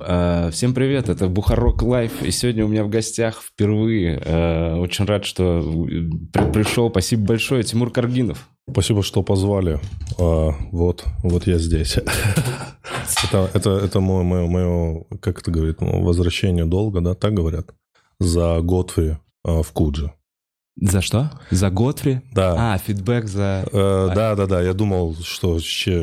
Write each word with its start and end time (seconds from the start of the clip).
А, 0.00 0.50
Всем 0.50 0.74
привет, 0.74 1.08
это 1.08 1.28
Бухарог 1.28 1.82
Live, 1.82 2.22
и 2.22 2.30
сегодня 2.30 2.64
у 2.64 2.68
меня 2.68 2.84
в 2.84 2.88
гостях 2.88 3.42
впервые. 3.42 4.20
э, 4.24 4.74
Очень 4.76 5.04
рад, 5.06 5.24
что 5.24 5.60
при- 6.32 6.52
пришел. 6.52 6.90
Спасибо 6.90 7.26
большое, 7.26 7.62
Тимур 7.64 7.90
Каргинов. 7.90 8.48
Спасибо, 8.70 9.02
что 9.02 9.22
позвали. 9.22 9.80
А, 10.18 10.50
вот, 10.72 11.04
вот 11.22 11.46
я 11.46 11.58
здесь. 11.58 11.96
Это, 13.24 13.50
это, 13.54 13.70
это 13.70 14.00
мое, 14.00 14.22
мое, 14.22 14.46
мое, 14.46 15.04
как 15.20 15.40
это 15.40 15.50
говорит, 15.50 15.80
ну, 15.80 16.02
возвращение 16.02 16.66
долга, 16.66 17.00
да, 17.00 17.14
так 17.14 17.32
говорят, 17.32 17.70
за 18.20 18.60
Готфри 18.60 19.16
а, 19.44 19.62
в 19.62 19.72
Куджи. 19.72 20.12
За 20.80 21.00
что? 21.00 21.30
За 21.50 21.70
Готфри? 21.70 22.20
Да. 22.32 22.74
А, 22.74 22.78
фидбэк 22.78 23.26
за... 23.26 23.64
Э, 23.72 24.10
да, 24.14 24.34
да, 24.34 24.46
да. 24.46 24.62
Я 24.62 24.74
думал, 24.74 25.16
что 25.22 25.58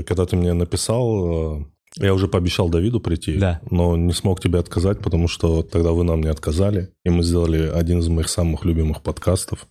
когда 0.05 0.25
ты 0.25 0.35
мне 0.35 0.53
написал, 0.53 1.59
э, 1.59 1.65
я 1.97 2.13
уже 2.13 2.27
пообещал 2.27 2.69
Давиду 2.69 2.99
прийти, 2.99 3.37
Да. 3.37 3.61
но 3.69 3.95
не 3.95 4.11
смог 4.13 4.41
тебе 4.41 4.59
отказать, 4.59 4.99
потому 4.99 5.27
что 5.27 5.63
тогда 5.63 5.91
вы 5.91 6.03
нам 6.03 6.21
не 6.21 6.29
отказали, 6.29 6.89
и 7.05 7.09
мы 7.09 7.23
сделали 7.23 7.69
один 7.69 7.99
из 7.99 8.09
моих 8.09 8.27
самых 8.27 8.65
любимых 8.65 9.01
подкастов. 9.01 9.65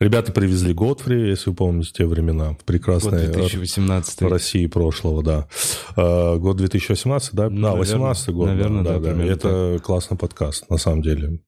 Ребята 0.00 0.30
привезли 0.30 0.72
Готфри, 0.72 1.30
если 1.30 1.50
вы 1.50 1.56
помните 1.56 1.90
те 1.92 2.06
времена, 2.06 2.50
Год 2.50 2.64
прекрасные 2.64 3.26
2018. 3.26 4.20
в 4.20 4.28
России 4.28 4.66
прошлого, 4.66 5.24
да. 5.24 5.48
Э, 5.96 6.36
Год 6.36 6.58
2018, 6.58 7.34
да? 7.34 7.50
Ну, 7.50 7.56
да, 7.56 7.68
наверное. 7.74 7.78
18 7.80 8.28
год. 8.34 8.46
да, 8.46 8.52
Наверное, 8.52 8.84
да, 8.84 8.92
да, 8.92 8.98
да. 9.00 9.10
Примерно 9.10 9.30
это 9.32 9.80
классный 9.82 10.16
подкаст, 10.16 10.70
на 10.70 10.76
самом 10.76 11.02
деле. 11.02 11.40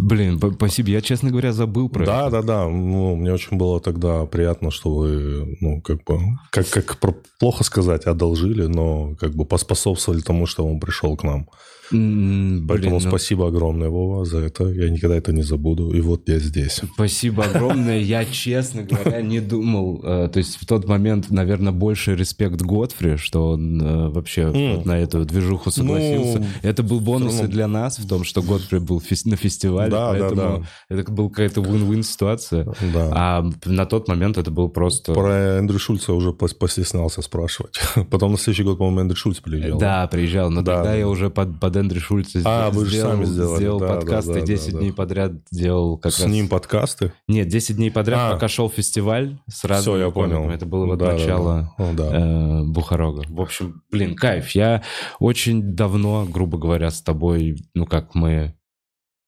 Блин, 0.00 0.40
спасибо. 0.54 0.90
Я, 0.90 1.00
честно 1.00 1.30
говоря, 1.30 1.52
забыл 1.52 1.88
про 1.88 2.06
Да, 2.06 2.22
это. 2.28 2.30
да, 2.30 2.42
да. 2.42 2.68
Ну, 2.68 3.16
мне 3.16 3.32
очень 3.32 3.56
было 3.56 3.80
тогда 3.80 4.24
приятно, 4.26 4.70
что 4.70 4.94
вы, 4.94 5.56
ну, 5.60 5.80
как 5.82 6.04
бы, 6.04 6.18
как, 6.50 6.68
как 6.70 6.98
про- 6.98 7.16
плохо 7.40 7.64
сказать, 7.64 8.04
одолжили, 8.04 8.66
но 8.66 9.16
как 9.18 9.34
бы 9.34 9.44
поспособствовали 9.44 10.20
тому, 10.20 10.46
что 10.46 10.64
он 10.66 10.78
пришел 10.78 11.16
к 11.16 11.24
нам. 11.24 11.48
М, 11.92 12.66
Поэтому 12.68 12.96
блин, 12.96 13.04
ну, 13.04 13.08
спасибо 13.10 13.48
огромное, 13.48 13.88
Вова, 13.88 14.24
за 14.24 14.38
это. 14.38 14.64
Я 14.68 14.90
никогда 14.90 15.16
это 15.16 15.32
не 15.32 15.42
забуду. 15.42 15.90
И 15.92 16.00
вот 16.00 16.28
я 16.28 16.38
здесь. 16.38 16.80
Спасибо 16.94 17.44
огромное. 17.44 17.98
Я, 17.98 18.24
честно 18.30 18.82
говоря, 18.82 19.22
не 19.22 19.40
думал. 19.40 20.00
э, 20.04 20.28
То 20.32 20.38
есть 20.38 20.56
в 20.60 20.66
тот 20.66 20.86
момент, 20.88 21.30
наверное, 21.30 21.72
больше 21.72 22.14
респект 22.14 22.60
Готфри, 22.60 23.16
что 23.16 23.50
он 23.52 23.80
э, 23.80 24.08
вообще 24.10 24.46
на 24.84 24.98
эту 24.98 25.24
движуху 25.24 25.70
согласился. 25.70 26.38
Ну, 26.40 26.46
это 26.62 26.82
был 26.82 27.00
бонус 27.00 27.40
и 27.40 27.46
для 27.46 27.66
нас 27.68 27.98
в 27.98 28.06
том, 28.08 28.24
что 28.24 28.42
Готфри 28.42 28.78
был 28.78 29.02
на 29.24 29.36
фестивале, 29.36 29.90
поэтому 29.90 30.64
это 30.88 31.10
была 31.12 31.28
какая-то 31.28 31.60
win-win 31.60 32.02
ситуация. 32.02 32.66
А 33.12 33.44
на 33.64 33.86
тот 33.86 34.08
момент 34.08 34.36
это 34.38 34.50
был 34.50 34.68
просто... 34.68 35.12
Про 35.14 35.58
Эндрю 35.58 35.78
Шульца 35.78 36.12
уже 36.12 36.30
пос- 36.30 36.54
постеснялся 36.56 37.22
спрашивать. 37.22 37.78
Потом 38.10 38.32
на 38.32 38.38
следующий 38.38 38.64
год, 38.64 38.78
по-моему, 38.78 39.00
Эндрю 39.00 39.16
Шульц 39.16 39.38
приезжал. 39.40 39.78
Да, 39.78 40.06
приезжал, 40.06 40.50
но 40.50 40.62
Да, 40.62 40.76
тогда 40.76 40.90
да. 40.90 40.96
я 40.96 41.08
уже 41.08 41.30
под 41.30 41.58
Эндрю 41.78 42.00
Шульца 42.00 42.40
А, 42.44 42.70
вы 42.70 42.84
же 42.86 42.90
сделал, 42.96 43.12
сами 43.12 43.24
сделали. 43.24 43.56
сделал 43.56 43.80
Да, 43.80 43.86
да, 43.88 43.94
подкаст 43.94 44.28
да, 44.28 44.38
и 44.38 44.44
10 44.46 44.72
да, 44.72 44.78
дней 44.78 44.90
да. 44.90 44.96
подряд 44.96 45.32
делал 45.50 45.98
как 45.98 46.12
С 46.12 46.20
раз... 46.20 46.30
ним 46.30 46.48
подкасты. 46.48 47.12
Нет, 47.28 47.48
10 47.48 47.76
дней 47.76 47.90
подряд, 47.90 48.18
А. 48.20 48.32
пока 48.34 48.48
шел 48.48 48.68
фестиваль 48.68 49.38
с 49.48 49.64
разными 49.64 49.96
Все, 49.96 50.04
я 50.06 50.10
понял. 50.10 50.50
Это 50.50 50.66
было 50.66 50.86
вот 50.86 50.98
Да, 50.98 51.06
да, 51.06 51.12
начало 51.12 51.74
да. 51.78 51.92
Да. 51.92 52.04
э, 52.60 52.64
Бухарога. 52.64 53.22
В 53.28 53.40
общем, 53.40 53.82
блин, 53.90 54.14
кайф. 54.16 54.50
Я 54.50 54.82
очень 55.20 55.62
давно, 55.74 56.26
грубо 56.30 56.58
говоря, 56.58 56.90
с 56.90 57.00
тобой, 57.02 57.56
ну 57.74 57.86
как 57.86 58.14
мы... 58.14 58.54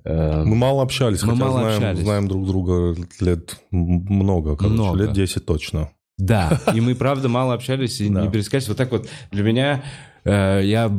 э, 0.04 0.44
Мы 0.44 0.56
мало 0.56 0.82
общались, 0.82 1.22
Мы 1.22 1.32
хотя 1.32 1.44
мало 1.44 1.60
знаем, 1.60 1.76
общались. 1.76 2.00
знаем 2.00 2.28
друг 2.28 2.46
друга 2.46 2.96
лет 3.20 3.60
много, 3.70 4.56
короче, 4.56 4.74
Много. 4.74 4.98
лет 4.98 5.12
10 5.12 5.44
точно. 5.46 5.90
Да, 6.18 6.60
и 6.74 6.82
мы, 6.82 6.94
правда, 6.94 7.28
мало 7.30 7.54
общались 7.54 8.00
и 8.00 8.08
Да. 8.10 8.20
не 8.22 8.28
пересекались. 8.30 8.68
Вот 8.68 8.76
так 8.76 8.90
вот 8.92 9.08
для 9.30 9.42
меня... 9.42 9.82
э, 10.24 10.60
я 10.64 10.90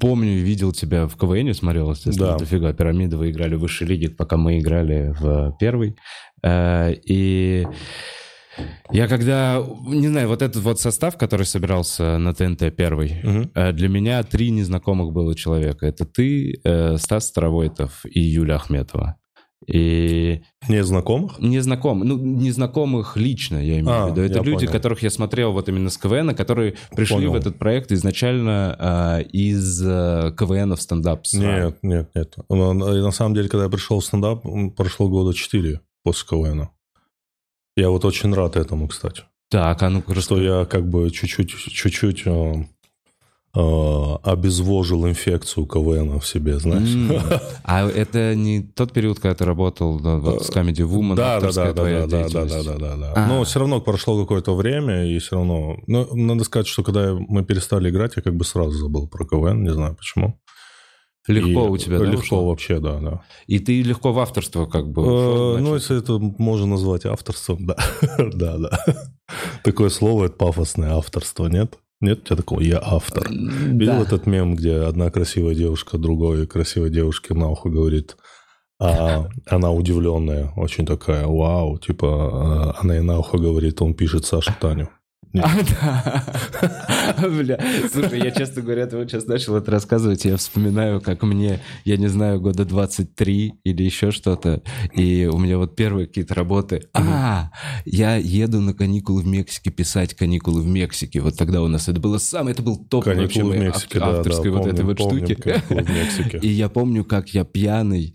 помню 0.00 0.42
видел 0.42 0.72
тебя 0.72 1.06
в 1.06 1.16
КВН, 1.16 1.52
смотрел, 1.54 1.90
естественно, 1.90 2.32
Да. 2.32 2.38
дофига. 2.38 2.72
Пирамиды 2.72 3.16
вы 3.16 3.30
играли 3.30 3.54
в 3.56 3.60
высшей 3.60 3.86
лиге, 3.86 4.10
пока 4.10 4.36
мы 4.36 4.58
играли 4.58 5.14
в 5.18 5.56
первой. 5.58 5.96
Э, 6.42 6.92
И 7.04 7.66
я 8.90 9.06
когда, 9.06 9.62
не 9.86 10.08
знаю, 10.08 10.28
вот 10.28 10.42
этот 10.42 10.62
вот 10.62 10.80
состав, 10.80 11.16
который 11.16 11.46
собирался 11.46 12.18
на 12.18 12.34
ТНТ 12.34 12.74
первый, 12.76 13.20
э, 13.54 13.72
для 13.72 13.88
меня 13.88 14.22
три 14.24 14.50
незнакомых 14.50 15.12
было 15.12 15.34
человека. 15.36 15.86
Это 15.86 16.04
ты, 16.04 16.60
Стас 16.98 17.28
Старовойтов 17.28 18.04
и 18.04 18.20
Юля 18.20 18.56
Ахметова. 18.56 19.16
И 19.66 20.40
Не 20.68 20.82
знакомых? 20.84 21.38
незнакомых, 21.40 22.06
ну, 22.06 22.16
незнакомых 22.16 23.16
лично, 23.16 23.56
я 23.56 23.80
имею 23.80 23.90
А, 23.90 24.06
в 24.06 24.10
виду. 24.12 24.22
Это 24.22 24.40
люди, 24.40 24.60
понял. 24.66 24.72
которых 24.72 25.02
я 25.02 25.10
смотрел 25.10 25.52
вот 25.52 25.68
именно 25.68 25.90
с 25.90 25.98
КВН, 25.98 26.34
которые 26.34 26.76
пришли 26.94 27.16
Понял. 27.16 27.32
в 27.32 27.34
этот 27.34 27.58
проект 27.58 27.90
изначально 27.92 28.76
э, 28.78 29.22
из 29.32 29.82
э, 29.84 30.32
КВН 30.38 30.74
в 30.76 30.80
стендап. 30.80 31.24
Нет, 31.32 31.78
нет, 31.82 32.10
нет. 32.14 32.36
На 32.48 32.72
на 32.72 33.10
самом 33.10 33.34
деле, 33.34 33.48
когда 33.48 33.64
я 33.64 33.70
пришел 33.70 34.00
в 34.00 34.04
стендап, 34.04 34.44
прошло 34.76 35.08
года 35.08 35.34
4 35.34 35.80
после 36.04 36.26
КВН. 36.28 36.68
Я 37.76 37.90
вот 37.90 38.04
очень 38.04 38.32
рад 38.32 38.56
этому, 38.56 38.88
кстати. 38.88 39.22
Так, 39.50 39.82
а 39.82 39.88
ну-ка 39.90 40.18
Что 40.20 40.40
я 40.40 40.64
как 40.66 40.88
бы 40.88 41.10
чуть-чуть, 41.10 41.50
чуть-чуть 41.50 42.22
э, 42.26 42.52
обезвожил 43.54 45.06
инфекцию 45.08 45.66
КВН 45.66 46.20
в 46.20 46.26
себе, 46.26 46.58
знаешь. 46.58 46.88
М, 46.94 47.12
А 47.64 47.88
это 47.88 48.34
не 48.34 48.62
тот 48.62 48.92
период, 48.92 49.18
когда 49.20 49.34
ты 49.34 49.44
работал 49.44 49.98
да, 50.00 50.16
вот 50.16 50.44
с 50.46 50.50
Comedy 50.50 50.86
Woman, 50.86 51.14
Да, 51.16 51.40
да, 51.40 51.50
да, 51.52 51.72
да, 51.72 51.72
да, 51.72 51.84
да, 51.84 52.06
да, 52.06 52.22
деятельность? 52.28 52.66
да, 52.66 52.76
да, 52.78 52.96
да. 52.96 53.12
А. 53.16 53.26
Но 53.26 53.44
все 53.44 53.58
равно 53.60 53.80
прошло 53.80 54.20
какое-то 54.20 54.54
время, 54.54 55.06
и 55.06 55.18
все 55.18 55.36
равно... 55.36 55.76
Ну, 55.86 56.08
надо 56.14 56.44
сказать, 56.44 56.66
что 56.66 56.82
когда 56.82 57.14
мы 57.14 57.44
перестали 57.44 57.90
играть, 57.90 58.12
я 58.16 58.22
как 58.22 58.36
бы 58.36 58.44
сразу 58.44 58.72
забыл 58.72 59.08
про 59.08 59.24
КВН, 59.26 59.62
не 59.62 59.72
знаю 59.72 59.96
почему. 59.96 60.38
Легко 61.26 61.66
И 61.66 61.68
у 61.68 61.76
тебя, 61.76 61.98
да, 61.98 62.04
Легко 62.06 62.20
ушло? 62.22 62.48
вообще, 62.48 62.80
да, 62.80 62.98
да. 63.00 63.20
И 63.46 63.58
ты 63.58 63.82
легко 63.82 64.12
в 64.12 64.18
авторство 64.18 64.64
как 64.64 64.90
бы 64.90 65.02
Э, 65.02 65.04
ушел, 65.04 65.58
Ну, 65.58 65.74
если 65.74 65.98
это 65.98 66.18
можно 66.18 66.66
назвать 66.66 67.04
авторством, 67.04 67.66
да. 67.66 67.76
Да, 68.32 68.56
да. 68.56 68.80
Такое 69.62 69.90
слово, 69.90 70.26
это 70.26 70.36
пафосное 70.36 70.94
авторство, 70.96 71.46
нет? 71.48 71.78
Нет 72.00 72.20
у 72.20 72.22
тебя 72.26 72.36
такого 72.36 72.60
«я 72.60 72.80
автор»? 72.82 73.28
Видел 73.28 73.94
Да. 73.94 74.02
этот 74.02 74.26
мем, 74.26 74.54
где 74.54 74.76
одна 74.76 75.10
красивая 75.10 75.54
девушка 75.54 75.98
другой 75.98 76.46
красивой 76.46 76.90
девушке 76.90 77.34
на 77.34 77.48
ухо 77.50 77.68
говорит, 77.68 78.16
а 78.80 79.26
она 79.46 79.72
удивленная, 79.72 80.52
очень 80.56 80.86
такая, 80.86 81.26
вау, 81.26 81.78
типа, 81.78 82.08
а 82.08 82.76
она 82.80 82.94
ей 82.94 83.02
на 83.02 83.18
ухо 83.18 83.38
говорит, 83.38 83.82
он 83.82 83.94
пишет 83.94 84.24
Сашу 84.24 84.52
Таню. 84.60 84.88
А. 85.34 86.24
Бля, 87.28 87.60
слушай, 87.92 88.18
я, 88.18 88.30
честно 88.30 88.62
говоря, 88.62 88.86
ты 88.86 88.96
вот 88.96 89.10
сейчас 89.10 89.26
начал 89.26 89.56
это 89.56 89.70
рассказывать, 89.70 90.24
я 90.24 90.36
вспоминаю, 90.36 91.00
как 91.00 91.22
мне, 91.22 91.60
я 91.84 91.96
не 91.96 92.08
знаю, 92.08 92.40
года 92.40 92.64
23 92.64 93.54
или 93.64 93.82
еще 93.82 94.10
что-то, 94.10 94.62
и 94.94 95.28
у 95.30 95.38
меня 95.38 95.58
вот 95.58 95.76
первые 95.76 96.06
какие-то 96.06 96.34
работы. 96.34 96.88
А, 96.94 97.50
я 97.84 98.16
еду 98.16 98.60
на 98.60 98.72
каникулы 98.74 99.22
в 99.22 99.26
Мексике 99.26 99.70
писать 99.70 100.14
каникулы 100.14 100.62
в 100.62 100.66
Мексике. 100.66 101.20
Вот 101.20 101.36
тогда 101.36 101.62
у 101.62 101.68
нас 101.68 101.88
это 101.88 102.00
было 102.00 102.18
самое, 102.18 102.54
это 102.54 102.62
был 102.62 102.76
топ 102.76 103.06
вообще 103.06 103.42
моей 103.44 103.68
авторской 103.68 104.50
вот 104.50 104.66
этой 104.66 104.84
вот 104.84 104.98
штуки. 104.98 105.36
И 106.42 106.48
я 106.48 106.68
помню, 106.68 107.04
как 107.04 107.30
я 107.30 107.44
пьяный 107.44 108.14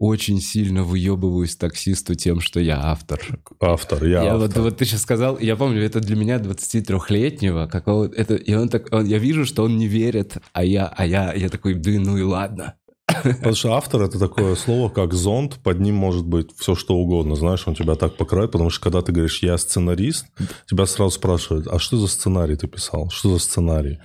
очень 0.00 0.40
сильно 0.40 0.82
выебываюсь 0.82 1.54
таксисту 1.56 2.14
тем, 2.14 2.40
что 2.40 2.58
я 2.58 2.80
автор. 2.82 3.20
Автор, 3.60 4.02
я, 4.04 4.24
Я 4.24 4.36
вот, 4.36 4.48
автор. 4.48 4.62
вот 4.62 4.78
ты 4.78 4.86
сейчас 4.86 5.02
сказал, 5.02 5.38
я 5.38 5.54
помню, 5.56 5.82
это 5.84 6.00
для 6.00 6.16
меня 6.16 6.38
23-летнего, 6.38 7.66
какого 7.68 8.06
это, 8.12 8.34
и 8.34 8.54
он 8.54 8.68
так, 8.70 8.88
он- 8.92 9.04
я 9.06 9.18
вижу, 9.18 9.44
что 9.44 9.62
он 9.62 9.76
не 9.76 9.86
верит, 9.86 10.38
а 10.54 10.64
я, 10.64 10.86
а 10.86 11.06
я, 11.06 11.32
я 11.34 11.48
такой, 11.50 11.74
да 11.74 11.90
ну 11.90 12.16
и 12.16 12.22
ладно. 12.22 12.74
Потому 13.22 13.54
что 13.54 13.72
автор 13.74 14.02
это 14.02 14.18
такое 14.18 14.54
слово, 14.54 14.88
как 14.88 15.12
зонт, 15.12 15.58
под 15.62 15.80
ним 15.80 15.96
может 15.96 16.24
быть 16.24 16.48
все 16.56 16.74
что 16.74 16.94
угодно, 16.94 17.34
знаешь, 17.36 17.64
он 17.66 17.74
тебя 17.74 17.94
так 17.96 18.16
покроет, 18.16 18.52
потому 18.52 18.70
что 18.70 18.80
когда 18.84 19.02
ты 19.02 19.12
говоришь 19.12 19.42
«я 19.42 19.58
сценарист», 19.58 20.26
тебя 20.68 20.86
сразу 20.86 21.10
спрашивают, 21.10 21.66
а 21.66 21.78
что 21.78 21.98
за 21.98 22.06
сценарий 22.06 22.56
ты 22.56 22.68
писал, 22.68 23.10
что 23.10 23.30
за 23.34 23.38
сценарий? 23.40 23.98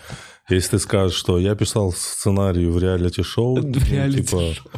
Если 0.49 0.71
ты 0.71 0.79
скажешь, 0.79 1.15
что 1.17 1.39
я 1.39 1.55
писал 1.55 1.91
сценарий 1.93 2.65
в 2.65 2.77
реалити-шоу, 2.79 3.57
В 3.61 3.65
ну, 3.65 3.73
реалити-шоу. 3.89 4.53
типа, 4.53 4.69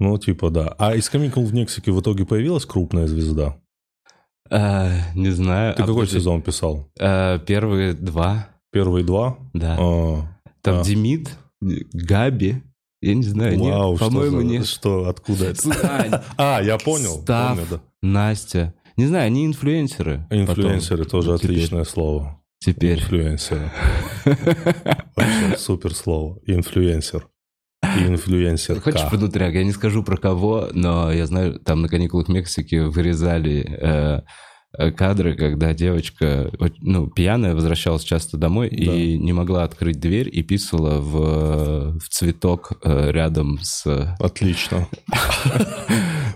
ну, 0.00 0.18
типа, 0.18 0.50
да. 0.50 0.74
А 0.78 0.96
из 0.96 1.08
«Каникул 1.08 1.44
в 1.44 1.54
Мексике» 1.54 1.92
в 1.92 2.00
итоге 2.00 2.24
появилась 2.26 2.64
крупная 2.66 3.06
звезда? 3.06 3.56
А, 4.50 4.90
не 5.14 5.30
знаю. 5.30 5.74
Ты 5.74 5.82
а 5.82 5.86
какой 5.86 6.02
подожди, 6.06 6.18
сезон 6.18 6.42
писал? 6.42 6.90
а, 6.98 7.38
первые 7.38 7.92
два, 7.92 8.48
Первые 8.72 9.04
два? 9.04 9.38
да. 9.54 9.76
А, 9.78 10.22
Там 10.62 10.80
а. 10.80 10.82
Демид, 10.82 11.30
Габи, 11.60 12.62
я 13.02 13.14
не 13.14 13.22
знаю, 13.22 13.58
нет, 13.58 13.74
Вау, 13.74 13.96
что 13.96 14.06
по-моему, 14.06 14.40
нет. 14.40 14.66
Что, 14.66 15.08
откуда 15.08 15.50
это? 15.50 16.24
А, 16.36 16.60
я 16.62 16.78
понял. 16.78 17.20
Став. 17.22 17.58
Настя. 18.02 18.74
Не 18.96 19.06
знаю, 19.06 19.26
они 19.26 19.46
инфлюенсеры. 19.46 20.26
Инфлюенсеры 20.30 21.04
тоже 21.04 21.38
Теперь. 21.38 21.50
отличное 21.56 21.84
слово. 21.84 22.40
Теперь. 22.58 22.98
Инфлюенсеры. 22.98 23.70
Вообще 25.16 25.56
супер 25.58 25.94
слово. 25.94 26.38
Инфлюенсер. 26.46 27.26
И 27.82 28.06
инфлюенсерка. 28.06 28.92
Хочешь 28.92 29.10
внутряк? 29.10 29.54
Я 29.54 29.64
не 29.64 29.72
скажу 29.72 30.02
про 30.02 30.16
кого, 30.16 30.68
но 30.72 31.10
я 31.12 31.26
знаю, 31.26 31.58
там 31.60 31.82
на 31.82 31.88
каникулах 31.88 32.26
в 32.28 32.30
Мексике 32.30 32.82
вырезали 32.84 33.66
э, 33.68 34.20
э, 34.78 34.90
кадры, 34.92 35.34
когда 35.34 35.72
девочка, 35.72 36.50
ну, 36.80 37.08
пьяная, 37.08 37.54
возвращалась 37.54 38.04
часто 38.04 38.36
домой 38.36 38.68
Да. 38.70 38.76
и 38.94 39.16
не 39.18 39.32
могла 39.32 39.64
открыть 39.64 39.98
дверь 39.98 40.28
и 40.30 40.42
писала 40.42 41.00
в, 41.00 41.98
в 41.98 42.08
цветок 42.10 42.72
э, 42.84 43.10
рядом 43.10 43.58
с... 43.62 44.14
Отлично. 44.18 44.86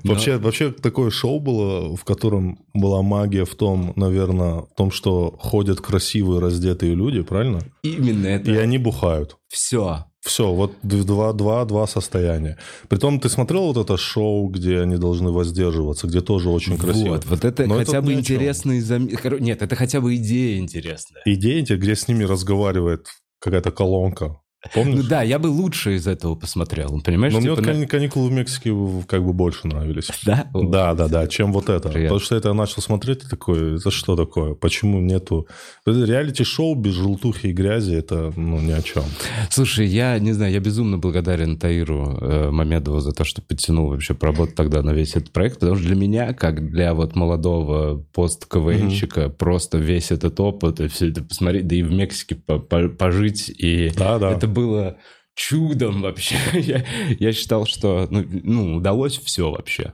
Вообще, 0.04 0.36
вообще 0.36 0.70
такое 0.70 1.08
шоу 1.10 1.40
было, 1.40 1.96
в 1.96 2.04
котором 2.04 2.58
была 2.74 3.00
магия 3.00 3.46
в 3.46 3.54
том, 3.54 3.94
наверное, 3.96 4.56
в 4.60 4.68
том, 4.76 4.90
что 4.90 5.34
ходят 5.38 5.80
красивые 5.80 6.40
раздетые 6.40 6.94
люди, 6.94 7.22
правильно? 7.22 7.60
Именно 7.82 8.26
это 8.26 8.50
И 8.50 8.56
они 8.56 8.76
бухают. 8.76 9.38
все. 9.48 10.04
Все, 10.24 10.52
вот 10.54 10.72
два, 10.82 11.34
два, 11.34 11.64
два 11.66 11.86
состояния. 11.86 12.56
Притом 12.88 13.20
ты 13.20 13.28
смотрел 13.28 13.72
вот 13.72 13.76
это 13.76 13.98
шоу, 13.98 14.48
где 14.48 14.80
они 14.80 14.96
должны 14.96 15.30
воздерживаться, 15.30 16.06
где 16.06 16.22
тоже 16.22 16.48
очень 16.48 16.78
красиво. 16.78 17.10
Вот, 17.10 17.26
вот 17.26 17.44
это 17.44 17.66
Но 17.66 17.74
хотя 17.76 17.98
это 17.98 18.02
бы 18.02 18.14
интересный... 18.14 18.80
зам- 18.80 19.08
Нет, 19.40 19.60
это 19.60 19.76
хотя 19.76 20.00
бы 20.00 20.16
идея 20.16 20.58
интересная. 20.58 21.20
Идея, 21.26 21.62
где 21.76 21.94
с 21.94 22.08
ними 22.08 22.24
разговаривает 22.24 23.06
какая-то 23.38 23.70
колонка. 23.70 24.40
Помнишь? 24.72 24.96
Ну 25.02 25.08
да, 25.08 25.22
я 25.22 25.38
бы 25.38 25.48
лучше 25.48 25.96
из 25.96 26.06
этого 26.06 26.34
посмотрел, 26.36 27.00
понимаешь? 27.04 27.32
Но 27.32 27.40
мне 27.40 27.48
типа 27.50 27.56
вот 27.56 27.66
на- 27.66 27.72
кани- 27.72 27.86
каникулы 27.86 28.28
в 28.30 28.32
Мексике 28.32 28.74
как 29.06 29.24
бы 29.24 29.32
больше 29.32 29.66
нравились. 29.66 30.08
Да? 30.24 30.46
Да, 30.54 30.94
да, 30.94 31.08
да, 31.08 31.26
чем 31.26 31.52
вот 31.52 31.68
это. 31.68 31.88
Приятно. 31.88 32.02
Потому 32.08 32.20
что 32.20 32.36
это 32.36 32.48
я 32.48 32.54
начал 32.54 32.80
смотреть 32.82 33.24
и 33.24 33.28
такой, 33.28 33.76
это 33.76 33.90
что 33.90 34.16
такое? 34.16 34.54
Почему 34.54 35.00
нету... 35.00 35.46
Реалити-шоу 35.86 36.74
без 36.76 36.94
желтухи 36.94 37.48
и 37.48 37.52
грязи, 37.52 37.94
это 37.94 38.32
ну, 38.36 38.58
ни 38.60 38.72
о 38.72 38.80
чем. 38.82 39.04
Слушай, 39.50 39.86
я 39.86 40.18
не 40.18 40.32
знаю, 40.32 40.52
я 40.52 40.60
безумно 40.60 40.98
благодарен 40.98 41.58
Таиру 41.58 42.18
э, 42.20 42.50
Мамедову 42.50 43.00
за 43.00 43.12
то, 43.12 43.24
что 43.24 43.42
подтянул 43.42 43.88
вообще 43.88 44.14
поработать 44.14 44.54
тогда 44.54 44.82
на 44.82 44.90
весь 44.90 45.14
этот 45.16 45.30
проект, 45.32 45.60
потому 45.60 45.76
что 45.76 45.86
для 45.86 45.96
меня, 45.96 46.32
как 46.32 46.70
для 46.70 46.94
вот 46.94 47.14
молодого 47.16 48.02
пост-КВНщика, 48.12 49.28
просто 49.28 49.78
весь 49.78 50.10
этот 50.10 50.38
опыт 50.40 50.80
и 50.80 50.88
все 50.88 51.10
это 51.10 51.22
посмотреть, 51.22 51.66
да 51.66 51.76
и 51.76 51.82
в 51.82 51.92
Мексике 51.92 52.34
по- 52.36 52.58
по- 52.58 52.88
пожить, 52.88 53.48
и 53.50 53.90
Да, 53.96 54.18
да. 54.18 54.32
это 54.32 54.46
было 54.54 54.96
чудом 55.34 56.00
вообще. 56.02 56.36
я, 56.54 56.84
я 57.18 57.32
считал, 57.32 57.66
что 57.66 58.06
ну, 58.10 58.24
ну, 58.44 58.76
удалось 58.76 59.18
все 59.18 59.50
вообще. 59.50 59.92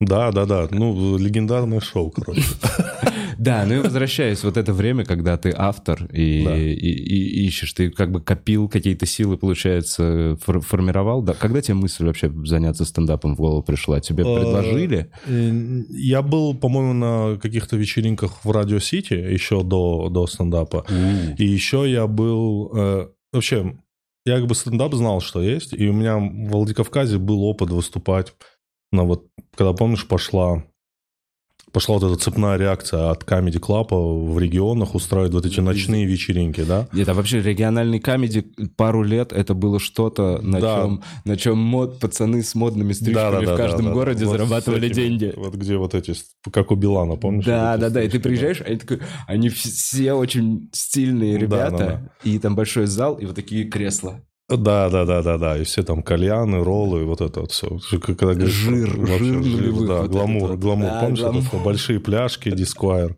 Да, 0.00 0.32
да, 0.32 0.44
да. 0.44 0.68
Ну, 0.70 1.16
легендарное 1.16 1.80
шоу, 1.80 2.10
короче. 2.10 2.42
Да, 3.36 3.64
ну 3.66 3.74
и 3.74 3.78
возвращаясь, 3.78 4.44
вот 4.44 4.56
это 4.56 4.72
время, 4.72 5.04
когда 5.04 5.36
ты 5.36 5.52
автор 5.56 6.04
и, 6.12 6.44
Да. 6.44 6.56
и- 6.56 6.72
и 6.72 7.46
ищешь, 7.46 7.72
ты 7.72 7.90
как 7.90 8.12
бы 8.12 8.20
копил 8.20 8.68
какие-то 8.68 9.06
силы, 9.06 9.36
получается, 9.36 10.38
фор- 10.40 10.60
формировал. 10.60 11.20
Да, 11.20 11.34
когда 11.34 11.60
тебе 11.60 11.74
мысль 11.74 12.06
вообще 12.06 12.32
заняться 12.44 12.84
стендапом 12.84 13.34
в 13.34 13.38
голову 13.38 13.62
пришла? 13.64 13.98
Тебе 14.00 14.22
Э, 14.22 14.38
предложили? 14.40 15.10
Э, 15.26 15.82
Я 15.90 16.22
был, 16.22 16.54
по-моему, 16.54 16.92
на 16.94 17.36
каких-то 17.40 17.76
вечеринках 17.76 18.44
в 18.44 18.50
Радио 18.52 18.78
Сити 18.78 19.14
еще 19.14 19.64
до, 19.64 20.08
до 20.10 20.26
стендапа. 20.28 20.86
И 21.36 21.44
еще 21.44 21.90
я 21.90 22.06
был... 22.06 22.70
э, 22.72 23.08
вообще, 23.32 23.74
я 24.24 24.38
как 24.38 24.46
бы 24.46 24.54
стендап 24.54 24.94
знал, 24.94 25.20
что 25.20 25.42
есть. 25.42 25.72
И 25.72 25.88
у 25.88 25.92
меня 25.92 26.16
в 26.16 26.50
Владикавказе 26.50 27.18
был 27.18 27.44
опыт 27.44 27.70
выступать 27.70 28.34
на 28.92 29.04
вот... 29.04 29.26
Когда, 29.56 29.72
помнишь, 29.72 30.06
пошла... 30.06 30.64
Пошла 31.74 31.98
вот 31.98 32.04
эта 32.04 32.22
цепная 32.22 32.56
реакция 32.56 33.10
от 33.10 33.24
Comedy 33.24 33.58
Club 33.58 33.88
в 33.90 34.38
регионах 34.38 34.94
устраивать 34.94 35.32
вот 35.32 35.44
эти 35.44 35.58
ночные 35.58 36.06
вечеринки, 36.06 36.62
да? 36.62 36.86
Это 36.96 37.14
вообще 37.14 37.42
региональный 37.42 37.98
камеди 37.98 38.46
пару 38.76 39.02
лет, 39.02 39.32
это 39.32 39.54
было 39.54 39.80
что-то, 39.80 40.38
на, 40.40 40.60
Да. 40.60 40.82
чем, 40.82 41.02
на 41.24 41.36
чем 41.36 41.58
мод, 41.58 41.98
пацаны 41.98 42.44
с 42.44 42.54
модными 42.54 42.92
стрижками 42.92 43.44
в 43.44 43.56
каждом 43.56 43.86
да. 43.86 43.92
городе 43.92 44.24
Вот 44.24 44.36
зарабатывали 44.36 44.86
этими, 44.86 44.94
деньги. 44.94 45.32
Вот 45.36 45.54
где 45.56 45.76
вот 45.76 45.96
эти, 45.96 46.14
как 46.52 46.70
у 46.70 46.76
Билана, 46.76 47.16
помнишь? 47.16 47.44
Да, 47.44 47.72
вот 47.72 47.80
да, 47.80 47.90
да. 47.90 48.02
И 48.04 48.08
ты 48.08 48.20
приезжаешь, 48.20 48.60
они, 48.64 48.76
такой, 48.76 49.00
они 49.26 49.48
все 49.48 50.12
очень 50.12 50.70
стильные 50.72 51.34
Да, 51.34 51.40
ребята, 51.40 51.76
да, 51.76 51.86
да. 51.86 52.10
и 52.22 52.38
там 52.38 52.54
большой 52.54 52.86
зал, 52.86 53.16
и 53.16 53.26
вот 53.26 53.34
такие 53.34 53.64
кресла. 53.64 54.20
Да, 54.48 54.90
да, 54.90 55.04
да, 55.06 55.22
да, 55.22 55.38
да. 55.38 55.58
И 55.58 55.64
все 55.64 55.82
там 55.82 56.02
кальяны, 56.02 56.62
роллы, 56.62 57.04
вот 57.06 57.20
это 57.22 57.40
вот 57.40 57.52
все. 57.52 57.78
Когда 57.98 58.34
говоришь, 58.34 58.50
Жир, 58.52 58.94
вообще 58.96 59.18
жир 59.24 59.34
нулевых, 59.36 59.88
Да, 59.88 60.02
вот 60.02 60.10
гламур, 60.10 60.50
вот. 60.50 60.58
гламур. 60.58 60.86
Да, 60.90 61.00
помнишь, 61.00 61.18
это 61.20 61.28
гламур. 61.30 61.48
всё? 61.48 61.58
большие 61.64 62.00
пляшки, 62.00 62.50
дисквайр. 62.50 63.16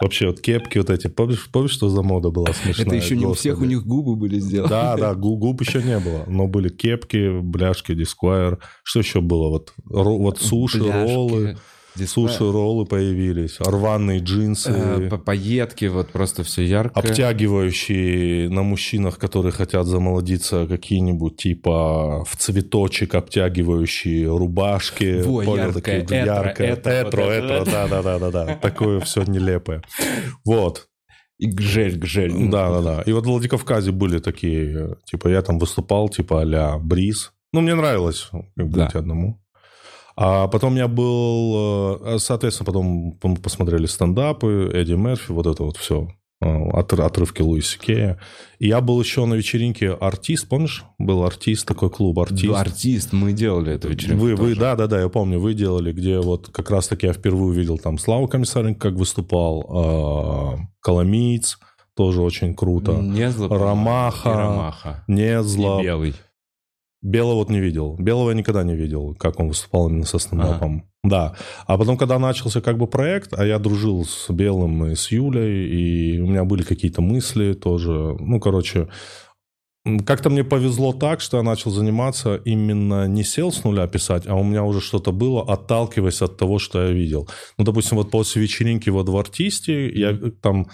Вообще 0.00 0.26
вот 0.28 0.40
кепки 0.40 0.78
вот 0.78 0.90
эти. 0.90 1.08
Помнишь, 1.08 1.48
помнишь, 1.52 1.70
что 1.72 1.88
за 1.88 2.02
мода 2.02 2.30
была 2.30 2.52
смешная? 2.52 2.86
Это 2.86 2.96
еще 2.96 3.16
не 3.16 3.26
у 3.26 3.34
всех 3.34 3.60
у 3.60 3.64
них 3.64 3.84
губы 3.84 4.16
были 4.16 4.38
сделаны. 4.40 4.68
Да, 4.70 4.96
да, 4.96 5.14
гу- 5.14 5.36
губ 5.36 5.60
еще 5.60 5.82
не 5.82 5.98
было, 5.98 6.24
но 6.26 6.46
были 6.46 6.68
кепки, 6.68 7.40
бляшки, 7.40 7.94
дисквайр. 7.94 8.58
Что 8.82 9.00
еще 9.00 9.20
было? 9.20 9.48
Вот, 9.48 9.72
ро- 9.88 10.18
вот 10.18 10.38
суши, 10.40 10.82
Бляшки, 10.82 11.12
роллы. 11.14 11.58
Дисплей. 11.96 12.28
Суши, 12.28 12.50
роллы 12.50 12.84
появились, 12.86 13.58
рваные 13.60 14.20
джинсы. 14.20 15.08
По- 15.10 15.18
Пайетки, 15.18 15.86
вот 15.86 16.08
просто 16.12 16.42
все 16.44 16.62
ярко. 16.64 17.00
обтягивающие 17.00 18.48
на 18.48 18.62
мужчинах, 18.62 19.18
которые 19.18 19.52
хотят 19.52 19.86
замолодиться, 19.86 20.66
какие-нибудь 20.66 21.36
типа 21.36 22.24
в 22.24 22.36
цветочек 22.36 23.14
обтягивающие 23.14 24.28
рубашки. 24.28 25.22
Во, 25.22 25.42
яркое, 25.42 25.72
такие, 25.72 25.98
этро, 25.98 26.16
яркое, 26.16 26.72
этро, 26.72 26.90
этро, 26.92 27.22
этро, 27.22 27.64
да, 27.64 27.88
да, 27.88 28.02
да, 28.02 28.18
да, 28.18 28.30
да. 28.30 28.54
Такое 28.56 29.00
все 29.00 29.22
нелепое. 29.24 29.82
Вот. 30.44 30.88
И 31.38 31.46
гжель, 31.48 31.98
гжель. 31.98 32.32
Ну, 32.32 32.50
Да, 32.50 32.70
да, 32.70 32.80
да. 32.80 33.02
И 33.02 33.12
вот 33.12 33.24
в 33.24 33.28
Владикавказе 33.28 33.90
были 33.92 34.18
такие, 34.20 34.90
э, 34.92 34.94
типа, 35.04 35.28
я 35.28 35.42
там 35.42 35.58
выступал, 35.58 36.08
типа, 36.08 36.40
а-ля 36.40 36.78
Бриз. 36.78 37.32
Ну, 37.52 37.60
мне 37.60 37.74
нравилось 37.74 38.28
как 38.56 38.70
Да. 38.70 38.84
быть 38.86 38.94
одному. 38.94 39.38
А 40.16 40.48
потом 40.48 40.76
я 40.76 40.88
был, 40.88 42.00
э, 42.00 42.18
соответственно, 42.18 42.66
потом 42.66 43.36
посмотрели 43.36 43.86
стендапы, 43.86 44.70
Эдди 44.72 44.94
Мерфи, 44.94 45.30
вот 45.30 45.46
это 45.46 45.62
вот 45.62 45.76
все, 45.76 46.08
отрывки 46.40 47.42
Луиса 47.42 47.78
Кея. 47.78 48.18
И 48.58 48.68
я 48.68 48.80
был 48.80 48.98
еще 49.00 49.26
на 49.26 49.34
вечеринке 49.34 49.90
«Артист», 49.92 50.48
помнишь? 50.48 50.84
Был 50.98 51.24
«Артист», 51.24 51.66
такой 51.66 51.90
клуб 51.90 52.18
«Артист». 52.18 52.52
Да, 52.52 52.60
артист, 52.60 53.12
мы 53.12 53.32
делали 53.32 53.74
эту 53.74 53.88
вечеринку. 53.88 54.24
Вы, 54.24 54.36
вы, 54.36 54.48
тоже. 54.48 54.60
да, 54.60 54.76
да, 54.76 54.86
да, 54.86 55.00
я 55.00 55.08
помню, 55.10 55.38
вы 55.38 55.52
делали, 55.52 55.92
где 55.92 56.18
вот 56.18 56.48
как 56.48 56.70
раз-таки 56.70 57.06
я 57.06 57.12
впервые 57.12 57.48
увидел 57.48 57.78
там 57.78 57.98
Славу 57.98 58.26
Комиссаренко, 58.26 58.88
как 58.88 58.98
выступал, 58.98 59.66
а, 59.68 60.58
Коломиец, 60.80 61.58
тоже 61.94 62.20
очень 62.20 62.54
круто. 62.54 62.92
Незло, 62.92 63.48
Ромаха. 63.48 64.32
Ромаха. 64.32 65.04
Незло. 65.08 65.80
И 65.80 65.84
Белый. 65.84 66.14
Белого 67.06 67.36
вот 67.36 67.50
не 67.50 67.60
видел. 67.60 67.96
Белого 67.98 68.30
я 68.30 68.36
никогда 68.36 68.64
не 68.64 68.74
видел, 68.74 69.14
как 69.14 69.38
он 69.38 69.48
выступал 69.48 69.88
именно 69.88 70.04
со 70.04 70.18
стендапом. 70.18 70.90
Да. 71.04 71.36
А 71.66 71.78
потом, 71.78 71.96
когда 71.96 72.18
начался 72.18 72.60
как 72.60 72.78
бы 72.78 72.88
проект, 72.88 73.32
а 73.32 73.46
я 73.46 73.60
дружил 73.60 74.04
с 74.04 74.28
Белым 74.28 74.86
и 74.86 74.96
с 74.96 75.12
Юлей, 75.12 75.68
и 75.68 76.20
у 76.20 76.26
меня 76.26 76.44
были 76.44 76.62
какие-то 76.62 77.02
мысли 77.02 77.52
тоже. 77.52 78.16
Ну, 78.18 78.40
короче, 78.40 78.88
как-то 80.04 80.30
мне 80.30 80.42
повезло 80.42 80.92
так, 80.92 81.20
что 81.20 81.36
я 81.36 81.44
начал 81.44 81.70
заниматься 81.70 82.34
именно 82.44 83.06
не 83.06 83.22
сел 83.22 83.52
с 83.52 83.62
нуля 83.62 83.86
писать, 83.86 84.26
а 84.26 84.34
у 84.34 84.42
меня 84.42 84.64
уже 84.64 84.80
что-то 84.80 85.12
было, 85.12 85.42
отталкиваясь 85.42 86.22
от 86.22 86.36
того, 86.36 86.58
что 86.58 86.82
я 86.82 86.90
видел. 86.90 87.28
Ну, 87.56 87.64
допустим, 87.64 87.98
вот 87.98 88.10
после 88.10 88.42
вечеринки 88.42 88.90
вот 88.90 89.08
в 89.08 89.16
«Артисте» 89.16 89.88
я 89.90 90.18
там... 90.42 90.66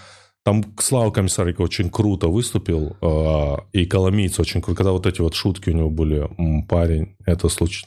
Там 0.45 0.65
Слава 0.81 1.13
Комиссарик 1.13 1.61
очень 1.61 1.89
круто 1.89 2.27
выступил, 2.27 2.97
э, 3.01 3.57
и 3.79 3.87
Коломийц 3.87 4.41
очень 4.41 4.61
круто. 4.61 4.77
Когда 4.79 4.91
вот 4.91 5.07
эти 5.07 5.21
вот 5.21 5.35
шутки 5.35 5.71
у 5.71 5.73
него 5.73 5.89
были, 5.89 6.29
парень, 6.69 7.15
это 7.25 7.49
случ... 7.49 7.85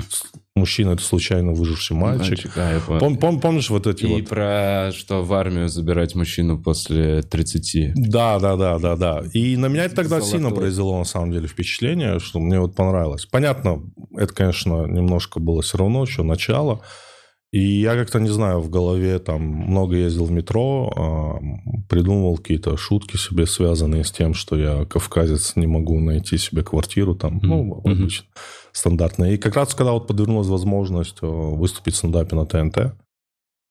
мужчина, 0.56 0.92
это 0.92 1.04
случайно 1.04 1.52
выживший 1.52 1.98
мальчик. 1.98 2.50
а, 2.56 2.76
я 2.76 2.80
понял. 2.80 3.02
Пом- 3.02 3.20
пом- 3.20 3.42
помнишь 3.42 3.70
вот 3.70 3.88
эти 3.88 4.06
И 4.06 4.22
вот? 4.22 4.30
про 4.30 4.92
что 4.94 5.22
в 5.22 5.34
армию 5.34 5.68
забирать 5.68 6.16
мужчину 6.16 6.58
после 6.58 7.24
30. 7.24 7.92
Да, 7.96 8.40
да, 8.40 8.56
да, 8.56 8.80
да, 8.80 8.96
да. 8.96 9.24
И 9.34 9.58
на 9.58 9.66
меня 9.66 9.84
это 9.84 9.96
тогда 9.96 10.20
Золотой. 10.22 10.32
сильно 10.32 10.52
произвело, 10.52 10.98
на 10.98 11.04
самом 11.04 11.34
деле, 11.34 11.48
впечатление, 11.50 12.20
что 12.20 12.40
мне 12.40 12.58
вот 12.62 12.74
понравилось. 12.74 13.26
Понятно, 13.26 13.84
это, 14.16 14.34
конечно, 14.34 14.86
немножко 14.86 15.42
было 15.42 15.62
все 15.62 15.78
равно 15.78 16.04
еще 16.04 16.24
начало. 16.24 16.80
И 17.52 17.60
я 17.60 17.96
как-то, 17.96 18.20
не 18.20 18.30
знаю, 18.30 18.60
в 18.60 18.70
голове 18.70 19.18
там 19.20 19.42
много 19.42 19.96
ездил 19.96 20.26
в 20.26 20.32
метро, 20.32 20.92
а, 20.96 21.40
придумывал 21.88 22.38
какие-то 22.38 22.76
шутки 22.76 23.16
себе, 23.18 23.46
связанные 23.46 24.04
с 24.04 24.12
тем, 24.12 24.34
что 24.34 24.58
я 24.58 24.86
кавказец, 24.86 25.56
не 25.56 25.68
могу 25.68 26.00
найти 26.00 26.38
себе 26.38 26.64
квартиру 26.64 27.16
там, 27.16 27.40
ну, 27.42 27.64
Мгм. 27.64 28.02
обычно, 28.02 28.28
стандартно. 28.74 29.32
И 29.32 29.38
как 29.38 29.56
раз, 29.56 29.74
когда 29.74 29.94
вот 29.94 30.08
подвернулась 30.08 30.48
возможность 30.48 31.18
э, 31.22 31.26
выступить 31.26 31.94
в 31.94 31.98
стендапе 31.98 32.36
на 32.36 32.46
ТНТ, 32.46 32.78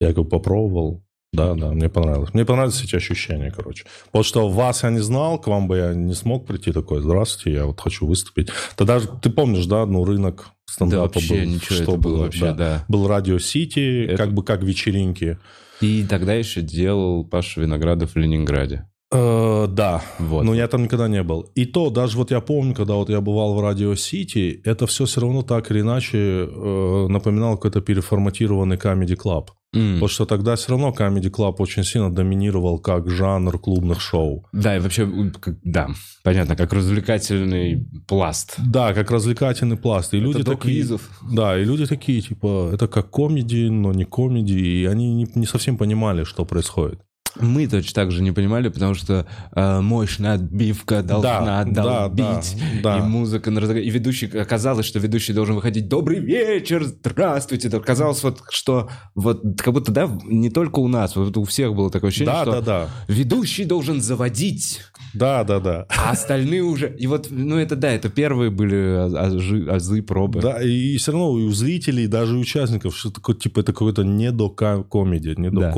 я 0.00 0.08
как 0.08 0.24
бы 0.24 0.28
попробовал, 0.28 1.04
да, 1.34 1.54
да, 1.54 1.70
мне 1.72 1.88
понравилось. 1.88 2.32
Мне 2.34 2.44
понравились 2.44 2.82
эти 2.82 2.96
ощущения, 2.96 3.52
короче. 3.54 3.84
Вот 4.12 4.24
что 4.24 4.48
вас 4.48 4.82
я 4.82 4.90
не 4.90 5.00
знал, 5.00 5.38
к 5.38 5.46
вам 5.46 5.68
бы 5.68 5.76
я 5.76 5.94
не 5.94 6.14
смог 6.14 6.46
прийти 6.46 6.72
такой, 6.72 7.00
здравствуйте, 7.00 7.52
я 7.58 7.66
вот 7.66 7.80
хочу 7.80 8.06
выступить. 8.06 8.48
Тогда 8.76 8.98
же, 8.98 9.08
ты 9.22 9.30
помнишь, 9.30 9.66
да, 9.66 9.84
ну, 9.86 10.04
рынок 10.04 10.46
Да, 10.66 10.72
стендапа 10.72 11.02
вообще 11.14 11.34
был. 11.44 11.50
ничего, 11.52 11.74
что 11.74 11.82
это 11.82 11.96
было 11.96 12.16
вообще, 12.24 12.52
да. 12.52 12.84
Был 12.88 13.06
Радио 13.08 13.38
Сити, 13.38 14.04
Это- 14.06 14.16
как 14.16 14.32
бы 14.34 14.42
как 14.42 14.62
вечеринки. 14.62 15.38
И 15.80 16.06
тогда 16.08 16.34
еще 16.34 16.60
делал 16.62 17.24
Паша 17.24 17.60
Виноградов 17.60 18.12
в 18.14 18.16
Ленинграде. 18.16 18.88
Э, 19.14 19.66
да, 19.68 20.02
Вот. 20.18 20.44
но 20.44 20.54
я 20.54 20.66
там 20.66 20.82
никогда 20.82 21.06
не 21.08 21.22
был. 21.22 21.42
И 21.54 21.66
то, 21.66 21.90
даже 21.90 22.16
вот 22.18 22.30
я 22.32 22.40
помню, 22.40 22.74
когда 22.74 22.94
вот 22.94 23.08
я 23.10 23.20
бывал 23.20 23.54
в 23.54 23.60
Радио 23.60 23.94
Сити, 23.94 24.60
это 24.64 24.86
все 24.86 25.04
все 25.04 25.20
равно 25.20 25.42
так 25.42 25.70
или 25.70 25.80
иначе 25.80 26.18
э, 26.18 27.06
напоминало 27.08 27.54
какой-то 27.56 27.80
переформатированный 27.80 28.76
Comedy 28.76 29.16
Club. 29.16 29.48
М. 29.76 29.94
Потому 29.94 30.08
что 30.08 30.24
тогда 30.26 30.54
все 30.56 30.70
равно 30.70 30.94
Comedy 30.96 31.30
Club 31.30 31.54
очень 31.58 31.84
сильно 31.84 32.12
доминировал 32.12 32.78
как 32.80 33.08
жанр 33.10 33.58
клубных 33.58 34.00
шоу. 34.00 34.44
Да, 34.52 34.76
и 34.76 34.80
вообще, 34.80 35.06
как- 35.40 35.58
да, 35.64 35.88
понятно, 36.24 36.56
как 36.56 36.72
развлекательный 36.72 37.86
пласт. 38.06 38.54
Да, 38.58 38.92
как 38.94 39.10
развлекательный 39.10 39.76
пласт. 39.76 40.14
И 40.14 40.20
люди 40.20 40.42
до 40.42 40.52
такие... 40.52 40.74
квизов. 40.80 41.08
Да, 41.32 41.58
и 41.58 41.64
люди 41.64 41.86
такие, 41.86 42.20
типа, 42.20 42.70
это 42.72 42.88
как 42.88 43.10
комедий, 43.10 43.68
но 43.70 43.92
не 43.92 44.04
комедий. 44.04 44.82
И 44.82 44.86
они 44.86 45.14
не, 45.14 45.28
не 45.34 45.46
совсем 45.46 45.76
понимали, 45.76 46.24
что 46.24 46.44
происходит. 46.44 47.00
Мы 47.40 47.66
точно 47.66 47.94
так 47.94 48.12
же 48.12 48.22
не 48.22 48.32
понимали, 48.32 48.68
потому 48.68 48.94
что 48.94 49.26
э, 49.54 49.80
мощная 49.80 50.34
отбивка 50.34 51.02
должна 51.02 51.64
да, 51.64 52.08
долбить, 52.08 52.56
да, 52.82 52.96
да. 52.96 52.98
и 52.98 53.02
музыка, 53.02 53.50
и 53.50 53.90
ведущий, 53.90 54.26
оказалось, 54.26 54.86
что 54.86 54.98
ведущий 54.98 55.32
должен 55.32 55.56
выходить 55.56 55.88
«Добрый 55.88 56.20
вечер, 56.20 56.84
здравствуйте». 56.84 57.68
Да, 57.68 57.80
Казалось, 57.80 58.22
вот, 58.22 58.42
что 58.50 58.88
вот 59.14 59.42
как 59.58 59.74
будто, 59.74 59.90
да, 59.90 60.08
не 60.24 60.50
только 60.50 60.78
у 60.78 60.88
нас, 60.88 61.16
вот 61.16 61.36
у 61.36 61.44
всех 61.44 61.74
было 61.74 61.90
такое 61.90 62.10
ощущение, 62.10 62.34
Да, 62.34 62.42
что 62.42 62.52
да, 62.52 62.60
да. 62.60 62.88
ведущий 63.08 63.64
должен 63.64 64.00
заводить, 64.00 64.82
Да, 65.12 65.42
да, 65.44 65.58
да. 65.58 65.86
а 65.88 66.10
остальные 66.12 66.62
уже... 66.62 66.94
И 66.96 67.06
вот, 67.06 67.28
ну 67.30 67.58
это 67.58 67.74
да, 67.74 67.90
это 67.90 68.08
первые 68.08 68.50
были 68.50 69.16
азы, 69.16 69.66
азы 69.68 70.02
пробы. 70.02 70.40
Да, 70.40 70.62
и 70.62 70.96
все 70.98 71.12
равно 71.12 71.38
и 71.38 71.44
у 71.44 71.50
зрителей, 71.50 72.06
даже 72.06 72.36
у 72.36 72.40
участников, 72.40 72.96
что 72.96 73.10
такое, 73.10 73.34
типа, 73.34 73.60
это 73.60 73.72
какой-то 73.72 74.04
не 74.04 74.30
до 74.30 74.48
комедии, 74.50 75.34
не 75.36 75.50
до 75.50 75.60
Да. 75.60 75.72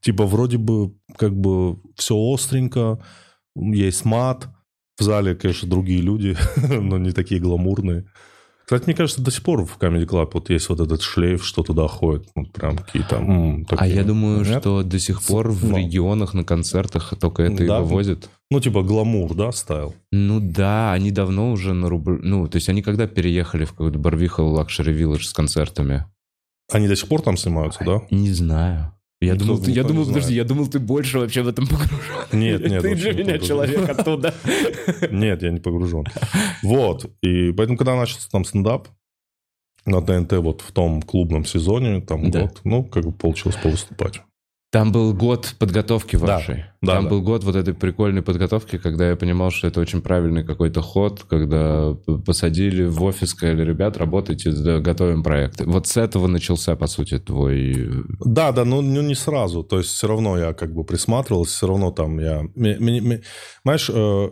Типа, 0.00 0.24
вроде 0.26 0.56
бы, 0.58 0.94
как 1.16 1.34
бы, 1.36 1.78
все 1.96 2.14
остренько, 2.16 2.98
есть 3.54 4.04
мат. 4.04 4.48
В 4.98 5.02
зале, 5.02 5.34
конечно, 5.34 5.68
другие 5.68 6.00
люди, 6.02 6.36
но 6.68 6.98
не 6.98 7.12
такие 7.12 7.40
гламурные. 7.40 8.06
Кстати, 8.64 8.84
мне 8.86 8.94
кажется, 8.94 9.20
до 9.20 9.32
сих 9.32 9.42
пор 9.42 9.64
в 9.66 9.78
Comedy 9.78 10.06
Club 10.06 10.30
вот 10.32 10.48
есть 10.48 10.68
вот 10.68 10.78
этот 10.78 11.02
шлейф, 11.02 11.44
что 11.44 11.64
туда 11.64 11.88
ходит. 11.88 12.28
Вот 12.36 12.52
прям 12.52 12.78
какие-то... 12.78 13.16
м, 13.16 13.66
А 13.68 13.76
такие. 13.76 13.96
я 13.96 14.04
думаю, 14.04 14.44
Нет? 14.44 14.60
что 14.60 14.84
до 14.84 14.98
сих 15.00 15.22
пор 15.24 15.50
в 15.50 15.64
Ну. 15.68 15.76
регионах 15.78 16.34
на 16.34 16.44
концертах 16.44 17.12
только 17.18 17.42
это 17.42 17.64
и 17.64 17.66
Да. 17.66 17.80
вывозят. 17.80 18.30
Ну, 18.48 18.60
типа 18.60 18.82
гламур, 18.82 19.34
да, 19.34 19.50
style? 19.50 19.94
Ну 20.12 20.38
да, 20.40 20.92
они 20.92 21.10
давно 21.10 21.50
уже 21.50 21.74
на 21.74 21.88
рубль... 21.88 22.20
Ну, 22.22 22.46
то 22.46 22.56
есть 22.56 22.68
они 22.68 22.80
когда 22.82 23.08
переехали 23.08 23.64
в 23.64 23.70
какой-то 23.72 23.98
Барвиха 23.98 24.42
Luxury 24.42 24.92
Village 24.92 25.24
с 25.24 25.32
концертами? 25.32 26.04
Они 26.70 26.86
до 26.86 26.94
сих 26.94 27.08
пор 27.08 27.22
там 27.22 27.36
снимаются, 27.36 27.82
да? 27.84 28.02
Не 28.12 28.30
знаю. 28.32 28.92
Я 29.22 29.34
Никто- 29.34 29.46
думал, 29.48 29.62
ты, 29.62 29.70
я 29.72 29.84
думал, 29.84 30.06
подожди, 30.06 30.34
я 30.34 30.44
думал, 30.44 30.66
ты 30.68 30.78
больше 30.78 31.18
вообще 31.18 31.42
в 31.42 31.48
этом 31.48 31.66
погружен. 31.66 32.24
Нет, 32.32 32.66
нет. 32.66 32.82
Ты 32.82 32.94
для 32.94 33.12
меня 33.12 33.38
человек 33.38 33.86
оттуда. 33.88 34.34
Нет, 35.10 35.42
я 35.42 35.50
не 35.50 35.60
погружен. 35.60 36.04
Вот. 36.62 37.04
И 37.22 37.52
поэтому, 37.52 37.76
когда 37.76 37.96
начался 37.96 38.28
там 38.30 38.44
стендап 38.46 38.88
на 39.84 40.00
ТНТ 40.00 40.32
вот 40.38 40.62
в 40.62 40.72
том 40.72 41.02
клубном 41.02 41.44
сезоне, 41.44 42.00
там 42.00 42.30
Да. 42.30 42.42
год, 42.42 42.60
ну, 42.64 42.82
как 42.84 43.04
бы 43.04 43.12
получилось 43.12 43.56
повыступать. 43.62 44.22
Там 44.70 44.92
был 44.92 45.12
год 45.12 45.56
подготовки 45.58 46.14
Да, 46.14 46.36
вашей. 46.36 46.64
да, 46.80 46.94
Там 46.94 47.04
да. 47.04 47.10
был 47.10 47.22
год 47.22 47.42
вот 47.42 47.56
этой 47.56 47.74
прикольной 47.74 48.22
подготовки, 48.22 48.78
когда 48.78 49.10
я 49.10 49.16
понимал, 49.16 49.50
что 49.50 49.66
это 49.66 49.80
очень 49.80 50.00
правильный 50.00 50.44
какой-то 50.44 50.80
ход, 50.80 51.24
когда 51.28 51.96
посадили 52.24 52.84
в 52.84 53.02
офис, 53.02 53.30
сказали, 53.30 53.64
ребят, 53.64 53.96
работайте, 53.96 54.52
да, 54.52 54.78
готовим 54.78 55.24
проекты. 55.24 55.64
Вот 55.64 55.88
с 55.88 55.96
этого 55.96 56.28
начался, 56.28 56.76
по 56.76 56.86
сути, 56.86 57.18
твой... 57.18 57.72
э, 57.72 58.02
Да, 58.24 58.52
да, 58.52 58.64
но 58.64 58.80
ну, 58.80 59.02
не 59.02 59.16
сразу. 59.16 59.64
То 59.64 59.78
есть 59.78 59.90
все 59.90 60.06
равно 60.06 60.38
я 60.38 60.52
как 60.52 60.72
бы 60.72 60.84
присматривался, 60.84 61.52
все 61.52 61.66
равно 61.66 61.90
там 61.90 62.20
я... 62.20 62.44
Знаешь, 63.64 63.90
э, 63.92 64.30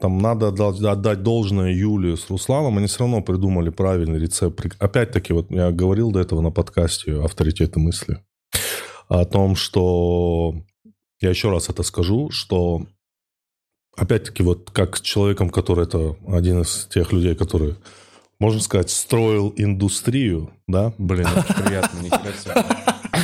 там 0.00 0.18
надо 0.18 0.48
отдать, 0.48 1.22
должное 1.22 1.72
Юле 1.72 2.16
с 2.16 2.28
Русланом, 2.30 2.78
они 2.78 2.88
все 2.88 3.00
равно 3.00 3.22
придумали 3.22 3.70
правильный 3.70 4.18
рецепт. 4.18 4.60
Опять-таки, 4.80 5.32
вот 5.32 5.52
я 5.52 5.70
говорил 5.70 6.10
до 6.10 6.18
этого 6.18 6.40
на 6.40 6.50
подкасте 6.50 7.20
«Авторитеты 7.22 7.78
мысли» 7.78 8.18
о 9.08 9.24
том, 9.24 9.56
что... 9.56 10.54
Я 11.20 11.30
еще 11.30 11.50
раз 11.50 11.68
это 11.68 11.82
скажу, 11.82 12.30
что 12.30 12.86
опять-таки 13.96 14.42
вот 14.44 14.70
как 14.70 14.96
с 14.96 15.00
человеком, 15.00 15.50
который 15.50 15.84
это 15.84 16.16
один 16.28 16.62
из 16.62 16.86
тех 16.86 17.12
людей, 17.12 17.34
который, 17.34 17.74
можно 18.38 18.60
сказать, 18.60 18.90
строил 18.90 19.52
индустрию, 19.56 20.52
да, 20.68 20.94
Блин, 20.96 21.26
очень 21.26 21.64
приятно, 21.64 22.00
себе. 22.00 22.64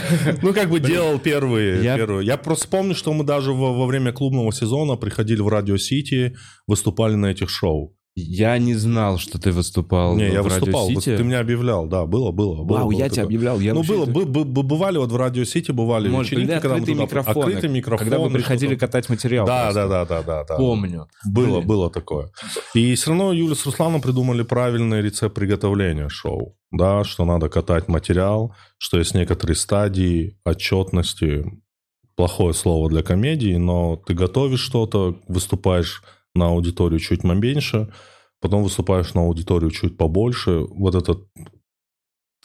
ну, 0.43 0.53
как 0.53 0.71
бы 0.71 0.81
делал 0.81 1.19
первые, 1.19 1.85
Я- 1.85 1.97
первые. 1.97 2.27
Я 2.27 2.37
просто 2.37 2.69
помню, 2.69 2.95
что 2.95 3.13
мы 3.13 3.25
даже 3.25 3.53
во, 3.53 3.73
во 3.73 3.87
время 3.87 4.13
клубного 4.13 4.53
сезона 4.53 4.97
приходили 4.97 5.41
в 5.41 5.49
Радио 5.49 5.77
Сити, 5.77 6.37
выступали 6.67 7.15
на 7.15 7.27
этих 7.27 7.49
шоу. 7.49 7.97
Я 8.17 8.59
не 8.59 8.75
знал, 8.75 9.19
что 9.19 9.41
ты 9.41 9.51
выступал 9.51 10.15
Не, 10.17 10.31
я 10.31 10.41
в 10.43 10.47
Радио 10.47 10.67
выступал. 10.67 10.89
Сити. 10.89 11.17
Ты 11.17 11.25
меня 11.25 11.41
объявлял, 11.41 11.87
да, 11.89 12.07
было, 12.07 12.31
было. 12.31 12.63
было 12.63 12.77
Вау, 12.79 12.91
было 12.91 12.93
я 12.93 13.05
такое. 13.07 13.11
тебя 13.15 13.25
объявлял. 13.25 13.59
Я 13.59 13.75
ну, 13.75 13.83
было, 13.83 14.07
бы- 14.07 14.25
бы- 14.25 14.45
бы- 14.45 14.63
бывали 14.63 14.99
вот 14.99 15.11
в 15.11 15.17
Радио 15.17 15.43
Сити, 15.43 15.73
бывали 15.73 16.09
Может, 16.09 16.31
вечеринки, 16.31 16.61
когда 16.61 16.77
мы 16.77 16.87
туда- 16.87 17.03
микрофоны. 17.03 17.45
Открытые 17.47 17.71
микрофоны. 17.73 18.09
Когда 18.11 18.25
вы 18.25 18.31
приходили 18.31 18.77
катать 18.77 19.09
материал. 19.09 19.47
Да, 19.47 19.73
да, 19.73 19.89
да, 19.89 20.05
да, 20.05 20.23
да, 20.23 20.45
да. 20.45 20.57
Помню. 20.57 21.09
Было, 21.27 21.57
Блин. 21.57 21.67
было 21.67 21.91
такое. 21.91 22.31
И 22.73 22.95
все 22.95 23.11
равно 23.11 23.33
Юля 23.33 23.57
с 23.57 23.67
Русланом 23.67 24.01
придумали 24.01 24.43
правильный 24.45 25.03
рецепт 25.03 25.35
приготовления 25.35 26.09
шоу. 26.09 26.57
Да, 26.71 27.03
что 27.03 27.25
надо 27.25 27.49
катать 27.49 27.89
материал, 27.89 28.55
что 28.79 28.97
есть 28.99 29.15
некоторые 29.17 29.57
стадии 29.57 30.39
отчетности. 30.45 31.45
Плохое 32.15 32.55
слово 32.55 32.89
для 32.89 33.03
комедии, 33.03 33.57
но 33.57 33.97
ты 33.97 34.15
готовишь 34.15 34.61
что-то, 34.61 35.17
выступаешь 35.27 36.05
на 36.35 36.47
аудиторию 36.49 36.99
чуть 37.01 37.25
меньше, 37.25 37.93
потом 38.41 38.63
выступаешь 38.63 39.15
на 39.15 39.23
аудиторию 39.23 39.71
чуть 39.71 39.97
побольше. 39.97 40.61
Вот 40.69 40.95
это 40.95 41.19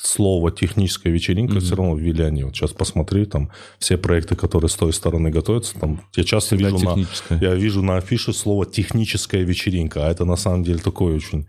слово 0.02 0.52
техническая 0.52 1.12
вечеринка 1.12 1.56
Мгм. 1.56 1.62
все 1.62 1.76
равно 1.76 1.96
ввели 1.96 2.24
они. 2.24 2.44
Вот 2.46 2.56
сейчас 2.56 2.72
посмотри, 2.72 3.26
там 3.26 3.52
все 3.80 3.98
проекты, 3.98 4.36
которые 4.36 4.70
с 4.70 4.76
той 4.76 4.94
стороны 4.94 5.30
готовятся, 5.30 5.78
там 5.78 6.02
я 6.16 6.24
часто 6.24 6.56
Всегда 6.56 6.70
вижу 6.72 6.86
на, 7.30 7.36
я 7.36 7.56
вижу 7.56 7.82
на 7.82 7.98
афише 7.98 8.32
слово 8.32 8.66
«техническая 8.66 9.44
вечеринка», 9.44 10.08
а 10.08 10.12
это 10.12 10.24
на 10.24 10.38
самом 10.38 10.64
деле 10.64 10.80
такой 10.80 11.16
очень 11.16 11.48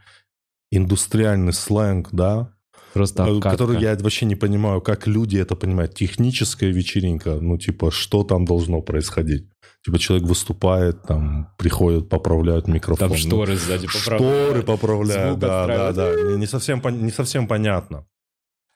индустриальный 0.72 1.52
сленг, 1.52 2.08
да, 2.12 2.52
Просто 2.92 3.22
э, 3.22 3.36
обкатка. 3.36 3.50
который 3.50 3.80
я 3.80 3.96
вообще 3.96 4.26
не 4.26 4.34
понимаю, 4.34 4.80
как 4.80 5.06
люди 5.06 5.36
это 5.36 5.54
понимают. 5.54 5.94
Техническая 5.94 6.70
вечеринка, 6.70 7.38
ну, 7.40 7.56
типа, 7.56 7.92
что 7.92 8.24
там 8.24 8.44
должно 8.44 8.82
происходить? 8.82 9.46
Типа, 9.84 9.98
человек 9.98 10.28
выступает, 10.28 11.02
там, 11.04 11.54
приходит, 11.56 12.08
поправляют 12.08 12.68
микрофон. 12.68 13.08
Там 13.08 13.10
Ну, 13.10 13.16
шторы 13.16 13.56
сзади 13.56 13.86
Шторы 13.88 14.62
поправляют. 14.62 14.66
поправляют, 14.66 15.28
Звук 15.30 15.40
да, 15.40 15.66
да, 15.66 15.92
да. 15.92 16.22
Не, 16.30 16.36
не 16.36 16.46
совсем, 16.46 16.82
не 17.02 17.10
совсем 17.10 17.48
понятно. 17.48 18.06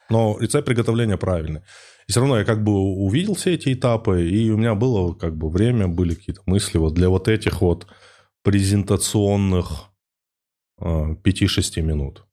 Но 0.08 0.38
рецепт 0.40 0.66
приготовления 0.66 1.18
правильный. 1.18 1.60
И 2.06 2.12
все 2.12 2.20
равно 2.20 2.38
я 2.38 2.44
как 2.44 2.62
бы 2.64 2.72
увидел 2.72 3.34
все 3.34 3.54
эти 3.54 3.72
этапы, 3.72 4.28
и 4.28 4.50
у 4.50 4.56
меня 4.56 4.74
было 4.74 5.14
как 5.14 5.36
бы 5.36 5.50
время, 5.50 5.88
были 5.88 6.14
какие-то 6.14 6.42
мысли 6.46 6.78
вот 6.78 6.94
для 6.94 7.08
вот 7.08 7.28
этих 7.28 7.60
вот 7.60 7.86
презентационных 8.42 9.90
э, 10.80 11.16
5-6 11.24 11.80
минут. 11.82 12.24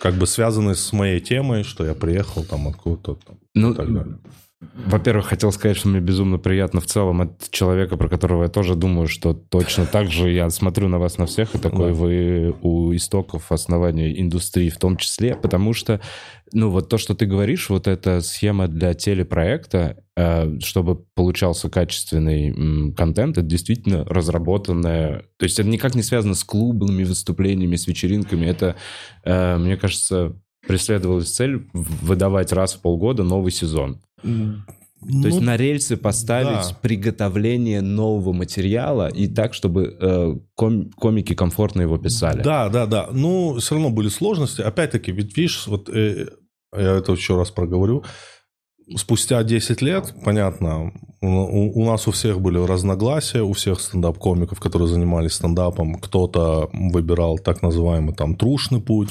Как 0.00 0.14
бы 0.14 0.26
связанные 0.26 0.76
с 0.76 0.92
моей 0.92 1.20
темой, 1.20 1.64
что 1.64 1.84
я 1.84 1.94
приехал 1.94 2.44
там 2.44 2.68
откуда-то 2.68 3.14
там, 3.26 3.38
Ну, 3.54 3.72
и 3.72 3.76
так 3.76 3.92
далее. 3.92 4.18
Во-первых, 4.60 5.26
хотел 5.26 5.52
сказать, 5.52 5.76
что 5.76 5.88
мне 5.88 6.00
безумно 6.00 6.38
приятно 6.38 6.80
в 6.80 6.86
целом 6.86 7.20
от 7.20 7.48
человека, 7.50 7.96
про 7.96 8.08
которого 8.08 8.42
я 8.42 8.48
тоже 8.48 8.74
думаю, 8.74 9.06
что 9.06 9.32
точно 9.32 9.86
так 9.86 10.10
же 10.10 10.30
я 10.32 10.50
смотрю 10.50 10.88
на 10.88 10.98
вас 10.98 11.16
на 11.16 11.26
всех, 11.26 11.54
и 11.54 11.58
такой 11.58 11.88
Да. 11.88 11.94
вы 11.94 12.54
у 12.62 12.92
истоков 12.94 13.52
основания 13.52 14.20
индустрии 14.20 14.68
в 14.68 14.76
том 14.78 14.96
числе, 14.96 15.36
потому 15.36 15.74
что, 15.74 16.00
ну, 16.52 16.70
вот 16.70 16.88
то, 16.88 16.98
что 16.98 17.14
ты 17.14 17.26
говоришь, 17.26 17.70
вот 17.70 17.86
эта 17.86 18.20
схема 18.20 18.66
для 18.66 18.94
телепроекта, 18.94 20.02
э, 20.16 20.58
чтобы 20.58 20.96
получался 21.14 21.70
качественный 21.70 22.92
контент, 22.94 23.38
это 23.38 23.46
действительно 23.46 24.04
разработанная... 24.06 25.22
То 25.36 25.44
есть 25.44 25.60
это 25.60 25.68
никак 25.68 25.94
не 25.94 26.02
связано 26.02 26.34
с 26.34 26.42
клубными 26.42 27.04
выступлениями, 27.04 27.76
с 27.76 27.86
вечеринками. 27.86 28.46
Это, 28.46 28.74
э, 29.22 29.56
мне 29.56 29.76
кажется, 29.76 30.34
преследовалась 30.68 31.30
цель 31.30 31.66
выдавать 31.72 32.52
раз 32.52 32.74
в 32.74 32.80
полгода 32.80 33.24
новый 33.24 33.50
сезон. 33.50 34.00
То 35.00 35.28
есть 35.28 35.38
Ну, 35.38 35.46
на 35.46 35.56
рельсы 35.56 35.96
поставить 35.96 36.70
да. 36.70 36.76
приготовление 36.82 37.80
нового 37.82 38.32
материала 38.32 39.08
и 39.08 39.28
так, 39.28 39.54
чтобы 39.54 39.96
э, 40.00 40.34
ком- 40.56 40.90
комики 40.90 41.34
комфортно 41.34 41.82
его 41.82 41.98
писали. 41.98 42.42
Да, 42.42 42.68
да, 42.68 42.86
да. 42.86 43.08
Ну, 43.12 43.58
все 43.58 43.74
равно 43.76 43.90
были 43.90 44.08
сложности. 44.08 44.60
Опять-таки, 44.60 45.12
ведь 45.12 45.36
видишь, 45.36 45.68
вот 45.68 45.88
э, 45.88 46.26
я 46.76 46.96
это 46.96 47.12
еще 47.12 47.36
раз 47.36 47.50
проговорю. 47.52 48.02
Спустя 48.96 49.42
10 49.44 49.82
лет, 49.82 50.14
понятно, 50.24 50.92
у, 51.20 51.80
у 51.82 51.84
нас 51.84 52.08
у 52.08 52.10
всех 52.10 52.40
были 52.40 52.58
разногласия, 52.58 53.42
у 53.42 53.52
всех 53.52 53.80
стендап-комиков, 53.80 54.58
которые 54.58 54.88
занимались 54.88 55.34
стендапом. 55.34 55.96
Кто-то 56.00 56.70
выбирал 56.72 57.38
так 57.38 57.62
называемый 57.62 58.14
там 58.14 58.34
трушный 58.34 58.80
путь, 58.80 59.10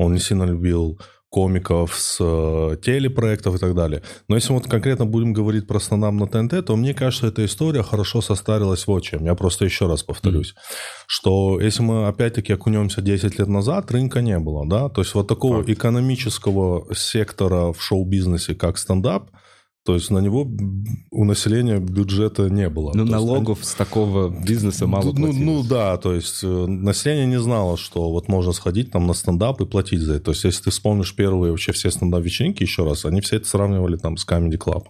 он 0.00 0.14
не 0.14 0.20
сильно 0.20 0.44
любил 0.44 0.98
комиков 1.28 1.94
с 1.94 2.16
э, 2.20 2.76
телепроектов 2.82 3.54
и 3.54 3.58
так 3.58 3.74
далее. 3.74 4.02
Но 4.28 4.34
если 4.34 4.52
вот 4.52 4.66
конкретно 4.66 5.06
будем 5.06 5.32
говорить 5.32 5.66
про 5.66 5.78
стендап 5.78 6.12
на 6.14 6.26
ТНТ, 6.26 6.66
то 6.66 6.76
мне 6.76 6.92
кажется, 6.92 7.28
эта 7.28 7.44
история 7.44 7.84
хорошо 7.84 8.20
состарилась 8.20 8.86
в 8.86 9.00
чем. 9.00 9.24
Я 9.24 9.34
просто 9.36 9.64
еще 9.64 9.86
раз 9.86 10.02
повторюсь, 10.02 10.50
mm. 10.50 11.04
что 11.06 11.60
если 11.60 11.82
мы 11.82 12.08
опять-таки 12.08 12.52
окунемся 12.52 13.00
10 13.00 13.38
лет 13.38 13.48
назад, 13.48 13.92
рынка 13.92 14.22
не 14.22 14.38
было, 14.40 14.68
да, 14.68 14.88
то 14.88 15.02
есть 15.02 15.14
вот 15.14 15.28
такого 15.28 15.58
Факт. 15.58 15.70
экономического 15.70 16.92
сектора 16.94 17.72
в 17.72 17.80
шоу-бизнесе, 17.80 18.56
как 18.56 18.76
стендап, 18.76 19.30
то 19.84 19.94
есть 19.94 20.10
на 20.10 20.18
него 20.18 20.46
у 21.10 21.24
населения 21.24 21.78
бюджета 21.78 22.50
не 22.50 22.68
было. 22.68 22.92
Ну, 22.94 23.06
то 23.06 23.12
налогов 23.12 23.60
есть, 23.60 23.70
с 23.70 23.74
такого 23.74 24.28
бизнеса 24.28 24.86
мало 24.86 25.04
ну, 25.04 25.14
платилось. 25.14 25.36
Ну, 25.36 25.62
да, 25.62 25.96
то 25.96 26.14
есть 26.14 26.40
э, 26.42 26.46
население 26.46 27.26
не 27.26 27.40
знало, 27.40 27.78
что 27.78 28.10
вот 28.10 28.28
можно 28.28 28.52
сходить 28.52 28.90
там 28.90 29.06
на 29.06 29.14
стендап 29.14 29.60
и 29.62 29.66
платить 29.66 30.00
за 30.00 30.14
это. 30.14 30.26
То 30.26 30.30
есть 30.32 30.44
если 30.44 30.64
ты 30.64 30.70
вспомнишь 30.70 31.16
первые 31.16 31.52
вообще 31.52 31.72
все 31.72 31.90
стендап-вечеринки 31.90 32.62
еще 32.62 32.84
раз, 32.84 33.06
они 33.06 33.22
все 33.22 33.36
это 33.36 33.46
сравнивали 33.46 33.96
там 33.96 34.18
с 34.18 34.26
Comedy 34.26 34.58
Club. 34.58 34.84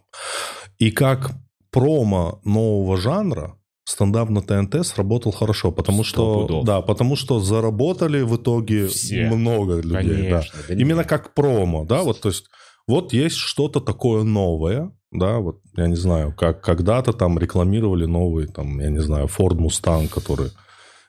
И 0.78 0.90
как 0.90 1.32
промо 1.70 2.40
нового 2.44 2.96
жанра, 2.96 3.56
стендап 3.84 4.28
на 4.30 4.42
ТНТ 4.42 4.84
сработал 4.86 5.32
хорошо, 5.32 5.70
потому 5.72 6.04
что 6.04 6.42
пудов. 6.42 6.64
да, 6.64 6.80
потому 6.80 7.16
что 7.16 7.40
заработали 7.40 8.22
в 8.22 8.36
итоге 8.36 8.88
Все. 8.88 9.26
много 9.26 9.80
людей, 9.80 9.92
Конечно, 9.92 10.58
да. 10.58 10.74
да 10.74 10.74
Именно 10.74 11.04
как 11.04 11.34
промо, 11.34 11.84
да, 11.84 12.02
вот 12.02 12.20
то 12.20 12.28
есть 12.28 12.46
вот 12.90 13.12
есть 13.12 13.36
что-то 13.36 13.80
такое 13.80 14.24
новое, 14.24 14.92
да, 15.12 15.38
вот 15.38 15.60
я 15.76 15.86
не 15.86 15.96
знаю, 15.96 16.34
как 16.36 16.60
когда-то 16.60 17.12
там 17.12 17.38
рекламировали 17.38 18.04
новый, 18.04 18.46
там, 18.46 18.80
я 18.80 18.90
не 18.90 19.00
знаю, 19.00 19.26
Ford 19.26 19.56
Mustang, 19.56 20.08
который 20.08 20.50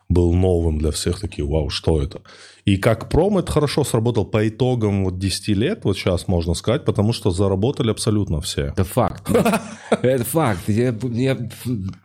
был 0.07 0.33
новым 0.33 0.77
для 0.77 0.91
всех, 0.91 1.19
такие, 1.19 1.47
вау, 1.47 1.69
что 1.69 2.01
это? 2.01 2.21
И 2.65 2.77
как 2.77 3.09
промо 3.09 3.39
это 3.39 3.51
хорошо 3.51 3.83
сработал 3.83 4.25
по 4.25 4.47
итогам 4.47 5.05
вот 5.05 5.17
10 5.17 5.47
лет, 5.49 5.83
вот 5.83 5.97
сейчас 5.97 6.27
можно 6.27 6.53
сказать, 6.53 6.85
потому 6.85 7.13
что 7.13 7.31
заработали 7.31 7.89
абсолютно 7.89 8.41
все. 8.41 8.67
Это 8.67 8.83
факт. 8.83 9.29
Это 9.89 10.23
факт. 10.23 10.67
Я 10.67 10.95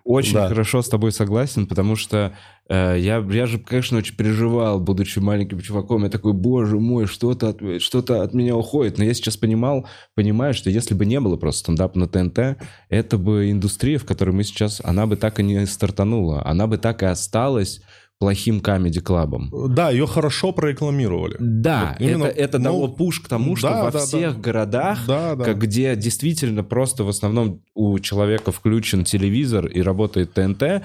очень 0.05 0.39
хорошо 0.39 0.83
с 0.83 0.89
тобой 0.89 1.13
согласен, 1.13 1.67
потому 1.67 1.97
что 1.97 2.33
я, 2.69 3.19
я 3.19 3.47
же, 3.47 3.59
конечно, 3.59 3.99
очень 3.99 4.17
переживал, 4.17 4.81
будучи 4.81 5.19
маленьким 5.19 5.61
чуваком. 5.61 6.05
Я 6.05 6.11
такой, 6.11 6.33
боже 6.33 6.79
мой, 6.79 7.07
что-то 7.07 7.51
от, 7.51 7.83
что 7.83 7.99
от 7.99 8.35
меня 8.35 8.57
уходит. 8.57 8.99
Но 8.99 9.05
я 9.05 9.15
сейчас 9.15 9.37
понимал, 9.37 9.87
понимаю, 10.15 10.53
что 10.55 10.71
если 10.71 10.95
бы 10.95 11.07
не 11.07 11.21
было 11.21 11.37
просто 11.37 11.61
стендапа 11.61 11.99
на 11.99 12.09
ТНТ, 12.09 12.59
это 12.89 13.19
бы 13.19 13.51
индустрия, 13.51 13.99
в 13.99 14.05
которой 14.05 14.31
мы 14.31 14.43
сейчас, 14.43 14.81
она 14.85 15.07
бы 15.07 15.17
так 15.17 15.39
и 15.39 15.43
не 15.43 15.65
стартанула. 15.67 16.45
Она 16.45 16.67
бы 16.67 16.79
так 16.79 17.03
и 17.03 17.07
осталась 17.07 17.83
плохим 18.19 18.61
комеди-клабом. 18.61 19.53
Да, 19.75 19.91
ее 19.91 20.07
хорошо 20.07 20.53
прорекламировали. 20.53 21.37
Да, 21.39 21.97
вот 21.99 22.09
именно, 22.09 22.25
это, 22.25 22.41
это 22.41 22.59
дало 22.59 22.87
ну, 22.87 22.95
пуш 22.95 23.21
к 23.21 23.29
тому, 23.29 23.57
что 23.57 23.69
да, 23.69 23.85
во 23.85 23.91
да, 23.91 23.99
всех 23.99 24.37
да. 24.37 24.41
городах, 24.41 24.99
да, 25.07 25.35
да. 25.35 25.45
Как, 25.45 25.59
где 25.59 25.95
действительно 25.97 26.65
просто 26.65 27.05
в 27.05 27.09
основном 27.09 27.63
у 27.75 27.99
человека 27.99 28.53
включен 28.53 29.05
телевизор 29.05 29.67
и 29.67 29.83
работает 29.83 30.33
ТНТ, 30.33 30.83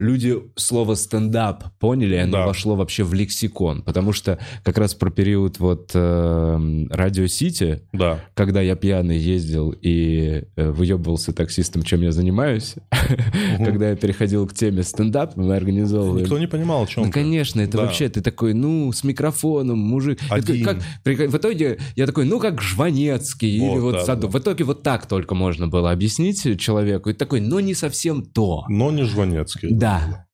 люди 0.00 0.36
слово 0.56 0.94
стендап 0.94 1.64
поняли, 1.78 2.16
оно 2.16 2.38
да. 2.38 2.46
вошло 2.46 2.74
вообще 2.74 3.04
в 3.04 3.14
лексикон. 3.14 3.82
Потому 3.82 4.12
что 4.12 4.38
как 4.62 4.78
раз 4.78 4.94
про 4.94 5.10
период 5.10 5.58
вот 5.58 5.92
э, 5.94 6.86
Радио 6.90 7.26
Сити, 7.26 7.82
да. 7.92 8.20
когда 8.34 8.60
я 8.60 8.74
пьяный 8.74 9.18
ездил 9.18 9.74
и 9.80 10.44
э, 10.56 10.70
выебывался 10.70 11.32
таксистом, 11.32 11.82
чем 11.82 12.02
я 12.02 12.10
занимаюсь, 12.12 12.74
угу. 12.92 13.64
когда 13.64 13.90
я 13.90 13.96
переходил 13.96 14.46
к 14.48 14.54
теме 14.54 14.82
стендап, 14.82 15.36
мы 15.36 15.54
организовывали... 15.54 16.22
Никто 16.22 16.38
не 16.38 16.48
понимал, 16.48 16.84
о 16.84 16.86
чем 16.86 17.04
Ну, 17.04 17.12
конечно, 17.12 17.60
это 17.60 17.78
да. 17.78 17.84
вообще, 17.84 18.08
ты 18.08 18.20
такой, 18.20 18.52
ну, 18.52 18.92
с 18.92 19.04
микрофоном, 19.04 19.78
мужик. 19.78 20.18
Один. 20.28 20.68
Это 20.68 20.80
как, 21.04 21.30
в 21.30 21.36
итоге 21.36 21.78
я 21.94 22.06
такой, 22.06 22.24
ну, 22.24 22.40
как 22.40 22.60
Жванецкий, 22.60 23.60
вот, 23.60 23.72
или 23.72 23.80
вот 23.80 23.92
да, 23.92 24.04
Саду. 24.04 24.22
Да. 24.22 24.38
В 24.38 24.40
итоге 24.40 24.64
вот 24.64 24.82
так 24.82 25.06
только 25.06 25.34
можно 25.36 25.68
было 25.68 25.92
объяснить 25.92 26.60
человеку. 26.60 27.10
И 27.10 27.12
такой, 27.12 27.40
но 27.40 27.60
не 27.60 27.74
совсем 27.74 28.22
то. 28.22 28.64
Но 28.68 28.90
не 28.90 29.04
Жванецкий. 29.04 29.70
Да, 29.70 29.83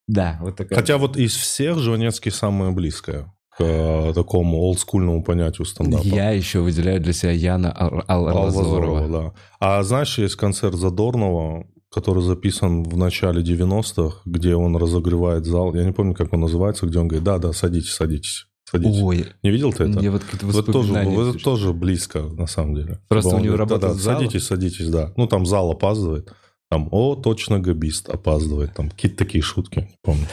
да. 0.07 0.39
Вот 0.41 0.57
такая. 0.57 0.79
Хотя 0.79 0.99
вот 0.99 1.17
из 1.17 1.35
всех 1.35 1.79
Жванецкий 1.79 2.31
самое 2.31 2.73
близкое 2.73 3.33
к 3.57 3.63
э, 3.63 4.13
такому 4.15 4.59
олдскульному 4.59 5.23
понятию 5.23 5.67
стендапа. 5.67 6.03
Я 6.03 6.31
еще 6.31 6.61
выделяю 6.61 7.01
для 7.01 7.13
себя 7.13 7.33
Яна 7.33 7.73
Алвазорова. 7.73 9.09
да. 9.09 9.33
А 9.61 9.83
знаешь, 9.83 10.19
есть 10.19 10.37
концерт 10.37 10.75
Задорнова, 10.75 11.67
который 11.91 12.23
записан 12.23 12.85
в 12.85 12.97
начале 12.97 13.43
90-х, 13.43 14.23
где 14.25 14.55
он 14.55 14.77
разогревает 14.77 15.45
зал. 15.45 15.75
Я 15.75 15.85
не 15.85 15.93
помню, 15.93 16.15
как 16.15 16.33
он 16.33 16.41
называется, 16.41 16.87
где 16.87 16.99
он 16.99 17.09
говорит, 17.09 17.25
да-да, 17.25 17.53
садитесь, 17.53 17.93
садитесь. 17.93 18.47
Садитесь. 18.71 19.03
Ой, 19.03 19.27
не 19.43 19.51
видел 19.51 19.73
ты 19.73 19.85
это? 19.85 19.99
Я 19.99 20.13
вот 20.13 20.23
какие-то 20.23 20.47
вот 20.47 20.67
тоже, 20.67 20.95
это 20.95 21.33
тоже 21.39 21.73
близко, 21.73 22.23
на 22.23 22.47
самом 22.47 22.77
деле. 22.77 23.01
Просто 23.09 23.35
у 23.35 23.41
него 23.41 23.57
работает 23.57 23.97
да, 23.97 23.99
да, 23.99 24.15
Садитесь, 24.15 24.45
садитесь, 24.45 24.89
да. 24.89 25.13
Ну, 25.17 25.27
там 25.27 25.45
зал 25.45 25.73
опаздывает. 25.73 26.33
Там, 26.71 26.89
о, 26.93 27.17
точно 27.17 27.59
габист 27.59 28.09
опаздывает. 28.09 28.75
Там 28.75 28.91
какие-то 28.91 29.19
такие 29.19 29.43
шутки, 29.43 29.89
помню. 30.03 30.27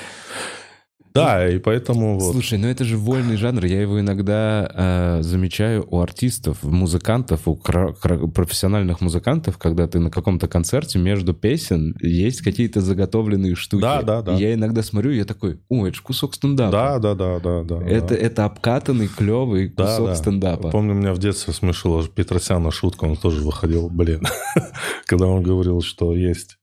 Да, 1.17 1.49
и 1.49 1.59
поэтому 1.59 2.19
вот. 2.19 2.31
Слушай, 2.31 2.57
ну 2.57 2.67
это 2.67 2.83
же 2.83 2.97
вольный 2.97 3.37
жанр. 3.37 3.65
Я 3.65 3.81
его 3.81 3.99
иногда 3.99 4.69
э, 4.73 5.21
замечаю 5.21 5.85
у 5.89 5.99
артистов, 5.99 6.63
музыкантов, 6.63 7.47
у 7.47 7.55
профессиональных 7.55 9.01
музыкантов, 9.01 9.57
когда 9.57 9.87
ты 9.87 9.99
на 9.99 10.09
каком-то 10.09 10.47
концерте 10.47 10.99
между 10.99 11.33
песен 11.33 11.95
есть 12.01 12.41
какие-то 12.41 12.81
заготовленные 12.81 13.55
штуки. 13.55 13.81
Да, 13.81 14.01
да, 14.01 14.21
да. 14.21 14.35
И 14.35 14.41
я 14.41 14.53
иногда 14.53 14.83
смотрю, 14.83 15.11
я 15.11 15.25
такой, 15.25 15.59
о, 15.69 15.87
это 15.87 15.95
же 15.95 16.01
кусок 16.01 16.35
стендапа. 16.35 16.71
Да, 16.71 16.99
да, 16.99 17.15
да, 17.15 17.39
да, 17.39 17.63
да. 17.63 17.85
Это, 17.85 18.09
да. 18.09 18.15
это 18.15 18.45
обкатанный, 18.45 19.07
клевый 19.07 19.69
кусок 19.69 20.05
да, 20.05 20.05
да. 20.07 20.15
стендапа. 20.15 20.69
Помню, 20.69 20.93
меня 20.93 21.13
в 21.13 21.19
детстве 21.19 21.53
смешила 21.53 22.07
Петросяна 22.07 22.71
шутка, 22.71 23.05
он 23.05 23.17
тоже 23.17 23.41
выходил, 23.41 23.89
блин, 23.89 24.23
когда 25.05 25.27
он 25.27 25.43
говорил, 25.43 25.81
что 25.81 26.15
есть 26.15 26.57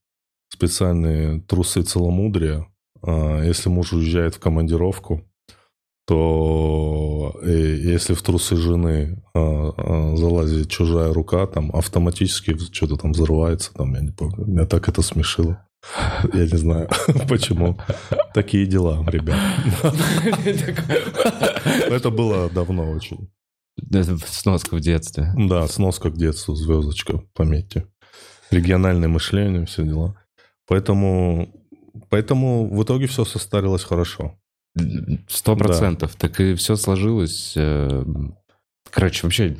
специальные 0.49 1.41
трусы 1.41 1.81
целомудрия, 1.81 2.67
если 3.43 3.69
муж 3.69 3.93
уезжает 3.93 4.35
в 4.35 4.39
командировку, 4.39 5.23
то 6.05 7.35
э, 7.41 7.77
если 7.83 8.13
в 8.13 8.21
трусы 8.21 8.55
жены 8.55 9.23
а, 9.33 9.73
а, 9.75 10.15
залазит 10.15 10.69
чужая 10.69 11.11
рука, 11.11 11.47
там 11.47 11.71
автоматически 11.75 12.55
что-то 12.71 12.95
там 12.95 13.11
взрывается, 13.11 13.73
там, 13.73 13.93
я 13.95 14.01
не 14.01 14.11
помню. 14.11 14.45
Меня 14.45 14.65
так 14.65 14.87
это 14.87 15.01
смешило. 15.01 15.65
Я 16.33 16.45
не 16.45 16.57
знаю, 16.57 16.89
почему. 17.29 17.77
Такие 18.33 18.65
дела, 18.65 19.03
ребят. 19.07 19.37
Это 21.89 22.09
было 22.11 22.49
давно 22.49 22.91
очень. 22.91 23.29
Сноска 24.27 24.75
в 24.75 24.79
детстве. 24.81 25.33
Да, 25.35 25.67
сноска 25.67 26.09
к 26.09 26.17
детству, 26.17 26.55
звездочка, 26.55 27.21
пометьте. 27.33 27.87
Региональное 28.51 29.09
мышление, 29.09 29.65
все 29.65 29.83
дела. 29.83 30.15
Поэтому 30.67 31.64
Поэтому 32.09 32.67
в 32.67 32.83
итоге 32.83 33.07
все 33.07 33.25
состарилось 33.25 33.83
хорошо. 33.83 34.37
Сто 35.27 35.55
процентов. 35.55 36.13
Да. 36.13 36.27
Так 36.27 36.39
и 36.39 36.55
все 36.55 36.75
сложилось. 36.75 37.53
Э, 37.55 38.03
короче, 38.91 39.21
вообще, 39.23 39.57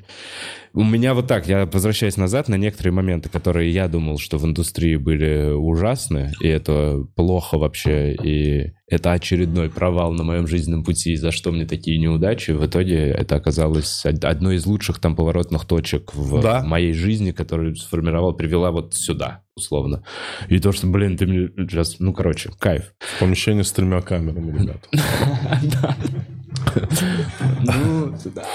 у 0.75 0.83
меня 0.83 1.13
вот 1.13 1.27
так, 1.27 1.47
я 1.47 1.65
возвращаюсь 1.65 2.17
назад 2.17 2.49
на 2.49 2.55
некоторые 2.55 2.91
моменты, 2.91 3.29
которые 3.29 3.71
я 3.71 3.87
думал, 3.87 4.17
что 4.17 4.37
в 4.37 4.45
индустрии 4.45 4.97
были 4.97 5.53
ужасны, 5.53 6.33
и 6.41 6.47
это 6.49 7.05
плохо 7.15 7.57
вообще, 7.57 8.13
и 8.13 8.73
это 8.87 9.13
очередной 9.13 9.69
провал 9.69 10.11
на 10.11 10.25
моем 10.25 10.47
жизненном 10.47 10.83
пути, 10.83 11.15
за 11.15 11.31
что 11.31 11.53
мне 11.53 11.65
такие 11.65 11.97
неудачи. 11.97 12.51
В 12.51 12.65
итоге 12.65 13.07
это 13.07 13.37
оказалось 13.37 14.05
одной 14.05 14.57
из 14.57 14.65
лучших 14.65 14.99
там 14.99 15.15
поворотных 15.15 15.63
точек 15.63 16.13
в 16.13 16.41
да. 16.41 16.61
моей 16.61 16.91
жизни, 16.91 17.31
которую 17.31 17.77
сформировал, 17.77 18.33
привела 18.33 18.71
вот 18.71 18.95
сюда, 18.95 19.44
условно. 19.55 20.03
И 20.49 20.59
то, 20.59 20.71
что, 20.71 20.87
блин, 20.87 21.17
ты 21.17 21.25
мне 21.25 21.47
сейчас, 21.65 21.99
ну, 21.99 22.13
короче, 22.13 22.51
кайф. 22.59 22.93
Помещение 23.19 23.63
с 23.63 23.71
тремя 23.71 24.01
камерами, 24.01 24.57
ребята. 24.57 24.89
Ну, 27.63 28.15
да. 28.33 28.45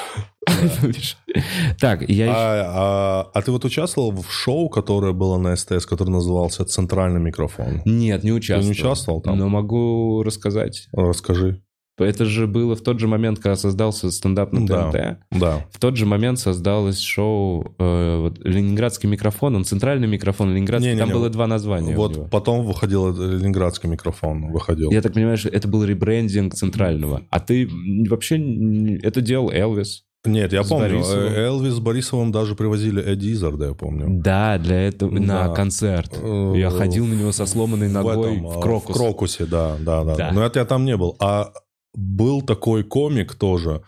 Так, 1.79 2.09
я... 2.09 2.31
А, 2.31 2.33
а, 2.35 3.31
а 3.35 3.43
ты 3.43 3.53
вот 3.53 3.65
участвовал 3.65 4.11
в 4.11 4.33
шоу, 4.33 4.69
которое 4.69 5.13
было 5.13 5.37
на 5.37 5.55
СТС, 5.55 5.85
которое 5.87 6.13
назывался 6.13 6.65
«Центральный 6.65 7.21
микрофон»? 7.21 7.83
Нет, 7.85 8.25
не 8.25 8.33
участвовал. 8.33 8.63
Ты 8.63 8.67
не 8.67 8.73
участвовал 8.73 9.21
там? 9.21 9.39
Но 9.39 9.49
могу 9.49 10.23
рассказать. 10.23 10.89
Расскажи. 10.93 11.63
Это 12.05 12.25
же 12.25 12.47
было 12.47 12.77
в 12.77 12.81
тот 12.83 13.01
же 13.01 13.09
момент, 13.09 13.39
когда 13.39 13.57
создался 13.57 14.11
стендап 14.11 14.53
на 14.53 14.61
ТНТ. 14.61 14.93
Да, 14.93 15.19
да. 15.31 15.67
В 15.71 15.79
тот 15.79 15.97
же 15.97 16.07
момент 16.07 16.39
создалось 16.39 17.01
шоу 17.01 17.75
э, 17.79 18.19
вот, 18.21 18.39
«Ленинградский 18.45 19.09
микрофон». 19.09 19.57
Он 19.57 19.65
центральный 19.65 20.09
микрофон, 20.09 20.55
ленинградский. 20.55 20.91
Не, 20.91 20.95
не, 20.95 21.01
Там 21.01 21.09
не, 21.09 21.15
было 21.15 21.29
два 21.31 21.47
названия. 21.47 21.95
Вот 21.97 22.31
потом 22.31 22.65
выходил 22.65 23.15
«Ленинградский 23.15 23.89
микрофон». 23.89 24.51
Выходил. 24.51 24.91
Я 24.91 25.03
так 25.03 25.13
понимаю, 25.15 25.37
что 25.37 25.49
это 25.49 25.69
был 25.69 25.85
ребрендинг 25.85 26.55
центрального. 26.55 27.23
А 27.31 27.41
ты 27.41 27.69
вообще 28.09 28.99
это 29.03 29.21
делал 29.21 29.51
Элвис. 29.51 30.05
Нет, 30.25 30.53
я 30.53 30.63
помню, 30.63 30.89
Борисовым. 30.89 31.33
Элвис 31.33 31.73
с 31.75 31.79
Борисовым 31.79 32.31
даже 32.31 32.55
привозили 32.55 33.03
Эдди 33.03 33.33
Изарда, 33.33 33.69
я 33.69 33.75
помню. 33.75 34.07
Да, 34.23 34.59
для 34.59 34.83
этого, 34.83 35.19
да. 35.19 35.49
на 35.49 35.55
концерт. 35.55 36.13
Я 36.23 36.69
э, 36.69 36.71
ходил 36.71 37.07
на 37.07 37.15
него 37.15 37.33
со 37.33 37.47
сломанной 37.47 37.89
ногой 37.89 38.17
в, 38.17 38.21
этом, 38.21 38.43
в 38.45 38.59
а, 38.59 38.61
Крокус. 38.61 38.95
В 38.95 38.99
Крокусе, 38.99 39.47
да, 39.47 39.77
да, 39.81 40.05
да, 40.05 40.17
да. 40.17 40.33
Но 40.33 40.45
это 40.45 40.59
я 40.59 40.67
там 40.67 40.85
не 40.85 40.97
был. 40.99 41.17
А 41.21 41.53
был 41.95 42.43
такой 42.43 42.83
комик 42.85 43.35
тоже, 43.35 43.83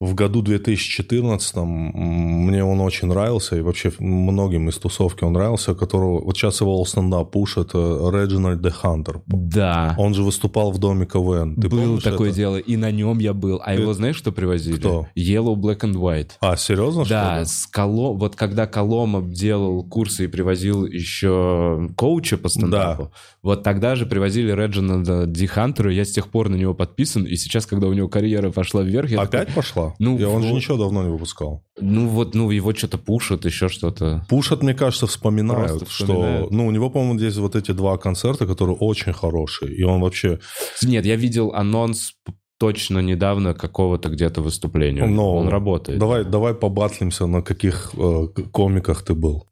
в 0.00 0.14
году 0.14 0.40
2014 0.40 1.56
мне 1.56 2.64
он 2.64 2.80
очень 2.80 3.08
нравился, 3.08 3.56
и 3.56 3.60
вообще 3.60 3.92
многим 3.98 4.70
из 4.70 4.78
тусовки 4.78 5.24
он 5.24 5.34
нравился, 5.34 5.74
которого 5.74 6.24
вот 6.24 6.38
сейчас 6.38 6.62
его 6.62 6.82
стендап 6.86 7.30
пушит 7.30 7.74
Реджинальд 7.74 8.62
Де 8.62 8.70
Хантер. 8.70 9.20
Да. 9.26 9.94
Он 9.98 10.14
же 10.14 10.22
выступал 10.22 10.72
в 10.72 10.78
доме 10.78 11.04
КВН. 11.04 11.54
Ты 11.56 11.68
Было 11.68 12.00
такое 12.00 12.30
это? 12.30 12.36
дело, 12.36 12.56
и 12.56 12.76
на 12.76 12.90
нем 12.90 13.18
я 13.18 13.34
был. 13.34 13.60
А 13.62 13.74
Ты... 13.74 13.82
его 13.82 13.92
знаешь, 13.92 14.16
что 14.16 14.32
привозили? 14.32 14.78
Кто? 14.78 15.06
Yellow, 15.14 15.54
Black 15.54 15.80
and 15.80 15.96
White. 15.96 16.30
А, 16.40 16.56
серьезно, 16.56 17.04
Да, 17.04 17.44
с 17.44 17.66
Коло... 17.66 18.14
вот 18.14 18.36
когда 18.36 18.66
Колома 18.66 19.20
делал 19.20 19.84
курсы 19.84 20.24
и 20.24 20.28
привозил 20.28 20.86
еще 20.86 21.90
коуча 21.96 22.38
по 22.38 22.48
стендапу, 22.48 23.02
да. 23.04 23.10
вот 23.42 23.62
тогда 23.62 23.96
же 23.96 24.06
привозили 24.06 24.50
Реджинальда 24.50 25.26
Ди 25.26 25.46
Хантера, 25.46 25.92
я 25.92 26.06
с 26.06 26.10
тех 26.10 26.28
пор 26.28 26.48
на 26.48 26.56
него 26.56 26.72
подписан, 26.72 27.24
и 27.24 27.36
сейчас, 27.36 27.66
когда 27.66 27.86
у 27.86 27.92
него 27.92 28.08
карьера 28.08 28.50
пошла 28.50 28.80
вверх... 28.80 29.10
Я 29.10 29.20
Опять 29.20 29.48
такой... 29.48 29.54
пошла? 29.56 29.89
Ну, 29.98 30.18
я, 30.18 30.28
он 30.28 30.42
вот, 30.42 30.48
же 30.48 30.52
ничего 30.52 30.76
давно 30.76 31.02
не 31.02 31.10
выпускал. 31.10 31.64
Ну 31.80 32.08
вот, 32.08 32.34
ну 32.34 32.50
его 32.50 32.74
что-то 32.74 32.98
пушат, 32.98 33.44
еще 33.44 33.68
что-то. 33.68 34.24
Пушат, 34.28 34.62
мне 34.62 34.74
кажется, 34.74 35.06
вспоминают, 35.06 35.88
вспоминают. 35.88 36.46
что... 36.46 36.54
Ну, 36.54 36.66
у 36.66 36.70
него, 36.70 36.90
по-моему, 36.90 37.18
есть 37.20 37.38
вот 37.38 37.56
эти 37.56 37.72
два 37.72 37.96
концерта, 37.98 38.46
которые 38.46 38.76
очень 38.76 39.12
хорошие, 39.12 39.74
и 39.74 39.82
он 39.82 40.00
вообще... 40.00 40.38
Нет, 40.82 41.06
я 41.06 41.16
видел 41.16 41.52
анонс 41.54 42.14
точно 42.60 42.98
недавно 42.98 43.54
какого-то 43.54 44.10
где-то 44.10 44.42
выступления. 44.42 45.06
Но 45.06 45.36
он 45.36 45.48
работает. 45.48 45.98
Давай, 45.98 46.24
давай 46.24 46.54
побатлимся, 46.54 47.26
на 47.26 47.42
каких 47.42 47.92
э, 47.96 48.26
комиках 48.52 49.02
ты 49.02 49.14
был. 49.14 49.49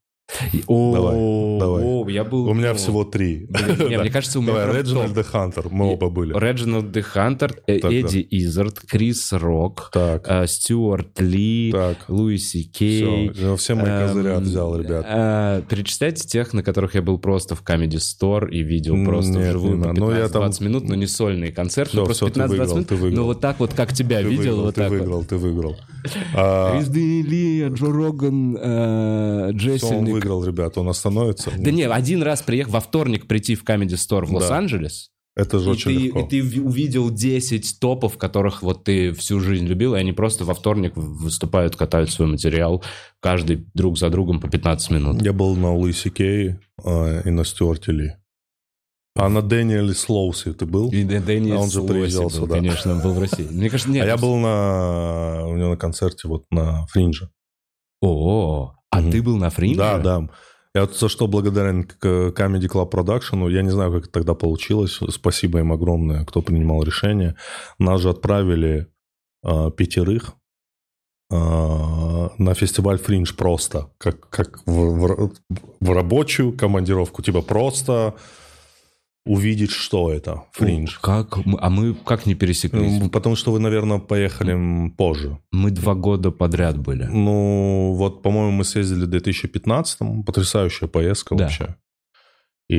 О, 0.66 1.58
давай, 1.58 1.58
давай. 1.58 2.14
Я 2.14 2.24
был, 2.24 2.48
у 2.48 2.54
меня 2.54 2.74
всего 2.74 3.04
три. 3.04 3.46
Блин, 3.48 3.88
не, 3.88 3.98
мне 3.98 4.10
кажется, 4.10 4.38
у 4.38 4.42
меня 4.42 4.66
Давай, 4.66 4.78
Реджинальд 4.78 5.14
Де 5.14 5.22
Хантер, 5.22 5.68
мы 5.70 5.92
оба 5.92 6.10
были. 6.10 6.38
Реджинальд 6.38 6.92
Де 6.92 7.02
Хантер, 7.02 7.56
э, 7.66 7.78
Эдди 7.78 8.26
Изард, 8.30 8.80
Крис 8.80 9.32
Рок. 9.32 9.90
Э, 9.94 10.46
Стюарт 10.46 11.20
Ли. 11.20 11.74
Луиси 12.08 12.64
Кей. 12.64 13.30
Все, 13.30 13.56
все 13.56 13.74
мои 13.74 13.90
эм, 13.90 14.06
козыря 14.06 14.38
взял, 14.38 14.78
ребят. 14.78 15.06
Э, 15.08 15.62
перечисляйте 15.68 16.26
тех, 16.28 16.52
на 16.52 16.62
которых 16.62 16.94
я 16.94 17.02
был 17.02 17.18
просто 17.18 17.54
в 17.54 17.62
Comedy 17.62 17.98
Store 17.98 18.50
и 18.50 18.62
видел 18.62 19.02
просто 19.04 19.32
Нет, 19.32 19.48
вживую 19.48 19.82
по 19.82 19.88
15-20 19.88 20.22
ну, 20.22 20.28
там... 20.28 20.52
минут, 20.60 20.88
но 20.88 20.94
не 20.94 21.06
сольный 21.06 21.52
концерт, 21.52 21.88
все, 21.88 22.00
ну 22.00 22.04
просто 22.04 22.26
15-20 22.26 22.94
минут. 22.96 23.14
Ну 23.14 23.24
вот 23.24 23.40
так 23.40 23.58
вот, 23.60 23.72
как 23.72 23.94
тебя 23.94 24.20
видел, 24.20 24.66
ты 24.66 24.82
так 24.82 24.90
выиграл. 24.90 25.24
Ты 25.24 25.36
выиграл, 25.36 25.76
Крис 26.12 26.88
Ли, 26.88 27.68
Джо 27.68 27.92
Роган, 27.92 28.56
Джесси. 29.56 29.94
Он 29.94 30.04
выиграл, 30.04 30.44
ребят, 30.44 30.78
он 30.78 30.92
становится. 30.94 31.50
Да 31.56 31.70
не, 31.70 31.84
один 31.84 32.22
раз 32.22 32.42
приехал 32.42 32.72
во 32.72 32.80
вторник 32.80 33.26
прийти 33.26 33.54
в 33.54 33.64
Comedy 33.64 33.94
Store 33.94 34.24
в. 34.24 34.32
Лос-Анджелес. 34.34 35.10
Это 35.38 35.60
же 35.60 35.68
и 35.68 35.72
очень 35.72 35.94
ты, 35.94 36.04
легко. 36.04 36.20
И 36.20 36.28
ты 36.28 36.60
увидел 36.60 37.10
10 37.10 37.78
топов, 37.78 38.18
которых 38.18 38.62
вот 38.64 38.82
ты 38.82 39.12
всю 39.12 39.38
жизнь 39.38 39.66
любил, 39.66 39.94
и 39.94 39.98
они 39.98 40.12
просто 40.12 40.44
во 40.44 40.52
вторник 40.52 40.94
выступают, 40.96 41.76
катают 41.76 42.10
свой 42.10 42.26
материал, 42.26 42.82
каждый 43.20 43.64
друг 43.72 43.98
за 43.98 44.10
другом 44.10 44.40
по 44.40 44.48
15 44.48 44.90
минут. 44.90 45.22
Я 45.22 45.32
был 45.32 45.54
на 45.54 45.72
Луисе 45.72 46.10
Кей 46.10 46.56
э, 46.84 47.22
и 47.24 47.30
на 47.30 47.44
Стюарте 47.44 47.92
Ли. 47.92 48.14
А 49.18 49.28
на 49.28 49.42
Дэниеле 49.42 49.94
Слоусе 49.94 50.52
ты 50.52 50.64
был? 50.64 50.90
И 50.90 51.02
Дэниел 51.02 51.58
а 51.58 51.62
он 51.62 51.70
же 51.70 51.82
приезжал 51.82 52.24
был, 52.24 52.30
сюда. 52.30 52.54
Конечно, 52.54 52.94
был 53.02 53.14
в 53.14 53.18
России. 53.18 53.48
Мне 53.50 53.68
кажется, 53.68 53.90
нет. 53.90 54.04
А 54.04 54.06
я 54.06 54.16
был 54.16 54.36
на, 54.36 55.44
у 55.44 55.56
него 55.56 55.70
на 55.70 55.76
концерте 55.76 56.28
вот 56.28 56.44
на 56.50 56.86
Фринже. 56.86 57.28
О, 58.00 58.74
а 58.90 59.02
ты 59.02 59.20
был 59.20 59.36
на 59.36 59.50
Фринже? 59.50 59.76
Да, 59.76 59.98
да. 59.98 60.28
Я 60.72 60.86
за 60.86 61.08
что 61.08 61.26
благодарен 61.26 61.82
Comedy 62.00 62.68
Club 62.68 62.92
Production, 62.92 63.50
я 63.50 63.62
не 63.62 63.70
знаю, 63.70 63.92
как 63.92 64.04
это 64.04 64.12
тогда 64.12 64.34
получилось, 64.34 65.00
спасибо 65.10 65.58
им 65.58 65.72
огромное, 65.72 66.24
кто 66.24 66.40
принимал 66.40 66.84
решение. 66.84 67.34
Нас 67.80 68.02
же 68.02 68.10
отправили 68.10 68.86
э, 69.44 69.70
пятерых 69.76 70.34
э, 71.32 71.34
на 71.34 72.54
фестиваль 72.54 72.98
Фринж 72.98 73.34
просто, 73.34 73.90
как, 73.98 74.28
как 74.30 74.60
в, 74.66 74.70
в, 74.70 75.32
в 75.80 75.90
рабочую 75.90 76.56
командировку, 76.56 77.22
типа 77.22 77.42
просто 77.42 78.14
увидеть, 79.28 79.70
что 79.70 80.10
это, 80.10 80.44
фриндж. 80.52 80.96
Как? 81.00 81.38
А 81.60 81.70
мы 81.70 81.94
как 81.94 82.26
не 82.26 82.34
пересеклись? 82.34 83.10
Потому 83.10 83.36
что 83.36 83.52
вы, 83.52 83.60
наверное, 83.60 83.98
поехали 83.98 84.90
позже. 84.96 85.38
Мы 85.52 85.70
два 85.70 85.94
года 85.94 86.30
подряд 86.30 86.78
были. 86.78 87.04
Ну, 87.04 87.92
вот, 87.94 88.22
по-моему, 88.22 88.52
мы 88.52 88.64
съездили 88.64 89.04
в 89.04 89.10
2015-м. 89.10 90.22
Потрясающая 90.24 90.88
поездка 90.88 91.34
да. 91.34 91.44
вообще. 91.44 91.76
И 92.68 92.76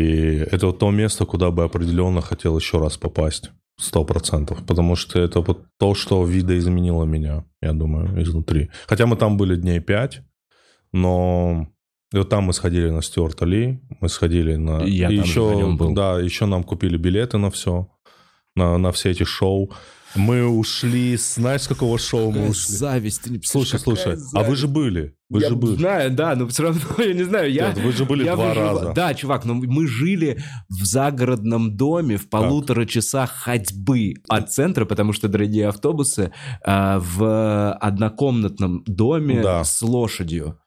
это 0.51 0.67
вот 0.67 0.79
то 0.79 0.91
место, 0.91 1.25
куда 1.25 1.51
бы 1.51 1.63
определенно 1.63 2.21
хотел 2.21 2.57
еще 2.57 2.79
раз 2.79 2.97
попасть. 2.97 3.51
Сто 3.79 4.03
процентов. 4.03 4.65
Потому 4.65 4.95
что 4.95 5.19
это 5.19 5.41
вот 5.41 5.65
то, 5.77 5.93
что 5.93 6.25
видоизменило 6.25 7.05
меня, 7.05 7.45
я 7.61 7.73
думаю, 7.73 8.21
изнутри. 8.21 8.69
Хотя 8.87 9.05
мы 9.05 9.15
там 9.15 9.37
были 9.37 9.55
дней 9.55 9.79
пять, 9.79 10.21
но 10.91 11.67
и 12.13 12.17
вот 12.17 12.29
там 12.29 12.45
мы 12.45 12.53
сходили 12.53 12.89
на 12.89 13.01
Стюарта 13.01 13.45
Ли, 13.45 13.79
мы 14.01 14.09
сходили 14.09 14.55
на... 14.55 14.81
Я 14.83 15.09
и 15.09 15.17
там 15.17 15.25
еще, 15.25 15.49
на 15.51 15.55
нем 15.55 15.77
был. 15.77 15.93
Да, 15.93 16.19
еще 16.19 16.45
нам 16.45 16.63
купили 16.63 16.97
билеты 16.97 17.37
на 17.37 17.51
все, 17.51 17.87
на, 18.55 18.77
на 18.79 18.91
все 18.91 19.11
эти 19.11 19.23
шоу. 19.23 19.71
Мы 20.15 20.43
ушли, 20.47 21.15
знаешь, 21.17 21.61
с 21.61 21.67
какого 21.67 21.99
шоу 21.99 22.29
какая 22.29 22.45
мы 22.45 22.49
ушли? 22.49 22.75
зависть, 22.75 23.21
ты 23.21 23.29
не 23.29 23.39
Слушай, 23.43 23.79
слушай, 23.79 24.15
зависть. 24.15 24.33
а 24.33 24.41
вы 24.41 24.55
же 24.55 24.67
были, 24.67 25.13
вы 25.29 25.41
я 25.41 25.49
же 25.49 25.55
были. 25.55 25.75
знаю, 25.75 26.09
да, 26.09 26.35
но 26.35 26.47
все 26.47 26.63
равно, 26.63 26.81
я 26.97 27.13
не 27.13 27.21
знаю, 27.21 27.51
я... 27.51 27.67
Нет, 27.67 27.77
вы 27.77 27.91
же 27.91 28.05
были 28.05 28.23
я 28.23 28.33
два 28.33 28.49
выжив... 28.49 28.63
раза. 28.63 28.93
Да, 28.95 29.13
чувак, 29.13 29.45
но 29.45 29.53
мы 29.53 29.85
жили 29.85 30.41
в 30.67 30.83
загородном 30.83 31.77
доме 31.77 32.17
в 32.17 32.27
полутора 32.27 32.81
так. 32.81 32.89
часах 32.89 33.29
ходьбы 33.29 34.15
от 34.27 34.51
центра, 34.51 34.85
потому 34.85 35.13
что 35.13 35.27
дорогие 35.27 35.67
автобусы 35.67 36.31
а, 36.65 36.99
в 36.99 37.73
однокомнатном 37.73 38.83
доме 38.87 39.43
да. 39.43 39.63
с 39.63 39.79
лошадью. 39.83 40.59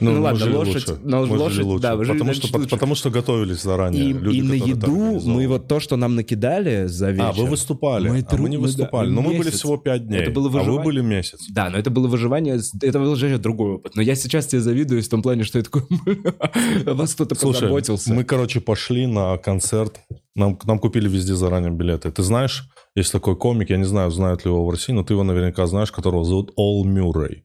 Ну, 0.00 0.12
ну 0.12 0.22
ладно, 0.22 0.56
лошадь, 0.56 0.88
лучше. 0.88 1.00
мы 1.02 1.36
лошадь, 1.36 1.64
лучше. 1.64 1.82
да, 1.82 1.96
потому, 1.96 2.32
что, 2.32 2.56
лучше. 2.56 2.70
потому 2.70 2.94
что 2.94 3.10
готовились 3.10 3.60
заранее. 3.60 4.10
И, 4.10 4.12
Люди, 4.12 4.36
и 4.36 4.42
на 4.42 4.52
еду 4.52 5.20
мы 5.24 5.48
вот 5.48 5.66
то, 5.66 5.80
что 5.80 5.96
нам 5.96 6.14
накидали 6.14 6.86
за 6.86 7.10
вечер. 7.10 7.24
А, 7.26 7.32
вы 7.32 7.46
выступали, 7.46 8.08
мы, 8.08 8.24
а 8.28 8.36
мы 8.36 8.48
не 8.48 8.56
выступали. 8.56 9.08
Да, 9.08 9.14
но 9.14 9.20
месяц. 9.22 9.32
мы 9.32 9.38
были 9.38 9.50
всего 9.50 9.76
пять 9.78 10.06
дней, 10.06 10.20
это 10.20 10.30
было 10.30 10.48
выживание. 10.48 10.74
а 10.74 10.78
вы 10.78 10.84
были 10.84 11.00
месяц. 11.00 11.40
Да, 11.50 11.70
но 11.70 11.78
это 11.78 11.90
было 11.90 12.06
выживание, 12.06 12.60
это 12.82 12.98
было 13.00 13.10
уже 13.10 13.36
другой 13.38 13.74
опыт. 13.74 13.96
Но 13.96 14.02
я 14.02 14.14
сейчас 14.14 14.46
тебе 14.46 14.60
завидую 14.60 15.02
в 15.02 15.08
том 15.08 15.22
плане, 15.22 15.42
что 15.42 15.58
я 15.58 15.64
такой, 15.64 15.82
вас 16.86 17.14
кто-то 17.14 17.34
позаботился. 17.34 18.12
мы, 18.12 18.22
короче, 18.22 18.60
пошли 18.60 19.06
на 19.06 19.38
концерт, 19.38 20.00
нам, 20.36 20.58
нам 20.64 20.78
купили 20.78 21.08
везде 21.08 21.34
заранее 21.34 21.72
билеты. 21.72 22.12
Ты 22.12 22.22
знаешь, 22.22 22.68
есть 22.94 23.10
такой 23.10 23.36
комик, 23.36 23.70
я 23.70 23.76
не 23.76 23.84
знаю, 23.84 24.10
знают 24.12 24.44
ли 24.44 24.50
его 24.50 24.64
в 24.64 24.70
России, 24.70 24.92
но 24.92 25.02
ты 25.02 25.14
его 25.14 25.24
наверняка 25.24 25.66
знаешь, 25.66 25.90
которого 25.90 26.24
зовут 26.24 26.52
Ол 26.54 26.84
Мюррей 26.84 27.44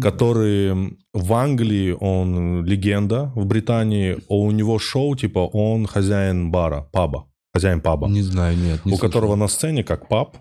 который 0.00 0.96
в 1.12 1.32
Англии 1.32 1.96
он 1.98 2.64
легенда, 2.64 3.32
в 3.34 3.46
Британии 3.46 4.16
а 4.28 4.34
у 4.34 4.50
него 4.50 4.78
шоу, 4.78 5.14
типа 5.16 5.40
он 5.40 5.86
хозяин 5.86 6.50
бара, 6.50 6.88
паба, 6.92 7.26
хозяин 7.52 7.80
паба. 7.80 8.08
Не 8.08 8.22
знаю, 8.22 8.56
нет. 8.56 8.84
Не 8.84 8.92
у 8.92 8.96
которого 8.96 9.36
на 9.36 9.48
сцене 9.48 9.84
как 9.84 10.08
паб. 10.08 10.36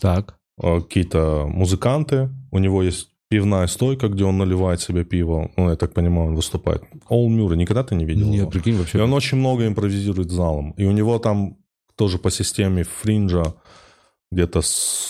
Так. 0.00 0.38
Какие-то 0.60 1.46
музыканты, 1.48 2.30
у 2.50 2.58
него 2.58 2.82
есть 2.82 3.10
пивная 3.28 3.66
стойка, 3.66 4.08
где 4.08 4.24
он 4.24 4.38
наливает 4.38 4.80
себе 4.80 5.04
пиво. 5.04 5.50
Ну, 5.56 5.70
я 5.70 5.76
так 5.76 5.92
понимаю, 5.92 6.28
он 6.30 6.34
выступает. 6.34 6.82
Ол 7.08 7.28
Мюррей, 7.28 7.58
никогда 7.58 7.84
ты 7.84 7.94
не 7.94 8.04
видел 8.04 8.26
Нет, 8.26 8.40
его? 8.40 8.50
прикинь, 8.50 8.76
вообще. 8.76 8.98
И 8.98 9.00
он 9.00 9.12
очень 9.12 9.38
много 9.38 9.66
импровизирует 9.66 10.30
залом. 10.30 10.72
И 10.72 10.84
у 10.84 10.92
него 10.92 11.18
там 11.18 11.56
тоже 11.94 12.18
по 12.18 12.30
системе 12.30 12.84
фринджа 12.84 13.54
где-то 14.30 14.60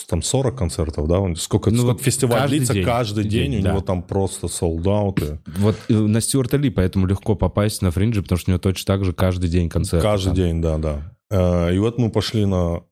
там 0.06 0.22
40 0.22 0.56
концертов, 0.56 1.08
да? 1.08 1.16
Сколько, 1.34 1.70
ну, 1.70 1.78
сколько 1.78 1.92
вот 1.94 2.02
фестиваль 2.02 2.48
длится 2.48 2.72
день, 2.72 2.84
каждый 2.84 3.24
день, 3.24 3.52
день 3.52 3.60
у 3.60 3.62
да. 3.64 3.70
него 3.70 3.80
там 3.80 4.02
просто 4.02 4.48
солдаты. 4.48 5.40
Вот 5.58 5.76
э, 5.88 5.92
на 5.92 6.20
Стюарта 6.20 6.56
Ли 6.56 6.70
поэтому 6.70 7.06
легко 7.06 7.34
попасть 7.34 7.82
на 7.82 7.90
фринджи, 7.90 8.22
потому 8.22 8.38
что 8.38 8.50
у 8.50 8.52
него 8.52 8.60
точно 8.60 8.86
так 8.86 9.04
же 9.04 9.12
каждый 9.12 9.50
день 9.50 9.68
концерт. 9.68 10.02
Каждый 10.02 10.28
там. 10.28 10.34
день, 10.34 10.62
да, 10.62 10.78
да. 10.78 11.16
Э, 11.30 11.74
и 11.74 11.78
вот 11.78 11.98
мы 11.98 12.10
пошли 12.10 12.44
на... 12.44 12.82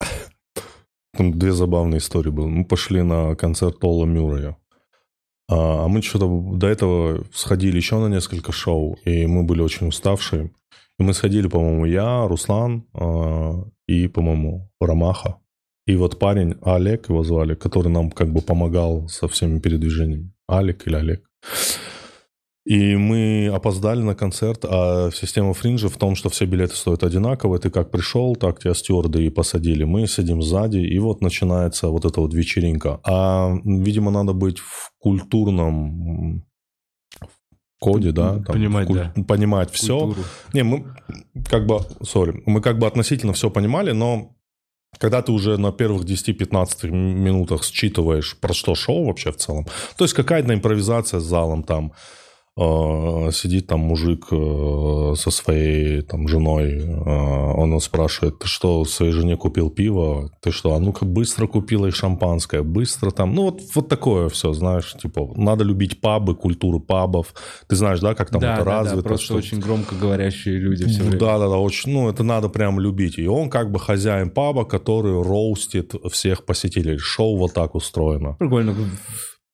Там 1.16 1.38
две 1.38 1.52
забавные 1.52 1.98
истории 1.98 2.30
были. 2.30 2.46
Мы 2.46 2.64
пошли 2.64 3.02
на 3.02 3.34
концерт 3.36 3.78
Пола 3.78 4.04
Мюррея. 4.04 4.56
А 5.48 5.86
мы 5.86 6.02
что-то 6.02 6.26
до 6.56 6.66
этого 6.66 7.24
сходили 7.32 7.76
еще 7.76 7.98
на 7.98 8.08
несколько 8.08 8.52
шоу, 8.52 8.98
и 9.04 9.26
мы 9.26 9.44
были 9.44 9.60
очень 9.60 9.86
уставшие. 9.86 10.50
И 10.98 11.02
мы 11.02 11.14
сходили, 11.14 11.46
по-моему, 11.46 11.86
я, 11.86 12.26
Руслан 12.26 12.84
э, 12.94 13.52
и, 13.86 14.08
по-моему, 14.08 14.70
Ромаха. 14.80 15.36
И 15.86 15.96
вот 15.96 16.18
парень, 16.18 16.56
Олег 16.62 17.08
его 17.08 17.22
звали, 17.22 17.54
который 17.54 17.88
нам 17.88 18.10
как 18.10 18.32
бы 18.32 18.40
помогал 18.40 19.08
со 19.08 19.28
всеми 19.28 19.60
передвижениями. 19.60 20.32
Алик 20.50 20.86
или 20.86 20.96
Олег. 20.96 21.22
И 22.64 22.96
мы 22.96 23.48
опоздали 23.54 24.02
на 24.02 24.16
концерт, 24.16 24.64
а 24.64 25.10
система 25.12 25.54
фринжа 25.54 25.88
в 25.88 25.96
том, 25.96 26.16
что 26.16 26.28
все 26.30 26.46
билеты 26.46 26.74
стоят 26.74 27.04
одинаково. 27.04 27.60
Ты 27.60 27.70
как 27.70 27.92
пришел, 27.92 28.34
так 28.34 28.58
тебя 28.58 28.74
стюарды 28.74 29.24
и 29.24 29.30
посадили. 29.30 29.84
Мы 29.84 30.08
сидим 30.08 30.42
сзади, 30.42 30.78
и 30.78 30.98
вот 30.98 31.20
начинается 31.20 31.86
вот 31.88 32.04
эта 32.04 32.20
вот 32.20 32.34
вечеринка. 32.34 32.98
А, 33.04 33.54
видимо, 33.64 34.10
надо 34.10 34.32
быть 34.32 34.58
в 34.58 34.90
культурном 34.98 36.44
коде, 37.78 38.10
да, 38.10 38.34
там, 38.34 38.44
понимать, 38.46 38.88
куль... 38.88 38.96
да. 39.14 39.22
понимать 39.22 39.70
все. 39.70 40.12
Не, 40.52 40.64
мы 40.64 40.86
как 41.48 41.66
бы, 41.66 41.78
сори, 42.02 42.42
мы 42.46 42.60
как 42.60 42.80
бы 42.80 42.88
относительно 42.88 43.32
все 43.32 43.48
понимали, 43.48 43.92
но 43.92 44.35
когда 44.98 45.22
ты 45.22 45.32
уже 45.32 45.56
на 45.58 45.72
первых 45.72 46.04
10-15 46.04 46.88
минутах 46.90 47.64
считываешь, 47.64 48.36
про 48.36 48.54
что 48.54 48.74
шоу 48.74 49.06
вообще 49.06 49.30
в 49.30 49.36
целом. 49.36 49.66
То 49.96 50.04
есть 50.04 50.14
какая-то 50.14 50.52
импровизация 50.52 51.20
с 51.20 51.24
залом 51.24 51.62
там. 51.62 51.92
Э, 52.58 53.30
сидит 53.32 53.66
там 53.66 53.80
мужик 53.80 54.28
э, 54.30 55.14
со 55.14 55.30
своей 55.30 56.00
там 56.00 56.26
женой, 56.26 56.78
э, 56.78 57.52
он 57.54 57.78
спрашивает, 57.80 58.38
ты 58.38 58.48
что, 58.48 58.82
своей 58.86 59.12
жене 59.12 59.36
купил 59.36 59.68
пиво? 59.68 60.30
Ты 60.40 60.52
что, 60.52 60.74
а 60.74 60.78
ну-ка 60.78 61.04
быстро 61.04 61.46
купила 61.48 61.86
и 61.86 61.90
шампанское, 61.90 62.62
быстро 62.62 63.10
там, 63.10 63.34
ну 63.34 63.42
вот, 63.42 63.60
вот 63.74 63.88
такое 63.88 64.30
все, 64.30 64.54
знаешь, 64.54 64.94
типа, 64.94 65.34
надо 65.36 65.64
любить 65.64 66.00
пабы, 66.00 66.34
культуру 66.34 66.80
пабов, 66.80 67.34
ты 67.68 67.76
знаешь, 67.76 68.00
да, 68.00 68.14
как 68.14 68.30
там 68.30 68.40
да, 68.40 68.54
это 68.54 68.64
да, 68.64 68.70
развито. 68.70 69.02
Да, 69.02 69.08
просто 69.08 69.26
что... 69.26 69.34
очень 69.34 69.60
громко 69.60 69.94
говорящие 69.94 70.56
люди 70.56 70.86
все 70.86 71.02
время. 71.02 71.18
Да, 71.18 71.38
да, 71.38 71.48
да, 71.48 71.58
очень, 71.58 71.92
ну 71.92 72.08
это 72.08 72.22
надо 72.22 72.48
прям 72.48 72.80
любить. 72.80 73.18
И 73.18 73.26
он 73.26 73.50
как 73.50 73.70
бы 73.70 73.78
хозяин 73.78 74.30
паба, 74.30 74.64
который 74.64 75.22
роустит 75.22 75.94
всех 76.10 76.46
посетителей. 76.46 76.96
Шоу 76.96 77.36
вот 77.36 77.52
так 77.52 77.74
устроено. 77.74 78.34
Прикольно. 78.38 78.74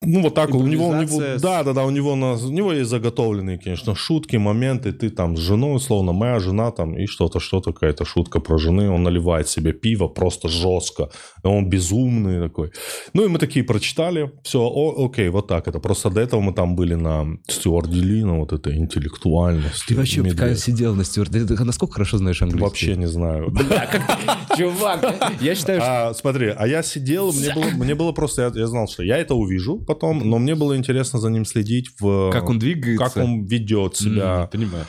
Ну, 0.05 0.23
вот 0.23 0.35
так, 0.35 0.55
у 0.55 0.67
него, 0.67 0.89
у 0.89 0.95
него, 0.95 1.21
да, 1.41 1.63
да, 1.63 1.73
да, 1.73 1.85
у 1.85 1.91
него, 1.91 2.17
на, 2.17 2.33
у 2.35 2.51
него 2.51 2.73
есть 2.73 2.91
заготовленные, 2.91 3.59
конечно, 3.59 3.95
шутки, 3.95 4.37
моменты, 4.37 4.93
ты 4.93 5.11
там 5.11 5.37
с 5.37 5.41
женой, 5.41 5.77
условно, 5.77 6.13
моя 6.13 6.41
жена 6.41 6.71
там, 6.71 6.99
и 6.99 7.07
что-то, 7.07 7.41
что-то, 7.41 7.73
какая-то 7.73 8.05
шутка 8.05 8.41
про 8.41 8.59
жены, 8.59 8.91
он 8.91 9.03
наливает 9.03 9.49
себе 9.49 9.73
пиво 9.73 10.09
просто 10.09 10.49
жестко, 10.49 11.11
он 11.43 11.69
безумный 11.69 12.43
такой. 12.43 12.73
Ну, 13.15 13.25
и 13.25 13.29
мы 13.29 13.39
такие 13.39 13.65
прочитали, 13.65 14.31
все, 14.43 14.61
о, 14.61 15.07
окей, 15.07 15.29
вот 15.29 15.47
так 15.47 15.69
это. 15.69 15.79
Просто 15.79 16.11
до 16.11 16.21
этого 16.21 16.41
мы 16.41 16.53
там 16.53 16.77
были 16.77 16.95
на 16.95 17.27
Стюарде 17.49 18.01
Ли, 18.01 18.25
на 18.25 18.39
вот 18.39 18.53
этой 18.53 18.77
интеллектуальности. 18.77 19.89
Ты 19.89 19.95
вообще 19.97 20.21
медведь. 20.21 20.59
сидел 20.59 20.95
на 20.95 21.05
Стюарде 21.05 21.45
Ты 21.45 21.65
насколько 21.65 21.95
хорошо 21.95 22.19
знаешь 22.19 22.43
английский? 22.43 22.65
Вообще 22.65 22.97
не 22.97 23.07
знаю. 23.07 23.51
Бля, 23.51 23.87
как 23.87 24.57
Чувак, 24.57 25.15
я 25.41 25.55
считаю, 25.55 25.81
что... 25.81 26.09
А, 26.09 26.15
смотри, 26.15 26.49
а 26.49 26.67
я 26.67 26.83
сидел, 26.83 27.33
мне 27.33 27.95
было, 27.95 28.13
просто, 28.13 28.53
я 28.55 28.67
знал, 28.67 28.89
что 28.89 29.03
я 29.03 29.19
это 29.19 29.35
увижу, 29.35 29.79
потом, 29.95 30.29
но 30.29 30.39
мне 30.39 30.55
было 30.55 30.77
интересно 30.77 31.19
за 31.19 31.31
ним 31.31 31.45
следить 31.45 31.91
в... 32.01 32.31
Как 32.31 32.49
он 32.49 32.59
двигается. 32.59 33.05
Как 33.05 33.17
он 33.17 33.45
ведет 33.45 33.97
себя. 33.97 34.45
Mm, 34.45 34.51
понимаю. 34.51 34.85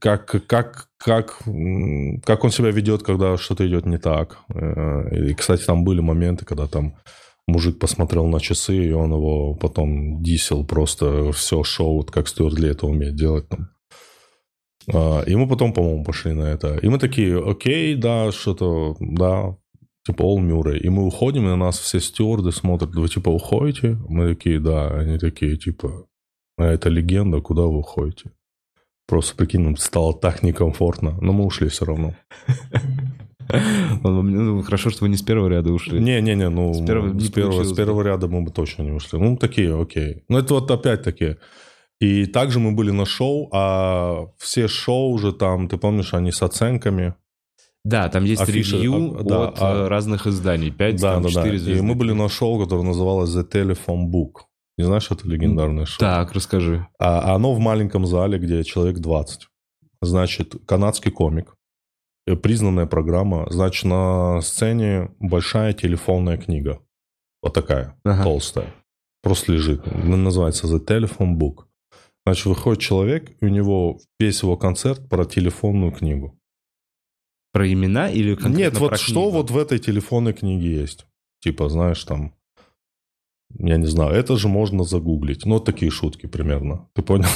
Как, 0.00 0.46
как, 0.46 0.88
как, 0.96 1.38
как 2.24 2.44
он 2.44 2.50
себя 2.50 2.70
ведет, 2.70 3.02
когда 3.02 3.36
что-то 3.36 3.66
идет 3.66 3.86
не 3.86 3.98
так. 3.98 4.38
И, 5.12 5.34
кстати, 5.34 5.64
там 5.64 5.84
были 5.84 6.00
моменты, 6.00 6.44
когда 6.44 6.66
там 6.66 6.94
мужик 7.46 7.78
посмотрел 7.78 8.26
на 8.26 8.40
часы, 8.40 8.76
и 8.76 8.92
он 8.92 9.12
его 9.12 9.54
потом 9.54 10.22
дисел 10.22 10.64
просто 10.64 11.32
все 11.32 11.62
шоу, 11.64 11.96
вот 11.96 12.10
как 12.10 12.28
Стюарт 12.28 12.54
для 12.54 12.70
этого 12.70 12.90
умеет 12.90 13.16
делать 13.16 13.48
там. 13.48 13.68
И 15.26 15.36
мы 15.36 15.46
потом, 15.46 15.72
по-моему, 15.72 16.04
пошли 16.04 16.32
на 16.32 16.44
это. 16.44 16.78
И 16.82 16.88
мы 16.88 16.98
такие, 16.98 17.38
окей, 17.38 17.94
да, 17.94 18.32
что-то, 18.32 18.96
да, 19.00 19.56
типа 20.04 20.22
Ол 20.22 20.40
Мюррей. 20.40 20.80
И 20.80 20.88
мы 20.88 21.06
уходим, 21.06 21.44
и 21.44 21.48
на 21.48 21.56
нас 21.56 21.78
все 21.78 22.00
стюарды 22.00 22.52
смотрят, 22.52 22.94
вы 22.94 23.08
типа 23.08 23.28
уходите? 23.28 23.98
Мы 24.08 24.34
такие, 24.34 24.60
да. 24.60 24.88
Они 24.88 25.18
такие, 25.18 25.56
типа, 25.56 26.06
а 26.56 26.64
это 26.64 26.88
легенда, 26.88 27.40
куда 27.40 27.62
вы 27.62 27.78
уходите? 27.78 28.32
Просто, 29.06 29.36
прикинь, 29.36 29.62
нам 29.62 29.76
стало 29.76 30.12
так 30.12 30.42
некомфортно, 30.42 31.16
но 31.20 31.32
мы 31.32 31.44
ушли 31.46 31.68
все 31.68 31.84
равно. 31.84 32.14
Ну, 34.02 34.60
хорошо, 34.62 34.90
что 34.90 35.04
вы 35.04 35.08
не 35.08 35.16
с 35.16 35.22
первого 35.22 35.48
ряда 35.48 35.72
ушли. 35.72 35.98
Не-не-не, 35.98 36.50
ну, 36.50 36.74
с 36.74 36.84
первого, 36.84 37.18
с, 37.18 37.30
первого, 37.30 37.64
с 37.64 37.72
первого 37.72 38.02
ряда 38.02 38.28
мы 38.28 38.42
бы 38.42 38.50
точно 38.50 38.82
не 38.82 38.90
ушли. 38.90 39.18
Ну, 39.18 39.38
такие, 39.38 39.80
окей. 39.80 40.22
Ну, 40.28 40.36
это 40.38 40.52
вот 40.54 40.70
опять-таки... 40.70 41.36
И 42.00 42.26
также 42.26 42.60
мы 42.60 42.72
были 42.72 42.92
на 42.92 43.06
шоу, 43.06 43.48
а 43.52 44.26
все 44.36 44.68
шоу 44.68 45.10
уже 45.10 45.32
там, 45.32 45.66
ты 45.66 45.78
помнишь, 45.78 46.14
они 46.14 46.30
с 46.30 46.42
оценками. 46.42 47.14
Да, 47.88 48.08
там 48.10 48.24
есть 48.24 48.42
Афиши, 48.42 48.76
ревью 48.76 49.18
а, 49.18 49.22
да, 49.22 49.48
от 49.48 49.58
а, 49.60 49.88
разных 49.88 50.26
изданий. 50.26 50.70
5, 50.70 51.00
да, 51.00 51.14
там, 51.14 51.22
да, 51.22 51.28
4 51.30 51.50
да. 51.52 51.58
звезды. 51.58 51.78
И 51.78 51.82
мы 51.82 51.94
были 51.94 52.12
на 52.12 52.28
шоу, 52.28 52.62
которое 52.62 52.82
называлось 52.82 53.34
The 53.34 53.50
Telephone 53.50 54.10
Book. 54.10 54.42
Не 54.76 54.84
знаешь, 54.84 55.10
это 55.10 55.26
легендарное 55.26 55.86
шоу? 55.86 55.98
Так, 55.98 56.32
расскажи. 56.32 56.86
А, 56.98 57.34
оно 57.34 57.54
в 57.54 57.58
маленьком 57.60 58.06
зале, 58.06 58.38
где 58.38 58.62
человек 58.62 58.98
20. 58.98 59.48
Значит, 60.02 60.56
канадский 60.66 61.10
комик. 61.10 61.54
Э, 62.26 62.36
признанная 62.36 62.84
программа. 62.84 63.46
Значит, 63.50 63.86
на 63.86 64.42
сцене 64.42 65.08
большая 65.18 65.72
телефонная 65.72 66.36
книга. 66.36 66.80
Вот 67.42 67.54
такая, 67.54 67.96
ага. 68.04 68.22
толстая. 68.22 68.74
Просто 69.22 69.52
лежит. 69.52 69.86
Называется 69.86 70.66
The 70.66 70.84
Telephone 70.84 71.38
Book. 71.38 71.64
Значит, 72.26 72.44
выходит 72.44 72.82
человек, 72.82 73.32
и 73.40 73.46
у 73.46 73.48
него 73.48 73.98
весь 74.20 74.42
его 74.42 74.58
концерт 74.58 75.08
про 75.08 75.24
телефонную 75.24 75.90
книгу. 75.90 76.38
Про 77.52 77.72
имена 77.72 78.10
или 78.10 78.34
конкретно 78.34 78.58
Нет, 78.58 78.78
вот 78.78 78.98
что 78.98 79.12
книгу? 79.12 79.30
вот 79.30 79.50
в 79.50 79.58
этой 79.58 79.78
телефонной 79.78 80.32
книге 80.32 80.80
есть. 80.80 81.06
Типа, 81.40 81.68
знаешь, 81.68 82.02
там, 82.04 82.34
я 83.56 83.78
не 83.78 83.86
знаю, 83.86 84.14
это 84.14 84.36
же 84.36 84.48
можно 84.48 84.84
загуглить. 84.84 85.46
Ну, 85.46 85.54
вот 85.54 85.64
такие 85.64 85.90
шутки 85.90 86.26
примерно. 86.26 86.88
Ты 86.94 87.02
понял? 87.02 87.26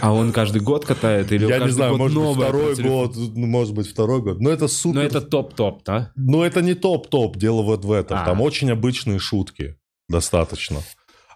А 0.00 0.12
он 0.12 0.32
каждый 0.32 0.62
год 0.62 0.84
катает 0.84 1.32
или 1.32 1.46
Я 1.46 1.58
не 1.58 1.70
знаю, 1.70 1.96
может 1.96 2.16
быть, 2.16 2.36
второй 2.36 2.76
год, 2.76 3.16
ну, 3.16 3.46
может 3.46 3.74
быть, 3.74 3.88
второй 3.88 4.22
год. 4.22 4.40
Но 4.40 4.50
это 4.50 4.68
супер. 4.68 5.00
Но 5.00 5.02
это 5.02 5.20
топ-топ, 5.20 5.82
да? 5.84 6.12
Но 6.14 6.44
это 6.44 6.62
не 6.62 6.74
топ-топ, 6.74 7.36
дело 7.36 7.62
вот 7.62 7.84
в 7.84 7.90
этом. 7.90 8.18
А. 8.18 8.24
Там 8.24 8.40
очень 8.40 8.70
обычные 8.70 9.18
шутки 9.18 9.76
достаточно. 10.08 10.78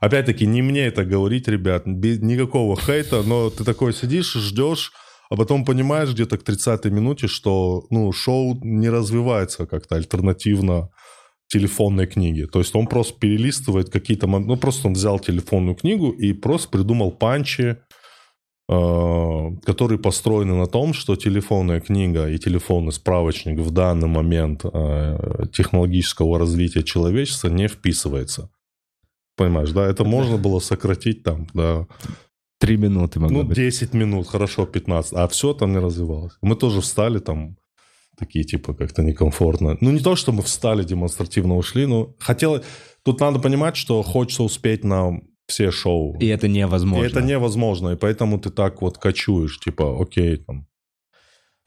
Опять-таки, 0.01 0.47
не 0.47 0.63
мне 0.63 0.87
это 0.87 1.05
говорить, 1.05 1.49
ребят, 1.49 1.87
никакого 1.87 2.77
хейта, 2.77 3.23
но 3.23 3.51
ты 3.51 3.65
такой 3.65 3.93
сидишь, 3.93 4.33
ждешь, 4.33 4.93
а 5.31 5.37
потом 5.37 5.65
понимаешь 5.65 6.13
где-то 6.13 6.39
к 6.39 6.43
30-й 6.43 6.91
минуте, 6.91 7.29
что 7.29 7.87
ну, 7.91 8.13
шоу 8.13 8.59
не 8.65 8.89
развивается 8.91 9.65
как-то 9.67 9.95
альтернативно 9.95 10.91
телефонной 11.47 12.07
книге. 12.07 12.47
То 12.47 12.59
есть 12.59 12.75
он 12.75 12.87
просто 12.87 13.19
перелистывает 13.19 13.91
какие-то... 13.91 14.27
Ну, 14.27 14.57
просто 14.57 14.89
он 14.89 14.95
взял 14.95 15.21
телефонную 15.21 15.77
книгу 15.77 16.11
и 16.11 16.33
просто 16.33 16.69
придумал 16.69 17.13
панчи, 17.13 17.77
э, 18.69 19.51
которые 19.65 19.99
построены 19.99 20.55
на 20.55 20.67
том, 20.67 20.95
что 20.95 21.15
телефонная 21.15 21.81
книга 21.81 22.29
и 22.29 22.39
телефонный 22.39 22.93
справочник 22.93 23.59
в 23.61 23.71
данный 23.71 24.09
момент 24.09 24.65
э, 24.65 25.47
технологического 25.53 26.41
развития 26.41 26.83
человечества 26.83 27.49
не 27.49 27.69
вписывается. 27.69 28.51
Понимаешь, 29.37 29.71
да? 29.71 29.87
Это 29.87 30.05
можно 30.05 30.39
было 30.39 30.59
сократить 30.59 31.23
там, 31.23 31.47
да, 31.55 31.87
Три 32.61 32.77
минуты 32.77 33.19
могло 33.21 33.39
ну, 33.39 33.49
быть. 33.49 33.57
10 33.57 33.95
минут, 33.95 34.29
хорошо, 34.29 34.67
15. 34.67 35.15
А 35.15 35.27
все 35.29 35.55
там 35.55 35.73
не 35.73 35.79
развивалось. 35.79 36.35
Мы 36.43 36.57
тоже 36.57 36.83
встали 36.83 37.19
там, 37.19 37.57
такие 38.19 38.45
типа 38.45 38.75
как-то 38.75 39.03
некомфортно. 39.03 39.79
Ну, 39.81 39.91
не 39.91 40.01
то, 40.01 40.15
что 40.15 40.31
мы 40.31 40.43
встали, 40.43 40.85
демонстративно 40.85 41.57
ушли, 41.57 41.87
но 41.87 42.15
хотелось... 42.19 42.63
Тут 43.03 43.21
надо 43.21 43.39
понимать, 43.39 43.77
что 43.77 44.03
хочется 44.03 44.43
успеть 44.43 44.85
на 44.85 45.21
все 45.47 45.71
шоу. 45.71 46.19
И 46.21 46.27
это 46.27 46.49
невозможно. 46.49 47.05
И 47.05 47.09
это 47.09 47.23
невозможно, 47.23 47.89
и 47.91 47.97
поэтому 47.97 48.39
ты 48.39 48.51
так 48.51 48.83
вот 48.83 48.99
кочуешь, 48.99 49.59
типа, 49.59 49.99
окей, 49.99 50.37
там, 50.37 50.67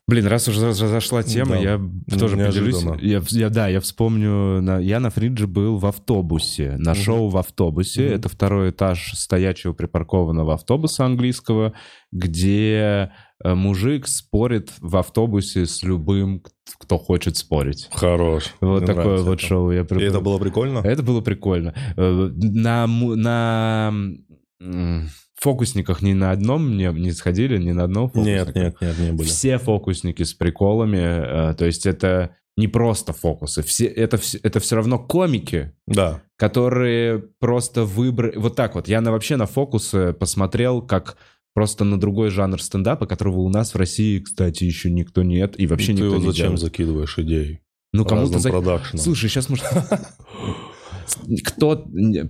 Блин, 0.06 0.28
раз 0.28 0.50
уже 0.50 0.74
зашла 0.74 1.24
тема, 1.24 1.52
Да, 1.56 1.60
я 1.62 1.82
тоже 2.20 2.36
неожиданно. 2.36 2.96
поделюсь. 2.96 3.32
Я, 3.32 3.40
я- 3.40 3.50
да, 3.50 3.68
я 3.70 3.80
вспомню, 3.80 4.62
на- 4.62 4.80
я 4.80 5.00
на 5.00 5.10
Фридже 5.10 5.48
был 5.48 5.78
в 5.78 5.86
автобусе, 5.86 6.76
на 6.78 6.92
Мгм. 6.92 7.02
шоу 7.02 7.30
в 7.30 7.38
автобусе. 7.38 8.08
Мгм. 8.08 8.16
Это 8.16 8.28
второй 8.30 8.72
этаж 8.72 9.14
стоячего 9.14 9.72
припаркованного 9.72 10.56
автобуса 10.56 11.06
английского, 11.06 11.72
где 12.12 13.12
э, 13.46 13.56
мужик 13.56 14.08
спорит 14.08 14.72
в 14.80 14.96
автобусе 14.98 15.66
с 15.66 15.84
любым, 15.84 16.42
кто 16.80 16.98
хочет 16.98 17.36
спорить. 17.38 17.90
хорош. 17.92 18.54
Вот 18.62 18.84
Мне 18.84 18.88
такое 18.88 19.18
вот 19.22 19.40
это. 19.40 19.46
шоу 19.48 19.72
я 19.72 19.82
И 19.82 19.84
припомню. 19.84 20.08
это 20.10 20.20
было 20.22 20.38
прикольно? 20.38 20.78
Это 20.80 21.04
было 21.04 21.20
прикольно. 21.22 21.74
Э, 21.98 22.30
На, 22.36 22.88
на 22.88 23.94
фокусниках 25.44 26.02
ни 26.02 26.14
на 26.14 26.32
одном 26.32 26.76
не, 26.78 26.92
не 26.94 27.12
сходили, 27.12 27.58
ни 27.58 27.72
на 27.72 27.84
одном 27.84 28.08
фокусника. 28.10 28.46
Нет, 28.46 28.56
нет, 28.56 28.76
нет, 28.82 29.00
не 29.00 29.12
были. 29.12 29.28
Все 29.28 29.58
фокусники 29.58 30.24
с 30.24 30.34
приколами, 30.34 31.52
э, 31.52 31.54
то 31.56 31.66
есть 31.66 31.86
это 31.86 32.36
не 32.58 32.68
просто 32.68 33.14
фокусы, 33.14 33.64
все, 33.64 33.86
это, 33.86 34.20
это 34.44 34.60
все 34.60 34.76
равно 34.76 35.00
комики, 35.00 35.72
Да. 35.88 36.22
которые 36.38 37.20
просто 37.40 37.84
выбрали... 37.84 38.38
Вот 38.38 38.56
так 38.56 38.76
вот, 38.76 38.88
я 38.88 39.02
на, 39.02 39.12
вообще 39.12 39.38
на 39.38 39.46
фокусы 39.48 40.14
посмотрел 40.14 40.82
как 40.82 41.18
просто 41.56 41.84
на 41.84 42.00
другой 42.00 42.30
жанр 42.30 42.62
стендапа, 42.62 43.06
которого 43.08 43.40
у 43.40 43.50
нас 43.50 43.74
в 43.74 43.78
России, 43.78 44.20
кстати, 44.20 44.64
еще 44.66 44.92
никто 44.92 45.24
нет, 45.24 45.60
и 45.60 45.66
вообще 45.68 45.88
Ты 45.88 45.94
никто 45.94 46.10
вот 46.12 46.20
не 46.20 46.26
зачем 46.28 46.44
делает. 46.46 46.60
закидываешь 46.60 47.18
идеи? 47.20 47.62
Ну, 47.92 48.06
кому-то... 48.06 48.40
За- 48.40 48.50
продакшеном. 48.50 49.04
Слушай, 49.04 49.30
сейчас 49.30 49.50
может... 49.50 49.66
Кто 51.46 51.76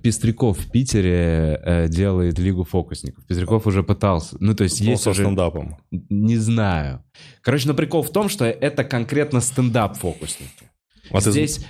Пестряков 0.02 0.58
в 0.60 0.72
Питере 0.72 1.60
э, 1.64 1.88
делает 1.90 2.40
Лигу 2.40 2.64
фокусников? 2.64 3.26
Пестряков 3.26 3.68
уже 3.68 3.84
пытался. 3.84 4.38
Ну, 4.40 4.54
то 4.56 4.64
есть 4.64 4.82
Ну, 4.82 4.92
есть 4.92 5.04
со 5.04 5.12
уже... 5.12 5.24
стендапом. 5.24 5.78
Не 5.92 6.38
знаю. 6.38 7.04
Короче, 7.42 7.68
но 7.68 7.74
прикол 7.74 8.04
в 8.04 8.10
том, 8.12 8.30
что 8.30 8.46
это 8.46 8.84
конкретно 8.84 9.40
стендап-фокусники. 9.42 10.70
А 11.12 11.20
ты- 11.20 11.32
Здесь 11.32 11.66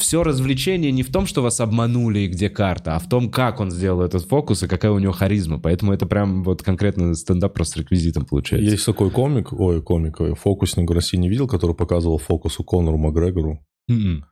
все 0.00 0.24
развлечение 0.24 0.90
не 0.90 1.04
в 1.04 1.12
том, 1.12 1.26
что 1.26 1.42
вас 1.42 1.60
обманули 1.60 2.20
и 2.20 2.26
где 2.26 2.50
карта, 2.50 2.96
а 2.96 2.98
в 2.98 3.08
том, 3.08 3.30
как 3.30 3.60
он 3.60 3.70
сделал 3.70 4.02
этот 4.02 4.24
фокус 4.24 4.62
и 4.64 4.66
какая 4.68 4.90
у 4.90 4.98
него 4.98 5.12
харизма. 5.12 5.60
Поэтому 5.60 5.92
это 5.92 6.06
прям 6.06 6.42
вот 6.42 6.62
конкретно 6.62 7.14
стендап 7.14 7.54
просто 7.54 7.74
с 7.74 7.76
реквизитом 7.82 8.26
получается. 8.26 8.68
Есть 8.68 8.84
такой 8.84 9.10
комик, 9.12 9.52
ой, 9.52 9.80
комик, 9.80 10.18
фокусник 10.38 10.90
в 10.90 10.92
России 10.92 11.16
не 11.16 11.28
видел, 11.28 11.46
который 11.46 11.76
показывал 11.76 12.18
фокус 12.18 12.58
у 12.58 12.64
Конору 12.64 12.98
Макгрегору. 12.98 13.64
Мгм. 13.86 14.24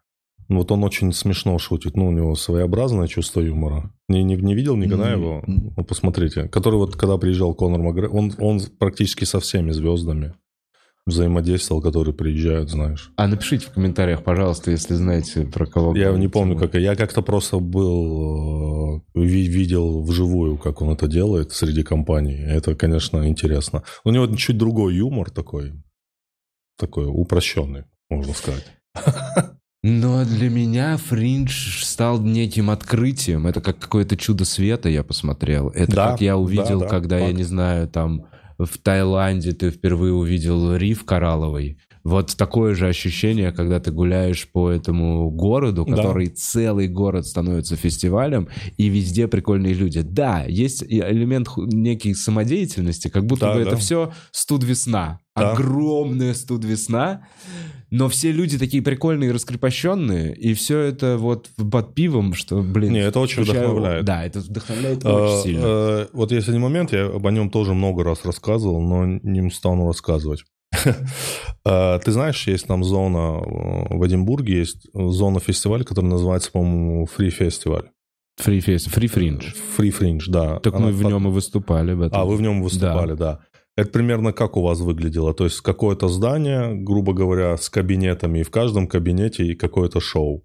Вот 0.56 0.70
он 0.70 0.84
очень 0.84 1.12
смешно 1.12 1.58
шутит. 1.58 1.96
Ну, 1.96 2.08
у 2.08 2.12
него 2.12 2.34
своеобразное 2.34 3.06
чувство 3.08 3.40
юмора. 3.40 3.92
Не, 4.08 4.22
не, 4.22 4.36
не 4.36 4.54
видел 4.54 4.76
никогда 4.76 5.12
М. 5.12 5.20
его? 5.20 5.42
Ну, 5.46 5.84
посмотрите. 5.84 6.48
Который 6.48 6.76
вот, 6.76 6.96
когда 6.96 7.16
приезжал 7.18 7.54
Конор 7.54 7.80
Макгрегор, 7.80 8.16
он, 8.16 8.34
он 8.38 8.60
практически 8.78 9.24
со 9.24 9.40
всеми 9.40 9.70
звездами 9.72 10.34
взаимодействовал, 11.04 11.82
которые 11.82 12.14
приезжают, 12.14 12.70
знаешь. 12.70 13.12
А 13.16 13.26
напишите 13.26 13.66
в 13.66 13.72
комментариях, 13.72 14.22
пожалуйста, 14.22 14.70
если 14.70 14.94
знаете, 14.94 15.44
про 15.44 15.66
кого 15.66 15.96
Я 15.96 16.12
не 16.12 16.28
помню, 16.28 16.56
как... 16.56 16.74
Я 16.74 16.94
как-то 16.94 17.22
просто 17.22 17.58
был... 17.58 18.98
э, 18.98 19.00
ви- 19.20 19.48
видел 19.48 20.02
вживую, 20.04 20.58
как 20.58 20.80
он 20.80 20.90
это 20.90 21.08
делает 21.08 21.50
среди 21.52 21.82
компаний. 21.82 22.36
Это, 22.36 22.76
конечно, 22.76 23.26
интересно. 23.28 23.82
У 24.04 24.10
него 24.10 24.28
чуть 24.36 24.56
другой 24.58 24.94
юмор 24.94 25.30
такой. 25.30 25.72
Такой 26.78 27.06
упрощенный, 27.06 27.84
можно 28.08 28.32
сказать. 28.32 28.66
Но 29.84 30.24
для 30.24 30.48
меня 30.48 30.96
Фриндж 30.96 31.82
стал 31.84 32.20
неким 32.20 32.70
открытием. 32.70 33.48
Это 33.48 33.60
как 33.60 33.78
какое-то 33.80 34.16
чудо 34.16 34.44
света 34.44 34.88
я 34.88 35.02
посмотрел. 35.02 35.70
Это 35.70 35.96
Да, 35.96 36.10
как 36.12 36.20
я 36.20 36.36
увидел, 36.36 36.80
да, 36.80 36.86
да, 36.86 36.88
когда, 36.88 37.18
я 37.18 37.26
факт. 37.26 37.36
не 37.36 37.42
знаю, 37.42 37.88
там 37.88 38.26
в 38.58 38.78
Таиланде 38.78 39.52
ты 39.52 39.70
впервые 39.70 40.12
увидел 40.12 40.76
риф 40.76 41.04
коралловый. 41.04 41.78
Вот 42.04 42.36
такое 42.36 42.74
же 42.74 42.88
ощущение, 42.88 43.52
когда 43.52 43.78
ты 43.78 43.92
гуляешь 43.92 44.48
по 44.50 44.70
этому 44.70 45.30
городу, 45.30 45.84
Да. 45.88 45.94
который 45.96 46.26
целый 46.28 46.88
город 46.88 47.26
становится 47.26 47.76
фестивалем, 47.76 48.48
и 48.76 48.88
везде 48.88 49.28
прикольные 49.28 49.72
люди. 49.74 50.00
Да, 50.02 50.44
есть 50.48 50.82
элемент 50.82 51.48
некий 51.56 52.14
самодеятельности, 52.14 53.08
как 53.08 53.24
будто 53.26 53.46
Да, 53.46 53.54
бы 53.54 53.62
да. 53.64 53.68
это 53.70 53.76
все 53.76 54.12
студ 54.32 54.64
весна. 54.64 55.20
Да. 55.36 55.52
Огромная 55.52 56.34
студ 56.34 56.64
весна. 56.64 57.26
Но 57.90 58.08
все 58.08 58.32
люди 58.32 58.58
такие 58.58 58.82
прикольные 58.82 59.28
и 59.28 59.32
раскрепощенные, 59.32 60.34
и 60.34 60.54
все 60.54 60.78
это 60.80 61.18
вот 61.18 61.50
под 61.70 61.94
пивом, 61.94 62.32
что, 62.32 62.62
блин... 62.62 62.94
Не, 62.94 63.00
это 63.00 63.20
очень 63.20 63.42
включаю- 63.44 63.66
вдохновляет. 63.68 64.04
Да, 64.06 64.24
это 64.24 64.40
вдохновляет 64.40 65.04
Э, 65.04 65.08
очень 65.10 65.42
сильно. 65.42 65.62
э, 65.64 66.06
Вот 66.14 66.32
есть 66.32 66.48
один 66.48 66.62
момент, 66.62 66.92
я 66.92 67.06
об 67.06 67.28
нем 67.28 67.50
тоже 67.50 67.74
много 67.74 68.02
раз 68.02 68.24
рассказывал, 68.24 68.80
но 68.80 69.04
не 69.22 69.50
стану 69.50 69.86
рассказывать. 69.86 70.42
Э, 71.64 71.98
Ты 72.04 72.12
знаешь, 72.12 72.46
есть 72.46 72.66
там 72.66 72.84
зона 72.84 73.40
э, 73.40 73.96
в 73.96 74.06
Эдинбурге, 74.06 74.58
есть 74.58 74.86
зона 74.94 75.40
фестиваля, 75.40 75.84
которая 75.84 76.10
называется, 76.12 76.50
по-моему, 76.50 77.06
Free 77.16 77.30
Festival. 77.36 77.86
Фри 78.36 78.60
фест, 78.60 78.88
фри 78.88 79.08
фриндж. 79.08 79.52
Free 79.76 79.94
Fringe, 79.96 80.24
да. 80.28 80.58
Так 80.60 80.74
Она 80.74 80.86
мы 80.86 80.92
в 80.92 81.02
нем 81.04 81.28
и 81.28 81.30
выступали. 81.30 81.92
В 81.92 82.00
этом. 82.00 82.18
А, 82.18 82.24
вы 82.24 82.36
в 82.36 82.40
нем 82.42 82.62
выступали, 82.62 83.14
да. 83.14 83.40
Это 83.76 83.90
примерно 83.90 84.32
как 84.32 84.56
у 84.56 84.62
вас 84.62 84.80
выглядело? 84.80 85.34
То 85.34 85.44
есть 85.44 85.60
какое-то 85.60 86.08
здание, 86.08 86.74
грубо 86.74 87.12
говоря, 87.12 87.56
с 87.56 87.68
кабинетами, 87.68 88.40
и 88.40 88.42
в 88.42 88.50
каждом 88.50 88.86
кабинете 88.86 89.46
и 89.46 89.54
какое-то 89.54 90.00
шоу. 90.00 90.44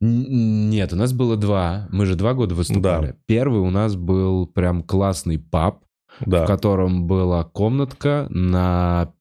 Нет, 0.00 0.92
у 0.92 0.96
нас 0.96 1.12
было 1.12 1.36
два. 1.36 1.88
Мы 1.90 2.06
же 2.06 2.14
два 2.14 2.34
года 2.34 2.54
выступали. 2.54 3.06
Да. 3.08 3.16
Первый 3.26 3.60
у 3.60 3.70
нас 3.70 3.96
был 3.96 4.46
прям 4.46 4.82
классный 4.82 5.38
паб, 5.38 5.84
Да. 6.24 6.44
в 6.44 6.46
котором 6.46 7.06
была 7.06 7.44
комнатка 7.44 8.26
на 8.30 9.12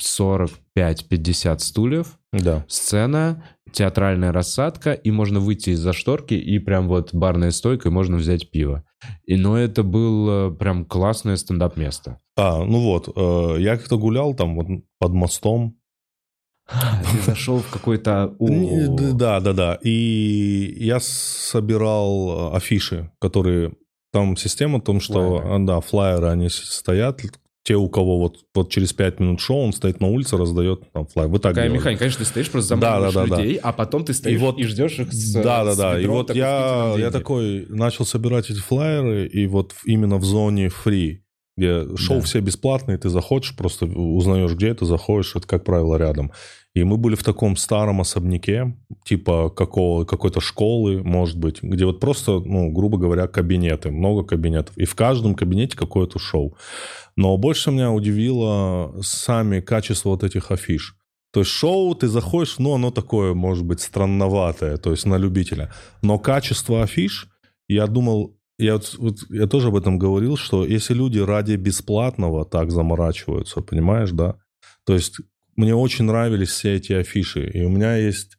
45-50 0.00 1.58
стульев, 1.58 2.18
Да. 2.32 2.64
сцена, 2.68 3.44
театральная 3.72 4.32
рассадка, 4.32 4.92
и 4.92 5.10
можно 5.10 5.40
выйти 5.40 5.70
из-за 5.70 5.92
шторки, 5.92 6.34
и 6.34 6.58
прям 6.58 6.88
вот 6.88 7.14
барная 7.14 7.50
стойка, 7.50 7.88
и 7.88 7.92
можно 7.92 8.16
взять 8.16 8.50
пиво. 8.50 8.84
И, 9.24 9.36
но 9.36 9.56
это 9.56 9.82
было 9.82 10.50
прям 10.50 10.84
классное 10.84 11.36
стендап-место. 11.36 12.18
А, 12.36 12.64
ну 12.64 12.80
вот, 12.80 13.08
э, 13.14 13.56
я 13.60 13.76
как-то 13.76 13.98
гулял 13.98 14.34
там 14.34 14.56
вот 14.56 14.66
под 14.98 15.12
мостом. 15.12 15.76
Ты 16.68 17.22
зашел 17.26 17.58
в 17.58 17.68
какой-то... 17.70 18.34
Д- 18.38 19.12
Да, 19.12 19.40
да, 19.40 19.52
да. 19.52 19.78
И 19.82 20.74
я 20.78 20.98
собирал 21.00 22.52
э, 22.52 22.56
афиши, 22.56 23.10
которые... 23.20 23.72
Там 24.12 24.36
система 24.36 24.78
в 24.80 24.82
том, 24.84 25.00
что... 25.00 25.38
Флайеры. 25.40 25.64
Да, 25.66 25.80
флайеры, 25.80 26.26
они 26.28 26.48
стоят. 26.48 27.20
Те, 27.70 27.76
у 27.76 27.88
кого 27.88 28.18
вот, 28.18 28.38
вот 28.52 28.68
через 28.68 28.92
5 28.92 29.20
минут 29.20 29.40
шоу, 29.40 29.58
он 29.64 29.72
стоит 29.72 30.00
на 30.00 30.08
улице, 30.08 30.36
раздает 30.36 30.90
там 30.92 31.06
флайер. 31.06 31.30
Вы 31.30 31.38
так 31.38 31.52
Такая 31.52 31.66
делали? 31.66 31.78
механика. 31.78 32.00
Конечно, 32.00 32.24
ты 32.24 32.28
стоишь, 32.28 32.50
просто 32.50 32.74
Да, 32.74 32.80
заманиваешь 33.00 33.14
да, 33.14 33.22
да, 33.26 33.36
да. 33.36 33.42
людей, 33.42 33.56
а 33.62 33.72
потом 33.72 34.04
ты 34.04 34.12
стоишь 34.12 34.34
и, 34.40 34.42
вот- 34.42 34.58
ждешь 34.60 34.98
их 34.98 35.12
с 35.12 35.32
Да, 35.34 35.62
да, 35.64 35.72
с 35.74 35.76
да. 35.76 36.00
И 36.00 36.06
вот 36.06 36.34
я, 36.34 36.96
я 36.98 37.12
такой 37.12 37.66
начал 37.68 38.04
собирать 38.04 38.50
эти 38.50 38.58
флайеры, 38.58 39.28
и 39.28 39.46
вот 39.46 39.72
именно 39.84 40.16
в 40.16 40.24
зоне 40.24 40.66
free, 40.84 41.18
где 41.56 41.96
шоу 41.96 42.16
Да. 42.18 42.24
все 42.24 42.40
бесплатные, 42.40 42.98
ты 42.98 43.08
заходишь, 43.08 43.54
просто 43.56 43.86
узнаешь, 43.86 44.50
где 44.54 44.74
ты 44.74 44.84
заходишь, 44.84 45.36
это, 45.36 45.46
как 45.46 45.62
правило, 45.62 45.94
рядом. 45.94 46.32
И 46.72 46.84
мы 46.84 46.96
были 46.98 47.16
в 47.16 47.24
таком 47.24 47.56
старом 47.56 48.00
особняке, 48.00 48.76
типа 49.04 49.50
какого, 49.50 50.04
какой-то 50.04 50.40
школы, 50.40 51.02
может 51.02 51.36
быть, 51.36 51.62
где 51.62 51.84
вот 51.84 51.98
просто, 52.00 52.38
ну, 52.38 52.70
грубо 52.70 52.96
говоря, 52.96 53.26
кабинеты, 53.26 53.90
много 53.90 54.22
кабинетов. 54.24 54.76
И 54.78 54.84
в 54.86 54.94
каждом 54.96 55.34
кабинете 55.34 55.76
какое-то 55.76 56.18
шоу. 56.20 56.56
Но 57.20 57.36
больше 57.36 57.70
меня 57.70 57.92
удивило 57.92 58.94
сами 59.02 59.60
качество 59.60 60.08
вот 60.08 60.24
этих 60.24 60.50
афиш. 60.50 60.96
То 61.34 61.40
есть 61.40 61.52
шоу, 61.52 61.94
ты 61.94 62.08
заходишь, 62.08 62.58
ну, 62.58 62.72
оно 62.72 62.90
такое, 62.90 63.34
может 63.34 63.62
быть, 63.66 63.82
странноватое, 63.82 64.78
то 64.78 64.90
есть 64.90 65.04
на 65.04 65.18
любителя. 65.18 65.70
Но 66.00 66.18
качество 66.18 66.82
афиш, 66.82 67.28
я 67.68 67.86
думал, 67.86 68.38
я, 68.58 68.80
вот- 68.96 69.28
я 69.28 69.46
тоже 69.46 69.68
об 69.68 69.76
этом 69.76 69.98
говорил, 69.98 70.38
что 70.38 70.64
если 70.64 70.94
люди 70.94 71.18
ради 71.18 71.56
бесплатного 71.56 72.46
так 72.46 72.70
заморачиваются, 72.70 73.60
понимаешь, 73.60 74.12
да? 74.12 74.36
То 74.86 74.94
есть 74.94 75.20
мне 75.56 75.74
очень 75.74 76.06
нравились 76.06 76.48
все 76.48 76.76
эти 76.76 76.94
афиши, 76.94 77.50
и 77.50 77.62
у 77.62 77.68
меня 77.68 77.96
есть... 77.96 78.38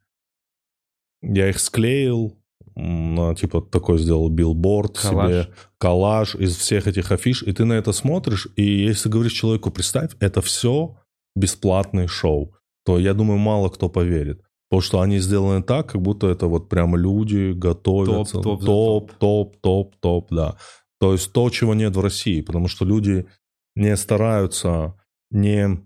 Я 1.21 1.49
их 1.49 1.59
склеил, 1.59 2.40
типа 2.75 3.61
такой 3.61 3.97
сделал 3.99 4.29
билборд 4.29 4.97
Коллаж. 4.97 5.29
себе, 5.29 5.53
коллаж 5.77 6.35
из 6.35 6.55
всех 6.55 6.87
этих 6.87 7.11
афиш, 7.11 7.43
и 7.43 7.51
ты 7.51 7.65
на 7.65 7.73
это 7.73 7.91
смотришь, 7.91 8.47
и 8.55 8.63
если 8.63 9.09
говоришь 9.09 9.33
человеку, 9.33 9.71
представь, 9.71 10.11
это 10.19 10.41
все 10.41 10.97
бесплатный 11.35 12.07
шоу, 12.07 12.55
то 12.85 12.99
я 12.99 13.13
думаю, 13.13 13.39
мало 13.39 13.69
кто 13.69 13.89
поверит. 13.89 14.41
Потому 14.69 14.81
что 14.81 15.01
они 15.01 15.19
сделаны 15.19 15.61
так, 15.61 15.89
как 15.91 16.01
будто 16.01 16.27
это 16.27 16.47
вот 16.47 16.69
прям 16.69 16.95
люди 16.95 17.51
готовятся. 17.51 18.39
Топ, 18.39 18.61
топ 18.61 18.65
топ, 18.65 19.11
топ, 19.19 19.57
топ, 19.61 19.95
топ, 19.99 20.27
да. 20.31 20.55
То 20.99 21.11
есть 21.11 21.33
то, 21.33 21.49
чего 21.49 21.73
нет 21.73 21.95
в 21.95 21.99
России, 21.99 22.41
потому 22.41 22.69
что 22.69 22.85
люди 22.85 23.25
не 23.75 23.97
стараются, 23.97 24.95
не, 25.29 25.81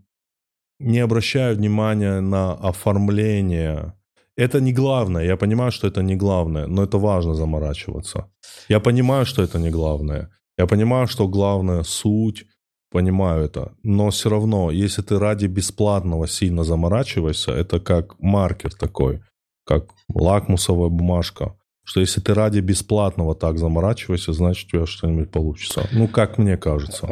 не 0.79 0.99
обращают 0.99 1.57
внимания 1.57 2.19
на 2.19 2.53
оформление. 2.53 3.93
Это 4.37 4.59
не 4.59 4.73
главное. 4.73 5.23
Я 5.25 5.37
понимаю, 5.37 5.71
что 5.71 5.87
это 5.87 6.01
не 6.03 6.15
главное, 6.15 6.67
но 6.67 6.83
это 6.83 6.97
важно 6.97 7.35
заморачиваться. 7.35 8.29
Я 8.69 8.79
понимаю, 8.79 9.25
что 9.25 9.41
это 9.41 9.59
не 9.59 9.69
главное. 9.69 10.29
Я 10.57 10.67
понимаю, 10.67 11.07
что 11.07 11.27
главное 11.27 11.83
суть, 11.83 12.45
понимаю 12.91 13.45
это. 13.45 13.73
Но 13.83 14.09
все 14.09 14.29
равно, 14.29 14.71
если 14.71 15.01
ты 15.01 15.19
ради 15.19 15.47
бесплатного 15.47 16.27
сильно 16.27 16.63
заморачиваешься, 16.63 17.51
это 17.51 17.79
как 17.79 18.19
маркер 18.19 18.73
такой, 18.73 19.21
как 19.65 19.85
лакмусовая 20.13 20.89
бумажка. 20.89 21.55
Что 21.83 21.99
если 21.99 22.19
ты 22.21 22.33
ради 22.33 22.59
бесплатного 22.59 23.35
так 23.35 23.57
заморачиваешься, 23.57 24.33
значит 24.33 24.67
у 24.67 24.71
тебя 24.71 24.85
что-нибудь 24.85 25.31
получится. 25.31 25.87
Ну, 25.91 26.07
как 26.07 26.37
мне 26.37 26.57
кажется. 26.57 27.07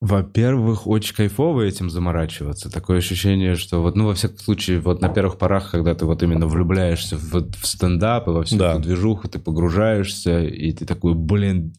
Во-первых, 0.00 0.86
очень 0.86 1.14
кайфово 1.16 1.62
этим 1.62 1.90
заморачиваться. 1.90 2.70
Такое 2.70 2.98
ощущение, 2.98 3.56
что 3.56 3.82
вот, 3.82 3.96
ну, 3.96 4.06
во 4.06 4.14
всяком 4.14 4.38
случае, 4.38 4.78
вот 4.78 5.00
на 5.00 5.08
первых 5.08 5.38
порах, 5.38 5.72
когда 5.72 5.94
ты 5.94 6.06
вот 6.06 6.22
именно 6.22 6.46
влюбляешься 6.46 7.16
в, 7.16 7.32
в 7.50 7.66
стендап 7.66 8.28
и 8.28 8.30
во 8.30 8.44
всю 8.44 8.58
Да. 8.58 8.72
эту 8.74 8.82
движуху, 8.82 9.26
ты 9.28 9.40
погружаешься, 9.40 10.44
и 10.44 10.72
ты 10.72 10.86
такой, 10.86 11.14
блин, 11.14 11.74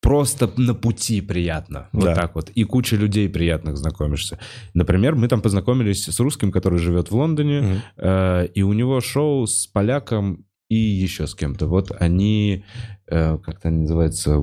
просто 0.00 0.50
на 0.56 0.74
пути 0.74 1.20
приятно. 1.20 1.88
Вот 1.92 2.04
Да. 2.06 2.14
так 2.14 2.34
вот. 2.34 2.48
И 2.54 2.64
куча 2.64 2.96
людей 2.96 3.28
приятных 3.28 3.76
знакомишься. 3.76 4.38
Например, 4.72 5.14
мы 5.14 5.28
там 5.28 5.42
познакомились 5.42 6.06
с 6.06 6.20
русским, 6.20 6.52
который 6.52 6.78
живет 6.78 7.10
в 7.10 7.14
Лондоне, 7.14 7.60
Мгм. 7.60 7.80
Э, 7.98 8.46
и 8.46 8.62
у 8.62 8.72
него 8.72 9.00
шоу 9.02 9.46
с 9.46 9.66
поляком 9.66 10.46
и 10.70 10.74
еще 10.76 11.26
с 11.26 11.34
кем-то. 11.34 11.66
Вот 11.66 11.92
они, 12.00 12.64
э, 13.06 13.36
как 13.44 13.58
это 13.58 13.68
называется, 13.70 14.38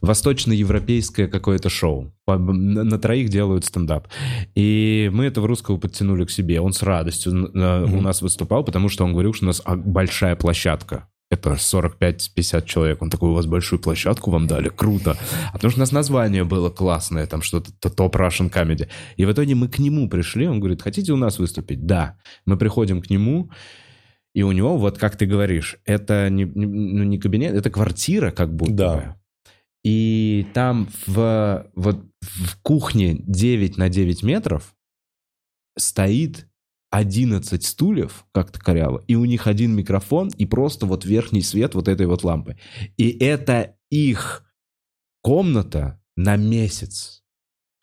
восточноевропейское 0.00 1.28
какое-то 1.28 1.68
шоу. 1.68 2.12
На, 2.26 2.98
троих 2.98 3.28
делают 3.28 3.64
стендап. 3.64 4.08
И 4.54 5.10
мы 5.12 5.24
этого 5.24 5.48
русского 5.48 5.76
подтянули 5.76 6.24
к 6.24 6.30
себе. 6.30 6.60
Он 6.60 6.72
с 6.72 6.82
радостью 6.82 7.50
э, 7.52 7.84
у 7.84 8.00
нас 8.00 8.22
выступал, 8.22 8.64
потому 8.64 8.88
что 8.88 9.04
он 9.04 9.12
говорил, 9.12 9.32
что 9.34 9.44
у 9.44 9.48
нас 9.48 9.62
а, 9.64 9.76
большая 9.76 10.36
площадка. 10.36 11.08
Это 11.28 11.54
45-50 11.54 12.66
человек. 12.66 13.02
Он 13.02 13.10
такой, 13.10 13.30
у 13.30 13.34
вас 13.34 13.46
большую 13.46 13.80
площадку 13.80 14.30
вам 14.30 14.46
дали? 14.46 14.68
Круто. 14.68 15.16
А 15.48 15.54
потому 15.54 15.72
что 15.72 15.80
у 15.80 15.82
нас 15.82 15.90
название 15.90 16.44
было 16.44 16.70
классное, 16.70 17.26
там 17.26 17.42
что-то 17.42 17.72
топ 17.90 18.14
Russian 18.14 18.52
Comedy. 18.52 18.88
И 19.16 19.24
в 19.24 19.32
итоге 19.32 19.56
мы 19.56 19.66
к 19.66 19.80
нему 19.80 20.08
пришли, 20.08 20.46
он 20.46 20.60
говорит, 20.60 20.82
хотите 20.82 21.12
у 21.12 21.16
нас 21.16 21.40
выступить? 21.40 21.84
Да. 21.84 22.16
Мы 22.44 22.56
приходим 22.56 23.02
к 23.02 23.10
нему, 23.10 23.50
и 24.34 24.42
у 24.42 24.52
него, 24.52 24.76
вот 24.76 24.98
как 24.98 25.16
ты 25.16 25.26
говоришь, 25.26 25.78
это 25.84 26.30
не, 26.30 26.44
не- 26.44 26.66
ну, 26.66 27.02
не 27.02 27.18
кабинет, 27.18 27.54
это 27.54 27.70
квартира 27.70 28.30
как 28.30 28.54
будто 28.54 28.72
Да. 28.74 29.16
И 29.86 30.48
там 30.52 30.88
в, 31.06 31.70
вот 31.76 32.04
в 32.20 32.60
кухне 32.62 33.18
9 33.20 33.76
на 33.76 33.88
9 33.88 34.24
метров 34.24 34.74
стоит 35.78 36.48
11 36.90 37.64
стульев, 37.64 38.24
как-то 38.32 38.58
коряво, 38.58 39.04
и 39.06 39.14
у 39.14 39.24
них 39.24 39.46
один 39.46 39.76
микрофон, 39.76 40.30
и 40.36 40.44
просто 40.44 40.86
вот 40.86 41.04
верхний 41.04 41.42
свет 41.42 41.76
вот 41.76 41.86
этой 41.86 42.06
вот 42.06 42.24
лампы. 42.24 42.58
И 42.96 43.10
это 43.10 43.76
их 43.88 44.44
комната 45.22 46.02
на 46.16 46.34
месяц. 46.34 47.22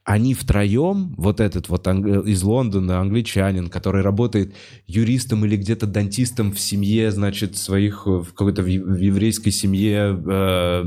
Они 0.03 0.33
втроем, 0.33 1.15
вот 1.15 1.39
этот 1.39 1.69
вот 1.69 1.87
из 1.87 2.43
Лондона 2.43 2.99
англичанин, 2.99 3.69
который 3.69 4.01
работает 4.01 4.53
юристом 4.87 5.45
или 5.45 5.55
где-то 5.55 5.87
дантистом 5.87 6.51
в 6.51 6.59
семье, 6.59 7.11
значит, 7.11 7.55
своих, 7.55 8.03
э, 8.07 8.09
в 8.09 8.33
какой-то 8.33 8.61
в 8.61 8.67
еврейской 8.67 9.51
семье, 9.51 10.21
э, 10.29 10.83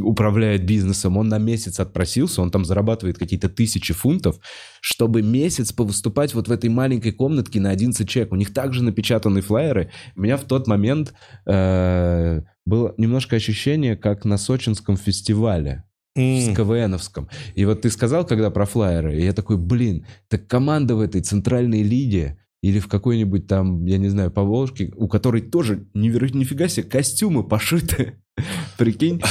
управляет 0.00 0.64
бизнесом, 0.64 1.16
он 1.16 1.28
на 1.28 1.38
месяц 1.38 1.80
отпросился, 1.80 2.42
он 2.42 2.50
там 2.50 2.64
зарабатывает 2.64 3.18
какие-то 3.18 3.48
тысячи 3.48 3.92
фунтов, 3.92 4.38
чтобы 4.80 5.22
месяц 5.22 5.72
повыступать 5.72 6.34
вот 6.34 6.48
в 6.48 6.52
этой 6.52 6.70
маленькой 6.70 7.12
комнатке 7.12 7.60
на 7.60 7.70
11 7.70 8.08
человек. 8.08 8.32
У 8.32 8.36
них 8.36 8.52
также 8.52 8.82
напечатаны 8.82 9.40
флайеры. 9.40 9.90
У 10.14 10.22
меня 10.22 10.36
в 10.36 10.44
тот 10.44 10.66
момент 10.66 11.14
э, 11.46 12.40
было 12.64 12.94
немножко 12.96 13.36
ощущение, 13.36 13.96
как 13.96 14.24
на 14.24 14.38
сочинском 14.38 14.96
фестивале. 14.96 15.84
М. 16.16 16.40
С 16.40 16.56
КВНовском. 16.56 17.28
И 17.54 17.66
вот 17.66 17.82
ты 17.82 17.90
сказал, 17.90 18.24
когда 18.24 18.50
про 18.50 18.64
флайеры, 18.64 19.20
и 19.20 19.24
я 19.24 19.34
такой, 19.34 19.58
блин, 19.58 20.06
так 20.28 20.46
команда 20.46 20.96
в 20.96 21.00
этой 21.00 21.20
центральной 21.20 21.82
лиге 21.82 22.38
или 22.62 22.78
в 22.80 22.88
какой-нибудь 22.88 23.46
там, 23.46 23.84
я 23.86 23.98
не 23.98 24.08
знаю, 24.08 24.30
Поволжке, 24.30 24.92
у 24.96 25.08
которой 25.08 25.42
тоже 25.42 25.86
неверо- 25.94 26.36
нифига 26.36 26.68
себе 26.68 26.86
костюмы 26.88 27.44
пошиты. 27.44 28.22
Прикинь, 28.78 29.22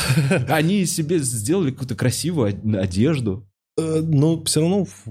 они 0.47 0.85
себе 0.85 1.19
сделали 1.19 1.71
какую-то 1.71 1.95
красивую 1.95 2.49
од- 2.49 2.75
одежду. 2.75 3.47
Э, 3.77 4.01
Ну, 4.01 4.43
все 4.45 4.61
равно 4.61 4.85
в, 4.85 5.05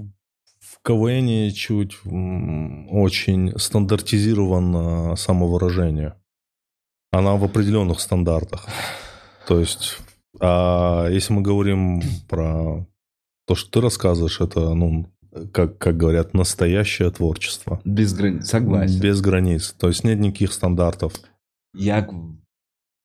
КВН 0.83 1.51
чуть 1.53 1.95
очень 2.05 3.57
стандартизировано 3.57 5.15
самовыражение. 5.15 6.15
Она 7.11 7.35
в 7.35 7.43
определенных 7.43 7.99
стандартах. 7.99 8.67
То 9.47 9.59
есть, 9.59 9.97
а 10.39 11.07
если 11.09 11.33
мы 11.33 11.41
говорим 11.41 12.01
про 12.27 12.85
то, 13.47 13.55
что 13.55 13.71
ты 13.71 13.81
рассказываешь, 13.81 14.41
это, 14.41 14.73
ну, 14.73 15.07
как, 15.51 15.77
как 15.77 15.97
говорят, 15.97 16.33
настоящее 16.33 17.09
творчество. 17.11 17.81
Без 17.85 18.13
границ. 18.13 18.47
Согласен. 18.47 18.99
Без 18.99 19.21
границ. 19.21 19.75
То 19.77 19.87
есть 19.87 20.03
нет 20.03 20.19
никаких 20.19 20.53
стандартов. 20.53 21.13
Я 21.73 22.07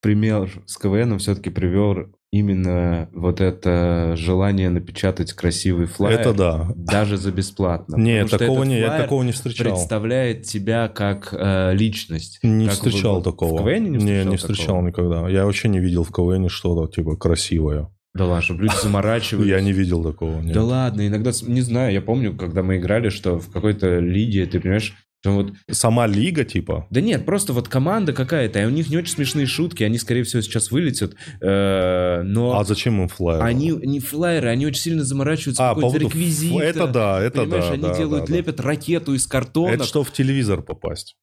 пример 0.03 0.62
с 0.66 0.76
КВН 0.76 1.18
все-таки 1.18 1.51
привел 1.51 2.07
именно 2.33 3.09
вот 3.12 3.41
это 3.41 4.14
желание 4.16 4.70
напечатать 4.70 5.33
красивый 5.33 5.87
флайер. 5.87 6.20
Это 6.20 6.33
да. 6.33 6.72
Даже 6.76 7.16
за 7.16 7.33
бесплатно. 7.33 7.97
Нет, 7.97 8.31
такого 8.31 8.62
не, 8.62 8.78
я 8.78 8.97
такого 8.97 9.24
не 9.24 9.33
встречал. 9.33 9.72
представляет 9.72 10.45
тебя 10.45 10.89
как 10.89 11.35
э, 11.37 11.74
личность. 11.74 12.39
Не 12.45 12.66
Как 12.66 12.74
встречал 12.74 13.16
вы- 13.16 13.24
такого. 13.24 13.61
В 13.61 13.64
КВН 13.64 13.91
не 13.93 13.99
встречал, 13.99 14.31
не 14.31 14.37
встречал 14.37 14.66
такого? 14.66 14.87
никогда. 14.87 15.28
Я 15.28 15.45
вообще 15.45 15.68
не 15.68 15.81
видел 15.81 16.05
в 16.05 16.12
КВН 16.12 16.49
что-то 16.49 16.93
типа 16.95 17.16
красивое. 17.16 17.89
Да 18.15 18.27
ладно, 18.27 18.43
чтобы 18.43 18.63
люди 18.63 18.75
заморачивались. 18.83 19.49
Я 19.49 19.61
не 19.61 19.73
видел 19.73 20.03
такого. 20.03 20.41
нет. 20.41 20.53
Да 20.53 20.65
ладно, 20.65 21.07
иногда, 21.07 21.31
не 21.43 21.61
знаю, 21.61 21.93
я 21.93 22.01
помню, 22.01 22.37
когда 22.37 22.63
мы 22.63 22.79
играли, 22.79 23.09
что 23.09 23.39
в 23.39 23.51
какой-то 23.53 24.01
лиге, 24.01 24.47
ты 24.47 24.59
понимаешь, 24.59 24.95
что 25.23 25.33
вот... 25.33 25.53
Сама 25.71 26.07
лига, 26.07 26.45
типа. 26.45 26.87
Да 26.91 27.01
нет, 27.01 27.25
просто 27.25 27.53
вот 27.53 27.69
команда 27.69 28.13
какая-то, 28.13 28.61
и 28.61 28.65
у 28.65 28.71
них 28.71 28.89
не 28.89 28.97
очень 28.97 29.13
смешные 29.13 29.47
шутки, 29.47 29.85
они, 29.85 29.99
скорее 29.99 30.25
всего, 30.25 30.43
сейчас 30.43 30.71
вылетят, 30.71 31.15
э, 31.41 32.23
но... 32.25 32.59
А 32.59 32.65
зачем 32.65 33.01
им 33.03 33.09
флайер? 33.09 33.45
Они 33.45 33.71
не 33.71 34.01
флайеры, 34.01 34.49
они 34.49 34.67
очень 34.67 34.81
сильно 34.81 35.05
заморачиваются 35.05 35.71
А, 35.71 35.75
по 35.75 35.83
какой-то 35.83 35.99
поводу 35.99 36.17
реквизита. 36.17 36.65
Это 36.65 36.87
да, 36.87 37.21
это 37.21 37.43
Понимаешь, 37.43 37.65
да. 37.67 37.73
они 37.73 37.83
да, 37.83 37.97
делают, 37.97 38.25
да, 38.25 38.33
да. 38.33 38.37
лепят 38.39 38.61
ракету 38.61 39.15
из 39.15 39.27
картона. 39.27 39.73
Это 39.73 39.85
что 39.85 40.03
в 40.03 40.11
телевизор 40.11 40.63
попасть? 40.63 41.17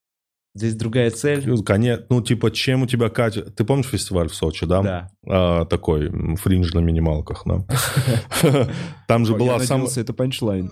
Здесь 0.57 0.75
другая 0.75 1.11
цель. 1.11 1.61
Конечно, 1.63 2.05
ну 2.09 2.21
типа 2.21 2.49
чем 2.49 2.81
у 2.81 2.87
тебя 2.87 3.09
Катя... 3.09 3.43
Ты 3.43 3.63
помнишь 3.63 3.85
фестиваль 3.85 4.27
в 4.27 4.33
Сочи, 4.33 4.65
да? 4.65 4.81
Да. 4.81 5.11
А, 5.27 5.65
такой 5.65 6.09
фриндж 6.37 6.71
на 6.73 6.79
минималках, 6.79 7.43
да. 7.45 7.63
Там 9.07 9.25
же 9.27 9.35
была 9.35 9.53
Я 9.53 9.59
сам 9.59 9.85
это 9.85 10.13
панчлайн. 10.13 10.71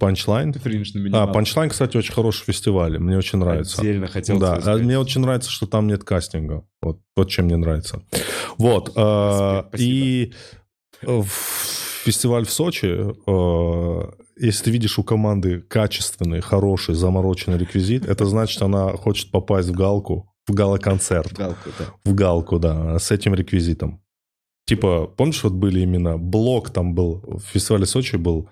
панчлайн. 0.00 0.52
Фринж 0.52 0.94
на 0.94 1.00
А, 1.00 1.04
минималках. 1.04 1.34
панчлайн, 1.34 1.70
кстати, 1.70 1.96
очень 1.96 2.12
хороший 2.12 2.44
фестиваль. 2.46 2.98
Мне 2.98 3.16
очень 3.16 3.38
нравится. 3.38 3.80
Отдельно 3.80 4.08
хотел 4.08 4.40
Да, 4.40 4.60
а 4.64 4.76
мне 4.76 4.98
очень 4.98 5.20
нравится, 5.20 5.50
что 5.50 5.66
там 5.66 5.86
нет 5.86 6.02
кастинга. 6.02 6.64
Вот, 6.82 6.98
вот 7.14 7.28
чем 7.30 7.44
мне 7.44 7.56
нравится. 7.56 8.02
Вот. 8.58 8.92
э. 8.96 9.62
И 9.78 10.32
э, 11.02 11.22
фестиваль 12.04 12.44
в 12.44 12.50
Сочи, 12.50 12.86
э, 13.26 14.10
если 14.38 14.64
ты 14.64 14.70
видишь 14.70 14.98
у 14.98 15.04
команды 15.04 15.60
качественный, 15.60 16.40
хороший, 16.40 16.94
замороченный 16.94 17.58
реквизит, 17.58 18.06
это 18.06 18.26
значит, 18.26 18.60
она 18.62 18.92
хочет 18.92 19.30
попасть 19.30 19.68
в 19.68 19.72
галку, 19.72 20.32
в 20.46 20.52
гала-концерт. 20.52 21.32
Галку, 21.32 21.70
да. 21.78 21.84
В 22.04 22.14
галку, 22.14 22.58
да, 22.58 22.98
с 22.98 23.10
этим 23.10 23.34
реквизитом. 23.34 24.02
Типа, 24.66 25.06
помнишь, 25.06 25.44
вот 25.44 25.52
были 25.52 25.80
именно 25.80 26.18
блок 26.18 26.70
там 26.70 26.94
был, 26.94 27.22
в 27.26 27.40
фестивале 27.40 27.86
Сочи 27.86 28.16
был 28.16 28.50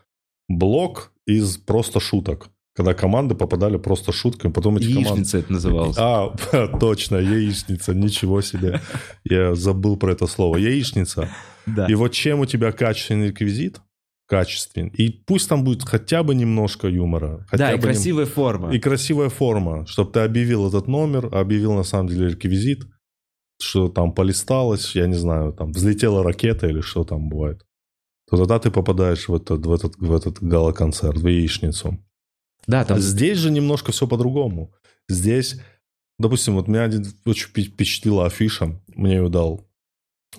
блок 0.49 1.13
из 1.27 1.57
просто 1.57 2.01
шуток. 2.01 2.49
Когда 2.77 2.93
команды 2.93 3.37
попадали 3.37 3.77
просто 3.77 4.11
шутками, 4.13 4.53
потом 4.53 4.77
эти 4.79 4.89
команды... 4.89 5.09
Яичница 5.11 5.39
это 5.39 5.53
называлось. 5.53 5.97
А, 5.99 6.35
точно, 6.81 7.17
яичница, 7.17 7.95
ничего 7.95 8.43
себе. 8.43 8.81
Я 9.23 9.55
забыл 9.55 9.97
про 9.97 10.13
это 10.13 10.27
слово. 10.27 10.57
Яичница. 10.57 11.29
Да. 11.67 11.87
И 11.87 11.95
вот 11.95 12.13
чем 12.13 12.41
у 12.41 12.47
тебя 12.47 12.73
качественный 12.73 13.29
реквизит, 13.29 13.81
качественный, 14.27 14.91
и 14.91 15.11
пусть 15.11 15.49
там 15.49 15.65
будет 15.65 15.83
хотя 15.83 16.23
бы 16.23 16.35
немножко 16.35 16.89
юмора. 16.89 17.45
Хотя 17.49 17.67
Да, 17.67 17.73
и 17.73 17.77
бы 17.77 17.83
нем- 17.83 17.93
красивая 17.93 18.27
форма. 18.27 18.75
И 18.75 18.79
красивая 18.79 19.29
форма, 19.29 19.87
чтобы 19.87 20.13
ты 20.13 20.21
объявил 20.21 20.67
этот 20.69 20.89
номер, 20.89 21.35
объявил 21.35 21.75
на 21.75 21.83
самом 21.85 22.09
деле 22.09 22.29
реквизит, 22.31 22.85
что 23.61 23.89
там 23.89 24.13
полисталось, 24.13 24.95
я 24.97 25.07
не 25.07 25.15
знаю, 25.15 25.53
там 25.53 25.73
взлетела 25.73 26.23
ракета 26.23 26.67
или 26.67 26.81
что 26.81 27.05
там 27.05 27.29
бывает. 27.29 27.65
То 28.31 28.39
тогда 28.39 28.59
ты 28.59 28.71
попадаешь 28.71 29.29
в 29.29 29.35
этот, 29.35 29.67
в 29.67 29.73
этот, 29.73 29.97
в 29.99 30.15
этот 30.15 30.43
гала-концерт, 30.43 31.19
в 31.19 31.27
яичницу. 31.29 31.99
Да, 32.67 32.85
там 32.87 32.99
Здесь 32.99 33.37
же 33.39 33.51
немножко 33.51 33.93
все 33.93 34.07
по-другому. 34.09 34.73
Здесь, 35.09 35.61
допустим, 36.19 36.55
вот 36.55 36.67
меня 36.67 36.85
один 36.85 37.05
очень 37.27 37.51
впе- 37.51 37.65
впечатлила 37.65 38.25
афиша, 38.25 38.81
мне 38.89 39.17
ее 39.17 39.29
дал 39.29 39.69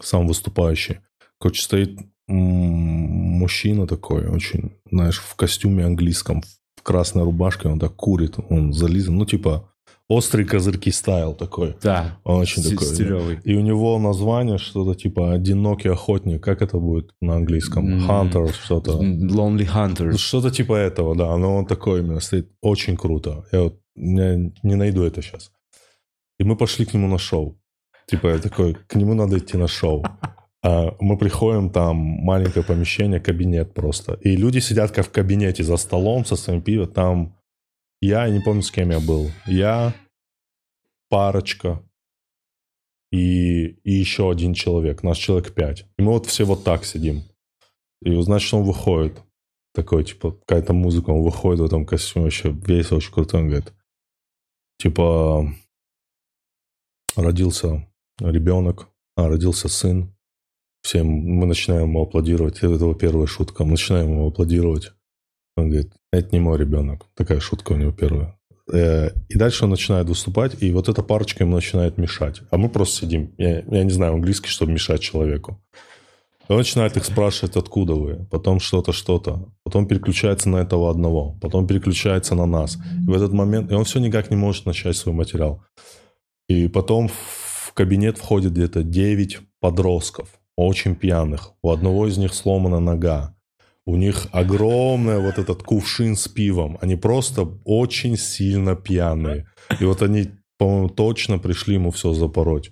сам 0.01 0.27
выступающий. 0.27 1.01
Короче, 1.39 1.61
стоит 1.61 1.99
мужчина 2.27 3.87
такой, 3.87 4.27
очень, 4.27 4.71
знаешь, 4.91 5.19
в 5.19 5.35
костюме 5.35 5.85
английском, 5.85 6.41
в 6.75 6.83
красной 6.83 7.23
рубашке, 7.23 7.67
он 7.69 7.79
так 7.79 7.95
курит, 7.95 8.35
он 8.49 8.73
зализан, 8.73 9.17
ну, 9.17 9.25
типа, 9.25 9.69
острый 10.07 10.45
козырьки 10.45 10.91
стайл 10.91 11.33
такой. 11.33 11.75
Да, 11.81 12.19
Очень 12.23 12.61
Стиль- 12.63 12.77
такой. 12.77 12.87
стилевый. 12.93 13.39
И 13.43 13.55
у 13.55 13.61
него 13.61 13.97
название 13.99 14.57
что-то 14.59 14.93
типа 14.99 15.33
«Одинокий 15.33 15.89
охотник». 15.89 16.43
Как 16.43 16.61
это 16.61 16.77
будет 16.77 17.11
на 17.21 17.35
английском? 17.37 17.87
М. 17.87 18.09
Hunter, 18.09 18.51
что-то. 18.53 18.91
Lonely 19.01 19.67
Hunter. 19.67 20.11
Ну, 20.11 20.17
Что-то 20.17 20.51
типа 20.51 20.73
этого, 20.75 21.15
да. 21.15 21.35
Но 21.37 21.57
он 21.57 21.65
такой 21.65 22.01
именно 22.01 22.19
стоит. 22.19 22.51
Очень 22.61 22.97
круто. 22.97 23.45
Я 23.51 23.61
вот 23.63 23.79
я 23.95 24.35
не 24.63 24.75
найду 24.75 25.03
это 25.03 25.21
сейчас. 25.23 25.51
И 26.39 26.43
мы 26.43 26.55
пошли 26.55 26.85
к 26.85 26.93
нему 26.93 27.07
на 27.07 27.17
шоу. 27.17 27.57
Типа 28.07 28.27
я 28.27 28.37
такой, 28.37 28.75
к 28.87 28.93
нему 28.95 29.15
надо 29.15 29.37
идти 29.39 29.57
на 29.57 29.67
шоу. 29.67 30.05
А 30.65 30.95
мы 30.99 31.15
приходим, 31.15 31.69
там 31.69 31.95
маленькое 31.95 32.65
помещение, 32.65 33.19
кабинет 33.19 33.75
просто. 33.75 34.13
И 34.13 34.35
люди 34.35 34.57
сидят 34.57 34.89
как 34.89 35.05
в 35.05 35.11
кабинете 35.11 35.63
за 35.63 35.77
столом 35.77 36.25
со 36.25 36.35
своим 36.35 36.63
пивом. 36.63 36.87
Там 36.87 37.37
я, 38.01 38.27
не 38.29 38.39
помню, 38.39 38.63
с 38.63 38.71
кем 38.71 38.89
я 38.89 38.99
был. 38.99 39.29
Я, 39.45 39.93
парочка 41.07 41.83
и, 43.11 43.67
и 43.83 43.91
еще 43.91 44.31
один 44.31 44.55
человек. 44.55 45.03
Нас 45.03 45.17
человек 45.17 45.53
пять. 45.53 45.85
И 45.99 46.01
мы 46.01 46.13
вот 46.13 46.25
все 46.25 46.45
вот 46.45 46.63
так 46.63 46.83
сидим. 46.83 47.21
И 48.01 48.19
значит, 48.23 48.51
он 48.51 48.63
выходит. 48.63 49.21
Такой, 49.71 50.03
типа, 50.03 50.31
какая-то 50.31 50.73
музыка, 50.73 51.11
он 51.11 51.21
выходит 51.21 51.59
в 51.59 51.65
этом 51.65 51.85
костюме, 51.85 52.25
вообще 52.25 52.49
весь 52.49 52.91
очень 52.91 53.13
крутой. 53.13 53.41
Он 53.41 53.47
говорит, 53.49 53.71
типа, 54.79 55.53
родился 57.15 57.87
ребенок, 58.19 58.87
а, 59.15 59.27
родился 59.27 59.69
сын. 59.69 60.14
Всем 60.85 61.07
мы 61.07 61.47
начинаем 61.47 61.87
ему 61.87 62.03
аплодировать. 62.03 62.57
Это 62.57 62.67
его 62.67 62.93
первая 62.93 63.25
шутка. 63.25 63.63
Мы 63.63 63.71
начинаем 63.71 64.07
ему 64.07 64.27
аплодировать. 64.27 64.91
Он 65.57 65.69
говорит, 65.69 65.91
это 66.11 66.29
не 66.31 66.39
мой 66.39 66.59
ребенок. 66.59 67.07
Такая 67.15 67.39
шутка 67.39 67.71
у 67.71 67.75
него 67.75 67.91
первая. 67.91 68.37
Э, 68.71 69.09
И 69.27 69.35
дальше 69.35 69.63
он 69.63 69.71
начинает 69.71 70.07
выступать, 70.07 70.61
и 70.61 70.71
вот 70.71 70.87
эта 70.87 71.01
парочка 71.01 71.43
ему 71.43 71.55
начинает 71.55 71.97
мешать. 71.97 72.41
А 72.51 72.57
мы 72.57 72.69
просто 72.69 72.97
сидим. 72.97 73.33
Я, 73.39 73.61
я 73.61 73.83
не 73.83 73.89
знаю 73.89 74.13
английский, 74.13 74.47
чтобы 74.47 74.73
мешать 74.73 75.01
человеку. 75.01 75.59
И 76.47 76.51
он 76.51 76.59
начинает 76.59 76.95
их 76.97 77.05
спрашивать, 77.05 77.55
откуда 77.55 77.95
вы, 77.95 78.27
потом 78.29 78.59
что-то, 78.59 78.91
что-то. 78.91 79.51
Потом 79.63 79.87
переключается 79.87 80.49
на 80.49 80.57
этого 80.57 80.91
одного, 80.91 81.35
потом 81.41 81.65
переключается 81.65 82.35
на 82.35 82.45
нас. 82.45 82.77
И 83.07 83.09
в 83.09 83.13
этот 83.15 83.33
момент, 83.33 83.71
и 83.71 83.73
он 83.73 83.85
все 83.85 83.97
никак 83.97 84.29
не 84.29 84.37
может 84.37 84.67
начать 84.67 84.95
свой 84.95 85.15
материал. 85.15 85.63
И 86.47 86.67
потом 86.67 87.07
в 87.07 87.73
кабинет 87.73 88.19
входит 88.19 88.51
где-то 88.51 88.83
9 88.83 89.39
подростков, 89.59 90.29
очень 90.55 90.95
пьяных. 90.95 91.53
У 91.61 91.71
одного 91.71 92.07
из 92.07 92.17
них 92.17 92.33
сломана 92.33 92.79
нога. 92.79 93.35
у 93.85 93.95
них 93.95 94.27
огромный 94.31 95.19
вот 95.19 95.37
этот 95.37 95.61
кувшин 95.63 96.15
с 96.15 96.27
пивом. 96.27 96.77
Они 96.81 96.95
просто 96.95 97.43
очень 97.65 98.17
сильно 98.17 98.75
пьяные. 98.75 99.45
И 99.79 99.85
вот 99.85 100.01
они, 100.01 100.31
по-моему, 100.57 100.89
точно 100.89 101.37
пришли 101.37 101.75
ему 101.75 101.91
все 101.91 102.13
запороть. 102.13 102.71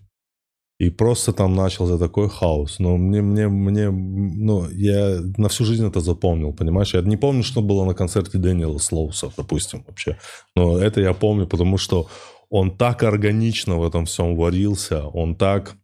И 0.80 0.90
просто 0.90 1.32
там 1.32 1.56
начался 1.56 1.98
такой 2.00 2.30
хаос. 2.30 2.80
Но 2.80 2.98
мне, 2.98 3.22
мне, 3.22 3.48
мне, 3.48 3.92
ну, 3.92 4.68
я 4.72 5.20
на 5.38 5.48
всю 5.50 5.66
жизнь 5.66 5.86
это 5.88 6.00
запомнил, 6.00 6.52
понимаешь? 6.52 6.96
Я 6.96 7.02
не 7.02 7.16
помню, 7.16 7.44
что 7.44 7.62
было 7.62 7.86
на 7.86 7.94
концерте 7.94 8.40
Дэниела 8.40 8.80
Слоуса, 8.80 9.32
допустим, 9.38 9.84
вообще. 9.88 10.18
Но 10.56 10.80
это 10.80 11.00
я 11.00 11.14
помню, 11.14 11.46
потому 11.46 11.78
что 11.78 12.10
он 12.50 12.76
так 12.76 13.04
органично 13.04 13.78
в 13.78 13.88
этом 13.88 14.06
всем 14.06 14.36
варился, 14.36 15.06
он 15.08 15.36
так 15.36 15.76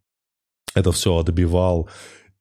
это 0.74 0.92
все 0.92 1.16
отбивал. 1.16 1.88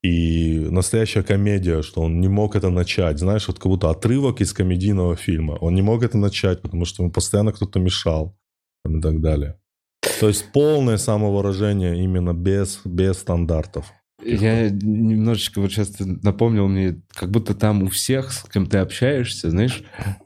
И 0.01 0.59
настоящая 0.69 1.23
комедия, 1.23 1.81
что 1.81 2.01
он 2.01 2.21
не 2.21 2.29
мог 2.29 2.55
это 2.55 2.69
начать. 2.69 3.19
Знаешь, 3.19 3.47
вот 3.47 3.59
как 3.59 3.67
будто 3.67 3.89
отрывок 3.89 4.39
из 4.39 4.53
комедийного 4.53 5.15
фильма. 5.17 5.53
Он 5.53 5.75
не 5.75 5.81
мог 5.81 6.03
это 6.03 6.17
начать, 6.17 6.61
потому 6.61 6.85
что 6.85 7.03
ему 7.03 7.11
постоянно 7.11 7.51
кто-то 7.51 7.79
мешал 7.79 8.37
и 8.87 9.01
так 9.01 9.19
далее. 9.19 9.59
То 10.19 10.27
есть 10.29 10.51
полное 10.53 10.97
самовыражение 10.97 12.01
именно 12.01 12.33
без, 12.33 12.79
без 12.85 13.17
стандартов. 13.17 13.91
Я 14.23 14.69
немножечко 14.69 15.61
вот 15.61 15.71
сейчас 15.71 15.95
напомнил 15.99 16.67
мне, 16.67 17.01
как 17.13 17.31
будто 17.31 17.53
там 17.55 17.83
у 17.83 17.87
всех, 17.87 18.31
с 18.33 18.43
кем 18.49 18.65
ты 18.65 18.79
общаешься, 18.79 19.49
знаешь, 19.49 19.81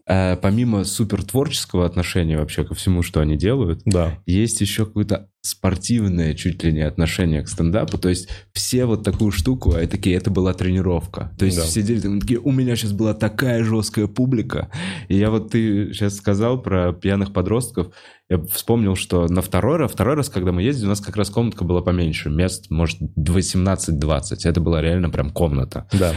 э, 0.08 0.36
помимо 0.38 0.84
супер 0.84 1.24
творческого 1.24 1.86
отношения 1.86 2.38
вообще 2.38 2.64
ко 2.64 2.74
всему, 2.74 3.04
что 3.04 3.20
они 3.20 3.38
делают, 3.38 3.82
да. 3.86 4.20
есть 4.26 4.62
еще 4.62 4.88
какое-то 4.88 5.30
спортивное 5.46 6.34
чуть 6.36 6.64
ли 6.64 6.72
не 6.72 6.82
отношение 6.82 7.44
к 7.44 7.50
стендапу. 7.50 7.98
То 7.98 8.08
есть 8.08 8.30
все 8.54 8.86
вот 8.86 9.04
такую 9.04 9.32
штуку, 9.32 9.76
а 9.76 9.86
такие, 9.88 10.16
это 10.16 10.32
была 10.32 10.54
тренировка. 10.54 11.36
То 11.38 11.46
есть 11.46 11.58
да. 11.58 11.66
сидели 11.66 12.00
там 12.00 12.22
такие, 12.22 12.40
у 12.40 12.52
меня 12.52 12.78
сейчас 12.78 12.94
была 12.94 13.14
такая 13.14 13.64
жесткая 13.64 14.08
публика. 14.08 14.70
И 15.10 15.18
я 15.18 15.30
вот, 15.30 15.52
ты 15.52 15.94
сейчас 15.94 16.16
сказал 16.16 16.62
про 16.62 16.94
пьяных 16.94 17.34
подростков, 17.34 17.94
я 18.30 18.42
вспомнил, 18.46 18.96
что 18.96 19.28
на 19.28 19.42
второй 19.42 19.78
раз, 19.78 19.92
второй 19.92 20.16
раз, 20.16 20.30
когда 20.30 20.54
мы 20.54 20.64
ездили, 20.64 20.86
у 20.86 20.90
нас 20.90 21.02
как 21.02 21.18
раз 21.18 21.30
комнатка 21.30 21.66
была 21.66 21.82
поменьше, 21.82 22.30
мест, 22.30 22.72
может, 22.72 23.00
18-20. 23.02 24.38
Это 24.46 24.62
была 24.62 24.82
реально 24.82 25.10
прям 25.10 25.30
комната. 25.30 25.88
Да. 25.92 26.14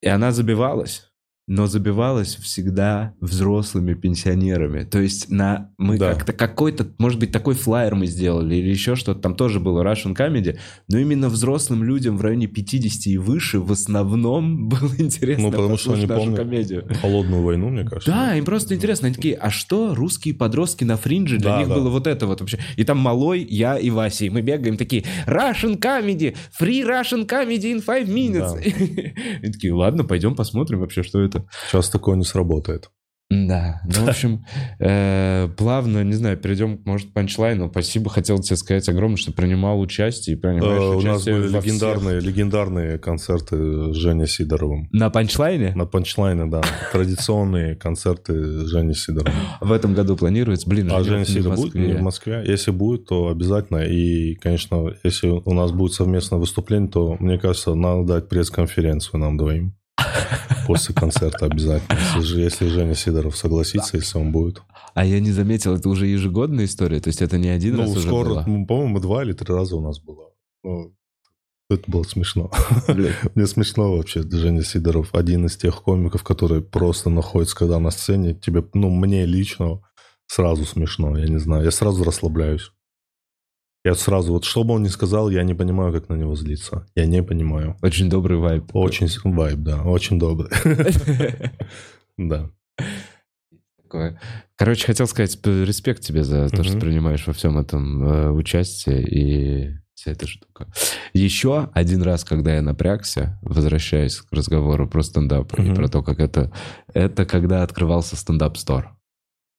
И 0.00 0.06
она 0.06 0.30
забивалась 0.30 1.07
но 1.48 1.66
забивалась 1.66 2.36
всегда 2.36 3.14
взрослыми 3.20 3.94
пенсионерами. 3.94 4.84
То 4.84 5.00
есть 5.00 5.30
на 5.30 5.70
мы 5.78 5.96
да. 5.96 6.12
как-то 6.12 6.34
какой-то, 6.34 6.86
может 6.98 7.18
быть, 7.18 7.32
такой 7.32 7.54
флайер 7.54 7.94
мы 7.94 8.06
сделали 8.06 8.54
или 8.56 8.68
еще 8.68 8.96
что-то. 8.96 9.20
Там 9.20 9.34
тоже 9.34 9.58
было 9.58 9.82
Russian 9.82 10.14
Comedy, 10.14 10.58
но 10.88 10.98
именно 10.98 11.30
взрослым 11.30 11.82
людям 11.82 12.18
в 12.18 12.20
районе 12.20 12.48
50 12.48 13.06
и 13.06 13.16
выше 13.16 13.60
в 13.60 13.72
основном 13.72 14.68
было 14.68 14.92
интересно 14.98 15.46
Ну, 15.46 15.50
потому 15.50 15.78
что 15.78 15.94
они 15.94 16.06
помнят 16.06 16.36
комедию. 16.36 16.86
холодную 17.00 17.42
войну, 17.42 17.70
мне 17.70 17.84
кажется. 17.84 18.10
Да, 18.10 18.36
им 18.36 18.44
просто 18.44 18.74
интересно. 18.74 19.06
Они 19.06 19.14
такие, 19.14 19.34
а 19.34 19.50
что 19.50 19.94
русские 19.94 20.34
подростки 20.34 20.84
на 20.84 20.98
фринже? 20.98 21.38
Для 21.38 21.52
да, 21.52 21.58
них 21.60 21.68
да. 21.68 21.74
было 21.76 21.88
вот 21.88 22.06
это 22.06 22.26
вот 22.26 22.40
вообще. 22.40 22.58
И 22.76 22.84
там 22.84 22.98
Малой, 22.98 23.42
я 23.42 23.78
и 23.78 23.88
Вася. 23.88 24.26
И 24.26 24.30
мы 24.30 24.42
бегаем 24.42 24.76
такие, 24.76 25.04
Russian 25.26 25.78
Comedy, 25.80 26.36
free 26.60 26.86
Russian 26.86 27.26
Comedy 27.26 27.72
in 27.72 27.82
five 27.82 28.06
minutes. 28.06 28.52
Да. 28.52 28.60
И 29.48 29.50
такие, 29.50 29.72
ладно, 29.72 30.04
пойдем 30.04 30.34
посмотрим 30.34 30.80
вообще, 30.80 31.02
что 31.02 31.22
это 31.22 31.37
это. 31.38 31.48
Сейчас 31.68 31.90
такое 31.90 32.16
не 32.16 32.24
сработает. 32.24 32.90
Да, 33.30 33.82
ну, 33.84 34.06
в 34.06 34.08
общем, 34.08 34.44
э, 34.78 35.48
плавно, 35.56 36.02
не 36.02 36.14
знаю, 36.14 36.38
перейдем, 36.38 36.80
может, 36.86 37.10
к 37.10 37.12
панчлайну. 37.12 37.68
Спасибо, 37.68 38.08
хотел 38.08 38.38
тебе 38.38 38.56
сказать 38.56 38.88
огромное, 38.88 39.18
что 39.18 39.32
принимал 39.32 39.80
участие 39.80 40.36
и 40.36 40.40
принимаешь 40.40 40.82
э, 40.82 40.96
участие 40.96 41.34
У 41.34 41.38
нас 41.38 41.52
были 41.52 41.56
легендарные, 41.60 42.20
легендарные 42.20 42.98
концерты 42.98 43.92
с 43.92 43.96
Женей 43.96 44.26
Сидоровым. 44.26 44.88
На 44.92 45.10
панчлайне? 45.10 45.74
На 45.74 45.84
панчлайне, 45.84 46.46
да. 46.46 46.62
Традиционные 46.92 47.76
концерты 47.76 48.32
с 48.32 48.70
Женей 48.70 48.94
Сидоровым. 48.94 49.34
В 49.60 49.72
этом 49.72 49.92
году 49.92 50.16
планируется? 50.16 50.66
Блин, 50.66 50.90
а 50.90 51.02
Женя 51.04 51.26
Сидор 51.26 51.54
будет 51.54 51.74
не 51.74 51.92
в 51.92 52.00
Москве? 52.00 52.42
Если 52.46 52.70
будет, 52.70 53.06
то 53.06 53.28
обязательно. 53.28 53.84
И, 53.84 54.36
конечно, 54.36 54.94
если 55.04 55.28
у 55.28 55.52
нас 55.52 55.70
будет 55.70 55.92
совместное 55.92 56.38
выступление, 56.38 56.88
то, 56.88 57.18
мне 57.20 57.38
кажется, 57.38 57.74
надо 57.74 58.04
дать 58.04 58.28
пресс-конференцию 58.30 59.20
нам 59.20 59.36
двоим. 59.36 59.74
После 60.66 60.94
концерта 60.94 61.46
обязательно. 61.46 61.98
Если, 62.16 62.40
если 62.40 62.68
Женя 62.68 62.94
Сидоров 62.94 63.36
согласится, 63.36 63.96
если 63.96 64.18
он 64.18 64.32
будет. 64.32 64.62
А 64.94 65.04
я 65.04 65.20
не 65.20 65.30
заметил, 65.30 65.74
это 65.74 65.88
уже 65.88 66.06
ежегодная 66.06 66.66
история? 66.66 67.00
То 67.00 67.08
есть 67.08 67.22
это 67.22 67.38
не 67.38 67.48
один 67.48 67.76
ну, 67.76 67.82
раз 67.82 68.02
скоро, 68.02 68.30
уже 68.30 68.34
было? 68.34 68.44
Ну, 68.46 68.66
по-моему, 68.66 69.00
два 69.00 69.24
или 69.24 69.32
три 69.32 69.54
раза 69.54 69.76
у 69.76 69.80
нас 69.80 69.98
было. 69.98 70.30
Ну, 70.62 70.94
это 71.70 71.90
было 71.90 72.02
смешно. 72.02 72.50
Мне 73.34 73.46
смешно 73.46 73.96
вообще, 73.96 74.22
Женя 74.22 74.62
Сидоров, 74.62 75.14
один 75.14 75.46
из 75.46 75.56
тех 75.56 75.82
комиков, 75.82 76.22
который 76.22 76.62
просто 76.62 77.10
находится, 77.10 77.56
когда 77.56 77.78
на 77.78 77.90
сцене, 77.90 78.34
тебе, 78.34 78.64
ну, 78.74 78.90
мне 78.90 79.26
лично 79.26 79.80
сразу 80.26 80.64
смешно, 80.64 81.16
я 81.18 81.28
не 81.28 81.38
знаю, 81.38 81.64
я 81.64 81.70
сразу 81.70 82.04
расслабляюсь. 82.04 82.72
Я 83.88 83.94
сразу, 83.94 84.34
вот 84.34 84.44
что 84.44 84.64
бы 84.64 84.74
он 84.74 84.82
ни 84.82 84.88
сказал, 84.88 85.30
я 85.30 85.42
не 85.44 85.54
понимаю, 85.54 85.94
как 85.94 86.10
на 86.10 86.14
него 86.14 86.36
злиться. 86.36 86.86
Я 86.94 87.06
не 87.06 87.22
понимаю. 87.22 87.74
Очень 87.80 88.10
добрый 88.10 88.36
вайб. 88.36 88.64
Очень 88.74 89.08
вайб, 89.24 89.60
да, 89.60 89.82
очень 89.82 90.18
добрый. 90.18 90.50
Да. 92.18 92.50
Короче, 94.56 94.86
хотел 94.86 95.06
сказать 95.06 95.38
респект 95.46 96.02
тебе 96.02 96.22
за 96.22 96.50
то, 96.50 96.64
что 96.64 96.78
принимаешь 96.78 97.26
во 97.26 97.32
всем 97.32 97.56
этом 97.56 98.02
э, 98.02 98.30
участие 98.30 99.02
и 99.02 99.78
вся 99.94 100.10
эта 100.10 100.26
штука. 100.26 100.66
Еще 101.14 101.70
один 101.72 102.02
раз, 102.02 102.24
когда 102.24 102.56
я 102.56 102.60
напрягся, 102.60 103.38
возвращаясь 103.40 104.16
к 104.16 104.30
разговору 104.32 104.86
про 104.86 105.02
стендап 105.02 105.58
и 105.58 105.72
про 105.72 105.88
то, 105.88 106.02
как 106.02 106.20
это... 106.20 106.52
Это 106.92 107.24
когда 107.24 107.62
открывался 107.62 108.16
стендап-стор. 108.16 108.97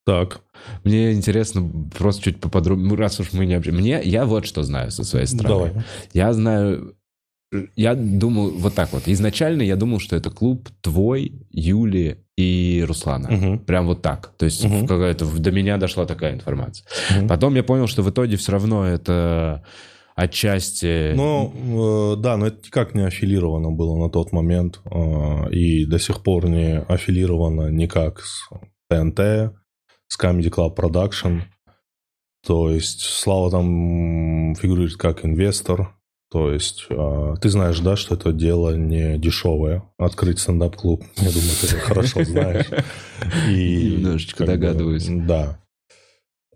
Так. 0.05 0.41
Мне 0.83 1.13
интересно 1.13 1.69
просто 1.97 2.23
чуть 2.23 2.39
поподробнее, 2.39 2.89
ну, 2.89 2.95
раз 2.95 3.19
уж 3.19 3.33
мы 3.33 3.45
не 3.45 3.53
общаемся. 3.53 3.81
Мне, 3.81 4.01
я 4.03 4.25
вот 4.25 4.45
что 4.45 4.63
знаю 4.63 4.91
со 4.91 5.03
своей 5.03 5.27
стороны. 5.27 5.69
Давай. 5.69 5.83
Я 6.13 6.33
знаю, 6.33 6.95
я 7.75 7.95
думаю 7.95 8.57
вот 8.57 8.75
так 8.75 8.91
вот. 8.93 9.07
Изначально 9.07 9.61
я 9.61 9.75
думал, 9.75 9.99
что 9.99 10.15
это 10.15 10.29
клуб 10.29 10.69
твой, 10.81 11.33
Юли 11.51 12.17
и 12.37 12.83
Руслана. 12.87 13.29
Угу. 13.33 13.59
Прям 13.65 13.85
вот 13.85 14.01
так. 14.01 14.33
То 14.37 14.45
есть 14.45 14.63
угу. 14.63 14.87
какая-то, 14.87 15.25
до 15.25 15.51
меня 15.51 15.77
дошла 15.77 16.05
такая 16.05 16.33
информация. 16.33 16.85
Угу. 17.17 17.27
Потом 17.27 17.55
я 17.55 17.63
понял, 17.63 17.87
что 17.87 18.03
в 18.03 18.09
итоге 18.09 18.37
все 18.37 18.51
равно 18.51 18.85
это 18.85 19.63
отчасти... 20.15 21.13
Ну, 21.15 22.13
э, 22.15 22.21
да, 22.21 22.37
но 22.37 22.47
это 22.47 22.57
никак 22.65 22.93
не 22.93 23.05
аффилировано 23.05 23.71
было 23.71 23.97
на 23.97 24.09
тот 24.09 24.31
момент. 24.31 24.79
Э, 24.85 25.49
и 25.49 25.85
до 25.85 25.97
сих 25.97 26.23
пор 26.23 26.47
не 26.49 26.79
аффилировано 26.79 27.69
никак 27.69 28.21
с 28.21 28.49
ТНТ, 28.89 29.53
с 30.09 30.19
Comedy 30.19 30.49
Club 30.49 30.75
Production. 30.75 31.43
То 32.45 32.69
есть 32.69 33.01
Слава 33.01 33.49
там 33.49 34.55
фигурирует 34.55 34.97
как 34.97 35.23
инвестор. 35.23 35.95
То 36.31 36.51
есть 36.51 36.85
э, 36.89 37.35
ты 37.41 37.49
знаешь, 37.49 37.79
да, 37.79 37.95
что 37.95 38.13
это 38.13 38.31
дело 38.31 38.75
не 38.75 39.17
дешевое. 39.17 39.83
Открыть 39.97 40.39
стендап-клуб, 40.39 41.03
я 41.17 41.31
думаю, 41.31 41.51
ты 41.59 41.67
это 41.67 41.79
хорошо 41.79 42.23
знаешь. 42.23 42.67
И, 43.49 43.95
Немножечко 43.97 44.45
догадываюсь. 44.45 45.07
Бы, 45.07 45.25
да. 45.25 45.59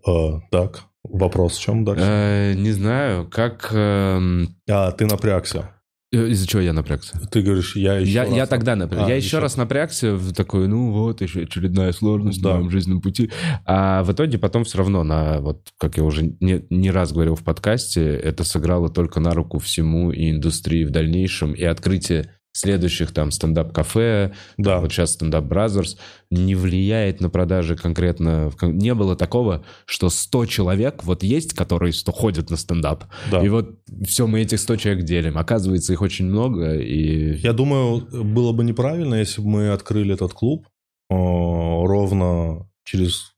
Э, 0.06 0.40
так, 0.52 0.84
вопрос 1.02 1.56
в 1.56 1.60
чем 1.60 1.84
дальше? 1.84 2.04
Э, 2.06 2.54
не 2.54 2.70
знаю, 2.70 3.28
как... 3.28 3.70
Эм, 3.72 4.56
а, 4.68 4.92
ты 4.92 5.06
напрягся. 5.06 5.73
Э, 6.14 6.28
из-за 6.28 6.46
чего 6.46 6.62
я 6.62 6.72
напрягся? 6.72 7.18
Ты 7.30 7.42
говоришь, 7.42 7.76
я 7.76 7.98
еще 7.98 8.12
я, 8.12 8.24
раз... 8.24 8.32
Я 8.34 8.46
тогда 8.46 8.76
напрягся. 8.76 9.06
А, 9.06 9.08
я 9.08 9.16
еще, 9.16 9.26
еще 9.26 9.38
раз 9.40 9.56
напрягся, 9.56 10.14
в 10.14 10.32
такой, 10.32 10.68
ну 10.68 10.92
вот, 10.92 11.20
еще 11.20 11.42
очередная 11.42 11.92
сложность 11.92 12.40
да. 12.40 12.50
на 12.50 12.56
моем 12.56 12.70
жизненном 12.70 13.00
пути. 13.00 13.30
А 13.64 14.02
в 14.04 14.12
итоге 14.12 14.38
потом 14.38 14.64
все 14.64 14.78
равно, 14.78 15.02
на, 15.02 15.40
вот, 15.40 15.72
как 15.78 15.96
я 15.96 16.04
уже 16.04 16.34
не, 16.40 16.64
не 16.70 16.90
раз 16.90 17.12
говорил 17.12 17.34
в 17.34 17.42
подкасте, 17.42 18.02
это 18.02 18.44
сыграло 18.44 18.88
только 18.88 19.20
на 19.20 19.32
руку 19.32 19.58
всему 19.58 20.12
и 20.12 20.30
индустрии 20.30 20.84
в 20.84 20.90
дальнейшем, 20.90 21.52
и 21.52 21.64
открытие 21.64 22.30
следующих 22.54 23.12
там 23.12 23.32
стендап-кафе, 23.32 24.32
да. 24.56 24.80
вот 24.80 24.92
сейчас 24.92 25.12
стендап 25.12 25.44
Brothers, 25.44 25.98
не 26.30 26.54
влияет 26.54 27.20
на 27.20 27.28
продажи 27.28 27.76
конкретно. 27.76 28.52
Не 28.62 28.94
было 28.94 29.16
такого, 29.16 29.64
что 29.86 30.08
100 30.08 30.46
человек 30.46 31.02
вот 31.02 31.22
есть, 31.24 31.52
которые 31.52 31.92
100 31.92 32.12
ходят 32.12 32.50
на 32.50 32.56
стендап. 32.56 33.04
Да. 33.30 33.44
И 33.44 33.48
вот 33.48 33.80
все, 34.06 34.26
мы 34.28 34.40
этих 34.40 34.60
100 34.60 34.76
человек 34.76 35.04
делим. 35.04 35.36
Оказывается, 35.36 35.92
их 35.92 36.00
очень 36.00 36.26
много. 36.26 36.78
И... 36.78 37.34
Я 37.38 37.52
думаю, 37.52 38.06
было 38.24 38.52
бы 38.52 38.64
неправильно, 38.64 39.16
если 39.16 39.42
бы 39.42 39.48
мы 39.48 39.70
открыли 39.70 40.14
этот 40.14 40.32
клуб 40.32 40.66
ровно 41.10 42.68
через 42.84 43.32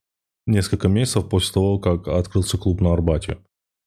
несколько 0.47 0.89
месяцев 0.89 1.29
после 1.29 1.55
того, 1.55 1.79
как 1.79 2.07
открылся 2.07 2.59
клуб 2.59 2.81
на 2.81 2.93
Арбате. 2.93 3.39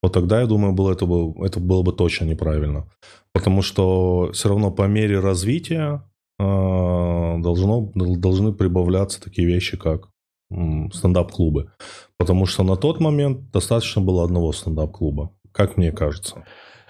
Вот 0.01 0.13
тогда, 0.13 0.41
я 0.41 0.47
думаю, 0.47 0.73
было 0.73 0.91
это, 0.91 1.05
было, 1.05 1.33
это 1.45 1.59
было 1.59 1.83
бы 1.83 1.91
точно 1.91 2.25
неправильно. 2.25 2.89
Потому 3.33 3.61
что 3.61 4.31
все 4.33 4.49
равно 4.49 4.71
по 4.71 4.87
мере 4.87 5.19
развития 5.19 6.03
э, 6.39 6.43
должно, 6.43 7.91
должны 7.93 8.53
прибавляться 8.53 9.21
такие 9.21 9.47
вещи, 9.47 9.77
как 9.77 10.09
стендап-клубы. 10.93 11.71
Потому 12.17 12.45
что 12.45 12.63
на 12.63 12.75
тот 12.75 12.99
момент 12.99 13.51
достаточно 13.51 14.01
было 14.01 14.23
одного 14.23 14.51
стендап-клуба, 14.51 15.31
как 15.51 15.77
мне 15.77 15.91
кажется. 15.91 16.43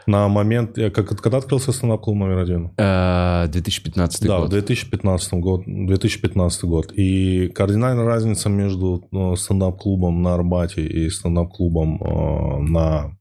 На 0.10 0.28
момент, 0.28 0.76
э, 0.80 0.90
как, 0.90 1.08
когда 1.22 1.38
открылся 1.38 1.72
стендап-клуб 1.72 2.18
номер 2.18 2.40
один? 2.40 2.72
Э, 2.78 3.46
2015 3.48 4.24
да, 4.26 4.40
год. 4.40 4.48
в 4.48 4.50
2015 4.50 5.34
год, 5.34 5.64
2015 5.68 6.64
год. 6.64 6.92
И 6.94 7.50
кардинальная 7.50 8.06
разница 8.06 8.50
между 8.50 9.08
ну, 9.12 9.36
стендап-клубом 9.36 10.24
на 10.24 10.34
Арбате 10.34 10.84
и 10.84 11.10
стендап-клубом 11.12 12.02
э, 12.02 12.60
на... 12.72 13.18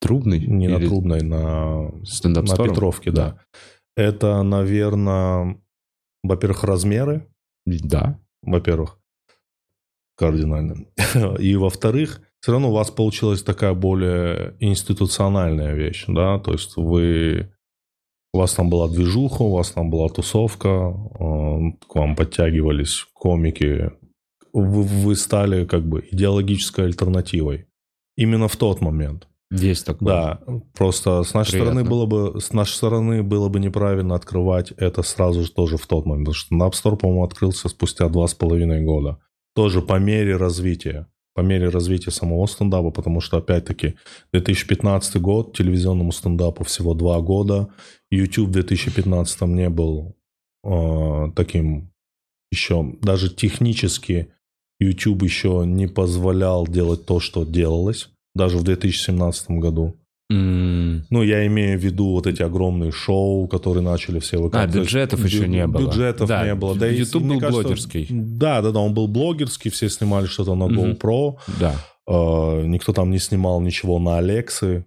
Трубной? 0.00 0.46
Не 0.46 0.68
на 0.68 0.76
Или 0.76 0.86
Трубной, 0.86 1.22
на, 1.22 1.90
стендап 2.04 2.44
на 2.44 2.56
Петровке, 2.56 3.10
да. 3.10 3.40
Это, 3.96 4.44
наверное, 4.44 5.60
во-первых, 6.22 6.62
размеры, 6.62 7.26
Да. 7.66 8.20
во-первых, 8.42 9.00
кардинально. 10.16 10.86
И, 11.40 11.56
во-вторых, 11.56 12.20
все 12.44 12.52
равно 12.52 12.68
у 12.68 12.74
вас 12.74 12.90
получилась 12.90 13.42
такая 13.42 13.72
более 13.72 14.54
институциональная 14.60 15.72
вещь, 15.72 16.04
да, 16.06 16.38
то 16.38 16.52
есть 16.52 16.76
вы... 16.76 17.50
У 18.34 18.38
вас 18.38 18.52
там 18.52 18.68
была 18.68 18.86
движуха, 18.86 19.40
у 19.40 19.52
вас 19.52 19.70
там 19.70 19.88
была 19.88 20.10
тусовка, 20.10 20.68
э, 20.68 21.86
к 21.88 21.94
вам 21.94 22.14
подтягивались 22.14 23.06
комики. 23.14 23.92
Вы, 24.52 24.82
вы 24.82 25.16
стали 25.16 25.64
как 25.64 25.88
бы 25.88 26.06
идеологической 26.10 26.84
альтернативой. 26.84 27.66
Именно 28.14 28.48
в 28.48 28.56
тот 28.58 28.82
момент. 28.82 29.26
Есть 29.50 29.86
такое. 29.86 30.06
Да, 30.06 30.40
просто 30.74 31.22
с 31.22 31.32
нашей 31.32 31.52
Приятно. 31.52 31.72
стороны 31.72 31.88
было 31.88 32.04
бы 32.04 32.40
с 32.42 32.52
нашей 32.52 32.74
стороны 32.74 33.22
было 33.22 33.48
бы 33.48 33.58
неправильно 33.58 34.16
открывать 34.16 34.70
это 34.72 35.02
сразу 35.02 35.44
же 35.44 35.50
тоже 35.50 35.78
в 35.78 35.86
тот 35.86 36.04
момент, 36.04 36.26
потому 36.26 36.34
что 36.34 36.56
App 36.56 36.72
Store, 36.72 36.98
по-моему, 36.98 37.24
открылся 37.24 37.70
спустя 37.70 38.06
два 38.10 38.26
с 38.26 38.34
половиной 38.34 38.82
года. 38.82 39.18
Тоже 39.54 39.80
по 39.80 39.98
мере 39.98 40.36
развития, 40.36 41.06
по 41.34 41.40
мере 41.40 41.68
развития 41.68 42.10
самого 42.10 42.46
стендапа, 42.46 42.90
потому 42.90 43.20
что, 43.20 43.38
опять-таки, 43.38 43.96
2015 44.32 45.20
год, 45.20 45.56
телевизионному 45.56 46.12
стендапу 46.12 46.64
всего 46.64 46.94
два 46.94 47.20
года, 47.20 47.68
YouTube 48.10 48.48
в 48.48 48.52
2015 48.52 49.42
не 49.42 49.68
был 49.68 50.16
э, 50.64 51.32
таким 51.34 51.90
еще, 52.52 52.94
даже 53.02 53.34
технически 53.34 54.28
YouTube 54.78 55.22
еще 55.22 55.64
не 55.66 55.88
позволял 55.88 56.66
делать 56.66 57.04
то, 57.04 57.20
что 57.20 57.44
делалось, 57.44 58.10
даже 58.34 58.58
в 58.58 58.62
2017 58.62 59.50
году. 59.50 59.96
М, 60.30 61.04
Ну, 61.10 61.22
я 61.22 61.46
имею 61.46 61.78
в 61.78 61.82
виду 61.82 62.12
вот 62.12 62.26
эти 62.26 62.42
огромные 62.42 62.90
шоу, 62.92 63.46
которые 63.46 63.82
начали 63.82 64.18
все 64.20 64.38
А, 64.38 64.40
выкатывать. 64.40 64.74
бюджетов 64.86 65.24
еще 65.24 65.44
Бю- 65.44 65.48
не 65.48 65.66
было. 65.66 65.82
Бюджетов 65.86 66.28
Да, 66.28 66.44
не 66.46 66.54
было. 66.54 66.74
Да, 66.76 66.88
и, 66.88 66.96
YouTube 66.96 67.24
мне 67.24 67.34
был 67.34 67.40
кажется, 67.40 67.62
блогерский. 67.62 68.06
Да, 68.10 68.62
да, 68.62 68.70
да, 68.70 68.80
он 68.80 68.94
был 68.94 69.06
блогерский, 69.06 69.70
все 69.70 69.88
снимали 69.88 70.26
что-то 70.26 70.54
на 70.54 70.66
Мгм. 70.66 70.92
GoPro. 70.92 71.36
Да. 71.60 71.74
э, 72.06 72.66
никто 72.66 72.92
там 72.92 73.10
не 73.10 73.18
снимал 73.18 73.62
ничего 73.62 73.98
на 73.98 74.18
Алексы. 74.18 74.84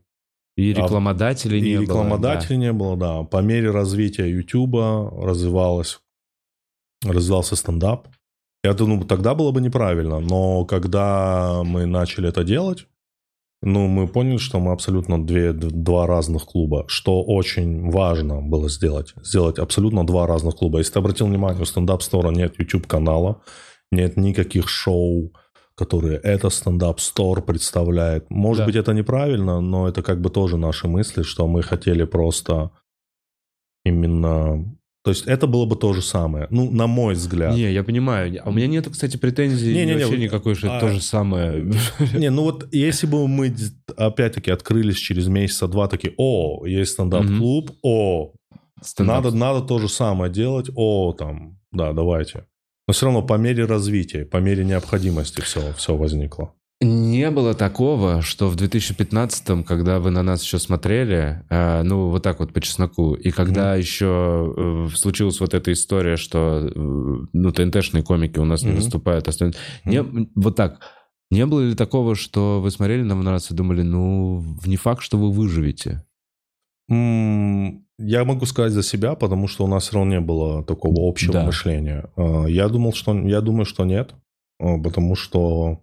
И 0.56 0.72
А, 0.74 0.76
рекламодателей 0.84 1.62
не 1.62 1.68
и 1.70 1.76
было. 1.78 1.82
рекламодателей 1.84 2.58
не 2.58 2.72
было, 2.74 2.96
да. 2.98 3.24
По 3.24 3.42
мере 3.42 3.72
развития 3.72 4.28
Ютуба 4.30 5.12
развивалось, 5.24 6.00
развивался 7.04 7.56
стендап. 7.56 8.08
Это, 8.64 8.86
ну, 8.86 9.04
тогда 9.04 9.34
было 9.36 9.52
бы 9.52 9.62
неправильно, 9.62 10.20
но 10.20 10.66
когда 10.66 11.62
мы 11.64 11.86
начали 11.88 12.30
это 12.30 12.44
делать, 12.44 12.86
ну, 13.62 13.88
мы 13.88 14.08
поняли, 14.08 14.38
что 14.38 14.60
мы 14.60 14.72
абсолютно 14.72 15.26
две, 15.26 15.52
два 15.54 16.06
разных 16.08 16.46
клуба, 16.46 16.86
что 16.88 17.24
очень 17.24 17.90
важно 17.90 18.42
было 18.42 18.70
сделать. 18.70 19.14
Сделать 19.24 19.60
абсолютно 19.60 20.06
два 20.06 20.28
разных 20.28 20.56
клуба. 20.56 20.78
Если 20.80 20.94
ты 20.94 21.00
обратил 21.00 21.28
внимание, 21.28 21.62
у 21.62 21.66
стендап-стора 21.66 22.30
нет 22.32 22.60
YouTube-канала, 22.60 23.42
нет 23.92 24.18
никаких 24.18 24.70
шоу, 24.70 25.34
которые 25.76 26.18
это 26.18 26.50
стендап-стор 26.50 27.42
представляет. 27.42 28.30
Может 28.30 28.62
Да. 28.62 28.66
быть, 28.66 28.76
это 28.76 28.94
неправильно, 28.94 29.60
но 29.62 29.88
это 29.88 30.02
как 30.04 30.22
бы 30.22 30.30
тоже 30.30 30.58
наши 30.58 30.88
мысли, 30.88 31.24
что 31.24 31.48
мы 31.48 31.64
хотели 31.64 32.04
просто 32.06 32.72
именно... 33.86 34.66
То 35.08 35.12
есть 35.12 35.26
это 35.26 35.48
было 35.48 35.64
бы 35.64 35.78
то 35.78 35.94
же 35.94 36.02
самое. 36.02 36.48
Ну, 36.50 36.70
на 36.70 36.86
мой 36.86 37.14
взгляд. 37.14 37.56
Не, 37.56 37.72
я 37.72 37.82
понимаю. 37.82 38.42
А 38.44 38.50
у 38.50 38.52
меня 38.52 38.68
нету, 38.68 38.92
кстати, 38.92 39.16
претензий 39.16 39.68
Не-не-не, 39.74 39.94
вообще 39.94 40.10
вот- 40.10 40.18
никакой, 40.18 40.56
что 40.56 40.68
это 40.68 40.78
а- 40.80 40.82
то 40.82 40.90
же 40.90 41.02
самое. 41.02 41.64
Не, 42.14 42.30
ну 42.30 42.42
вот 42.42 42.68
если 42.74 43.08
бы 43.08 43.26
мы 43.26 43.56
опять-таки 43.96 44.52
открылись 44.52 44.98
через 44.98 45.30
месяца 45.30 45.70
два, 45.70 45.88
такие, 45.88 46.14
о, 46.18 46.66
есть 46.66 46.92
стендап-клуб, 46.92 47.72
о, 47.84 48.34
Стендап. 48.82 49.24
надо, 49.24 49.38
надо 49.38 49.62
то 49.66 49.80
же 49.80 49.88
самое 49.88 50.30
делать, 50.30 50.70
о, 50.76 51.14
там, 51.14 51.58
да, 51.72 51.94
давайте. 51.94 52.46
Но 52.86 52.94
все 52.94 53.06
равно 53.06 53.22
по 53.22 53.36
мере 53.36 53.64
развития, 53.64 54.26
по 54.26 54.38
мере 54.38 54.66
необходимости 54.66 55.40
все, 55.40 55.72
все 55.78 55.96
возникло. 55.96 56.54
Не 56.80 57.32
было 57.32 57.56
такого, 57.56 58.22
что 58.22 58.50
в 58.50 58.56
2015-м, 58.56 59.64
когда 59.64 60.00
вы 60.00 60.12
на 60.12 60.22
нас 60.22 60.44
еще 60.44 60.60
смотрели, 60.60 61.44
э, 61.50 61.82
ну, 61.82 62.10
вот 62.10 62.22
так 62.22 62.40
вот 62.40 62.54
по 62.54 62.62
чесноку, 62.62 63.16
и 63.16 63.32
когда 63.32 63.76
еще 63.76 64.54
э, 64.56 64.96
случилась 64.96 65.40
вот 65.40 65.56
эта 65.56 65.74
история, 65.74 66.18
что, 66.18 66.68
э, 66.68 66.72
ну, 67.34 67.52
ТНТшные 67.52 68.04
комики 68.04 68.38
у 68.38 68.46
нас 68.46 68.62
не 68.62 68.70
Мгм. 68.70 68.78
выступают, 68.78 69.28
остальные- 69.28 69.56
не, 69.86 70.04
вот 70.36 70.56
так, 70.56 70.80
не 71.32 71.48
было 71.48 71.62
ли 71.62 71.74
такого, 71.74 72.14
что 72.14 72.62
вы 72.62 72.70
смотрели 72.70 73.02
на 73.02 73.16
нас 73.16 73.50
и 73.50 73.56
думали, 73.56 73.82
ну, 73.82 74.44
не 74.68 74.78
факт, 74.78 75.02
что 75.02 75.18
вы 75.18 75.32
выживете? 75.32 76.04
М, 76.90 77.84
Я 78.00 78.24
могу 78.26 78.46
сказать 78.46 78.74
за 78.74 78.84
себя, 78.84 79.16
потому 79.16 79.48
что 79.48 79.66
у 79.66 79.68
нас 79.68 79.86
все 79.88 79.96
равно 79.96 80.12
не 80.12 80.22
было 80.22 80.64
такого 80.64 81.10
общего 81.10 81.34
Да. 81.34 81.44
мышления. 81.46 82.12
Э, 82.16 82.46
Я 82.48 82.70
думал, 82.70 82.94
что 82.94 83.18
я 83.28 83.42
думаю, 83.42 83.66
что 83.66 83.84
нет, 83.86 84.14
э, 84.60 84.78
потому 84.84 85.16
что 85.16 85.80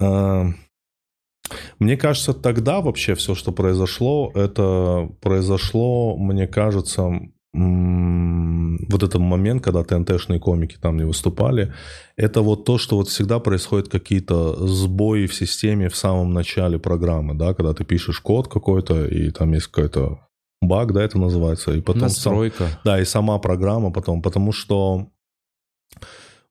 мне 0.00 1.96
кажется, 1.96 2.32
тогда 2.32 2.80
вообще 2.80 3.14
все, 3.14 3.34
что 3.34 3.52
произошло, 3.52 4.30
это 4.34 5.10
произошло, 5.20 6.16
мне 6.16 6.46
кажется, 6.46 7.20
вот 7.52 9.02
этот 9.02 9.20
момент, 9.20 9.64
когда 9.64 9.82
ТНТшные 9.82 10.38
комики 10.38 10.76
там 10.80 10.96
не 10.96 11.04
выступали, 11.04 11.72
это 12.16 12.42
вот 12.42 12.64
то, 12.64 12.78
что 12.78 12.96
вот 12.96 13.08
всегда 13.08 13.40
происходят 13.40 13.88
какие-то 13.88 14.66
сбои 14.66 15.26
в 15.26 15.34
системе 15.34 15.88
в 15.88 15.96
самом 15.96 16.32
начале 16.32 16.78
программы, 16.78 17.34
да, 17.34 17.54
когда 17.54 17.74
ты 17.74 17.84
пишешь 17.84 18.20
код 18.20 18.46
какой-то, 18.48 19.04
и 19.06 19.30
там 19.30 19.52
есть 19.52 19.66
какой-то 19.66 20.20
баг, 20.62 20.92
да, 20.92 21.02
это 21.02 21.18
называется, 21.18 21.72
и 21.72 21.80
потом... 21.80 22.08
сам- 22.08 22.34
Настройка. 22.34 22.80
да, 22.84 23.00
и 23.00 23.04
сама 23.04 23.38
программа 23.38 23.90
потом, 23.90 24.22
потому 24.22 24.52
что 24.52 25.08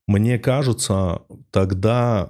мне 0.06 0.38
кажется, 0.38 1.22
тогда 1.52 2.30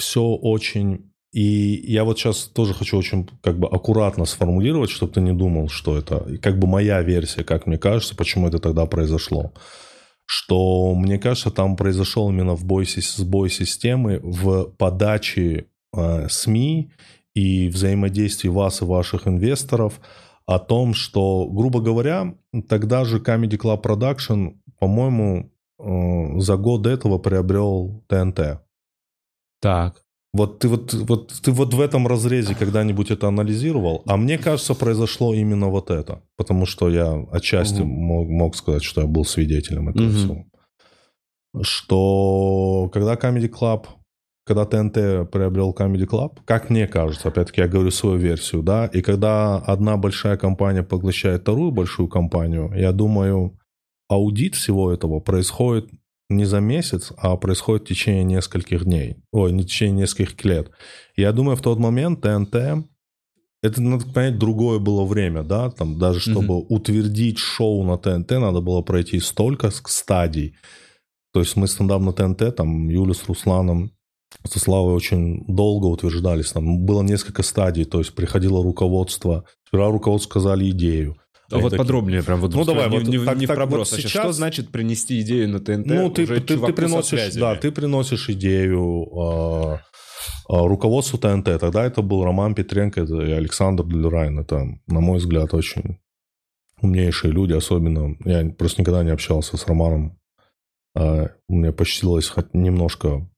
все 0.00 0.22
очень... 0.22 1.12
И 1.32 1.84
я 1.86 2.02
вот 2.02 2.18
сейчас 2.18 2.44
тоже 2.44 2.74
хочу 2.74 2.98
очень 2.98 3.28
как 3.40 3.58
бы 3.58 3.68
аккуратно 3.68 4.24
сформулировать, 4.24 4.90
чтобы 4.90 5.12
ты 5.12 5.20
не 5.20 5.32
думал, 5.32 5.68
что 5.68 5.96
это 5.96 6.26
как 6.42 6.58
бы 6.58 6.66
моя 6.66 7.00
версия, 7.02 7.44
как 7.44 7.66
мне 7.66 7.78
кажется, 7.78 8.16
почему 8.16 8.48
это 8.48 8.58
тогда 8.58 8.84
произошло. 8.86 9.52
Что, 10.26 10.94
мне 10.96 11.18
кажется, 11.18 11.52
там 11.52 11.76
произошел 11.76 12.28
именно 12.30 12.56
в 12.56 12.64
бой, 12.64 12.84
сбой 12.86 13.48
системы 13.48 14.18
в 14.22 14.64
подаче 14.76 15.66
э, 15.96 16.28
СМИ 16.28 16.90
и 17.34 17.68
взаимодействии 17.68 18.48
вас 18.48 18.82
и 18.82 18.84
ваших 18.84 19.28
инвесторов 19.28 20.00
о 20.46 20.58
том, 20.58 20.94
что, 20.94 21.46
грубо 21.46 21.80
говоря, 21.80 22.34
тогда 22.68 23.04
же 23.04 23.18
Comedy 23.18 23.56
Club 23.56 23.82
Production, 23.82 24.54
по-моему, 24.80 25.52
э, 25.78 26.40
за 26.40 26.56
год 26.56 26.86
этого 26.86 27.18
приобрел 27.18 28.02
ТНТ. 28.08 28.60
Так. 29.60 30.02
Вот 30.32 30.60
ты 30.60 30.68
вот, 30.68 30.94
вот 30.94 31.32
ты 31.42 31.50
вот 31.50 31.74
в 31.74 31.80
этом 31.80 32.06
разрезе 32.06 32.54
когда-нибудь 32.54 33.10
это 33.10 33.26
анализировал? 33.28 34.02
А 34.06 34.16
мне 34.16 34.38
кажется, 34.38 34.74
произошло 34.74 35.34
именно 35.34 35.68
вот 35.68 35.90
это. 35.90 36.22
Потому 36.36 36.66
что 36.66 36.88
я 36.88 37.26
отчасти 37.32 37.82
Мгм. 37.82 37.88
мог, 37.90 38.28
мог 38.28 38.56
сказать, 38.56 38.84
что 38.84 39.00
я 39.00 39.06
был 39.08 39.24
свидетелем 39.24 39.88
этого 39.88 40.04
Мгм. 40.06 40.16
всего. 40.16 40.44
Что 41.62 42.88
когда 42.92 43.14
Comedy 43.14 43.48
Club, 43.48 43.86
когда 44.46 44.64
ТНТ 44.64 45.30
приобрел 45.32 45.74
Comedy 45.76 46.06
Club, 46.06 46.38
как 46.44 46.70
мне 46.70 46.86
кажется, 46.86 47.28
опять-таки 47.28 47.60
я 47.62 47.68
говорю 47.68 47.90
свою 47.90 48.16
версию, 48.16 48.62
да, 48.62 48.86
и 48.86 49.02
когда 49.02 49.56
одна 49.56 49.96
большая 49.96 50.36
компания 50.36 50.84
поглощает 50.84 51.42
вторую 51.42 51.72
большую 51.72 52.08
компанию, 52.08 52.72
я 52.76 52.92
думаю, 52.92 53.58
аудит 54.08 54.54
всего 54.54 54.92
этого 54.92 55.18
происходит 55.20 55.90
не 56.30 56.44
за 56.44 56.60
месяц, 56.60 57.12
а 57.18 57.36
происходит 57.36 57.84
в 57.84 57.88
течение 57.88 58.24
нескольких 58.24 58.84
дней. 58.84 59.16
Ой, 59.32 59.52
не 59.52 59.62
в 59.62 59.66
течение 59.66 60.02
нескольких 60.02 60.44
лет. 60.44 60.70
Я 61.16 61.32
думаю, 61.32 61.56
в 61.56 61.62
тот 61.62 61.78
момент 61.78 62.22
ТНТ 62.22 62.86
это, 63.62 63.82
надо 63.82 64.06
понять, 64.06 64.38
другое 64.38 64.78
было 64.78 65.04
время, 65.04 65.42
да, 65.42 65.70
там 65.70 65.98
даже 65.98 66.20
чтобы 66.20 66.58
утвердить 66.58 67.38
шоу 67.38 67.84
на 67.84 67.98
ТНТ, 67.98 68.30
надо 68.32 68.60
было 68.62 68.80
пройти 68.80 69.20
столько 69.20 69.70
стадий. 69.70 70.56
То 71.32 71.40
есть 71.40 71.56
мы 71.56 71.68
стендап 71.68 72.00
на 72.00 72.12
ТНТ, 72.12 72.56
там 72.56 72.88
Юля 72.88 73.12
с 73.12 73.28
Русланом, 73.28 73.92
со 74.44 74.58
Славой 74.58 74.94
очень 74.94 75.44
долго 75.46 75.86
утверждались, 75.86 76.52
там 76.52 76.86
было 76.86 77.02
несколько 77.02 77.42
стадий, 77.42 77.84
то 77.84 77.98
есть 77.98 78.14
приходило 78.14 78.62
руководство, 78.62 79.44
сперва 79.66 79.88
руководство 79.90 80.30
сказали 80.30 80.70
идею. 80.70 81.16
А 81.50 81.56
вот 81.58 81.70
такие, 81.70 81.78
подробнее, 81.78 82.22
прям 82.22 82.40
вот 82.40 82.54
Ну, 82.54 82.64
давай, 82.64 82.88
не, 82.90 82.98
вот 82.98 83.08
не- 83.08 83.24
так- 83.24 83.38
не 83.38 83.46
так 83.46 83.56
вот 83.58 83.66
проброс. 83.68 83.92
а 83.92 83.96
сейчас 83.96 84.10
Что 84.10 84.32
значит 84.32 84.70
принести 84.70 85.20
идею 85.20 85.48
на 85.48 85.60
ТНТ? 85.60 85.86
Ну, 85.86 86.10
ты, 86.10 86.26
ты, 86.26 86.40
ты 86.40 86.72
приносишь, 86.72 87.34
да, 87.34 87.56
ты 87.56 87.70
приносишь 87.72 88.28
идею, 88.30 89.08
э, 89.16 89.78
руководство 90.48 91.18
ТНТ, 91.18 91.58
тогда 91.58 91.84
это 91.84 92.02
был 92.02 92.24
Роман 92.24 92.54
Петренко 92.54 93.02
и 93.02 93.30
Александр 93.32 93.84
Делюрайн. 93.84 94.38
Это, 94.40 94.66
на 94.86 95.00
мой 95.00 95.18
взгляд, 95.18 95.54
очень 95.54 95.98
умнейшие 96.82 97.32
люди, 97.32 97.52
особенно 97.52 98.16
я 98.24 98.44
просто 98.50 98.82
никогда 98.82 99.02
не 99.04 99.10
общался 99.10 99.56
с 99.56 99.66
Романом. 99.66 100.18
А, 100.96 101.28
мне 101.48 101.72
посчастливилось 101.72 102.28
хоть 102.28 102.52
немножко 102.54 103.29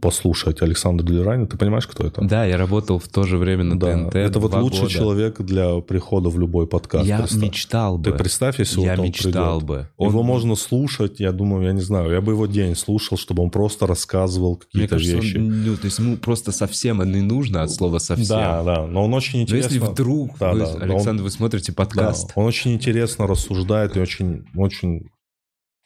послушать 0.00 0.62
Александра 0.62 1.04
Делерани. 1.04 1.46
Ты 1.46 1.58
понимаешь, 1.58 1.86
кто 1.86 2.06
это? 2.06 2.22
Да, 2.22 2.44
я 2.44 2.56
работал 2.56 2.98
в 2.98 3.08
то 3.08 3.24
же 3.24 3.36
время 3.36 3.64
на 3.64 3.78
да. 3.78 3.92
ТНТ. 3.92 4.14
Это 4.14 4.38
вот 4.38 4.54
лучший 4.54 4.82
года. 4.82 4.92
человек 4.92 5.40
для 5.40 5.80
прихода 5.80 6.28
в 6.28 6.38
любой 6.38 6.66
подкаст. 6.66 7.06
Я 7.06 7.18
представь. 7.18 7.42
мечтал 7.42 7.98
бы. 7.98 8.10
Ты 8.10 8.16
представь, 8.16 8.58
если 8.58 8.80
я 8.80 8.92
вот 8.92 9.00
он 9.00 9.06
мечтал 9.06 9.60
придет. 9.60 9.68
бы. 9.68 9.88
Он... 9.96 10.08
Его 10.08 10.22
можно 10.22 10.54
слушать, 10.54 11.20
я 11.20 11.32
думаю, 11.32 11.66
я 11.66 11.72
не 11.72 11.80
знаю, 11.80 12.12
я 12.12 12.20
бы 12.20 12.32
его 12.32 12.46
день 12.46 12.74
слушал, 12.76 13.18
чтобы 13.18 13.42
он 13.42 13.50
просто 13.50 13.86
рассказывал 13.86 14.56
какие-то 14.56 14.78
Мне 14.78 14.88
кажется, 14.88 15.16
вещи. 15.16 15.36
Он, 15.36 15.64
ну, 15.64 15.76
то 15.76 15.84
есть 15.84 15.98
ему 15.98 16.16
просто 16.16 16.52
совсем 16.52 17.02
не 17.10 17.20
нужно 17.20 17.62
от 17.62 17.70
слова 17.70 17.98
совсем. 17.98 18.28
Да, 18.28 18.62
да, 18.62 18.86
но 18.86 19.04
он 19.04 19.14
очень 19.14 19.42
интересно. 19.42 19.68
Но 19.68 19.74
если 19.74 19.92
вдруг, 19.92 20.38
да, 20.38 20.52
вы, 20.52 20.58
да, 20.60 20.72
Александр, 20.80 21.22
он... 21.22 21.24
вы 21.24 21.30
смотрите 21.30 21.72
подкаст. 21.72 22.28
Да, 22.28 22.32
он 22.36 22.46
очень 22.46 22.72
интересно 22.72 23.26
рассуждает 23.26 23.96
и 23.96 24.00
очень, 24.00 24.46
очень 24.54 25.10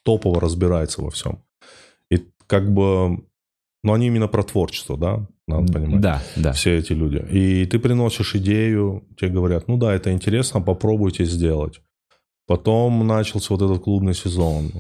топово 0.05 0.41
разбирается 0.41 1.03
во 1.03 1.11
всем. 1.11 1.43
И 2.11 2.25
как 2.47 2.73
бы 2.73 3.25
но 3.83 3.93
они 3.93 4.09
именно 4.09 4.29
про 4.29 4.43
творчество, 4.43 4.97
да, 4.97 5.27
надо 5.47 5.73
понимать. 5.73 6.01
Да, 6.01 6.23
да. 6.37 6.53
Все 6.53 6.77
эти 6.77 6.93
люди. 6.93 7.25
И 7.31 7.67
ты 7.67 7.79
приносишь 7.79 8.35
идею, 8.37 9.05
тебе 9.19 9.31
говорят, 9.31 9.69
ну 9.69 9.77
да, 9.77 9.95
это 9.95 10.13
интересно, 10.13 10.61
попробуйте 10.61 11.25
сделать. 11.25 11.81
Потом 12.51 13.07
начался 13.07 13.55
вот 13.55 13.63
этот 13.63 13.85
клубный 13.85 14.13
сезон 14.13 14.73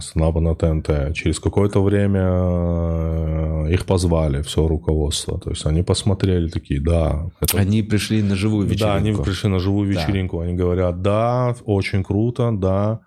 снапа 0.00 0.40
на 0.40 0.56
ТНТ. 0.56 1.14
Через 1.14 1.38
какое-то 1.38 1.80
время 1.80 2.20
э, 2.20 3.72
их 3.72 3.86
позвали, 3.86 4.42
все 4.42 4.66
руководство. 4.66 5.38
То 5.38 5.50
есть 5.50 5.64
они 5.64 5.84
посмотрели 5.84 6.48
такие, 6.48 6.80
да. 6.80 7.30
Это... 7.40 7.58
Они 7.58 7.82
пришли 7.84 8.22
на 8.22 8.34
живую 8.34 8.66
вечеринку. 8.66 8.86
Да, 8.86 8.94
они 8.96 9.12
пришли 9.12 9.48
на 9.48 9.60
живую 9.60 9.88
вечеринку. 9.88 10.38
Да. 10.38 10.42
Они 10.42 10.54
говорят, 10.54 11.00
да, 11.00 11.54
очень 11.64 12.02
круто, 12.02 12.50
да. 12.50 13.02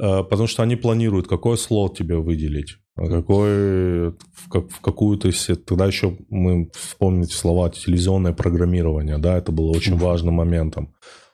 Э, 0.00 0.24
потому 0.24 0.46
что 0.46 0.62
они 0.62 0.76
планируют, 0.76 1.28
какой 1.28 1.58
слот 1.58 1.98
тебе 1.98 2.16
выделить. 2.16 2.78
А 3.00 3.08
какой, 3.08 4.10
в, 4.10 4.48
как, 4.50 4.68
в 4.68 4.80
какую-то... 4.82 5.30
Тогда 5.64 5.86
еще 5.86 6.18
мы 6.28 6.70
вспомните 6.74 7.34
слова 7.34 7.70
телевизионное 7.70 8.34
программирование, 8.34 9.16
да, 9.16 9.38
это 9.38 9.52
было 9.52 9.70
очень 9.70 9.96
важным 9.96 10.34
моментом. 10.34 10.92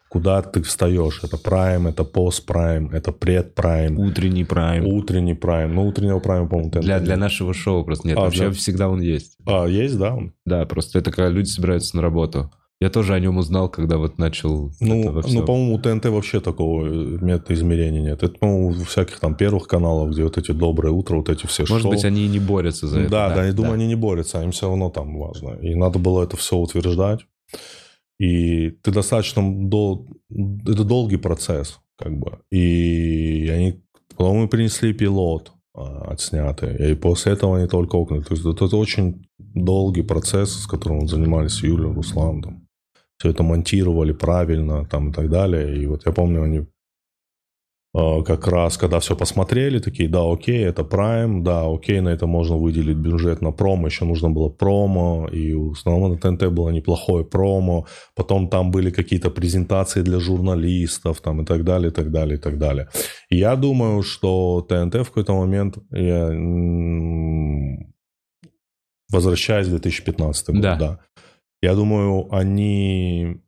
Куда 0.09 0.43
ты 0.43 0.63
встаешь? 0.63 1.21
Это 1.25 1.37
прайм, 1.37 1.89
это 1.89 2.05
пост-прайм, 2.05 2.91
это 2.91 3.11
пред-прайм. 3.11 3.99
Утренний 3.99 4.45
прайм. 4.45 4.87
Утренний 4.87 5.35
прайм. 5.35 5.75
Ну, 5.75 5.89
утреннего 5.89 6.21
прайма, 6.21 6.47
по-моему, 6.47 6.71
для, 6.71 7.01
для 7.01 7.17
нашего 7.17 7.53
шоу 7.53 7.85
просто 7.85 8.07
нет. 8.07 8.17
А, 8.17 8.21
Вообще 8.21 8.47
да? 8.47 8.51
всегда 8.53 8.89
он 8.89 9.01
есть. 9.01 9.37
А, 9.45 9.67
есть, 9.67 9.99
да? 9.99 10.17
Да, 10.45 10.65
просто 10.67 11.01
это 11.01 11.11
когда 11.11 11.31
люди 11.31 11.49
собираются 11.49 11.97
на 11.97 12.03
работу. 12.03 12.53
Я 12.79 12.91
тоже 12.91 13.15
о 13.15 13.21
нем 13.21 13.39
узнал, 13.39 13.71
когда 13.71 13.97
вот 13.97 14.19
начал. 14.19 14.71
Ну, 14.81 15.11
ну 15.11 15.47
по-моему, 15.47 15.75
у 15.75 15.79
ТНТ 15.79 16.07
вообще 16.07 16.41
такого 16.41 16.85
метода 16.85 17.55
измерения 17.55 18.03
нет. 18.03 18.23
Это, 18.23 18.39
по-моему, 18.39 18.69
у 18.69 18.85
всяких 18.85 19.19
там 19.19 19.35
первых 19.35 19.67
каналов, 19.67 20.11
где 20.11 20.25
вот 20.25 20.37
эти 20.37 20.51
доброе 20.51 20.91
утро, 20.91 21.17
вот 21.17 21.31
эти 21.31 21.47
все 21.47 21.63
Может 21.63 21.83
шоу. 21.83 21.93
быть, 21.93 22.05
они 22.05 22.27
и 22.27 22.29
не 22.29 22.39
борются 22.39 22.87
за 22.87 23.01
это. 23.01 23.11
Да, 23.11 23.29
да, 23.31 23.37
да 23.37 23.47
я 23.47 23.53
думаю, 23.55 23.75
они 23.75 23.87
не 23.87 23.95
борются, 23.95 24.41
а 24.41 24.45
им 24.45 24.51
все 24.51 24.69
равно 24.69 24.91
там 24.91 25.17
важно. 25.17 25.55
И 25.63 25.75
надо 25.75 25.99
было 25.99 26.23
это 26.23 26.37
все 26.37 26.57
утверждать. 26.57 27.21
И 28.19 28.71
ты 28.71 28.93
достаточно 28.93 29.43
дол... 29.43 30.07
это 30.31 30.85
долгий 30.85 31.17
процесс, 31.17 31.81
как 31.97 32.19
бы. 32.19 32.41
И 32.51 33.51
они, 33.55 33.83
по-моему, 34.19 34.49
принесли 34.49 34.93
пилот 34.93 35.53
а, 35.75 36.13
отснятый. 36.13 36.93
И 36.93 36.95
после 36.95 37.33
этого 37.33 37.57
они 37.57 37.69
только 37.69 37.97
окна. 37.97 38.21
То 38.21 38.35
есть 38.35 38.45
это, 38.45 38.67
это 38.67 38.77
очень 38.77 39.27
долгий 39.39 40.03
процесс, 40.03 40.51
с 40.51 40.67
которым 40.67 41.09
занимались 41.09 41.63
Юля, 41.63 41.91
Руслан 41.91 42.43
там 42.43 42.66
все 43.19 43.31
это 43.31 43.43
монтировали 43.43 44.13
правильно 44.13 44.85
там 44.85 45.11
и 45.11 45.13
так 45.13 45.31
далее. 45.31 45.83
И 45.83 45.87
вот 45.87 46.07
я 46.07 46.13
помню, 46.13 46.43
они 46.43 46.67
э, 47.95 48.23
как 48.25 48.47
раз, 48.47 48.77
когда 48.77 48.99
все 48.99 49.17
посмотрели, 49.17 49.79
такие, 49.79 50.09
да, 50.09 50.21
окей, 50.31 50.65
это 50.65 50.83
Prime, 50.83 51.43
да, 51.43 51.67
окей, 51.67 52.01
на 52.01 52.11
это 52.11 52.27
можно 52.27 52.57
выделить 52.57 52.99
бюджет 52.99 53.43
на 53.43 53.53
промо, 53.53 53.87
еще 53.87 54.05
нужно 54.05 54.31
было 54.31 54.51
промо, 54.51 55.29
и 55.33 55.55
у 55.55 55.73
основного 55.73 56.09
на 56.09 56.19
ТНТ 56.19 56.53
было 56.53 56.71
неплохое 56.71 57.25
промо, 57.25 57.87
потом 58.15 58.49
там 58.49 58.71
были 58.71 58.91
какие-то 58.91 59.31
презентации 59.31 60.03
для 60.03 60.21
журналистов, 60.21 61.21
там 61.21 61.41
и 61.41 61.45
так 61.47 61.65
далее, 61.65 61.89
и 61.91 61.95
так 61.95 62.11
далее, 62.11 62.37
и 62.37 62.41
так 62.41 62.59
далее. 62.59 62.89
И 63.31 63.39
я 63.39 63.57
думаю, 63.57 64.03
что 64.03 64.61
ТНТ 64.69 64.95
в 64.95 65.05
какой-то 65.07 65.33
момент, 65.33 65.79
я, 65.91 66.31
возвращаясь 69.11 69.69
в 69.69 69.71
2015 69.71 70.49
год, 70.51 70.61
да. 70.61 70.77
да, 70.77 70.99
я 71.67 71.75
думаю, 71.75 72.33
они, 72.33 73.43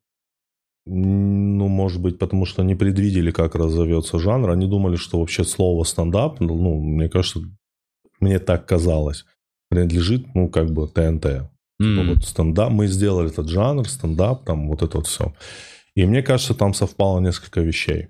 ну, 0.87 1.69
может 1.69 2.03
быть, 2.03 2.19
потому 2.19 2.47
что 2.47 2.65
не 2.65 2.75
предвидели, 2.75 3.31
как 3.31 3.55
разовьется 3.55 4.19
жанр, 4.19 4.51
они 4.51 4.67
думали, 4.67 4.97
что 4.97 5.21
вообще 5.21 5.45
слово 5.45 5.85
стендап, 5.85 6.41
ну, 6.41 6.81
мне 6.81 7.09
кажется, 7.09 7.41
мне 8.19 8.41
так 8.41 8.67
казалось, 8.67 9.25
принадлежит, 9.71 10.35
ну, 10.35 10.49
как 10.49 10.73
бы 10.73 10.89
ТНТ. 10.89 11.49
Mm. 11.81 12.15
вот 12.15 12.25
стендап, 12.25 12.73
мы 12.73 12.89
сделали 12.89 13.31
этот 13.31 13.49
жанр, 13.49 13.89
стендап, 13.89 14.45
там 14.45 14.69
вот 14.69 14.83
это 14.83 14.97
вот 14.97 15.07
все. 15.07 15.33
И 15.95 16.05
мне 16.05 16.23
кажется, 16.23 16.55
там 16.55 16.75
совпало 16.75 17.21
несколько 17.21 17.61
вещей. 17.61 18.09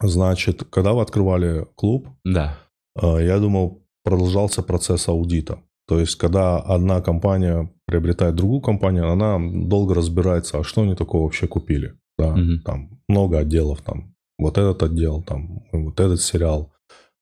Значит, 0.00 0.64
когда 0.70 0.94
вы 0.94 1.02
открывали 1.02 1.66
клуб, 1.74 2.08
да. 2.24 2.58
Э, 2.98 3.18
я 3.22 3.38
думал, 3.38 3.82
продолжался 4.04 4.62
процесс 4.62 5.06
аудита. 5.08 5.58
То 5.86 6.00
есть, 6.00 6.16
когда 6.16 6.56
одна 6.56 7.02
компания 7.02 7.70
приобретает 7.88 8.34
другую 8.34 8.60
компанию, 8.60 9.10
она 9.10 9.38
долго 9.40 9.94
разбирается, 9.94 10.58
а 10.58 10.62
что 10.64 10.82
они 10.82 10.94
такого 10.94 11.22
вообще 11.22 11.46
купили. 11.46 11.94
Да, 12.18 12.32
угу. 12.32 12.58
там 12.64 12.90
много 13.08 13.38
отделов, 13.38 13.80
там 13.80 14.14
вот 14.38 14.58
этот 14.58 14.82
отдел, 14.82 15.22
там 15.22 15.62
вот 15.72 15.98
этот 15.98 16.20
сериал, 16.20 16.70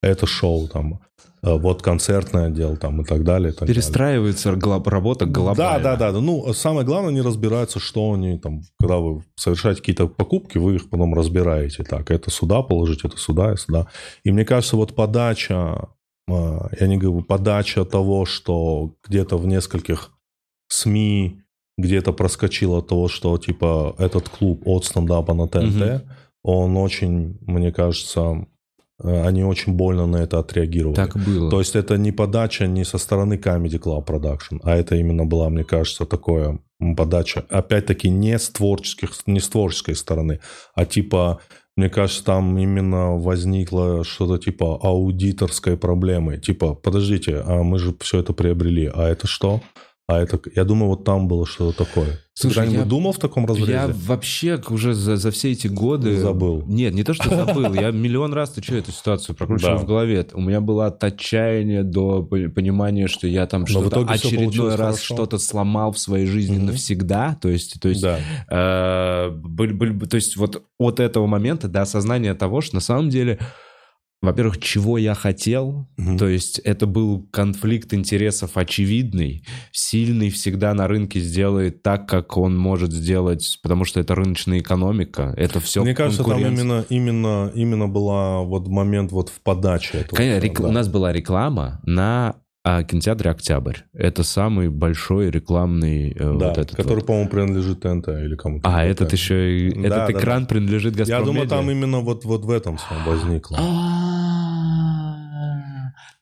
это 0.02 0.26
шоу, 0.26 0.66
там 0.66 1.00
э, 1.42 1.56
вот 1.56 1.82
концертный 1.82 2.46
отдел, 2.46 2.76
там 2.76 3.02
и 3.02 3.04
так 3.04 3.22
далее. 3.22 3.52
И 3.52 3.54
так 3.54 3.68
Перестраивается 3.68 4.56
далее. 4.56 4.82
работа 4.84 5.26
глобально. 5.26 5.82
Да, 5.82 5.96
да, 5.96 6.12
да. 6.12 6.20
Ну, 6.20 6.52
самое 6.52 6.84
главное, 6.84 7.10
они 7.10 7.20
разбираются, 7.20 7.78
что 7.78 8.12
они 8.14 8.36
там, 8.38 8.62
когда 8.80 8.96
вы 8.96 9.22
совершаете 9.36 9.80
какие-то 9.82 10.08
покупки, 10.08 10.58
вы 10.58 10.76
их 10.76 10.90
потом 10.90 11.14
разбираете. 11.14 11.84
Так, 11.84 12.10
это 12.10 12.30
сюда 12.32 12.62
положить, 12.62 13.04
это 13.04 13.18
сюда 13.18 13.52
и 13.52 13.56
сюда. 13.56 13.86
И 14.24 14.32
мне 14.32 14.44
кажется, 14.44 14.76
вот 14.76 14.96
подача 14.96 15.90
а, 16.28 16.68
я 16.80 16.86
не 16.86 16.96
говорю, 16.96 17.22
подача 17.22 17.84
того, 17.84 18.24
что 18.24 18.94
где-то 19.06 19.36
в 19.38 19.46
нескольких 19.46 20.10
СМИ 20.68 21.40
где-то 21.78 22.12
проскочило 22.12 22.82
того, 22.82 23.08
что 23.08 23.36
типа 23.38 23.94
этот 23.98 24.28
клуб 24.28 24.62
от 24.64 24.84
стендапа 24.84 25.34
на 25.34 25.46
ТНТ, 25.46 25.82
угу. 25.82 26.00
он 26.42 26.76
очень, 26.76 27.38
мне 27.42 27.70
кажется, 27.72 28.46
э, 29.02 29.26
они 29.26 29.44
очень 29.44 29.74
больно 29.74 30.06
на 30.06 30.16
это 30.16 30.38
отреагировали. 30.38 30.96
Так 30.96 31.16
было. 31.16 31.50
То 31.50 31.58
есть 31.58 31.76
это 31.76 31.96
не 31.98 32.12
подача 32.12 32.66
не 32.66 32.84
со 32.84 32.98
стороны 32.98 33.34
Comedy 33.34 33.78
Club 33.78 34.06
Production, 34.06 34.60
а 34.62 34.74
это 34.74 34.96
именно 34.96 35.26
была, 35.26 35.50
мне 35.50 35.64
кажется, 35.64 36.06
такое 36.06 36.60
подача, 36.96 37.44
опять-таки 37.50 38.10
не 38.10 38.38
с 38.38 38.48
творческих, 38.50 39.12
не 39.26 39.40
с 39.40 39.48
творческой 39.48 39.94
стороны, 39.94 40.40
а 40.74 40.84
типа 40.84 41.40
мне 41.76 41.90
кажется, 41.90 42.24
там 42.24 42.56
именно 42.56 43.18
возникло 43.18 44.02
что-то 44.02 44.38
типа 44.42 44.78
аудиторской 44.82 45.76
проблемы. 45.76 46.38
Типа, 46.38 46.74
подождите, 46.74 47.42
а 47.44 47.62
мы 47.62 47.78
же 47.78 47.94
все 48.00 48.20
это 48.20 48.32
приобрели, 48.32 48.90
а 48.92 49.06
это 49.06 49.26
что? 49.26 49.60
А 50.08 50.20
это, 50.20 50.40
я 50.54 50.64
думаю, 50.64 50.90
вот 50.90 51.04
там 51.04 51.26
было 51.26 51.44
что-то 51.44 51.84
такое. 51.84 52.20
Слушай, 52.32 52.70
я 52.70 52.84
думал 52.84 53.10
в 53.12 53.18
таком 53.18 53.44
разрезе? 53.44 53.72
Я 53.72 53.88
вообще 53.88 54.60
уже 54.68 54.94
за, 54.94 55.16
за 55.16 55.32
все 55.32 55.50
эти 55.50 55.66
годы... 55.66 56.16
Забыл. 56.16 56.62
Нет, 56.66 56.94
не 56.94 57.02
то, 57.02 57.12
что 57.12 57.28
забыл. 57.28 57.74
Я 57.74 57.90
миллион 57.92 58.32
раз 58.32 58.50
ты 58.50 58.62
что 58.62 58.76
эту 58.76 58.92
ситуацию 58.92 59.34
прокручивал 59.34 59.78
да. 59.78 59.82
в 59.82 59.86
голове. 59.86 60.24
У 60.34 60.42
меня 60.42 60.60
было 60.60 60.86
от 60.86 61.02
отчаяния 61.02 61.82
до 61.82 62.22
понимания, 62.22 63.08
что 63.08 63.26
я 63.26 63.46
там 63.46 63.66
что-то 63.66 64.06
очередной 64.06 64.76
раз 64.76 65.00
что-то 65.00 65.38
сломал 65.38 65.90
в 65.90 65.98
своей 65.98 66.26
жизни 66.26 66.58
угу. 66.58 66.66
навсегда. 66.66 67.36
То 67.40 67.48
есть, 67.48 67.80
то 67.80 67.88
есть, 67.88 68.02
да. 68.02 68.20
э, 68.48 69.30
были, 69.30 69.72
были, 69.72 69.98
то 70.06 70.14
есть 70.14 70.36
вот 70.36 70.62
от 70.78 71.00
этого 71.00 71.26
момента 71.26 71.66
до 71.66 71.82
осознания 71.82 72.34
того, 72.34 72.60
что 72.60 72.76
на 72.76 72.80
самом 72.80 73.08
деле 73.08 73.40
во-первых, 74.26 74.58
чего 74.58 74.98
я 74.98 75.14
хотел, 75.14 75.88
угу. 75.96 76.18
то 76.18 76.28
есть 76.28 76.58
это 76.60 76.86
был 76.86 77.26
конфликт 77.30 77.94
интересов 77.94 78.56
очевидный, 78.56 79.44
сильный 79.72 80.30
всегда 80.30 80.74
на 80.74 80.88
рынке 80.88 81.20
сделает 81.20 81.82
так, 81.82 82.08
как 82.08 82.36
он 82.36 82.58
может 82.58 82.92
сделать, 82.92 83.58
потому 83.62 83.84
что 83.84 84.00
это 84.00 84.14
рыночная 84.14 84.60
экономика, 84.60 85.34
это 85.36 85.60
все 85.60 85.82
Мне 85.82 85.94
кажется, 85.94 86.24
там 86.24 86.40
именно, 86.40 86.84
именно, 86.88 87.50
именно 87.54 87.88
была 87.88 88.42
вот 88.42 88.68
момент 88.68 89.12
вот 89.12 89.28
в 89.28 89.40
подаче. 89.40 89.98
Этого, 89.98 90.16
Конечно, 90.16 90.44
рек... 90.44 90.60
да. 90.60 90.68
у 90.68 90.72
нас 90.72 90.88
была 90.88 91.12
реклама 91.12 91.80
на 91.84 92.36
а 92.68 92.82
кинотеатре 92.82 93.30
«Октябрь»— 93.30 93.76
это 93.92 94.24
самый 94.24 94.70
большой 94.70 95.30
рекламный 95.30 96.10
э, 96.10 96.18
да, 96.18 96.48
вот 96.48 96.58
этот 96.58 96.74
который, 96.74 96.96
вот. 96.96 97.06
по-моему, 97.06 97.30
принадлежит 97.30 97.78
ТНТ 97.82 98.08
или 98.08 98.34
кому-то. 98.34 98.68
А, 98.68 98.82
этот 98.82 99.12
еще... 99.12 99.70
Да, 99.72 99.80
этот 99.82 100.06
да, 100.08 100.12
экран 100.12 100.42
да. 100.42 100.48
принадлежит 100.48 100.96
«Газпром» 100.96 101.18
Я 101.20 101.24
думаю, 101.24 101.46
там 101.46 101.70
именно 101.70 102.00
вот, 102.00 102.24
вот 102.24 102.44
в 102.44 102.50
этом 102.50 102.76
возникло. 103.06 103.56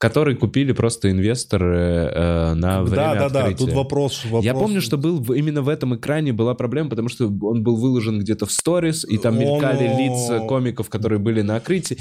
Который 0.09 0.37
купили 0.37 0.73
просто 0.73 1.11
инвесторы 1.11 1.77
э, 2.13 2.55
на 2.55 2.83
время 2.83 2.97
Да, 2.97 3.15
да, 3.15 3.29
да, 3.29 3.41
открытия. 3.41 3.65
тут 3.65 3.75
вопрос, 3.75 4.25
вопрос... 4.25 4.45
Я 4.45 4.53
помню, 4.53 4.83
что 4.83 4.99
был 4.99 5.33
именно 5.33 5.63
в 5.63 5.69
этом 5.69 5.97
экране 5.97 6.33
была 6.33 6.55
проблема, 6.55 6.91
потому 6.91 7.09
что 7.09 7.27
он 7.27 7.63
был 7.63 7.77
выложен 7.77 8.21
где-то 8.21 8.45
в 8.45 8.53
сторис, 8.53 9.05
и 9.05 9.17
там 9.17 9.39
мелькали 9.39 9.89
Он, 9.89 9.99
лица 9.99 10.41
комиков, 10.41 10.91
которые 10.91 11.19
были 11.19 11.41
на 11.43 11.57
открытии. 11.57 11.97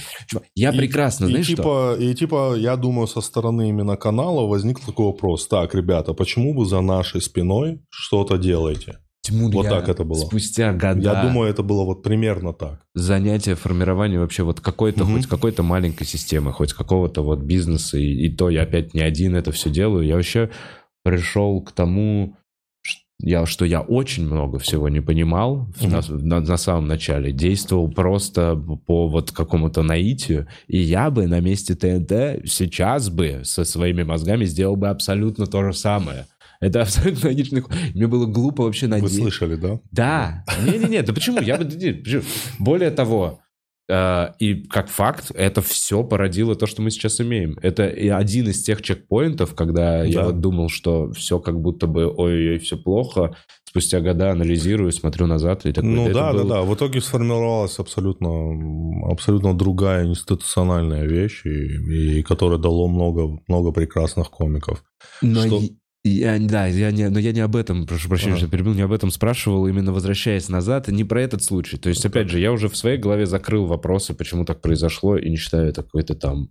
Я 0.54 0.72
И- 0.72 0.78
прекрасно, 0.78 1.26
и, 1.26 1.30
знаешь 1.30 1.46
что? 1.46 1.56
типа, 1.56 1.96
И 1.98 2.14
типа, 2.14 2.56
я 2.58 2.76
думаю, 2.76 3.08
со 3.08 3.22
стороны 3.22 3.70
именно 3.70 3.96
канала 3.96 4.48
возник 4.48 4.80
такой 4.82 5.06
вопрос. 5.06 5.48
Так, 5.48 5.74
ребята, 5.74 6.14
почему 6.14 6.54
вы 6.54 6.66
за 6.66 6.82
нашей 6.82 7.22
спиной 7.22 7.80
что-то 7.90 8.38
делаете? 8.38 8.98
Тимур, 9.24 9.52
вот 9.54 9.64
я 9.64 9.70
так 9.70 9.88
это 9.88 10.04
было. 10.04 10.18
Спустя 10.18 10.74
года 10.74 11.00
Я 11.00 11.22
думаю, 11.24 11.50
это 11.50 11.64
было 11.64 11.86
вот 11.86 12.04
примерно 12.04 12.52
так. 12.54 12.82
занятия 12.94 13.56
формирования 13.56 14.20
вообще 14.20 14.44
вот 14.44 14.60
какой-то, 14.60 15.06
Мгм. 15.06 15.16
хоть 15.16 15.28
какой-то 15.28 15.64
маленькой 15.64 16.06
системы, 16.06 16.52
хоть 16.52 16.74
какого-то 16.74 17.24
вот 17.24 17.40
бизнеса, 17.40 17.98
и, 17.98 18.26
и 18.26 18.30
то 18.30 18.50
я 18.50 18.64
опять 18.64 18.94
не 18.94 19.02
один 19.02 19.36
это 19.38 19.54
все 19.54 19.70
делаю. 19.70 20.06
Я 20.06 20.16
вообще 20.16 20.50
пришел 21.04 21.62
к 21.62 21.72
тому, 21.72 22.36
я, 23.20 23.46
что 23.46 23.64
я 23.64 23.80
очень 23.80 24.26
много 24.26 24.60
всего 24.60 24.90
не 24.90 25.00
понимал 25.00 25.68
в- 25.78 25.88
на, 25.88 26.02
на- 26.10 26.42
на 26.42 26.58
самом 26.58 26.88
начале, 26.88 27.32
действовал 27.32 27.90
просто 27.90 28.62
по 28.86 29.08
вот 29.08 29.32
какому-то 29.32 29.84
наитию, 29.84 30.48
и 30.68 30.78
я 30.80 31.10
бы 31.10 31.28
на 31.28 31.40
месте 31.40 31.76
ТНТ 31.76 32.46
сейчас 32.50 33.10
бы 33.10 33.42
со 33.46 33.64
своими 33.64 34.04
мозгами 34.04 34.44
сделал 34.44 34.76
бы 34.76 34.90
абсолютно 34.90 35.46
то 35.48 35.64
же 35.64 35.72
самое. 35.72 36.26
Это 36.66 36.82
абсолютно 36.82 37.30
логичный. 37.30 37.64
Мне 37.94 38.08
было 38.08 38.26
глупо 38.26 38.64
вообще 38.64 38.86
Вы 38.88 38.92
надеяться. 38.92 39.18
слышали, 39.20 39.56
да? 39.56 39.80
Да. 39.92 40.46
Не-не-не, 40.66 41.02
да 41.04 41.14
почему? 41.14 41.42
Я 41.42 41.58
бы... 41.58 41.66
Более 42.60 42.92
того, 42.92 43.40
э, 43.90 44.28
и 44.40 44.64
как 44.64 44.88
факт, 44.90 45.32
это 45.36 45.62
все 45.62 46.04
породило 46.04 46.56
то, 46.56 46.66
что 46.68 46.82
мы 46.82 46.92
сейчас 46.92 47.20
имеем. 47.22 47.58
Это 47.62 47.88
и 47.88 48.08
один 48.08 48.48
из 48.50 48.64
тех 48.64 48.82
чекпоинтов, 48.82 49.56
когда 49.56 50.04
я 50.04 50.20
Да. 50.22 50.26
вот 50.28 50.40
думал, 50.40 50.70
что 50.70 51.12
все 51.14 51.40
как 51.40 51.60
будто 51.60 51.88
бы 51.88 52.08
ой-ой, 52.08 52.60
все 52.60 52.78
плохо. 52.78 53.36
Спустя 53.68 54.02
года 54.02 54.30
анализирую, 54.32 54.92
смотрю 54.92 55.26
назад 55.26 55.66
и 55.66 55.72
такой... 55.74 55.90
Ну 55.90 56.06
это 56.06 56.14
да, 56.14 56.32
был- 56.34 56.44
да, 56.44 56.56
да. 56.56 56.62
В 56.62 56.76
итоге 56.76 57.02
сформировалась 57.02 57.80
абсолютно, 57.80 59.10
абсолютно 59.12 59.58
другая 59.58 60.06
институциональная 60.06 61.06
вещь, 61.06 61.42
и, 61.46 62.20
и 62.20 62.22
которая 62.22 62.60
дало 62.60 62.88
много, 62.88 63.40
много 63.48 63.72
прекрасных 63.72 64.30
комиков. 64.30 64.84
Но 65.24 65.42
Что- 65.48 65.58
я- 65.60 65.70
я, 66.04 66.38
да, 66.40 66.68
я 66.68 66.92
не, 66.92 67.10
но 67.10 67.20
я 67.20 67.32
не 67.32 67.40
об 67.40 67.56
этом, 67.56 67.86
прошу 67.88 68.10
прощения, 68.10 68.34
Ага. 68.34 68.42
что 68.42 68.50
перебил, 68.50 68.74
не 68.74 68.82
об 68.82 68.92
этом 68.92 69.10
спрашивал, 69.12 69.68
именно 69.68 69.94
возвращаясь 69.94 70.50
назад, 70.50 70.88
не 70.90 71.04
про 71.04 71.22
этот 71.22 71.44
случай. 71.44 71.78
То 71.78 71.90
есть, 71.90 72.06
опять 72.06 72.30
же, 72.30 72.40
я 72.40 72.52
уже 72.52 72.68
в 72.68 72.76
своей 72.76 72.98
голове 72.98 73.26
закрыл 73.26 73.66
вопросы, 73.66 74.14
почему 74.14 74.44
так 74.46 74.62
произошло, 74.62 75.18
и 75.18 75.30
не 75.30 75.38
считаю 75.38 75.70
это 75.70 75.84
какой-то 75.84 76.16
там... 76.16 76.50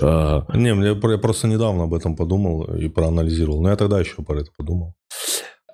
э, 0.00 0.40
Не, 0.54 0.86
я 0.88 1.18
просто 1.18 1.48
недавно 1.48 1.84
об 1.84 1.94
этом 1.94 2.14
подумал 2.16 2.64
и 2.74 2.88
проанализировал. 2.88 3.62
Но 3.62 3.70
я 3.70 3.76
тогда 3.76 3.98
еще 3.98 4.22
про 4.22 4.40
это 4.40 4.50
подумал. 4.56 4.94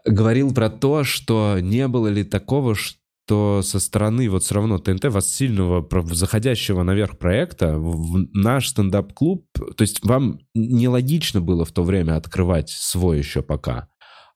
говорил 0.06 0.54
про 0.54 0.70
то, 0.70 1.04
что 1.04 1.58
не 1.60 1.88
было 1.88 2.08
ли 2.08 2.24
такого, 2.24 2.74
что 2.74 2.99
со 3.31 3.81
стороны 3.81 4.28
вот 4.28 4.43
все 4.43 4.57
равно 4.57 4.78
ТНТ, 4.78 5.07
вас 5.07 5.33
сильного, 5.33 5.87
заходящего 6.12 6.83
наверх 6.83 7.18
проекта, 7.18 7.76
в 7.78 8.26
наш 8.33 8.68
стендап-клуб, 8.68 9.47
то 9.55 9.83
есть 9.83 10.05
вам 10.05 10.41
нелогично 10.55 11.41
было 11.41 11.64
в 11.64 11.72
то 11.72 11.83
время 11.83 12.16
открывать 12.16 12.70
свой 12.70 13.18
еще 13.18 13.43
пока, 13.43 13.89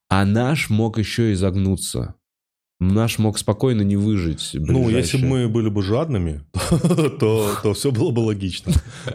а 0.08 0.24
наш 0.24 0.70
мог 0.70 0.98
еще 0.98 1.32
и 1.32 1.34
загнуться. 1.34 2.14
Наш 2.92 3.18
мог 3.18 3.38
спокойно 3.38 3.82
не 3.82 3.96
выжить. 3.96 4.50
Ну, 4.54 4.88
если 4.88 5.16
бы 5.16 5.22
ближайшие- 5.22 5.24
мы 5.24 5.48
были 5.48 5.68
бы 5.68 5.82
жадными, 5.82 6.42
то, 7.20 7.50
то 7.62 7.72
все 7.74 7.90
было 7.90 8.10
бы 8.10 8.20
логично. 8.20 8.72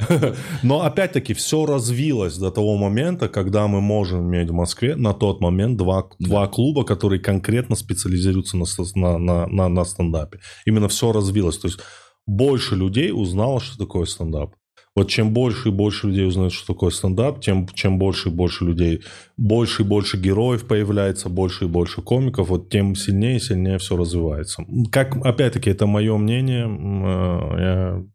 Но 0.64 0.82
опять-таки 0.82 1.34
все 1.34 1.66
развилось 1.66 2.38
до 2.38 2.52
того 2.52 2.78
момента, 2.78 3.30
когда 3.30 3.68
мы 3.68 3.82
можем 3.82 4.28
иметь 4.30 4.50
в 4.50 4.54
Москве 4.54 4.96
на 4.96 5.14
тот 5.14 5.42
момент 5.42 5.78
два, 5.78 6.10
два 6.20 6.48
клуба, 6.48 6.84
которые 6.84 7.20
конкретно 7.20 7.76
специализируются 7.76 8.58
на, 8.58 8.66
на, 8.96 9.18
на, 9.18 9.48
на, 9.48 9.70
на 9.70 9.86
стендапе. 9.86 10.40
Именно 10.66 10.88
все 10.88 11.12
развилось. 11.12 11.58
То 11.58 11.68
есть 11.68 11.80
больше 12.26 12.76
людей 12.76 13.12
узнало, 13.12 13.60
что 13.60 13.78
такое 13.78 14.06
стендап. 14.06 14.54
Вот 15.00 15.08
чем 15.08 15.32
больше 15.32 15.70
и 15.70 15.72
больше 15.72 16.08
людей 16.08 16.28
узнают, 16.28 16.52
что 16.52 16.74
такое 16.74 16.90
стендап, 16.90 17.40
тем 17.40 17.66
чем 17.70 17.98
больше 17.98 18.28
и 18.28 18.32
больше 18.34 18.66
людей, 18.66 19.02
больше 19.38 19.84
и 19.84 19.86
больше 19.86 20.18
героев 20.18 20.68
появляется, 20.68 21.30
больше 21.30 21.64
и 21.64 21.68
больше 21.70 22.02
комиков, 22.02 22.50
вот 22.50 22.70
тем 22.70 22.96
сильнее 22.96 23.38
и 23.38 23.40
сильнее 23.40 23.78
все 23.78 23.96
развивается. 23.96 24.66
Как, 24.92 25.16
опять-таки, 25.26 25.70
это 25.70 25.88
мое 25.88 26.18
мнение, 26.18 26.66
э, 26.68 27.62
я 27.62 28.06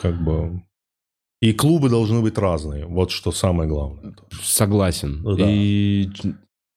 как 0.00 0.20
бы... 0.24 0.60
И 1.40 1.52
клубы 1.52 1.88
должны 1.88 2.20
быть 2.20 2.36
разные, 2.36 2.84
вот 2.84 3.12
что 3.12 3.30
самое 3.30 3.68
главное. 3.68 4.16
Согласен. 4.42 5.22
Да. 5.22 5.48
И 5.48 6.10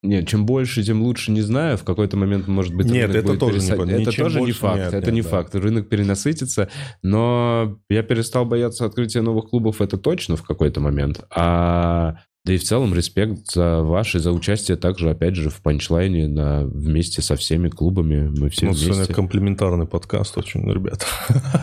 нет, 0.03 0.27
чем 0.27 0.45
больше, 0.45 0.83
тем 0.83 1.01
лучше, 1.03 1.31
не 1.31 1.41
знаю. 1.41 1.77
В 1.77 1.83
какой-то 1.83 2.17
момент, 2.17 2.47
может 2.47 2.73
быть, 2.73 2.87
Нет, 2.87 3.11
рынок 3.11 3.25
это 3.31 3.37
тоже 3.39 3.59
не 3.59 3.67
переса- 3.69 3.75
по- 3.77 3.89
Это 3.89 4.11
тоже 4.17 4.41
не 4.41 4.51
факт. 4.51 4.77
нет, 4.79 4.87
это 4.93 5.05
нет, 5.05 5.13
не 5.13 5.21
да. 5.21 5.29
факт. 5.29 5.55
Рынок 5.55 5.89
перенасытится. 5.89 6.69
Но 7.03 7.77
я 7.89 8.01
перестал 8.03 8.45
бояться 8.45 8.85
открытия 8.85 9.21
новых 9.21 9.49
клубов, 9.49 9.81
это 9.81 9.97
точно 9.97 10.35
в 10.37 10.43
какой-то 10.43 10.79
момент. 10.79 11.23
А 11.29 12.15
да 12.43 12.53
и 12.53 12.57
в 12.57 12.63
целом 12.63 12.95
респект 12.95 13.51
за 13.51 13.81
ваше, 13.83 14.19
за 14.19 14.31
участие 14.31 14.75
также, 14.75 15.11
опять 15.11 15.35
же, 15.35 15.51
в 15.51 15.61
панчлайне 15.61 16.27
на, 16.27 16.63
вместе 16.65 17.21
со 17.21 17.35
всеми 17.35 17.69
клубами. 17.69 18.27
Мы 18.35 18.49
все 18.49 18.65
Ну, 18.65 18.71
вместе. 18.73 19.13
комплементарный 19.13 19.85
подкаст 19.85 20.35
очень, 20.39 20.67
ребята. 20.71 21.05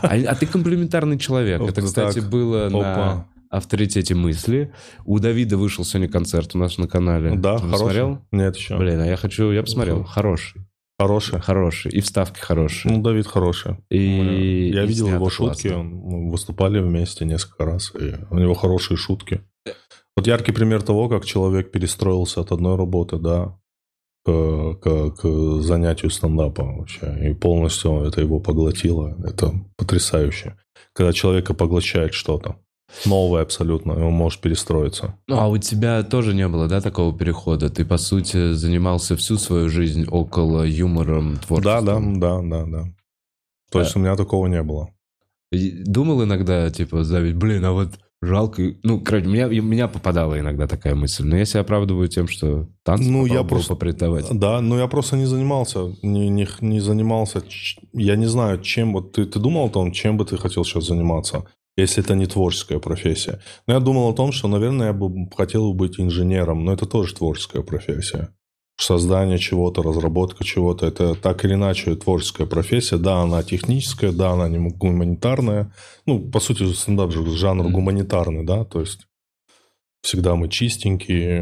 А, 0.03 0.14
а 0.14 0.34
ты 0.36 0.47
комплементарный 0.47 1.18
человек. 1.18 1.59
Вот 1.61 1.70
Это, 1.70 1.82
кстати, 1.82 2.20
так. 2.20 2.30
было 2.30 2.68
на 2.68 2.78
Опа. 2.78 3.26
Авторитете 3.51 4.14
мысли. 4.14 4.72
У 5.05 5.18
Давида 5.18 5.57
вышел 5.57 5.84
сегодня 5.84 6.09
концерт 6.11 6.55
у 6.55 6.59
нас 6.59 6.78
на 6.78 6.86
канале. 6.88 7.36
Да, 7.36 7.55
Ты 7.55 7.59
хороший. 7.61 7.72
посмотрел? 7.72 8.18
Нет, 8.32 8.57
еще. 8.57 8.76
Блин, 8.78 9.01
а 9.01 9.07
я 9.07 9.16
хочу, 9.16 9.51
я 9.51 9.62
посмотрел. 9.62 10.05
Хороший. 10.05 10.62
Хороший. 10.99 11.40
Хороший. 11.40 11.92
И 11.92 12.01
вставки 12.01 12.40
хорошие. 12.40 12.92
Ну, 12.92 13.03
Давид 13.03 13.26
хороший. 13.26 13.76
И- 13.90 14.70
Я 14.74 14.82
и 14.82 14.86
видел 14.86 15.09
его 15.09 15.30
шутки, 15.30 15.68
классно. 15.68 16.28
выступали 16.30 16.80
вместе 16.80 17.24
несколько 17.24 17.64
раз, 17.64 17.92
и 17.99 18.14
у 18.30 18.38
него 18.38 18.55
хорошие 18.55 18.96
шутки. 18.96 19.42
Вот 20.16 20.26
яркий 20.26 20.51
пример 20.51 20.82
того, 20.82 21.09
как 21.09 21.24
человек 21.24 21.70
перестроился 21.70 22.40
от 22.40 22.51
одной 22.51 22.76
работы, 22.76 23.18
да, 23.18 23.57
к, 24.24 24.74
к- 24.82 25.11
к 25.12 25.62
занятию 25.62 26.11
стендапом 26.11 26.78
вообще, 26.78 27.30
и 27.30 27.34
полностью 27.34 28.03
это 28.03 28.20
его 28.20 28.40
поглотило. 28.40 29.16
Это 29.24 29.53
потрясающе. 29.76 30.57
Когда 30.92 31.12
человека 31.12 31.55
поглощает 31.55 32.12
что-то 32.14 32.57
новое 33.05 33.43
абсолютно, 33.43 33.95
он 33.95 34.12
может 34.12 34.41
перестроиться. 34.41 35.14
Ну, 35.26 35.39
а 35.39 35.49
у 35.49 35.59
тебя 35.59 36.03
тоже 36.03 36.34
не 36.34 36.49
было, 36.49 36.68
да, 36.68 36.80
такого 36.80 37.16
перехода? 37.16 37.68
Ты, 37.70 37.84
по 37.84 37.99
сути, 37.99 38.53
занимался 38.53 39.16
всю 39.16 39.36
свою 39.39 39.68
жизнь 39.68 40.07
около 40.09 40.62
юмором, 40.64 41.34
Да, 41.34 41.41
творчеством. 41.47 42.20
да, 42.20 42.41
да, 42.41 42.43
да, 42.43 42.66
да. 42.66 42.84
То 43.70 43.80
есть 43.80 43.95
у 43.97 43.99
меня 43.99 44.16
такого 44.16 44.47
не 44.47 44.62
было. 44.62 44.89
Думал 45.53 46.24
иногда, 46.24 46.70
типа, 46.70 47.05
Давид, 47.05 47.36
блин, 47.36 47.64
а 47.64 47.72
вот 47.72 47.89
жалко... 48.20 48.74
Ну, 48.82 49.01
короче, 49.01 49.26
меня, 49.26 49.47
меня 49.47 49.89
попадала 49.89 50.39
иногда 50.39 50.66
такая 50.66 50.95
мысль. 50.95 51.24
Но 51.24 51.36
я 51.36 51.45
себя 51.45 51.61
оправдываю 51.61 52.09
тем, 52.09 52.28
что 52.28 52.66
танцы 52.82 53.09
Ну, 53.11 53.24
я 53.26 53.45
просто- 53.45 53.74
попритовать. 53.74 54.26
Да, 54.30 54.61
но 54.61 54.78
я 54.78 54.86
просто 54.89 55.16
не 55.16 55.24
занимался, 55.26 55.95
не, 56.03 56.28
не, 56.28 56.47
не 56.61 56.80
занимался, 56.80 57.43
я 57.93 58.16
не 58.16 58.26
знаю, 58.26 58.61
чем, 58.61 58.93
вот 58.93 59.12
ты, 59.12 59.24
ты 59.24 59.39
думал 59.39 59.66
о 59.66 59.70
том, 59.70 59.93
чем 59.93 60.16
бы 60.18 60.24
ты 60.26 60.36
хотел 60.36 60.64
сейчас 60.64 60.86
заниматься, 60.86 61.45
если 61.79 62.03
это 62.03 62.14
не 62.14 62.26
творческая 62.26 62.79
профессия. 62.79 63.41
Но 63.66 63.74
я 63.74 63.81
думал 63.81 64.11
о 64.11 64.14
том, 64.14 64.33
что, 64.33 64.49
наверное, 64.49 64.89
я 64.89 64.93
бы 64.93 65.29
хотел 65.37 65.72
быть 65.74 66.01
инженером, 66.01 66.64
но 66.64 66.72
это 66.72 66.87
тоже 66.87 67.14
творческая 67.14 67.62
профессия. 67.62 68.29
Создание 68.81 69.39
чего-то, 69.39 69.83
разработка 69.83 70.45
чего-то, 70.45 70.87
это 70.87 71.14
так 71.14 71.45
или 71.45 71.55
иначе 71.55 71.97
творческая 71.97 72.47
профессия. 72.47 72.97
Да, 72.97 73.22
она 73.22 73.43
техническая, 73.43 74.12
да, 74.12 74.31
она 74.31 74.49
не 74.49 74.59
гуманитарная. 74.70 75.72
Ну, 76.07 76.20
по 76.20 76.41
сути, 76.41 76.70
стендап 76.72 77.12
же 77.12 77.24
жанр 77.26 77.70
гуманитарный, 77.70 78.45
да, 78.45 78.64
то 78.64 78.81
есть 78.81 79.01
всегда 80.03 80.37
мы 80.37 80.49
чистенькие, 80.49 81.41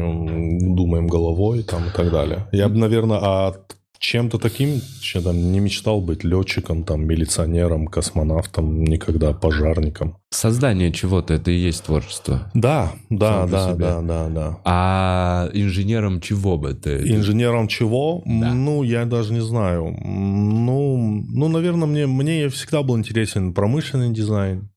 думаем 0.75 1.07
головой 1.07 1.63
там 1.63 1.87
и 1.87 1.91
так 1.91 2.11
далее. 2.11 2.47
Я 2.51 2.69
бы, 2.69 2.77
наверное, 2.77 3.19
а 3.21 3.53
чем-то 3.99 4.37
таким 4.37 4.81
чем 5.01 5.23
там, 5.23 5.51
не 5.51 5.59
мечтал 5.59 6.01
быть 6.01 6.23
летчиком, 6.23 6.83
там, 6.83 7.05
милиционером, 7.05 7.87
космонавтом, 7.87 8.83
никогда 8.83 9.33
пожарником. 9.33 10.17
Создание 10.29 10.91
чего-то, 10.91 11.33
это 11.33 11.51
и 11.51 11.55
есть 11.55 11.83
творчество. 11.83 12.51
Да, 12.53 12.93
да, 13.09 13.47
да, 13.47 13.73
да, 13.73 14.01
да, 14.01 14.29
да. 14.29 14.59
А 14.65 15.49
инженером 15.53 16.19
чего 16.21 16.57
бы 16.57 16.73
ты? 16.73 16.97
Инженером 17.09 17.67
чего? 17.67 18.21
Да. 18.25 18.53
Ну, 18.53 18.83
я 18.83 19.05
даже 19.05 19.33
не 19.33 19.41
знаю. 19.41 19.95
Ну, 20.03 21.23
ну, 21.27 21.47
наверное, 21.47 21.87
мне, 21.87 22.07
мне 22.07 22.49
всегда 22.49 22.83
был 22.83 22.97
интересен 22.97 23.53
промышленный 23.53 24.13
дизайн. 24.13 24.69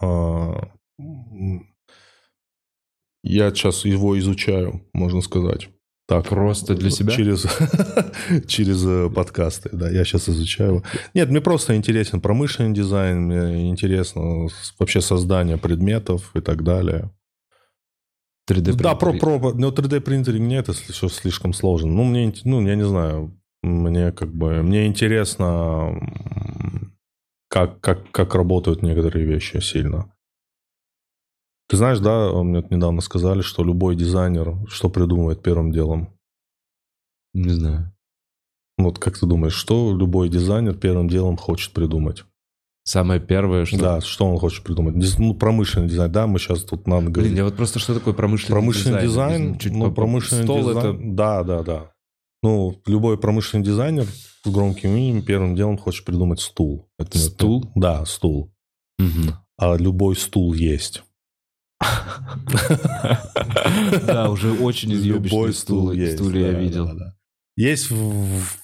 А, 0.00 0.68
Я 3.24 3.50
сейчас 3.50 3.84
его 3.84 4.18
изучаю, 4.18 4.82
можно 4.92 5.20
сказать. 5.20 5.68
Так, 6.08 6.28
Просто 6.28 6.74
для 6.74 6.90
себя? 6.90 7.12
Через, 7.12 7.46
через 8.46 8.84
э, 8.84 9.08
подкасты, 9.08 9.70
да, 9.72 9.88
я 9.88 10.04
сейчас 10.04 10.28
изучаю. 10.28 10.82
Нет, 11.14 11.30
мне 11.30 11.40
просто 11.40 11.76
интересен 11.76 12.20
промышленный 12.20 12.74
дизайн, 12.74 13.22
мне 13.22 13.70
интересно 13.70 14.48
вообще 14.78 15.00
создание 15.00 15.58
предметов 15.58 16.30
и 16.34 16.40
так 16.40 16.64
далее. 16.64 17.10
3D 18.50 18.74
Да, 18.74 18.94
про, 18.96 19.12
про, 19.12 19.52
но 19.52 19.68
3D 19.68 20.00
принтере 20.00 20.40
мне 20.40 20.58
это 20.58 20.72
все 20.72 21.08
слишком 21.08 21.52
сложно. 21.52 21.92
Ну, 21.92 22.04
мне, 22.04 22.32
ну, 22.44 22.66
я 22.66 22.74
не 22.74 22.84
знаю, 22.84 23.38
мне 23.62 24.10
как 24.10 24.34
бы, 24.34 24.62
мне 24.62 24.86
интересно, 24.86 26.00
как, 27.48 27.80
как, 27.80 28.10
как 28.10 28.34
работают 28.34 28.82
некоторые 28.82 29.24
вещи 29.24 29.58
сильно. 29.58 30.12
Ты 31.72 31.78
знаешь, 31.78 32.00
да, 32.00 32.30
мне 32.42 32.62
недавно 32.68 33.00
сказали, 33.00 33.40
что 33.40 33.64
любой 33.64 33.96
дизайнер 33.96 34.58
что 34.68 34.90
придумывает 34.90 35.42
первым 35.42 35.72
делом? 35.72 36.10
Не 37.32 37.48
знаю. 37.48 37.94
Вот 38.76 38.98
как 38.98 39.18
ты 39.18 39.24
думаешь, 39.24 39.54
что 39.54 39.96
любой 39.96 40.28
дизайнер 40.28 40.74
первым 40.74 41.08
делом 41.08 41.38
хочет 41.38 41.72
придумать? 41.72 42.24
Самое 42.84 43.22
первое, 43.22 43.64
что... 43.64 43.78
Да, 43.78 44.00
что 44.02 44.26
он 44.26 44.38
хочет 44.38 44.64
придумать? 44.64 44.96
Ну, 45.18 45.32
промышленный 45.32 45.88
дизайн, 45.88 46.12
да, 46.12 46.26
мы 46.26 46.38
сейчас 46.38 46.62
тут 46.62 46.86
надо 46.86 47.04
Блин, 47.04 47.12
говорить. 47.14 47.36
я 47.38 47.44
вот 47.44 47.56
просто 47.56 47.78
что 47.78 47.94
такое 47.94 48.12
промышленный, 48.12 48.52
Промышленный 48.52 49.02
дизайн, 49.04 49.58
Чуть 49.58 49.72
ну, 49.72 49.90
промышленный 49.90 50.44
Стол 50.44 50.58
дизайн, 50.58 50.76
это... 50.76 50.98
да, 51.14 51.42
да, 51.42 51.62
да. 51.62 51.92
Ну, 52.42 52.82
любой 52.84 53.16
промышленный 53.16 53.64
дизайнер 53.64 54.04
с 54.04 54.46
громким 54.46 54.90
именем 54.90 55.22
первым 55.22 55.56
делом 55.56 55.78
хочет 55.78 56.04
придумать 56.04 56.40
стул. 56.40 56.90
Это 56.98 57.16
Стул? 57.16 57.72
Да, 57.74 58.04
стул. 58.04 58.52
Мгм. 58.98 59.36
А 59.56 59.74
любой 59.78 60.16
стул 60.16 60.52
есть. 60.52 61.02
Да, 64.06 64.30
уже 64.30 64.52
очень 64.52 64.92
изъебищные 64.92 65.40
Любой 65.40 65.52
стул 65.52 65.92
стулья 65.92 66.52
я 66.52 66.58
видел. 66.58 66.90
Есть 67.56 67.88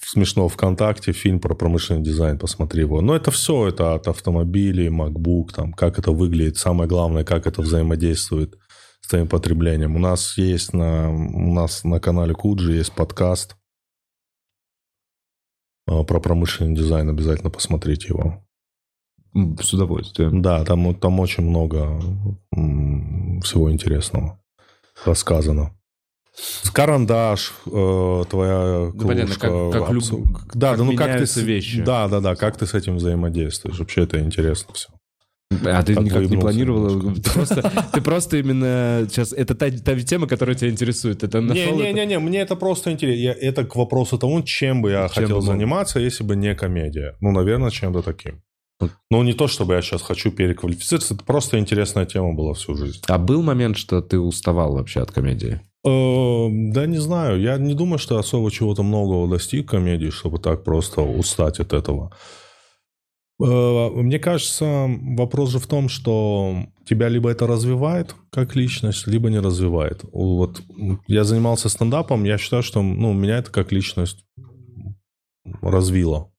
смешно 0.01 0.47
ВКонтакте 0.47 1.11
фильм 1.11 1.39
про 1.39 1.53
промышленный 1.53 2.01
дизайн, 2.03 2.39
посмотри 2.39 2.81
его. 2.81 3.01
Но 3.01 3.15
это 3.15 3.29
все, 3.29 3.67
это 3.67 3.93
от 3.93 4.07
автомобилей, 4.07 4.87
MacBook, 4.87 5.53
там, 5.53 5.73
как 5.73 5.99
это 5.99 6.11
выглядит. 6.11 6.57
Самое 6.57 6.89
главное, 6.89 7.23
как 7.23 7.45
это 7.45 7.61
взаимодействует 7.61 8.57
с 9.01 9.07
твоим 9.07 9.27
потреблением. 9.27 9.95
У 9.95 9.99
нас 9.99 10.37
есть 10.37 10.73
на, 10.73 11.11
у 11.11 11.53
нас 11.53 11.83
на 11.83 11.99
канале 11.99 12.33
Куджи 12.33 12.73
есть 12.73 12.93
подкаст 12.93 13.55
а, 15.87 16.03
про 16.03 16.19
промышленный 16.19 16.75
дизайн. 16.75 17.09
Обязательно 17.09 17.51
посмотрите 17.51 18.07
его. 18.07 18.43
С 19.33 19.73
удовольствием. 19.73 20.41
Да, 20.41 20.63
там, 20.65 20.93
там 20.95 21.19
очень 21.19 21.43
много 21.43 21.99
всего 23.43 23.71
интересного 23.71 24.39
рассказано. 25.05 25.71
Карандаш, 26.73 27.53
э, 27.65 28.23
твоя 28.29 28.91
Да, 28.93 29.05
понятно, 29.07 29.35
кружка. 29.35 29.71
как- 29.71 29.71
как 29.83 29.91
люб- 29.91 30.33
да, 30.53 30.69
как 30.69 30.77
да, 30.77 30.83
ну 30.83 30.95
как 30.95 31.17
ты 31.17 31.25
с- 31.27 31.37
вещи. 31.37 31.81
Да, 31.81 32.07
да, 32.07 32.19
да, 32.21 32.35
как 32.35 32.57
ты 32.57 32.65
с 32.65 32.73
этим 32.73 32.95
взаимодействуешь? 32.97 33.77
Вообще 33.79 34.03
это 34.03 34.19
интересно 34.19 34.73
все. 34.73 34.87
А 35.65 35.81
ты 35.83 35.93
никак 35.93 36.03
не 36.05 36.09
выебнулся 36.11 36.39
планировал? 36.41 36.89
немножко. 36.95 37.21
Ты 37.21 37.31
просто, 37.33 37.71
ты 37.93 38.01
просто 38.01 38.37
именно 38.37 39.07
сейчас... 39.09 39.33
Это 39.33 39.55
та, 39.55 39.71
та 39.71 39.99
тема, 39.99 40.27
которая 40.27 40.55
тебя 40.55 40.69
интересует. 40.69 41.23
Это 41.23 41.41
Не-не-не, 41.41 42.19
мне 42.19 42.39
это 42.41 42.55
просто 42.55 42.91
интересно. 42.91 43.19
Я- 43.19 43.33
Это 43.33 43.65
к 43.65 43.75
вопросу 43.75 44.17
тому, 44.17 44.41
чем 44.43 44.81
бы 44.81 44.91
я 44.91 45.07
Чем 45.09 45.23
хотел 45.23 45.37
бы 45.37 45.41
заниматься, 45.45 45.99
если 45.99 46.23
бы 46.23 46.35
не 46.35 46.53
комедия. 46.55 47.15
Ну, 47.19 47.31
наверное, 47.31 47.71
чем-то 47.71 48.01
таким. 48.03 48.41
Ну, 49.11 49.23
не 49.23 49.33
то, 49.33 49.47
чтобы 49.47 49.73
я 49.73 49.81
сейчас 49.81 50.01
хочу 50.01 50.31
переквалифицироваться, 50.31 51.13
это 51.13 51.23
просто 51.25 51.59
интересная 51.59 52.05
тема 52.05 52.33
была 52.33 52.53
всю 52.53 52.75
жизнь. 52.75 53.01
А 53.07 53.17
был 53.17 53.41
момент, 53.41 53.77
что 53.77 54.01
ты 54.01 54.19
уставал 54.19 54.73
вообще 54.73 55.01
от 55.01 55.11
комедии? 55.11 55.59
Э, 55.85 56.47
Да 56.73 56.85
не 56.85 56.97
знаю. 56.97 57.41
Я 57.41 57.57
не 57.57 57.73
думаю, 57.73 57.99
что 57.99 58.17
особо 58.17 58.51
чего-то 58.51 58.83
многого 58.83 59.29
достиг 59.29 59.69
комедии, 59.69 60.09
чтобы 60.09 60.39
так 60.39 60.63
просто 60.63 61.01
устать 61.01 61.59
от 61.59 61.73
этого. 61.73 62.13
Э, 63.41 63.89
Мне 63.89 64.19
кажется, 64.19 64.87
вопрос 65.17 65.49
же 65.51 65.59
в 65.59 65.67
том, 65.67 65.89
что 65.89 66.65
тебя 66.87 67.09
либо 67.09 67.29
это 67.29 67.47
развивает 67.47 68.15
как 68.31 68.55
личность, 68.55 69.07
либо 69.07 69.29
не 69.29 69.39
развивает. 69.39 70.05
Вот 70.13 70.61
я 71.07 71.23
занимался 71.23 71.69
стендапом, 71.69 72.23
я 72.23 72.37
считаю, 72.37 72.63
что 72.63 72.81
ну, 72.81 73.13
меня 73.13 73.37
это 73.39 73.51
как 73.51 73.71
личность 73.71 74.23
развило. 75.61 76.31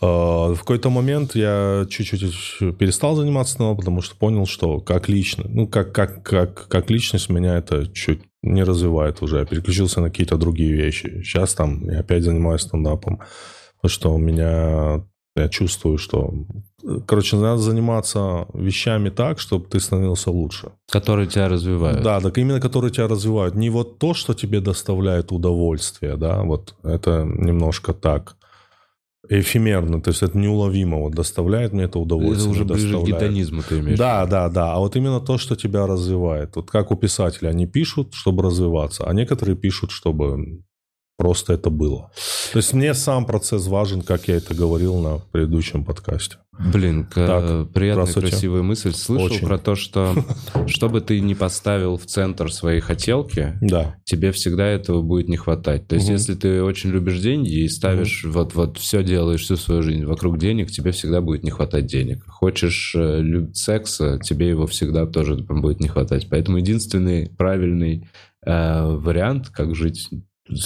Э, 0.00 0.52
В 0.54 0.58
какой-то 0.58 0.90
момент 0.90 1.34
я 1.34 1.86
чуть-чуть 1.88 2.76
перестал 2.78 3.16
заниматься 3.16 3.54
стендапом, 3.54 3.78
потому 3.78 4.02
что 4.02 4.16
понял, 4.16 4.46
что 4.46 4.80
как 4.80 5.08
личность, 5.08 5.50
ну, 5.50 5.66
как, 5.66 5.92
как, 5.92 6.22
как, 6.22 6.68
как 6.68 6.90
личность 6.90 7.28
меня 7.28 7.58
это 7.58 7.86
чуть 7.92 8.22
не 8.42 8.62
развивает 8.64 9.22
уже. 9.22 9.38
Я 9.38 9.44
переключился 9.44 10.00
на 10.00 10.10
какие-то 10.10 10.36
другие 10.36 10.72
вещи. 10.72 11.22
Сейчас 11.22 11.54
там 11.54 11.88
я 11.90 12.00
опять 12.00 12.22
занимаюсь 12.22 12.62
стендапом. 12.62 13.20
Потому 13.76 13.90
что 13.90 14.14
у 14.14 14.18
меня... 14.18 15.04
Я 15.36 15.48
чувствую, 15.48 15.98
что... 15.98 16.32
Короче, 17.06 17.36
надо 17.36 17.58
заниматься 17.58 18.46
вещами 18.54 19.10
так, 19.10 19.38
чтобы 19.38 19.66
ты 19.66 19.78
становился 19.78 20.30
лучше. 20.32 20.72
Которые 20.90 21.28
тебя 21.28 21.48
развивают? 21.48 22.02
Да, 22.02 22.20
так 22.20 22.38
именно 22.38 22.60
которые 22.60 22.90
тебя 22.90 23.06
развивают. 23.06 23.54
Не 23.54 23.70
вот 23.70 23.98
то, 23.98 24.14
что 24.14 24.34
тебе 24.34 24.60
доставляет 24.60 25.30
удовольствие, 25.30 26.16
да, 26.16 26.42
вот 26.42 26.74
это 26.82 27.24
немножко 27.24 27.92
так 27.92 28.37
эфемерно, 29.28 30.00
то 30.00 30.10
есть 30.10 30.22
это 30.22 30.38
неуловимо, 30.38 30.98
вот 30.98 31.14
доставляет 31.14 31.72
мне 31.72 31.84
это 31.84 31.98
удовольствие. 31.98 32.50
Это 32.50 32.50
уже 32.50 32.64
ближе 32.64 32.88
к 32.88 32.92
доставляет. 32.92 33.22
гедонизму 33.22 33.62
ты 33.62 33.78
имеешь. 33.80 33.98
Да, 33.98 34.26
да, 34.26 34.48
да. 34.48 34.74
А 34.74 34.78
вот 34.78 34.96
именно 34.96 35.20
то, 35.20 35.38
что 35.38 35.56
тебя 35.56 35.86
развивает. 35.86 36.56
Вот 36.56 36.70
как 36.70 36.90
у 36.90 36.96
писателя, 36.96 37.48
они 37.48 37.66
пишут, 37.66 38.14
чтобы 38.14 38.42
развиваться, 38.42 39.04
а 39.04 39.12
некоторые 39.12 39.56
пишут, 39.56 39.90
чтобы 39.90 40.62
просто 41.16 41.52
это 41.52 41.68
было. 41.68 42.10
То 42.52 42.58
есть 42.58 42.72
мне 42.72 42.94
сам 42.94 43.26
процесс 43.26 43.66
важен, 43.66 44.02
как 44.02 44.28
я 44.28 44.36
это 44.36 44.54
говорил 44.54 44.98
на 44.98 45.18
предыдущем 45.32 45.84
подкасте. 45.84 46.38
Блин, 46.58 47.06
Так, 47.14 47.70
приятная, 47.72 48.04
здравствуйте. 48.06 48.30
красивая 48.30 48.62
мысль. 48.62 48.92
Слышал 48.92 49.26
Очень. 49.26 49.46
про 49.46 49.58
то, 49.58 49.76
что 49.76 50.12
что 50.66 50.88
бы 50.88 51.00
ты 51.00 51.20
ни 51.20 51.34
поставил 51.34 51.96
в 51.96 52.06
центр 52.06 52.52
своей 52.52 52.80
хотелки, 52.80 53.54
Да. 53.60 53.96
тебе 54.04 54.32
всегда 54.32 54.66
этого 54.66 55.02
будет 55.02 55.28
не 55.28 55.36
хватать. 55.36 55.86
То 55.86 55.94
есть, 55.94 56.06
Мгм. 56.08 56.14
если 56.16 56.34
ты 56.34 56.62
очень 56.62 56.90
любишь 56.90 57.20
деньги 57.20 57.60
и 57.62 57.68
ставишь, 57.68 58.24
вот, 58.24 58.54
вот 58.54 58.76
все 58.78 59.04
делаешь 59.04 59.42
всю 59.42 59.56
свою 59.56 59.82
жизнь 59.82 60.04
вокруг 60.04 60.38
денег, 60.38 60.70
тебе 60.70 60.90
всегда 60.90 61.20
будет 61.20 61.44
не 61.44 61.50
хватать 61.50 61.86
денег. 61.86 62.24
Хочешь 62.26 62.92
э, 62.96 63.20
люб- 63.20 63.54
секса, 63.54 64.18
тебе 64.22 64.48
его 64.48 64.66
всегда 64.66 65.06
тоже 65.06 65.36
будет 65.36 65.78
не 65.78 65.86
хватать. 65.88 66.28
Поэтому 66.28 66.58
единственный 66.58 67.30
правильный 67.38 68.08
э, 68.44 68.82
вариант, 68.84 69.48
как 69.50 69.74
жить 69.76 70.08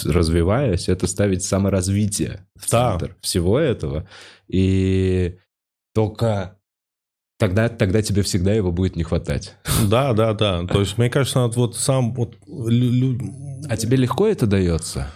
развиваясь, 0.04 0.88
это 0.88 1.06
ставить 1.08 1.42
саморазвитие 1.42 2.46
в 2.56 2.70
Да. 2.70 2.92
центр 2.98 3.16
всего 3.20 3.58
этого. 3.58 4.06
И 4.48 5.34
только 5.94 6.58
тогда, 7.38 7.68
тогда 7.68 8.02
тебе 8.02 8.22
всегда 8.22 8.52
его 8.52 8.72
будет 8.72 8.96
не 8.96 9.02
хватать. 9.02 9.56
Да, 9.88 10.12
да, 10.12 10.32
да. 10.32 10.64
То 10.66 10.80
есть, 10.80 10.98
мне 10.98 11.10
кажется, 11.10 11.40
надо 11.40 11.58
вот 11.58 11.76
сам... 11.76 12.14
Вот, 12.14 12.36
лю- 12.46 13.18
А 13.68 13.76
тебе 13.76 13.96
легко 13.96 14.26
это 14.26 14.46
дается? 14.46 15.08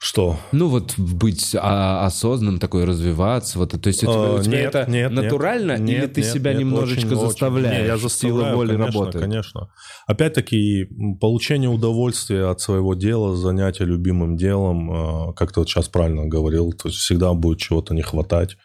Что? 0.00 0.38
Ну 0.52 0.68
вот 0.68 0.94
быть 0.96 1.56
а, 1.58 2.06
осознанным, 2.06 2.60
такой 2.60 2.84
развиваться, 2.84 3.58
вот, 3.58 3.70
то 3.82 3.88
есть 3.88 4.04
у 4.04 4.06
тебя, 4.06 4.30
у 4.34 4.38
Э, 4.38 4.42
тебя 4.44 4.58
нет, 4.60 4.74
это 4.76 4.88
нет, 4.88 5.10
нет. 5.10 5.22
натурально, 5.24 5.72
или 5.72 5.82
Нет, 5.82 6.12
ты 6.12 6.20
нет, 6.20 6.32
себя 6.32 6.52
нет, 6.52 6.60
немножечко 6.60 7.06
очень, 7.08 7.16
очень. 7.16 7.26
заставляешь? 7.30 7.80
Не, 7.80 7.86
я 7.88 7.96
сила 7.96 8.08
заставляю, 8.08 8.56
воли 8.56 8.68
конечно, 8.76 8.86
работает. 9.00 9.24
конечно. 9.24 9.68
Опять-таки, 10.06 10.86
получение 11.20 11.68
удовольствия 11.68 12.44
от 12.48 12.60
своего 12.60 12.94
дела, 12.94 13.34
занятие 13.34 13.86
любимым 13.86 14.36
делом, 14.36 15.30
э, 15.30 15.32
как 15.34 15.52
ты 15.52 15.58
вот 15.58 15.68
сейчас 15.68 15.88
правильно 15.88 16.26
говорил, 16.26 16.72
то 16.74 16.86
есть 16.90 17.00
всегда 17.00 17.34
будет 17.34 17.58
чего-то 17.58 17.92
не 17.92 18.02
хватать. 18.02 18.56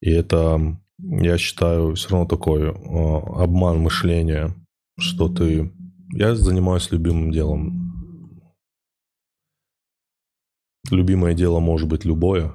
И 0.00 0.10
это, 0.10 0.78
я 0.98 1.38
считаю, 1.38 1.94
все 1.94 2.10
равно 2.10 2.26
такой 2.26 2.62
э, 2.62 2.72
обман 2.72 3.78
мышления, 3.78 4.54
что 4.98 5.28
ты... 5.28 5.72
Я 6.12 6.34
занимаюсь 6.34 6.90
любимым 6.90 7.32
делом. 7.32 8.44
Любимое 10.90 11.34
дело 11.34 11.60
может 11.60 11.88
быть 11.88 12.04
любое. 12.04 12.52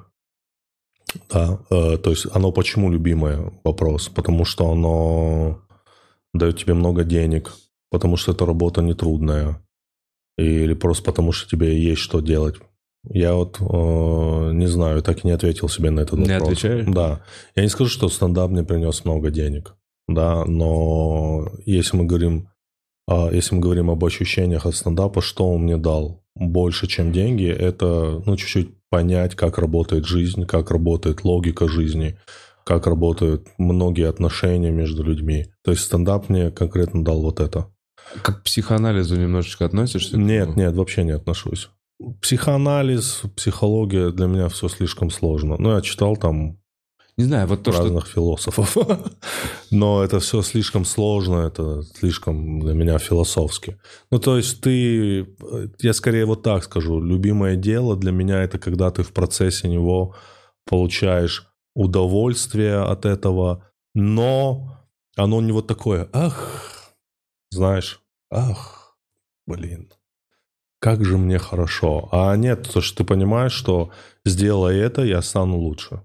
Да, 1.28 1.60
э, 1.70 1.96
то 1.98 2.10
есть 2.10 2.26
оно 2.32 2.52
почему 2.52 2.90
любимое? 2.90 3.52
Вопрос. 3.64 4.08
Потому 4.08 4.44
что 4.44 4.70
оно 4.70 5.60
дает 6.32 6.58
тебе 6.58 6.74
много 6.74 7.04
денег, 7.04 7.52
потому 7.90 8.16
что 8.16 8.32
эта 8.32 8.46
работа 8.46 8.82
нетрудная, 8.82 9.60
или 10.38 10.74
просто 10.74 11.04
потому 11.04 11.32
что 11.32 11.50
тебе 11.50 11.78
есть 11.80 12.00
что 12.00 12.20
делать. 12.20 12.56
Я 13.08 13.34
вот 13.34 13.58
э, 13.60 14.52
не 14.52 14.66
знаю, 14.66 15.02
так 15.02 15.24
и 15.24 15.26
не 15.26 15.32
ответил 15.32 15.68
себе 15.68 15.90
на 15.90 16.00
этот 16.00 16.18
Не 16.18 16.34
вопрос. 16.34 16.48
отвечаешь? 16.48 16.86
Да. 16.86 17.22
Я 17.54 17.62
не 17.62 17.68
скажу, 17.68 17.90
что 17.90 18.08
стендап 18.08 18.50
мне 18.50 18.62
принес 18.62 19.04
много 19.04 19.30
денег, 19.30 19.74
да, 20.06 20.44
но 20.44 21.50
если 21.64 21.96
мы 21.96 22.04
говорим, 22.04 22.48
а, 23.08 23.30
если 23.32 23.54
мы 23.54 23.62
говорим 23.62 23.90
об 23.90 24.04
ощущениях 24.04 24.66
от 24.66 24.76
стендапа, 24.76 25.22
что 25.22 25.50
он 25.50 25.62
мне 25.62 25.78
дал 25.78 26.22
больше, 26.34 26.86
чем 26.86 27.10
деньги, 27.10 27.46
это 27.48 28.22
ну 28.24 28.36
чуть-чуть 28.36 28.70
понять, 28.90 29.34
как 29.34 29.58
работает 29.58 30.04
жизнь, 30.04 30.44
как 30.44 30.70
работает 30.70 31.24
логика 31.24 31.68
жизни, 31.68 32.18
как 32.64 32.86
работают 32.86 33.48
многие 33.56 34.08
отношения 34.08 34.70
между 34.70 35.02
людьми. 35.02 35.46
То 35.64 35.70
есть 35.70 35.84
стендап 35.84 36.28
мне 36.28 36.50
конкретно 36.50 37.02
дал 37.02 37.22
вот 37.22 37.40
это. 37.40 37.72
Как 38.22 38.40
к 38.40 38.44
психоанализу 38.44 39.16
немножечко 39.16 39.64
относишься? 39.64 40.18
Нет, 40.18 40.56
нет, 40.56 40.74
вообще 40.74 41.04
не 41.04 41.12
отношусь. 41.12 41.70
Психоанализ, 42.22 43.22
психология 43.36 44.10
для 44.10 44.26
меня 44.26 44.48
все 44.48 44.68
слишком 44.68 45.10
сложно. 45.10 45.56
Ну, 45.58 45.74
я 45.74 45.80
читал 45.80 46.16
там... 46.16 46.58
Не 47.16 47.24
знаю, 47.24 47.46
вот 47.46 47.62
то, 47.62 47.72
что... 47.72 47.82
разных 47.82 48.06
философов. 48.06 48.76
Но 49.70 50.02
это 50.02 50.20
все 50.20 50.40
слишком 50.40 50.86
сложно, 50.86 51.46
это 51.46 51.82
слишком 51.82 52.60
для 52.60 52.72
меня 52.72 52.98
философски. 52.98 53.78
Ну, 54.10 54.18
то 54.18 54.38
есть 54.38 54.62
ты, 54.62 55.26
я 55.80 55.92
скорее 55.92 56.24
вот 56.24 56.42
так 56.42 56.64
скажу, 56.64 57.00
любимое 57.00 57.56
дело 57.56 57.96
для 57.96 58.12
меня 58.12 58.42
это 58.42 58.58
когда 58.58 58.90
ты 58.90 59.02
в 59.02 59.12
процессе 59.12 59.68
него 59.68 60.14
получаешь 60.64 61.46
удовольствие 61.74 62.78
от 62.80 63.04
этого, 63.04 63.66
но 63.94 64.86
оно 65.16 65.42
не 65.42 65.52
вот 65.52 65.66
такое, 65.66 66.08
ах, 66.12 66.94
знаешь, 67.50 68.00
ах, 68.30 68.96
блин, 69.46 69.92
как 70.80 71.04
же 71.04 71.16
мне 71.18 71.38
хорошо. 71.38 72.08
А 72.10 72.34
нет, 72.36 72.68
то, 72.72 72.80
что 72.80 72.98
ты 72.98 73.04
понимаешь, 73.04 73.52
что 73.52 73.90
сделая 74.24 74.74
это, 74.76 75.02
я 75.02 75.22
стану 75.22 75.56
лучше. 75.58 76.02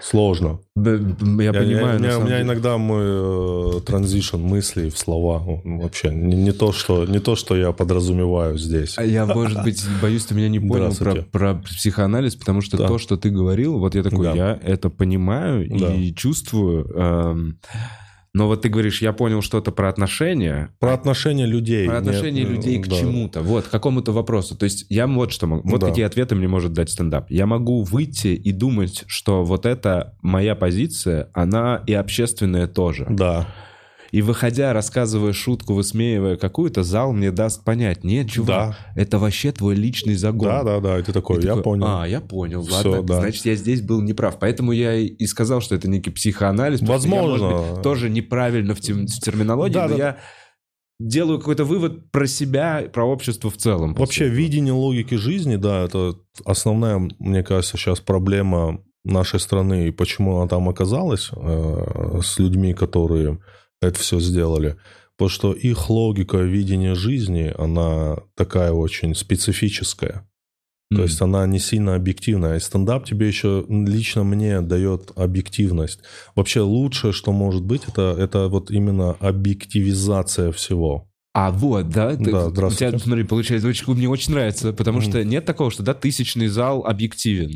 Сложно. 0.00 0.60
Я, 0.74 0.92
Я- 0.92 1.52
понимаю, 1.52 1.66
я- 1.66 1.98
меня, 1.98 2.18
у 2.18 2.22
меня 2.22 2.30
деле. 2.38 2.42
иногда 2.42 2.78
мой 2.78 3.80
транзишн 3.82 4.38
мыслей 4.38 4.88
в 4.88 4.98
слова 4.98 5.42
вообще 5.64 6.08
не, 6.08 6.34
не 6.34 6.52
то, 6.52 6.72
что 6.72 7.04
не 7.04 7.18
то, 7.20 7.36
что 7.36 7.54
я 7.54 7.70
подразумеваю 7.72 8.56
здесь. 8.56 8.96
А 8.96 9.04
Я, 9.04 9.26
может 9.26 9.62
быть, 9.62 9.84
боюсь, 10.00 10.24
ты 10.24 10.34
меня 10.34 10.48
не 10.48 10.58
понял 10.58 10.94
про, 10.96 11.22
про 11.22 11.54
психоанализ, 11.56 12.36
потому 12.36 12.62
что 12.62 12.78
Да. 12.78 12.88
то, 12.88 12.96
что 12.98 13.18
ты 13.18 13.28
говорил, 13.30 13.78
вот 13.78 13.94
я 13.94 14.02
такой, 14.02 14.24
Да. 14.24 14.32
я 14.34 14.58
это 14.62 14.88
понимаю 14.88 15.68
Да. 15.78 15.94
и 15.94 16.12
чувствую. 16.14 16.86
эм, 16.96 17.58
но 18.32 18.46
вот 18.46 18.62
ты 18.62 18.68
говоришь, 18.68 19.02
я 19.02 19.12
понял 19.12 19.42
что-то 19.42 19.72
про 19.72 19.88
отношения, 19.88 20.74
Про 20.78 20.94
отношения 20.94 21.46
людей. 21.46 21.86
про 21.88 21.98
отношение 21.98 22.44
нет, 22.44 22.52
людей 22.56 22.80
к 22.80 22.86
да. 22.86 22.96
чему-то, 22.98 23.42
вот, 23.42 23.64
к 23.66 23.70
какому-то 23.70 24.12
вопросу. 24.12 24.56
То 24.56 24.64
есть 24.64 24.86
я 24.88 25.06
вот 25.06 25.32
что 25.32 25.46
могу, 25.46 25.68
вот 25.68 25.80
Да. 25.80 25.88
какие 25.88 26.04
ответы 26.04 26.34
мне 26.36 26.46
может 26.48 26.72
дать 26.72 26.90
стендап. 26.90 27.30
Я 27.30 27.46
могу 27.46 27.82
выйти 27.82 28.28
и 28.28 28.52
думать, 28.52 29.04
что 29.06 29.44
вот 29.44 29.66
это 29.66 30.14
моя 30.22 30.54
позиция, 30.54 31.28
она 31.34 31.82
и 31.86 31.92
общественная 31.92 32.68
тоже. 32.68 33.06
Да. 33.10 33.48
И 34.12 34.22
выходя, 34.22 34.72
рассказывая 34.72 35.32
шутку, 35.32 35.74
высмеивая 35.74 36.36
какую-то, 36.36 36.82
зал 36.82 37.12
мне 37.12 37.30
даст 37.30 37.64
понять, 37.64 38.02
нет, 38.04 38.28
чувак, 38.30 38.76
это 38.96 39.18
вообще 39.18 39.52
твой 39.52 39.74
личный 39.74 40.14
загон. 40.14 40.48
Да, 40.48 40.62
да, 40.64 40.80
да. 40.80 40.98
И 40.98 41.02
ты 41.02 41.12
такой, 41.12 41.38
И 41.38 41.42
я 41.44 41.50
такой, 41.50 41.62
понял. 41.62 41.86
А, 41.86 42.06
я 42.08 42.20
понял, 42.20 42.62
Всё, 42.62 42.90
ладно. 42.90 43.02
да. 43.02 43.20
Значит, 43.20 43.44
я 43.46 43.54
здесь 43.54 43.80
был 43.82 44.00
неправ. 44.02 44.38
Поэтому 44.40 44.72
я 44.72 44.94
и- 44.94 45.26
сказал, 45.26 45.60
что 45.60 45.74
это 45.74 45.88
некий 45.88 46.10
психоанализ. 46.10 46.78
что 46.78 46.86
я, 46.86 46.92
Возможно. 46.92 47.48
может 47.50 47.72
быть, 47.74 47.82
тоже 47.82 48.10
неправильно 48.10 48.74
в, 48.74 48.80
тем- 48.80 49.06
в 49.06 49.20
терминологии, 49.20 49.74
Да, 49.74 49.88
но 49.88 49.96
да, 49.96 50.04
я 50.04 50.16
делаю 50.98 51.38
какой-то 51.38 51.64
вывод 51.64 52.10
про 52.10 52.26
себя, 52.26 52.84
про 52.92 53.04
общество 53.04 53.50
в 53.50 53.56
целом. 53.56 53.94
Вообще, 53.94 54.24
этого. 54.26 54.36
видение 54.38 54.72
логики 54.72 55.14
жизни, 55.14 55.56
да, 55.56 55.84
это 55.84 56.16
основная, 56.44 57.08
мне 57.18 57.42
кажется, 57.42 57.76
сейчас 57.76 58.00
проблема 58.00 58.82
нашей 59.04 59.40
страны, 59.40 59.88
и 59.88 59.92
почему 59.92 60.38
она 60.38 60.48
там 60.48 60.68
оказалась 60.68 61.30
э, 61.34 62.20
с 62.22 62.38
людьми, 62.38 62.74
которые 62.74 63.38
это 63.80 63.98
все 63.98 64.20
сделали. 64.20 64.76
Потому 65.16 65.28
что 65.30 65.52
их 65.52 65.90
логика 65.90 66.38
видения 66.38 66.94
жизни, 66.94 67.52
она 67.58 68.18
такая 68.36 68.72
очень 68.72 69.14
специфическая. 69.14 70.26
То 70.90 70.96
М. 70.98 71.02
есть 71.04 71.20
она 71.20 71.46
не 71.46 71.58
сильно 71.58 71.94
объективная. 71.94 72.56
И 72.56 72.60
стендап 72.60 73.04
тебе 73.04 73.28
еще 73.28 73.64
лично 73.68 74.24
мне 74.24 74.60
дает 74.60 75.12
объективность. 75.14 76.00
Вообще 76.34 76.60
лучшее, 76.62 77.12
что 77.12 77.32
может 77.32 77.62
быть, 77.62 77.82
это, 77.86 78.14
это 78.18 78.48
вот 78.48 78.70
именно 78.70 79.12
объективизация 79.20 80.52
всего. 80.52 81.06
А 81.32 81.52
вот, 81.52 81.90
да? 81.90 82.16
ты- 82.16 82.30
Да, 82.32 82.46
у 82.46 82.50
здравствуйте. 82.50 82.88
тебя, 82.96 82.98
смотри, 82.98 83.24
получается, 83.24 83.68
очень, 83.68 83.92
мне 83.94 84.08
очень 84.08 84.32
нравится, 84.32 84.72
потому 84.72 84.98
Мгм. 84.98 85.08
что 85.10 85.24
нет 85.24 85.44
такого, 85.44 85.70
что, 85.70 85.84
да, 85.84 85.94
тысячный 85.94 86.48
зал 86.48 86.84
объективен. 86.84 87.54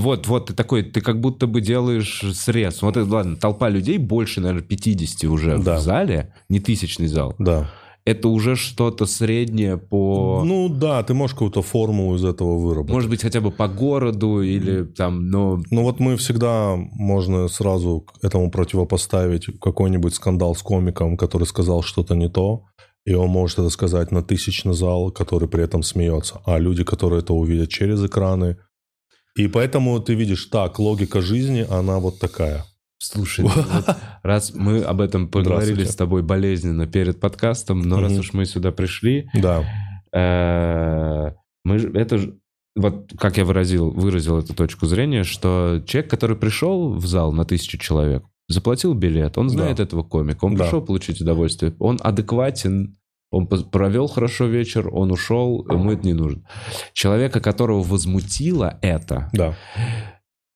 Вот, 0.00 0.26
вот, 0.26 0.46
ты 0.46 0.54
такой, 0.54 0.82
ты 0.82 1.00
как 1.00 1.20
будто 1.20 1.46
бы 1.46 1.60
делаешь 1.60 2.22
срез. 2.34 2.82
Вот, 2.82 2.96
ладно, 2.96 3.36
толпа 3.36 3.68
людей, 3.68 3.98
больше, 3.98 4.40
наверное, 4.40 4.62
50 4.66 5.24
уже 5.30 5.58
Да. 5.58 5.78
в 5.78 5.80
зале, 5.82 6.32
не 6.48 6.60
тысячный 6.60 7.06
зал. 7.06 7.34
Да. 7.38 7.70
Это 8.06 8.28
уже 8.28 8.54
что-то 8.54 9.06
среднее 9.06 9.78
по... 9.78 10.42
Ну 10.44 10.68
да, 10.68 11.02
ты 11.02 11.14
можешь 11.14 11.32
какую-то 11.32 11.62
формулу 11.62 12.16
из 12.16 12.24
этого 12.24 12.58
выработать. 12.58 12.92
может 12.92 13.08
быть, 13.08 13.22
хотя 13.22 13.40
бы 13.40 13.50
по 13.50 13.66
городу 13.66 14.42
или 14.42 14.84
там, 14.84 15.28
но... 15.28 15.62
Ну 15.70 15.82
вот 15.82 16.00
мы 16.00 16.16
всегда 16.18 16.76
можно 16.76 17.48
сразу 17.48 18.00
к 18.02 18.22
этому 18.22 18.50
противопоставить 18.50 19.46
какой-нибудь 19.58 20.14
скандал 20.14 20.54
с 20.54 20.60
комиком, 20.62 21.16
который 21.16 21.46
сказал 21.46 21.82
что-то 21.82 22.14
не 22.14 22.28
то, 22.28 22.64
и 23.06 23.14
он 23.14 23.28
может 23.28 23.58
это 23.58 23.70
сказать 23.70 24.10
на 24.12 24.22
тысячный 24.22 24.74
зал, 24.74 25.10
который 25.10 25.48
при 25.48 25.62
этом 25.62 25.82
смеется. 25.82 26.40
А 26.44 26.58
люди, 26.58 26.84
которые 26.84 27.20
это 27.20 27.32
увидят 27.32 27.70
через 27.70 28.04
экраны. 28.04 28.58
И 29.36 29.48
поэтому 29.48 29.98
ты 30.00 30.14
видишь, 30.14 30.44
так, 30.46 30.78
логика 30.78 31.20
жизни, 31.20 31.66
она 31.68 31.98
вот 31.98 32.18
такая. 32.20 32.64
Слушай, 32.98 33.44
ну 33.44 33.50
вот 33.50 33.96
раз 34.22 34.52
мы 34.54 34.80
об 34.82 35.00
этом 35.00 35.28
поговорили 35.28 35.84
с 35.84 35.94
тобой 35.96 36.22
болезненно 36.22 36.86
перед 36.86 37.20
подкастом, 37.20 37.82
но 37.82 38.00
раз 38.00 38.12
уж 38.18 38.32
мы 38.32 38.46
сюда 38.46 38.70
пришли, 38.72 39.28
Да, 39.34 39.64
э, 40.12 41.32
мы 41.64 41.76
это 41.76 42.20
вот 42.76 43.12
как 43.18 43.36
я 43.36 43.44
выразил, 43.44 43.90
выразил 43.90 44.38
эту 44.38 44.54
точку 44.54 44.86
зрения, 44.86 45.24
что 45.24 45.82
человек, 45.86 46.10
который 46.10 46.36
пришел 46.36 46.94
в 46.94 47.06
зал 47.06 47.32
на 47.32 47.44
тысячу 47.44 47.78
человек, 47.78 48.24
заплатил 48.48 48.94
билет, 48.94 49.36
он 49.38 49.48
знает 49.50 49.76
Да. 49.78 49.82
этого 49.84 50.02
комика, 50.02 50.44
он 50.44 50.54
Да. 50.54 50.64
пришел 50.64 50.80
получить 50.80 51.20
удовольствие, 51.20 51.74
он 51.78 51.98
адекватен, 52.02 52.96
он 53.34 53.46
провел 53.46 54.06
хорошо 54.06 54.46
вечер, 54.46 54.88
он 54.92 55.10
ушел, 55.12 55.66
ему 55.70 55.92
это 55.92 56.06
не 56.06 56.12
нужно. 56.14 56.42
Человека, 56.92 57.40
которого 57.40 57.82
возмутило 57.82 58.78
это, 58.82 59.28
да. 59.32 59.54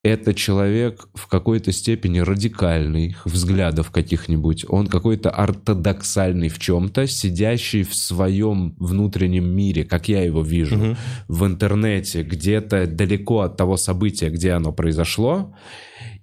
это 0.04 0.32
человек 0.32 1.08
в 1.14 1.26
какой-то 1.26 1.72
степени 1.72 2.20
радикальных 2.20 3.26
взглядов 3.26 3.90
каких-нибудь. 3.90 4.64
Он 4.68 4.86
какой-то 4.86 5.30
ортодоксальный 5.30 6.48
в 6.48 6.58
чем-то, 6.58 7.06
сидящий 7.06 7.82
в 7.82 7.94
своем 7.94 8.74
внутреннем 8.78 9.44
мире, 9.44 9.84
как 9.84 10.08
я 10.08 10.22
его 10.22 10.42
вижу, 10.42 10.76
Мгм. 10.76 10.96
в 11.28 11.44
интернете, 11.46 12.22
где-то 12.22 12.86
далеко 12.86 13.40
от 13.40 13.56
того 13.56 13.76
события, 13.76 14.30
где 14.30 14.52
оно 14.52 14.72
произошло. 14.72 15.54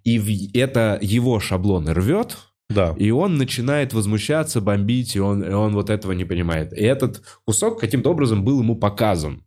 И 0.04 0.52
это 0.58 0.98
его 1.02 1.40
шаблон 1.40 1.90
рвет, 1.90 2.38
Да. 2.70 2.96
и 2.98 3.12
он 3.12 3.38
начинает 3.38 3.94
возмущаться, 3.94 4.60
бомбить, 4.60 5.16
и 5.16 5.20
он, 5.20 5.44
и 5.44 5.54
он 5.54 5.74
вот 5.74 5.90
этого 5.90 6.14
не 6.14 6.26
понимает. 6.26 6.74
И 6.74 6.82
этот 6.82 7.24
кусок 7.46 7.80
каким-то 7.80 8.10
образом 8.10 8.44
был 8.44 8.60
ему 8.60 8.76
показан, 8.76 9.44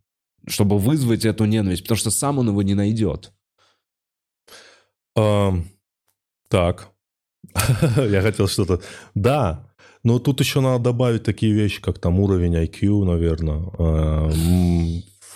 чтобы 0.47 0.77
вызвать 0.77 1.25
эту 1.25 1.45
ненависть, 1.45 1.83
потому 1.83 1.97
что 1.97 2.11
сам 2.11 2.39
он 2.39 2.49
его 2.49 2.61
не 2.61 2.75
найдет. 2.75 3.33
Ам, 5.15 5.65
так. 6.47 6.91
Я 7.97 8.21
хотел 8.21 8.47
что-то... 8.47 8.81
Да, 9.15 9.69
но 10.03 10.19
тут 10.19 10.39
еще 10.39 10.61
надо 10.61 10.85
добавить 10.85 11.23
такие 11.23 11.53
вещи, 11.53 11.81
как 11.81 11.99
там 11.99 12.19
уровень 12.19 12.55
IQ, 12.55 13.03
наверное. 13.03 13.59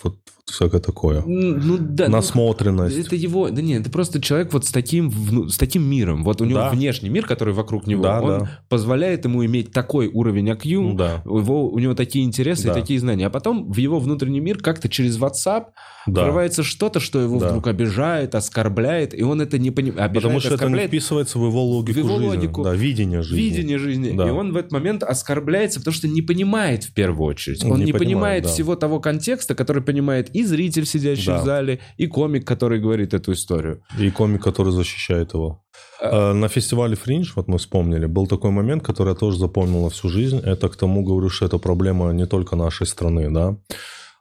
вот 0.02 0.18
всякое 0.46 0.80
такое. 0.80 1.22
Ну, 1.26 1.56
ну 1.56 1.76
да. 1.80 2.06
ну, 2.06 2.12
Насмотренность. 2.16 2.98
это 2.98 3.16
его, 3.16 3.48
да 3.48 3.62
нет, 3.62 3.80
это 3.82 3.90
просто 3.90 4.20
человек 4.20 4.52
вот 4.52 4.64
с 4.66 4.70
таким, 4.72 5.08
вну- 5.08 5.48
с 5.48 5.56
таким 5.56 5.82
миром. 5.88 6.22
Вот 6.22 6.40
у 6.40 6.44
него 6.44 6.58
Да. 6.60 6.70
внешний 6.70 7.08
мир, 7.08 7.26
который 7.26 7.54
вокруг 7.54 7.86
него, 7.86 8.02
Да, 8.02 8.20
он 8.20 8.28
да. 8.40 8.60
позволяет 8.68 9.24
ему 9.24 9.44
иметь 9.46 9.72
такой 9.72 10.08
уровень 10.08 10.48
IQ, 10.50 10.80
Ну 10.80 10.94
Да, 10.94 11.22
у, 11.24 11.38
его, 11.38 11.68
у 11.70 11.78
него 11.78 11.94
такие 11.94 12.24
интересы 12.24 12.64
Да. 12.64 12.72
и 12.72 12.74
такие 12.74 13.00
знания. 13.00 13.26
А 13.26 13.30
потом 13.30 13.72
в 13.72 13.76
его 13.78 13.98
внутренний 13.98 14.40
мир 14.40 14.58
как-то 14.58 14.88
через 14.88 15.18
WhatsApp 15.18 15.66
да. 16.06 16.24
врывается 16.24 16.62
что-то, 16.62 17.00
что 17.00 17.20
его 17.20 17.38
Да. 17.38 17.48
вдруг 17.48 17.66
обижает, 17.66 18.34
оскорбляет, 18.34 19.18
и 19.18 19.22
он 19.22 19.40
это 19.40 19.58
не 19.58 19.70
понимает. 19.70 20.12
Потому 20.12 20.40
что 20.40 20.54
это 20.54 20.68
не 20.68 20.86
вписывается 20.86 21.38
в 21.38 21.46
его 21.46 21.64
логику 21.64 21.94
в 22.00 22.04
его 22.04 22.18
жизни. 22.18 22.26
логику. 22.28 22.62
Да, 22.64 22.74
видение 22.74 23.22
жизни. 23.22 23.40
видение 23.42 23.78
жизни. 23.78 24.12
Да. 24.16 24.28
И 24.28 24.30
он 24.30 24.52
в 24.52 24.56
этот 24.56 24.72
момент 24.72 25.02
оскорбляется, 25.02 25.80
потому 25.80 25.94
что 25.94 26.06
не 26.06 26.20
понимает 26.22 26.84
в 26.84 26.92
первую 26.92 27.26
очередь. 27.28 27.64
Он 27.64 27.78
не, 27.78 27.86
Не 27.86 27.92
понимает, 27.92 28.04
понимает, 28.04 28.42
да. 28.44 28.48
всего 28.50 28.76
того 28.76 29.00
контекста, 29.00 29.54
который 29.54 29.82
понимает 29.82 30.33
и 30.34 30.44
зритель, 30.44 30.84
сидящий 30.84 31.32
Да. 31.32 31.38
в 31.42 31.44
зале, 31.44 31.78
и 32.00 32.06
комик, 32.06 32.44
который 32.46 32.80
говорит 32.80 33.14
эту 33.14 33.32
историю. 33.32 33.80
И 34.00 34.10
комик, 34.10 34.42
который 34.42 34.72
защищает 34.72 35.34
его. 35.34 35.62
А- 36.00 36.30
Э, 36.30 36.34
На 36.34 36.48
фестивале 36.48 36.94
Фриндж, 36.96 37.32
вот 37.36 37.48
мы 37.48 37.56
вспомнили, 37.58 38.06
был 38.06 38.26
такой 38.26 38.50
момент, 38.50 38.82
который 38.82 39.08
я 39.10 39.14
тоже 39.14 39.38
запомнил 39.38 39.82
на 39.84 39.88
всю 39.90 40.08
жизнь. 40.08 40.38
Это 40.38 40.68
к 40.68 40.76
тому 40.76 41.04
говорю, 41.04 41.28
что 41.30 41.46
это 41.46 41.58
проблема 41.58 42.12
не 42.12 42.26
только 42.26 42.56
нашей 42.56 42.86
страны, 42.86 43.30
да. 43.30 43.56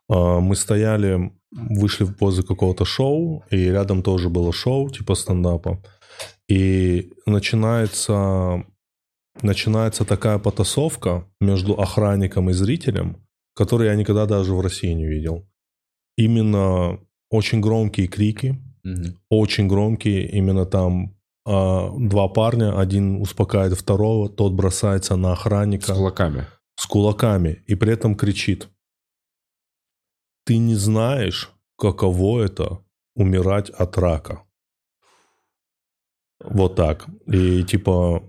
Э, 0.09 0.39
Мы 0.41 0.55
стояли, 0.55 1.31
вышли 1.51 2.07
возле 2.19 2.43
какого-то 2.43 2.85
шоу, 2.85 3.43
и 3.51 3.71
рядом 3.71 4.01
тоже 4.03 4.29
было 4.29 4.51
шоу, 4.53 4.89
типа 4.89 5.15
стендапа. 5.15 5.77
И 6.51 7.09
начинается, 7.25 8.63
начинается 9.41 10.05
такая 10.05 10.37
потасовка 10.39 11.25
между 11.41 11.73
охранником 11.73 12.49
и 12.49 12.53
зрителем, 12.53 13.15
которую 13.55 13.89
я 13.89 13.95
никогда 13.95 14.25
даже 14.25 14.53
в 14.53 14.61
России 14.61 14.93
не 14.93 15.05
видел. 15.07 15.45
Именно 16.17 16.99
очень 17.29 17.61
громкие 17.61 18.07
крики, 18.07 18.55
очень 19.29 19.67
громкие. 19.67 20.29
Именно 20.29 20.65
там 20.65 21.15
а, 21.45 21.89
два 21.97 22.27
парня, 22.27 22.77
один 22.79 23.21
успокаивает 23.21 23.77
второго, 23.79 24.29
тот 24.29 24.53
бросается 24.53 25.15
на 25.15 25.29
С 25.35 25.39
охранника 25.39 25.93
кулаками. 25.93 26.45
с 26.75 26.85
кулаками 26.85 27.63
и 27.67 27.75
при 27.75 27.93
этом 27.93 28.15
кричит. 28.15 28.69
Ты 30.45 30.57
не 30.57 30.75
знаешь, 30.75 31.49
каково 31.77 32.41
это 32.43 32.79
умирать 33.15 33.69
от 33.69 33.97
рака. 33.97 34.43
Вот 36.43 36.75
так. 36.75 37.05
И 37.27 37.63
типа 37.63 38.21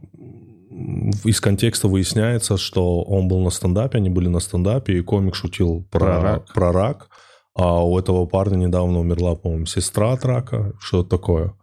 из 1.25 1.41
контекста 1.41 1.89
выясняется, 1.89 2.57
что 2.57 3.03
он 3.03 3.29
был 3.29 3.41
на 3.41 3.51
стендапе, 3.51 3.99
они 3.99 4.11
были 4.11 4.29
на 4.29 4.41
стендапе, 4.41 4.99
и 4.99 5.03
комик 5.03 5.35
шутил 5.35 5.85
про, 5.91 5.99
Про 6.01 6.21
рак. 6.23 6.53
про 6.53 6.73
рак. 6.73 7.09
А 7.55 7.85
у 7.85 7.99
этого 7.99 8.27
парня 8.27 8.57
недавно 8.57 8.99
умерла, 8.99 9.37
по-моему, 9.37 9.67
сестра 9.67 10.13
от 10.13 10.25
рака, 10.25 10.73
что-то 10.81 11.09
такое. 11.09 11.55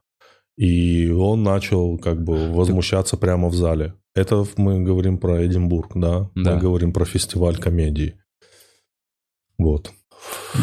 И 0.58 1.10
он 1.10 1.44
начал 1.44 1.98
как 1.98 2.24
бы 2.24 2.52
возмущаться 2.52 3.18
прямо 3.18 3.50
в 3.50 3.56
зале. 3.56 3.96
Это 4.14 4.46
мы 4.58 4.82
говорим 4.82 5.18
про 5.18 5.46
Эдинбург, 5.46 5.92
да? 5.96 6.30
Да. 6.36 6.56
Мы 6.56 6.62
говорим 6.62 6.94
про 6.94 7.06
фестиваль 7.06 7.58
комедии. 7.58 8.16
Вот. 9.58 9.92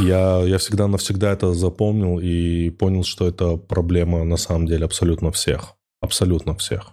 Я, 0.01 0.43
я 0.45 0.59
всегда 0.59 0.87
навсегда 0.87 1.33
это 1.33 1.53
запомнил 1.55 2.19
и 2.19 2.71
понял, 2.71 3.05
что 3.05 3.27
это 3.27 3.57
проблема 3.57 4.25
на 4.25 4.37
самом 4.37 4.67
деле 4.67 4.85
абсолютно 4.85 5.33
всех. 5.33 5.75
Абсолютно 6.01 6.55
всех. 6.55 6.93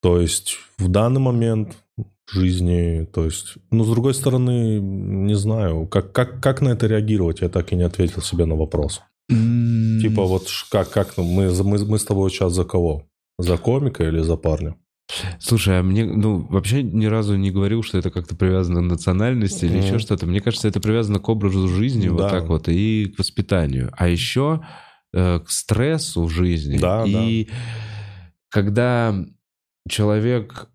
То 0.00 0.20
есть 0.20 0.56
в 0.78 0.88
данный 0.88 1.20
момент 1.20 1.76
жизни, 2.32 3.06
то 3.12 3.24
есть, 3.24 3.54
ну, 3.70 3.84
с 3.84 3.88
другой 3.90 4.14
стороны, 4.14 4.80
не 4.80 5.34
знаю, 5.34 5.86
как, 5.86 6.12
как, 6.12 6.40
как 6.42 6.60
на 6.62 6.70
это 6.70 6.86
реагировать, 6.86 7.40
я 7.42 7.48
так 7.48 7.72
и 7.72 7.76
не 7.76 7.82
ответил 7.82 8.22
себе 8.22 8.46
на 8.46 8.54
вопрос. 8.56 9.02
Типа 9.28 10.24
вот 10.24 10.48
как, 10.70 10.90
как 10.90 11.16
ну, 11.16 11.24
мы, 11.24 11.50
мы, 11.62 11.84
мы 11.86 11.98
с 11.98 12.04
тобой 12.04 12.30
сейчас 12.30 12.52
за 12.52 12.64
кого? 12.64 13.06
За 13.38 13.56
комика 13.56 14.04
или 14.04 14.20
за 14.20 14.36
парня? 14.36 14.74
Слушай, 15.40 15.80
а 15.80 15.82
мне, 15.82 16.04
ну, 16.04 16.46
вообще 16.48 16.82
ни 16.82 17.06
разу 17.06 17.36
не 17.36 17.50
говорил, 17.50 17.82
что 17.82 17.98
это 17.98 18.10
как-то 18.10 18.34
привязано 18.36 18.80
к 18.80 18.84
национальности 18.90 19.64
или 19.64 19.76
Мгм. 19.78 19.86
еще 19.86 19.98
что-то. 19.98 20.26
Мне 20.26 20.40
кажется, 20.40 20.68
это 20.68 20.80
привязано 20.80 21.18
к 21.18 21.28
образу 21.28 21.68
жизни, 21.68 22.08
вот 22.08 22.18
Да. 22.22 22.28
так 22.30 22.48
вот, 22.48 22.68
и 22.68 23.12
к 23.14 23.18
воспитанию. 23.18 23.90
А 23.96 24.08
еще 24.08 24.62
э, 25.14 25.40
к 25.40 25.50
стрессу 25.50 26.28
жизни. 26.28 26.78
Да, 26.78 27.04
и 27.06 27.48
когда 28.48 29.14
человек 29.88 30.68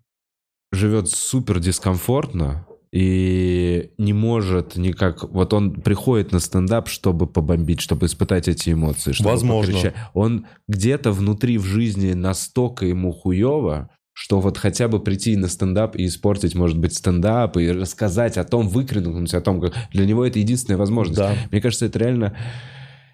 живет 0.72 1.08
супер 1.08 1.60
дискомфортно 1.60 2.66
и 2.92 3.90
не 3.98 4.12
может 4.12 4.76
никак... 4.76 5.24
Вот 5.24 5.52
он 5.52 5.72
приходит 5.72 6.32
на 6.32 6.40
стендап, 6.40 6.88
чтобы 6.88 7.26
побомбить, 7.26 7.80
чтобы 7.80 8.06
испытать 8.06 8.48
эти 8.48 8.70
эмоции. 8.70 9.12
Чтобы 9.12 9.30
Возможно. 9.30 9.72
покричать. 9.72 9.94
Он 10.14 10.46
где-то 10.68 11.12
внутри 11.12 11.58
в 11.58 11.64
жизни 11.64 12.12
настолько 12.14 12.86
ему 12.86 13.12
хуево, 13.12 13.90
что 14.14 14.40
вот 14.40 14.58
хотя 14.58 14.88
бы 14.88 15.00
прийти 15.00 15.36
на 15.36 15.48
стендап 15.48 15.96
и 15.96 16.06
испортить, 16.06 16.54
может 16.54 16.78
быть, 16.78 16.94
стендап, 16.94 17.56
и 17.56 17.70
рассказать 17.70 18.36
о 18.36 18.44
том, 18.44 18.68
выкрикнуть 18.68 19.34
о 19.34 19.40
том, 19.40 19.60
как 19.60 19.74
для 19.92 20.06
него 20.06 20.24
это 20.24 20.38
единственная 20.38 20.78
возможность. 20.78 21.18
Да. 21.18 21.34
Мне 21.50 21.60
кажется, 21.60 21.86
это 21.86 21.98
реально 21.98 22.36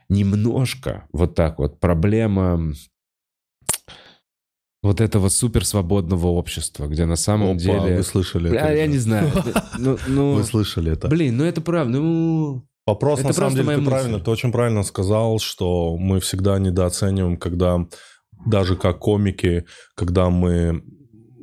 немножко 0.08 1.06
вот 1.12 1.34
так 1.34 1.58
вот 1.58 1.80
проблема 1.80 2.72
вот 4.84 5.00
этого 5.00 5.28
суперсвободного 5.30 6.26
общества, 6.28 6.86
где 6.86 7.06
на 7.06 7.16
самом 7.16 7.52
Опа, 7.56 7.58
деле... 7.58 7.96
вы 7.96 8.02
слышали 8.02 8.50
Бля, 8.50 8.60
это? 8.68 8.74
я 8.76 8.82
уже? 8.84 8.92
не 8.92 8.98
знаю. 8.98 9.32
Ну, 9.78 9.98
ну, 10.06 10.34
Вы 10.34 10.44
слышали 10.44 10.92
это? 10.92 11.08
блин, 11.08 11.36
ну 11.38 11.44
это 11.44 11.60
правда. 11.60 11.98
Ну, 11.98 12.62
Вопрос, 12.86 13.20
Это 13.20 13.28
на 13.28 13.34
самом 13.34 13.54
деле, 13.54 13.64
ты 13.68 13.76
мысль. 13.78 13.90
правильно, 13.90 14.20
ты 14.20 14.30
очень 14.30 14.52
правильно 14.52 14.82
сказал, 14.82 15.38
что 15.38 15.96
мы 15.96 16.20
всегда 16.20 16.58
недооцениваем, 16.58 17.38
когда 17.38 17.86
даже 18.44 18.76
как 18.76 18.98
комики, 18.98 19.64
когда 19.94 20.28
мы 20.28 20.82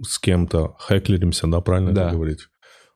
с 0.08 0.20
кем-то 0.20 0.76
хэклеримся, 0.78 1.48
да, 1.48 1.62
правильно 1.62 1.94
Да. 1.94 2.08
это 2.08 2.16
говорить? 2.16 2.42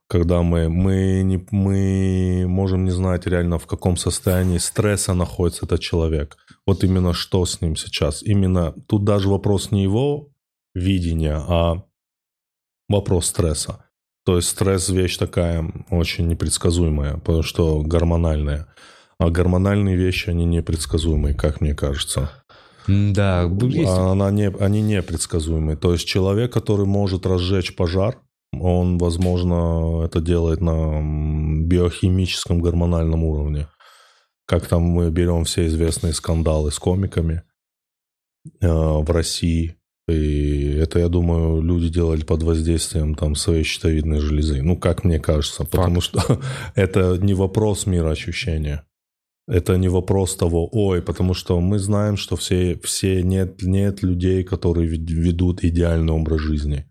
Когда 0.07 0.43
мы, 0.43 0.69
мы, 0.69 1.23
не, 1.23 1.43
мы 1.49 2.45
можем 2.47 2.85
не 2.85 2.91
знать 2.91 3.25
реально, 3.25 3.57
в 3.57 3.65
каком 3.65 3.97
состоянии 3.97 4.59
стресса 4.59 5.15
находится 5.15 5.65
этот 5.65 5.79
человек. 5.81 6.37
Вот 6.67 6.83
именно 6.83 7.13
что 7.13 7.43
с 7.47 7.61
ним 7.61 7.75
сейчас. 7.75 8.21
Именно 8.21 8.73
тут 8.87 9.03
даже 9.03 9.27
вопрос 9.29 9.71
не 9.71 9.81
его 9.81 10.29
видения, 10.75 11.37
а 11.37 11.83
вопрос 12.87 13.27
стресса. 13.27 13.85
То 14.25 14.35
есть 14.35 14.49
стресс 14.49 14.89
вещь 14.89 15.17
такая 15.17 15.65
очень 15.89 16.27
непредсказуемая, 16.27 17.17
потому 17.17 17.43
что 17.43 17.81
гормональная. 17.81 18.67
А 19.17 19.29
гормональные 19.29 19.95
вещи, 19.95 20.29
они 20.29 20.45
непредсказуемые, 20.45 21.35
как 21.35 21.61
мне 21.61 21.73
кажется. 21.73 22.31
да, 22.87 23.43
есть 23.43 23.89
А 23.89 24.11
Она 24.11 24.29
не, 24.31 24.49
они 24.49 24.81
непредсказуемые. 24.81 25.77
То 25.77 25.93
есть 25.93 26.05
человек, 26.05 26.51
который 26.51 26.85
может 26.85 27.25
разжечь 27.25 27.75
пожар, 27.75 28.19
он, 28.51 28.97
возможно, 28.97 30.03
это 30.05 30.21
делает 30.21 30.61
на 30.61 31.01
биохимическом 31.61 32.61
гормональном 32.61 33.23
уровне. 33.23 33.67
Как 34.45 34.67
там 34.67 34.83
мы 34.83 35.09
берем 35.11 35.45
все 35.45 35.65
известные 35.67 36.13
скандалы 36.13 36.71
с 36.71 36.79
комиками 36.79 37.43
э, 38.61 38.67
в 38.67 39.09
России. 39.09 39.77
И 40.07 40.75
это, 40.75 40.99
я 40.99 41.09
думаю, 41.09 41.61
люди 41.61 41.89
делали 41.89 42.23
под 42.23 42.43
воздействием 42.43 43.15
там 43.15 43.35
своей 43.35 43.63
щитовидной 43.63 44.19
железы. 44.19 44.61
Ну, 44.61 44.77
как 44.77 45.03
мне 45.03 45.19
кажется. 45.19 45.63
Потому 45.65 46.01
что 46.01 46.41
это 46.75 47.17
не 47.17 47.33
вопрос 47.33 47.87
мироощущения. 47.87 48.85
Это 49.47 49.77
не 49.77 49.89
вопрос 49.89 50.35
того, 50.35 50.67
ой, 50.71 51.01
потому 51.01 51.33
что 51.35 51.59
мы 51.59 51.77
знаем, 51.77 52.17
что 52.17 52.35
все, 52.35 52.79
все 52.83 53.21
нет, 53.21 53.61
нет 53.61 54.01
людей, 54.01 54.43
которые 54.43 54.87
вед- 54.87 55.09
ведут 55.09 55.63
идеальный 55.63 56.13
образ 56.13 56.41
жизни. 56.41 56.85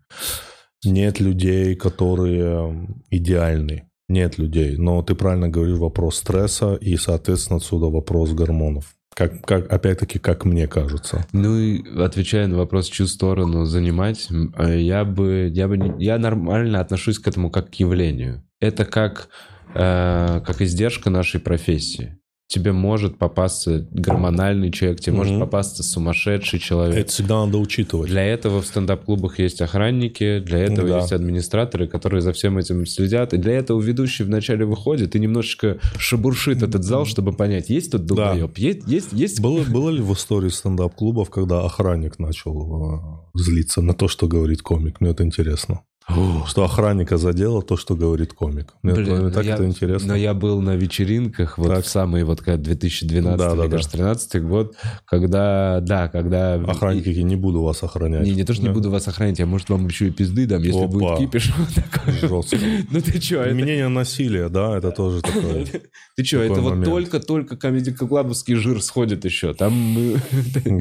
Нет 0.85 1.19
людей, 1.19 1.75
которые 1.75 2.87
идеальны. 3.09 3.89
Нет 4.07 4.37
людей. 4.37 4.77
Но 4.77 5.01
ты 5.01 5.15
правильно 5.15 5.49
говоришь, 5.49 5.77
вопрос 5.77 6.17
стресса 6.17 6.75
и, 6.75 6.95
соответственно, 6.95 7.57
отсюда 7.57 7.87
вопрос 7.87 8.31
гормонов. 8.31 8.95
Как, 9.15 9.41
как, 9.45 9.71
опять-таки, 9.71 10.19
как 10.19 10.43
мне 10.43 10.67
кажется. 10.67 11.25
Ну 11.31 11.57
и 11.57 11.99
отвечая 11.99 12.47
на 12.47 12.57
вопрос, 12.57 12.89
чью 12.89 13.07
сторону 13.07 13.63
занимать, 13.63 14.27
э, 14.29 14.79
я 14.81 15.05
бы, 15.05 15.49
я 15.53 15.69
бы, 15.69 15.95
я 15.99 16.17
нормально 16.17 16.81
отношусь 16.81 17.17
к 17.19 17.27
этому 17.27 17.49
как 17.49 17.71
к 17.71 17.75
явлению. 17.75 18.43
Это 18.59 18.83
как, 18.83 19.29
э, 19.73 20.41
как 20.45 20.61
издержка 20.61 21.09
нашей 21.09 21.39
профессии. 21.39 22.17
Тебе 22.47 22.73
может 22.73 23.17
попасться 23.17 23.87
гормональный 23.91 24.71
человек, 24.71 24.99
тебе 24.99 25.15
может 25.15 25.33
Мгм. 25.33 25.41
попасться 25.45 25.81
сумасшедший 25.81 26.59
человек. 26.59 26.95
Это 26.95 27.11
всегда 27.11 27.43
надо 27.43 27.57
учитывать. 27.57 28.09
Для 28.09 28.23
этого 28.23 28.61
в 28.61 28.67
стендап-клубах 28.67 29.39
есть 29.39 29.61
охранники, 29.61 30.39
для 30.39 30.59
этого 30.59 30.87
Да. 30.87 30.97
есть 30.99 31.11
администраторы, 31.11 31.87
которые 31.87 32.21
за 32.21 32.33
всем 32.33 32.59
этим 32.59 32.85
следят. 32.85 33.33
И 33.33 33.37
для 33.37 33.53
этого 33.53 33.81
ведущий 33.81 34.23
вначале 34.23 34.65
выходит 34.65 35.15
и 35.15 35.19
немножечко 35.19 35.79
шебуршит 35.97 36.61
этот 36.61 36.83
зал, 36.83 37.05
чтобы 37.05 37.33
понять, 37.33 37.69
есть 37.71 37.91
тут 37.91 38.05
долбоеб, 38.05 38.57
есть, 38.59 38.87
есть, 38.87 39.11
есть 39.11 39.41
Было, 39.41 39.63
было 39.63 39.89
ли 39.89 40.01
в 40.01 40.13
истории 40.13 40.49
стендап-клубов, 40.49 41.31
когда 41.31 41.65
охранник 41.65 42.19
начал 42.19 42.95
э, 42.95 42.99
злиться 43.33 43.81
на 43.81 43.93
то, 43.95 44.07
что 44.07 44.27
говорит 44.27 44.61
комик? 44.61 45.01
Мне 45.01 45.09
это 45.11 45.23
интересно. 45.23 45.81
Что 46.47 46.63
охранника 46.63 47.17
задело 47.17 47.63
то, 47.63 47.77
что 47.77 47.95
говорит 47.95 48.33
комик. 48.33 48.73
Мне, 48.83 48.93
Блин, 48.93 49.09
мне 49.09 49.19
ну 49.21 49.31
так 49.31 49.43
я- 49.45 49.55
это 49.55 49.65
интересно. 49.65 50.09
Но 50.09 50.15
я 50.15 50.33
был 50.35 50.61
на 50.61 50.75
вечеринках, 50.75 51.57
вот 51.57 51.69
Так. 51.69 51.83
в 51.85 51.87
самый 51.87 52.23
вот 52.23 52.41
как 52.41 52.61
2012 52.61 53.37
Да, 53.39 53.55
да, 53.55 53.63
да. 53.63 53.69
кажется, 53.69 53.91
13 53.93 54.43
год, 54.43 54.75
когда, 55.05 55.79
да, 55.81 56.07
когда... 56.07 56.55
Охранники 56.55 57.05
такие, 57.05 57.23
не 57.23 57.35
буду 57.35 57.63
вас 57.63 57.81
охранять. 57.81 58.21
Не, 58.23 58.35
не 58.35 58.43
то, 58.43 58.53
что 58.53 58.61
не 58.61 58.67
Да. 58.69 58.73
буду 58.75 58.91
вас 58.91 59.07
охранять, 59.07 59.39
я, 59.39 59.45
может, 59.47 59.69
вам 59.69 59.87
еще 59.87 60.07
и 60.07 60.11
пизды 60.11 60.45
дам, 60.45 60.61
если 60.61 60.79
Опа. 60.83 60.87
будет 60.87 61.17
кипиш. 61.17 61.51
Жестко. 62.21 62.55
Ну 62.91 63.01
ты 63.01 63.19
что, 63.19 63.35
это... 63.37 63.49
Применение 63.55 63.87
насилия, 63.87 64.49
да, 64.49 64.77
это 64.77 64.91
тоже 64.91 65.21
такое. 65.21 65.65
Ты 66.15 66.23
что, 66.23 66.37
это 66.39 66.61
вот 66.61 66.83
только-только 66.85 67.57
комедий-клабовский 67.57 68.55
жир 68.55 68.81
сходит 68.81 69.25
еще. 69.25 69.53
Там 69.53 69.73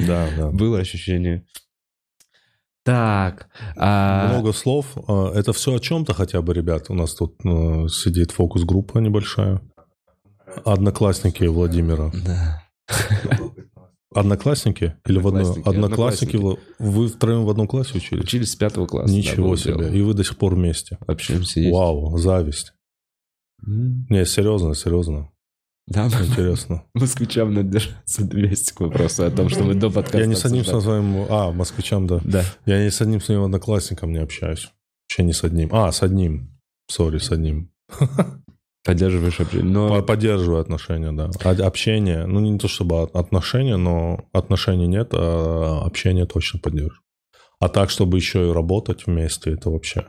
Да, 0.06 0.28
да. 0.36 0.50
было 0.50 0.78
ощущение. 0.78 1.44
Так. 2.84 3.48
а- 3.76 4.28
Много 4.28 4.52
слов. 4.52 4.86
А, 5.08 5.32
Это 5.32 5.52
все 5.52 5.74
о 5.74 5.78
чем-то 5.80 6.12
хотя 6.14 6.42
бы, 6.42 6.52
ребят. 6.54 6.90
У 6.90 6.94
нас 6.94 7.14
тут 7.14 7.34
э, 7.44 7.88
сидит 7.88 8.30
фокус-группа 8.30 8.98
небольшая. 8.98 9.60
Одноклассники 10.64 11.44
Владимира. 11.44 12.12
Да. 12.24 12.62
Одноклассники? 14.14 14.94
Или 15.06 15.18
в 15.18 15.26
одной? 15.26 15.60
Одноклассники. 15.64 16.36
Вы- 16.78 17.08
втроем 17.08 17.44
в 17.44 17.50
одном 17.50 17.66
классе 17.66 17.96
учились? 17.96 18.22
Учились 18.22 18.52
с 18.52 18.56
пятого 18.56 18.86
класса. 18.86 19.08
да, 19.12 19.18
Ничего 19.18 19.46
было 19.48 19.56
себе. 19.56 19.74
дело. 19.76 19.88
И 19.88 20.02
вы 20.02 20.14
до 20.14 20.22
сих 20.22 20.36
пор 20.36 20.54
вместе. 20.54 20.98
Общаемся. 21.06 21.60
Вау, 21.72 22.16
зависть. 22.18 22.72
М, 23.66 24.06
Не, 24.10 24.24
серьезно, 24.24 24.74
серьезно. 24.74 25.30
Да, 25.86 26.06
Интересно. 26.06 26.84
москвичам 26.94 27.52
надо 27.52 27.68
держаться 27.68 28.24
200 28.24 28.72
к 28.72 28.80
вопросу 28.80 29.24
о 29.24 29.30
том, 29.30 29.48
что 29.50 29.64
мы 29.64 29.74
до 29.74 29.90
подкаста 29.90 30.18
Я 30.18 30.26
ни 30.26 30.34
с 30.34 30.44
одним 30.44 30.64
со 30.64 30.80
своим... 30.80 31.26
А, 31.28 31.52
москвичам, 31.52 32.06
да. 32.06 32.20
Да. 32.24 32.42
Я 32.64 32.82
ни 32.84 32.88
с 32.88 33.00
одним 33.02 33.20
своим 33.20 33.42
одноклассником 33.42 34.12
не 34.12 34.18
общаюсь. 34.18 34.70
Вообще 35.04 35.22
не 35.24 35.32
с 35.34 35.44
одним. 35.44 35.68
А, 35.72 35.92
с 35.92 36.02
одним. 36.02 36.48
Сори, 36.90 37.18
с 37.18 37.30
одним. 37.30 37.70
Поддерживаешь 38.84 39.40
общение. 39.40 39.70
Но 39.70 39.88
По- 39.88 40.02
Поддерживаю 40.02 40.60
отношения, 40.60 41.12
да. 41.12 41.30
А 41.42 41.50
Общение, 41.66 42.26
ну 42.26 42.40
не 42.40 42.58
то 42.58 42.68
чтобы 42.68 43.02
от- 43.02 43.14
отношения, 43.16 43.76
но 43.76 44.24
отношений 44.32 44.86
нет, 44.86 45.10
а 45.12 45.82
общение 45.84 46.26
точно 46.26 46.60
поддерживаю. 46.60 47.00
А 47.60 47.68
так, 47.68 47.88
чтобы 47.90 48.18
еще 48.18 48.48
и 48.48 48.52
работать 48.52 49.06
вместе, 49.06 49.52
это 49.52 49.70
вообще... 49.70 50.06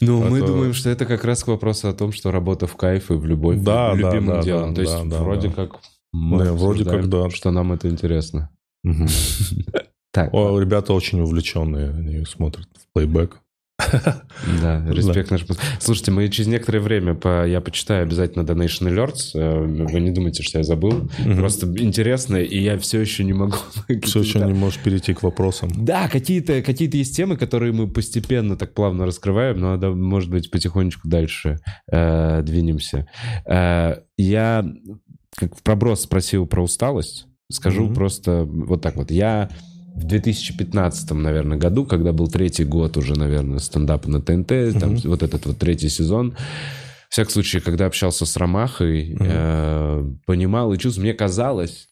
Ну, 0.00 0.22
мы 0.22 0.38
Это- 0.38 0.46
думаем, 0.46 0.72
что 0.74 0.90
это 0.90 1.06
как 1.06 1.24
раз 1.24 1.42
к 1.42 1.48
вопросу 1.48 1.88
о 1.88 1.92
том, 1.92 2.12
что 2.12 2.30
работа 2.30 2.66
в 2.66 2.76
кайф 2.76 3.10
и 3.10 3.14
в 3.14 3.26
любовь, 3.26 3.58
Да, 3.58 3.94
в 3.94 4.00
да, 4.00 4.10
любимым 4.14 4.36
да, 4.36 4.42
делом. 4.42 4.68
да, 4.70 4.74
То 4.76 4.80
есть 4.82 5.08
да, 5.08 5.22
вроде 5.22 5.48
да. 5.48 5.54
как 5.54 5.80
мы 6.12 6.44
Да, 6.44 6.52
вроде 6.52 6.84
как 6.84 7.08
да. 7.08 7.30
что 7.30 7.50
нам 7.50 7.72
это 7.72 7.88
интересно. 7.88 8.50
Так, 10.10 10.32
О, 10.32 10.58
ребята 10.58 10.94
очень 10.94 11.20
увлеченные, 11.20 11.90
они 11.90 12.24
смотрят 12.24 12.66
в 12.74 12.92
плейбэк. 12.94 13.40
Да, 13.78 14.84
респект 14.90 15.30
наш. 15.30 15.44
Слушайте, 15.78 16.10
мы 16.10 16.28
через 16.28 16.48
некоторое 16.48 16.80
время, 16.80 17.14
по, 17.14 17.46
я 17.46 17.60
почитаю 17.60 18.02
обязательно 18.02 18.42
Donation 18.42 18.88
Alerts. 18.92 19.30
Э, 19.34 19.60
Вы 19.64 20.00
не 20.00 20.10
думайте, 20.10 20.42
что 20.42 20.58
я 20.58 20.64
забыл. 20.64 21.08
Просто 21.36 21.66
интересно, 21.78 22.36
и 22.36 22.58
я 22.58 22.78
все 22.78 23.00
еще 23.00 23.24
не 23.24 23.32
могу... 23.32 23.56
Все 24.02 24.20
еще 24.20 24.40
не 24.40 24.52
можешь 24.52 24.80
перейти 24.80 25.14
к 25.14 25.22
вопросам. 25.22 25.70
Да, 25.74 26.08
какие-то 26.08 26.62
какие 26.62 26.94
есть 26.94 27.16
темы, 27.16 27.36
которые 27.36 27.72
мы 27.72 27.88
постепенно 27.88 28.56
так 28.56 28.74
плавно 28.74 29.06
раскрываем, 29.06 29.60
но, 29.60 29.76
да, 29.76 29.90
может 29.90 30.30
быть, 30.30 30.50
потихонечку 30.50 31.08
дальше 31.08 31.60
э, 31.90 32.42
двинемся. 32.42 33.08
Э, 33.46 33.98
я 34.16 34.64
как 35.36 35.56
в 35.56 35.62
проброс 35.62 36.02
спросил 36.02 36.46
про 36.46 36.62
усталость. 36.62 37.26
Скажу 37.50 37.90
просто 37.94 38.44
вот 38.44 38.82
так 38.82 38.96
вот. 38.96 39.10
Я 39.10 39.48
в 39.98 40.04
2015, 40.04 41.10
наверное, 41.12 41.58
году, 41.58 41.84
когда 41.84 42.12
был 42.12 42.28
третий 42.28 42.64
год 42.64 42.96
уже, 42.96 43.18
наверное, 43.18 43.58
стендапа 43.58 44.08
на 44.08 44.20
ТНТ, 44.22 44.78
там 44.78 44.96
вот 45.04 45.22
этот 45.22 45.44
вот 45.46 45.58
третий 45.58 45.88
сезон, 45.88 46.36
в 47.08 47.12
всяком 47.12 47.32
случае, 47.32 47.62
когда 47.62 47.86
общался 47.86 48.24
с 48.26 48.36
Ромахой, 48.36 49.16
э, 49.18 50.04
понимал 50.26 50.72
и 50.72 50.78
чувствовал, 50.78 51.04
мне 51.04 51.14
казалось, 51.14 51.88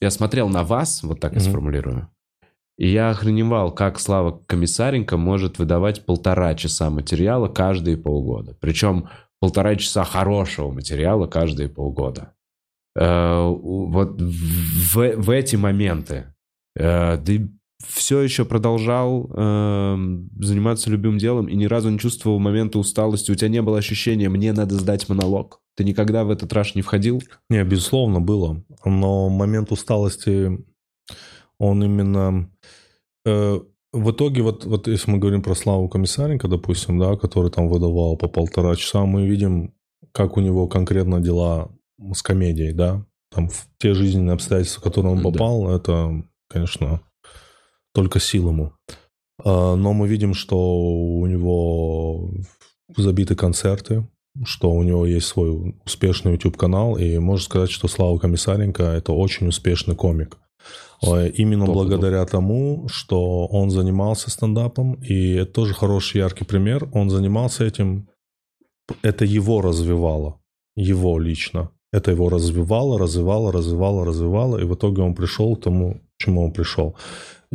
я 0.00 0.10
смотрел 0.10 0.48
на 0.48 0.62
вас, 0.62 1.02
вот 1.02 1.20
так 1.20 1.34
я 1.34 1.40
сформулирую, 1.40 2.08
и 2.78 2.88
я 2.88 3.10
охреневал, 3.10 3.72
как 3.72 3.98
Слава 3.98 4.40
Комиссаренко 4.46 5.16
может 5.16 5.58
выдавать 5.58 6.06
полтора 6.06 6.54
часа 6.54 6.90
материала 6.90 7.48
каждые 7.48 7.96
полгода. 7.96 8.56
Причем 8.60 9.08
полтора 9.40 9.76
часа 9.76 10.04
хорошего 10.04 10.70
материала 10.70 11.26
каждые 11.26 11.68
полгода. 11.68 12.34
Э, 12.96 13.46
Вот 13.48 14.20
в, 14.20 15.16
в 15.16 15.30
эти 15.30 15.56
моменты 15.56 16.31
э, 16.76 17.18
ты 17.24 17.50
все 17.86 18.20
еще 18.20 18.44
продолжал 18.44 19.28
эм, 19.34 20.30
заниматься 20.40 20.88
любимым 20.88 21.18
делом 21.18 21.46
и 21.48 21.56
ни 21.56 21.64
разу 21.64 21.90
не 21.90 21.98
чувствовал 21.98 22.38
момента 22.38 22.78
усталости. 22.78 23.32
У 23.32 23.34
тебя 23.34 23.48
не 23.48 23.60
было 23.60 23.78
ощущения, 23.78 24.28
мне 24.28 24.52
надо 24.52 24.76
сдать 24.76 25.08
монолог. 25.08 25.60
Ты 25.76 25.84
никогда 25.84 26.22
в 26.24 26.30
этот 26.30 26.52
раш 26.52 26.74
не 26.76 26.82
входил? 26.82 27.22
Не, 27.50 27.64
безусловно, 27.64 28.20
было. 28.20 28.62
Но 28.84 29.28
момент 29.28 29.72
усталости, 29.72 30.64
он 31.58 31.82
именно... 31.82 32.48
э, 33.26 33.60
в 33.92 34.10
итоге, 34.10 34.42
вот, 34.42 34.64
вот 34.64 34.86
если 34.86 35.10
мы 35.10 35.18
говорим 35.18 35.42
про 35.42 35.54
Славу 35.54 35.88
Комиссаренко, 35.88 36.48
допустим, 36.48 36.98
да, 36.98 37.16
который 37.16 37.50
там 37.50 37.68
выдавал 37.68 38.16
по 38.16 38.26
полтора 38.28 38.74
часа, 38.76 39.04
мы 39.04 39.26
видим, 39.26 39.74
как 40.12 40.36
у 40.36 40.40
него 40.40 40.66
конкретно 40.68 41.20
дела 41.20 41.70
с 42.14 42.22
комедией, 42.22 42.72
да. 42.72 43.04
Там 43.34 43.48
в 43.48 43.66
те 43.78 43.92
жизненные 43.92 44.34
обстоятельства, 44.34 44.80
в 44.80 44.84
которые 44.84 45.12
он 45.12 45.22
Да. 45.22 45.30
попал, 45.30 45.68
это, 45.74 46.22
конечно, 46.52 47.00
только 47.94 48.20
сил 48.20 48.48
ему. 48.48 48.72
А, 49.44 49.76
Но 49.76 49.92
мы 49.92 50.08
видим, 50.08 50.34
что 50.34 50.56
у 50.56 51.26
него 51.26 52.30
забиты 52.96 53.34
концерты, 53.34 54.06
что 54.44 54.70
у 54.70 54.82
него 54.82 55.06
есть 55.06 55.26
свой 55.26 55.74
успешный 55.84 56.32
YouTube-канал, 56.32 56.96
и 56.96 57.18
можно 57.18 57.44
сказать, 57.44 57.70
что 57.70 57.88
Слава 57.88 58.18
Комиссаренко– 58.18 58.82
это 58.98 59.12
очень 59.12 59.48
успешный 59.48 59.94
комик. 59.94 60.38
Э, 61.02 61.28
Именно 61.28 61.64
Стопудово. 61.64 61.84
благодаря 61.88 62.24
тому, 62.26 62.86
что 62.88 63.46
он 63.46 63.70
занимался 63.70 64.30
стендапом, 64.30 64.94
и 64.94 65.32
это 65.32 65.52
тоже 65.52 65.74
хороший, 65.74 66.18
яркий 66.18 66.44
пример. 66.44 66.88
Он 66.92 67.10
занимался 67.10 67.64
этим, 67.64 68.08
это 69.02 69.24
его 69.24 69.60
развивало, 69.60 70.40
его 70.76 71.18
лично. 71.18 71.70
Это 71.92 72.10
его 72.10 72.30
развивало, 72.30 72.98
развивало, 72.98 73.52
развивало, 73.52 74.04
развивало, 74.04 74.58
и 74.58 74.64
в 74.64 74.74
итоге 74.74 75.02
он 75.02 75.14
пришел 75.14 75.56
к 75.56 75.62
тому, 75.64 76.00
чему 76.22 76.44
он 76.44 76.52
пришел. 76.52 76.96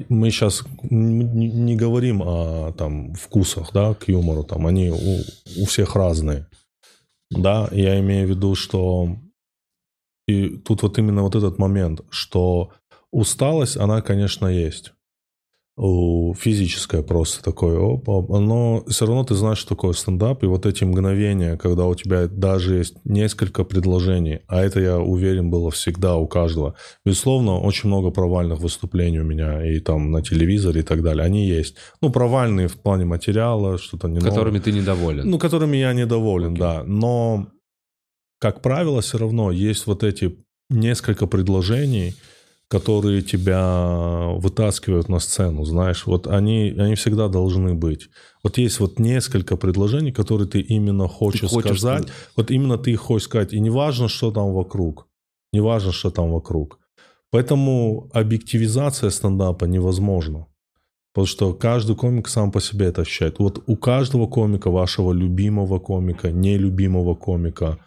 Мы 0.10 0.30
сейчас 0.30 0.64
не, 0.84 1.76
говорим 1.76 2.22
о 2.22 2.72
там, 2.78 3.14
вкусах, 3.16 3.72
да, 3.74 3.94
к 3.94 4.08
юмору, 4.08 4.44
там, 4.44 4.68
они 4.68 4.92
у, 4.92 5.62
у 5.62 5.66
всех 5.66 5.96
разные. 5.96 6.48
Да, 7.32 7.68
я 7.72 8.00
имею 8.00 8.28
в 8.28 8.30
виду, 8.30 8.56
что 8.56 9.10
и 10.28 10.50
тут 10.58 10.84
вот 10.84 10.98
именно 11.00 11.24
вот 11.24 11.36
этот 11.36 11.58
момент, 11.58 12.02
что 12.10 12.72
усталость, 13.12 13.78
она, 13.78 14.02
конечно, 14.02 14.48
есть. 14.48 14.94
Физическая 15.80 17.04
просто 17.04 17.44
такое, 17.44 17.78
оп, 17.78 18.10
оп, 18.10 18.30
но 18.30 18.84
все 18.88 19.06
равно 19.06 19.24
ты 19.24 19.36
знаешь, 19.36 19.60
что 19.60 19.70
такое 19.70 19.94
стендап, 19.94 20.44
и 20.44 20.48
вот 20.48 20.66
эти 20.66 20.84
мгновения, 20.84 21.56
когда 21.56 21.86
у 21.86 21.94
тебя 21.94 22.28
даже 22.28 22.78
есть 22.78 22.96
несколько 23.06 23.64
предложений, 23.64 24.40
а 24.48 24.64
это, 24.64 24.80
я 24.80 24.98
уверен, 24.98 25.52
было 25.52 25.70
всегда 25.70 26.18
у 26.18 26.28
каждого. 26.28 26.74
Безусловно, 27.06 27.60
очень 27.60 27.90
много 27.90 28.10
провальных 28.10 28.60
выступлений 28.60 29.20
у 29.20 29.24
меня 29.24 29.64
и 29.64 29.80
там 29.80 30.10
на 30.10 30.24
телевизоре 30.24 30.82
и 30.82 30.84
так 30.84 31.04
далее, 31.04 31.24
они 31.24 31.46
есть. 31.46 31.76
Ну, 32.02 32.10
провальные 32.10 32.70
в 32.70 32.82
плане 32.82 33.06
материала, 33.06 33.78
что-то 33.78 34.08
не. 34.08 34.20
Которыми 34.20 34.58
ты 34.58 34.72
недоволен. 34.72 35.30
Ну, 35.30 35.38
которыми 35.38 35.78
я 35.78 35.94
недоволен, 35.94 36.54
Окей. 36.54 36.60
да. 36.60 36.84
Но, 36.88 37.50
как 38.40 38.64
правило, 38.64 39.02
все 39.02 39.20
равно 39.20 39.52
есть 39.52 39.86
вот 39.86 40.04
эти 40.04 40.44
несколько 40.72 41.28
предложений, 41.28 42.16
которые 42.70 43.22
тебя 43.22 44.28
вытаскивают 44.36 45.08
на 45.10 45.20
сцену, 45.20 45.64
знаешь. 45.64 46.06
Вот 46.06 46.28
они, 46.28 46.76
они 46.78 46.96
всегда 46.96 47.30
должны 47.30 47.74
быть. 47.74 48.10
Вот 48.44 48.58
есть 48.58 48.80
вот 48.80 49.00
несколько 49.00 49.56
предложений, 49.56 50.12
которые 50.12 50.48
ты 50.48 50.60
именно 50.60 51.08
хочешь, 51.08 51.50
хочешь 51.50 51.80
сказать. 51.80 52.04
сказать. 52.04 52.32
Вот 52.36 52.52
именно 52.52 52.78
ты 52.78 52.92
их 52.92 53.00
хочешь 53.00 53.28
сказать. 53.28 53.54
И 53.54 53.60
не 53.60 53.70
важно, 53.70 54.10
что 54.10 54.32
там 54.32 54.54
вокруг. 54.54 55.08
Не 55.54 55.62
важно, 55.62 55.94
что 55.94 56.12
там 56.12 56.32
вокруг. 56.32 56.80
Поэтому 57.32 58.10
объективизация 58.14 59.10
стендапа 59.12 59.66
невозможна. 59.66 60.48
Потому 61.14 61.28
что 61.28 61.54
каждый 61.54 61.96
комик 61.96 62.28
сам 62.28 62.52
по 62.52 62.60
себе 62.62 62.88
это 62.88 63.02
ощущает. 63.02 63.40
Вот 63.40 63.64
у 63.66 63.76
каждого 63.78 64.28
комика, 64.28 64.70
вашего 64.70 65.14
любимого 65.14 65.80
комика, 65.80 66.32
нелюбимого 66.32 67.16
комика, 67.16 67.80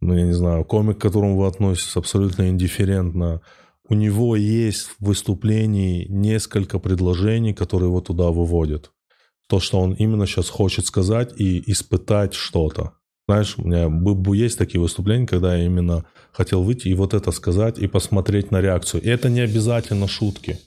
ну, 0.00 0.16
я 0.16 0.24
не 0.24 0.32
знаю, 0.32 0.64
комик, 0.64 0.98
к 0.98 1.00
которому 1.00 1.36
вы 1.36 1.46
относитесь 1.46 1.96
абсолютно 1.96 2.48
индифферентно, 2.48 3.42
у 3.88 3.94
него 3.94 4.36
есть 4.36 4.88
в 4.98 5.06
выступлении 5.06 6.06
несколько 6.08 6.78
предложений, 6.78 7.54
которые 7.54 7.88
его 7.88 8.00
туда 8.00 8.28
выводят. 8.30 8.92
То, 9.48 9.60
что 9.60 9.80
он 9.80 9.94
именно 9.94 10.26
сейчас 10.26 10.50
хочет 10.50 10.86
сказать 10.86 11.32
и 11.40 11.62
испытать 11.70 12.34
что-то. 12.34 12.92
Знаешь, 13.26 13.54
у 13.58 13.66
меня 13.66 13.90
есть 14.34 14.58
такие 14.58 14.80
выступления, 14.80 15.26
когда 15.26 15.56
я 15.56 15.64
именно 15.64 16.04
хотел 16.32 16.62
выйти 16.62 16.88
и 16.88 16.94
вот 16.94 17.14
это 17.14 17.30
сказать, 17.30 17.78
и 17.78 17.86
посмотреть 17.86 18.50
на 18.50 18.60
реакцию. 18.60 19.02
И 19.02 19.08
это 19.08 19.28
не 19.28 19.40
обязательно 19.40 20.08
шутки. 20.08 20.58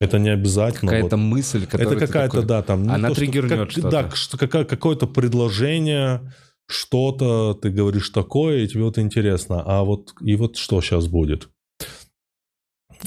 Это 0.00 0.18
не 0.18 0.28
обязательно. 0.28 0.92
Какая-то 0.92 1.16
вот- 1.16 1.22
мысль, 1.22 1.66
которая... 1.66 1.96
это 1.96 2.06
какая-то, 2.06 2.34
такой- 2.36 2.46
да, 2.46 2.62
там... 2.62 2.88
Она 2.88 3.08
то, 3.08 3.14
что- 3.14 3.20
триггернет 3.24 3.58
как- 3.58 3.70
что-то. 3.70 3.90
Да, 3.90 4.10
что, 4.10 4.38
какая- 4.38 4.64
какое-то 4.64 5.06
предложение, 5.08 6.32
что-то 6.68 7.54
ты 7.54 7.70
говоришь 7.70 8.10
такое, 8.10 8.58
и 8.58 8.68
тебе 8.68 8.84
вот 8.84 8.98
интересно. 8.98 9.62
А 9.66 9.82
вот, 9.82 10.14
и 10.20 10.36
вот 10.36 10.56
что 10.56 10.80
сейчас 10.80 11.08
будет? 11.08 11.48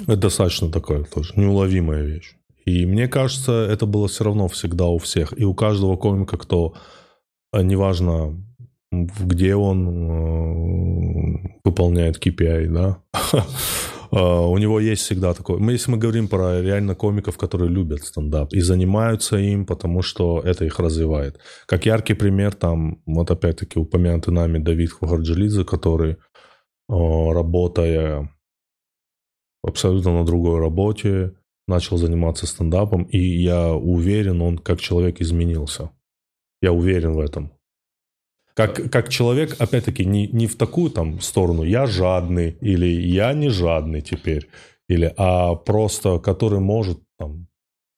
Это 0.03 0.17
достаточно 0.17 0.71
такое 0.71 1.03
тоже, 1.03 1.33
неуловимая 1.35 2.03
вещь. 2.03 2.35
И 2.65 2.85
мне 2.85 3.07
кажется, 3.07 3.67
это 3.69 3.85
было 3.85 4.07
все 4.07 4.23
равно 4.23 4.47
всегда 4.47 4.85
у 4.85 4.97
всех. 4.97 5.33
И 5.39 5.43
у 5.43 5.53
каждого 5.53 5.97
комика, 5.97 6.37
кто, 6.37 6.75
э, 7.53 7.63
неважно, 7.63 8.35
где 8.91 9.55
он 9.55 9.87
э, 9.87 11.59
выполняет 11.63 12.25
KPI, 12.25 12.67
да, 12.67 13.01
Uh, 14.13 14.45
у 14.49 14.57
него 14.57 14.81
есть 14.81 15.03
всегда 15.03 15.33
такое. 15.33 15.57
Мы, 15.57 15.71
если 15.71 15.89
мы 15.89 15.97
говорим 15.97 16.27
про 16.27 16.61
реально 16.61 16.95
комиков, 16.95 17.37
которые 17.37 17.69
любят 17.69 18.03
стендап 18.03 18.51
и 18.51 18.59
занимаются 18.59 19.37
им, 19.37 19.65
потому 19.65 20.01
что 20.01 20.41
это 20.43 20.65
их 20.65 20.79
развивает. 20.79 21.39
Как 21.65 21.85
яркий 21.85 22.13
пример, 22.13 22.53
там, 22.53 23.01
вот 23.05 23.31
опять-таки 23.31 23.79
упомянутый 23.79 24.33
нами 24.33 24.57
Давид 24.57 24.91
Хугарджилидзе, 24.91 25.63
который, 25.63 26.11
э, 26.11 26.15
работая 26.89 28.29
абсолютно 29.63 30.19
на 30.19 30.25
другой 30.25 30.59
работе, 30.59 31.33
начал 31.67 31.97
заниматься 31.97 32.47
стендапом, 32.47 33.03
и 33.03 33.19
я 33.19 33.73
уверен, 33.73 34.41
он 34.41 34.57
как 34.57 34.79
человек 34.79 35.21
изменился. 35.21 35.91
Я 36.61 36.71
уверен 36.73 37.13
в 37.13 37.19
этом. 37.19 37.51
Как, 38.53 38.91
как 38.91 39.09
человек, 39.09 39.55
опять-таки, 39.59 40.05
не, 40.05 40.27
не 40.27 40.47
в 40.47 40.57
такую 40.57 40.91
там 40.91 41.21
сторону 41.21 41.63
«я 41.63 41.85
жадный» 41.85 42.57
или 42.61 42.85
«я 42.85 43.33
не 43.33 43.49
жадный 43.49 44.01
теперь», 44.01 44.49
или, 44.89 45.13
а 45.15 45.55
просто 45.55 46.19
который 46.19 46.59
может 46.59 46.99
там, 47.17 47.47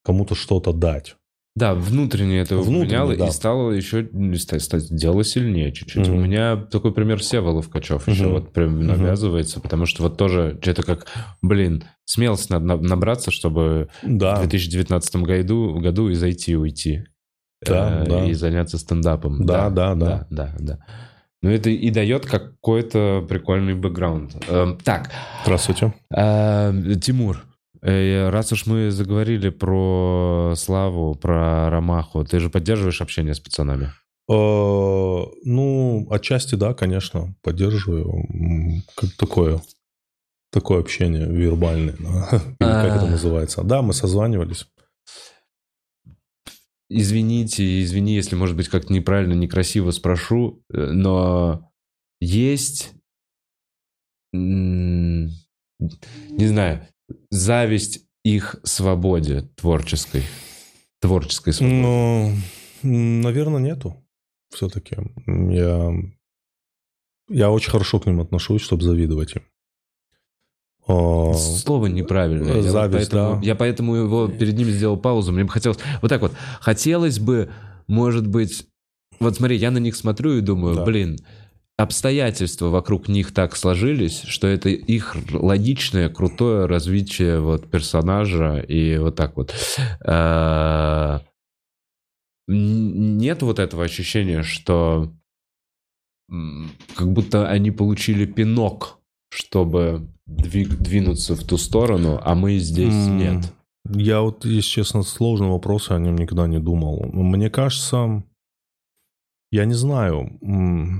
кому-то 0.03 0.35
что-то 0.35 0.73
дать. 0.73 1.15
Да, 1.55 1.75
внутренне 1.75 2.39
это 2.39 2.57
Внутренне, 2.57 3.15
да. 3.15 3.27
и 3.27 3.31
стало 3.31 3.71
еще 3.71 4.07
дело 4.11 5.23
сильнее 5.23 5.71
чуть-чуть. 5.71 6.07
Мгм. 6.07 6.17
У 6.17 6.21
меня 6.21 6.55
такой 6.55 6.91
пример 6.91 7.19
Всеволод 7.19 7.67
Качев 7.67 8.07
еще 8.07 8.23
Мгм. 8.23 8.33
вот 8.33 8.53
прям 8.53 8.77
Мгм. 8.77 8.87
навязывается, 8.87 9.59
потому 9.59 9.85
что 9.85 10.01
вот 10.03 10.17
тоже 10.17 10.57
это 10.63 10.81
как, 10.81 11.05
блин, 11.43 11.83
смелость 12.05 12.49
надо 12.49 12.65
на- 12.65 12.77
набраться, 12.77 13.29
чтобы 13.29 13.89
в 14.01 14.17
Да, 14.17 14.37
2019 14.39 15.23
году, 15.23 15.75
году 15.79 16.09
и 16.09 16.15
зайти, 16.15 16.55
уйти. 16.57 17.03
Да, 17.65 18.01
Э, 18.03 18.05
да. 18.09 18.25
И 18.25 18.33
заняться 18.33 18.79
стендапом. 18.79 19.45
Да, 19.45 19.69
да, 19.69 19.93
да. 19.93 20.05
Да, 20.05 20.27
да, 20.31 20.55
да. 20.59 20.79
Ну, 21.43 21.49
это 21.51 21.69
и 21.69 21.89
дает 21.91 22.25
какой-то 22.25 23.23
прикольный 23.29 23.75
бэкграунд. 23.75 24.35
Эм, 24.49 24.77
Так, 24.83 25.11
здравствуйте. 25.43 25.93
э, 26.15 26.73
Тимур, 27.01 27.37
э, 27.37 27.52
раз 27.83 28.51
уж 28.51 28.65
мы 28.65 28.91
заговорили 28.91 29.49
про 29.49 30.53
Славу, 30.55 31.15
про 31.15 31.69
Ромаху, 31.69 32.23
ты 32.23 32.39
же 32.39 32.49
поддерживаешь 32.49 33.01
общение 33.01 33.33
с 33.33 33.39
пацанами? 33.39 33.91
Э, 34.29 35.25
ну, 35.43 36.07
отчасти 36.09 36.55
да, 36.55 36.73
конечно, 36.73 37.35
поддерживаю. 37.41 38.25
Как 38.95 39.11
такое, 39.17 39.61
такое 40.51 40.79
общение 40.79 41.25
вербальное, 41.25 41.95
как 42.59 42.95
это 42.95 43.05
А. 43.05 43.09
называется. 43.09 43.63
Да, 43.63 43.81
мы 43.81 43.93
созванивались. 43.93 44.67
Извините, 46.89 47.81
извини, 47.81 48.13
если, 48.13 48.35
может 48.35 48.55
быть, 48.55 48.69
как-то 48.69 48.93
неправильно, 48.93 49.33
некрасиво 49.33 49.91
спрошу, 49.91 50.63
э, 50.73 50.91
но 50.91 51.71
есть, 52.21 52.93
не 54.31 55.31
знаю, 56.29 56.87
зависть 57.29 58.05
их 58.23 58.55
свободе 58.63 59.49
творческой, 59.55 60.23
творческой 60.99 61.53
свободе. 61.53 61.81
Ну, 61.81 62.33
наверное, 62.83 63.59
нету. 63.61 63.97
Все-таки 64.53 64.95
я, 65.25 65.91
я 67.29 67.51
очень 67.51 67.71
хорошо 67.71 67.99
к 67.99 68.05
ним 68.05 68.19
отношусь, 68.21 68.61
чтобы 68.61 68.83
завидовать 68.83 69.35
им. 69.35 69.43
А, 70.87 71.33
Слово 71.33 71.87
неправильное. 71.87 72.55
Я, 72.55 72.61
вот 72.61 72.69
Зависть, 72.69 73.09
поэтому, 73.11 73.39
да. 73.41 73.45
я 73.47 73.55
поэтому 73.55 73.95
его 73.95 74.27
перед 74.27 74.57
ним 74.57 74.67
сделал 74.67 74.97
паузу. 74.97 75.31
Мне 75.31 75.45
бы 75.45 75.49
хотелось... 75.49 75.79
Вот 76.01 76.09
так 76.09 76.21
вот. 76.21 76.33
Хотелось 76.59 77.19
бы, 77.19 77.49
может 77.87 78.27
быть... 78.27 78.67
Вот 79.19 79.35
смотри, 79.37 79.55
я 79.57 79.71
на 79.71 79.77
них 79.77 79.95
смотрю 79.95 80.33
и 80.37 80.41
думаю, 80.41 80.75
Да. 80.75 80.83
блин, 80.83 81.17
обстоятельства 81.77 82.67
вокруг 82.69 83.07
них 83.07 83.33
так 83.33 83.55
сложились, 83.55 84.21
что 84.21 84.47
это 84.47 84.69
их 84.69 85.15
логичное, 85.31 86.09
крутое 86.09 86.65
развитие 86.65 87.39
вот 87.39 87.69
персонажа 87.69 88.59
и 88.59 88.97
вот 88.97 89.15
так 89.15 89.35
вот. 89.37 89.53
Н- 92.47 93.17
Нет 93.17 93.41
вот 93.41 93.59
этого 93.59 93.83
ощущения, 93.85 94.43
что 94.43 95.11
как 96.95 97.11
будто 97.11 97.47
они 97.49 97.71
получили 97.71 98.25
пинок, 98.25 98.99
чтобы 99.29 100.07
дви- 100.29 100.75
двинуться 100.75 101.35
в 101.35 101.43
ту 101.43 101.57
сторону, 101.57 102.19
а 102.23 102.33
мы 102.35 102.57
здесь 102.57 102.93
нет. 103.11 103.53
Я 103.89 104.21
вот, 104.21 104.45
если 104.45 104.69
честно, 104.69 105.03
сложный 105.03 105.49
вопрос, 105.49 105.89
я 105.89 105.97
о 105.97 105.99
нем 105.99 106.15
никогда 106.17 106.47
не 106.47 106.59
думал. 106.59 107.05
Мне 107.11 107.49
кажется, 107.49 108.23
я 109.53 109.65
не 109.65 109.75
знаю. 109.75 110.31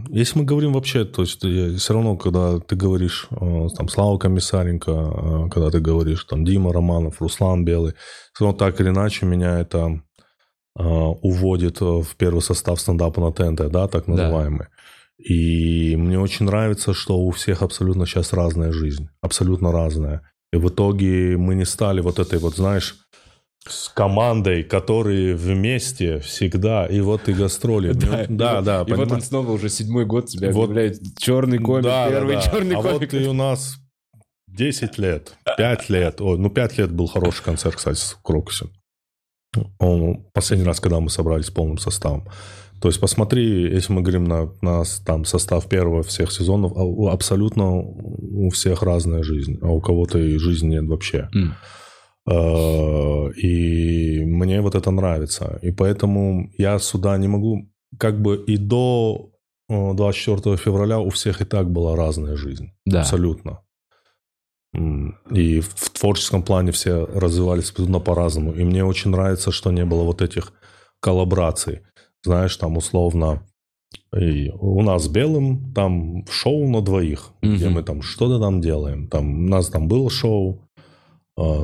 Если 0.09 0.37
мы 0.37 0.45
говорим 0.45 0.73
вообще, 0.73 1.05
то 1.05 1.23
есть 1.23 1.39
все 1.39 1.93
равно, 1.93 2.15
когда 2.17 2.59
ты 2.59 2.75
говоришь, 2.75 3.27
э, 3.31 3.67
там, 3.75 3.89
Слава 3.89 4.19
Комиссаренко, 4.19 4.91
э, 4.91 5.49
когда 5.49 5.71
ты 5.71 5.79
говоришь, 5.79 6.23
там, 6.25 6.45
Дима 6.45 6.71
Романов, 6.71 7.19
Руслан 7.19 7.65
Белый, 7.65 7.93
все 8.31 8.45
равно 8.45 8.57
так 8.59 8.79
или 8.79 8.89
иначе 8.89 9.25
меня 9.25 9.59
это 9.59 10.03
э, 10.79 10.83
уводит 10.83 11.81
в 11.81 12.15
первый 12.15 12.41
состав 12.41 12.79
стендапа 12.79 13.21
на 13.21 13.31
ТНТ, 13.31 13.71
да, 13.71 13.87
так 13.87 14.05
Да. 14.05 14.11
называемый. 14.11 14.67
И 15.17 15.95
мне 15.95 16.19
очень 16.19 16.45
нравится, 16.45 16.93
что 16.93 17.17
у 17.17 17.31
всех 17.31 17.63
абсолютно 17.63 18.05
сейчас 18.05 18.33
разная 18.33 18.71
жизнь, 18.71 19.07
абсолютно 19.21 19.71
разная. 19.71 20.21
И 20.51 20.57
в 20.57 20.69
итоге 20.69 21.37
мы 21.37 21.55
не 21.55 21.65
стали 21.65 22.01
вот 22.01 22.19
этой 22.19 22.37
вот, 22.37 22.55
знаешь, 22.55 22.95
с 23.67 23.89
командой, 23.89 24.63
которые 24.63 25.35
вместе 25.35 26.19
всегда, 26.19 26.85
и 26.85 26.99
вот 27.01 27.29
и 27.29 27.33
гастроли. 27.33 27.93
Мне- 27.93 28.25
да, 28.29 28.61
да, 28.61 28.83
И 28.87 28.93
вот 28.93 29.11
он 29.11 29.21
снова 29.21 29.51
уже 29.51 29.69
седьмой 29.69 30.05
год 30.05 30.27
тебя 30.27 30.49
объявляет 30.49 30.99
черный 31.17 31.59
комик, 31.59 31.83
Да, 31.83 32.05
да, 32.05 32.11
первый 32.11 32.35
да. 32.35 32.41
черный 32.41 32.75
а 32.75 32.81
комик. 32.81 33.13
вот 33.13 33.21
и 33.21 33.27
у 33.27 33.33
нас 33.33 33.77
10 34.47 34.97
лет, 34.97 35.35
5 35.57 35.89
лет. 35.89 36.21
Ой, 36.21 36.37
ну, 36.37 36.49
5 36.49 36.77
лет 36.77 36.91
был 36.91 37.07
хороший 37.07 37.43
концерт, 37.43 37.75
кстати, 37.75 37.99
в 37.99 38.21
Крокусе. 38.21 38.65
Он, 39.79 40.25
последний 40.33 40.65
раз, 40.65 40.79
когда 40.79 40.99
мы 40.99 41.09
собрались 41.09 41.49
полным 41.51 41.77
составом. 41.77 42.27
То 42.81 42.89
есть 42.89 42.99
посмотри, 42.99 43.71
если 43.71 43.93
мы 43.93 44.01
говорим 44.01 44.25
на, 44.25 44.51
на 44.61 44.83
с- 44.83 44.99
там, 44.99 45.23
состав 45.25 45.69
первого 45.69 46.03
всех 46.03 46.31
сезонов, 46.33 46.73
а 46.75 47.13
абсолютно 47.13 47.71
у 47.77 48.49
всех 48.49 48.81
разная 48.83 49.23
жизнь, 49.23 49.57
а 49.61 49.67
у 49.69 49.79
кого-то 49.79 50.17
и 50.19 50.37
жизни 50.37 50.71
нет 50.71 50.85
вообще. 50.87 51.29
М. 51.33 51.55
Э, 52.29 53.31
И 53.35 54.23
мне 54.25 54.61
вот 54.61 54.75
это 54.75 54.91
нравится. 54.91 55.59
И 55.61 55.71
поэтому 55.71 56.49
я 56.57 56.79
сюда 56.79 57.17
не 57.17 57.27
могу... 57.27 57.69
Как 57.99 58.21
бы 58.21 58.43
и 58.47 58.57
до 58.57 59.29
э, 59.69 59.93
24 59.93 60.57
февраля 60.57 60.99
у 60.99 61.09
всех 61.09 61.41
и 61.41 61.45
так 61.45 61.69
была 61.71 61.95
разная 61.95 62.35
жизнь. 62.35 62.71
Да. 62.85 63.01
Абсолютно. 63.01 63.59
И 65.31 65.59
в 65.59 65.89
творческом 65.91 66.41
плане 66.41 66.71
все 66.71 67.05
развивались 67.05 67.69
абсолютно 67.69 67.99
по-разному. 67.99 68.53
И 68.53 68.63
мне 68.63 68.83
очень 68.83 69.11
нравится, 69.11 69.51
что 69.51 69.71
не 69.71 69.85
было 69.85 70.03
вот 70.03 70.21
этих 70.21 70.53
коллабораций. 70.99 71.81
Знаешь, 72.23 72.57
там 72.57 72.77
условно... 72.77 73.43
И 74.19 74.49
у 74.59 74.81
нас 74.81 75.07
Белым 75.07 75.71
там 75.73 76.25
шоу 76.27 76.67
на 76.67 76.81
двоих, 76.81 77.29
где 77.43 77.65
Мгм. 77.65 77.73
мы 77.75 77.83
там 77.83 78.01
что-то 78.01 78.39
там 78.39 78.59
делаем. 78.61 79.07
Там, 79.07 79.45
у 79.45 79.47
нас 79.49 79.69
там 79.69 79.87
было 79.87 80.09
шоу, 80.09 80.67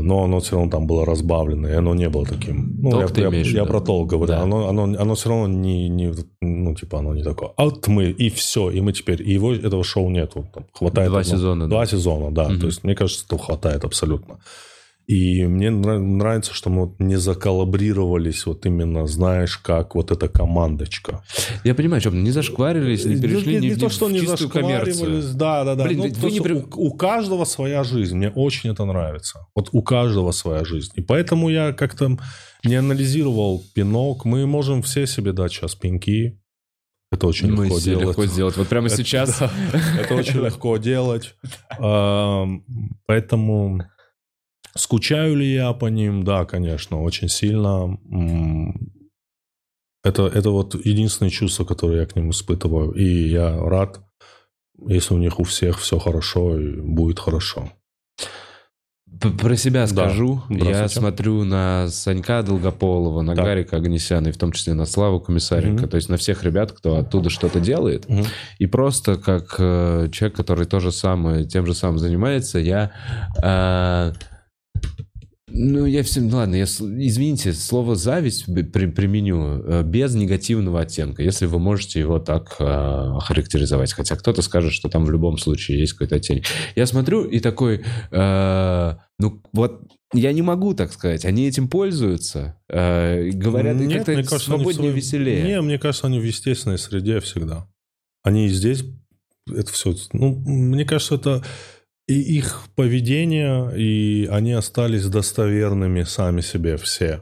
но 0.02 0.24
оно 0.24 0.40
все 0.40 0.56
равно 0.56 0.72
там 0.72 0.88
было 0.88 1.06
разбавлено, 1.06 1.68
и 1.70 1.74
оно 1.74 1.94
не 1.94 2.10
было 2.10 2.26
таким. 2.26 2.76
Ну, 2.82 2.90
Толк 2.90 3.02
я, 3.04 3.08
ты 3.08 3.22
я- 3.22 3.30
имеешь 3.30 3.48
я 3.54 3.62
виду? 3.62 3.68
про 3.68 3.82
толк 3.82 4.10
говорю. 4.10 4.28
Да. 4.28 4.42
Оно, 4.42 4.68
оно, 4.68 4.84
оно 4.84 5.14
все 5.16 5.30
равно 5.30 5.48
не, 5.48 5.88
не, 5.90 6.12
ну, 6.42 6.74
типа, 6.74 7.00
оно 7.00 7.14
не 7.14 7.24
такое. 7.24 7.52
А 7.56 7.66
вот 7.66 7.88
мы, 7.88 8.10
и 8.10 8.30
все, 8.30 8.72
и 8.72 8.82
мы 8.82 8.94
теперь, 8.94 9.22
и 9.22 9.32
его, 9.32 9.54
этого 9.54 9.84
шоу 9.84 10.10
нет. 10.10 10.32
Вот, 10.34 10.52
там, 10.52 10.66
хватает 10.74 11.10
Два 11.12 11.20
одного- 11.20 11.38
сезона, 11.38 11.66
да. 11.66 11.70
Два 11.70 11.86
сезона, 11.86 12.32
да. 12.34 12.50
Мгм. 12.50 12.60
То 12.62 12.66
есть, 12.66 12.84
мне 12.84 12.96
кажется, 12.96 13.26
этого 13.26 13.40
хватает 13.42 13.84
абсолютно. 13.86 14.40
И 15.12 15.44
мне 15.48 15.70
нра- 15.70 15.98
нравится, 15.98 16.54
что 16.54 16.70
мы 16.70 16.86
вот 16.86 17.00
не 17.00 17.16
заколлабрировались 17.18 18.46
вот 18.46 18.68
именно, 18.68 19.08
знаешь, 19.08 19.58
как 19.58 19.96
вот 19.96 20.12
эта 20.12 20.28
командочка. 20.28 21.24
Я 21.64 21.74
понимаю, 21.74 22.00
что 22.00 22.12
не 22.12 22.30
зашкварились, 22.30 23.06
не 23.06 23.20
перешли 23.20 23.58
Ну, 23.58 23.64
ни, 23.64 23.70
не 23.70 23.74
в- 23.74 23.80
то, 23.80 23.90
в 23.90 23.92
что 23.92 24.08
не 24.08 24.20
чистую 24.20 24.52
коммерцию. 24.52 25.24
да, 25.34 25.64
да, 25.64 25.74
да. 25.74 25.86
Блин, 25.86 25.98
Ну, 26.00 26.10
вы 26.14 26.32
не 26.32 26.40
при- 26.42 26.54
у, 26.54 26.68
у 26.76 26.94
каждого 26.94 27.46
своя 27.46 27.84
жизнь, 27.84 28.16
мне 28.18 28.30
очень 28.30 28.70
это 28.70 28.86
нравится. 28.86 29.48
Вот 29.56 29.70
у 29.72 29.82
каждого 29.82 30.32
своя 30.32 30.64
жизнь. 30.64 30.92
И 30.94 31.02
поэтому 31.02 31.50
я 31.50 31.74
как-то 31.74 32.16
не 32.64 32.76
анализировал 32.76 33.64
пинок. 33.74 34.26
Мы 34.26 34.46
можем 34.46 34.84
все 34.84 35.08
себе 35.08 35.32
дать 35.32 35.52
сейчас 35.52 35.74
пинки. 35.74 36.40
Это 37.12 37.26
очень 37.26 37.52
Мы 37.52 37.66
легко 37.66 37.80
делать. 37.80 38.06
легко 38.10 38.26
сделать. 38.28 38.58
Вот 38.58 38.68
прямо 38.68 38.86
Это- 38.86 38.98
сейчас. 38.98 39.40
да, 39.40 39.50
Это 40.00 40.14
очень 40.14 40.40
легко 40.46 40.78
делать. 40.78 41.34
Поэтому 43.08 43.82
скучаю 44.76 45.36
ли 45.36 45.54
я 45.54 45.74
по 45.74 45.88
ним? 45.88 46.24
Да, 46.24 46.46
конечно, 46.46 47.02
очень 47.02 47.30
сильно. 47.30 47.98
Это, 50.04 50.28
это 50.28 50.50
вот 50.50 50.76
единственное 50.86 51.30
чувство, 51.30 51.66
которое 51.66 52.02
я 52.02 52.06
к 52.06 52.16
ним 52.16 52.30
испытываю. 52.32 52.92
И 52.92 53.28
я 53.28 53.58
рад, 53.58 54.02
если 54.88 55.14
у 55.14 55.18
них 55.18 55.40
у 55.40 55.44
всех 55.44 55.80
все 55.80 56.00
хорошо 56.00 56.58
и 56.58 56.80
будет 56.80 57.20
хорошо. 57.20 57.72
Про 59.20 59.58
себя 59.58 59.86
скажу. 59.88 60.44
Я 60.50 60.60
здравствуйте. 60.60 61.00
смотрю 61.00 61.44
на 61.44 61.90
Санька 61.90 62.42
Долгополова, 62.42 63.22
на 63.22 63.36
Так. 63.36 63.44
Гарика 63.44 63.76
Агнесяна, 63.76 64.30
и 64.30 64.32
в 64.32 64.38
том 64.38 64.54
числе 64.54 64.74
на 64.74 64.86
Славу 64.86 65.20
Комиссаренко. 65.20 65.82
Мгм. 65.82 65.90
То 65.90 65.98
есть 65.98 66.08
на 66.08 66.16
всех 66.16 66.44
ребят, 66.44 66.72
кто 66.72 66.96
оттуда 66.96 67.30
что-то 67.30 67.60
делает. 67.60 68.08
И 68.60 68.66
просто 68.68 69.18
как 69.18 69.56
э, 69.60 70.08
человек, 70.14 70.38
который 70.38 70.66
то 70.66 70.80
же 70.80 70.94
самое, 70.94 71.46
тем 71.46 71.66
же 71.66 71.74
самым 71.74 72.00
занимается, 72.00 72.60
я... 72.60 72.92
э, 73.44 74.14
ну, 75.62 75.86
я 75.86 76.04
все... 76.04 76.22
ну, 76.22 76.38
Ладно, 76.38 76.56
я, 76.56 76.64
извините, 76.64 77.54
слово 77.54 77.96
«зависть» 77.96 78.46
при- 78.46 78.88
применю 78.88 79.62
э, 79.64 79.84
без 79.84 80.16
негативного 80.16 80.82
оттенка, 80.82 81.22
если 81.24 81.46
вы 81.48 81.60
можете 81.60 82.00
его 82.00 82.20
так 82.20 82.56
э, 82.60 83.12
характеризовать. 83.22 83.92
Хотя 83.94 84.16
кто-то 84.16 84.42
скажет, 84.42 84.72
что 84.74 84.90
там 84.90 85.06
в 85.06 85.12
любом 85.12 85.38
случае 85.38 85.80
есть 85.80 85.94
какой-то 85.94 86.16
оттенок. 86.16 86.46
Я 86.76 86.86
смотрю 86.86 87.24
и 87.26 87.40
такой... 87.40 87.84
э, 88.12 88.96
ну, 89.20 89.42
вот 89.52 89.82
я 90.14 90.32
не 90.34 90.42
могу 90.42 90.74
так 90.74 90.92
сказать. 90.94 91.26
Они 91.26 91.48
этим 91.48 91.68
пользуются. 91.68 92.58
э, 92.70 93.30
говорят, 93.32 93.76
Нет, 93.78 94.06
как-то 94.06 94.14
кажется, 94.16 94.40
свободнее, 94.40 94.74
своем- 94.76 94.96
веселее. 94.96 95.44
Не, 95.44 95.62
мне 95.62 95.78
кажется, 95.78 96.08
они 96.08 96.20
в 96.20 96.24
естественной 96.24 96.78
среде 96.78 97.20
всегда. 97.20 97.68
Они 98.24 98.48
и 98.48 98.50
здесь, 98.50 98.84
это 99.48 99.72
все... 99.72 99.94
Ну, 100.14 100.36
мне 100.46 100.86
кажется, 100.86 101.16
это 101.16 101.44
и 102.10 102.38
их 102.38 102.64
поведение, 102.76 103.72
и 103.78 104.28
они 104.32 104.54
остались 104.54 105.06
достоверными 105.06 106.04
сами 106.04 106.42
себе 106.42 106.76
все. 106.78 107.22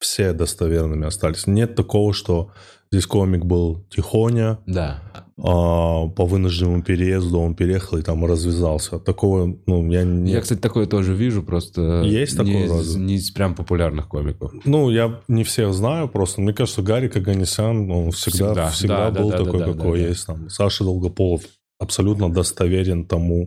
Все 0.00 0.32
достоверными 0.32 1.06
остались. 1.06 1.46
Нет 1.46 1.74
такого, 1.76 2.12
что 2.12 2.50
здесь 2.90 3.06
комик 3.06 3.44
был 3.44 3.84
тихоня, 3.90 4.58
Да. 4.66 5.02
а, 5.36 6.08
по 6.08 6.24
вынужденному 6.26 6.82
переезду 6.82 7.38
он 7.38 7.54
переехал 7.54 7.98
и 7.98 8.02
там 8.02 8.24
развязался. 8.24 8.98
Такого, 8.98 9.56
ну, 9.66 9.90
я 9.92 10.02
не... 10.04 10.32
Я, 10.32 10.40
кстати, 10.40 10.58
такое 10.58 10.86
тоже 10.86 11.14
вижу, 11.14 11.42
просто 11.42 12.02
Есть 12.04 12.32
не, 12.32 12.38
такое 12.38 12.64
из- 12.64 12.70
разве? 12.70 13.00
не 13.02 13.14
из 13.14 13.30
прям 13.30 13.54
популярных 13.54 14.08
комиков. 14.08 14.52
Ну, 14.64 14.90
я 14.90 15.20
не 15.28 15.44
всех 15.44 15.72
знаю, 15.72 16.08
просто 16.08 16.40
мне 16.40 16.52
кажется, 16.52 16.82
Гарик 16.82 17.16
Аганесян, 17.16 17.90
он 17.90 18.10
Всегда. 18.10 18.30
всегда, 18.54 18.70
всегда, 18.70 19.10
Да, 19.10 19.20
был 19.22 19.30
да, 19.30 19.38
да, 19.38 19.44
такой, 19.44 19.60
да, 19.60 19.66
да, 19.66 19.72
какой 19.72 20.00
да. 20.00 20.08
есть. 20.08 20.26
Там, 20.26 20.48
Саша 20.50 20.82
Долгополов 20.84 21.42
абсолютно 21.78 22.32
достоверен 22.32 23.04
тому, 23.06 23.46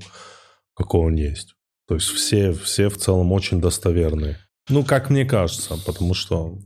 какой 0.76 1.07
он 1.07 1.15
есть. 1.15 1.56
То 1.88 1.95
есть 1.95 2.07
все, 2.07 2.52
все 2.53 2.89
в 2.89 2.97
целом 2.97 3.31
очень 3.31 3.61
достоверные. 3.61 4.38
Ну, 4.69 4.84
как 4.84 5.10
мне 5.10 5.26
кажется, 5.26 5.77
потому 5.85 6.14
что... 6.14 6.57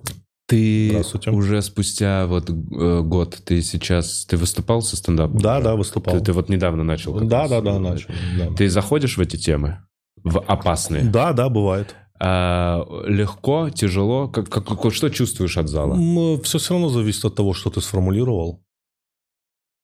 Ты 0.47 1.03
уже 1.27 1.61
спустя 1.61 2.25
вот 2.25 2.49
э, 2.49 3.01
год, 3.01 3.39
ты 3.45 3.61
сейчас, 3.61 4.25
ты 4.25 4.35
выступал 4.35 4.81
со 4.81 4.95
стендапом? 4.95 5.37
Да, 5.37 5.57
уже? 5.57 5.63
да, 5.63 5.75
выступал. 5.75 6.17
Ты, 6.17 6.25
ты 6.25 6.33
вот 6.33 6.49
недавно 6.49 6.83
начал? 6.83 7.19
Да, 7.19 7.41
раз, 7.41 7.49
да, 7.51 7.61
да, 7.61 7.75
э, 7.75 7.79
начал. 7.79 8.09
да. 8.39 8.55
Ты 8.55 8.67
заходишь 8.67 9.17
в 9.17 9.21
эти 9.21 9.35
темы? 9.35 9.83
В 10.23 10.39
опасные? 10.39 11.03
Да, 11.03 11.33
да, 11.33 11.49
бывает. 11.49 11.95
А, 12.19 12.83
легко, 13.05 13.69
тяжело? 13.69 14.27
Как, 14.27 14.49
как, 14.49 14.65
как- 14.65 14.93
что 14.93 15.09
чувствуешь 15.09 15.57
от 15.57 15.69
зала? 15.69 15.95
Все 16.41 16.57
все 16.57 16.73
равно 16.73 16.89
зависит 16.89 17.23
от 17.25 17.35
того, 17.35 17.53
что 17.53 17.69
ты 17.69 17.79
сформулировал. 17.81 18.63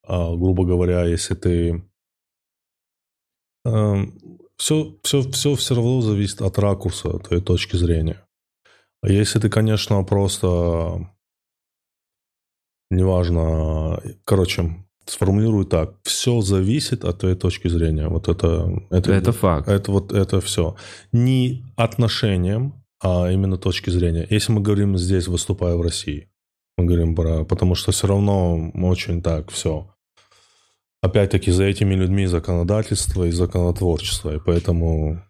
А, 0.07 0.35
грубо 0.35 0.65
говоря, 0.65 1.06
если 1.06 1.35
ты... 1.35 1.84
все, 4.58 4.96
все, 5.04 5.22
все 5.32 5.56
все 5.56 5.76
равно 5.76 6.02
зависит 6.02 6.42
от 6.42 6.60
ракурса 6.60 7.20
твоей 7.20 7.42
точки 7.42 7.76
зрения. 7.76 8.26
А 9.02 9.10
если 9.10 9.40
ты, 9.40 9.50
конечно, 9.50 10.04
просто... 10.04 11.10
Неважно... 12.92 14.00
Короче, 14.24 14.86
сформулирую 15.06 15.66
так. 15.66 15.96
Все 16.04 16.42
зависит 16.42 17.04
от 17.04 17.20
твоей 17.20 17.36
точки 17.36 17.68
зрения. 17.68 18.08
Вот 18.08 18.28
это... 18.28 18.70
Это, 18.90 19.12
Это 19.12 19.32
факт. 19.32 19.68
это 19.68 19.92
вот 19.92 20.12
это 20.12 20.42
все. 20.42 20.76
Не 21.12 21.64
отношением, 21.76 22.84
а 23.02 23.32
именно 23.32 23.58
точки 23.58 23.90
зрения. 23.90 24.26
Если 24.30 24.52
мы 24.52 24.62
говорим 24.62 24.98
здесь, 24.98 25.28
выступая 25.28 25.76
в 25.76 25.82
России, 25.82 26.30
мы 26.78 26.86
говорим 26.86 27.16
про... 27.16 27.44
Потому 27.44 27.76
что 27.76 27.92
все 27.92 28.08
равно 28.08 28.72
очень 28.74 29.22
так 29.22 29.52
все. 29.52 29.94
Опять-таки 31.01 31.51
за 31.51 31.65
этими 31.65 31.93
людьми 31.93 32.26
законодательство 32.26 33.26
и 33.26 33.31
законотворчество. 33.31 34.35
И 34.35 34.39
поэтому... 34.43 35.22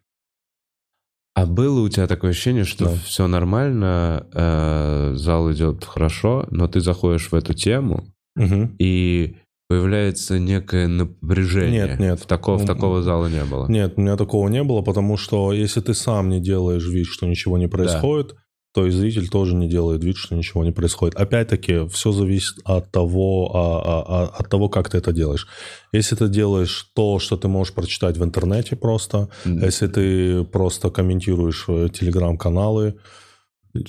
А 1.38 1.46
было 1.46 1.82
у 1.82 1.90
тебя 1.90 2.08
такое 2.08 2.32
ощущение, 2.32 2.64
что 2.64 2.86
Да. 2.86 2.92
все 3.04 3.28
нормально, 3.28 4.26
э, 4.34 5.14
зал 5.16 5.52
идет 5.52 5.84
хорошо, 5.84 6.48
но 6.50 6.68
ты 6.70 6.80
заходишь 6.80 7.30
в 7.30 7.36
эту 7.36 7.54
тему, 7.54 8.06
Мгм. 8.38 8.76
и 8.80 9.36
появляется 9.68 10.40
некое 10.40 10.88
напряжение. 10.88 11.88
Нет, 11.88 12.00
нет. 12.00 12.20
В 12.22 12.26
такого, 12.26 12.58
в 12.58 12.66
такого 12.66 13.02
зала 13.02 13.28
не 13.28 13.44
было. 13.44 13.68
Нет, 13.68 13.96
у 13.98 14.02
меня 14.02 14.16
такого 14.16 14.48
не 14.48 14.64
было, 14.64 14.82
потому 14.82 15.18
что 15.18 15.52
если 15.52 15.82
ты 15.82 15.94
сам 15.94 16.30
не 16.30 16.40
делаешь 16.40 16.88
вид, 16.88 17.08
что 17.08 17.26
ничего 17.26 17.58
не 17.58 17.68
происходит, 17.68 18.36
то 18.76 18.86
и 18.86 18.92
зритель 18.92 19.30
тоже 19.30 19.56
не 19.56 19.70
делает 19.70 20.04
вид, 20.04 20.18
что 20.18 20.36
ничего 20.36 20.66
не 20.66 20.74
происходит. 20.74 21.16
Опять-таки, 21.16 21.88
все 21.88 22.12
зависит 22.12 22.56
от 22.66 22.92
того, 22.92 23.50
а- 23.54 23.82
а- 23.86 24.06
а- 24.08 24.28
от 24.38 24.50
того, 24.50 24.68
как 24.68 24.90
ты 24.90 24.98
это 24.98 25.14
делаешь. 25.14 25.48
Если 25.94 26.16
ты 26.18 26.28
делаешь 26.28 26.92
то, 26.94 27.20
что 27.20 27.38
ты 27.38 27.48
можешь 27.48 27.74
прочитать 27.74 28.18
в 28.18 28.24
интернете 28.24 28.76
просто, 28.76 29.30
М. 29.46 29.64
если 29.64 29.88
ты 29.88 30.44
просто 30.44 30.90
комментируешь 30.90 31.64
э, 31.70 31.88
телеграм-каналы, 31.94 32.96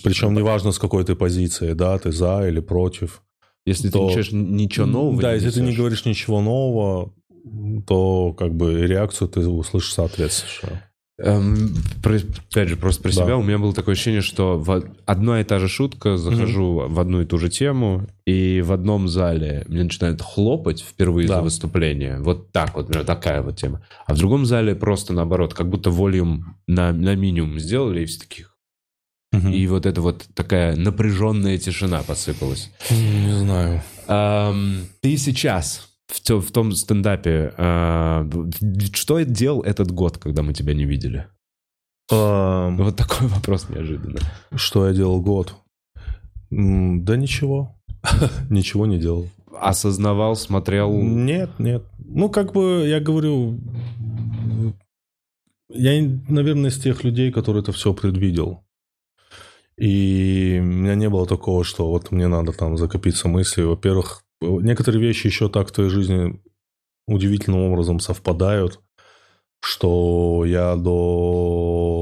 причем 0.05 0.35
неважно 0.35 0.71
с 0.71 0.79
какой 0.79 1.05
ты 1.05 1.17
позиции, 1.17 1.73
да, 1.73 1.99
ты 1.99 2.13
за 2.13 2.47
или 2.49 2.61
против. 2.61 3.23
Если 3.65 3.91
то- 3.91 4.09
ты 4.09 4.19
ничего, 4.21 4.37
ничего 4.39 4.87
нового 4.87 5.21
Да, 5.21 5.29
не 5.31 5.35
если 5.43 5.51
ты 5.51 5.63
не 5.67 5.75
говоришь 5.75 6.05
ничего 6.05 6.41
нового, 6.41 7.13
то 7.89 8.33
как 8.39 8.55
бы 8.55 8.87
реакцию 8.87 9.29
ты 9.29 9.41
услышишь 9.49 9.95
соответствующую. 9.95 10.79
Эм, 11.19 11.75
про- 12.03 12.17
опять 12.51 12.69
же, 12.69 12.77
просто 12.77 13.03
про 13.03 13.09
Да. 13.11 13.15
себя 13.25 13.37
у 13.39 13.43
меня 13.43 13.57
было 13.59 13.73
такое 13.73 13.95
ощущение, 13.95 14.21
что 14.21 14.59
в 14.59 14.85
одна 15.07 15.41
и 15.41 15.45
та 15.45 15.59
же 15.59 15.67
шутка, 15.69 16.19
захожу 16.19 16.89
в 16.89 17.01
одну 17.01 17.23
и 17.23 17.25
ту 17.25 17.39
же 17.39 17.49
тему, 17.49 18.07
и 18.27 18.61
в 18.61 18.71
одном 18.71 19.09
зале 19.09 19.65
мне 19.67 19.85
начинают 19.85 20.21
хлопать 20.21 20.83
впервые 20.83 21.27
Да. 21.27 21.37
за 21.37 21.43
выступление. 21.43 22.19
Вот 22.21 22.53
так 22.53 22.75
вот, 22.75 22.89
например, 22.89 23.07
такая 23.07 23.41
вот 23.41 23.57
тема. 23.57 23.81
А 24.07 24.15
в 24.15 24.19
другом 24.19 24.45
зале 24.45 24.75
просто 24.75 25.15
наоборот, 25.15 25.55
как 25.55 25.71
будто 25.71 25.91
волюм 25.91 26.57
на, 26.67 26.93
на 26.93 27.15
минимум 27.15 27.59
сделали, 27.61 28.03
и 28.03 28.05
все 28.07 28.21
таких. 28.21 28.53
И 29.53 29.67
вот 29.67 29.85
это 29.87 30.01
вот 30.01 30.25
такая 30.35 30.77
напряженная 30.77 31.59
тишина 31.59 32.03
посыпалась. 32.03 32.71
Не 32.91 33.39
знаю. 33.39 33.83
Ам, 34.07 34.81
ты 35.03 35.17
сейчас 35.19 35.89
в, 36.09 36.21
тё- 36.21 36.41
в 36.41 36.51
том 36.51 36.73
стендапе, 36.73 37.53
а, 37.57 38.29
что 38.93 39.21
делал 39.23 39.63
этот 39.63 39.91
год, 39.91 40.19
когда 40.19 40.43
мы 40.43 40.53
тебя 40.55 40.75
не 40.75 40.85
видели? 40.85 41.27
Эм, 42.11 42.77
Вот 42.79 42.97
такой 42.97 43.27
вопрос 43.29 43.69
неожиданно. 43.69 44.21
Что 44.55 44.87
я 44.87 44.95
делал 44.95 45.21
год? 45.21 45.55
Да 46.51 47.17
ничего. 47.17 47.77
Ничего 48.51 48.87
не 48.87 48.99
делал. 48.99 49.29
Осознавал, 49.61 50.37
смотрел... 50.37 50.93
Нет, 50.93 51.51
нет. 51.59 51.83
Ну, 51.99 52.29
как 52.29 52.53
бы 52.53 52.85
я 52.87 53.01
говорю, 53.01 53.59
я, 55.69 56.01
наверное, 56.29 56.71
из 56.71 56.79
тех 56.79 57.03
людей, 57.05 57.33
которые 57.33 57.63
это 57.63 57.73
все 57.73 57.93
предвидел. 57.93 58.63
И 59.77 60.59
у 60.61 60.65
меня 60.65 60.95
не 60.95 61.09
было 61.09 61.27
такого, 61.27 61.65
что 61.65 61.91
вот 61.91 62.13
мне 62.13 62.29
надо 62.29 62.53
там 62.53 62.77
закопиться 62.79 63.29
мыслью. 63.29 63.71
Во-первых, 63.71 64.23
некоторые 64.41 65.03
вещи 65.03 65.27
еще 65.27 65.49
так 65.49 65.69
в 65.69 65.73
твоей 65.73 65.91
жизни 65.91 66.41
удивительным 67.07 67.61
образом 67.63 68.01
совпадают, 68.01 68.81
что 69.61 70.45
я 70.45 70.77
до 70.77 71.93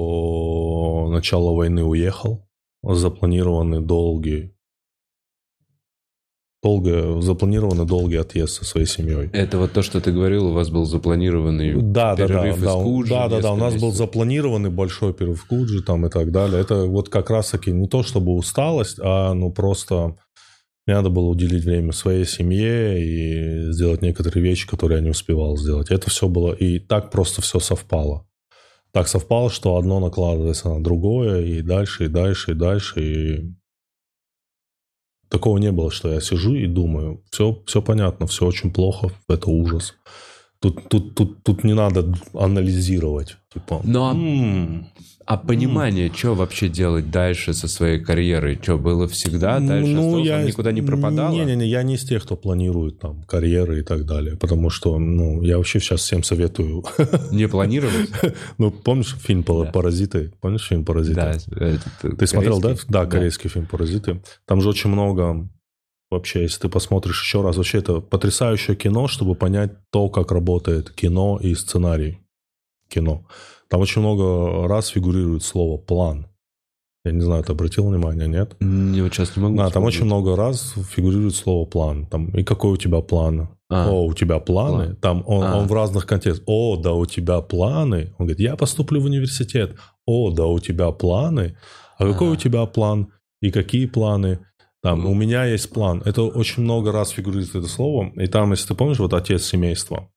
начала 1.10 1.52
войны 1.52 1.84
уехал. 1.84 2.48
Запланированный 2.82 3.80
долгий 3.80 4.54
долго, 6.64 7.20
запланированный 7.20 7.84
долгий 7.84 8.16
отъезд 8.16 8.54
со 8.54 8.64
своей 8.64 8.86
семьей. 8.86 9.28
Это 9.32 9.58
вот 9.58 9.72
то, 9.72 9.82
что 9.82 10.00
ты 10.00 10.10
говорил, 10.10 10.46
у 10.46 10.52
вас 10.52 10.70
был 10.70 10.86
запланированный 10.86 11.74
Да, 11.74 12.16
да, 12.16 12.26
да, 12.26 12.26
перерыв 12.26 12.56
из 12.56 12.62
да, 12.62 12.72
Куджи 12.72 13.10
да, 13.10 13.28
да, 13.28 13.40
да, 13.40 13.52
у 13.52 13.56
нас 13.56 13.74
был 13.74 13.92
запланированный 13.92 14.70
большой 14.70 15.12
перерыв 15.12 15.42
в 15.42 15.46
Куджи 15.46 15.82
там 15.82 16.06
и 16.06 16.08
так 16.08 16.32
далее. 16.32 16.60
Это 16.60 16.86
вот 16.86 17.10
как 17.10 17.28
раз-таки 17.28 17.70
не 17.70 17.86
то 17.86 18.02
чтобы 18.02 18.34
усталость, 18.34 18.98
а 19.00 19.34
ну 19.34 19.52
просто 19.52 20.16
мне 20.86 20.96
надо 20.96 21.08
было 21.08 21.26
уделить 21.26 21.64
время 21.64 21.92
своей 21.92 22.26
семье 22.26 23.02
и 23.02 23.72
сделать 23.72 24.02
некоторые 24.02 24.42
вещи, 24.42 24.66
которые 24.66 24.98
я 24.98 25.04
не 25.04 25.10
успевал 25.10 25.56
сделать. 25.56 25.90
Это 25.90 26.10
все 26.10 26.28
было, 26.28 26.52
и 26.52 26.78
так 26.78 27.10
просто 27.10 27.40
все 27.40 27.58
совпало. 27.58 28.26
Так 28.92 29.08
совпало, 29.08 29.50
что 29.50 29.76
одно 29.76 29.98
накладывается 29.98 30.68
на 30.68 30.82
другое, 30.82 31.44
и 31.44 31.62
дальше, 31.62 32.04
и 32.04 32.08
дальше, 32.08 32.52
и 32.52 32.54
дальше, 32.54 33.00
и 33.00 33.54
такого 35.28 35.58
не 35.58 35.72
было, 35.72 35.90
что 35.90 36.12
я 36.12 36.20
сижу 36.20 36.54
и 36.54 36.66
думаю, 36.66 37.24
все, 37.30 37.60
все 37.66 37.82
понятно, 37.82 38.26
все 38.26 38.46
очень 38.46 38.72
плохо, 38.72 39.10
это 39.28 39.50
ужас. 39.50 39.94
Тут, 40.64 40.88
тут, 40.88 41.14
тут, 41.14 41.42
тут 41.42 41.64
не 41.64 41.74
надо 41.74 42.14
анализировать. 42.32 43.36
Типа, 43.52 43.80
Но- 43.84 44.12
«М, 44.12 44.86
А 45.26 45.36
понимание, 45.36 46.10
что 46.14 46.34
вообще 46.34 46.68
делать 46.68 47.10
дальше 47.10 47.52
со 47.54 47.66
своей 47.68 47.98
карьерой? 47.98 48.58
Что, 48.62 48.76
было 48.78 49.06
всегда? 49.08 49.58
Дальше 49.60 49.92
осталось, 49.92 50.30
он 50.30 50.44
никуда 50.46 50.72
не 50.72 50.82
пропадало? 50.82 51.34
Не-не-не, 51.34 51.66
я 51.66 51.82
не 51.82 51.94
из 51.94 52.04
тех, 52.04 52.22
кто 52.24 52.36
планирует 52.36 52.98
там 52.98 53.22
карьеры 53.24 53.80
и 53.80 53.82
так 53.82 54.04
далее. 54.06 54.36
Потому 54.36 54.70
что, 54.70 54.98
ну, 54.98 55.42
я 55.42 55.56
вообще 55.56 55.80
сейчас 55.80 56.00
всем 56.00 56.22
советую. 56.22 56.84
Не 57.32 57.46
планировать? 57.48 58.10
Ну, 58.58 58.70
помнишь 58.70 59.16
фильм 59.18 59.42
«Пара- 59.42 59.64
Да. 59.64 59.72
«Паразиты»? 59.72 60.32
Помнишь 60.40 60.66
фильм 60.68 60.84
«Паразиты»? 60.84 61.14
Да. 61.20 62.10
Ты 62.18 62.26
смотрел, 62.26 62.60
да? 62.60 62.74
Да, 62.88 63.06
корейский 63.06 63.50
фильм 63.50 63.66
«Паразиты». 63.66 64.20
Там 64.46 64.60
же 64.62 64.68
очень 64.70 64.90
много 64.90 65.48
вообще, 66.14 66.42
если 66.42 66.60
ты 66.62 66.68
посмотришь 66.68 67.22
еще 67.22 67.42
раз, 67.42 67.56
вообще 67.56 67.78
это 67.78 68.00
потрясающее 68.00 68.76
кино, 68.76 69.06
чтобы 69.08 69.34
понять 69.34 69.72
то, 69.90 70.08
как 70.08 70.32
работает 70.32 70.90
кино 70.90 71.38
и 71.40 71.54
сценарий 71.54 72.20
кино. 72.88 73.26
Там 73.68 73.80
очень 73.80 74.00
много 74.00 74.66
раз 74.68 74.88
фигурирует 74.88 75.42
слово 75.42 75.78
«план». 75.78 76.26
Я 77.04 77.12
не 77.12 77.20
знаю, 77.20 77.44
ты 77.44 77.52
обратил 77.52 77.86
внимание, 77.88 78.26
нет? 78.26 78.56
Не, 78.60 79.02
вот 79.02 79.12
сейчас 79.12 79.36
не 79.36 79.42
могу 79.42 79.56
Да, 79.58 79.68
там 79.68 79.84
очень 79.84 80.06
много 80.06 80.36
раз 80.36 80.74
фигурирует 80.90 81.34
слово 81.34 81.66
«план». 81.66 82.06
Там, 82.06 82.30
и 82.30 82.42
какой 82.42 82.72
у 82.72 82.76
тебя 82.76 83.00
план? 83.00 83.48
А. 83.68 83.90
О, 83.90 84.06
у 84.06 84.14
тебя 84.14 84.38
планы? 84.38 84.84
План. 84.84 84.96
Там 84.96 85.24
он, 85.26 85.44
А. 85.44 85.56
он 85.58 85.66
в 85.66 85.72
разных 85.72 86.06
контекстах. 86.06 86.44
О, 86.46 86.76
да, 86.76 86.92
у 86.92 87.04
тебя 87.06 87.40
планы. 87.40 88.14
Он 88.18 88.26
говорит, 88.26 88.40
я 88.40 88.56
поступлю 88.56 89.00
в 89.00 89.04
университет. 89.04 89.76
О, 90.06 90.30
да, 90.30 90.46
у 90.46 90.58
тебя 90.60 90.90
планы. 90.92 91.56
А 91.98 92.06
какой 92.10 92.28
Ага. 92.28 92.34
у 92.34 92.36
тебя 92.36 92.64
план? 92.66 93.08
И 93.42 93.50
какие 93.50 93.86
планы? 93.86 94.38
Там, 94.84 95.06
у 95.06 95.14
меня 95.14 95.46
есть 95.46 95.70
план. 95.70 96.02
Это 96.04 96.24
очень 96.24 96.62
много 96.62 96.92
раз 96.92 97.08
фигурирует 97.08 97.54
это 97.54 97.68
слово. 97.68 98.12
И 98.16 98.26
там, 98.26 98.50
если 98.50 98.68
ты 98.68 98.74
помнишь, 98.74 98.98
вот 98.98 99.14
отец 99.14 99.42
семейства, 99.44 100.10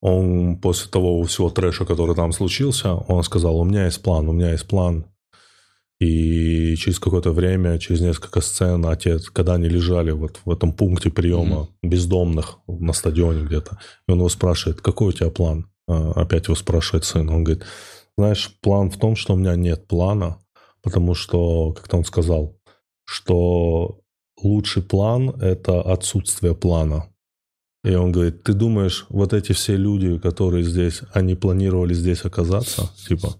он 0.00 0.56
после 0.56 0.90
того 0.90 1.22
всего 1.24 1.50
трэша, 1.50 1.84
который 1.84 2.16
там 2.16 2.32
случился, 2.32 2.94
он 2.94 3.22
сказал, 3.22 3.60
у 3.60 3.64
меня 3.64 3.84
есть 3.84 4.02
план, 4.02 4.30
у 4.30 4.32
меня 4.32 4.52
есть 4.52 4.66
план. 4.66 5.04
И 6.00 6.74
через 6.76 6.98
какое-то 6.98 7.32
время, 7.32 7.78
через 7.78 8.00
несколько 8.00 8.40
сцен, 8.40 8.86
отец, 8.86 9.28
когда 9.28 9.56
они 9.56 9.68
лежали 9.68 10.12
вот 10.12 10.40
в 10.46 10.50
этом 10.50 10.72
пункте 10.72 11.10
приема 11.10 11.68
бездомных 11.82 12.60
на 12.66 12.94
стадионе 12.94 13.44
где-то, 13.44 13.78
и 14.08 14.12
он 14.12 14.20
его 14.20 14.30
спрашивает, 14.30 14.80
какой 14.80 15.08
у 15.08 15.12
тебя 15.12 15.28
план? 15.28 15.70
А, 15.86 16.12
Опять 16.12 16.46
его 16.46 16.54
спрашивает 16.54 17.04
сын. 17.04 17.28
Он 17.28 17.44
говорит, 17.44 17.66
знаешь, 18.16 18.56
план 18.62 18.90
в 18.90 18.96
том, 18.96 19.16
что 19.16 19.34
у 19.34 19.36
меня 19.36 19.54
нет 19.54 19.86
плана, 19.86 20.38
потому 20.82 21.14
что, 21.14 21.72
как-то 21.72 21.98
он 21.98 22.06
сказал, 22.06 22.56
что 23.10 23.98
лучший 24.40 24.82
план– 24.82 25.30
это 25.40 25.82
отсутствие 25.82 26.54
плана. 26.54 27.12
И 27.82 27.92
он 27.92 28.12
говорит, 28.12 28.44
ты 28.44 28.52
думаешь, 28.52 29.06
вот 29.08 29.32
эти 29.32 29.52
все 29.52 29.74
люди, 29.74 30.16
которые 30.18 30.62
здесь, 30.62 31.02
они 31.12 31.34
планировали 31.34 31.92
здесь 31.92 32.24
оказаться? 32.24 32.88
Типа, 33.08 33.34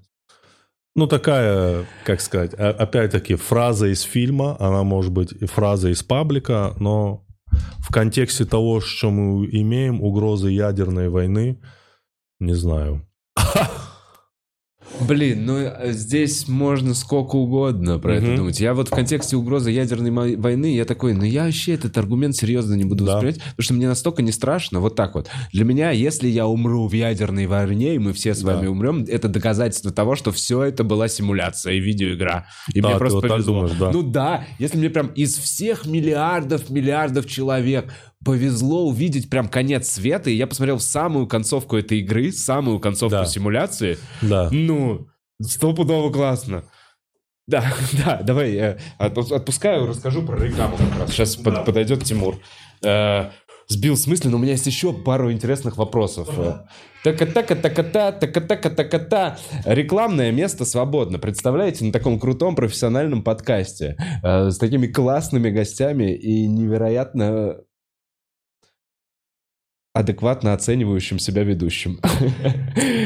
ну, 0.96 1.06
такая, 1.06 1.86
как 2.04 2.20
сказать, 2.20 2.52
опять-таки, 2.54 3.36
фраза 3.36 3.86
из 3.86 4.00
фильма, 4.00 4.56
она 4.58 4.82
может 4.82 5.12
быть 5.12 5.30
и 5.30 5.46
фраза 5.46 5.90
из 5.90 6.02
паблика, 6.02 6.74
но 6.80 7.24
в 7.78 7.92
контексте 7.92 8.44
того, 8.44 8.80
что 8.80 9.10
мы 9.12 9.46
имеем, 9.52 10.02
угрозы 10.02 10.50
ядерной 10.50 11.10
войны, 11.10 11.60
не 12.40 12.54
знаю. 12.54 13.06
Блин, 15.06 15.46
ну 15.46 15.56
э, 15.58 15.92
здесь 15.92 16.46
можно 16.48 16.94
сколько 16.94 17.36
угодно 17.36 17.98
про 17.98 18.16
это 18.16 18.26
Мгм. 18.26 18.36
думать. 18.36 18.60
Я 18.60 18.74
вот 18.74 18.88
в 18.88 18.90
контексте 18.90 19.36
угрозы 19.36 19.70
ядерной 19.70 20.10
войны, 20.36 20.74
я 20.74 20.84
такой, 20.84 21.14
ну 21.14 21.24
я 21.24 21.44
вообще 21.44 21.74
этот 21.74 21.96
аргумент 21.98 22.36
серьезно 22.36 22.74
не 22.74 22.84
буду 22.84 23.04
Да. 23.04 23.12
воспринимать, 23.14 23.40
потому 23.40 23.62
что 23.64 23.74
мне 23.74 23.88
настолько 23.88 24.22
не 24.22 24.32
страшно. 24.32 24.80
Вот 24.80 24.94
так 24.96 25.14
вот. 25.14 25.28
Для 25.52 25.64
меня, 25.64 25.90
если 25.90 26.28
я 26.28 26.46
умру 26.46 26.88
в 26.88 26.92
ядерной 26.92 27.46
войне, 27.46 27.94
и 27.94 27.98
мы 27.98 28.12
все 28.12 28.34
с 28.34 28.40
Да. 28.42 28.54
вами 28.54 28.66
умрем, 28.66 29.04
это 29.08 29.28
доказательство 29.28 29.90
того, 29.90 30.16
что 30.16 30.32
все 30.32 30.62
это 30.62 30.84
была 30.84 31.08
симуляция 31.08 31.74
и 31.74 31.80
видеоигра. 31.80 32.46
И 32.74 32.80
Да, 32.80 32.88
мне 32.88 32.94
ты 32.94 32.98
просто 32.98 33.16
вот 33.20 33.28
повезло. 33.28 33.54
думаешь, 33.54 33.76
да. 33.78 33.90
Ну 33.92 34.02
да, 34.02 34.44
если 34.58 34.78
мне 34.78 34.90
прям 34.90 35.08
из 35.08 35.36
всех 35.36 35.86
миллиардов, 35.86 36.70
миллиардов 36.70 37.26
человек 37.26 37.92
повезло 38.24 38.86
увидеть 38.86 39.30
прям 39.30 39.48
конец 39.48 39.88
света, 39.88 40.30
и 40.30 40.34
я 40.34 40.46
посмотрел 40.46 40.78
самую 40.80 41.26
концовку 41.26 41.76
этой 41.76 42.00
игры, 42.00 42.32
самую 42.32 42.78
концовку 42.80 43.16
Да. 43.16 43.24
симуляции, 43.26 43.98
Да. 44.22 44.48
ну, 44.52 45.06
стопудово 45.42 46.10
классно. 46.12 46.64
Да, 47.46 47.64
да, 48.04 48.20
давай 48.22 48.52
я 48.52 48.78
отпу- 48.98 49.34
отпускаю, 49.34 49.86
расскажу 49.86 50.22
про 50.22 50.38
рекламу 50.38 50.76
как 50.76 51.00
раз. 51.00 51.10
Сейчас 51.10 51.36
под- 51.36 51.64
подойдет 51.64 52.04
Тимур. 52.04 52.36
Э, 52.84 53.30
Сбил 53.68 53.96
с 53.96 54.08
мысли, 54.08 54.28
но 54.28 54.36
у 54.36 54.40
меня 54.40 54.52
есть 54.52 54.66
еще 54.66 54.92
пару 54.92 55.30
интересных 55.30 55.76
вопросов. 55.76 56.28
Така-така-така-та, 57.04 58.10
така-така-така-та. 58.12 59.38
Рекламное 59.64 60.32
место 60.32 60.64
свободно. 60.64 61.18
Представляете, 61.18 61.84
на 61.84 61.92
таком 61.92 62.18
крутом 62.18 62.56
профессиональном 62.56 63.22
подкасте 63.22 63.96
э, 64.22 64.50
с 64.50 64.58
такими 64.58 64.86
классными 64.88 65.50
гостями 65.50 66.12
и 66.14 66.46
невероятно 66.48 67.58
адекватно 69.92 70.52
оценивающим 70.52 71.18
себя 71.18 71.42
ведущим. 71.42 71.98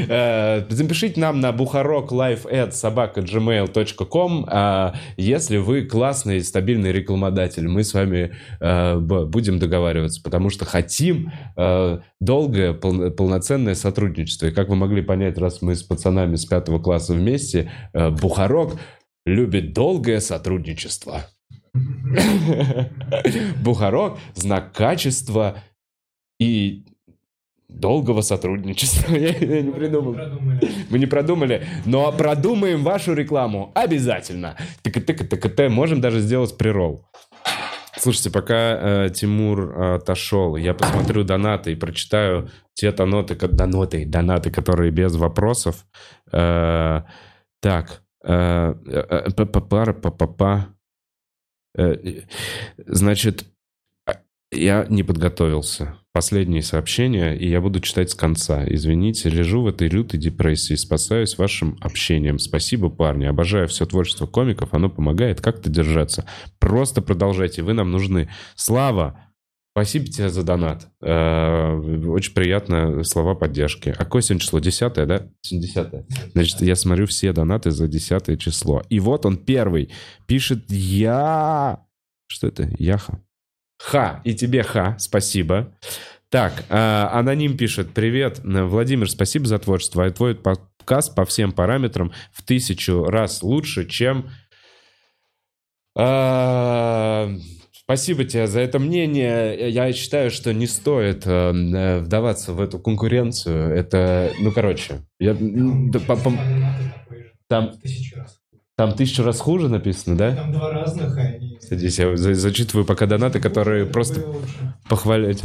Э, 0.06 0.66
Запишите 0.69 1.19
нам 1.19 1.40
на 1.40 1.51
buharok.life@собака.gmail.com, 1.51 4.47
а, 4.48 4.94
если 5.16 5.56
вы 5.56 5.86
классный, 5.86 6.43
стабильный 6.43 6.93
рекламодатель. 6.93 7.66
Мы 7.66 7.85
с 7.85 7.94
вами 7.94 8.35
э, 8.61 8.98
будем 8.98 9.59
договариваться, 9.59 10.20
потому 10.23 10.51
что 10.51 10.66
хотим 10.66 11.32
э, 11.56 12.01
долгое, 12.20 12.74
пол- 12.74 13.11
полноценное 13.12 13.74
сотрудничество. 13.74 14.48
И 14.48 14.51
как 14.51 14.69
вы 14.69 14.77
могли 14.77 15.01
понять, 15.01 15.39
раз 15.39 15.62
мы 15.62 15.74
с 15.74 15.82
пацанами 15.82 16.36
с 16.36 16.44
пятого 16.44 16.78
класса 16.78 17.15
вместе, 17.15 17.70
Бухарок 17.94 18.78
любит 19.24 19.73
долгое 19.73 20.20
сотрудничество. 20.20 21.23
Бухарок– 23.62 24.19
знак 24.35 24.73
качества 24.73 25.56
и 26.39 26.85
долгого 27.69 28.20
сотрудничества. 28.23 29.15
Я, 29.16 29.31
я 29.31 29.62
не 29.62 29.73
придумал. 29.73 30.16
Мы 30.90 30.98
не 30.98 31.06
продумали, 31.06 31.66
но 31.86 32.12
продумаем 32.12 32.82
вашу 32.85 33.15
рекламу 33.15 33.73
обязательно. 33.74 34.56
ТКТ, 34.82 35.69
можем 35.70 36.01
даже 36.01 36.20
сделать 36.20 36.56
прирол. 36.56 37.05
Слушайте, 37.97 38.31
пока 38.31 39.06
э, 39.06 39.11
Тимур 39.11 39.61
э, 39.61 39.94
отошел, 39.97 40.56
я 40.56 40.74
посмотрю 40.74 41.24
донаты 41.24 41.73
и 41.73 41.77
прочитаю 41.77 42.51
те 42.74 42.93
доноты, 42.93 43.35
доноты, 43.36 44.05
донаты, 44.05 44.51
которые 44.51 44.90
без 44.90 45.15
вопросов. 45.16 45.86
Э, 46.32 47.02
так, 47.61 48.02
э, 48.24 48.74
э. 48.86 49.31
Э, 51.77 51.82
э, 51.82 52.23
Значит, 52.86 53.47
а, 54.06 54.15
я 54.51 54.86
не 54.89 55.02
подготовился. 55.02 55.97
Последние 56.15 56.62
сообщения, 56.62 57.32
и 57.35 57.49
я 57.49 57.61
буду 57.61 57.81
читать 57.81 58.09
с 58.09 58.15
конца. 58.15 58.65
Извините, 58.69 59.28
лежу 59.28 59.62
в 59.62 59.66
этой 59.66 59.89
лютой 59.89 60.20
депрессии, 60.20 60.74
спасаюсь 60.74 61.36
вашим 61.39 61.77
общением. 61.81 62.39
Спасибо, 62.39 62.89
парни. 62.89 63.24
Обожаю 63.24 63.66
все 63.66 63.85
творчество 63.85 64.27
комиков, 64.27 64.74
оно 64.74 64.89
помогает 64.89 65.41
как-то 65.41 65.69
держаться. 65.70 66.24
Просто 66.61 67.03
продолжайте, 67.03 67.62
вы 67.62 67.73
нам 67.73 67.91
нужны. 67.91 68.31
Слава, 68.55 69.28
спасибо 69.73 70.07
тебе 70.07 70.28
за 70.28 70.45
донат. 70.45 70.86
Э, 71.03 71.74
Очень 72.07 72.35
приятно, 72.35 73.03
слова 73.03 73.35
поддержки. 73.35 73.89
А 73.89 73.95
какое 73.95 74.23
сегодня 74.23 74.41
число? 74.41 74.61
Десятое, 74.61 75.07
да? 75.07 75.27
Сегодня 75.41 75.66
десятое. 75.66 76.07
Значит, 76.32 76.62
я 76.62 76.77
смотрю 76.77 77.09
все 77.09 77.32
донаты 77.32 77.73
за 77.73 77.89
десятое 77.89 78.36
число. 78.36 78.85
И 78.89 79.01
вот 79.01 79.27
он 79.27 79.36
первый. 79.36 79.91
Пишет 80.28 80.70
я... 80.70 81.81
Что 82.28 82.47
это? 82.47 82.70
Яха. 82.78 83.20
Ха. 83.78 84.20
И 84.24 84.34
тебе 84.34 84.62
ха. 84.62 84.96
Спасибо. 84.98 85.72
Так, 86.30 86.64
э, 86.68 86.74
аноним 87.12 87.56
пишет. 87.56 87.92
Привет, 87.94 88.40
э, 88.44 88.62
Владимир, 88.64 89.09
спасибо 89.10 89.46
за 89.46 89.59
творчество. 89.59 90.05
А 90.05 90.10
Твой 90.10 90.34
подкаст 90.34 91.14
по 91.14 91.24
всем 91.24 91.52
параметрам 91.52 92.12
в 92.32 92.42
тысячу 92.42 93.05
раз 93.05 93.42
лучше, 93.42 93.86
чем... 93.88 94.30
А, 95.96 97.30
Спасибо 97.72 98.24
тебе 98.24 98.46
за 98.46 98.60
это 98.60 98.78
мнение. 98.78 99.68
Я 99.70 99.92
считаю, 99.92 100.30
что 100.30 100.55
не 100.55 100.66
стоит 100.66 101.26
э, 101.26 101.30
э, 101.30 101.98
вдаваться 102.01 102.52
в 102.55 102.60
эту 102.60 102.78
конкуренцию. 102.78 103.74
Это, 103.76 104.32
ну, 104.40 104.51
короче, 104.52 105.02
я, 105.20 105.32
м, 105.32 105.90
да, 105.90 106.01
по- 106.01 106.16
по- 106.16 106.32
там, 107.46 107.78
Тысячу 107.78 108.16
раз. 108.16 108.40
Там 108.76 108.92
тысячу 108.92 109.22
раз 109.22 109.38
хуже 109.40 109.68
написано, 109.68 110.16
да? 110.16 110.34
Там 110.34 110.52
два 110.52 110.70
разных, 110.70 111.16
а 111.16 111.20
они... 111.20 111.59
Садись, 111.60 111.98
я 111.98 112.16
за- 112.16 112.34
зачитываю 112.34 112.84
пока 112.84 113.06
донаты, 113.06 113.40
которые 113.40 113.86
просто 113.86 114.24
похвалять. 114.88 115.42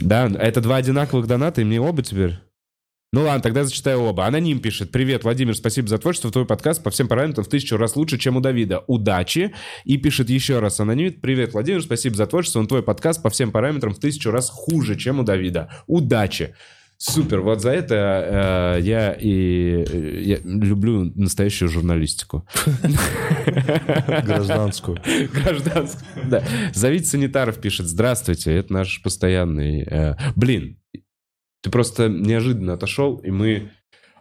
Да, 0.00 0.26
это 0.28 0.60
два 0.60 0.76
одинаковых 0.76 1.26
доната, 1.26 1.60
и 1.60 1.64
мне 1.64 1.80
оба 1.80 2.02
теперь. 2.02 2.38
Ну 3.12 3.22
ладно, 3.22 3.42
тогда 3.42 3.64
зачитаю 3.64 4.02
оба. 4.02 4.26
Аноним 4.26 4.60
пишет. 4.60 4.92
Привет, 4.92 5.24
Владимир, 5.24 5.56
спасибо 5.56 5.88
за 5.88 5.98
творчество. 5.98 6.30
Твой 6.30 6.46
подкаст 6.46 6.80
по 6.80 6.90
всем 6.90 7.08
параметрам 7.08 7.44
в 7.44 7.48
тысячу 7.48 7.76
раз 7.76 7.96
лучше, 7.96 8.18
чем 8.18 8.36
у 8.36 8.40
Давида. 8.40 8.84
Удачи. 8.86 9.52
И 9.84 9.96
пишет 9.96 10.30
еще 10.30 10.60
раз 10.60 10.78
аноним. 10.78 11.14
Привет, 11.14 11.52
Владимир, 11.52 11.82
спасибо 11.82 12.14
за 12.14 12.26
творчество. 12.26 12.64
Твой 12.64 12.84
подкаст 12.84 13.20
по 13.20 13.28
всем 13.28 13.50
параметрам 13.50 13.92
в 13.92 13.98
тысячу 13.98 14.30
раз 14.30 14.48
хуже, 14.48 14.94
чем 14.94 15.18
у 15.18 15.24
Давида. 15.24 15.70
Удачи. 15.88 16.54
Супер, 17.02 17.40
вот 17.40 17.62
за 17.62 17.70
это 17.70 18.76
э, 18.76 18.82
я 18.82 19.12
и 19.18 19.84
э, 19.88 20.20
я 20.22 20.36
люблю 20.44 21.10
настоящую 21.14 21.70
журналистику. 21.70 22.46
Гражданскую. 23.46 24.98
Гражданскую, 25.32 26.04
да. 26.28 26.44
Зовите 26.74 27.06
санитаров, 27.06 27.58
пишет. 27.58 27.86
Здравствуйте, 27.86 28.52
это 28.52 28.74
наш 28.74 29.02
постоянный... 29.02 29.82
э, 29.82 30.14
Блин, 30.36 30.76
ты 31.62 31.70
просто 31.70 32.10
неожиданно 32.10 32.74
отошел, 32.74 33.16
и 33.16 33.30
мы... 33.30 33.70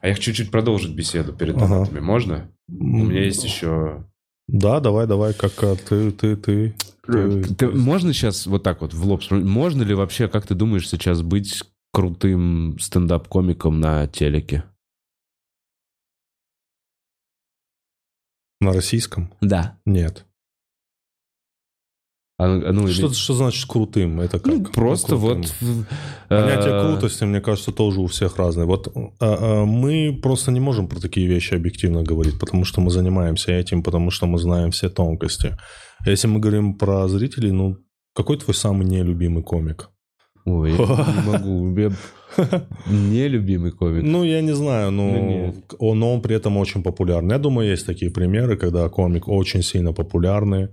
А 0.02 0.08
я 0.08 0.14
хочу 0.14 0.28
чуть-чуть 0.32 0.50
продолжить 0.52 0.96
беседу 0.96 1.34
перед 1.34 1.58
Ага. 1.58 1.68
донатами. 1.68 2.00
Можно? 2.00 2.50
У 2.70 2.74
меня 3.04 3.26
есть 3.26 3.44
еще... 3.44 4.06
Да, 4.48 4.80
давай, 4.80 5.06
давай, 5.06 5.34
как 5.34 5.52
а, 5.64 5.76
ты, 5.76 6.12
ты, 6.12 6.38
ты. 6.38 6.74
ты- 7.06 7.44
Ты- 7.56 7.68
можно 7.70 8.14
сейчас 8.14 8.48
вот 8.48 8.64
так 8.64 8.80
вот 8.82 8.94
в 8.94 9.06
лоб 9.06 9.22
Можно 9.30 9.84
ли 9.84 9.94
вообще, 9.94 10.28
как 10.30 10.48
ты 10.48 10.56
думаешь, 10.56 10.88
сейчас 10.90 11.22
быть 11.22 11.62
крутым 11.92 12.78
стендап-комиком 12.80 13.80
на 13.80 14.08
телеке? 14.08 14.64
На 18.62 18.74
российском? 18.74 19.34
Да. 19.42 19.80
Нет. 19.86 20.26
А, 22.38 22.48
ну, 22.48 22.86
или- 22.88 22.94
Что, 22.94 23.12
что 23.14 23.34
значит 23.34 23.70
крутым? 23.70 24.22
Это 24.22 24.40
как? 24.40 24.54
Ну, 24.54 24.64
просто 24.66 25.16
Ну, 25.16 25.22
крутым. 25.22 25.44
вот... 25.62 25.86
Понятие 26.30 26.74
э, 26.74 26.82
крутости, 26.82 27.26
мне 27.26 27.42
кажется, 27.42 27.74
тоже 27.74 28.00
у 28.00 28.08
всех 28.08 28.38
разное. 28.38 28.66
Вот 28.66 28.88
а, 28.96 29.02
а, 29.20 29.66
мы 29.66 30.18
просто 30.22 30.52
не 30.52 30.62
можем 30.62 30.88
про 30.88 31.02
такие 31.02 31.28
вещи 31.28 31.54
объективно 31.54 32.02
говорить, 32.04 32.40
потому 32.40 32.64
что 32.64 32.80
мы 32.80 32.92
занимаемся 32.92 33.52
этим, 33.52 33.84
потому 33.84 34.10
что 34.10 34.26
мы 34.26 34.40
знаем 34.40 34.72
все 34.72 34.90
тонкости. 34.90 35.58
А 36.06 36.10
Если 36.10 36.28
мы 36.28 36.40
говорим 36.40 36.78
про 36.78 37.10
зрителей, 37.10 37.52
ну, 37.52 37.78
какой 38.16 38.38
твой 38.38 38.56
самый 38.56 38.86
нелюбимый 38.86 39.44
комик? 39.44 39.90
Ой, 40.50 40.72
я 40.72 40.78
не 40.78 41.32
могу. 41.32 41.80
Я- 41.80 41.92
Нелюбимый 42.90 43.72
комик. 43.72 44.04
Ну, 44.04 44.24
я 44.24 44.42
не 44.42 44.54
знаю, 44.54 44.88
он, 45.80 46.00
но 46.00 46.14
он 46.14 46.22
при 46.22 46.36
этом 46.36 46.58
очень 46.58 46.84
популярный. 46.84 47.34
Я 47.34 47.40
думаю, 47.40 47.70
есть 47.72 47.86
такие 47.86 48.12
примеры, 48.12 48.56
когда 48.58 48.88
комик 48.90 49.28
очень 49.28 49.62
сильно 49.64 49.94
популярный, 49.94 50.68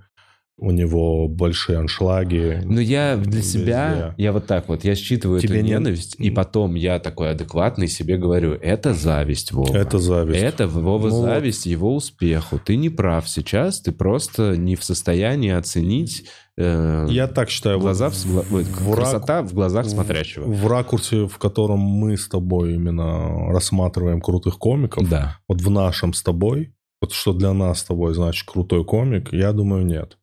у 0.58 0.70
него 0.70 1.28
большие 1.28 1.78
аншлаги. 1.78 2.62
Ну, 2.64 2.80
я 2.80 3.16
для 3.16 3.40
везде. 3.40 3.58
себя, 3.60 4.14
я 4.16 4.32
вот 4.32 4.46
так 4.46 4.68
вот, 4.68 4.84
я 4.84 4.94
считываю 4.94 5.38
Тебе 5.40 5.56
эту 5.56 5.64
не- 5.64 5.70
ненависть, 5.72 6.16
и 6.18 6.30
потом 6.30 6.74
я 6.76 6.98
такой 6.98 7.30
адекватный 7.30 7.88
себе 7.88 8.16
говорю, 8.16 8.52
это 8.54 8.94
зависть, 8.94 9.52
Вова. 9.52 9.76
Это 9.76 9.98
зависть. 9.98 10.40
Это 10.42 10.66
Вова 10.66 11.08
Ну 11.08 11.22
зависть 11.22 11.66
его 11.66 11.94
успеху. 11.94 12.58
Ты 12.58 12.76
не 12.76 12.88
прав 12.88 13.28
сейчас, 13.28 13.80
ты 13.82 13.92
просто 13.92 14.56
не 14.56 14.76
в 14.76 14.84
состоянии 14.84 15.50
оценить 15.52 16.24
э, 16.56 17.06
Я 17.10 17.26
так 17.28 17.50
считаю. 17.50 17.78
глаза 17.78 18.08
вот 18.08 18.14
в, 18.16 18.54
ой, 18.54 18.62
в 18.64 18.92
красота 18.94 19.42
в 19.42 19.52
глазах 19.52 19.84
в- 19.84 19.90
смотрящего. 19.90 20.44
В 20.50 20.66
ракурсе, 20.66 21.26
в 21.26 21.36
котором 21.36 21.80
мы 21.80 22.16
с 22.16 22.28
тобой 22.28 22.74
именно 22.76 23.52
рассматриваем 23.52 24.22
крутых 24.22 24.56
комиков, 24.58 25.06
Да. 25.06 25.36
вот 25.48 25.60
в 25.60 25.70
нашем 25.70 26.14
с 26.14 26.22
тобой, 26.22 26.72
вот 27.02 27.12
что 27.12 27.34
для 27.34 27.52
нас 27.52 27.80
с 27.80 27.84
тобой 27.84 28.14
значит 28.14 28.48
крутой 28.48 28.86
комик, 28.86 29.34
я 29.34 29.52
думаю, 29.52 29.84
нет. 29.84 30.16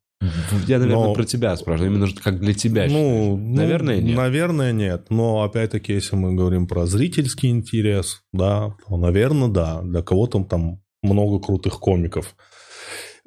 Я, 0.67 0.79
наверное, 0.79 1.07
Но- 1.07 1.13
про 1.13 1.23
тебя 1.25 1.55
спрашиваю, 1.57 1.91
именно 1.91 2.07
как 2.23 2.39
для 2.39 2.53
тебя. 2.53 2.83
Ну, 2.89 3.37
считаешь. 3.37 3.57
наверное, 3.57 3.95
ну, 4.01 4.07
нет. 4.07 4.17
Наверное, 4.17 4.71
нет. 4.71 5.05
Но 5.09 5.43
опять-таки, 5.43 5.93
если 5.93 6.15
мы 6.15 6.33
говорим 6.33 6.67
про 6.67 6.85
зрительский 6.85 7.49
интерес, 7.49 8.21
да, 8.33 8.75
то, 8.87 8.97
наверное, 8.97 9.47
да. 9.49 9.81
Для 9.81 10.01
кого-то 10.01 10.43
там 10.43 10.79
много 11.01 11.39
крутых 11.39 11.79
комиков. 11.79 12.35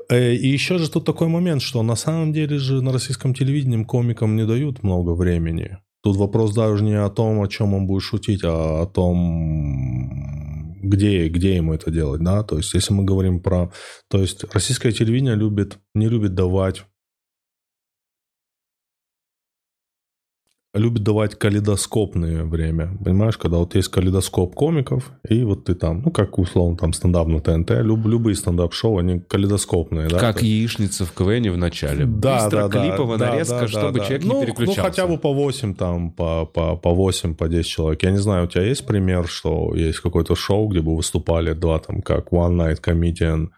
Э, 0.08 0.34
И 0.34 0.48
еще 0.48 0.78
же 0.78 0.90
тут 0.90 1.04
такой 1.04 1.28
момент, 1.28 1.62
что 1.62 1.82
на 1.82 1.96
самом 1.96 2.32
деле 2.32 2.58
же 2.58 2.80
на 2.80 2.92
российском 2.92 3.34
телевидении 3.34 3.82
комикам 3.84 4.36
не 4.36 4.46
дают 4.46 4.82
много 4.82 5.10
времени. 5.14 5.78
Тут 6.02 6.16
вопрос 6.16 6.54
даже 6.54 6.84
не 6.84 6.94
о 6.94 7.08
том, 7.10 7.40
о 7.42 7.48
чем 7.48 7.74
он 7.74 7.86
будет 7.86 8.02
шутить, 8.02 8.40
а 8.44 8.82
о 8.82 8.86
том, 8.86 10.55
где, 10.86 11.28
где 11.28 11.56
ему 11.56 11.74
это 11.74 11.90
делать, 11.90 12.22
да. 12.22 12.42
То 12.42 12.56
есть, 12.56 12.74
если 12.74 12.92
мы 12.92 13.04
говорим 13.04 13.40
про... 13.40 13.72
То 14.08 14.18
есть, 14.18 14.44
российское 14.52 14.92
телевидение 14.92 15.34
любит, 15.34 15.78
не 15.94 16.08
любит 16.08 16.34
давать 16.34 16.84
любит 20.76 21.02
давать 21.02 21.34
калейдоскопное 21.34 22.44
время. 22.44 22.96
Понимаешь, 23.04 23.36
когда 23.36 23.58
вот 23.58 23.74
есть 23.74 23.88
калейдоскоп 23.88 24.54
комиков, 24.54 25.10
и 25.28 25.42
вот 25.42 25.64
ты 25.64 25.74
там, 25.74 26.02
ну, 26.04 26.10
как 26.10 26.38
условно, 26.38 26.76
там 26.76 26.92
стендап 26.92 27.28
на 27.28 27.40
ТНТ, 27.40 27.70
люб- 27.82 28.06
любые 28.06 28.34
стендап-шоу, 28.34 28.98
они 28.98 29.20
калейдоскопные, 29.20 30.08
да? 30.08 30.18
Как 30.18 30.40
То- 30.40 30.44
яичница 30.44 31.04
в 31.04 31.12
КВН 31.12 31.50
в 31.50 31.56
начале. 31.56 32.04
да, 32.06 32.42
Быстро, 32.42 32.62
да, 32.62 32.68
да, 32.68 32.82
клипово, 32.82 33.18
да, 33.18 33.30
нарезка, 33.30 33.54
да, 33.54 33.60
да, 33.60 33.68
чтобы 33.68 33.98
да. 33.98 34.04
человек 34.04 34.24
ну, 34.24 34.40
не 34.40 34.46
переключался. 34.46 34.80
Ну, 34.80 34.86
хотя 34.86 35.06
бы 35.06 35.18
по 35.18 35.32
8 35.32 35.74
там, 35.74 36.10
по, 36.10 36.46
по, 36.46 36.76
по 36.76 36.94
8, 36.94 37.34
по 37.34 37.48
10 37.48 37.66
человек. 37.68 38.02
Я 38.02 38.10
не 38.10 38.18
знаю, 38.18 38.44
у 38.44 38.48
тебя 38.48 38.64
есть 38.64 38.86
пример, 38.86 39.26
что 39.28 39.74
есть 39.74 40.00
какое-то 40.00 40.34
шоу, 40.34 40.68
где 40.68 40.80
бы 40.80 40.96
выступали 40.96 41.52
два 41.52 41.78
там, 41.78 42.02
как 42.02 42.32
One 42.32 42.56
Night 42.56 42.80
Comedian, 42.82 43.48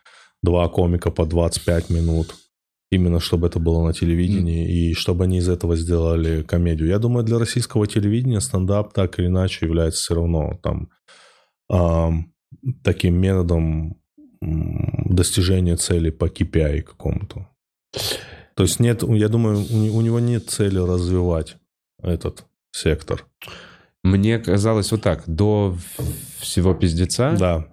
два 0.43 0.69
комика 0.69 1.11
по 1.11 1.27
25 1.27 1.91
минут? 1.91 2.35
Именно 2.91 3.21
чтобы 3.21 3.49
это 3.49 3.59
было 3.59 3.85
на 3.85 3.93
телевидении, 3.93 4.91
и 4.91 4.95
чтобы 4.95 5.25
они 5.25 5.39
из 5.39 5.49
этого 5.49 5.77
сделали 5.77 6.43
комедию. 6.43 6.89
Я 6.89 6.99
думаю, 6.99 7.25
для 7.25 7.39
российского 7.39 7.87
телевидения 7.87 8.41
стендап 8.41 8.95
так 8.95 9.19
или 9.19 9.27
иначе 9.27 9.67
является 9.67 10.01
все 10.01 10.15
равно 10.15 10.59
там 10.63 10.89
ам, 11.71 12.33
таким 12.83 13.21
методом 13.21 14.01
достижения 14.41 15.77
цели 15.77 16.11
по 16.11 16.27
KPI 16.27 16.83
какому-то. 16.83 17.49
То 18.55 18.63
есть 18.63 18.81
нет, 18.81 19.03
я 19.03 19.29
думаю, 19.29 19.59
у 19.59 20.01
него 20.01 20.19
нет 20.19 20.49
цели 20.49 20.79
развивать 20.79 21.57
этот 22.03 22.47
сектор. 22.73 23.27
Мне 24.03 24.39
казалось 24.39 24.91
вот 24.93 25.03
так, 25.03 25.25
до 25.27 25.77
всего 26.41 26.75
пиздеца, 26.75 27.37
Да. 27.39 27.69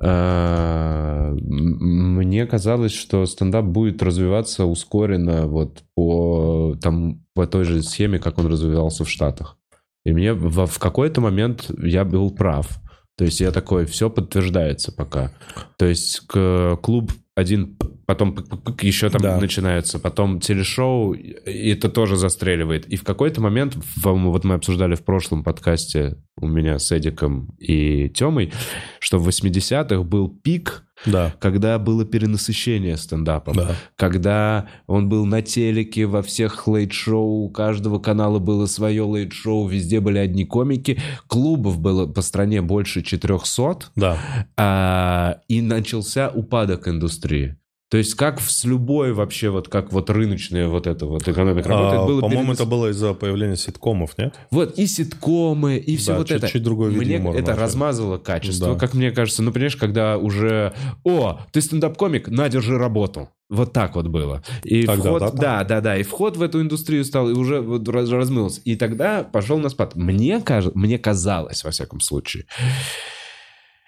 Э, 0.00 1.36
мне 1.40 2.46
казалось, 2.46 2.92
что 2.92 3.26
стендап 3.26 3.64
будет 3.66 4.02
развиваться 4.02 4.64
ускоренно 4.64 5.46
вот 5.46 5.82
по, 5.94 6.76
там, 6.82 7.24
по 7.34 7.46
той 7.46 7.64
же 7.64 7.82
схеме, 7.82 8.18
как 8.18 8.38
он 8.38 8.46
развивался 8.46 9.04
в 9.04 9.10
Штатах. 9.10 9.56
И 10.04 10.12
мне 10.12 10.32
в, 10.32 10.66
в 10.66 10.78
какой-то 10.78 11.20
момент 11.20 11.70
я 11.82 12.04
был 12.04 12.30
прав. 12.30 12.80
То 13.16 13.24
есть 13.24 13.40
я 13.40 13.52
такой, 13.52 13.84
все 13.84 14.08
подтверждается 14.08 14.92
пока. 14.92 15.30
То 15.76 15.84
есть 15.84 16.20
к, 16.26 16.78
клуб 16.82 17.12
один, 17.34 17.76
потом 18.10 18.36
еще 18.80 19.08
там 19.08 19.22
Да. 19.22 19.38
начинается, 19.40 20.00
потом 20.00 20.40
телешоу, 20.40 21.12
и 21.12 21.68
это 21.70 21.88
тоже 21.88 22.16
застреливает. 22.16 22.86
И 22.88 22.96
в 22.96 23.04
какой-то 23.04 23.40
момент, 23.40 23.76
вот 24.02 24.42
мы 24.44 24.54
обсуждали 24.56 24.96
в 24.96 25.04
прошлом 25.04 25.44
подкасте 25.44 26.16
у 26.40 26.48
меня 26.48 26.80
с 26.80 26.90
Эдиком 26.90 27.54
и 27.60 28.08
Темой, 28.08 28.52
что 28.98 29.18
в 29.20 29.28
80-х 29.28 30.02
был 30.02 30.28
пик, 30.28 30.84
Да. 31.06 31.32
когда 31.38 31.78
было 31.78 32.04
перенасыщение 32.04 32.96
стендапом 32.96 33.54
Да. 33.54 33.76
когда 33.96 34.68
он 34.86 35.08
был 35.08 35.24
на 35.26 35.40
телеке, 35.42 36.06
во 36.06 36.22
всех 36.22 36.66
лейт-шоу, 36.66 37.44
у 37.44 37.50
каждого 37.50 37.98
канала 38.00 38.38
было 38.40 38.66
свое 38.66 39.02
лейт-шоу, 39.02 39.68
везде 39.68 40.00
были 40.00 40.18
одни 40.18 40.44
комики, 40.44 40.98
клубов 41.28 41.78
было 41.78 42.06
по 42.06 42.22
стране 42.22 42.60
больше 42.62 43.02
400, 43.02 43.90
Да. 43.96 44.18
а, 44.56 45.38
и 45.48 45.60
начался 45.62 46.28
упадок 46.30 46.88
индустрии. 46.88 47.56
То 47.90 47.96
есть 47.98 48.14
как 48.14 48.40
с 48.40 48.64
любой 48.64 49.12
вообще, 49.12 49.50
вот 49.50 49.68
как 49.68 49.92
вот 49.92 50.10
рыночная 50.10 50.68
вот 50.68 50.86
эта 50.86 51.06
вот 51.06 51.26
экономика 51.26 51.68
работает, 51.68 52.02
А, 52.02 52.06
было 52.06 52.20
По-моему, 52.20 52.52
перенас- 52.52 52.54
это 52.54 52.64
было 52.64 52.90
из-за 52.90 53.14
появления 53.14 53.56
ситкомов, 53.56 54.16
нет? 54.16 54.32
Вот 54.52 54.78
и 54.78 54.86
ситкомы, 54.86 55.76
и 55.76 55.96
все 55.96 56.12
Да, 56.12 56.18
вот 56.18 56.30
это. 56.30 56.46
чуть-чуть 56.46 56.62
другой 56.62 56.92
Мне 56.92 57.16
это 57.16 57.24
начали. 57.32 57.50
размазало 57.50 58.18
качество, 58.18 58.74
Да. 58.74 58.78
как 58.78 58.94
мне 58.94 59.10
кажется. 59.10 59.42
Ну, 59.42 59.50
понимаешь, 59.50 59.74
когда 59.74 60.18
уже... 60.18 60.72
О, 61.02 61.40
ты 61.50 61.60
стендап-комик, 61.60 62.28
на, 62.28 62.48
держи 62.48 62.78
работу. 62.78 63.28
Вот 63.48 63.72
так 63.72 63.96
вот 63.96 64.06
было. 64.06 64.44
И 64.62 64.84
Тогда, 64.86 65.08
вход, 65.08 65.20
да, 65.20 65.30
да, 65.32 65.64
да, 65.64 65.80
да, 65.80 65.96
и 65.98 66.04
вход 66.04 66.36
в 66.36 66.42
эту 66.42 66.60
индустрию 66.60 67.04
стал, 67.04 67.28
и 67.28 67.32
уже 67.32 67.60
вот 67.60 67.88
раз- 67.88 68.08
размылся. 68.08 68.60
И 68.64 68.76
тогда 68.76 69.24
пошел 69.24 69.58
на 69.58 69.68
спад. 69.68 69.96
Мне, 69.96 70.40
каж- 70.40 70.72
мне 70.74 70.96
казалось, 71.00 71.64
во 71.64 71.72
всяком 71.72 71.98
случае, 71.98 72.44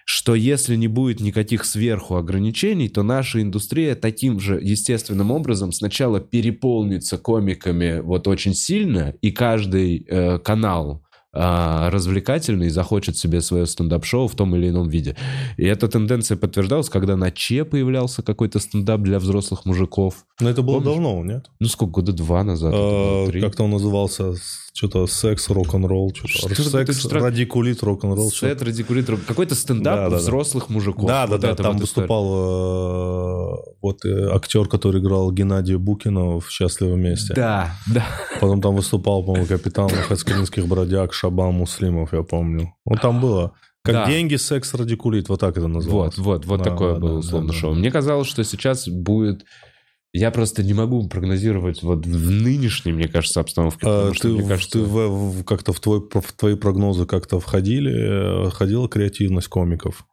что 0.04 0.34
если 0.34 0.76
не 0.76 0.88
будет 0.88 1.20
никаких 1.20 1.64
сверху 1.64 2.16
ограничений, 2.16 2.88
то 2.88 3.02
наша 3.02 3.40
индустрия 3.42 3.94
таким 3.94 4.40
же 4.40 4.58
естественным 4.60 5.30
образом 5.30 5.72
сначала 5.72 6.20
переполнится 6.20 7.18
комиками 7.18 8.00
вот 8.00 8.28
очень 8.28 8.54
сильно, 8.54 9.14
и 9.20 9.30
каждый 9.30 10.04
э, 10.08 10.38
канал 10.38 11.02
а, 11.34 11.88
развлекательный 11.90 12.68
захочет 12.68 13.16
себе 13.16 13.40
свое 13.40 13.64
стендап-шоу 13.64 14.28
в 14.28 14.34
том 14.34 14.54
или 14.54 14.68
ином 14.68 14.88
виде. 14.90 15.16
И 15.56 15.64
эта 15.64 15.88
тенденция 15.88 16.36
подтверждалась, 16.36 16.90
когда 16.90 17.16
на 17.16 17.30
Че 17.30 17.64
появлялся 17.64 18.22
какой-то 18.22 18.58
стендап 18.58 19.00
для 19.00 19.18
взрослых 19.18 19.64
мужиков. 19.64 20.26
Но 20.40 20.50
это 20.50 20.60
было 20.60 20.80
Помнишь? 20.80 20.92
давно, 20.92 21.24
нет? 21.24 21.50
Ну, 21.58 21.68
сколько, 21.68 21.92
года 21.92 22.12
два 22.12 22.44
назад? 22.44 22.74
три? 23.30 23.40
Как-то 23.40 23.62
он 23.64 23.70
назывался, 23.70 24.34
что-то 24.74 25.06
секс, 25.06 25.50
рок-н-ролл, 25.50 26.14
что-то. 26.14 26.54
Секс, 26.64 26.98
странно. 26.98 27.26
радикулит, 27.26 27.82
рок-н-ролл. 27.82 28.30
что-то. 28.30 28.54
Сет 28.54 28.62
радикулитор. 28.62 29.16
Какой-то 29.18 29.54
стендап 29.54 29.94
Да, 29.96 30.04
да, 30.04 30.10
да. 30.10 30.16
взрослых 30.16 30.70
мужиков. 30.70 31.06
Да, 31.06 31.26
да, 31.26 31.32
Вот 31.32 31.40
да, 31.42 31.50
это 31.50 31.62
там 31.62 31.72
вот 31.74 31.82
выступал 31.82 32.24
э, 32.26 33.56
вот 33.82 34.04
э, 34.04 34.30
актер, 34.34 34.66
который 34.68 35.00
играл 35.00 35.30
Геннадия 35.30 35.76
Букина 35.78 36.38
в 36.40 36.50
«Счастливом 36.50 37.00
месте». 37.00 37.34
Да, 37.34 37.74
да. 37.92 38.04
Потом 38.40 38.60
там 38.60 38.74
выступал, 38.76 39.22
по-моему, 39.22 39.46
капитан 39.46 39.88
Хацкалинских 39.88 40.66
бродяг 40.66 41.12
Шабан 41.12 41.54
Муслимов, 41.54 42.12
я 42.12 42.22
помню. 42.22 42.74
Вот 42.84 43.00
там 43.00 43.20
было. 43.20 43.52
Как 43.84 43.94
Да. 43.94 44.06
деньги, 44.06 44.36
секс, 44.36 44.74
радикулит, 44.74 45.28
вот 45.28 45.40
так 45.40 45.50
это 45.56 45.62
Вот, 45.66 45.68
называлось. 45.74 46.16
вот, 46.18 46.46
вот 46.46 46.58
Да, 46.62 46.64
такое 46.70 46.94
да, 46.94 47.00
было 47.00 47.10
да, 47.14 47.18
условно 47.18 47.48
да, 47.48 47.52
да. 47.54 47.58
шоу. 47.60 47.74
Мне 47.74 47.90
казалось, 47.90 48.28
что 48.28 48.44
сейчас 48.44 48.88
будет... 48.88 49.44
Я 50.14 50.30
просто 50.30 50.62
не 50.62 50.74
могу 50.74 51.08
прогнозировать 51.08 51.82
вот 51.82 52.04
в 52.04 52.30
нынешней, 52.30 52.92
мне 52.92 53.08
кажется, 53.08 53.40
обстановке. 53.40 53.86
А, 53.86 54.12
что, 54.12 54.28
ты 54.28 54.34
мне 54.34 54.46
кажется... 54.48 54.78
ты 54.78 54.84
в- 54.84 55.40
в- 55.40 55.44
как-то 55.44 55.72
в, 55.72 55.80
твой, 55.80 56.00
в 56.00 56.32
твои 56.34 56.54
прогнозы 56.54 57.06
как-то 57.06 57.40
входили, 57.40 58.46
э, 58.46 58.50
входила 58.50 58.88
креативность 58.88 59.48
комиков? 59.48 60.04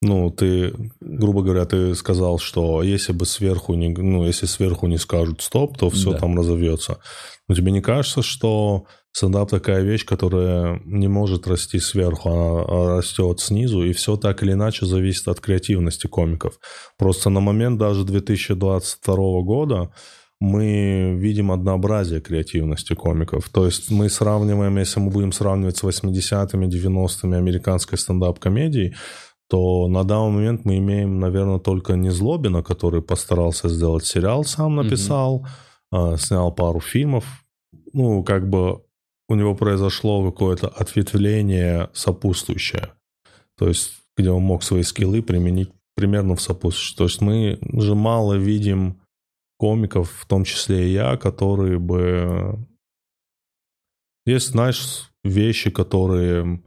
Ну, 0.00 0.30
ты, 0.30 0.74
грубо 1.00 1.42
говоря, 1.42 1.64
ты 1.66 1.94
сказал, 1.94 2.38
что 2.38 2.82
если 2.82 3.12
бы 3.12 3.26
сверху 3.26 3.74
не, 3.74 3.88
ну, 3.88 4.26
если 4.26 4.46
сверху 4.46 4.86
не 4.86 4.98
скажут 4.98 5.42
стоп, 5.42 5.76
то 5.78 5.90
все 5.90 6.12
Да. 6.12 6.18
там 6.18 6.38
разовьется. 6.38 6.98
Но 7.48 7.54
тебе 7.54 7.70
не 7.72 7.80
кажется, 7.82 8.22
что 8.22 8.86
стендап 9.14 9.48
такая 9.48 9.82
вещь, 9.82 10.04
которая 10.04 10.80
не 10.84 11.06
может 11.06 11.46
расти 11.46 11.78
сверху, 11.78 12.30
она 12.30 12.96
растет 12.96 13.38
снизу, 13.38 13.84
и 13.84 13.92
все 13.92 14.16
так 14.16 14.42
или 14.42 14.52
иначе 14.52 14.86
зависит 14.86 15.28
от 15.28 15.40
креативности 15.40 16.08
комиков. 16.08 16.58
Просто 16.98 17.30
на 17.30 17.40
момент 17.40 17.78
даже 17.78 18.04
2022 18.04 19.16
года 19.42 19.92
мы 20.40 21.14
видим 21.16 21.52
однообразие 21.52 22.20
креативности 22.20 22.94
комиков. 22.94 23.48
То 23.50 23.66
есть 23.66 23.88
мы 23.88 24.10
сравниваем, 24.10 24.78
если 24.78 24.98
мы 24.98 25.10
будем 25.10 25.30
сравнивать 25.30 25.76
с 25.76 25.84
80-ми, 25.84 26.66
90-ми 26.66 27.36
американской 27.36 27.96
стендап-комедией, 27.96 28.96
то 29.48 29.86
на 29.86 30.02
данный 30.02 30.32
момент 30.32 30.64
мы 30.64 30.78
имеем, 30.78 31.20
наверное, 31.20 31.60
только 31.60 31.94
Незлобина, 31.94 32.64
который 32.64 33.00
постарался 33.00 33.68
сделать 33.68 34.04
сериал, 34.04 34.42
сам 34.44 34.74
написал, 34.74 35.46
а, 35.92 36.16
снял 36.16 36.52
пару 36.52 36.80
фильмов. 36.80 37.24
Ну, 37.92 38.24
как 38.24 38.48
бы 38.50 38.80
у 39.28 39.34
него 39.34 39.54
произошло 39.54 40.30
какое-то 40.30 40.68
ответвление 40.68 41.90
сопутствующее. 41.92 42.92
То 43.56 43.68
есть, 43.68 43.94
где 44.16 44.30
он 44.30 44.42
мог 44.42 44.62
свои 44.62 44.82
скиллы 44.82 45.22
применить 45.22 45.70
примерно 45.94 46.36
в 46.36 46.40
сопутствующее. 46.40 46.96
То 46.96 47.04
есть 47.04 47.20
мы 47.20 47.58
же 47.80 47.94
мало 47.94 48.34
видим 48.34 49.00
комиков, 49.58 50.10
в 50.10 50.26
том 50.26 50.44
числе 50.44 50.88
и 50.88 50.92
я, 50.92 51.16
которые 51.16 51.78
бы... 51.78 52.58
Есть, 54.26 54.50
знаешь, 54.50 55.10
вещи, 55.22 55.70
которые 55.70 56.62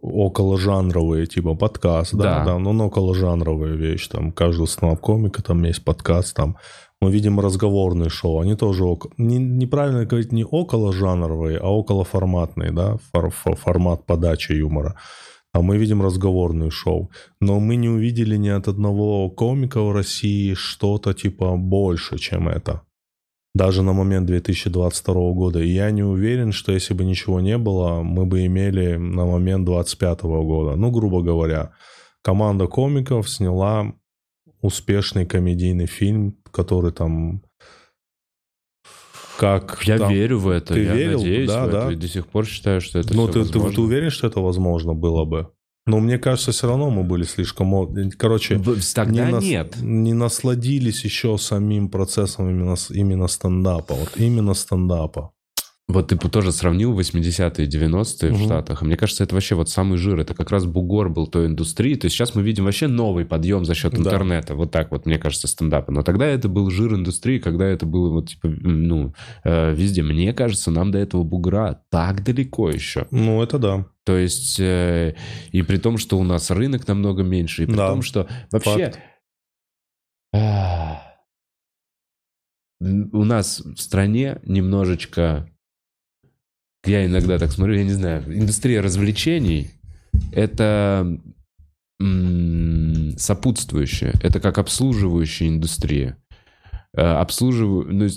около 0.00 0.58
жанровые, 0.58 1.26
типа 1.26 1.54
подкаст, 1.54 2.14
да, 2.14 2.38
Да. 2.38 2.44
да, 2.44 2.58
но 2.58 2.86
около 2.86 3.14
жанровая 3.14 3.74
вещь, 3.74 4.08
там, 4.08 4.32
каждого 4.32 4.66
стендап-комика 4.66 5.42
там 5.42 5.62
есть 5.64 5.84
подкаст, 5.84 6.36
там, 6.36 6.56
мы 7.00 7.12
видим 7.12 7.40
разговорные 7.40 8.10
шоу, 8.10 8.40
они 8.40 8.56
тоже, 8.56 8.84
око- 8.84 9.10
не- 9.18 9.38
неправильно 9.38 10.04
говорить 10.04 10.32
не 10.32 10.44
около 10.44 10.92
жанровые, 10.92 11.58
а 11.58 11.68
около 11.68 12.04
форматные, 12.04 12.72
да, 12.72 12.96
фор- 13.12 13.30
фор- 13.30 13.56
формат 13.56 14.04
подачи 14.06 14.52
юмора. 14.52 14.96
А 15.54 15.62
мы 15.62 15.78
видим 15.78 16.02
разговорные 16.02 16.70
шоу. 16.70 17.10
Но 17.40 17.58
мы 17.58 17.76
не 17.76 17.88
увидели 17.88 18.36
ни 18.36 18.48
от 18.48 18.68
одного 18.68 19.30
комика 19.30 19.80
в 19.80 19.92
России 19.92 20.54
что-то 20.54 21.14
типа 21.14 21.56
больше, 21.56 22.18
чем 22.18 22.48
это. 22.48 22.82
Даже 23.54 23.82
на 23.82 23.92
момент 23.92 24.26
2022 24.26 25.14
года. 25.32 25.60
И 25.60 25.68
я 25.68 25.90
не 25.90 26.02
уверен, 26.02 26.52
что 26.52 26.72
если 26.72 26.94
бы 26.94 27.04
ничего 27.04 27.40
не 27.40 27.56
было, 27.58 28.02
мы 28.02 28.26
бы 28.26 28.44
имели 28.46 28.96
на 28.96 29.24
момент 29.24 29.64
2025 29.64 30.22
года. 30.22 30.76
Ну, 30.76 30.90
грубо 30.90 31.22
говоря, 31.22 31.70
команда 32.22 32.66
комиков 32.66 33.28
сняла 33.28 33.94
успешный 34.60 35.26
комедийный 35.26 35.86
фильм, 35.86 36.36
который 36.50 36.92
там 36.92 37.42
как 39.38 39.80
Я 39.84 39.98
там- 39.98 40.12
верю 40.12 40.38
в 40.40 40.48
это, 40.48 40.74
Ты 40.74 40.82
я 40.82 40.94
верил? 40.94 41.18
надеюсь 41.18 41.48
Да, 41.48 41.64
в 41.64 41.68
это, 41.68 41.80
да. 41.86 41.92
и 41.92 41.96
до 41.96 42.08
сих 42.08 42.26
пор 42.26 42.44
считаю, 42.44 42.80
что 42.80 42.98
это 42.98 43.14
Ну, 43.14 43.24
всё 43.28 43.44
ты, 43.44 43.52
ты, 43.52 43.58
возможно. 43.58 43.74
ты 43.76 43.80
уверен, 43.82 44.10
что 44.10 44.26
это 44.26 44.40
возможно 44.40 44.94
было 44.94 45.24
бы? 45.24 45.48
Но 45.86 46.00
мне 46.00 46.18
кажется, 46.18 46.50
все 46.52 46.66
равно 46.68 46.90
мы 46.90 47.02
были 47.04 47.22
слишком... 47.22 47.72
Короче, 48.18 48.58
Тогда 48.94 49.26
не, 49.26 49.32
нас- 49.32 49.44
нет. 49.44 49.76
не 49.80 50.12
насладились 50.12 51.04
еще 51.04 51.38
самим 51.38 51.88
процессом 51.88 52.50
именно, 52.50 52.74
именно 52.90 53.28
стендапа. 53.28 53.94
Вот 53.94 54.12
именно 54.16 54.54
стендапа. 54.54 55.30
Вот 55.90 56.08
ты 56.08 56.16
бы 56.16 56.28
тоже 56.28 56.52
сравнил 56.52 56.92
80-е 56.98 57.64
и 57.64 57.68
90-е 57.68 58.30
в 58.30 58.34
Мгм. 58.34 58.44
Штатах. 58.44 58.82
Мне 58.82 58.98
кажется, 58.98 59.24
это 59.24 59.34
вообще 59.34 59.54
вот 59.54 59.70
самый 59.70 59.96
жир. 59.96 60.18
Это 60.20 60.34
как 60.34 60.50
раз 60.50 60.66
бугор 60.66 61.08
был 61.08 61.26
той 61.26 61.46
индустрии. 61.46 61.94
То 61.94 62.04
есть 62.04 62.14
сейчас 62.14 62.34
мы 62.34 62.42
видим 62.42 62.64
вообще 62.66 62.88
новый 62.88 63.24
подъем 63.24 63.64
за 63.64 63.74
счет 63.74 63.92
Да. 63.92 63.98
интернета. 64.00 64.54
Вот 64.54 64.70
так 64.70 64.90
вот, 64.90 65.06
мне 65.06 65.18
кажется, 65.18 65.48
стендапа. 65.48 65.90
Но 65.90 66.02
тогда 66.02 66.26
это 66.26 66.50
был 66.50 66.68
жир 66.68 66.92
индустрии, 66.94 67.38
когда 67.38 67.64
это 67.64 67.86
было 67.86 68.10
вот 68.10 68.28
типа, 68.28 68.48
ну, 68.48 69.14
э, 69.44 69.72
везде. 69.72 70.02
Мне 70.02 70.34
кажется, 70.34 70.70
нам 70.70 70.90
до 70.90 70.98
этого 70.98 71.22
бугра 71.22 71.82
так 71.90 72.22
далеко 72.22 72.68
еще. 72.68 73.06
Ну, 73.10 73.42
это 73.42 73.58
да. 73.58 73.86
То 74.04 74.14
есть, 74.18 74.60
э, 74.60 75.14
и 75.52 75.62
при 75.62 75.78
том, 75.78 75.96
что 75.96 76.18
у 76.18 76.22
нас 76.22 76.50
рынок 76.50 76.86
намного 76.86 77.22
меньше, 77.22 77.62
и 77.62 77.66
при 77.66 77.76
Да. 77.76 77.88
том, 77.88 78.02
что 78.02 78.28
вообще... 78.52 78.90
Факт. 78.92 78.98
а, 80.34 81.02
У 82.80 83.24
нас 83.24 83.60
в 83.60 83.78
стране 83.80 84.38
немножечко... 84.44 85.48
Я 86.84 87.06
иногда 87.06 87.38
так 87.38 87.52
смотрю, 87.52 87.74
я 87.74 87.84
не 87.84 87.92
знаю, 87.92 88.24
индустрия 88.26 88.80
развлечений— 88.80 89.70
это 90.32 91.18
сопутствующая, 93.16 94.14
это 94.22 94.38
как 94.40 94.58
обслуживающая 94.58 95.48
индустрия. 95.48 96.16
Э, 96.94 97.02
Обслуживаю, 97.02 97.86
ну, 97.92 98.08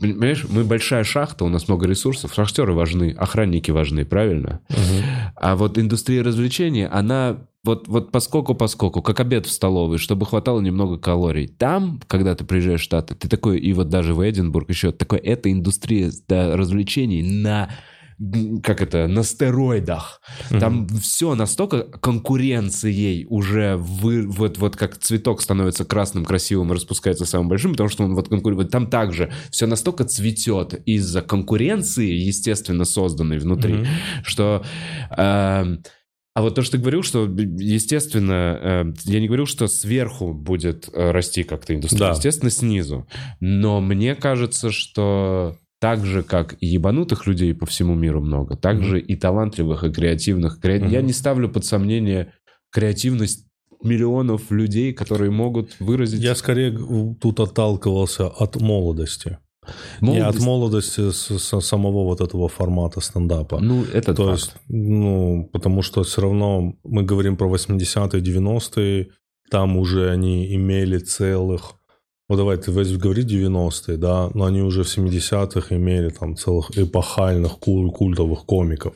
понимаешь, 0.00 0.44
мы 0.48 0.64
большая 0.64 1.04
шахта, 1.04 1.44
у 1.44 1.48
нас 1.48 1.68
много 1.68 1.86
ресурсов, 1.86 2.34
шахтеры 2.34 2.72
важны, 2.72 3.14
охранники 3.16 3.70
важны, 3.70 4.04
правильно? 4.04 4.60
А 5.36 5.56
вот 5.56 5.78
индустрия 5.78 6.22
развлечений, 6.22 6.86
она 6.86 7.46
вот, 7.64 7.88
вот 7.88 8.12
поскольку, 8.12 8.54
поскольку, 8.54 9.02
как 9.02 9.20
обед 9.20 9.46
в 9.46 9.50
столовой, 9.50 9.98
чтобы 9.98 10.26
хватало 10.26 10.60
немного 10.60 10.98
калорий. 10.98 11.48
Там, 11.48 12.00
когда 12.06 12.34
ты 12.34 12.44
приезжаешь 12.44 12.80
в 12.80 12.84
Штаты, 12.84 13.14
ты 13.14 13.28
такой, 13.28 13.58
и 13.58 13.72
вот 13.72 13.88
даже 13.88 14.14
в 14.14 14.28
Эдинбург 14.28 14.68
еще, 14.68 14.92
такой, 14.92 15.18
это 15.18 15.50
индустрия 15.50 16.10
да, 16.28 16.56
развлечений 16.56 17.22
на 17.22 17.70
как 18.64 18.82
это, 18.82 19.06
на 19.06 19.22
стероидах. 19.22 20.20
Там 20.50 20.88
все 20.88 21.34
настолько 21.34 21.82
конкуренцией 21.84 23.26
уже 23.28 23.76
вы, 23.76 24.26
вот, 24.26 24.58
вот 24.58 24.76
как 24.76 24.98
цветок 24.98 25.40
становится 25.40 25.84
красным, 25.84 26.24
красивым 26.24 26.72
и 26.72 26.74
распускается 26.74 27.24
самым 27.26 27.48
большим, 27.48 27.72
потому 27.72 27.88
что 27.88 28.04
он 28.04 28.14
вот 28.14 28.28
конкурирует. 28.28 28.70
Там 28.70 28.88
также 28.88 29.30
все 29.50 29.66
настолько 29.66 30.04
цветет 30.04 30.74
из-за 30.86 31.22
конкуренции, 31.22 32.10
естественно, 32.12 32.84
созданной 32.84 33.38
внутри, 33.38 33.74
Мгм. 33.74 33.86
что... 34.24 34.64
эм, 35.16 35.82
а 36.34 36.42
вот 36.42 36.54
то, 36.54 36.62
что 36.62 36.72
ты 36.72 36.78
говорил, 36.78 37.02
что, 37.02 37.24
естественно, 37.26 38.58
э, 38.62 38.92
я 39.06 39.20
не 39.20 39.26
говорил, 39.26 39.46
что 39.46 39.66
сверху 39.66 40.32
будет 40.34 40.88
э, 40.92 41.10
расти 41.10 41.42
как-то 41.42 41.74
индустрия, 41.74 41.98
Да. 42.10 42.10
естественно, 42.12 42.50
снизу. 42.50 43.08
Но 43.40 43.80
мне 43.80 44.14
кажется, 44.14 44.70
что 44.70 45.56
так 45.80 46.04
же, 46.04 46.22
как 46.22 46.56
и 46.60 46.66
ебанутых 46.66 47.26
людей 47.26 47.54
по 47.54 47.66
всему 47.66 47.94
миру 47.94 48.20
много, 48.20 48.56
так 48.56 48.82
же 48.82 49.00
и 49.00 49.14
талантливых, 49.16 49.84
и 49.84 49.92
креативных. 49.92 50.58
Кре- 50.62 50.80
Мгм. 50.80 50.90
Я 50.90 51.02
не 51.02 51.12
ставлю 51.12 51.48
под 51.48 51.64
сомнение 51.64 52.32
креативность 52.70 53.46
миллионов 53.82 54.50
людей, 54.50 54.92
которые 54.92 55.30
могут 55.30 55.76
выразить... 55.80 56.20
Я 56.22 56.34
скорее 56.34 56.76
тут 57.20 57.40
отталкивался 57.40 58.26
от 58.26 58.56
молодости. 58.60 59.38
Не 60.00 60.18
от 60.18 60.40
молодость. 60.40 60.46
молодости 60.46 61.10
с- 61.12 61.38
с 61.38 61.60
самого 61.60 62.04
вот 62.04 62.20
этого 62.20 62.48
формата 62.48 63.00
стендапа. 63.00 63.58
Ну, 63.60 63.84
это 63.84 64.14
То 64.14 64.24
факт. 64.24 64.38
есть, 64.38 64.54
ну, 64.68 65.48
потому 65.52 65.82
что 65.82 66.02
все 66.02 66.22
равно 66.22 66.74
мы 66.82 67.02
говорим 67.04 67.36
про 67.36 67.48
80-е, 67.48 68.20
90-е, 68.20 69.08
там 69.50 69.76
уже 69.76 70.10
они 70.10 70.54
имели 70.56 70.98
целых, 70.98 71.74
ну 72.28 72.36
давай, 72.36 72.56
ты 72.58 72.70
возьми, 72.72 72.98
говори 72.98 73.22
90-е, 73.24 73.96
да, 73.96 74.30
но 74.34 74.44
они 74.44 74.60
уже 74.62 74.82
в 74.82 74.86
70-х 74.98 75.74
имели 75.74 76.10
там 76.10 76.36
целых 76.36 76.70
эпохальных 76.76 77.58
куль- 77.58 77.90
культовых 77.90 78.44
комиков. 78.44 78.94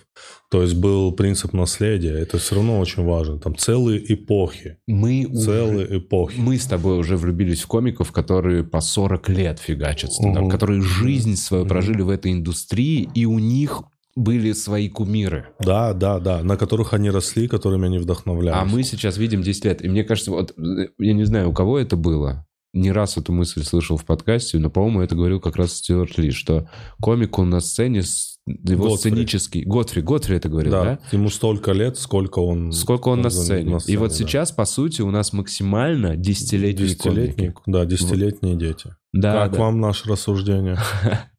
То 0.50 0.60
есть 0.62 0.74
был 0.74 1.12
принцип 1.12 1.54
наследия, 1.54 2.10
это 2.18 2.36
все 2.38 2.56
равно 2.56 2.78
очень 2.78 3.04
важно. 3.04 3.38
Там 3.38 3.56
целые 3.56 4.00
эпохи, 4.12 4.76
Мы 4.86 5.26
уже- 5.30 5.44
целые 5.44 5.98
эпохи. 5.98 6.38
Мы 6.38 6.58
с 6.58 6.66
тобой 6.66 6.98
уже 6.98 7.16
влюбились 7.16 7.62
в 7.62 7.66
комиков, 7.66 8.12
которые 8.12 8.64
по 8.64 8.80
40 8.80 9.28
лет 9.30 9.58
фигачат 9.58 10.10
Мгм. 10.20 10.50
которые 10.50 10.82
жизнь 10.82 11.36
свою 11.36 11.64
прожили 11.66 12.02
в 12.02 12.10
этой 12.10 12.32
индустрии, 12.32 13.08
и 13.14 13.24
у 13.24 13.38
них 13.38 13.82
были 14.14 14.52
свои 14.52 14.90
кумиры. 14.90 15.46
Да, 15.58 15.94
да, 15.94 16.18
да, 16.18 16.42
на 16.42 16.58
которых 16.58 16.92
они 16.92 17.08
росли, 17.08 17.48
которыми 17.48 17.86
они 17.86 17.96
вдохновлялись. 17.98 18.58
А 18.60 18.64
мы 18.66 18.82
сейчас 18.82 19.16
видим 19.16 19.42
10 19.42 19.64
лет. 19.64 19.82
И 19.82 19.88
мне 19.88 20.04
кажется, 20.04 20.30
вот 20.32 20.50
э, 20.58 20.88
я 20.98 21.14
не 21.14 21.24
знаю, 21.24 21.48
у 21.48 21.54
кого 21.54 21.78
это 21.78 21.96
было. 21.96 22.44
Не 22.72 22.90
раз 22.90 23.18
эту 23.18 23.32
мысль 23.32 23.62
слышал 23.64 23.98
в 23.98 24.04
подкасте, 24.06 24.58
но, 24.58 24.70
по-моему, 24.70 25.02
это 25.02 25.14
говорил 25.14 25.40
как 25.40 25.56
раз 25.56 25.74
Стюарт 25.74 26.16
Ли, 26.16 26.30
что 26.30 26.68
комику 27.02 27.44
на 27.44 27.60
сцене, 27.60 28.02
его 28.46 28.84
Готфри. 28.84 28.96
сценический... 29.10 29.64
Готфри, 29.64 30.00
Готфри 30.00 30.36
это 30.36 30.48
говорил, 30.48 30.72
да? 30.72 30.84
да, 30.84 30.98
ему 31.12 31.28
столько 31.28 31.72
лет, 31.72 31.98
сколько 31.98 32.38
он... 32.38 32.72
Сколько 32.72 33.08
он 33.08 33.20
на 33.20 33.28
за- 33.30 33.42
сцене. 33.42 33.78
И 33.86 33.96
вот 33.98 34.10
да. 34.10 34.16
сейчас, 34.16 34.52
по 34.52 34.64
сути, 34.64 35.02
у 35.02 35.10
нас 35.10 35.32
максимально 35.34 36.16
десятилетние 36.16 36.88
Десятилетние, 36.88 37.52
комики. 37.52 37.62
да, 37.66 37.84
десятилетние 37.84 38.56
дети. 38.56 38.94
Да, 39.12 39.32
как 39.44 39.52
да. 39.52 39.58
вам 39.60 39.80
наше 39.80 40.08
рассуждение? 40.08 40.78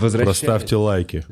Проставьте 0.00 0.76
лайки. 0.76 1.24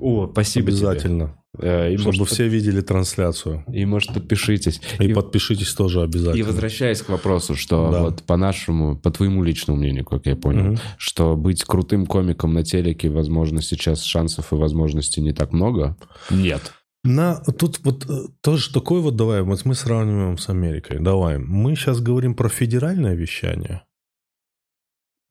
О, 0.00 0.28
спасибо 0.30 0.68
обязательно. 0.68 1.36
Э, 1.58 1.92
И, 1.92 1.96
чтобы 1.98 2.16
может, 2.18 2.32
все 2.34 2.48
видели 2.48 2.80
трансляцию. 2.80 3.64
и, 3.70 3.84
может, 3.84 4.14
подпишитесь. 4.14 4.80
И, 4.98 5.04
И, 5.08 5.12
подпишитесь 5.14 5.74
тоже 5.74 6.00
и 6.00 6.04
обязательно. 6.04 6.46
возвращаясь 6.46 7.02
к 7.02 7.10
вопросу, 7.10 7.54
что 7.56 7.90
Да. 7.90 8.00
вот 8.04 8.22
по 8.22 8.36
нашему, 8.38 8.96
по 8.96 9.10
твоему 9.10 9.42
личному 9.44 9.78
мнению, 9.78 10.04
как 10.06 10.24
я 10.26 10.34
понял, 10.34 10.62
Мгм. 10.64 10.78
что 10.96 11.36
быть 11.36 11.62
крутым 11.64 12.06
комиком 12.06 12.54
на 12.54 12.62
телеке, 12.64 13.10
возможно, 13.10 13.60
сейчас 13.60 14.02
шансов 14.02 14.52
и 14.52 14.56
возможностей 14.56 15.20
не 15.20 15.32
так 15.32 15.52
много? 15.52 15.96
Нет. 16.30 16.72
На, 17.04 17.34
тут 17.58 17.80
вот 17.84 18.06
э, 18.08 18.12
тоже 18.42 18.72
такой 18.72 19.00
вот, 19.00 19.16
давай, 19.16 19.42
вот 19.42 19.64
мы 19.66 19.74
сравниваем 19.74 20.38
с 20.38 20.48
Америкой. 20.48 21.00
Давай, 21.00 21.36
мы 21.36 21.74
сейчас 21.76 22.00
говорим 22.00 22.34
про 22.34 22.48
федеральное 22.48 23.14
вещание. 23.14 23.82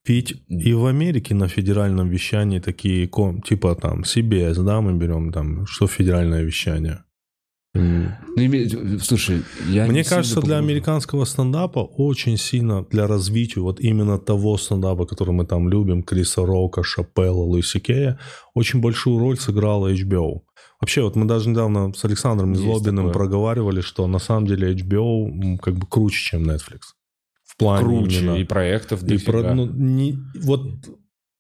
Ведь 0.07 0.33
и 0.47 0.73
в 0.73 0.85
Америке 0.85 1.35
на 1.35 1.47
федеральном 1.47 2.09
вещании 2.09 2.59
такие, 2.59 3.07
ком- 3.07 3.41
типа 3.41 3.75
там 3.75 4.01
CBS, 4.01 4.63
да, 4.63 4.81
мы 4.81 4.93
берем 4.97 5.31
там, 5.31 5.65
что 5.67 5.87
федеральное 5.87 6.43
вещание. 6.43 7.03
Име- 8.37 8.99
Слушай, 8.99 9.43
я 9.69 9.85
Мне 9.85 9.99
не 9.99 10.03
кажется, 10.03 10.41
для 10.41 10.57
американского 10.57 11.25
стендапа 11.25 11.79
очень 11.79 12.37
сильно 12.37 12.83
для 12.91 13.07
развития 13.07 13.61
вот 13.61 13.79
именно 13.79 14.17
того 14.17 14.57
стендапа, 14.57 15.05
который 15.05 15.33
мы 15.33 15.45
там 15.45 15.69
любим, 15.69 16.03
Криса 16.03 16.45
Рока, 16.45 16.83
Шапелла, 16.83 17.43
Луиси 17.43 17.79
Кея, 17.79 18.19
очень 18.55 18.81
большую 18.81 19.19
роль 19.19 19.37
сыграла 19.37 19.93
HBO. 19.93 20.41
Вообще, 20.81 21.01
вот 21.03 21.15
мы 21.15 21.25
даже 21.25 21.49
недавно 21.49 21.93
с 21.93 22.03
Александром 22.05 22.53
такое. 23.05 23.13
проговаривали, 23.13 23.81
что 23.81 24.07
на 24.07 24.19
самом 24.19 24.47
деле 24.47 24.73
HBO 24.73 25.57
как 25.61 25.75
бы 25.75 25.85
круче, 25.87 26.17
чем 26.31 26.43
Netflix. 26.49 26.79
Плане 27.61 27.85
круче 27.85 28.19
именно- 28.19 28.35
и 28.37 28.43
проектов 28.43 29.03
и 29.03 29.17
про- 29.17 29.53
ну, 29.53 29.65
не- 29.65 30.17
вот 30.43 30.61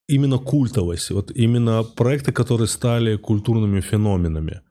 именно 0.07 0.37
культовость, 0.37 1.11
вот 1.11 1.31
именно 1.35 1.83
проекты, 1.83 2.31
которые 2.31 2.67
стали 2.67 3.15
культурными 3.17 3.81
феноменами. 3.81 4.61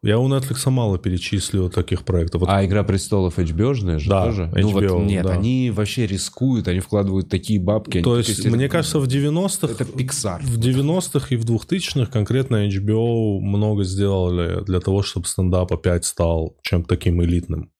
Я 0.00 0.20
у 0.20 0.28
Netflix 0.28 0.70
мало 0.70 0.96
перечислил 0.96 1.70
таких 1.70 2.04
проектов. 2.04 2.42
Вот 2.42 2.50
А 2.50 2.64
«Игра 2.64 2.84
престолов» 2.84 3.36
HBO-жная 3.38 3.98
же 3.98 4.08
Да, 4.08 4.26
тоже? 4.26 4.48
ну 4.54 4.70
HBO, 4.70 4.88
вот 4.98 5.02
нет, 5.06 5.24
да. 5.24 5.32
они 5.32 5.72
вообще 5.72 6.06
рискуют, 6.06 6.68
они 6.68 6.78
вкладывают 6.78 7.28
такие 7.28 7.60
бабки. 7.60 8.00
То 8.00 8.16
есть, 8.16 8.44
мне 8.46 8.68
кажется, 8.68 9.00
в 9.00 9.08
90-х... 9.08 9.72
Это 9.72 9.82
Pixar. 9.84 10.40
В 10.42 10.56
90-х 10.56 11.26
и 11.34 11.36
в 11.36 11.44
2000-х 11.44 12.12
конкретно 12.12 12.68
HBO 12.68 13.40
много 13.40 13.82
сделали 13.82 14.62
для 14.64 14.78
того, 14.78 15.02
чтобы 15.02 15.26
стендап 15.26 15.72
опять 15.72 16.04
стал 16.04 16.56
чем-то 16.62 16.88
таким 16.88 17.20
элитным. 17.24 17.72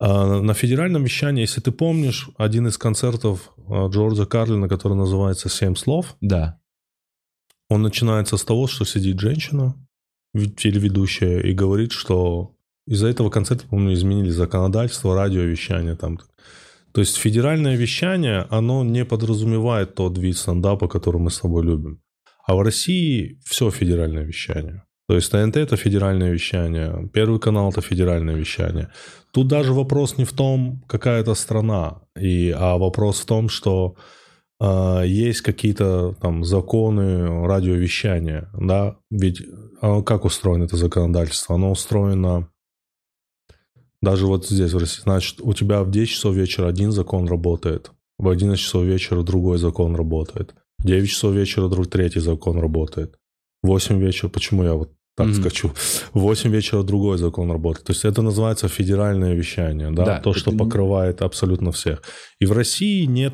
А 0.00 0.40
На 0.40 0.54
федеральном 0.54 1.04
вещании, 1.04 1.40
если 1.42 1.60
ты 1.60 1.72
помнишь, 1.72 2.30
один 2.36 2.68
из 2.68 2.78
концертов 2.78 3.52
а, 3.68 3.88
Джорджа 3.88 4.26
Карлина, 4.26 4.68
который 4.68 4.96
называется 4.96 5.48
«Семь 5.48 5.74
слов», 5.74 6.16
Да. 6.20 6.60
он 7.68 7.82
начинается 7.82 8.36
с 8.36 8.44
того, 8.44 8.66
что 8.66 8.84
сидит 8.84 9.18
женщина, 9.20 9.74
телеведущая, 10.34 11.40
и 11.40 11.52
говорит, 11.52 11.92
что 11.92 12.54
из-за 12.86 13.08
этого 13.08 13.28
концерта, 13.30 13.66
по-моему, 13.66 13.92
изменили 13.92 14.30
законодательство, 14.30 15.14
радиовещание 15.14 15.96
там. 15.96 16.18
То 16.92 17.00
есть 17.00 17.16
федеральное 17.16 17.76
вещание, 17.76 18.46
оно 18.50 18.84
не 18.84 19.04
подразумевает 19.04 19.94
тот 19.94 20.16
вид 20.16 20.36
стендапа, 20.36 20.88
который 20.88 21.20
мы 21.20 21.30
с 21.30 21.40
тобой 21.40 21.64
любим. 21.64 22.00
А 22.46 22.54
в 22.54 22.62
России 22.62 23.38
все 23.44 23.70
федеральное 23.70 24.24
вещание. 24.24 24.84
То 25.08 25.14
есть 25.14 25.30
ТНТ 25.32 25.56
это 25.56 25.76
федеральное 25.76 26.30
вещание, 26.30 27.08
Первый 27.14 27.40
канал 27.40 27.70
это 27.70 27.80
федеральное 27.80 28.34
вещание. 28.34 28.90
Тут 29.32 29.48
даже 29.48 29.72
вопрос 29.72 30.18
не 30.18 30.26
в 30.26 30.32
том, 30.34 30.84
какая 30.86 31.22
это 31.22 31.34
страна, 31.34 32.02
и, 32.14 32.54
а 32.54 32.76
вопрос 32.76 33.20
в 33.20 33.24
том, 33.24 33.48
что 33.48 33.96
а, 34.60 35.02
есть 35.02 35.40
какие-то 35.40 36.14
там 36.20 36.44
законы 36.44 37.46
радиовещания, 37.46 38.50
да, 38.52 38.98
ведь 39.10 39.42
оно 39.80 40.02
как 40.02 40.26
устроено 40.26 40.64
это 40.64 40.76
законодательство? 40.76 41.54
Оно 41.54 41.70
устроено 41.70 42.50
даже 44.02 44.26
вот 44.26 44.46
здесь 44.46 44.74
в 44.74 44.78
России, 44.78 45.00
значит, 45.02 45.40
у 45.40 45.54
тебя 45.54 45.84
в 45.84 45.90
10 45.90 46.12
часов 46.12 46.34
вечера 46.34 46.68
один 46.68 46.92
закон 46.92 47.26
работает, 47.26 47.92
в 48.18 48.28
11 48.28 48.62
часов 48.62 48.84
вечера 48.84 49.22
другой 49.22 49.56
закон 49.56 49.96
работает, 49.96 50.54
в 50.78 50.86
9 50.86 51.08
часов 51.08 51.34
вечера 51.34 51.68
друг 51.68 51.88
третий 51.88 52.20
закон 52.20 52.58
работает, 52.58 53.16
в 53.62 53.68
8 53.68 53.98
вечера, 53.98 54.28
почему 54.28 54.64
я 54.64 54.74
вот 54.74 54.92
так 55.18 55.26
Мгм. 55.26 55.34
скачу, 55.40 55.68
в 56.14 56.20
8 56.20 56.50
вечера 56.50 56.82
другой 56.82 57.18
закон 57.18 57.50
работает. 57.50 57.86
То 57.86 57.92
есть 57.92 58.04
это 58.04 58.22
называется 58.22 58.68
федеральное 58.68 59.34
вещание, 59.34 59.90
да, 59.90 60.04
Да, 60.04 60.20
то, 60.20 60.32
что 60.34 60.50
это- 60.50 60.58
покрывает 60.58 61.22
абсолютно 61.22 61.70
всех. 61.72 62.02
И 62.40 62.46
в 62.46 62.52
России 62.52 63.06
нет 63.06 63.32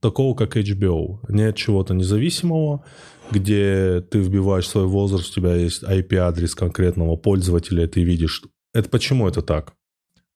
такого, 0.00 0.34
как 0.34 0.56
HBO. 0.56 1.20
Нет 1.28 1.56
чего-то 1.56 1.94
независимого, 1.94 2.84
где 3.30 4.00
ты 4.10 4.18
вбиваешь 4.20 4.68
свой 4.68 4.86
возраст, 4.86 5.30
у 5.30 5.34
тебя 5.40 5.54
есть 5.54 5.82
IP-адрес 5.84 6.54
конкретного 6.54 7.16
пользователя, 7.16 7.84
и 7.84 7.86
ты 7.86 8.02
видишь. 8.04 8.42
Это 8.74 8.88
почему 8.88 9.28
это 9.28 9.42
так? 9.42 9.72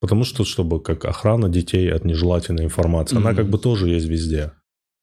Потому 0.01 0.25
что, 0.25 0.45
чтобы 0.45 0.81
как 0.83 1.05
охрана 1.05 1.49
детей 1.49 1.91
от 1.93 2.05
нежелательной 2.05 2.65
информации, 2.65 3.17
она 3.17 3.31
Мгм. 3.31 3.37
как 3.37 3.49
бы 3.51 3.59
тоже 3.59 3.89
есть 3.89 4.07
везде. 4.07 4.53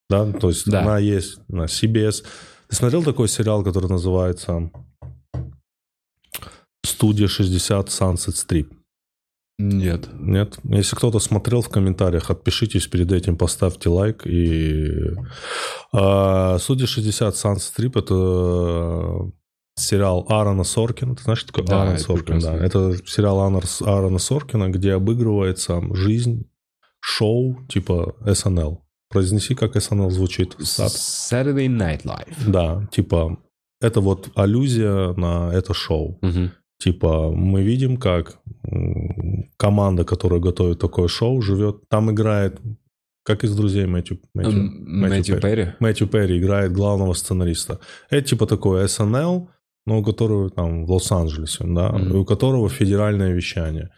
Да, 0.09 0.31
то 0.31 0.49
есть 0.49 0.69
Да. 0.69 0.81
она 0.81 0.99
есть 0.99 1.39
на 1.49 1.65
CBS. 1.67 2.23
Ты 2.69 2.75
смотрел 2.75 3.03
такой 3.03 3.27
сериал, 3.27 3.63
который 3.63 3.89
называется 3.89 4.69
«Студия 6.85 7.27
60 7.27 7.87
Sunset 7.89 8.33
Strip»? 8.35 8.67
Нет. 9.59 10.09
Нет? 10.13 10.57
Если 10.63 10.95
кто-то 10.95 11.19
смотрел 11.19 11.61
в 11.61 11.69
комментариях, 11.69 12.31
отпишитесь 12.31 12.87
перед 12.87 13.11
этим, 13.11 13.37
поставьте 13.37 13.89
лайк. 13.89 14.25
И 14.25 14.89
а, 15.93 16.57
Судя 16.59 16.87
60 16.87 17.33
Sunset 17.35 17.73
Strip 17.77 17.99
это 17.99 19.31
сериал 19.75 20.25
Аарона 20.29 20.63
Соркина. 20.63 21.15
Ты 21.15 21.23
знаешь, 21.23 21.39
что 21.39 21.47
такое 21.53 21.65
Да, 21.65 21.83
Аарон 21.83 21.97
Соркин? 21.99 22.39
Да. 22.39 22.55
Это 22.57 22.95
сериал 23.05 23.39
Аарона- 23.39 24.19
Соркина, 24.19 24.69
где 24.69 24.93
обыгрывается 24.93 25.81
жизнь 25.95 26.49
шоу 26.99 27.63
типа 27.69 28.15
SNL. 28.25 28.79
Произнеси, 29.09 29.53
как 29.55 29.75
SNL 29.75 30.09
звучит. 30.09 30.55
Saturday 30.59 31.67
Night 31.67 32.03
Live. 32.03 32.35
Да, 32.47 32.87
типа 32.91 33.37
это 33.81 34.01
вот 34.01 34.29
аллюзия 34.35 35.13
на 35.13 35.51
это 35.53 35.73
шоу. 35.73 36.17
Мгм. 36.21 36.51
Типа, 36.83 37.31
мы 37.31 37.63
видим, 37.63 37.95
как 37.95 38.39
команда, 39.55 40.03
которая 40.03 40.41
готовит 40.41 40.79
такое 40.79 41.07
шоу, 41.07 41.41
живет. 41.41 41.87
Там 41.87 42.11
играет, 42.11 42.59
как 43.23 43.45
из 43.45 43.55
друзей 43.55 43.85
Мэтью, 43.85 44.19
Мэтью, 44.33 44.59
М, 44.59 44.99
Мэтью 44.99 45.39
Перри. 45.39 45.67
Мэтью 45.79 46.07
Перри 46.07 46.39
играет 46.39 46.73
главного 46.73 47.13
сценариста. 47.13 47.79
Это 48.09 48.27
типа 48.27 48.45
такой 48.47 48.83
SNL, 48.83 49.47
но 49.85 49.99
у 49.99 50.03
которого 50.03 50.49
там 50.49 50.85
в 50.85 50.91
Лос-Анджелесе, 50.91 51.63
да, 51.67 51.97
и 51.97 52.11
у 52.11 52.25
которого 52.25 52.67
федеральное 52.67 53.31
вещание. 53.33 53.89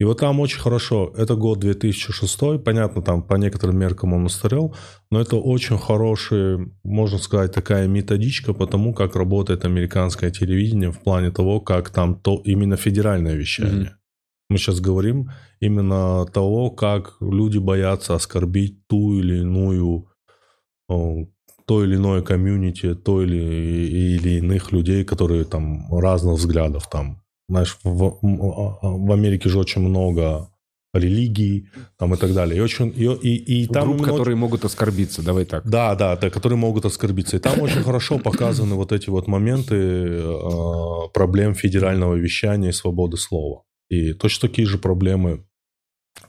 И 0.00 0.04
вот 0.04 0.18
там 0.18 0.40
очень 0.40 0.58
хорошо, 0.58 1.12
это 1.16 1.36
год 1.36 1.60
2006, 1.60 2.64
понятно, 2.64 3.02
там 3.02 3.22
по 3.22 3.36
некоторым 3.36 3.78
меркам 3.78 4.12
он 4.12 4.24
устарел, 4.24 4.74
но 5.10 5.20
это 5.20 5.36
очень 5.36 5.78
хорошая, 5.78 6.68
можно 6.82 7.18
сказать, 7.18 7.52
такая 7.52 7.86
методичка 7.86 8.54
по 8.54 8.66
тому, 8.66 8.92
как 8.92 9.16
работает 9.16 9.64
американское 9.64 10.30
телевидение 10.30 10.90
в 10.90 10.98
плане 10.98 11.30
того, 11.30 11.60
как 11.60 11.90
там 11.90 12.16
то 12.16 12.40
именно 12.44 12.76
федеральное 12.76 13.36
вещание. 13.36 13.90
Мгм. 13.90 13.98
Мы 14.50 14.58
сейчас 14.58 14.80
говорим 14.80 15.30
именно 15.60 16.26
того, 16.26 16.70
как 16.70 17.16
люди 17.20 17.58
боятся 17.58 18.14
оскорбить 18.14 18.86
ту 18.88 19.18
или 19.18 19.40
иную 19.40 20.08
то 21.66 21.82
или 21.82 21.96
иное 21.96 22.20
комьюнити, 22.20 22.94
то 22.94 23.22
или, 23.22 23.38
или 23.38 24.38
иных 24.38 24.70
людей, 24.72 25.04
которые 25.04 25.44
там 25.44 25.86
разных 25.90 26.34
взглядов 26.34 26.90
там. 26.90 27.23
Знаешь, 27.48 27.78
в, 27.82 28.18
в 28.22 29.12
Америке 29.12 29.48
же 29.48 29.58
очень 29.58 29.82
много 29.82 30.48
религий 30.94 31.68
там 31.98 32.14
и 32.14 32.16
так 32.16 32.32
далее. 32.32 32.58
И, 32.58 32.60
очень, 32.60 32.92
и, 32.96 33.04
и, 33.04 33.62
и 33.62 33.66
там 33.66 33.84
Групп, 33.84 33.98
именно 33.98 34.12
которые 34.12 34.36
могут 34.36 34.64
оскорбиться, 34.64 35.22
давай 35.22 35.44
так. 35.44 35.68
да, 35.68 35.94
да, 35.94 36.16
да, 36.16 36.30
которые 36.30 36.56
могут 36.56 36.84
оскорбиться. 36.84 37.36
И 37.36 37.40
там 37.40 37.60
очень 37.60 37.82
хорошо 37.82 38.18
показаны 38.18 38.76
вот 38.76 38.92
эти 38.92 39.10
вот 39.10 39.26
моменты 39.26 39.74
э, 39.74 41.08
проблем 41.12 41.54
федерального 41.54 42.14
вещания 42.14 42.70
и 42.70 42.72
свободы 42.72 43.16
слова. 43.16 43.64
И 43.90 44.12
точно 44.12 44.48
такие 44.48 44.66
же 44.66 44.78
проблемы 44.78 45.44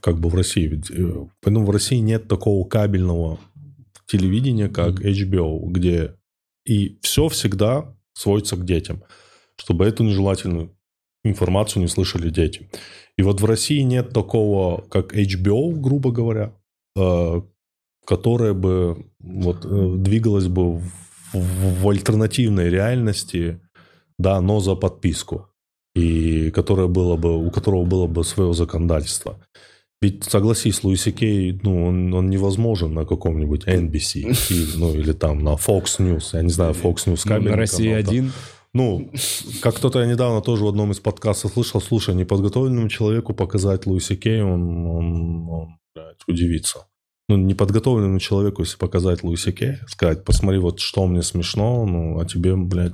как 0.02 0.20
бы 0.20 0.30
в 0.30 0.36
России. 0.36 0.68
Ведь, 0.68 0.92
Поэтому 1.42 1.66
в 1.66 1.70
России 1.70 1.98
нет 1.98 2.28
такого 2.28 2.68
кабельного 2.68 3.40
телевидения, 4.08 4.70
как 4.70 5.00
HBO, 5.00 5.60
где 5.68 6.16
и 6.66 6.98
все 7.02 7.28
всегда 7.30 7.96
сводится 8.14 8.56
к 8.56 8.66
детям, 8.66 9.04
чтобы 9.58 9.86
эту 9.86 10.04
нежелательную 10.04 10.75
информацию 11.26 11.82
не 11.82 11.88
слышали 11.88 12.30
дети. 12.30 12.70
И 13.18 13.24
вот 13.24 13.42
в 13.42 13.46
России 13.46 13.80
нет 13.82 14.10
такого, 14.10 14.82
как 14.90 15.14
HBO, 15.16 15.72
грубо 15.74 16.12
говоря, 16.12 16.54
э, 16.98 17.42
которая 18.06 18.54
бы 18.54 19.06
вот, 19.20 19.66
э, 19.66 19.94
двигалась 19.98 20.48
бы 20.48 20.78
в, 20.78 20.84
в- 21.34 21.90
альтернативной 21.90 22.70
реальности, 22.70 23.60
да, 24.20 24.42
но 24.42 24.60
за 24.60 24.76
подписку, 24.76 25.48
и 25.96 26.52
которая 26.52 26.88
была 26.88 27.16
бы, 27.18 27.46
у 27.46 27.52
которого 27.52 27.86
было 27.86 28.08
бы 28.08 28.24
свое 28.24 28.54
законодательство. 28.54 29.40
Ведь, 30.02 30.26
согласись, 30.26 30.84
Луиси 30.84 31.12
Кей, 31.12 31.60
ну, 31.64 31.86
он, 31.88 32.14
он 32.14 32.30
невозможен 32.30 32.94
на 32.94 33.06
каком-нибудь 33.06 33.66
NBC, 33.66 34.78
ну, 34.78 34.94
или 34.94 35.14
там 35.14 35.40
на 35.40 35.56
Fox 35.56 36.00
News, 36.00 36.30
я 36.34 36.42
не 36.42 36.50
знаю, 36.50 36.74
Fox 36.74 37.08
News 37.08 37.24
кабельный 37.28 37.52
На 37.52 37.58
России 37.58 37.90
канал, 37.90 38.04
там. 38.04 38.32
Ну, 38.76 39.10
как 39.62 39.76
кто-то 39.76 40.02
я 40.02 40.06
недавно 40.06 40.42
тоже 40.42 40.66
в 40.66 40.68
одном 40.68 40.92
из 40.92 41.00
подкастов 41.00 41.54
слышал, 41.54 41.80
слушай, 41.80 42.14
неподготовленному 42.14 42.90
человеку 42.90 43.34
показать 43.34 43.86
Луиси 43.86 44.18
Кей, 44.18 44.42
он, 44.42 44.86
он, 44.86 45.50
он, 45.50 45.78
блядь, 45.96 46.18
удивится. 46.28 46.80
Ну, 47.30 47.38
неподготовленному 47.38 48.20
человеку, 48.20 48.64
если 48.64 48.78
показать 48.78 49.24
Луиси 49.24 49.54
Кей, 49.54 49.78
сказать, 49.88 50.26
посмотри, 50.26 50.60
вот 50.60 50.82
что 50.82 51.08
мне 51.08 51.22
смешно, 51.22 51.86
ну, 51.86 52.20
а 52.20 52.26
тебе, 52.26 52.58
блядь, 52.58 52.92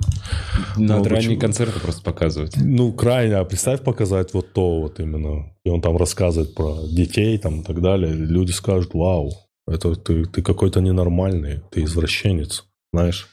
Надо 0.76 1.02
Ну, 1.02 1.16
ранние 1.16 1.36
концерты 1.36 1.80
просто 1.80 2.02
показывать. 2.02 2.54
ну, 2.56 2.92
крайне, 2.92 3.34
а 3.34 3.44
представь 3.44 3.82
показать 3.82 4.34
вот 4.34 4.52
то 4.52 4.82
вот 4.82 5.00
именно. 5.00 5.52
И 5.64 5.68
он 5.68 5.80
там 5.80 5.96
рассказывает 5.96 6.54
про 6.54 6.86
детей 6.86 7.36
там 7.38 7.62
и 7.62 7.64
так 7.64 7.82
далее. 7.82 8.12
Люди 8.12 8.52
скажут, 8.52 8.94
вау, 8.94 9.32
это 9.66 9.96
ты, 9.96 10.26
ты 10.26 10.42
какой-то 10.42 10.80
ненормальный, 10.80 11.60
ты 11.72 11.82
извращенец, 11.82 12.66
знаешь. 12.92 13.31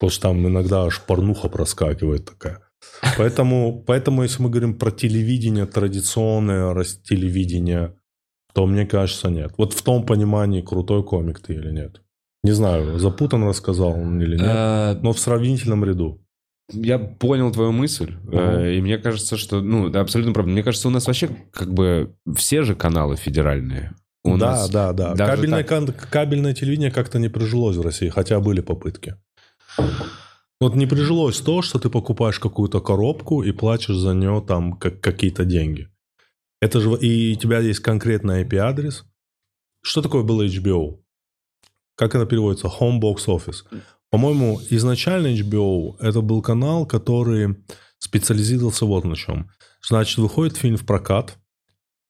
Потому 0.00 0.10
что 0.10 0.22
там 0.22 0.46
иногда 0.46 0.84
аж 0.84 1.02
порнуха 1.02 1.48
проскакивает 1.48 2.24
такая. 2.24 2.60
Поэтому, 3.18 3.84
поэтому 3.86 4.22
если 4.22 4.42
мы 4.42 4.48
говорим 4.48 4.78
про 4.78 4.90
телевидение, 4.90 5.66
традиционное 5.66 6.74
телевидение, 7.04 7.94
то 8.54 8.66
мне 8.66 8.86
кажется, 8.86 9.28
нет. 9.28 9.52
Вот 9.58 9.74
в 9.74 9.82
том 9.82 10.06
понимании, 10.06 10.62
крутой 10.62 11.04
комик 11.04 11.40
ты 11.40 11.52
или 11.52 11.70
нет. 11.70 12.00
Не 12.42 12.52
знаю, 12.52 12.98
запутан 12.98 13.46
рассказал 13.46 13.90
он 13.90 14.20
или 14.22 14.36
нет, 14.36 14.46
А, 14.48 14.98
но 15.02 15.12
в 15.12 15.20
сравнительном 15.20 15.84
ряду. 15.84 16.22
Я 16.72 16.98
понял 16.98 17.52
твою 17.52 17.72
мысль, 17.72 18.14
э, 18.32 18.74
и 18.74 18.80
мне 18.80 18.96
кажется, 18.96 19.36
что, 19.36 19.60
ну, 19.60 19.90
да, 19.90 20.00
абсолютно 20.00 20.32
правда. 20.32 20.52
Мне 20.52 20.62
кажется, 20.62 20.88
у 20.88 20.90
нас 20.90 21.06
вообще 21.06 21.28
как 21.52 21.74
бы 21.74 22.14
все 22.36 22.62
же 22.62 22.74
каналы 22.74 23.16
федеральные. 23.16 23.94
У 24.24 24.36
да, 24.36 24.52
нас 24.52 24.70
да, 24.70 24.92
да. 24.92 25.14
Кабельное, 25.14 25.64
так- 25.64 26.08
кабельное 26.10 26.54
телевидение 26.54 26.90
как-то 26.90 27.18
не 27.18 27.28
прижилось 27.28 27.76
в 27.76 27.82
России, 27.82 28.08
хотя 28.08 28.38
были 28.40 28.60
попытки. 28.60 29.16
Вот 30.60 30.74
не 30.74 30.86
прижилось 30.86 31.40
то, 31.40 31.62
что 31.62 31.78
ты 31.78 31.88
покупаешь 31.88 32.38
какую-то 32.38 32.80
коробку 32.80 33.42
и 33.42 33.52
платишь 33.52 33.96
за 33.96 34.14
нее 34.14 34.44
там 34.46 34.74
как, 34.74 35.00
какие-то 35.00 35.44
деньги. 35.44 35.88
Это 36.60 36.80
же 36.80 36.90
и 36.98 37.34
у 37.34 37.38
тебя 37.38 37.60
есть 37.60 37.80
конкретный 37.80 38.44
IP-адрес. 38.44 39.04
Что 39.82 40.02
такое 40.02 40.22
было 40.22 40.46
HBO? 40.46 41.00
Как 41.96 42.14
это 42.14 42.26
переводится? 42.26 42.66
Home 42.66 43.00
Box 43.00 43.26
Office. 43.26 43.64
По-моему, 44.10 44.60
изначально 44.70 45.28
HBO 45.28 45.96
это 45.98 46.20
был 46.20 46.42
канал, 46.42 46.84
который 46.84 47.56
специализировался 47.98 48.84
вот 48.84 49.04
на 49.04 49.16
чем. 49.16 49.50
Значит, 49.82 50.18
выходит 50.18 50.56
фильм 50.56 50.76
в 50.76 50.84
прокат, 50.84 51.38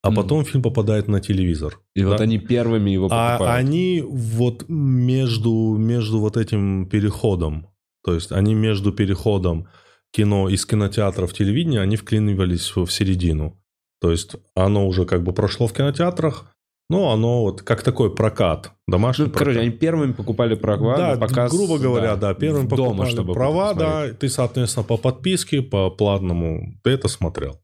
а 0.02 0.10
потом 0.12 0.40
mm. 0.40 0.44
фильм 0.44 0.62
попадает 0.62 1.09
на 1.09 1.20
телевизор. 1.20 1.81
И 1.94 2.02
да? 2.02 2.09
вот 2.09 2.20
они 2.20 2.39
первыми 2.39 2.90
его 2.90 3.06
а 3.10 3.32
покупают. 3.32 3.43
А 3.43 3.55
они 3.56 4.02
вот 4.06 4.64
между, 4.68 5.77
между 5.77 6.20
вот 6.20 6.36
этим 6.36 6.86
переходом 6.86 7.70
то 8.05 8.14
есть 8.14 8.32
они 8.32 8.55
между 8.55 8.93
переходом 8.93 9.68
кино 10.12 10.48
из 10.48 10.66
кинотеатра 10.66 11.27
в 11.27 11.35
телевидение, 11.35 11.81
они 11.81 11.97
вклинивались 11.97 12.74
в 12.74 12.89
середину. 12.89 13.60
То 14.01 14.10
есть 14.10 14.36
оно 14.55 14.86
уже 14.86 15.05
как 15.05 15.22
бы 15.22 15.32
прошло 15.32 15.66
в 15.66 15.72
кинотеатрах, 15.72 16.55
но 16.89 17.12
оно 17.12 17.43
вот 17.43 17.62
как 17.62 17.82
такой 17.82 18.14
прокат, 18.14 18.72
домашний 18.89 19.27
ну, 19.27 19.31
прокат. 19.31 19.47
Короче, 19.47 19.60
они 19.60 19.70
первыми 19.70 20.12
покупали 20.12 20.55
права 20.55 20.97
да, 20.97 21.16
показ. 21.16 21.52
грубо 21.52 21.78
говоря, 21.78 22.16
да, 22.16 22.32
да 22.32 22.35
первыми 22.35 22.66
дома, 22.66 22.90
покупали 22.90 23.10
чтобы 23.10 23.35
права, 23.35 23.74
да, 23.74 24.09
ты, 24.09 24.28
соответственно, 24.28 24.85
по 24.85 24.97
подписке, 24.97 25.62
по 25.62 25.90
платному, 25.90 26.81
ты 26.82 26.90
это 26.90 27.09
смотрел. 27.09 27.60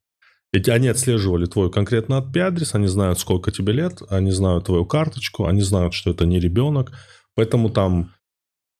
Ведь 0.56 0.68
они 0.68 0.88
отслеживали 0.88 1.46
твой 1.46 1.70
конкретно 1.70 2.14
IP-адрес, 2.14 2.74
они 2.74 2.86
знают, 2.86 3.18
сколько 3.18 3.50
тебе 3.50 3.72
лет, 3.72 4.02
они 4.08 4.30
знают 4.30 4.64
твою 4.64 4.86
карточку, 4.86 5.46
они 5.46 5.62
знают, 5.62 5.94
что 5.94 6.10
это 6.10 6.26
не 6.26 6.40
ребенок, 6.40 6.92
поэтому 7.34 7.70
там 7.70 8.10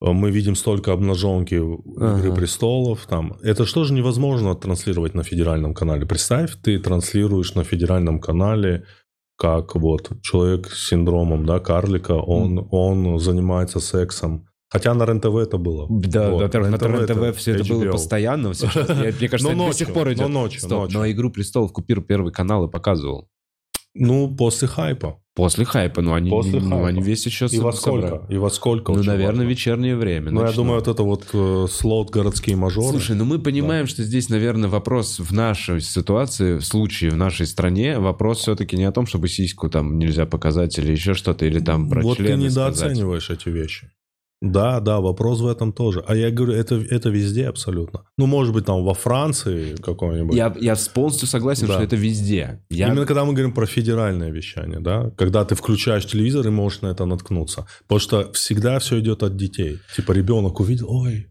Э, 0.01 0.13
мы 0.13 0.31
видим 0.31 0.55
столько 0.57 0.93
обнаженки 0.93 1.55
ага. 1.55 2.19
«Игры 2.19 2.35
престолов». 2.35 3.07
Там. 3.07 3.39
Это 3.43 3.65
что 3.65 3.85
же 3.85 3.95
невозможно 3.95 4.55
транслировать 4.55 5.15
на 5.15 5.23
федеральном 5.23 5.75
канале? 5.75 6.07
Представь, 6.07 6.57
ты 6.63 6.79
транслируешь 6.79 7.55
на 7.55 7.65
федеральном 7.65 8.21
канале 8.21 8.85
как 9.39 9.75
вот 9.75 10.13
человек 10.23 10.71
с 10.71 10.89
синдромом 10.89 11.45
да, 11.45 11.61
карлика, 11.61 12.13
он, 12.13 12.59
mm. 12.59 12.69
он 12.71 13.19
занимается 13.19 13.81
сексом. 13.81 14.49
Хотя 14.77 14.93
на 14.93 15.07
РЕН-ТВ 15.07 15.35
это 15.37 15.57
было. 15.57 15.87
Да, 15.89 16.31
вот. 16.31 16.53
на 16.53 16.77
РЕН-ТВ 16.77 17.39
все 17.39 17.53
это 17.53 17.63
HBO. 17.63 17.69
было 17.69 17.93
постоянно. 17.93 18.53
Я, 18.53 19.13
мне 19.19 19.29
кажется, 19.29 19.53
это 19.53 19.67
до 19.67 19.73
сих 19.73 19.93
пор 19.95 20.13
идет. 20.13 20.29
Но 20.29 20.29
ночью, 20.29 20.61
Стоп, 20.61 20.83
ночью. 20.83 20.99
Но 20.99 21.11
«Игру 21.11 21.31
престолов» 21.31 21.73
купил 21.73 22.03
первый 22.03 22.31
канал 22.31 22.67
и 22.67 22.71
показывал. 22.71 23.29
Ну, 23.95 24.37
после 24.37 24.69
хайпа. 24.69 25.19
После 25.35 25.65
хайпа, 25.65 26.03
ну 26.03 26.13
они, 26.13 26.29
После 26.29 26.61
ну, 26.61 26.71
хайпа. 26.71 26.89
они 26.89 27.01
весь 27.01 27.25
еще 27.25 27.47
И 27.51 27.59
во 27.59 27.73
сколько? 27.73 28.09
Собрали. 28.09 28.35
И 28.35 28.37
во 28.37 28.51
сколько? 28.51 28.93
Ну, 28.93 29.03
наверное, 29.03 29.27
важно. 29.27 29.43
вечернее 29.43 29.97
время. 29.97 30.31
Ну, 30.31 30.45
я 30.45 30.53
думаю, 30.53 30.77
вот 30.77 30.89
это 30.89 31.03
вот 31.03 31.27
э, 31.33 31.67
слот 31.71 32.11
городские 32.11 32.57
мажоры. 32.57 32.89
Слушай, 32.89 33.17
ну 33.17 33.25
мы 33.25 33.39
понимаем, 33.39 33.87
да. 33.87 33.91
что 33.91 34.03
здесь, 34.03 34.29
наверное, 34.29 34.69
вопрос 34.69 35.19
в 35.19 35.33
нашей 35.33 35.81
ситуации, 35.81 36.59
в 36.59 36.65
случае 36.65 37.11
в 37.11 37.17
нашей 37.17 37.47
стране, 37.47 37.99
вопрос 37.99 38.41
все-таки 38.41 38.77
не 38.77 38.85
о 38.85 38.93
том, 38.93 39.07
чтобы 39.07 39.29
сиську 39.29 39.71
там 39.71 39.99
нельзя 39.99 40.27
показать 40.27 40.79
или 40.79 40.93
еще 40.93 41.15
что-то, 41.15 41.47
или 41.47 41.61
там 41.61 41.89
про 41.89 42.03
Вот 42.03 42.19
ты 42.19 42.35
недооцениваешь 42.35 43.25
сказать. 43.25 43.43
эти 43.43 43.49
вещи. 43.51 43.91
Да, 44.53 44.81
да, 44.81 45.01
вопрос 45.01 45.41
в 45.41 45.47
этом 45.47 45.73
тоже. 45.73 46.03
А 46.07 46.15
я 46.15 46.31
говорю, 46.31 46.53
это, 46.53 46.77
это 46.77 47.09
везде 47.09 47.49
абсолютно. 47.49 48.03
Ну, 48.19 48.27
может 48.27 48.55
быть, 48.55 48.67
там 48.67 48.85
во 48.85 48.95
Франции 48.95 49.77
какой-нибудь. 49.77 50.37
Я, 50.37 50.55
я 50.61 50.77
полностью 50.95 51.29
согласен, 51.29 51.67
да. 51.67 51.75
что 51.75 51.83
это 51.83 51.97
везде. 51.97 52.61
Я... 52.71 52.89
Именно 52.89 53.07
когда 53.07 53.25
мы 53.25 53.33
говорим 53.33 53.53
про 53.53 53.67
федеральное 53.67 54.31
вещание, 54.31 54.81
да, 54.81 55.11
когда 55.17 55.45
ты 55.45 55.55
включаешь 55.55 56.07
телевизор 56.07 56.47
и 56.47 56.51
можешь 56.51 56.83
на 56.83 56.89
это 56.89 57.05
наткнуться. 57.05 57.67
Потому 57.83 58.01
что 58.01 58.33
всегда 58.33 58.79
все 58.79 59.01
идет 59.01 59.23
от 59.23 59.37
детей. 59.37 59.79
Типа 59.95 60.13
ребенок 60.13 60.61
увидел, 60.61 60.87
ой, 60.91 61.27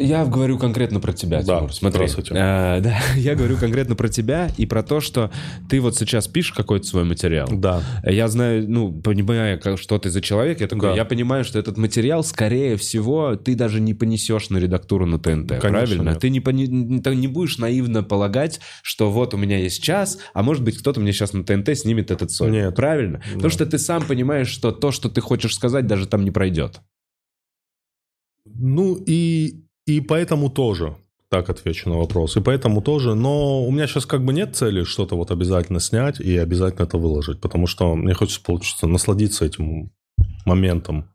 я 0.00 0.24
говорю 0.24 0.58
конкретно 0.58 0.98
про 0.98 1.12
тебя, 1.12 1.42
да, 1.42 1.58
Тимур. 1.58 1.72
Смотри. 1.74 2.08
Здравствуйте. 2.08 2.34
А, 2.34 2.80
да, 2.80 2.98
я 3.16 3.34
говорю 3.34 3.56
конкретно 3.56 3.94
про 3.94 4.08
тебя 4.08 4.50
и 4.56 4.64
про 4.64 4.82
то, 4.82 5.00
что 5.00 5.30
ты 5.68 5.80
вот 5.80 5.96
сейчас 5.96 6.26
пишешь 6.26 6.52
какой-то 6.52 6.86
свой 6.86 7.04
материал. 7.04 7.46
Да. 7.52 7.82
Я 8.04 8.28
знаю, 8.28 8.64
ну, 8.68 8.92
понимая, 8.92 9.60
что 9.76 9.98
ты 9.98 10.10
за 10.10 10.22
человек, 10.22 10.60
я 10.60 10.68
такой, 10.68 10.90
да. 10.90 10.94
я 10.94 11.04
понимаю, 11.04 11.44
что 11.44 11.58
этот 11.58 11.76
материал, 11.76 12.24
скорее 12.24 12.76
всего, 12.76 13.36
ты 13.36 13.54
даже 13.54 13.80
не 13.80 13.92
понесешь 13.92 14.48
на 14.48 14.56
редактуру 14.56 15.04
на 15.04 15.18
ТНТ, 15.18 15.60
Конечно, 15.60 15.68
правильно? 15.68 16.10
Нет. 16.10 16.18
Ты 16.18 16.30
не, 16.30 16.40
не, 16.40 17.16
не 17.16 17.28
будешь 17.28 17.58
наивно 17.58 18.02
полагать, 18.02 18.60
что 18.82 19.10
вот 19.10 19.34
у 19.34 19.36
меня 19.36 19.58
есть 19.58 19.82
час, 19.82 20.18
а 20.32 20.42
может 20.42 20.64
быть 20.64 20.78
кто-то 20.78 20.98
мне 21.00 21.12
сейчас 21.12 21.34
на 21.34 21.44
ТНТ 21.44 21.76
снимет 21.76 22.10
этот 22.10 22.30
сон. 22.30 22.52
Нет. 22.52 22.74
Правильно? 22.74 23.18
Да. 23.18 23.34
Потому 23.34 23.50
что 23.50 23.66
ты 23.66 23.78
сам 23.78 24.02
понимаешь, 24.02 24.48
что 24.48 24.72
то, 24.72 24.92
что 24.92 25.10
ты 25.10 25.20
хочешь 25.20 25.54
сказать, 25.54 25.86
даже 25.86 26.06
там 26.06 26.24
не 26.24 26.30
пройдет. 26.30 26.80
Ну 28.46 28.94
и 29.06 29.64
и 29.96 30.00
поэтому 30.00 30.50
тоже 30.50 30.96
так 31.30 31.48
отвечу 31.48 31.88
на 31.88 31.96
вопрос. 31.96 32.36
И 32.36 32.40
поэтому 32.40 32.82
тоже, 32.82 33.14
но 33.14 33.64
у 33.64 33.70
меня 33.70 33.86
сейчас 33.86 34.04
как 34.04 34.24
бы 34.24 34.32
нет 34.32 34.56
цели 34.56 34.82
что-то 34.82 35.16
вот 35.16 35.30
обязательно 35.30 35.78
снять 35.78 36.20
и 36.20 36.36
обязательно 36.36 36.84
это 36.84 36.98
выложить, 36.98 37.40
потому 37.40 37.68
что 37.68 37.94
мне 37.94 38.14
хочется 38.14 38.42
получиться 38.42 38.88
насладиться 38.88 39.44
этим 39.44 39.92
моментом, 40.44 41.08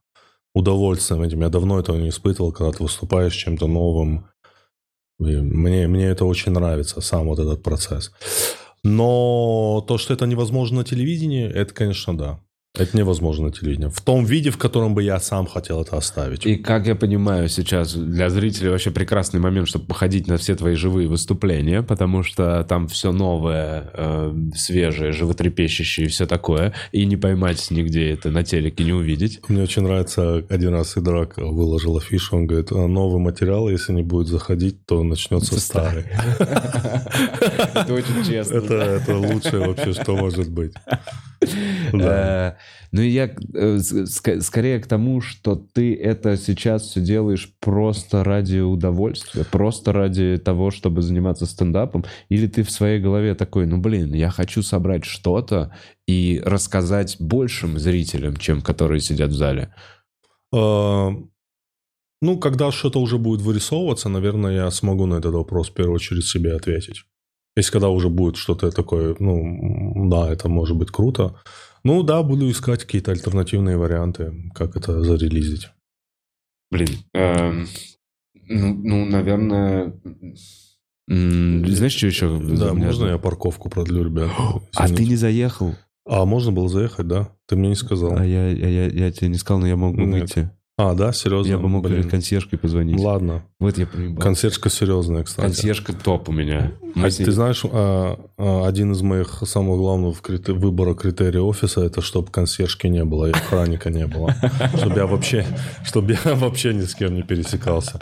удовольствием 0.53 1.21
этим. 1.21 1.41
Я 1.41 1.49
давно 1.49 1.79
этого 1.79 1.97
не 1.97 2.09
испытывал, 2.09 2.53
когда 2.53 2.71
ты 2.71 2.81
выступаешь 2.81 3.35
чем-то 3.35 3.67
новым. 3.67 4.27
И 5.19 5.23
мне, 5.23 5.87
мне 5.87 6.05
это 6.05 6.23
очень 6.23 6.53
нравится, 6.53 7.01
сам 7.01 7.27
вот 7.27 7.39
этот 7.39 7.61
процесс. 7.61 8.11
Но 8.83 9.83
то, 9.85 9.97
что 9.97 10.13
это 10.13 10.25
невозможно 10.25 10.77
на 10.77 10.83
телевидении, 10.85 11.45
это, 11.45 11.73
конечно, 11.73 12.17
да. 12.17 12.39
Это 12.77 12.97
невозможно 12.97 13.51
телевидение. 13.51 13.89
В 13.89 14.01
том 14.01 14.25
виде, 14.25 14.49
в 14.49 14.57
котором 14.57 14.93
бы 14.95 15.03
я 15.03 15.19
сам 15.19 15.47
хотел 15.47 15.81
это 15.81 15.97
оставить. 15.97 16.45
И 16.45 16.55
как 16.55 16.87
я 16.87 16.95
понимаю 16.95 17.49
сейчас, 17.49 17.93
для 17.93 18.29
зрителей 18.29 18.69
вообще 18.69 18.91
прекрасный 18.91 19.39
момент, 19.39 19.67
чтобы 19.67 19.85
походить 19.85 20.27
на 20.27 20.37
все 20.37 20.55
твои 20.55 20.75
живые 20.75 21.07
выступления, 21.07 21.81
потому 21.81 22.23
что 22.23 22.65
там 22.67 22.87
все 22.87 23.11
новое, 23.11 23.89
э, 23.93 24.35
свежее, 24.55 25.11
животрепещущее 25.11 26.07
и 26.07 26.09
все 26.09 26.25
такое. 26.25 26.73
И 26.91 27.05
не 27.05 27.17
поймать 27.17 27.65
нигде 27.71 28.11
это 28.11 28.29
на 28.29 28.43
телеке, 28.43 28.83
не 28.83 28.93
увидеть. 28.93 29.41
Мне 29.47 29.63
очень 29.63 29.83
нравится, 29.83 30.43
один 30.49 30.73
раз 30.73 30.97
Идрак 30.97 31.37
выложил 31.37 31.97
афишу, 31.97 32.37
он 32.37 32.47
говорит, 32.47 32.71
«А 32.71 32.87
новый 32.87 33.19
материал, 33.19 33.69
если 33.69 33.93
не 33.93 34.03
будет 34.03 34.27
заходить, 34.27 34.85
то 34.85 35.03
начнется 35.03 35.59
старый. 35.59 36.05
Это 36.39 37.93
очень 37.93 38.25
честно. 38.25 38.57
Это 38.57 39.17
лучшее 39.17 39.67
вообще, 39.67 39.93
что 39.93 40.15
может 40.15 40.49
быть. 40.49 40.73
Да. 41.93 42.57
Ну, 42.91 43.01
я 43.01 43.29
э, 43.53 43.79
скорее 43.79 44.79
к 44.79 44.87
тому, 44.87 45.21
что 45.21 45.55
ты 45.55 45.95
это 45.95 46.37
сейчас 46.37 46.83
все 46.83 47.01
делаешь 47.01 47.51
просто 47.59 48.23
ради 48.23 48.59
удовольствия, 48.59 49.43
просто 49.43 49.91
ради 49.91 50.37
того, 50.37 50.71
чтобы 50.71 51.01
заниматься 51.01 51.45
стендапом, 51.45 52.05
или 52.29 52.47
ты 52.47 52.63
в 52.63 52.71
своей 52.71 52.99
голове 52.99 53.35
такой, 53.35 53.65
ну, 53.65 53.77
блин, 53.77 54.13
я 54.13 54.29
хочу 54.29 54.61
собрать 54.61 55.05
что-то 55.05 55.75
и 56.07 56.41
рассказать 56.45 57.17
большим 57.19 57.79
зрителям, 57.79 58.37
чем 58.37 58.61
которые 58.61 59.01
сидят 59.01 59.31
в 59.31 59.35
зале? 59.35 59.73
А, 60.53 61.11
ну, 62.21 62.39
когда 62.39 62.71
что-то 62.71 63.01
уже 63.01 63.17
будет 63.17 63.41
вырисовываться, 63.41 64.09
наверное, 64.09 64.53
я 64.55 64.71
смогу 64.71 65.05
на 65.05 65.15
этот 65.15 65.33
вопрос 65.33 65.69
в 65.69 65.73
первую 65.73 65.95
очередь 65.95 66.25
себе 66.25 66.55
ответить. 66.55 67.03
Если 67.55 67.71
когда 67.71 67.89
уже 67.89 68.09
будет 68.09 68.35
что-то 68.35 68.71
такое, 68.71 69.15
ну, 69.19 70.09
да, 70.09 70.29
это 70.29 70.49
может 70.49 70.75
быть 70.75 70.91
круто. 70.91 71.35
Ну 71.83 72.03
да, 72.03 72.21
буду 72.23 72.49
искать 72.49 72.83
какие-то 72.83 73.11
альтернативные 73.11 73.77
варианты, 73.77 74.33
как 74.53 74.75
это 74.75 75.03
зарелизить. 75.03 75.69
Блин, 76.71 76.89
эм, 77.13 77.67
ну, 78.33 78.73
ну, 78.73 79.05
наверное... 79.05 79.93
Знаешь, 81.07 81.93
что 81.93 82.07
еще? 82.07 82.39
Да, 82.39 82.73
можно 82.73 83.07
я 83.07 83.17
парковку 83.17 83.69
продлю, 83.69 84.03
ребят? 84.03 84.31
А 84.75 84.87
ты 84.87 85.05
не 85.05 85.15
заехал? 85.15 85.75
А, 86.07 86.25
можно 86.25 86.51
было 86.51 86.69
заехать, 86.69 87.07
да? 87.07 87.29
Ты 87.47 87.55
мне 87.55 87.69
не 87.69 87.75
сказал. 87.75 88.17
А 88.17 88.25
я, 88.25 88.49
я, 88.49 88.67
я, 88.67 88.87
я 88.87 89.11
тебе 89.11 89.29
не 89.29 89.37
сказал, 89.37 89.61
но 89.61 89.67
я 89.67 89.75
могу 89.75 90.01
Нет. 90.01 90.21
выйти. 90.21 90.51
А, 90.77 90.93
да, 90.93 91.13
серьезно? 91.13 91.49
Я 91.49 91.57
бы 91.57 91.69
мог 91.69 91.85
Блин. 91.85 92.09
консьержке 92.09 92.57
позвонить. 92.57 92.99
Ладно. 92.99 93.45
Вот 93.61 93.77
я 93.77 93.87
проебал. 93.87 94.21
Консьержка 94.21 94.69
серьезная, 94.69 95.23
кстати. 95.23 95.45
Консьержка 95.45 95.93
топ 95.93 96.27
у 96.27 96.33
меня. 96.33 96.73
А 96.95 97.09
ты 97.09 97.31
знаешь, 97.31 97.61
а, 97.63 98.19
а, 98.37 98.67
один 98.67 98.91
из 98.91 99.01
моих 99.01 99.41
самых 99.45 99.77
главных 99.77 100.17
выбора 100.47 100.93
критерий 100.93 101.39
офиса 101.39 101.81
это 101.81 102.01
чтобы 102.01 102.29
консьержки 102.29 102.87
не 102.87 103.05
было 103.05 103.27
и 103.27 103.31
охранника 103.31 103.89
не 103.89 104.05
было, 104.05 104.35
чтобы 104.75 104.97
я 104.97 105.05
вообще, 105.05 105.45
чтобы 105.85 106.17
я 106.23 106.35
вообще 106.35 106.73
ни 106.73 106.83
с 106.83 106.93
кем 106.93 107.15
не 107.15 107.23
пересекался. 107.23 108.01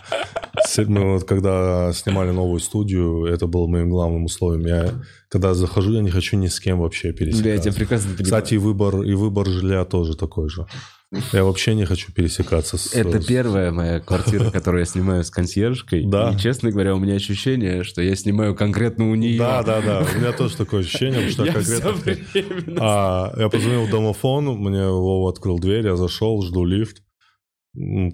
Мы 0.77 1.13
вот 1.13 1.25
когда 1.25 1.91
снимали 1.93 2.31
новую 2.31 2.59
студию, 2.59 3.25
это 3.25 3.45
было 3.45 3.67
моим 3.67 3.91
главным 3.91 4.25
условием. 4.25 4.65
Я 4.65 4.93
когда 5.29 5.53
захожу, 5.53 5.93
я 5.93 6.01
не 6.01 6.09
хочу 6.09 6.37
ни 6.37 6.47
с 6.47 6.59
кем 6.59 6.79
вообще 6.79 7.11
пересекаться. 7.11 7.49
я 7.49 7.57
тебя 7.57 7.73
прекрасно 7.73 8.09
понимаю. 8.09 8.23
Кстати, 8.23 8.53
и 8.55 8.57
выбор 8.57 9.03
и 9.03 9.13
выбор 9.13 9.47
жилья 9.47 9.85
тоже 9.85 10.15
такой 10.15 10.49
же. 10.49 10.65
Я 11.31 11.43
вообще 11.43 11.75
не 11.75 11.85
хочу 11.85 12.11
пересекаться 12.11 12.77
с... 12.77 12.93
Это 12.93 13.23
первая 13.23 13.71
моя 13.71 13.99
квартира, 13.99 14.49
которую 14.51 14.81
я 14.81 14.85
снимаю 14.85 15.23
с 15.23 15.29
консьержкой. 15.29 16.05
Да. 16.05 16.31
И, 16.31 16.39
честно 16.39 16.71
говоря, 16.71 16.95
у 16.95 16.99
меня 16.99 17.15
ощущение, 17.15 17.83
что 17.83 18.01
я 18.01 18.15
снимаю 18.15 18.55
конкретно 18.55 19.11
у 19.11 19.15
нее. 19.15 19.37
Да, 19.37 19.61
да, 19.63 19.81
да. 19.81 20.05
У 20.11 20.19
меня 20.19 20.31
тоже 20.31 20.57
такое 20.57 20.81
ощущение, 20.81 21.29
что 21.29 21.45
я 21.45 21.53
конкретно... 21.53 21.93
А, 22.79 23.33
я 23.37 23.49
позвонил 23.49 23.85
в 23.85 23.91
домофон, 23.91 24.45
мне 24.45 24.87
Вова 24.87 25.29
открыл 25.29 25.59
дверь, 25.59 25.85
я 25.85 25.95
зашел, 25.95 26.41
жду 26.41 26.65
лифт. 26.65 27.03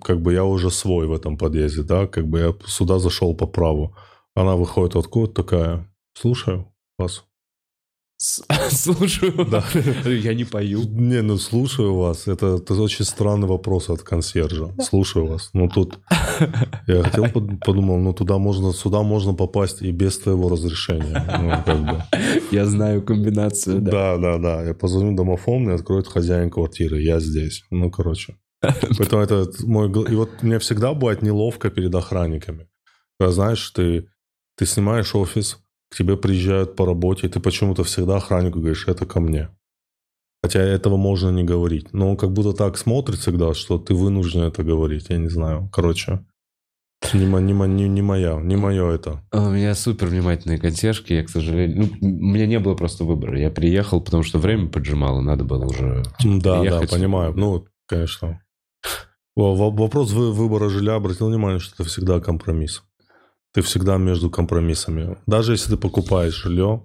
как 0.03 0.21
бы 0.21 0.33
я 0.33 0.43
уже 0.43 0.69
свой 0.69 1.07
в 1.07 1.13
этом 1.13 1.37
подъезде, 1.37 1.83
да, 1.83 2.07
как 2.07 2.27
бы 2.27 2.39
я 2.39 2.55
сюда 2.65 2.99
зашел 2.99 3.33
по 3.33 3.47
праву. 3.47 3.95
Она 4.35 4.55
выходит 4.55 4.95
откуда 4.95 5.31
такая, 5.31 5.89
слушаю 6.13 6.73
вас. 6.97 7.23
Слушаю. 8.71 9.45
Да. 9.49 9.63
Я 10.05 10.33
не 10.33 10.43
пою. 10.43 10.83
Не, 10.83 11.21
ну 11.21 11.37
слушаю 11.37 11.95
вас. 11.95 12.27
Это, 12.27 12.57
это 12.57 12.73
очень 12.73 13.05
странный 13.05 13.47
вопрос 13.47 13.89
от 13.89 14.01
консьержа. 14.03 14.73
Слушаю 14.81 15.27
вас. 15.27 15.49
Ну 15.53 15.69
тут 15.69 15.99
я 16.87 17.03
хотел 17.03 17.29
под- 17.29 17.59
подумал, 17.65 17.97
ну 17.97 18.13
туда 18.13 18.37
можно, 18.37 18.73
сюда 18.73 19.03
можно 19.03 19.33
попасть 19.33 19.81
и 19.81 19.91
без 19.91 20.19
твоего 20.19 20.49
разрешения. 20.49 21.25
Ну, 21.41 21.63
как 21.65 21.79
бы. 21.85 22.03
Я 22.51 22.65
знаю 22.65 23.01
комбинацию, 23.01 23.79
да. 23.79 23.91
Да, 23.91 24.17
да, 24.17 24.37
да. 24.37 24.63
Я 24.63 24.73
позвоню 24.73 25.15
домофон, 25.15 25.63
мне 25.63 25.75
откроет 25.75 26.07
хозяин 26.07 26.49
квартиры. 26.49 27.01
Я 27.01 27.21
здесь. 27.21 27.63
Ну, 27.71 27.89
короче. 27.89 28.35
Поэтому 28.97 29.21
это 29.21 29.47
мой... 29.65 29.87
И 29.87 30.15
вот 30.15 30.43
мне 30.43 30.59
всегда 30.59 30.93
бывает 30.93 31.21
неловко 31.21 31.69
перед 31.69 31.95
охранниками. 31.95 32.67
Когда, 33.17 33.31
знаешь, 33.31 33.69
ты, 33.69 34.09
ты 34.57 34.65
снимаешь 34.65 35.15
офис, 35.15 35.57
к 35.89 35.95
тебе 35.95 36.17
приезжают 36.17 36.75
по 36.75 36.85
работе, 36.85 37.27
и 37.27 37.29
ты 37.29 37.39
почему-то 37.39 37.83
всегда 37.83 38.17
охраннику 38.17 38.59
говоришь, 38.59 38.87
это 38.87 39.05
ко 39.05 39.19
мне. 39.19 39.49
Хотя 40.41 40.61
этого 40.61 40.95
можно 40.97 41.29
не 41.29 41.43
говорить. 41.43 41.91
Но 41.93 42.11
он 42.11 42.17
как 42.17 42.31
будто 42.31 42.53
так 42.53 42.77
смотрит 42.77 43.19
всегда, 43.19 43.53
что 43.53 43.77
ты 43.77 43.93
вынужден 43.93 44.41
это 44.43 44.63
говорить. 44.63 45.07
Я 45.09 45.17
не 45.17 45.27
знаю. 45.27 45.69
Короче, 45.73 46.25
не, 47.13 47.25
не, 47.25 47.53
не, 47.53 47.89
не 47.89 48.01
моя, 48.01 48.39
не 48.39 48.55
мое 48.55 48.91
это. 48.91 49.21
А 49.31 49.47
У 49.47 49.51
меня 49.51 49.73
супер 49.75 50.07
внимательные 50.07 50.59
консьержки, 50.59 51.13
я, 51.13 51.23
к 51.23 51.29
сожалению... 51.29 51.89
Ну, 52.01 52.07
у 52.09 52.33
меня 52.33 52.45
не 52.45 52.59
было 52.59 52.75
просто 52.75 53.03
выбора. 53.03 53.39
Я 53.39 53.49
приехал, 53.49 53.99
потому 53.99 54.23
что 54.23 54.37
время 54.39 54.67
поджимало, 54.69 55.21
надо 55.21 55.43
было 55.43 55.65
уже... 55.65 56.03
Да, 56.23 56.63
Ехать. 56.63 56.89
да, 56.89 56.95
понимаю. 56.95 57.33
Ну, 57.35 57.65
конечно. 57.87 58.41
Во- 59.35 59.55
во- 59.55 59.71
Вопрос 59.71 60.11
вы- 60.11 60.31
выбора 60.33 60.69
жилья 60.69 60.95
обратил 60.95 61.27
внимание, 61.29 61.59
что 61.59 61.73
это 61.81 61.89
всегда 61.89 62.19
компромисс. 62.19 62.83
Ты 63.53 63.61
всегда 63.61 63.97
между 63.97 64.29
компромиссами. 64.29 65.17
Даже 65.25 65.53
если 65.53 65.71
ты 65.71 65.77
покупаешь 65.77 66.35
жилье, 66.35 66.83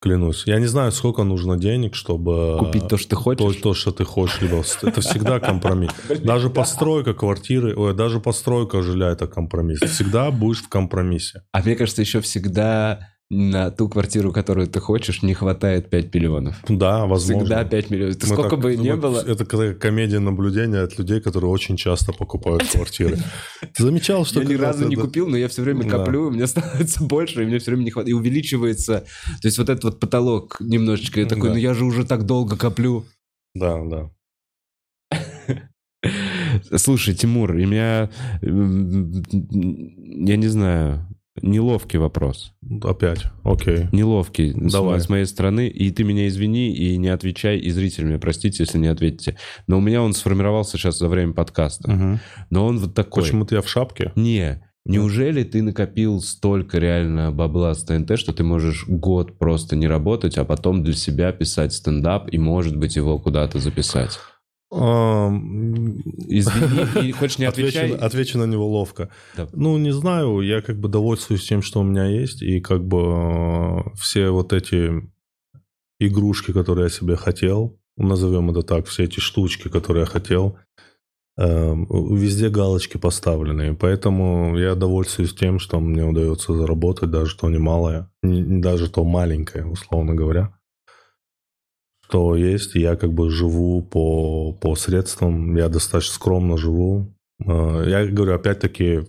клянусь, 0.00 0.44
я 0.46 0.58
не 0.58 0.66
знаю, 0.66 0.92
сколько 0.92 1.24
нужно 1.24 1.56
денег, 1.56 1.94
чтобы 1.94 2.56
Купить 2.58 2.88
то, 2.88 2.96
что 2.96 3.10
ты 3.10 3.16
то, 3.16 3.22
хочешь. 3.22 3.60
то, 3.62 3.74
что 3.74 3.92
ты 3.92 4.04
хочешь, 4.04 4.40
либо 4.40 4.62
это 4.82 5.00
всегда 5.00 5.40
компромисс. 5.40 5.90
Даже 6.24 6.50
постройка 6.50 7.14
квартиры, 7.14 7.74
ой, 7.76 7.94
даже 7.94 8.20
постройка 8.20 8.82
жилья 8.82 9.08
это 9.08 9.26
компромисс. 9.26 9.80
Всегда 9.80 10.30
будешь 10.30 10.62
в 10.62 10.68
компромиссе. 10.68 11.42
А 11.52 11.62
мне 11.62 11.74
кажется, 11.74 12.02
еще 12.02 12.20
всегда 12.20 13.08
на 13.30 13.70
ту 13.70 13.88
квартиру, 13.90 14.32
которую 14.32 14.68
ты 14.68 14.80
хочешь, 14.80 15.22
не 15.22 15.34
хватает 15.34 15.90
5 15.90 16.14
миллионов. 16.14 16.56
Да, 16.68 17.04
возможно. 17.04 17.44
Всегда 17.44 17.64
5 17.64 17.90
миллионов. 17.90 18.16
Это 18.16 18.26
сколько 18.26 18.50
так- 18.50 18.60
бы 18.60 18.76
ни 18.76 18.90
было... 18.92 19.20
Это 19.20 19.74
комедия 19.74 20.18
наблюдения 20.18 20.80
от 20.80 20.98
людей, 20.98 21.20
которые 21.20 21.50
очень 21.50 21.76
часто 21.76 22.12
покупают 22.12 22.64
квартиры. 22.66 23.18
Ты 23.74 23.82
замечал, 23.82 24.24
что 24.24 24.40
Я 24.40 24.48
ни 24.48 24.54
разу 24.54 24.88
не 24.88 24.96
купил, 24.96 25.28
но 25.28 25.36
я 25.36 25.48
все 25.48 25.62
время 25.62 25.88
коплю, 25.88 26.30
мне 26.30 26.46
становится 26.46 27.04
больше, 27.04 27.42
и 27.42 27.46
мне 27.46 27.58
все 27.58 27.72
время 27.72 27.84
не 27.84 27.90
хватает. 27.90 28.08
И 28.10 28.14
увеличивается. 28.14 29.04
То 29.42 29.48
есть 29.48 29.58
вот 29.58 29.68
этот 29.68 29.84
вот 29.84 30.00
потолок 30.00 30.56
немножечко. 30.60 31.20
Я 31.20 31.26
такой, 31.26 31.50
ну 31.50 31.56
я 31.56 31.74
же 31.74 31.84
уже 31.84 32.06
так 32.06 32.24
долго 32.24 32.56
коплю. 32.56 33.04
Да, 33.54 33.78
да. 33.84 34.10
Слушай, 36.76 37.14
Тимур, 37.14 37.50
у 37.50 37.54
меня, 37.54 38.10
м, 38.40 39.22
я 40.26 40.36
не 40.36 40.48
знаю, 40.48 41.07
неловкий 41.42 41.98
вопрос. 41.98 42.52
Опять, 42.82 43.24
окей. 43.44 43.88
Неловкий 43.92 44.52
Давай. 44.54 45.00
с 45.00 45.08
моей 45.08 45.26
стороны. 45.26 45.68
И 45.68 45.90
ты 45.90 46.04
меня 46.04 46.28
извини 46.28 46.72
и 46.72 46.96
не 46.96 47.08
отвечай, 47.08 47.58
и 47.58 47.70
зрители 47.70 48.04
меня 48.04 48.18
простите, 48.18 48.62
если 48.62 48.78
не 48.78 48.88
ответите. 48.88 49.36
Но 49.66 49.78
у 49.78 49.80
меня 49.80 50.02
он 50.02 50.12
сформировался 50.12 50.78
сейчас 50.78 50.98
за 50.98 51.08
время 51.08 51.32
подкаста. 51.32 52.20
Но 52.50 52.66
он 52.66 52.78
вот 52.78 52.94
такой. 52.94 53.22
Почему-то 53.22 53.54
я 53.54 53.62
в 53.62 53.68
шапке. 53.68 54.12
Не, 54.16 54.62
неужели 54.84 55.44
ты 55.44 55.62
накопил 55.62 56.20
столько 56.20 56.78
реально 56.78 57.30
бабла 57.30 57.74
с 57.74 57.84
ТНТ, 57.84 58.18
что 58.18 58.32
ты 58.32 58.42
можешь 58.42 58.86
год 58.88 59.38
просто 59.38 59.76
не 59.76 59.86
работать, 59.86 60.38
а 60.38 60.44
потом 60.44 60.82
для 60.82 60.94
себя 60.94 61.32
писать 61.32 61.72
стендап 61.72 62.28
и, 62.32 62.38
может 62.38 62.76
быть, 62.76 62.96
его 62.96 63.18
куда-то 63.18 63.58
записать? 63.58 64.18
Извини, 66.28 67.12
хочешь 67.18 67.38
не 67.38 67.46
отвечай? 67.46 67.86
Отвечу, 67.86 68.04
отвечу 68.04 68.38
на 68.38 68.44
него 68.44 68.66
ловко. 68.68 69.08
Да. 69.36 69.48
Ну, 69.52 69.78
не 69.78 69.92
знаю, 69.92 70.40
я 70.40 70.60
как 70.60 70.78
бы 70.78 70.88
довольствуюсь 70.88 71.46
тем, 71.46 71.62
что 71.62 71.80
у 71.80 71.84
меня 71.84 72.04
есть, 72.06 72.42
и 72.42 72.60
как 72.60 72.84
бы 72.84 72.98
э, 72.98 73.78
все 73.96 74.30
вот 74.30 74.52
эти 74.52 75.02
игрушки, 76.00 76.52
которые 76.52 76.84
я 76.84 76.90
себе 76.90 77.16
хотел, 77.16 77.78
назовем 77.96 78.50
это 78.50 78.62
так, 78.62 78.86
все 78.86 79.04
эти 79.04 79.20
штучки, 79.20 79.68
которые 79.68 80.02
я 80.02 80.06
хотел, 80.06 80.58
эм, 81.38 81.86
везде 82.14 82.48
галочки 82.50 82.98
поставлены, 82.98 83.74
поэтому 83.74 84.56
я 84.58 84.74
довольствуюсь 84.74 85.34
тем, 85.34 85.58
что 85.58 85.80
мне 85.80 86.04
удается 86.04 86.54
заработать, 86.54 87.10
даже 87.10 87.36
то 87.36 87.48
немалое, 87.48 88.10
не- 88.22 88.42
не 88.42 88.60
даже 88.60 88.88
то 88.90 89.02
маленькое, 89.04 89.66
условно 89.66 90.14
говоря 90.14 90.57
что 92.08 92.36
есть. 92.36 92.74
Я 92.74 92.96
как 92.96 93.12
бы 93.12 93.30
живу 93.30 93.82
по, 93.82 94.52
по 94.52 94.74
средствам, 94.76 95.56
я 95.56 95.68
достаточно 95.68 96.14
скромно 96.14 96.56
живу. 96.56 97.14
Э, 97.44 97.84
Я 97.86 98.06
говорю, 98.06 98.34
опять-таки, 98.34 99.00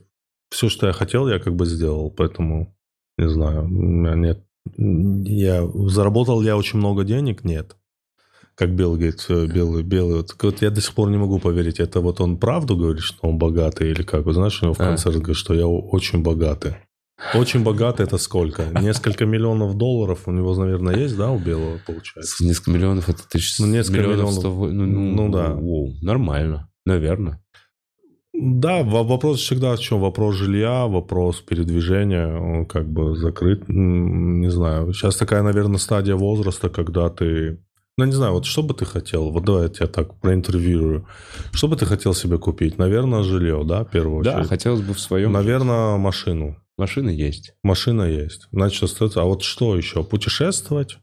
все, 0.51 0.69
что 0.69 0.87
я 0.87 0.93
хотел, 0.93 1.27
я 1.29 1.39
как 1.39 1.55
бы 1.55 1.65
сделал, 1.65 2.11
поэтому 2.11 2.75
не 3.17 3.29
знаю, 3.29 3.65
у 3.65 3.67
меня 3.69 4.15
нет. 4.15 4.43
Я 4.75 5.67
заработал 5.87 6.41
я 6.41 6.57
очень 6.57 6.79
много 6.79 7.03
денег? 7.03 7.43
Нет. 7.43 7.75
Как 8.55 8.75
Билл 8.75 8.95
говорит, 8.95 9.25
белый, 9.29 9.83
белый. 9.83 10.17
Вот, 10.17 10.35
вот 10.41 10.61
я 10.61 10.69
до 10.69 10.81
сих 10.81 10.93
пор 10.93 11.09
не 11.09 11.17
могу 11.17 11.39
поверить, 11.39 11.79
это 11.79 12.01
вот 12.01 12.19
он 12.19 12.37
правду 12.37 12.75
говорит, 12.75 13.01
что 13.01 13.27
он 13.29 13.37
богатый 13.37 13.89
или 13.89 14.03
как? 14.03 14.25
Вот 14.25 14.33
знаешь, 14.33 14.61
у 14.61 14.65
него 14.65 14.73
в 14.73 14.81
А. 14.81 14.83
конце 14.87 15.11
говорит, 15.11 15.37
что 15.37 15.53
я 15.53 15.65
очень 15.65 16.21
богатый. 16.21 16.75
Очень 17.33 17.63
богатый 17.63 18.03
это 18.03 18.17
сколько? 18.17 18.65
Несколько 18.81 19.25
миллионов 19.25 19.75
долларов 19.75 20.21
у 20.27 20.31
него, 20.31 20.55
наверное, 20.55 20.95
есть, 20.95 21.17
да, 21.17 21.31
у 21.31 21.37
Белого, 21.39 21.79
получается? 21.85 22.43
Несколько 22.45 22.71
миллионов 22.71 23.09
это 23.09 23.27
тысяч... 23.27 23.59
Ну, 23.59 23.67
несколько 23.67 24.01
миллионов. 24.01 24.33
сто 24.33 24.51
во- 24.51 24.69
Ну, 24.69 24.85
ну, 24.85 25.15
Ну, 25.27 25.31
да. 25.31 25.53
воу, 25.53 25.93
нормально, 26.01 26.69
наверное. 26.85 27.41
Да, 28.33 28.83
во- 28.83 29.03
вопрос 29.03 29.39
всегда 29.41 29.75
в 29.75 29.79
чем? 29.79 29.99
Вопрос 29.99 30.35
жилья, 30.35 30.85
вопрос 30.87 31.41
передвижения, 31.41 32.27
он 32.37 32.65
как 32.65 32.87
бы 32.89 33.15
закрыт. 33.17 33.63
Не 33.67 34.49
знаю. 34.49 34.93
Сейчас 34.93 35.17
такая, 35.17 35.43
наверное, 35.43 35.77
стадия 35.77 36.15
возраста, 36.15 36.69
когда 36.69 37.09
ты... 37.09 37.59
Ну, 37.97 38.05
не 38.05 38.13
знаю, 38.13 38.31
вот 38.31 38.45
что 38.45 38.63
бы 38.63 38.73
ты 38.73 38.85
хотел? 38.85 39.29
Вот 39.29 39.43
давай 39.43 39.63
я 39.63 39.67
тебя 39.69 39.87
так 39.87 40.17
проинтервьюирую. 40.21 41.05
Что 41.51 41.67
бы 41.67 41.75
ты 41.75 41.85
хотел 41.85 42.13
себе 42.13 42.37
купить? 42.37 42.77
Наверное, 42.77 43.23
жилье, 43.23 43.63
да, 43.65 43.83
в 43.83 43.89
первую 43.89 44.23
Да, 44.23 44.35
очередь? 44.35 44.47
хотелось 44.47 44.79
бы 44.81 44.93
в 44.93 44.99
своем... 45.01 45.33
Наверное, 45.33 45.97
машину. 45.97 46.55
Машина 46.79 47.09
есть. 47.09 47.53
Машина 47.61 48.03
есть. 48.03 48.47
Значит, 48.53 48.83
остается... 48.83 49.21
А 49.21 49.25
вот 49.25 49.43
что 49.43 49.75
еще? 49.75 50.01
Путешествовать? 50.01 50.97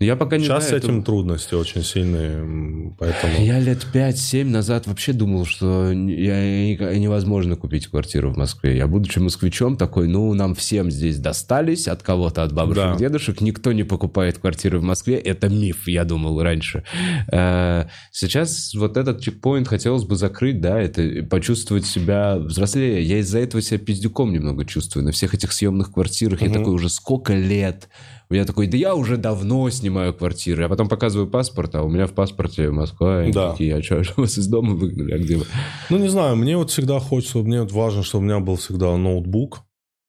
Я 0.00 0.16
пока 0.16 0.36
не 0.36 0.44
Сейчас 0.44 0.64
с 0.64 0.68
знаю, 0.70 0.82
этим 0.82 0.96
это- 0.96 1.06
трудности 1.06 1.54
очень 1.54 1.84
сильные, 1.84 2.92
поэтому... 2.98 3.38
Я 3.38 3.60
лет 3.60 3.86
5-7 3.94 4.44
назад 4.44 4.88
вообще 4.88 5.12
думал, 5.12 5.44
что 5.46 5.92
я, 5.92 6.72
я- 6.72 6.98
невозможно 6.98 7.54
купить 7.54 7.86
квартиру 7.86 8.32
в 8.32 8.36
Москве. 8.36 8.76
Я, 8.76 8.88
будучи 8.88 9.20
москвичом, 9.20 9.76
такой, 9.76 10.08
ну, 10.08 10.34
нам 10.34 10.56
всем 10.56 10.90
здесь 10.90 11.18
достались, 11.18 11.86
от 11.86 12.02
кого-то, 12.02 12.42
от 12.42 12.52
бабушек, 12.52 12.82
Да. 12.82 12.96
дедушек. 12.96 13.40
Никто 13.40 13.70
не 13.72 13.84
покупает 13.84 14.38
квартиры 14.38 14.80
в 14.80 14.82
Москве. 14.82 15.18
Это 15.18 15.48
миф, 15.48 15.86
я 15.86 16.04
думал 16.04 16.42
раньше. 16.42 16.82
Э, 17.30 17.84
Сейчас 18.10 18.74
вот 18.74 18.96
этот 18.96 19.20
чекпоинт 19.20 19.68
хотелось 19.68 20.02
бы 20.04 20.16
закрыть, 20.16 20.60
да, 20.60 20.80
это 20.80 21.22
почувствовать 21.30 21.86
себя 21.86 22.36
взрослее. 22.38 23.04
Я 23.04 23.18
из-за 23.20 23.38
этого 23.38 23.62
себя 23.62 23.78
пиздюком 23.78 24.32
немного 24.32 24.64
чувствую. 24.64 25.04
На 25.04 25.12
всех 25.12 25.32
этих 25.32 25.52
съемных 25.52 25.92
квартирах 25.92 26.40
я 26.42 26.48
Мгм. 26.48 26.58
такой 26.58 26.74
уже 26.74 26.88
сколько 26.88 27.34
лет. 27.34 27.88
Я 28.28 28.44
такой, 28.44 28.66
да 28.66 28.76
я 28.76 28.94
уже 28.94 29.16
давно 29.16 29.70
снимаю 29.70 30.12
квартиры. 30.12 30.64
А 30.64 30.68
потом 30.68 30.88
показываю 30.88 31.28
паспорт, 31.30 31.74
а 31.76 31.82
у 31.82 31.88
меня 31.88 32.06
в 32.06 32.12
паспорте 32.12 32.70
Москва. 32.70 33.24
И 33.24 33.32
Да. 33.32 33.52
такие, 33.52 33.76
а 33.76 33.82
что, 33.82 34.02
вас 34.16 34.36
из 34.38 34.48
дома 34.48 34.74
выгнали? 34.74 35.12
А 35.12 35.18
где 35.18 35.36
вы? 35.36 35.44
Ну, 35.90 35.98
не 35.98 36.08
знаю, 36.08 36.36
мне 36.36 36.56
вот 36.56 36.70
всегда 36.70 36.98
хочется, 36.98 37.38
мне 37.38 37.60
вот 37.62 37.72
важно, 37.72 38.02
чтобы 38.02 38.24
у 38.24 38.26
меня 38.26 38.40
был 38.40 38.56
всегда 38.56 38.96
ноутбук 38.96 39.60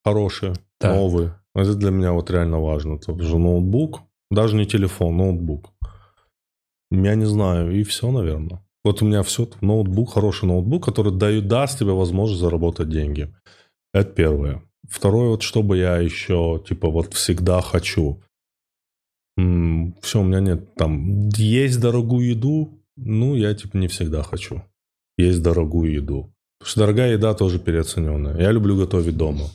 хороший, 0.03 0.53
Да. 0.81 0.95
новый. 0.95 1.29
Это 1.53 1.75
для 1.75 1.91
меня 1.91 2.11
вот 2.13 2.31
реально 2.31 2.59
важно. 2.59 2.97
То 2.99 3.11
есть 3.13 3.33
ноутбук, 3.33 4.01
даже 4.31 4.55
не 4.55 4.65
телефон, 4.65 5.17
ноутбук. 5.17 5.71
Я 6.91 7.15
не 7.15 7.25
знаю, 7.25 7.71
и 7.77 7.83
все, 7.83 8.11
наверное. 8.11 8.63
Вот 8.83 9.01
у 9.01 9.05
меня 9.05 9.21
все, 9.23 9.49
ноутбук, 9.61 10.13
хороший 10.13 10.45
ноутбук, 10.45 10.85
который 10.85 11.11
дает, 11.11 11.47
даст 11.47 11.79
тебе 11.79 11.91
возможность 11.91 12.39
заработать 12.41 12.89
деньги. 12.89 13.33
Это 13.93 14.09
первое. 14.11 14.61
Второе, 14.89 15.29
вот 15.29 15.41
чтобы 15.41 15.77
я 15.77 15.97
еще, 15.97 16.63
типа, 16.67 16.89
вот 16.89 17.13
всегда 17.13 17.61
хочу. 17.61 18.21
все, 19.35 20.21
у 20.21 20.23
меня 20.23 20.39
нет 20.39 20.73
там, 20.75 21.29
есть 21.29 21.79
дорогую 21.79 22.27
еду, 22.29 22.81
ну, 22.95 23.35
я, 23.35 23.53
типа, 23.53 23.77
не 23.77 23.87
всегда 23.87 24.23
хочу. 24.23 24.63
Есть 25.17 25.43
дорогую 25.43 25.93
еду. 25.93 26.33
Потому 26.59 26.69
что 26.71 26.79
дорогая 26.81 27.13
еда 27.13 27.33
тоже 27.33 27.59
переоцененная. 27.59 28.39
Я 28.39 28.51
люблю 28.51 28.75
готовить 28.77 29.15
дома. 29.15 29.45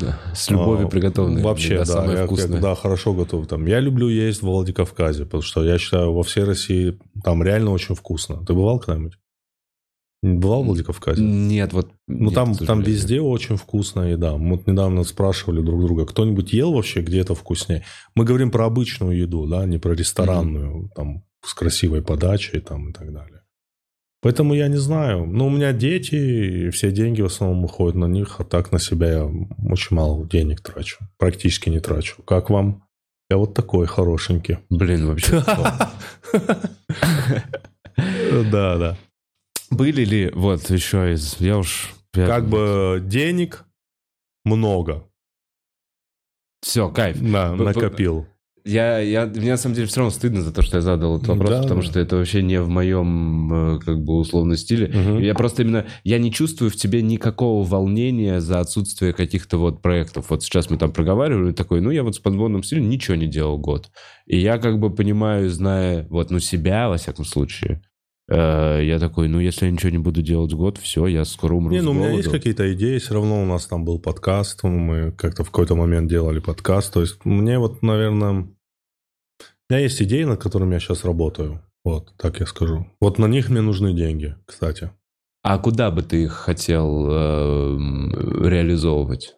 Да, 0.00 0.18
С 0.34 0.48
любовью 0.50 0.86
А, 0.86 0.90
приготовленная. 0.90 1.42
Вообще, 1.42 1.78
да. 1.78 1.84
самая 1.84 2.18
я, 2.18 2.26
вкусная. 2.26 2.56
я- 2.56 2.62
да, 2.62 2.74
хорошо 2.74 3.12
готов. 3.12 3.46
Там. 3.46 3.66
Я 3.66 3.78
люблю 3.80 4.08
есть 4.08 4.40
в 4.40 4.46
Владикавказе, 4.46 5.24
потому 5.24 5.42
что 5.42 5.64
я 5.64 5.76
считаю, 5.78 6.12
во 6.12 6.22
всей 6.22 6.44
России 6.44 6.98
там 7.22 7.42
реально 7.42 7.72
очень 7.72 7.94
вкусно. 7.94 8.36
Ты 8.46 8.54
бывал 8.54 8.78
когда-нибудь? 8.78 9.18
Бывал 10.22 10.62
в 10.62 10.66
Владикавказе? 10.66 11.20
Нет, 11.22 11.72
вот... 11.72 11.90
Ну, 12.06 12.26
нет, 12.26 12.34
там, 12.34 12.54
там 12.54 12.80
везде 12.80 13.20
очень 13.20 13.56
вкусная 13.56 14.12
еда. 14.12 14.36
Мы 14.36 14.56
вот 14.56 14.68
недавно 14.68 15.02
спрашивали 15.02 15.60
друг 15.60 15.80
друга, 15.80 16.06
кто-нибудь 16.06 16.52
ел 16.52 16.72
вообще 16.72 17.00
где-то 17.00 17.34
вкуснее? 17.34 17.84
Мы 18.14 18.24
говорим 18.24 18.52
про 18.52 18.66
обычную 18.66 19.18
еду, 19.18 19.46
да, 19.46 19.66
не 19.66 19.78
про 19.78 19.94
ресторанную, 19.94 20.90
там, 20.94 21.24
с 21.44 21.54
красивой 21.54 22.02
подачей 22.02 22.60
там 22.60 22.90
и 22.90 22.92
так 22.92 23.12
далее. 23.12 23.42
Поэтому 24.20 24.54
я 24.54 24.68
не 24.68 24.76
знаю. 24.76 25.26
Ну, 25.26 25.48
у 25.48 25.50
меня 25.50 25.72
дети, 25.72 26.14
и 26.14 26.70
все 26.70 26.92
деньги 26.92 27.20
в 27.22 27.26
основном 27.26 27.64
уходят 27.64 27.96
на 27.96 28.06
них, 28.06 28.36
а 28.38 28.44
так 28.44 28.70
на 28.70 28.78
себя 28.78 29.10
я 29.10 29.24
очень 29.24 29.96
мало 29.96 30.24
денег 30.28 30.60
трачу. 30.60 30.98
Практически 31.18 31.68
не 31.68 31.80
трачу. 31.80 32.22
Как 32.22 32.48
вам? 32.48 32.84
Я 33.28 33.38
вот 33.38 33.54
такой 33.54 33.86
хорошенький. 33.86 34.58
Блин, 34.70 35.06
вообще. 35.08 35.42
Да, 38.50 38.78
да. 38.78 38.96
Были 39.72 40.04
ли, 40.04 40.30
вот 40.34 40.68
еще 40.70 41.12
из... 41.14 41.40
Я 41.40 41.58
уж... 41.58 41.94
Как 42.12 42.46
бы 42.46 43.02
денег 43.04 43.64
много. 44.44 45.04
Все, 46.60 46.90
кайф. 46.90 47.18
Да, 47.20 47.54
Б- 47.54 47.64
накопил. 47.64 48.26
Я, 48.64 48.98
я, 49.00 49.26
мне 49.26 49.50
на 49.50 49.56
самом 49.56 49.74
деле 49.74 49.88
все 49.88 50.00
равно 50.00 50.12
стыдно 50.12 50.40
за 50.40 50.52
то, 50.52 50.62
что 50.62 50.76
я 50.76 50.82
задал 50.82 51.16
этот 51.16 51.26
вопрос, 51.28 51.50
Да, 51.50 51.62
потому 51.62 51.80
да. 51.80 51.86
что 51.86 51.98
это 51.98 52.16
вообще 52.16 52.42
не 52.42 52.60
в 52.60 52.68
моем, 52.68 53.76
э, 53.76 53.80
как 53.80 54.00
бы, 54.04 54.14
условно 54.18 54.56
стиле. 54.56 54.86
Мгм. 54.86 55.18
Я 55.18 55.34
просто 55.34 55.62
именно, 55.62 55.86
я 56.04 56.20
не 56.20 56.30
чувствую 56.30 56.70
в 56.70 56.76
тебе 56.76 57.02
никакого 57.02 57.66
волнения 57.66 58.40
за 58.40 58.60
отсутствие 58.60 59.14
каких-то 59.14 59.56
вот 59.58 59.82
проектов. 59.82 60.26
Вот 60.30 60.44
сейчас 60.44 60.70
мы 60.70 60.76
там 60.76 60.92
проговаривали, 60.92 61.50
и 61.50 61.54
такой, 61.54 61.80
ну, 61.80 61.90
я 61.90 62.04
вот 62.04 62.14
с 62.14 62.20
подводным 62.20 62.62
стилем 62.62 62.88
ничего 62.88 63.16
не 63.16 63.26
делал 63.26 63.58
год. 63.58 63.90
И 64.26 64.38
я 64.38 64.58
как 64.58 64.78
бы 64.78 64.94
понимаю, 64.94 65.50
зная, 65.50 66.06
вот, 66.08 66.30
ну, 66.30 66.38
себя, 66.38 66.88
во 66.88 66.98
всяком 66.98 67.24
случае, 67.24 67.82
я 68.36 68.98
такой, 68.98 69.28
ну, 69.28 69.40
если 69.40 69.66
я 69.66 69.72
ничего 69.72 69.90
не 69.90 69.98
буду 69.98 70.22
делать 70.22 70.52
год, 70.52 70.78
все, 70.78 71.06
я 71.06 71.24
скоро 71.24 71.54
умру 71.54 71.72
Не, 71.72 71.80
с 71.80 71.84
ну 71.84 71.90
у 71.90 71.94
меня 71.94 72.10
есть 72.10 72.30
какие-то 72.30 72.72
идеи, 72.74 72.98
все 72.98 73.14
равно 73.14 73.42
у 73.42 73.46
нас 73.46 73.66
там 73.66 73.84
был 73.84 73.98
подкаст, 73.98 74.62
мы 74.62 75.12
как-то 75.12 75.44
в 75.44 75.50
какой-то 75.50 75.74
момент 75.74 76.08
делали 76.08 76.38
подкаст, 76.38 76.92
то 76.92 77.00
есть 77.00 77.24
мне 77.24 77.58
вот, 77.58 77.82
наверное, 77.82 78.30
у 78.32 78.46
меня 79.70 79.82
есть 79.82 80.00
идеи, 80.02 80.24
над 80.24 80.40
которыми 80.40 80.74
я 80.74 80.80
сейчас 80.80 81.04
работаю, 81.04 81.62
вот, 81.84 82.14
так 82.16 82.40
я 82.40 82.46
скажу. 82.46 82.86
Вот 83.00 83.18
на 83.18 83.26
них 83.26 83.48
мне 83.48 83.60
нужны 83.60 83.92
деньги, 83.92 84.36
кстати. 84.46 84.90
А 85.42 85.58
куда 85.58 85.90
бы 85.90 86.02
ты 86.02 86.22
их 86.24 86.32
хотел 86.32 87.08
э, 87.10 88.48
реализовывать? 88.48 89.34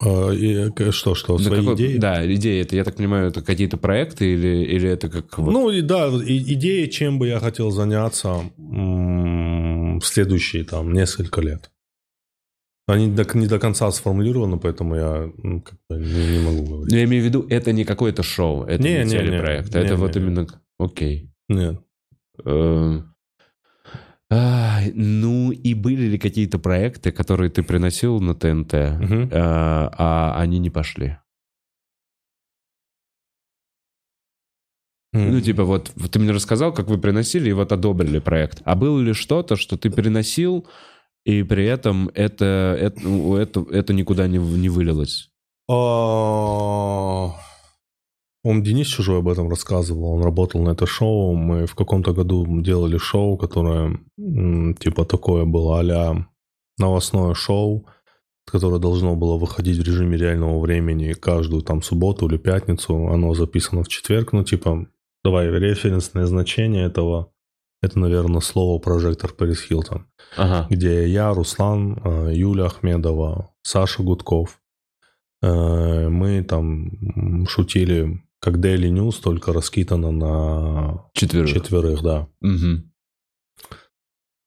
А, 0.00 0.30
и, 0.30 0.70
э, 0.76 0.90
что, 0.92 1.14
что, 1.14 1.38
свои 1.38 1.60
какой- 1.60 1.74
идеи? 1.74 1.96
Да, 1.98 2.24
идеи. 2.34 2.62
Это, 2.62 2.76
я 2.76 2.84
так 2.84 2.96
понимаю, 2.96 3.28
это 3.28 3.42
какие-то 3.42 3.76
проекты 3.78 4.32
или, 4.32 4.64
или 4.64 4.88
это 4.88 5.08
как... 5.08 5.36
вот- 5.38 5.52
Ну, 5.52 5.70
и 5.70 5.80
да, 5.82 6.06
и- 6.08 6.52
идеи, 6.54 6.86
чем 6.86 7.18
бы 7.18 7.26
я 7.26 7.40
хотел 7.40 7.70
заняться 7.72 8.42
в 8.56 10.00
следующие 10.02 10.64
там 10.64 10.92
несколько 10.92 11.40
лет. 11.40 11.70
Они 12.86 13.10
до- 13.10 13.26
не 13.38 13.46
до 13.46 13.58
конца 13.58 13.90
сформулированы, 13.90 14.58
поэтому 14.58 14.94
я 14.96 15.30
ну, 15.42 15.62
не, 15.90 16.38
не 16.38 16.44
могу 16.44 16.64
говорить. 16.64 16.92
Я 16.94 17.04
имею 17.04 17.22
в 17.22 17.26
виду, 17.26 17.46
это 17.50 17.72
не 17.72 17.84
какое-то 17.84 18.22
шоу, 18.22 18.64
это 18.64 18.82
Не, 18.82 18.98
не, 18.98 19.04
не, 19.04 19.10
телепроект. 19.10 19.74
не, 19.74 19.80
это 19.80 19.90
не, 19.94 19.96
вот 19.96 20.14
не, 20.14 20.20
не. 20.22 20.26
именно... 20.28 20.46
Окей. 20.78 21.30
Нет. 21.48 21.80
Э, 22.46 23.00
ай, 24.30 24.92
ну, 24.94 25.50
и 25.52 25.74
были 25.74 26.06
ли 26.06 26.18
какие-то 26.18 26.58
проекты, 26.58 27.12
которые 27.12 27.50
ты 27.50 27.62
приносил 27.62 28.20
на 28.20 28.34
ТНТ, 28.34 28.72
Мгм. 28.72 29.22
э, 29.24 29.30
а 29.32 30.34
они 30.36 30.58
не 30.58 30.70
пошли? 30.70 31.16
Ну, 35.12 35.40
типа, 35.40 35.64
вот 35.64 35.90
ты 36.12 36.18
мне 36.18 36.32
рассказал, 36.32 36.72
как 36.72 36.88
вы 36.88 36.98
приносили, 36.98 37.48
и 37.48 37.52
вот 37.54 37.72
одобрили 37.72 38.18
проект. 38.18 38.60
А 38.64 38.74
было 38.74 39.00
ли 39.00 39.14
что-то, 39.14 39.56
что 39.56 39.78
ты 39.78 39.88
переносил, 39.90 40.66
и 41.24 41.42
при 41.42 41.64
этом 41.64 42.10
это, 42.14 42.76
это, 42.78 43.00
ну, 43.00 43.34
это, 43.36 43.64
это 43.70 43.94
никуда 43.94 44.28
не, 44.28 44.38
не 44.38 44.68
вылилось? 44.68 45.30
А, 45.70 47.32
Он 48.44 48.62
Денис 48.62 48.86
Чужой 48.86 49.18
об 49.18 49.28
этом 49.28 49.48
рассказывал. 49.48 50.12
Он 50.14 50.22
работал 50.22 50.62
на 50.62 50.70
это 50.70 50.86
шоу. 50.86 51.34
Мы 51.34 51.66
в 51.66 51.74
каком-то 51.74 52.12
году 52.12 52.46
делали 52.62 52.96
шоу, 52.96 53.36
которое 53.36 53.98
типа 54.16 55.04
такое 55.04 55.44
было 55.44 55.80
а 55.80 56.26
новостное 56.78 57.34
шоу, 57.34 57.86
которое 58.46 58.78
должно 58.78 59.16
было 59.16 59.36
выходить 59.36 59.78
в 59.78 59.82
режиме 59.82 60.16
реального 60.16 60.60
времени 60.60 61.12
каждую 61.12 61.62
там 61.62 61.82
субботу 61.82 62.26
или 62.28 62.38
пятницу. 62.38 63.08
Оно 63.08 63.34
записано 63.34 63.82
в 63.82 63.88
четверг. 63.88 64.32
Ну, 64.32 64.44
типа, 64.44 64.86
давай, 65.24 65.48
референсное 65.48 66.26
значение 66.26 66.86
этого. 66.86 67.32
Это, 67.82 67.98
наверное, 67.98 68.40
слово 68.40 68.80
прожектор 68.80 69.32
Пэрис 69.32 69.62
Хилтон 69.62 70.06
Ага. 70.36 70.66
где 70.68 71.06
я, 71.08 71.32
Руслан, 71.32 72.00
э, 72.04 72.32
Юля 72.34 72.66
Ахмедова, 72.66 73.52
Саша 73.62 74.02
Гудков. 74.02 74.60
Э, 75.42 76.08
Мы 76.08 76.42
там 76.42 77.46
шутили, 77.46 78.20
как 78.40 78.56
Daily 78.56 78.90
News, 78.90 79.20
только 79.22 79.52
раскидано 79.52 80.10
на 80.10 81.10
Четверых. 81.14 81.50
четверых, 81.52 82.02
да. 82.02 82.28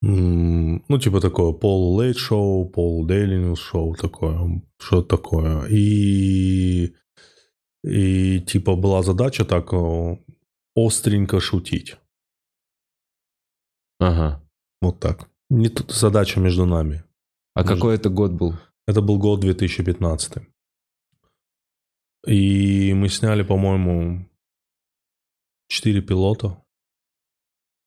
М, 0.03 0.83
Ну, 0.87 0.99
типа 0.99 1.19
такое 1.21 1.53
пол 1.53 1.95
лейт 1.99 2.17
шоу, 2.17 2.67
пол 2.69 3.07
Daily 3.07 3.37
News 3.51 3.57
шоу 3.57 3.95
такое, 3.95 4.61
что 4.79 5.01
такое. 5.03 5.65
И, 5.69 6.95
и 7.83 8.39
типа 8.39 8.75
была 8.75 9.03
задача 9.03 9.45
так 9.45 9.71
э, 9.73 10.17
остренько 10.75 11.39
шутить. 11.39 11.97
Ага. 13.99 14.41
Вот 14.81 14.99
так. 14.99 15.29
Не 15.49 15.69
тут 15.69 15.91
задача 15.91 16.39
между 16.39 16.65
нами. 16.65 17.03
А 17.53 17.61
Может- 17.61 17.75
какой 17.75 17.95
это 17.95 18.09
год 18.09 18.31
был? 18.31 18.55
Это 18.87 19.01
был 19.01 19.19
год 19.19 19.41
2015. 19.41 20.47
И 22.27 22.93
мы 22.93 23.09
сняли, 23.09 23.43
по-моему, 23.43 24.27
4 25.69 26.01
пилота. 26.01 26.61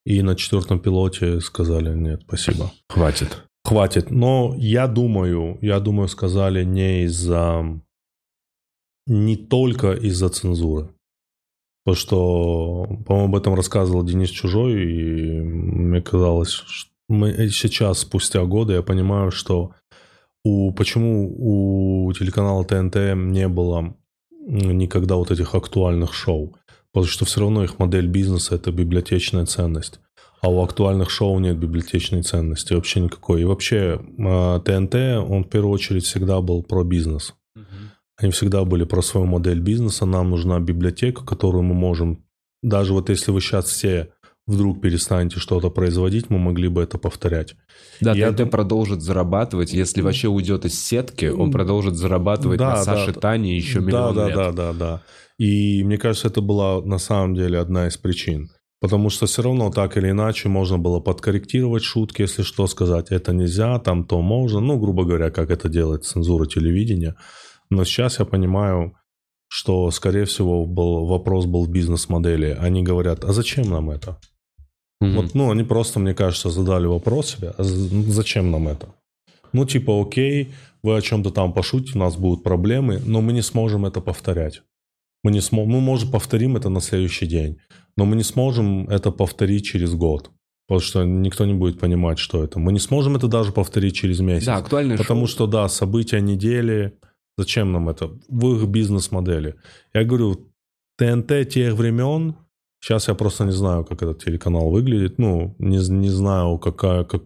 И 0.04 0.22
на 0.22 0.36
четвертом 0.36 0.80
пилоте 0.80 1.40
сказали, 1.40 1.94
нет, 1.94 2.22
спасибо. 2.26 2.72
Хватит. 2.88 3.44
Хватит. 3.64 4.10
Но 4.10 4.54
я 4.58 4.86
думаю, 4.86 5.58
я 5.62 5.80
думаю, 5.80 6.08
сказали 6.08 6.64
не 6.64 7.04
из-за... 7.04 7.80
Не 9.06 9.36
только 9.36 9.92
из-за 9.92 10.28
цензуры. 10.30 10.94
Потому 11.84 11.96
что, 11.96 12.84
по-моему, 13.06 13.28
об 13.28 13.36
этом 13.36 13.54
рассказывал 13.54 14.02
Денис 14.02 14.30
Чужой, 14.30 14.82
и 14.82 15.40
мне 15.40 16.00
казалось, 16.00 16.50
что 16.50 16.90
мы 17.08 17.32
сейчас, 17.50 17.98
спустя 17.98 18.42
годы, 18.44 18.72
я 18.72 18.82
понимаю, 18.82 19.30
что 19.30 19.74
у, 20.42 20.72
почему 20.72 21.34
у 21.36 22.12
телеканала 22.14 22.64
ТНТ 22.64 22.96
не 23.14 23.48
было 23.48 23.94
никогда 24.46 25.16
вот 25.16 25.30
этих 25.30 25.54
актуальных 25.54 26.14
шоу. 26.14 26.54
Потому 26.92 27.10
что 27.10 27.24
все 27.24 27.40
равно 27.40 27.64
их 27.64 27.78
модель 27.78 28.06
бизнеса– 28.06 28.54
это 28.56 28.70
библиотечная 28.70 29.46
ценность. 29.46 30.00
А 30.40 30.48
у 30.48 30.62
актуальных 30.62 31.10
шоу 31.10 31.38
нет 31.38 31.56
библиотечной 31.56 32.22
ценности 32.22 32.74
вообще 32.74 33.00
никакой. 33.00 33.40
И 33.40 33.44
вообще 33.44 33.98
ТНТ, 34.16 34.94
он 35.28 35.44
в 35.44 35.48
первую 35.48 35.72
очередь 35.72 36.04
всегда 36.04 36.40
был 36.40 36.62
про 36.62 36.84
бизнес. 36.84 37.34
Они 38.16 38.30
всегда 38.30 38.64
были 38.64 38.84
про 38.84 39.02
свою 39.02 39.26
модель 39.26 39.60
бизнеса. 39.60 40.06
Нам 40.06 40.30
нужна 40.30 40.60
библиотека, 40.60 41.24
которую 41.24 41.64
мы 41.64 41.74
можем... 41.74 42.22
Даже 42.62 42.92
вот 42.92 43.08
если 43.08 43.32
вы 43.32 43.40
сейчас 43.40 43.66
все 43.66 44.12
вдруг 44.46 44.80
перестанете 44.80 45.38
что-то 45.38 45.70
производить, 45.70 46.30
мы 46.30 46.38
могли 46.38 46.68
бы 46.68 46.82
это 46.82 46.98
повторять. 46.98 47.54
Да, 48.00 48.12
Я 48.12 48.32
ТНТ 48.32 48.50
продолжит 48.50 49.00
зарабатывать. 49.00 49.72
Если 49.72 50.02
вообще 50.02 50.28
уйдет 50.28 50.64
из 50.64 50.78
сетки, 50.78 51.26
он 51.26 51.50
продолжит 51.50 51.96
зарабатывать 51.96 52.58
Да, 52.58 52.70
на 52.70 52.74
да, 52.76 52.82
Саше 52.82 53.12
да. 53.12 53.20
Тане 53.20 53.56
еще 53.56 53.80
да, 53.80 53.86
миллион 53.86 54.14
да, 54.14 54.26
лет. 54.26 54.36
да, 54.36 54.52
да, 54.52 54.72
да. 54.72 55.02
И 55.38 55.82
мне 55.82 55.98
кажется, 55.98 56.28
это 56.28 56.40
была 56.40 56.82
на 56.82 56.98
самом 56.98 57.34
деле 57.34 57.58
одна 57.58 57.88
из 57.88 57.96
причин. 57.96 58.50
Потому 58.80 59.08
что 59.08 59.24
все 59.24 59.40
равно 59.40 59.70
так 59.70 59.96
или 59.96 60.10
иначе 60.10 60.50
можно 60.50 60.76
было 60.78 61.00
подкорректировать 61.00 61.82
шутки, 61.82 62.20
если 62.20 62.42
что, 62.42 62.66
сказать 62.66 63.06
это 63.10 63.32
нельзя, 63.32 63.78
там 63.78 64.04
то 64.04 64.20
можно. 64.20 64.60
Ну, 64.60 64.78
грубо 64.78 65.04
говоря, 65.04 65.30
как 65.30 65.50
это 65.50 65.70
делает 65.70 66.04
цензура 66.04 66.44
телевидения. 66.44 67.16
Но 67.70 67.84
сейчас 67.84 68.18
я 68.18 68.26
понимаю, 68.26 68.94
что, 69.48 69.90
скорее 69.90 70.26
всего, 70.26 70.66
был, 70.66 71.06
вопрос 71.06 71.46
был 71.46 71.64
в 71.64 71.70
бизнес-модели. 71.70 72.56
Они 72.60 72.82
говорят, 72.82 73.24
а 73.24 73.32
зачем 73.32 73.70
нам 73.70 73.88
это? 73.88 74.18
Мгм. 75.00 75.16
Вот, 75.16 75.34
ну, 75.34 75.50
они 75.50 75.64
просто, 75.64 76.00
мне 76.00 76.14
кажется, 76.14 76.50
задали 76.50 76.86
вопрос 76.86 77.34
себе, 77.34 77.52
а 77.58 77.62
ну, 77.62 78.02
зачем 78.10 78.50
нам 78.50 78.68
это? 78.68 78.88
Ну, 79.52 79.66
типа, 79.66 80.00
окей, 80.00 80.52
вы 80.82 80.96
о 80.96 81.00
чем-то 81.00 81.30
там 81.30 81.52
пошутите, 81.52 81.92
у 81.94 82.00
нас 82.00 82.16
будут 82.16 82.42
проблемы, 82.42 83.00
но 83.06 83.20
мы 83.20 83.32
не 83.32 83.42
сможем 83.42 83.86
это 83.86 84.00
повторять. 84.00 84.62
Мы, 85.22 85.30
не 85.30 85.40
смо... 85.40 85.64
мы, 85.64 85.80
может, 85.80 86.10
повторим 86.10 86.56
это 86.56 86.68
на 86.68 86.80
следующий 86.80 87.26
день, 87.26 87.56
но 87.96 88.04
мы 88.04 88.16
не 88.16 88.22
сможем 88.22 88.88
это 88.90 89.10
повторить 89.10 89.64
через 89.64 89.94
год, 89.94 90.30
потому 90.66 90.80
что 90.80 91.04
никто 91.04 91.46
не 91.46 91.54
будет 91.54 91.80
понимать, 91.80 92.18
что 92.18 92.44
это. 92.44 92.58
Мы 92.58 92.72
не 92.72 92.80
сможем 92.80 93.16
это 93.16 93.28
даже 93.28 93.52
повторить 93.52 93.96
через 93.96 94.20
месяц. 94.20 94.46
Да, 94.46 94.56
актуальное 94.56 94.98
Потому 94.98 95.26
шоу. 95.26 95.28
что, 95.28 95.46
да, 95.46 95.68
события 95.68 96.20
недели, 96.20 96.98
зачем 97.38 97.72
нам 97.72 97.88
это? 97.88 98.10
В 98.28 98.56
их 98.56 98.68
бизнес-модели. 98.68 99.54
Я 99.94 100.04
говорю, 100.04 100.50
ТНТ 100.98 101.48
тех 101.48 101.74
времен 101.74 102.34
Сейчас 102.84 103.08
я 103.08 103.14
просто 103.14 103.44
не 103.44 103.52
знаю, 103.52 103.82
как 103.84 104.02
этот 104.02 104.22
телеканал 104.22 104.68
выглядит. 104.70 105.18
Ну, 105.18 105.54
не, 105.58 105.78
не 105.88 106.10
знаю, 106.10 106.58
какая, 106.58 107.04
как, 107.04 107.22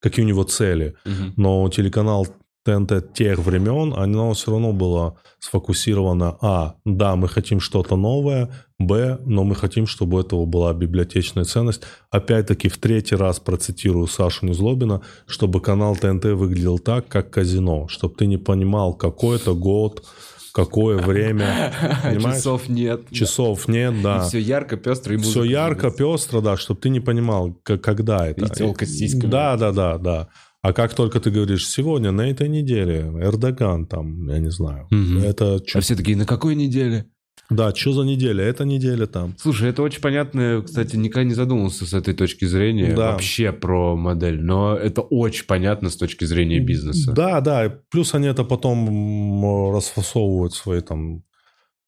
какие 0.00 0.24
у 0.24 0.28
него 0.28 0.44
цели. 0.44 0.94
Мгм. 1.04 1.34
Но 1.36 1.68
телеканал 1.68 2.26
ТНТ 2.64 3.12
тех 3.12 3.38
времен, 3.40 3.92
оно 3.94 4.32
все 4.32 4.52
равно 4.52 4.72
было 4.72 5.18
сфокусировано, 5.38 6.36
а, 6.40 6.76
да, 6.86 7.16
мы 7.16 7.28
хотим 7.28 7.60
что-то 7.60 7.96
новое, 7.96 8.48
б, 8.78 9.18
но 9.26 9.44
мы 9.44 9.54
хотим, 9.54 9.86
чтобы 9.86 10.16
у 10.16 10.20
этого 10.20 10.46
была 10.46 10.72
библиотечная 10.72 11.44
ценность. 11.44 11.82
Опять-таки, 12.10 12.70
в 12.70 12.78
третий 12.78 13.16
раз 13.16 13.38
процитирую 13.38 14.06
Сашу 14.06 14.46
Незлобина, 14.46 15.02
чтобы 15.26 15.60
канал 15.60 15.94
ТНТ 15.94 16.24
выглядел 16.24 16.78
так, 16.78 17.06
как 17.08 17.30
казино, 17.30 17.86
чтобы 17.88 18.14
ты 18.14 18.26
не 18.26 18.38
понимал, 18.38 18.94
какой 18.94 19.36
это 19.36 19.52
год, 19.52 20.06
какое 20.52 20.96
время, 21.02 21.72
понимаешь? 22.02 22.36
Часов 22.36 22.68
нет. 22.68 23.10
Часов 23.10 23.68
нет, 23.68 23.94
да. 24.02 24.20
Все 24.28 24.38
ярко, 24.38 24.76
пестро 24.76 25.14
и 25.14 25.18
Все 25.18 25.44
ярко, 25.44 25.90
двигается. 25.90 25.98
пестро, 26.04 26.40
да, 26.40 26.56
чтобы 26.56 26.80
ты 26.80 26.88
не 26.90 27.00
понимал, 27.00 27.52
когда 27.62 28.26
это. 28.26 28.44
И 28.44 28.48
тёлка 28.48 28.86
с 28.86 28.90
сиськами. 28.90 29.30
Да, 29.30 29.56
да, 29.56 29.72
да, 29.72 29.98
да. 29.98 30.28
А 30.62 30.72
как 30.74 30.92
только 30.94 31.20
ты 31.20 31.30
говоришь, 31.30 31.66
сегодня, 31.66 32.10
на 32.12 32.30
этой 32.30 32.46
неделе, 32.48 33.10
Эрдоган 33.22 33.86
там, 33.86 34.28
я 34.28 34.38
не 34.38 34.50
знаю, 34.50 34.88
это 35.24 35.54
А 35.54 35.60
чё- 35.60 35.80
все 35.80 35.96
такие, 35.96 36.16
на 36.18 36.26
какой 36.26 36.54
неделе? 36.54 37.06
Да, 37.50 37.74
что 37.74 37.92
за 37.92 38.02
неделя? 38.02 38.44
Это 38.44 38.64
неделя 38.64 39.06
там. 39.06 39.34
Слушай, 39.38 39.70
это 39.70 39.82
очень 39.82 40.00
понятно, 40.00 40.62
кстати, 40.64 40.96
никогда 40.96 41.24
не 41.24 41.34
задумывался 41.34 41.84
с 41.84 41.92
этой 41.92 42.14
точки 42.14 42.44
зрения 42.44 42.94
Да. 42.94 43.12
вообще 43.12 43.52
про 43.52 43.96
модель, 43.96 44.40
но 44.40 44.76
это 44.76 45.02
очень 45.02 45.46
понятно 45.46 45.90
с 45.90 45.96
точки 45.96 46.24
зрения 46.24 46.60
бизнеса. 46.60 47.12
Да, 47.12 47.40
да. 47.40 47.78
Плюс 47.90 48.14
они 48.14 48.28
это 48.28 48.44
потом 48.44 49.74
расфасовывают 49.74 50.54
свои 50.54 50.80
там 50.80 51.22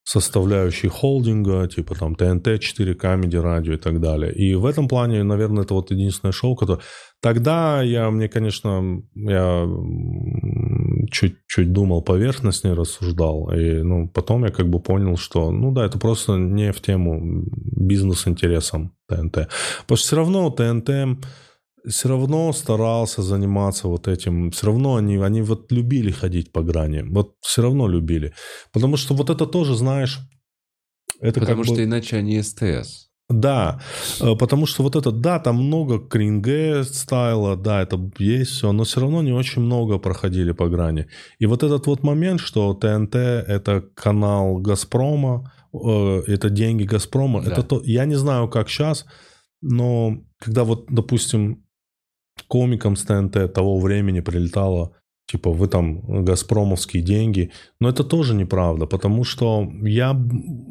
составляющие 0.04 0.90
холдинга, 0.90 1.68
типа 1.68 1.94
там 1.94 2.16
ТНТ, 2.16 2.60
4 2.60 2.94
Comedy, 2.94 3.40
радио 3.40 3.74
и 3.74 3.76
так 3.76 4.00
далее. 4.00 4.32
И 4.34 4.54
в 4.54 4.66
этом 4.66 4.88
плане, 4.88 5.22
наверное, 5.22 5.62
это 5.62 5.74
вот 5.74 5.92
единственное 5.92 6.32
шоу, 6.32 6.56
которое... 6.56 6.82
Тогда 7.20 7.82
я, 7.82 8.10
мне, 8.10 8.28
конечно, 8.28 9.00
я 9.14 9.64
чуть-чуть 11.12 11.72
думал 11.72 12.02
поверхностнее, 12.02 12.74
рассуждал. 12.74 13.52
И, 13.52 13.82
ну, 13.82 14.08
потом 14.08 14.44
я 14.44 14.50
как 14.50 14.68
бы 14.68 14.80
понял, 14.80 15.16
что, 15.16 15.50
ну 15.50 15.72
да, 15.72 15.86
это 15.86 15.98
просто 15.98 16.36
не 16.36 16.72
в 16.72 16.80
тему 16.80 17.20
бизнес-интересам 17.22 18.96
ТНТ. 19.08 19.48
Потому 19.82 19.96
что 19.96 19.96
все 19.96 20.16
равно 20.16 20.50
ТНТ 20.50 21.24
все 21.88 22.08
равно 22.08 22.52
старался 22.52 23.22
заниматься 23.22 23.88
вот 23.88 24.08
этим. 24.08 24.50
Все 24.50 24.66
равно 24.66 24.96
они, 24.96 25.16
они 25.16 25.42
вот 25.42 25.70
любили 25.72 26.10
ходить 26.10 26.52
по 26.52 26.62
грани. 26.62 27.02
Вот 27.02 27.34
все 27.40 27.62
равно 27.62 27.88
любили. 27.88 28.34
Потому 28.72 28.96
что 28.96 29.14
вот 29.14 29.30
это 29.30 29.46
тоже, 29.46 29.74
знаешь, 29.74 30.20
это 31.20 31.40
Потому 31.40 31.62
как 31.62 31.66
что 31.66 31.74
бы... 31.76 31.84
иначе 31.84 32.16
они 32.16 32.42
СТС. 32.42 33.11
Да, 33.32 33.80
э, 34.20 34.36
потому 34.36 34.66
что 34.66 34.82
вот 34.82 34.96
это, 34.96 35.10
да, 35.10 35.38
там 35.38 35.56
много 35.56 35.98
кринге 35.98 36.84
стайла, 36.84 37.56
да, 37.56 37.82
это 37.82 37.98
есть 38.18 38.52
все, 38.52 38.72
но 38.72 38.84
все 38.84 39.00
равно 39.00 39.22
не 39.22 39.32
очень 39.32 39.62
много 39.62 39.98
проходили 39.98 40.52
по 40.52 40.68
грани. 40.68 41.06
И 41.38 41.46
вот 41.46 41.62
этот 41.62 41.86
вот 41.86 42.02
момент, 42.02 42.40
что 42.40 42.74
ТНТ 42.74 43.14
это 43.14 43.82
канал 43.94 44.58
Газпрома, 44.58 45.52
э, 45.72 46.22
это 46.26 46.50
деньги 46.50 46.84
Газпрома, 46.84 47.42
Да. 47.42 47.52
это 47.52 47.62
то, 47.62 47.80
я 47.84 48.04
не 48.04 48.16
знаю, 48.16 48.48
как 48.48 48.68
сейчас, 48.68 49.06
но 49.62 50.18
когда 50.38 50.64
вот, 50.64 50.86
допустим, 50.90 51.64
комикам 52.48 52.96
с 52.96 53.04
ТНТ 53.04 53.52
того 53.52 53.78
времени 53.80 54.20
прилетало, 54.20 54.92
типа, 55.26 55.50
вы 55.50 55.66
там 55.68 56.24
газпромовские 56.24 57.02
деньги, 57.02 57.50
но 57.80 57.88
это 57.88 58.04
тоже 58.04 58.34
неправда, 58.34 58.86
потому 58.86 59.24
что 59.24 59.68
я 59.82 60.12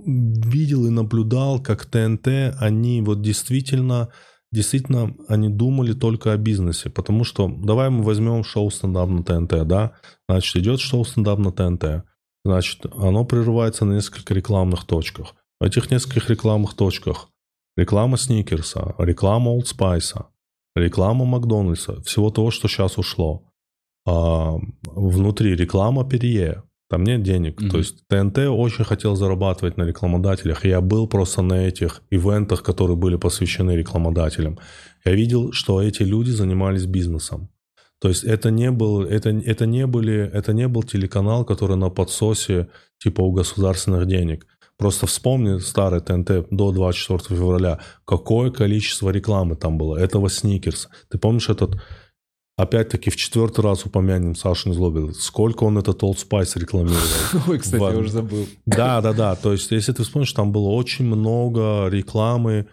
видел 0.05 0.85
и 0.85 0.89
наблюдал, 0.89 1.61
как 1.61 1.85
ТНТ, 1.85 2.27
они 2.59 3.01
вот 3.01 3.21
действительно, 3.21 4.09
действительно, 4.51 5.15
они 5.27 5.49
думали 5.49 5.93
только 5.93 6.33
о 6.33 6.37
бизнесе, 6.37 6.89
потому 6.89 7.23
что, 7.23 7.47
давай 7.47 7.89
мы 7.89 8.03
возьмем 8.03 8.43
шоу 8.43 8.69
стендап 8.69 9.09
на 9.09 9.23
ТНТ, 9.23 9.67
да, 9.67 9.93
значит, 10.29 10.55
идет 10.57 10.79
шоу 10.79 11.05
стендап 11.05 11.39
на 11.39 11.51
ТНТ, 11.51 12.03
значит, 12.45 12.85
оно 12.95 13.25
прерывается 13.25 13.85
на 13.85 13.93
несколько 13.93 14.33
рекламных 14.33 14.85
точках. 14.85 15.35
В 15.59 15.63
этих 15.63 15.91
нескольких 15.91 16.29
рекламных 16.29 16.73
точках 16.73 17.29
реклама 17.77 18.17
Сникерса, 18.17 18.95
реклама 18.97 19.51
Old 19.51 19.65
Spice, 19.65 20.25
реклама 20.75 21.25
Макдональдса, 21.25 22.01
всего 22.01 22.29
того, 22.31 22.51
что 22.51 22.67
сейчас 22.67 22.97
ушло. 22.97 23.50
А, 24.05 24.57
внутри 24.87 25.55
реклама 25.55 26.03
Перье, 26.03 26.63
там 26.89 27.03
нет 27.03 27.23
денег. 27.23 27.61
Мгм. 27.61 27.69
То 27.69 27.77
есть 27.77 28.03
ТНТ 28.07 28.39
очень 28.49 28.83
хотел 28.83 29.15
зарабатывать 29.15 29.77
на 29.77 29.83
рекламодателях. 29.83 30.65
Я 30.65 30.81
был 30.81 31.07
просто 31.07 31.41
на 31.41 31.67
этих 31.67 32.01
ивентах, 32.09 32.63
которые 32.63 32.97
были 32.97 33.15
посвящены 33.15 33.71
рекламодателям. 33.71 34.59
Я 35.05 35.13
видел, 35.13 35.51
что 35.53 35.81
эти 35.81 36.03
люди 36.03 36.31
занимались 36.31 36.85
бизнесом. 36.85 37.49
То 38.01 38.09
есть 38.09 38.23
это 38.23 38.49
не 38.49 38.71
был, 38.71 39.03
это, 39.03 39.29
это 39.29 39.65
не 39.67 39.85
были, 39.85 40.29
это 40.33 40.53
не 40.53 40.67
был 40.67 40.83
телеканал, 40.83 41.45
который 41.45 41.77
на 41.77 41.89
подсосе 41.89 42.67
типа 42.97 43.21
у 43.21 43.31
государственных 43.31 44.07
денег. 44.07 44.47
Просто 44.77 45.05
вспомни 45.05 45.59
старый 45.59 46.01
ТНТ 46.01 46.47
до 46.49 46.71
24 46.71 47.39
февраля, 47.39 47.79
какое 48.03 48.49
количество 48.49 49.11
рекламы 49.11 49.55
там 49.55 49.77
было, 49.77 49.95
этого 49.95 50.27
Сникерс. 50.27 50.89
Ты 51.09 51.19
помнишь 51.19 51.49
этот, 51.49 51.79
опять-таки 52.61 53.09
в 53.09 53.15
четвертый 53.15 53.61
раз 53.61 53.85
упомянем 53.85 54.35
Сашу 54.35 54.69
Незлобина, 54.69 55.13
сколько 55.13 55.63
он 55.63 55.77
этот 55.77 56.01
Old 56.03 56.17
Spice 56.17 56.59
рекламировал. 56.59 56.99
Ой, 57.47 57.59
кстати, 57.59 57.81
я 57.81 57.97
уже 57.97 58.09
забыл. 58.09 58.47
Да, 58.65 59.01
да, 59.01 59.13
да. 59.13 59.35
То 59.35 59.51
есть, 59.51 59.71
если 59.71 59.93
ты 59.93 60.03
вспомнишь, 60.03 60.33
там 60.33 60.51
было 60.51 60.69
очень 60.69 61.05
много 61.05 61.87
рекламы 61.89 62.67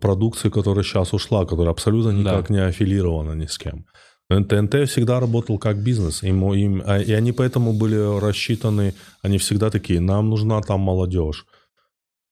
продукции, 0.00 0.50
которая 0.50 0.84
сейчас 0.84 1.12
ушла, 1.12 1.46
которая 1.46 1.72
абсолютно 1.72 2.10
никак 2.10 2.50
не 2.50 2.58
аффилирована 2.58 3.32
ни 3.32 3.46
с 3.46 3.58
кем. 3.58 3.86
ТНТ 4.30 4.86
всегда 4.88 5.20
работал 5.20 5.58
как 5.58 5.78
бизнес, 5.82 6.22
им, 6.22 6.52
им, 6.52 6.82
а- 6.84 6.98
и 7.00 7.12
они 7.12 7.32
поэтому 7.32 7.72
были 7.72 8.20
рассчитаны, 8.20 8.92
они 9.22 9.38
всегда 9.38 9.70
такие, 9.70 10.00
нам 10.00 10.28
нужна 10.28 10.60
там 10.60 10.80
молодежь. 10.80 11.46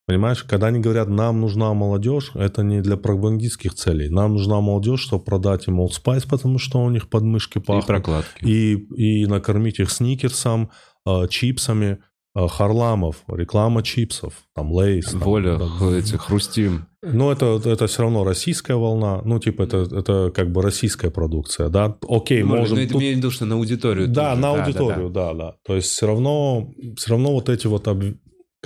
Понимаешь, 0.07 0.45
когда 0.45 0.69
они 0.69 0.79
говорят, 0.79 1.09
нам 1.09 1.41
нужна 1.41 1.75
молодежь, 1.75 2.31
это 2.35 2.63
не 2.63 2.81
для 2.81 2.97
пропагандистских 2.97 3.75
целей. 3.75 4.09
Нам 4.09 4.35
нужна 4.35 4.61
молодежь, 4.61 5.01
чтобы 5.01 5.25
продать 5.25 5.67
им 5.67 5.81
Old 5.81 5.91
Spice, 6.01 6.29
потому 6.29 6.59
что 6.59 6.79
у 6.83 6.91
них 6.91 7.09
подмышки 7.09 7.59
И 7.59 7.61
пахнут 7.61 7.87
прокладки. 7.87 8.45
и, 8.45 8.75
и 9.23 9.27
накормить 9.27 9.81
их 9.81 9.91
сникерсом, 9.91 10.71
э, 11.07 11.27
чипсами. 11.29 11.99
Э, 12.39 12.49
Харламов, 12.49 13.25
реклама 13.29 13.83
чипсов, 13.83 14.35
там 14.55 14.71
Лейс. 14.71 15.07
там, 15.11 15.21
Воля, 15.21 15.57
да. 15.57 15.67
х- 15.67 15.91
эти 15.97 16.17
хрустим. 16.17 16.87
Ну, 17.03 17.31
это, 17.33 17.59
это 17.65 17.87
все 17.87 18.03
равно 18.03 18.25
российская 18.25 18.75
волна. 18.77 19.23
Ну, 19.25 19.39
типа, 19.41 19.63
это, 19.63 19.79
это 19.91 20.31
как 20.35 20.53
бы 20.53 20.61
российская 20.61 21.11
продукция, 21.11 21.69
да? 21.71 21.97
Окей, 22.07 22.43
Может, 22.43 22.61
можем... 22.61 22.77
но 22.77 22.83
это 22.83 22.93
тут- 22.93 23.01
имею 23.01 23.15
в 23.15 23.19
виду, 23.19 23.31
что 23.31 23.47
на 23.47 23.55
аудиторию. 23.55 24.07
Да, 24.09 24.31
тоже. 24.35 24.41
на 24.43 24.53
да, 24.55 24.65
аудиторию, 24.65 25.09
да, 25.09 25.33
да. 25.33 25.55
То 25.65 25.77
есть 25.77 25.89
все 25.89 26.07
равно, 26.07 26.69
все 26.99 27.11
равно 27.13 27.33
вот 27.33 27.49
эти 27.49 27.67
вот 27.69 27.89
об- 27.89 28.05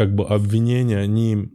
как 0.00 0.14
бы 0.14 0.24
обвинения, 0.24 0.96
они 0.96 1.50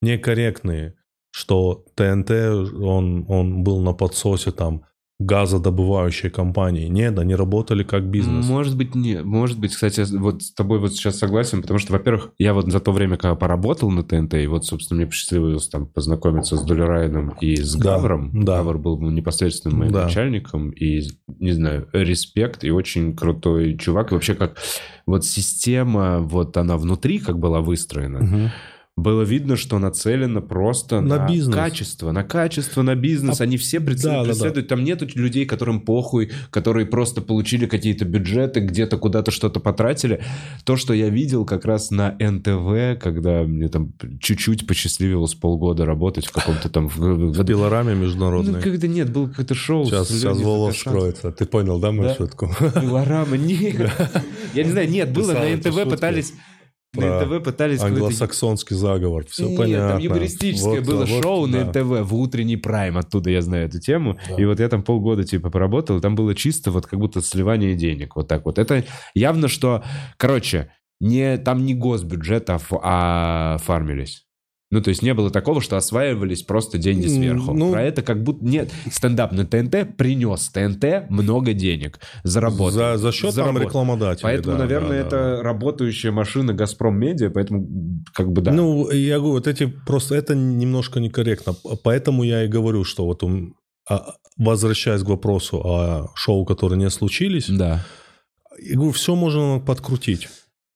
некорректные, 0.00 0.94
что 1.30 1.84
ТНТ, 1.94 2.30
он, 2.30 3.26
он 3.28 3.62
был 3.62 3.80
на 3.82 3.92
подсосе 3.92 4.50
там 4.50 4.84
газодобывающей 5.20 6.30
компании. 6.30 6.86
Нет, 6.88 7.18
они 7.18 7.34
работали 7.34 7.82
как 7.84 8.08
бизнес. 8.08 8.48
Может 8.48 8.78
быть, 8.78 8.94
не. 8.94 9.22
Может 9.22 9.60
быть, 9.60 9.72
кстати, 9.74 10.04
вот 10.16 10.42
с 10.42 10.54
тобой 10.54 10.78
вот 10.78 10.94
сейчас 10.94 11.18
согласен, 11.18 11.60
потому 11.60 11.78
что, 11.78 11.92
во-первых, 11.92 12.30
я 12.38 12.54
вот 12.54 12.72
за 12.72 12.80
то 12.80 12.92
время, 12.92 13.18
когда 13.18 13.34
поработал 13.34 13.90
на 13.90 14.02
ТНТ, 14.02 14.34
и 14.34 14.46
вот, 14.46 14.64
собственно, 14.64 14.96
мне 15.00 15.06
посчастливилось 15.06 15.68
там 15.68 15.86
познакомиться 15.86 16.56
с 16.56 16.62
Доли 16.64 16.80
Райаном 16.80 17.36
и 17.42 17.56
с 17.56 17.74
Да, 17.74 17.96
Гавром. 17.98 18.30
да. 18.42 18.56
Гавр 18.56 18.78
был 18.78 18.98
непосредственно 19.10 19.76
моим 19.76 19.92
Да. 19.92 20.04
начальником, 20.04 20.70
и, 20.70 21.02
не 21.38 21.52
знаю, 21.52 21.86
респект, 21.92 22.64
и 22.64 22.70
очень 22.70 23.14
крутой 23.14 23.76
чувак. 23.76 24.10
И 24.12 24.14
вообще, 24.14 24.34
как 24.34 24.56
вот 25.06 25.24
система, 25.24 26.18
вот 26.18 26.56
она 26.56 26.76
внутри 26.76 27.18
как 27.18 27.38
была 27.38 27.60
выстроена, 27.60 28.18
Мгм. 28.18 28.50
Было 28.96 29.22
видно, 29.22 29.56
что 29.56 29.78
нацелено 29.78 30.42
просто 30.42 31.00
На 31.00 31.16
на, 31.16 31.26
бизнес. 31.26 31.54
качество, 31.56 32.12
на 32.12 32.24
качество, 32.24 32.82
на 32.82 32.94
бизнес. 32.94 33.40
А- 33.40 33.44
Они 33.44 33.56
все 33.56 33.80
пред- 33.80 34.02
да, 34.02 34.10
да, 34.10 34.18
да. 34.18 34.24
преследуют. 34.28 34.68
Там 34.68 34.84
нету 34.84 35.08
людей, 35.14 35.46
которым 35.46 35.80
похуй, 35.80 36.30
которые 36.50 36.84
просто 36.84 37.22
получили 37.22 37.64
какие-то 37.64 38.04
бюджеты, 38.04 38.60
где-то 38.60 38.98
куда-то 38.98 39.30
что-то 39.30 39.60
потратили. 39.60 40.22
То, 40.64 40.76
что 40.76 40.92
я 40.92 41.08
видел 41.08 41.46
как 41.46 41.64
раз 41.64 41.90
на 41.90 42.14
НТВ, 42.20 43.00
когда 43.02 43.44
мне 43.44 43.68
там 43.68 43.92
чуть-чуть 44.20 44.66
посчастливилось 44.66 45.34
полгода 45.34 45.86
работать 45.86 46.26
в 46.26 46.32
каком-то 46.32 46.68
там... 46.68 46.88
В, 46.88 46.98
в- 46.98 47.44
пилораме 47.46 47.94
международной. 47.94 48.52
ну, 48.54 48.60
когда 48.60 48.86
нет, 48.88 49.10
было 49.10 49.26
какое-то 49.26 49.54
шоу. 49.54 49.86
Сейчас, 49.86 50.08
сейчас 50.08 50.36
Закашанским. 50.36 50.72
вскроется. 50.74 51.32
Ты 51.32 51.46
понял, 51.46 51.80
да, 51.80 51.92
мою 51.92 52.10
Да. 52.10 52.14
шутку? 52.14 52.50
Пилорама, 52.74 53.38
нет. 53.38 53.90
Я 54.54 54.64
не 54.64 54.70
знаю, 54.70 54.90
нет, 54.90 55.12
было 55.14 55.32
на 55.32 55.56
НТВ 55.56 55.88
пытались... 55.88 56.34
На 56.94 57.24
НТВ 57.24 57.42
пытались 57.42 57.80
Англосаксонский 57.80 58.76
заговор. 58.76 59.24
Все 59.26 59.48
Нет, 59.48 59.58
понятно. 59.58 59.88
там 59.92 59.98
юмористическое 59.98 60.80
Вот, 60.80 60.86
было 60.86 61.06
вот, 61.06 61.22
шоу 61.22 61.46
на 61.46 61.64
да. 61.64 61.80
НТВ 61.80 62.10
в 62.10 62.14
утренний 62.14 62.58
прайм, 62.58 62.98
оттуда 62.98 63.30
я 63.30 63.40
знаю 63.40 63.66
эту 63.66 63.80
тему. 63.80 64.18
Да. 64.28 64.36
И 64.36 64.44
вот 64.44 64.60
я 64.60 64.68
там 64.68 64.82
полгода 64.82 65.24
типа 65.24 65.50
поработал, 65.50 66.00
там 66.00 66.14
было 66.14 66.34
чисто 66.34 66.70
вот 66.70 66.86
как 66.86 66.98
будто 66.98 67.22
сливание 67.22 67.74
денег, 67.74 68.16
вот 68.16 68.28
так 68.28 68.44
вот. 68.44 68.58
Это 68.58 68.84
явно, 69.14 69.48
что, 69.48 69.82
короче, 70.18 70.70
не, 71.00 71.38
там 71.38 71.64
не 71.64 71.74
госбюджет, 71.74 72.50
а, 72.50 72.60
а 72.82 73.56
фармились. 73.58 74.26
Ну, 74.72 74.80
то 74.80 74.88
есть 74.88 75.02
не 75.02 75.12
было 75.12 75.30
такого, 75.30 75.60
что 75.60 75.76
осваивались 75.76 76.42
просто 76.44 76.78
деньги 76.78 77.06
сверху. 77.06 77.52
Ну, 77.52 77.72
Про 77.72 77.82
это 77.82 78.00
как 78.00 78.22
будто 78.22 78.42
нет. 78.42 78.72
Стендап 78.90 79.30
на 79.32 79.44
ТНТ 79.44 79.98
принес 79.98 80.48
ТНТ 80.48 81.10
много 81.10 81.52
денег. 81.52 82.00
Заработал. 82.24 82.70
За, 82.70 82.96
за 82.96 83.12
счет 83.12 83.34
там 83.34 83.44
Заработал. 83.44 83.68
рекламодателей. 83.68 84.22
Поэтому, 84.22 84.56
да, 84.56 84.62
наверное, 84.62 84.88
да, 85.02 85.06
это 85.06 85.10
да. 85.10 85.42
работающая 85.42 86.10
машина 86.10 86.54
Газпром 86.54 86.98
Медиа, 86.98 87.28
поэтому 87.28 87.68
как 88.14 88.32
бы 88.32 88.40
да. 88.40 88.50
Ну, 88.50 88.90
я 88.90 89.18
говорю, 89.18 89.34
вот 89.34 89.46
эти 89.46 89.66
просто 89.66 90.14
это 90.14 90.34
немножко 90.34 91.00
некорректно. 91.00 91.54
Поэтому 91.84 92.22
я 92.22 92.44
и 92.44 92.48
говорю, 92.48 92.84
что 92.84 93.04
вот 93.04 93.22
а, 93.90 94.14
возвращаясь 94.38 95.02
к 95.02 95.06
вопросу 95.06 95.60
о 95.62 96.12
шоу, 96.14 96.46
которые 96.46 96.78
не 96.78 96.88
случились, 96.88 97.48
да. 97.50 97.84
я 98.58 98.76
говорю, 98.76 98.92
все 98.92 99.14
можно 99.14 99.60
подкрутить. 99.60 100.28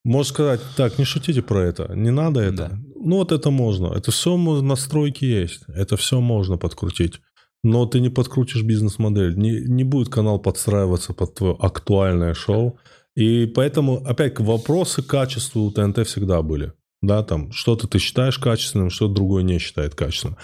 Можно 0.07 0.33
сказать, 0.33 0.61
так, 0.77 0.99
не 0.99 1.05
шутите 1.05 1.43
про 1.43 1.65
это, 1.65 1.93
не 1.97 2.13
надо 2.13 2.41
это. 2.41 2.57
Да. 2.57 2.79
Ну 2.95 3.17
вот 3.17 3.33
это 3.33 3.51
можно. 3.51 3.89
Это 3.89 4.13
все 4.13 4.37
настройки 4.37 5.25
есть. 5.25 5.63
Это 5.67 5.97
все 5.97 6.21
можно 6.21 6.57
подкрутить. 6.57 7.21
Но 7.65 7.87
ты 7.87 7.99
не 7.99 8.09
подкрутишь 8.09 8.63
бизнес-модель. 8.63 9.37
Не, 9.37 9.63
не 9.67 9.83
будет 9.83 10.09
канал 10.09 10.39
подстраиваться 10.39 11.13
под 11.13 11.35
твое 11.35 11.57
актуальное 11.59 12.35
шоу. 12.35 12.79
И 13.17 13.47
поэтому, 13.47 13.97
опять, 14.07 14.39
вопросы 14.39 15.03
к 15.03 15.09
качеству 15.09 15.63
у 15.63 15.73
ТНТ 15.73 16.07
всегда 16.07 16.41
были. 16.41 16.73
Да, 17.03 17.25
там 17.25 17.51
что-то 17.51 17.89
ты 17.89 17.99
считаешь 17.99 18.39
качественным, 18.39 18.91
что-то 18.91 19.15
другой 19.15 19.43
не 19.43 19.59
считает 19.59 19.97
качественным. 19.97 20.37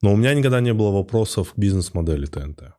Но 0.00 0.12
у 0.12 0.16
меня 0.16 0.32
никогда 0.32 0.60
не 0.60 0.72
было 0.72 0.92
вопросов 0.92 1.54
к 1.54 1.58
бизнес-модели 1.58 2.26
ТНТ. 2.26 2.74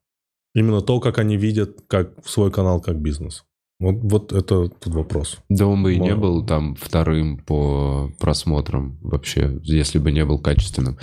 Именно 0.56 0.80
то, 0.80 1.02
как 1.02 1.18
они 1.18 1.36
видят 1.36 1.82
как 1.90 2.14
свой 2.26 2.50
канал 2.50 2.80
как 2.80 3.02
бизнес. 3.02 3.44
Вот, 3.80 3.96
вот 4.04 4.34
это 4.34 4.68
тут 4.68 4.94
вопрос. 4.94 5.38
Да 5.48 5.66
он 5.66 5.84
бы 5.84 5.94
и 5.94 6.00
не 6.00 6.14
был 6.14 6.46
там 6.46 6.76
вторым 6.76 7.38
по 7.38 8.12
просмотрам 8.20 9.00
вообще, 9.02 9.58
если 9.64 10.00
бы 10.00 10.12
не 10.12 10.26
был 10.26 10.38
качественным. 10.38 10.98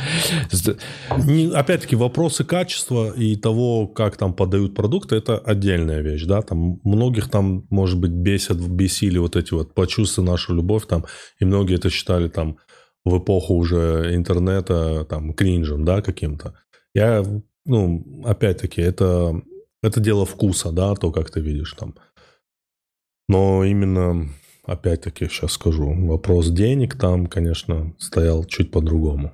Опять-таки, 1.55 1.97
вопросы 1.97 2.44
качества 2.44 3.12
и 3.12 3.35
того, 3.36 3.86
как 3.86 4.19
там 4.19 4.35
подают 4.35 4.74
продукты, 4.74 5.16
это 5.16 5.39
отдельная 5.39 6.03
вещь, 6.03 6.24
да, 6.24 6.43
там 6.43 6.78
многих 6.85 7.31
там, 7.31 7.66
может 7.70 7.98
быть, 7.98 8.11
бесят, 8.11 8.59
бесили 8.59 9.16
вот 9.16 9.36
эти 9.36 9.55
вот 9.55 9.73
«почувствуй 9.73 10.27
нашу 10.27 10.55
любовь», 10.55 10.86
там, 10.86 11.07
и 11.40 11.47
многие 11.47 11.77
это 11.77 11.89
считали 11.89 12.28
там 12.28 12.59
в 13.07 13.19
эпоху 13.19 13.55
уже 13.55 14.11
интернета 14.15 15.07
там 15.09 15.32
кринжем, 15.32 15.86
да, 15.86 16.03
каким-то. 16.03 16.55
Я, 16.93 17.24
ну, 17.65 18.23
опять-таки, 18.24 18.82
это, 18.82 19.40
это 19.82 20.01
дело 20.01 20.27
вкуса, 20.27 20.73
да, 20.73 20.94
то, 20.94 21.11
как 21.11 21.31
ты 21.31 21.40
видишь 21.40 21.73
там. 21.73 21.94
Но 23.28 23.65
именно, 23.65 24.28
опять-таки, 24.65 25.27
сейчас 25.28 25.53
скажу, 25.53 25.93
вопрос 26.07 26.48
денег 26.51 26.97
там, 26.98 27.27
конечно, 27.27 27.94
стоял 27.98 28.44
чуть 28.44 28.70
по-другому. 28.70 29.32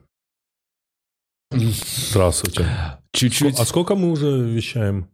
Здравствуйте. 1.50 2.66
Чуть-чуть. 3.12 3.58
А 3.58 3.64
сколько 3.66 3.94
мы 3.94 4.10
уже 4.10 4.40
вещаем? 4.48 5.08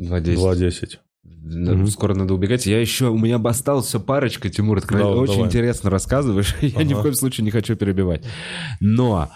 2.10. 0.00 0.34
2.10. 0.36 0.98
Да, 1.22 1.72
Мгм. 1.74 1.86
Скоро 1.88 2.14
надо 2.14 2.34
убегать. 2.34 2.66
Я 2.66 2.80
еще, 2.80 3.08
у 3.08 3.18
меня 3.18 3.38
бы 3.38 3.50
осталась 3.50 3.86
все 3.86 4.00
парочка, 4.00 4.48
Тимур, 4.48 4.80
Да, 4.84 5.08
очень 5.08 5.34
давай. 5.34 5.46
интересно 5.48 5.90
рассказываешь. 5.90 6.54
Я 6.60 6.82
ни 6.84 6.92
в 6.92 6.96
Ага. 6.96 7.02
коем 7.02 7.14
случае 7.14 7.44
не 7.44 7.50
хочу 7.50 7.76
перебивать. 7.76 8.24
Но, 8.80 9.30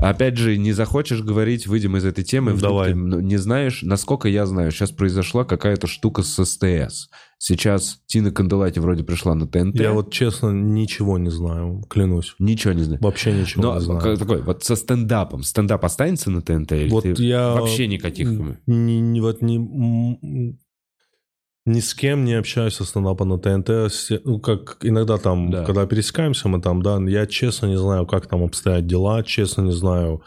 опять 0.00 0.36
же, 0.36 0.56
не 0.56 0.72
захочешь 0.72 1.22
говорить, 1.22 1.66
выйдем 1.66 1.96
из 1.96 2.04
этой 2.04 2.24
темы. 2.24 2.54
Давай. 2.54 2.90
ты, 2.90 2.94
ну, 2.96 3.20
не 3.20 3.36
знаешь, 3.36 3.82
насколько 3.82 4.28
я 4.28 4.46
знаю, 4.46 4.70
сейчас 4.70 4.90
произошла 4.90 5.44
какая-то 5.44 5.86
штука 5.86 6.22
с 6.22 6.42
СТС. 6.44 7.08
Сейчас 7.42 8.00
Тина 8.06 8.30
Канделати 8.32 8.78
вроде 8.80 9.02
пришла 9.02 9.34
на 9.34 9.46
ТНТ. 9.46 9.76
Я 9.80 9.92
вот 9.92 10.12
честно 10.12 10.50
ничего 10.50 11.16
не 11.18 11.30
знаю, 11.30 11.82
клянусь. 11.88 12.34
Ничего 12.38 12.74
не 12.74 12.82
знаю. 12.82 13.00
Вообще 13.02 13.32
ничего 13.32 13.62
Но 13.62 13.74
не 13.76 13.80
знаю. 13.80 14.00
как- 14.00 14.18
такой, 14.18 14.42
вот 14.42 14.62
со 14.64 14.76
стендапом. 14.76 15.42
Стендап 15.42 15.84
останется 15.84 16.30
на 16.30 16.42
ТНТ? 16.42 16.72
Или 16.72 16.90
Вот 16.90 17.04
ты 17.04 17.14
я 17.22 17.54
вообще 17.54 17.86
никаких? 17.86 18.28
ни, 18.66 18.92
ни- 18.92 19.20
вот 19.20 19.42
м, 19.42 20.58
ни 21.66 21.80
с 21.80 21.94
кем 21.94 22.24
не 22.24 22.34
общаюсь 22.34 22.74
со 22.74 22.84
стендапа 22.84 23.24
на 23.24 23.38
ТНТ. 23.38 23.92
Ну, 24.24 24.40
как 24.40 24.78
иногда 24.82 25.18
там, 25.18 25.50
Да. 25.50 25.64
когда 25.64 25.86
пересекаемся, 25.86 26.48
мы 26.48 26.60
там, 26.60 26.82
да, 26.82 26.98
я 27.06 27.26
честно 27.26 27.66
не 27.66 27.76
знаю, 27.78 28.06
как 28.06 28.26
там 28.26 28.42
обстоят 28.42 28.86
дела, 28.86 29.22
честно 29.22 29.62
не 29.62 29.72
знаю, 29.72 30.22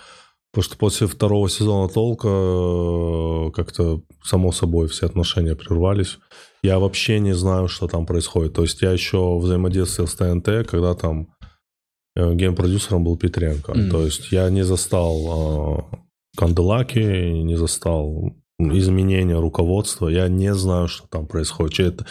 потому 0.51 0.63
что 0.63 0.77
после 0.77 1.07
второго 1.07 1.49
сезона 1.49 1.89
толка 1.89 2.27
э, 2.27 3.51
как-то 3.55 4.01
само 4.23 4.51
собой 4.51 4.87
все 4.87 5.07
отношения 5.07 5.55
прервались. 5.55 6.19
Я 6.61 6.77
вообще 6.79 7.19
не 7.19 7.33
знаю, 7.33 7.67
что 7.67 7.87
там 7.87 8.05
происходит. 8.05 8.53
То 8.53 8.61
есть 8.61 8.81
я 8.81 8.91
еще 8.91 9.37
взаимодействовал 9.37 10.07
с 10.07 10.15
ТНТ, 10.15 10.67
когда 10.69 10.93
там 10.93 11.27
э, 12.15 12.35
гейм-продюсером 12.35 13.03
был 13.03 13.17
Петренко. 13.17 13.73
Мгм. 13.73 13.89
То 13.89 14.05
есть 14.05 14.31
я 14.31 14.49
не 14.49 14.63
застал 14.63 15.89
э, 15.91 15.95
Канделаки, 16.37 16.99
не 17.43 17.55
застал 17.57 18.35
изменения 18.59 19.39
руководства. 19.39 20.07
Я 20.07 20.27
не 20.27 20.53
знаю, 20.53 20.87
что 20.87 21.07
там 21.07 21.25
происходит. 21.27 21.79
Это 21.79 22.05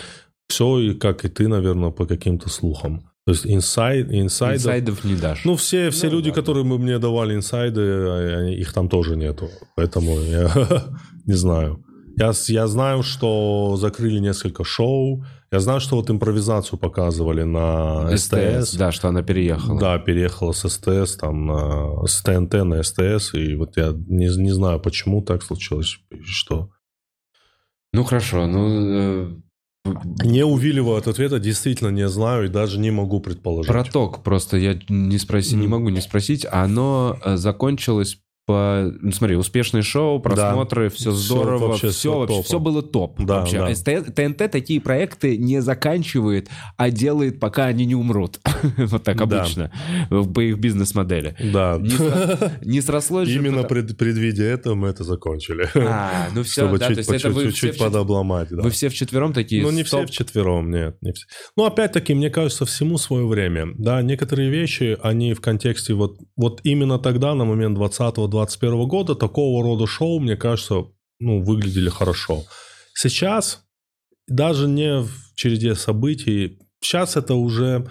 все, 0.49 0.79
и 0.79 0.95
как 0.95 1.25
и 1.25 1.29
ты, 1.29 1.49
наверное, 1.49 1.91
по 1.91 2.05
каким-то 2.07 2.49
слухам. 2.51 3.09
То 3.25 3.33
есть 3.33 3.47
инсайд, 3.47 4.09
инсайдов... 4.11 4.57
Инсайдов 4.63 5.05
не 5.05 5.15
дашь. 5.15 5.45
Ну, 5.45 5.55
все, 5.57 5.91
все 5.91 6.09
Ну, 6.09 6.15
люди, 6.17 6.29
ладно. 6.31 6.43
которые 6.43 6.65
мы 6.65 6.79
мне 6.79 6.99
давали 6.99 7.35
инсайды, 7.37 7.81
а, 7.81 8.39
они- 8.41 8.55
их 8.57 8.73
там 8.73 8.89
тоже 8.89 9.17
нету. 9.17 9.49
Поэтому 9.77 10.21
я 10.21 10.51
не 11.27 11.35
знаю. 11.35 11.85
Я, 12.17 12.33
я 12.49 12.67
знаю, 12.67 13.03
что 13.05 13.77
закрыли 13.77 14.19
несколько 14.19 14.65
шоу. 14.65 15.25
Я 15.53 15.61
знаю, 15.61 15.81
что 15.81 15.97
вот 15.97 16.09
импровизацию 16.09 16.79
показывали 16.79 17.43
на 17.43 18.17
СТС. 18.17 18.75
Да, 18.75 18.91
что 18.91 19.09
она 19.09 19.23
переехала. 19.23 19.79
Да, 19.79 19.99
переехала 19.99 20.53
с 20.53 20.67
СТС, 20.67 21.17
там, 21.17 21.47
на, 21.47 22.07
с 22.07 22.23
ТНТ 22.23 22.55
на 22.65 22.83
СТС. 22.83 23.35
И 23.35 23.55
вот 23.55 23.77
я 23.77 23.93
не, 23.93 24.35
не 24.43 24.51
знаю, 24.51 24.81
почему 24.81 25.21
так 25.21 25.43
случилось. 25.43 25.99
Что. 26.25 26.71
Ну 27.93 28.05
хорошо, 28.05 28.47
ну 28.47 29.35
э, 29.85 29.95
Не 30.25 30.47
увиливаю 30.47 30.97
от 30.97 31.07
ответа, 31.07 31.39
действительно 31.39 31.91
не 31.91 32.09
знаю 32.09 32.47
и 32.47 32.49
даже 32.49 32.79
не 32.79 32.91
могу 32.91 33.21
предположить. 33.21 33.71
проток 33.71 34.23
просто 34.23 34.57
я 34.57 34.81
не 34.89 35.19
спроси, 35.19 35.57
не 35.57 35.67
могу 35.67 35.91
не 35.91 36.01
спросить. 36.01 36.47
Оно 36.51 37.19
э, 37.23 37.37
закончилось 37.37 38.19
по, 38.45 38.93
ну, 39.01 39.13
смотри, 39.13 39.37
успешное 39.37 39.83
шоу, 39.83 40.19
просмотры, 40.21 40.89
все 40.89 41.11
Всё 41.11 41.13
здорово, 41.13 41.77
все 41.77 41.91
всё 41.91 42.19
вообще, 42.19 42.27
топом. 42.35 42.43
все 42.45 42.59
было 42.59 42.83
топ. 42.83 43.21
Да, 43.23 43.41
вообще. 43.41 43.59
да. 43.59 43.67
А 43.69 44.11
ТНТ 44.11 44.51
такие 44.51 44.81
проекты 44.81 45.37
не 45.37 45.61
заканчивает, 45.63 46.49
а 46.77 46.91
делает, 46.91 47.39
пока 47.39 47.67
они 47.67 47.85
не 47.87 47.95
умрут. 47.95 48.41
вот 48.77 49.03
так 49.05 49.17
Да. 49.17 49.23
обычно 49.43 49.71
по 50.35 50.41
их 50.41 50.59
бизнес-модели. 50.59 51.37
Да. 51.53 51.79
Не, 51.81 51.89
сра- 51.91 52.53
не 52.65 52.81
срослось 52.81 53.29
Именно 53.29 53.63
пред- 53.65 53.97
предвидя 53.97 54.45
это, 54.45 54.75
мы 54.75 54.89
это 54.89 55.05
закончили. 55.05 55.69
А, 55.77 56.29
ну 56.35 56.43
все, 56.43 56.63
Чтобы 56.63 56.79
да, 56.79 56.87
то 56.87 56.91
чуть, 56.95 56.99
есть 56.99 57.11
по 57.11 57.15
это 57.15 57.31
вы 57.31 57.45
чуть, 57.45 57.55
все, 57.57 57.67
чуть 57.69 57.77
вчет- 57.77 57.85
подобломать. 57.87 58.49
Да. 58.51 58.63
вы 58.63 58.71
все 58.71 58.89
вчетвером 58.89 59.33
такие. 59.33 59.63
Ну, 59.63 59.71
не 59.71 59.83
все 59.85 60.05
вчетвером, 60.07 60.71
нет. 60.71 60.97
Не 61.01 61.13
все. 61.13 61.27
Ну, 61.57 61.65
опять-таки, 61.65 62.13
мне 62.15 62.29
кажется, 62.31 62.65
всему 62.67 62.99
свое 62.99 63.27
время. 63.27 63.69
Да, 63.79 64.03
некоторые 64.03 64.51
вещи, 64.51 64.99
они 65.03 65.33
в 65.35 65.41
контексте 65.41 65.95
вот, 65.95 66.19
вот 66.37 66.61
именно 66.65 66.99
тогда, 66.99 67.35
на 67.35 67.45
момент 67.45 67.79
2020-2021 68.33 68.87
года, 68.87 69.15
такого 69.15 69.63
рода 69.63 69.87
шоу, 69.87 70.21
мне 70.21 70.37
кажется, 70.37 70.87
ну, 71.21 71.43
выглядели 71.43 71.89
хорошо. 71.89 72.45
Сейчас, 72.95 73.65
даже 74.27 74.69
не 74.69 75.03
в 75.03 75.35
череде 75.35 75.75
событий, 75.75 76.59
сейчас 76.81 77.17
это 77.17 77.35
уже 77.35 77.89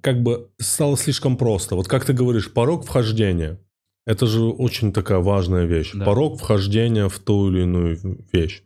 как 0.00 0.22
бы 0.22 0.50
стало 0.58 0.96
слишком 0.96 1.36
просто. 1.36 1.74
Вот 1.76 1.88
как 1.88 2.04
ты 2.04 2.12
говоришь, 2.12 2.52
порог 2.52 2.84
вхождения. 2.84 3.58
Это 4.06 4.26
же 4.26 4.42
очень 4.42 4.92
такая 4.92 5.18
важная 5.18 5.64
вещь. 5.64 5.92
Да. 5.94 6.04
Порог 6.04 6.38
вхождения 6.38 7.08
в 7.08 7.18
ту 7.18 7.50
или 7.50 7.62
иную 7.62 7.98
вещь. 8.32 8.62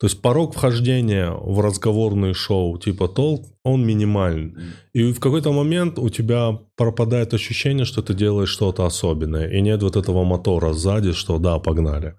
То 0.00 0.06
есть 0.06 0.22
порог 0.22 0.54
вхождения 0.54 1.30
в 1.30 1.60
разговорные 1.60 2.32
шоу 2.32 2.78
типа 2.78 3.06
толк, 3.06 3.46
он 3.64 3.86
минимален. 3.86 4.58
И 4.94 5.12
в 5.12 5.20
какой-то 5.20 5.52
момент 5.52 5.98
у 5.98 6.08
тебя 6.08 6.58
пропадает 6.74 7.34
ощущение, 7.34 7.84
что 7.84 8.00
ты 8.00 8.14
делаешь 8.14 8.48
что-то 8.48 8.86
особенное. 8.86 9.50
И 9.50 9.60
нет 9.60 9.82
вот 9.82 9.96
этого 9.96 10.24
мотора 10.24 10.72
сзади, 10.72 11.12
что 11.12 11.38
да, 11.38 11.58
погнали. 11.58 12.16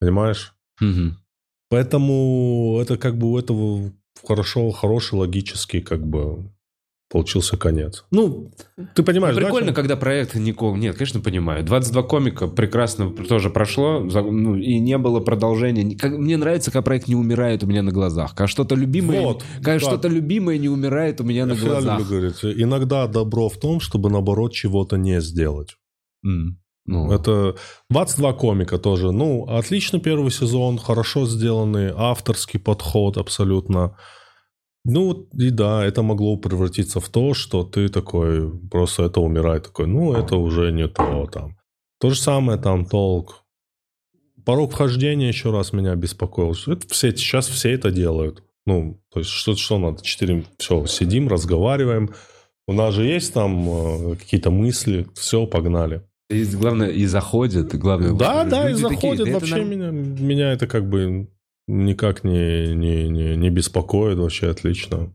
Понимаешь? 0.00 0.52
Мгм. 0.80 1.16
Поэтому 1.70 2.78
это 2.82 2.98
как 2.98 3.16
бы 3.16 3.32
у 3.32 3.38
этого 3.38 3.90
хорошо, 4.22 4.70
хороший 4.70 5.14
логический 5.14 5.80
как 5.80 6.06
бы 6.06 6.52
получился 7.10 7.56
конец. 7.56 8.04
Ну, 8.10 8.50
ты 8.94 9.02
понимаешь, 9.02 9.34
Ну, 9.36 9.40
да, 9.40 9.46
прикольно, 9.46 9.66
чем- 9.68 9.74
когда 9.76 9.96
проект 9.96 10.34
никого... 10.34 10.76
Нет, 10.76 10.96
конечно, 10.96 11.20
понимаю. 11.20 11.64
22 11.64 12.02
комика 12.02 12.48
прекрасно 12.48 13.10
тоже 13.10 13.50
прошло, 13.50 14.00
ну, 14.00 14.56
и 14.56 14.78
не 14.80 14.98
было 14.98 15.20
продолжения. 15.20 15.84
Ни- 15.84 15.94
как- 15.94 16.12
Мне 16.18 16.36
нравится, 16.36 16.70
когда 16.72 16.82
проект 16.82 17.06
не 17.06 17.14
умирает 17.14 17.62
у 17.62 17.66
меня 17.66 17.82
на 17.82 17.92
глазах. 17.92 18.30
Когда 18.30 18.48
что-то 18.48 18.74
любимое, 18.74 19.20
Вот, 19.20 19.44
когда 19.56 19.74
да. 19.74 19.80
что-то 19.80 20.08
любимое 20.08 20.58
не 20.58 20.68
умирает 20.68 21.20
у 21.20 21.24
меня 21.24 21.46
на 21.46 21.50
Я 21.52 21.56
всегда 21.56 21.72
глазах. 21.74 21.98
люблю 22.00 22.16
говорить, 22.16 22.44
иногда 22.62 23.06
добро 23.06 23.48
в 23.48 23.58
том, 23.58 23.80
чтобы 23.80 24.10
наоборот 24.10 24.52
чего-то 24.52 24.96
не 24.96 25.20
сделать. 25.20 25.76
М. 26.26 26.58
Ну, 26.86 27.10
Это 27.12 27.54
22 27.90 28.32
комика 28.34 28.76
тоже. 28.78 29.10
Ну, 29.12 29.46
отличный 29.48 30.00
первый 30.00 30.30
сезон, 30.30 30.78
хорошо 30.78 31.26
сделанный, 31.26 31.92
авторский 31.96 32.58
подход 32.60 33.16
абсолютно. 33.18 33.96
Ну, 34.84 35.28
и 35.32 35.50
да, 35.50 35.84
это 35.84 36.02
могло 36.02 36.36
превратиться 36.36 37.00
в 37.00 37.08
то, 37.08 37.32
что 37.32 37.64
ты 37.64 37.88
такой, 37.88 38.50
просто 38.68 39.04
это 39.04 39.20
умирает, 39.20 39.64
такой, 39.64 39.86
ну, 39.86 40.12
это 40.12 40.36
уже 40.36 40.72
не 40.72 40.88
то 40.88 41.26
там. 41.26 41.56
То 42.00 42.10
же 42.10 42.20
самое 42.20 42.58
там 42.58 42.84
толк. 42.84 43.44
Порог 44.44 44.72
вхождения 44.72 45.28
еще 45.28 45.50
раз 45.50 45.72
меня 45.72 45.94
беспокоил. 45.94 46.54
Это 46.66 46.86
все, 46.88 47.16
сейчас 47.16 47.48
все 47.48 47.70
это 47.72 47.90
делают. 47.90 48.42
Ну, 48.66 49.00
то 49.10 49.20
есть 49.20 49.30
что, 49.30 49.56
что 49.56 49.78
надо? 49.78 50.02
Четыре, 50.02 50.44
все, 50.58 50.84
сидим, 50.86 51.28
разговариваем. 51.28 52.10
У 52.66 52.72
нас 52.72 52.94
же 52.94 53.04
есть 53.04 53.32
там 53.32 53.68
э, 53.68 54.16
какие-то 54.16 54.50
мысли, 54.50 55.06
все, 55.14 55.46
погнали. 55.46 56.02
И 56.30 56.44
главное, 56.44 56.88
и 56.88 57.04
заходит, 57.06 57.74
главное... 57.74 58.12
Да, 58.12 58.44
да, 58.44 58.68
и 58.68 58.72
люди 58.72 58.82
такие, 58.82 59.16
заходит. 59.16 59.26
да 59.26 59.32
Вообще 59.32 59.56
норм- 59.56 59.68
меня, 59.68 59.90
меня 59.90 60.52
это 60.52 60.66
как 60.66 60.88
бы 60.88 61.28
никак 61.66 62.24
не, 62.24 62.74
не, 62.74 63.08
не, 63.08 63.36
не 63.36 63.50
беспокоит. 63.50 64.18
Вообще 64.18 64.50
отлично. 64.50 65.12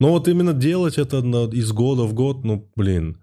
Но 0.00 0.10
вот 0.10 0.28
именно 0.28 0.52
делать 0.52 0.98
это 0.98 1.18
из 1.52 1.72
года 1.72 2.04
в 2.04 2.14
год, 2.14 2.44
ну, 2.44 2.70
блин. 2.76 3.18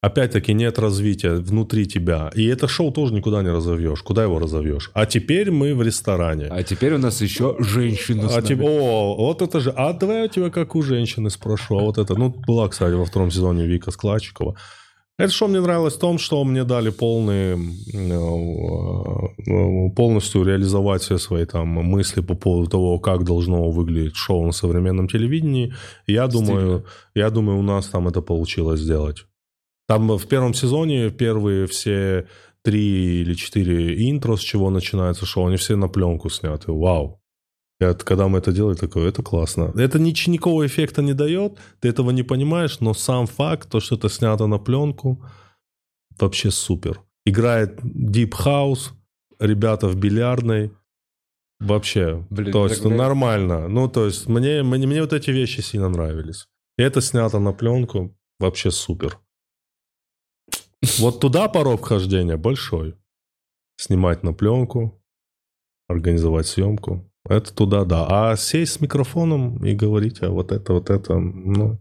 Опять-таки 0.00 0.54
нет 0.54 0.78
развития 0.78 1.34
внутри 1.34 1.86
тебя. 1.86 2.30
И 2.36 2.46
это 2.46 2.68
шоу 2.68 2.92
тоже 2.92 3.12
никуда 3.12 3.42
не 3.42 3.50
разовьешь. 3.50 4.00
Куда 4.02 4.22
его 4.22 4.38
разовьешь? 4.38 4.92
А 4.94 5.06
теперь 5.06 5.50
мы 5.50 5.74
в 5.74 5.82
ресторане. 5.82 6.46
А 6.50 6.62
теперь 6.62 6.94
у 6.94 6.98
нас 6.98 7.20
еще 7.20 7.56
женщина 7.58 8.28
с 8.28 8.36
А 8.36 8.42
тебе, 8.42 8.64
о, 8.64 9.16
вот 9.16 9.42
это 9.42 9.58
же, 9.58 9.70
а 9.70 9.92
давай 9.92 10.22
я 10.22 10.28
тебя 10.28 10.50
как 10.50 10.76
у 10.76 10.82
женщины 10.82 11.30
спрошу, 11.30 11.78
а 11.78 11.82
вот 11.82 11.98
это, 11.98 12.14
ну, 12.14 12.28
была, 12.28 12.68
кстати, 12.68 12.94
во 12.94 13.06
втором 13.06 13.32
сезоне 13.32 13.66
Вика 13.66 13.90
Складчикова. 13.90 14.56
Это 15.18 15.32
что 15.32 15.48
мне 15.48 15.60
нравилось 15.60 15.94
в 15.94 15.98
том, 15.98 16.18
что 16.18 16.44
мне 16.44 16.62
дали 16.62 16.90
полный, 16.90 17.54
э, 17.92 18.18
полностью 19.96 20.44
реализовать 20.44 21.02
все 21.02 21.18
свои 21.18 21.44
там 21.44 21.68
мысли 21.68 22.20
по 22.20 22.34
поводу 22.34 22.70
того, 22.70 23.00
как 23.00 23.24
должно 23.24 23.68
выглядеть 23.70 24.14
шоу 24.14 24.46
на 24.46 24.52
современном 24.52 25.08
телевидении. 25.08 25.74
Я 26.06 26.28
думаю, 26.28 26.84
я 27.16 27.30
думаю, 27.30 27.58
у 27.58 27.62
нас 27.62 27.88
там 27.88 28.06
это 28.06 28.22
получилось 28.22 28.80
сделать. 28.80 29.26
Там 29.88 30.16
в 30.16 30.26
первом 30.28 30.54
сезоне 30.54 31.10
первые 31.10 31.66
все 31.66 32.28
три 32.62 33.22
или 33.22 33.34
четыре 33.34 34.08
интро, 34.08 34.36
с 34.36 34.40
чего 34.40 34.70
начинается 34.70 35.26
шоу, 35.26 35.46
они 35.48 35.56
все 35.56 35.74
на 35.74 35.88
пленку 35.88 36.30
сняты. 36.30 36.70
Вау. 36.70 37.20
От- 37.80 38.02
когда 38.02 38.26
мы 38.28 38.38
это 38.38 38.52
делали, 38.52 38.76
такое, 38.76 39.08
это 39.08 39.22
классно. 39.22 39.72
Это 39.76 39.98
нич- 39.98 40.28
никакого 40.30 40.66
эффекта 40.66 41.02
не 41.02 41.14
дает, 41.14 41.58
ты 41.80 41.88
этого 41.88 42.10
не 42.10 42.22
понимаешь, 42.24 42.80
но 42.80 42.94
сам 42.94 43.26
факт, 43.26 43.68
то, 43.70 43.80
что 43.80 43.94
это 43.96 44.08
снято 44.08 44.46
на 44.46 44.58
пленку, 44.58 45.24
вообще 46.18 46.50
супер. 46.50 47.00
Играет 47.26 47.80
Deep 47.82 48.30
House, 48.30 48.90
ребята 49.38 49.86
в 49.88 49.94
бильярдной, 49.96 50.72
вообще, 51.60 52.26
Блин, 52.30 52.52
то 52.52 52.66
есть 52.66 52.82
ну, 52.82 52.90
нравится. 52.90 53.04
нормально. 53.08 53.68
Ну, 53.68 53.88
то 53.88 54.06
есть 54.06 54.28
мне, 54.28 54.62
мне, 54.62 54.86
мне 54.86 55.00
вот 55.00 55.12
эти 55.12 55.30
вещи 55.30 55.60
сильно 55.60 55.88
нравились. 55.88 56.48
И 56.78 56.82
это 56.82 57.00
снято 57.00 57.38
на 57.38 57.52
пленку, 57.52 58.16
вообще 58.40 58.70
супер. 58.70 59.18
Вот 60.98 61.20
туда 61.20 61.48
порог 61.48 61.80
вхождения 61.80 62.36
большой. 62.36 62.94
Снимать 63.76 64.22
на 64.24 64.32
пленку, 64.32 65.00
организовать 65.88 66.46
съемку. 66.46 67.07
Это 67.28 67.54
туда, 67.54 67.84
да. 67.84 68.06
А 68.08 68.36
сесть 68.36 68.74
с 68.74 68.80
микрофоном 68.80 69.64
и 69.64 69.74
говорить, 69.74 70.22
а 70.22 70.30
вот 70.30 70.52
это, 70.52 70.72
вот 70.72 70.90
это, 70.90 71.18
ну... 71.18 71.78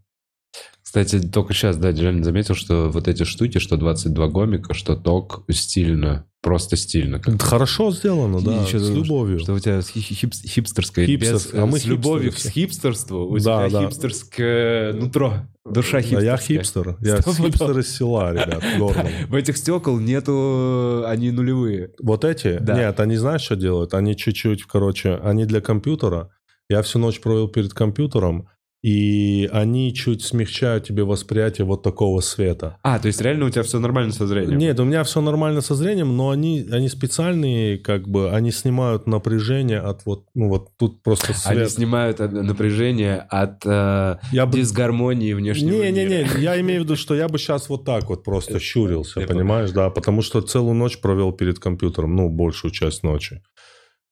Кстати, 0.87 1.19
только 1.19 1.53
сейчас, 1.53 1.75
да, 1.75 1.91
Джалин 1.91 2.23
заметил, 2.23 2.55
что 2.55 2.89
вот 2.89 3.09
эти 3.09 3.23
штуки, 3.23 3.57
что 3.57 3.75
22 3.75 4.27
гомика, 4.29 4.73
что 4.73 4.95
ток 4.95 5.43
стильно, 5.51 6.25
просто 6.41 6.77
стильно. 6.77 7.19
как- 7.19 7.35
Это 7.35 7.45
хорошо 7.45 7.91
сделано, 7.91 8.39
да, 8.39 8.63
еще 8.63 8.79
с 8.79 8.89
любовью. 8.89 9.37
Что 9.39 9.53
у 9.53 9.59
тебя 9.59 9.81
с 9.81 9.89
хи- 9.89 9.99
хипс- 9.99 10.47
хипстерское, 10.47 11.05
Хипстер- 11.05 11.33
без, 11.33 11.53
а 11.53 11.65
мы 11.65 11.77
с 11.79 11.85
любовью 11.85 12.31
к 12.31 12.35
хипстерству, 12.35 13.25
у 13.27 13.37
Да, 13.37 13.67
тебя 13.67 13.81
да. 13.81 13.85
хипстерское 13.89 14.93
нутро, 14.93 15.33
душа 15.69 15.97
А 15.97 16.01
хипстерская. 16.01 16.31
я 16.31 16.37
хипстер. 16.37 16.97
Я 17.01 17.21
хипстер 17.21 17.79
из 17.79 17.93
села, 17.93 18.31
ребят, 18.31 18.63
гордом. 18.79 19.07
В 19.27 19.35
этих 19.35 19.57
стекол 19.57 19.99
нету, 19.99 21.03
они 21.05 21.31
нулевые. 21.31 21.91
Вот 22.01 22.23
эти? 22.23 22.59
Да. 22.61 22.77
Нет, 22.77 22.97
они 23.01 23.17
знаешь, 23.17 23.41
что 23.41 23.57
делают? 23.57 23.93
Они 23.93 24.15
чуть-чуть, 24.15 24.63
короче, 24.63 25.15
они 25.21 25.43
для 25.45 25.59
компьютера. 25.59 26.29
Я 26.69 26.81
всю 26.81 26.99
ночь 26.99 27.19
провел 27.19 27.49
перед 27.49 27.73
компьютером, 27.73 28.47
и 28.83 29.49
они 29.51 29.93
чуть 29.93 30.21
смягчают 30.23 30.85
тебе 30.85 31.03
восприятие 31.03 31.65
вот 31.65 31.81
такого 31.83 32.21
света. 32.21 32.77
А, 32.83 32.99
то 32.99 33.07
есть 33.07 33.19
реально 33.21 33.45
у 33.45 33.49
тебя 33.49 33.63
все 33.63 33.79
нормально 33.79 34.13
со 34.13 34.27
зрением? 34.27 34.57
Нет, 34.57 34.79
у 34.79 34.85
меня 34.85 35.03
все 35.03 35.19
нормально 35.21 35.61
со 35.61 35.73
зрением, 35.75 36.15
но 36.15 36.29
они, 36.29 36.67
они 36.71 36.87
специальные, 36.87 37.79
как 37.79 38.07
бы, 38.07 38.31
они 38.31 38.51
снимают 38.51 39.07
напряжение 39.07 39.79
от 39.79 40.05
вот, 40.05 40.25
ну 40.35 40.47
вот 40.49 40.69
тут 40.77 41.01
просто 41.01 41.33
Они 41.45 41.59
свет. 41.59 41.71
снимают 41.71 42.21
от- 42.21 42.31
напряжение 42.31 43.17
от 43.17 43.65
э, 43.65 44.17
Я 44.31 44.45
бы... 44.45 44.57
дисгармонии 44.59 45.33
внешнего 45.33 45.81
мира. 45.81 45.85
Не-не-не, 45.91 46.27
я 46.41 46.59
имею 46.61 46.81
в 46.81 46.83
виду, 46.83 46.95
что 46.95 47.15
я 47.15 47.27
бы 47.27 47.39
сейчас 47.39 47.69
вот 47.69 47.83
так 47.83 48.07
вот 48.09 48.23
просто 48.23 48.59
щурился, 48.59 49.21
понимаешь, 49.21 49.71
да, 49.71 49.89
потому 49.89 50.21
что 50.21 50.41
целую 50.41 50.75
ночь 50.75 50.99
провел 51.01 51.31
перед 51.31 51.59
компьютером, 51.59 52.15
ну, 52.15 52.29
большую 52.29 52.71
часть 52.71 53.03
ночи. 53.03 53.41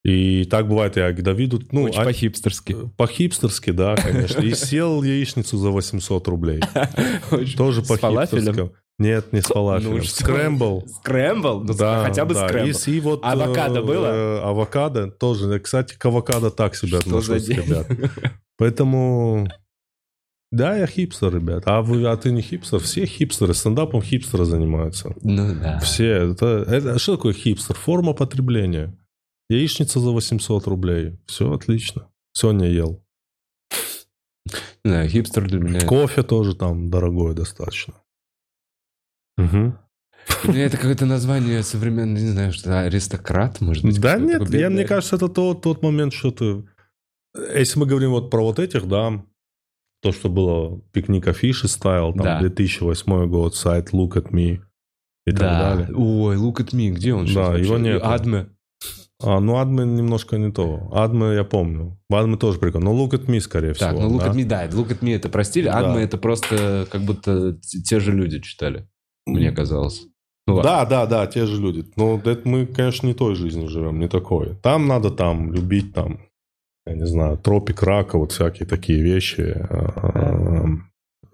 И 0.05 0.45
так 0.45 0.67
бывает, 0.67 0.97
я 0.97 1.11
к 1.11 1.23
Давиду, 1.23 1.59
ну, 1.71 1.83
Очень 1.85 1.99
а- 1.99 2.05
по-хипстерски. 2.05 2.75
по-хипстерски, 2.95 3.71
да, 3.71 3.95
конечно, 3.95 4.39
и 4.39 4.53
съел 4.53 5.01
яичницу 5.01 5.57
за 5.57 5.71
800 5.71 6.27
рублей. 6.27 6.61
Тоже 7.57 7.81
по-хипстерски. 7.81 8.69
Нет, 8.99 9.33
не 9.33 9.41
с 9.41 9.45
фалафелем. 9.45 9.97
Ну? 9.97 10.03
Скрэмбл. 10.03 10.83
Скрэмбл? 11.01 11.63
Ну, 11.63 11.73
Да, 11.73 12.03
хотя 12.05 12.23
бы 12.23 12.33
да. 12.35 12.47
скрэмбл. 12.47 12.77
И, 12.85 12.91
и 12.91 12.99
вот, 12.99 13.21
Авокадо 13.23 13.79
э, 13.79 13.83
было? 13.83 14.05
э, 14.05 14.39
Авокадо 14.43 15.07
тоже. 15.09 15.59
Кстати, 15.59 15.95
к 15.97 16.05
авокадо 16.05 16.51
так 16.51 16.75
себя 16.75 17.01
Что 17.01 17.09
отношусь, 17.17 17.49
ребят. 17.49 17.87
Поэтому... 18.57 19.47
Да, 20.51 20.77
я 20.77 20.87
хипстер, 20.87 21.33
ребят. 21.35 21.63
А, 21.65 21.81
вы, 21.81 22.05
а 22.07 22.15
ты 22.15 22.31
не 22.31 22.41
хипстер? 22.41 22.79
Все 22.79 23.05
хипстеры. 23.05 23.53
Стендапом 23.53 24.01
хипстеры 24.01 24.45
занимаются. 24.45 25.13
Ну 25.23 25.53
да. 25.55 25.79
Все. 25.79 26.31
Это, 26.31 26.63
это- 26.67 26.99
что 26.99 27.17
такое 27.17 27.33
хипстер? 27.33 27.75
Форма 27.75 28.13
потребления. 28.13 28.95
Яичница 29.49 29.99
за 29.99 30.09
800 30.11 30.67
рублей. 30.67 31.17
Все 31.27 31.51
отлично. 31.53 32.09
Сегодня 32.33 32.67
ел. 32.69 33.03
Не 34.83 34.91
знаю, 34.91 35.09
хипстер 35.09 35.47
для 35.47 35.59
меня... 35.59 35.81
Кофе 35.81 36.23
тоже 36.23 36.55
там 36.55 36.89
дорогой 36.89 37.33
достаточно. 37.33 37.95
Мгм. 39.37 39.77
Для 40.43 40.65
это 40.65 40.77
какое-то 40.77 41.05
название 41.05 41.61
современное, 41.61 42.21
не 42.21 42.29
знаю, 42.29 42.51
что 42.53 42.81
аристократ, 42.81 43.61
может 43.61 43.83
быть. 43.83 43.99
Да 43.99 44.17
нет, 44.17 44.49
я, 44.53 44.69
мне 44.69 44.85
кажется, 44.85 45.17
это 45.17 45.27
тот, 45.27 45.61
тот 45.61 45.81
момент, 45.83 46.13
что 46.13 46.31
ты... 46.31 46.67
Если 47.53 47.77
мы 47.79 47.85
говорим 47.85 48.11
вот 48.11 48.31
про 48.31 48.41
вот 48.43 48.59
этих, 48.59 48.87
да, 48.87 49.23
то, 50.01 50.11
что 50.11 50.29
было 50.29 50.79
пикник 50.93 51.27
афиши 51.27 51.67
стайл, 51.67 52.13
там, 52.13 52.23
Да. 52.23 52.39
2008 52.39 53.27
год, 53.29 53.55
сайт 53.55 53.91
Look 53.91 54.13
at 54.13 54.31
Me 54.31 54.61
и 55.25 55.31
так 55.31 55.39
Да. 55.39 55.75
далее. 55.75 55.95
Ой, 55.95 56.35
look 56.37 56.55
at 56.57 56.71
me, 56.73 56.89
где 56.89 57.13
он 57.13 57.25
Да, 57.25 57.31
сейчас 57.31 57.59
его 57.59 57.73
вообще? 57.73 57.83
нету. 57.93 58.05
Адме. 58.07 58.49
А, 59.23 59.39
ну, 59.39 59.57
Адме 59.57 59.85
немножко 59.85 60.37
не 60.37 60.51
то. 60.51 60.89
Адме 60.91 61.35
я 61.35 61.43
помню. 61.43 61.97
В 62.09 62.15
Адме 62.15 62.37
тоже 62.37 62.59
прикольно. 62.59 62.91
Но 62.93 63.05
Look 63.05 63.11
at 63.11 63.25
Me, 63.27 63.39
скорее 63.39 63.73
Так, 63.73 63.95
всего. 63.95 64.09
ну 64.09 64.15
look 64.17 64.19
да? 64.19 64.27
at 64.31 64.35
me, 64.35 64.45
да, 64.45 64.65
look 64.67 64.89
at 64.89 64.99
me 64.99 65.15
это 65.15 65.29
про 65.29 65.43
стиль, 65.43 65.65
Да. 65.65 65.99
Это 66.01 66.17
просто 66.17 66.85
как 66.91 67.01
будто 67.01 67.53
те 67.61 67.99
же 67.99 68.11
люди 68.11 68.39
читали, 68.41 68.87
мне 69.25 69.51
казалось. 69.51 70.05
Ну, 70.47 70.55
ладно. 70.55 70.69
Да, 70.71 70.85
да, 70.85 71.05
да, 71.07 71.27
те 71.27 71.45
же 71.45 71.59
люди. 71.61 71.85
Но 71.95 72.17
это 72.23 72.41
мы, 72.47 72.65
конечно, 72.67 73.07
не 73.07 73.13
той 73.15 73.35
жизнью 73.35 73.67
живем, 73.69 73.99
не 73.99 74.07
такой. 74.07 74.55
Там 74.61 74.85
надо 74.87 75.09
там 75.09 75.51
любить 75.53 75.93
там, 75.93 76.19
я 76.85 76.93
не 76.93 77.07
знаю, 77.07 77.37
тропик 77.37 77.81
рака, 77.83 78.17
вот 78.19 78.31
всякие 78.31 78.67
такие 78.67 79.01
вещи. 79.01 79.55
А, 79.69 80.67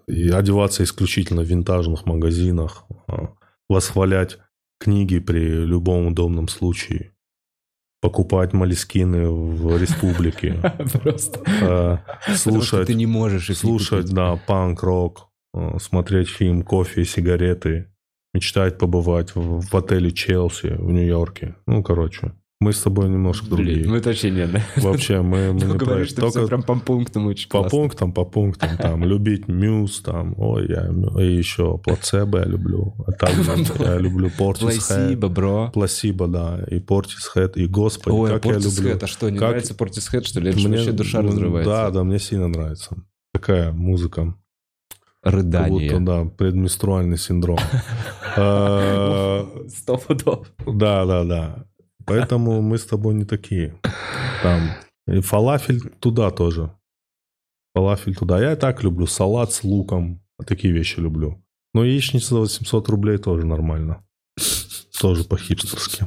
И 0.06 0.30
одеваться 0.30 0.82
исключительно 0.84 1.42
в 1.42 1.46
винтажных 1.46 2.06
магазинах. 2.06 2.84
а, 3.08 3.28
Восхвалять 3.68 4.38
книги 4.78 5.18
при 5.18 5.40
любом 5.66 6.06
удобном 6.06 6.48
случае. 6.48 7.11
Покупать 8.02 8.52
молескины 8.52 9.30
в 9.30 9.80
республике. 9.80 10.60
Просто. 11.02 11.40
что 12.20 12.36
Слушать 12.36 12.86
ты 12.88 12.94
не 12.94 13.06
можешь 13.06 13.56
слушать, 13.56 14.10
да, 14.10 14.36
панк-рок, 14.36 15.30
э, 15.54 15.78
смотреть 15.80 16.28
фильм 16.28 16.62
«Кофе 16.62 17.04
сигареты», 17.06 17.86
мечтать 18.34 18.76
побывать 18.76 19.34
в 19.34 19.74
отеле 19.74 20.10
«Челси» 20.10 20.74
в 20.78 20.90
Нью-Йорке. 20.90 21.54
Ну, 21.66 21.82
короче, 21.82 22.32
мы 22.62 22.72
с 22.72 22.80
тобой 22.80 23.08
немножко 23.08 23.46
Блин, 23.46 23.56
другие. 23.66 23.86
ну 23.88 23.96
это 23.96 24.10
вообще 24.10 24.30
нет, 24.30 24.52
да? 24.52 24.62
Вообще, 24.76 25.20
мы, 25.20 25.52
мы 25.52 25.60
Ты 25.60 25.66
не 25.66 25.76
говоришь, 25.76 26.08
что 26.10 26.28
все 26.30 26.40
Только 26.40 26.48
прям 26.48 26.62
по 26.62 26.78
пунктам 26.78 27.26
очень 27.26 27.48
по 27.48 27.58
классно. 27.60 27.78
пунктам, 27.78 28.12
по 28.12 28.24
пунктам, 28.24 28.76
там, 28.78 29.04
любить 29.12 29.48
Мьюз, 29.48 30.00
там, 30.00 30.34
ой, 30.38 30.66
я, 30.68 30.88
и 31.22 31.32
еще 31.36 31.78
плацебо 31.78 32.38
я 32.38 32.44
люблю, 32.44 32.94
а 33.06 33.12
также 33.12 33.52
я 33.80 33.98
люблю 33.98 34.30
Портис 34.38 34.84
Спасибо, 34.84 35.28
бро. 35.28 35.70
Пласибо, 35.74 36.28
да, 36.28 36.64
и 36.70 36.78
Портис 36.78 37.26
Хэт, 37.26 37.56
и 37.56 37.66
Господи, 37.66 38.14
Ой, 38.14 38.30
как 38.30 38.44
я 38.44 38.52
люблю. 38.52 38.64
Портисхед, 38.70 39.02
а 39.02 39.06
что, 39.06 39.28
не 39.30 39.38
Как- 39.38 39.48
нравится 39.50 39.74
Портисхед, 39.74 40.26
что 40.26 40.40
ли? 40.40 40.50
Это 40.50 40.58
Мне- 40.58 40.68
вообще 40.68 40.92
душа 40.92 41.20
ну, 41.22 41.28
разрывается. 41.28 41.70
Да, 41.72 41.90
да, 41.90 42.04
мне 42.04 42.18
сильно 42.18 42.48
нравится. 42.48 42.96
Такая 43.32 43.72
музыка. 43.72 44.34
Как 45.22 45.34
Рыдание. 45.34 45.90
будто, 45.90 46.04
да, 46.04 46.24
предменструальный 46.24 47.16
синдром. 47.16 47.58
Э, 48.36 49.44
Сто 49.68 49.96
пудов. 49.96 50.48
Да, 50.66 51.04
да, 51.06 51.24
да. 51.24 51.64
Поэтому 52.06 52.62
мы 52.62 52.78
с 52.78 52.84
тобой 52.84 53.14
не 53.14 53.24
такие. 53.24 53.78
Там. 54.42 54.70
И 55.06 55.20
фалафель 55.20 55.80
туда 56.00 56.30
тоже. 56.30 56.70
Фалафель 57.74 58.14
туда. 58.16 58.40
Я 58.40 58.52
и 58.52 58.56
так 58.56 58.82
люблю 58.82 59.06
салат 59.06 59.52
с 59.52 59.64
луком. 59.64 60.20
Такие 60.46 60.72
вещи 60.72 61.00
люблю. 61.00 61.42
Но 61.74 61.84
яичница 61.84 62.34
за 62.34 62.40
800 62.40 62.88
рублей 62.88 63.18
тоже 63.18 63.46
нормально. 63.46 64.04
Тоже 65.00 65.24
по-хипстерски. 65.24 66.06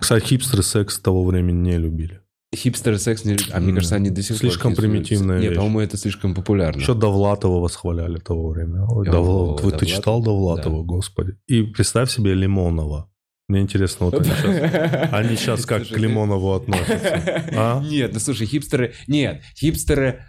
Кстати, 0.00 0.24
хипстеры 0.24 0.62
секс 0.62 0.98
того 0.98 1.24
времени 1.24 1.70
не 1.70 1.78
любили. 1.78 2.20
Хипстеры 2.54 2.98
секс 2.98 3.24
не 3.24 3.32
любят. 3.32 3.50
А 3.52 3.58
мне 3.60 3.72
кажется, 3.74 3.96
они 3.96 4.10
до 4.10 4.22
сих 4.22 4.36
пор... 4.36 4.38
Слишком 4.50 4.74
примитивная 4.76 5.40
Нет, 5.40 5.50
вещь. 5.50 5.56
по-моему, 5.58 5.80
это 5.80 5.96
слишком 5.96 6.34
популярно. 6.34 6.78
Еще 6.80 6.94
Довлатова 6.94 7.58
восхваляли 7.60 8.18
того 8.18 8.50
времени. 8.50 8.84
Ой, 8.88 9.08
О, 9.08 9.12
Довла- 9.12 9.50
Вы 9.54 9.56
ты 9.56 9.62
Довлатова? 9.62 9.86
читал 9.86 10.22
Довлатова, 10.22 10.82
господи? 10.84 11.36
И 11.48 11.62
представь 11.62 12.10
себе 12.12 12.34
Лимонова. 12.34 13.10
Мне 13.48 13.60
интересно, 13.60 14.06
вот 14.06 14.14
они 14.14 14.24
сейчас, 14.30 15.08
они 15.12 15.36
сейчас 15.36 15.66
как 15.66 15.82
к 15.82 15.86
Слушай, 15.86 16.00
ты- 16.00 16.06
Лимонову 16.08 16.54
относятся. 16.54 17.44
А? 17.56 17.82
Нет, 17.84 18.12
ну 18.14 18.18
слушай, 18.20 18.46
хипстеры... 18.46 18.94
Нет, 19.06 19.42
хипстеры 19.56 20.22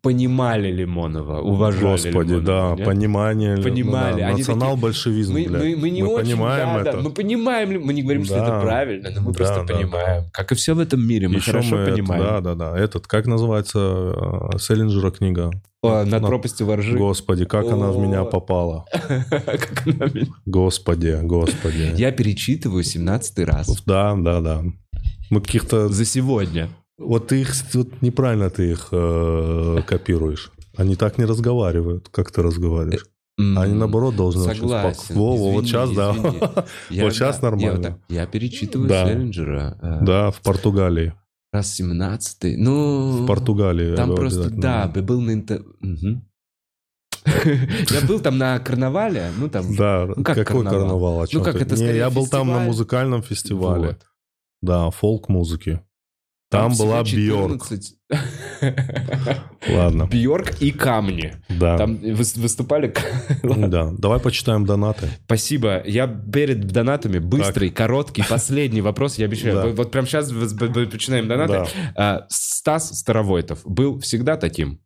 понимали 0.00 0.70
Лимонова, 0.70 1.40
уважали 1.40 1.82
Господи, 2.12 2.32
Лимонова, 2.34 2.70
да, 2.70 2.76
нет? 2.76 2.86
понимание. 2.86 3.56
Понимали. 3.56 4.20
Они 4.20 4.38
Национал-большевизм, 4.38 5.32
Мы, 5.32 5.46
блядь. 5.48 5.62
мы, 5.62 5.76
мы 5.76 5.90
не 5.90 6.02
очень, 6.02 6.24
понимаем 6.32 6.74
да, 6.74 6.80
это. 6.82 6.92
да, 6.98 7.02
мы 7.02 7.10
понимаем, 7.10 7.82
мы 7.82 7.94
не 7.94 8.02
говорим, 8.02 8.24
что 8.24 8.34
Да. 8.34 8.42
это 8.42 8.60
правильно, 8.60 9.10
но 9.10 9.20
мы 9.22 9.32
Да, 9.32 9.38
просто 9.38 9.64
да, 9.66 9.74
понимаем. 9.74 10.24
Как 10.32 10.52
и 10.52 10.54
все 10.54 10.74
в 10.74 10.78
этом 10.80 11.00
мире, 11.06 11.28
мы 11.28 11.36
Еще 11.36 11.52
хорошо 11.52 11.76
мы 11.76 11.82
это- 11.82 11.92
понимаем. 11.92 12.22
да, 12.22 12.40
да, 12.40 12.54
да. 12.54 12.78
Этот, 12.78 13.06
как 13.06 13.26
называется 13.26 13.78
э, 14.54 14.58
Селлинджера 14.58 15.10
книга? 15.10 15.50
О, 15.84 16.04
над 16.04 16.22
На- 16.22 16.28
пропастью 16.28 16.66
воржи. 16.66 16.96
Господи, 16.96 17.44
как 17.44 17.66
она 17.66 17.90
в 17.90 17.98
меня 17.98 18.24
попала. 18.24 18.84
Как 18.92 19.82
она 19.86 20.06
меня- 20.06 20.26
Господи, 20.46 21.18
господи. 21.22 21.92
Я 21.96 22.12
перечитываю 22.12 22.82
17 22.84 23.38
раз. 23.40 23.82
Да, 23.86 24.14
да, 24.16 24.40
да. 24.40 24.62
Мы 25.30 25.40
каких-то... 25.40 25.88
За 25.88 26.04
сегодня. 26.04 26.68
Вот 26.98 27.28
ты 27.28 27.40
их... 27.40 27.54
Вот 27.74 28.02
неправильно 28.02 28.50
ты 28.50 28.70
их 28.72 28.88
э, 28.92 29.78
копируешь. 29.86 30.50
Они 30.76 30.96
так 30.96 31.18
не 31.18 31.24
разговаривают, 31.24 32.08
как 32.10 32.30
ты 32.30 32.42
разговариваешь. 32.42 33.06
Они, 33.36 33.74
наоборот, 33.74 34.14
должны 34.14 34.42
очень 34.44 34.60
Согласен. 34.60 35.00
спок- 35.00 35.16
Во, 35.16 35.36
во, 35.36 35.50
вот 35.52 35.64
Извини, 35.64 35.68
сейчас, 35.68 35.90
да. 36.54 36.64
Я, 36.90 37.04
Вот 37.04 37.12
сейчас 37.14 37.40
да, 37.40 37.50
нормально. 37.50 37.66
Я, 37.68 37.72
вот 37.74 37.82
так- 37.82 37.98
я 38.08 38.26
перечитываю 38.26 38.88
Да. 38.88 39.06
Селлинджера. 39.08 39.78
э, 39.82 40.04
Да, 40.04 40.30
в 40.30 40.40
Португалии. 40.40 41.14
Раз 41.54 41.72
17 41.74 42.58
Ну... 42.58 43.22
В 43.22 43.26
Португалии. 43.28 43.94
Там 43.94 44.16
просто, 44.16 44.50
да, 44.50 44.88
бы 44.88 45.02
был 45.02 45.20
на 45.20 45.34
интер... 45.34 45.62
Мгм. 45.78 46.28
Я 47.90 48.00
был 48.08 48.18
там 48.18 48.38
на 48.38 48.58
карнавале, 48.58 49.30
ну 49.38 49.48
там... 49.48 49.64
Да, 49.76 50.06
Ну, 50.16 50.24
как 50.24 50.36
какой 50.36 50.64
карнавал? 50.64 50.80
карнавал? 50.80 51.20
О 51.22 51.26
чем 51.28 51.44
как 51.44 51.54
ты? 51.54 51.60
это, 51.62 51.70
Не, 51.70 51.76
скорее, 51.76 51.96
я 51.98 52.10
был 52.10 52.26
там 52.26 52.48
на 52.48 52.54
фестиваль. 52.54 52.66
музыкальном 52.66 53.22
фестивале. 53.22 53.86
Вот. 53.86 54.06
Да, 54.62 54.90
фолк-музыки. 54.90 55.80
Там, 56.54 56.74
была 56.76 57.02
Бьорк. 57.02 57.62
14. 57.68 57.96
Ладно, 59.68 60.06
Бьорк 60.10 60.60
и 60.60 60.70
камни. 60.70 61.34
да. 61.48 61.76
Там 61.78 61.96
выс- 61.96 62.38
выступали... 62.38 62.92
Ладно. 63.42 63.68
Да, 63.68 63.92
давай 63.96 64.20
почитаем 64.20 64.66
донаты. 64.66 65.08
Спасибо. 65.24 65.82
Я 65.86 66.06
перед 66.06 66.66
донатами 66.66 67.18
быстрый, 67.18 67.70
короткий, 67.70 68.22
последний 68.28 68.80
вопрос. 68.82 69.18
Я 69.18 69.26
обещаю. 69.26 69.54
Да. 69.54 69.66
Вот- 69.68 69.90
прямо 69.90 70.06
сейчас 70.06 70.30
начинаем 70.30 71.28
донаты. 71.28 71.52
Да. 71.52 71.66
А, 71.96 72.26
Стас 72.28 72.98
Старовойтов 72.98 73.60
был 73.64 74.00
всегда 74.00 74.36
таким? 74.36 74.80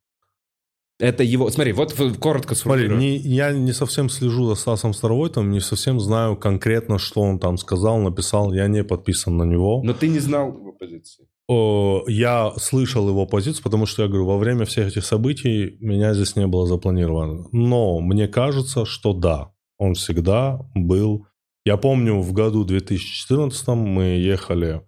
Это 1.01 1.23
его... 1.23 1.49
Смотри, 1.51 1.73
вот 1.73 1.95
коротко 2.19 2.57
Смотри, 2.57 2.89
не- 2.89 3.17
я 3.19 3.53
не 3.53 3.73
совсем 3.73 4.09
слежу 4.09 4.49
за 4.49 4.57
Стасом 4.57 4.93
Старовойтом, 4.93 5.49
не 5.53 5.61
совсем 5.61 6.01
знаю 6.01 6.37
конкретно, 6.37 6.99
что 6.99 7.21
он 7.21 7.39
там 7.39 7.57
сказал, 7.57 7.99
написал. 8.01 8.53
Я 8.53 8.67
не 8.67 8.83
подписан 8.83 9.37
на 9.37 9.45
него. 9.45 9.81
Но 9.85 9.93
ты 9.93 10.09
не 10.09 10.19
знал 10.19 10.49
его 10.49 10.73
позиции. 10.73 11.27
Я 11.51 12.53
слышал 12.59 13.09
его 13.09 13.27
позицию, 13.27 13.63
потому 13.63 13.87
что 13.87 14.03
я 14.03 14.09
говорю, 14.09 14.27
во 14.27 14.37
время 14.37 14.67
всех 14.67 14.89
этих 14.89 15.05
событий 15.05 15.79
меня 15.81 16.13
здесь 16.13 16.37
не 16.37 16.47
было 16.47 16.67
запланировано. 16.67 17.47
Но 17.53 18.01
мне 18.01 18.29
кажется, 18.29 18.85
что 18.85 19.15
да, 19.15 19.53
он 19.79 19.95
всегда 19.95 20.61
был. 20.75 21.27
Я 21.65 21.79
помню, 21.79 22.21
в 22.21 22.33
году 22.33 22.65
2014 22.65 23.69
мы 23.69 24.03
ехали 24.19 24.83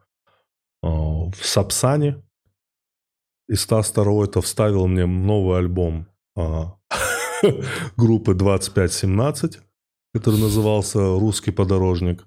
э, 0.83 0.87
в 0.87 1.39
Сапсане, 1.41 2.23
и 3.49 3.55
Стас 3.55 3.89
Старовойтов 3.89 4.45
вставил 4.45 4.87
мне 4.87 5.07
новый 5.07 5.59
альбом 5.59 6.09
э, 6.37 6.65
группы 7.97 8.35
2517, 8.35 9.61
который 10.13 10.41
назывался 10.41 10.99
«Русский 11.19 11.53
подорожник», 11.53 12.27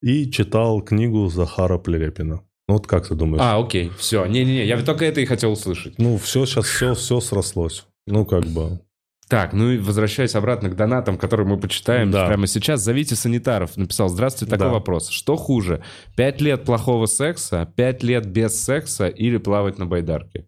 и 0.00 0.30
читал 0.30 0.80
книгу 0.80 1.28
Захара 1.28 1.78
Плерепина. 1.78 2.42
Ну 2.68 2.74
вот 2.74 2.86
как 2.86 3.08
ты 3.08 3.14
думаешь? 3.14 3.42
А, 3.42 3.58
окей, 3.58 3.90
все. 3.98 4.24
Не-не-не, 4.26 4.64
я 4.66 4.80
только 4.82 5.04
это 5.04 5.20
и 5.20 5.26
хотел 5.26 5.52
услышать. 5.52 5.98
Ну, 5.98 6.16
все 6.18 6.46
сейчас, 6.46 6.64
все, 6.66 6.94
все 6.94 7.20
срослось. 7.20 7.86
Ну, 8.06 8.24
как 8.24 8.44
бы. 8.46 8.80
Так, 9.28 9.52
ну 9.54 9.70
и 9.70 9.78
возвращаясь 9.78 10.34
обратно 10.34 10.68
к 10.68 10.76
донатам, 10.76 11.16
которые 11.16 11.46
мы 11.46 11.58
почитаем 11.58 12.10
Да. 12.10 12.26
прямо 12.26 12.46
сейчас. 12.46 12.82
Зовите 12.82 13.16
санитаров. 13.16 13.76
Написал, 13.76 14.08
здравствуйте, 14.08 14.50
такой 14.50 14.66
Да. 14.68 14.72
вопрос. 14.72 15.08
Что 15.08 15.36
хуже, 15.36 15.82
пять 16.16 16.40
лет 16.40 16.64
плохого 16.64 17.06
секса, 17.06 17.70
пять 17.76 18.02
лет 18.02 18.26
без 18.26 18.62
секса 18.62 19.08
или 19.08 19.38
плавать 19.38 19.78
на 19.78 19.86
байдарке? 19.86 20.46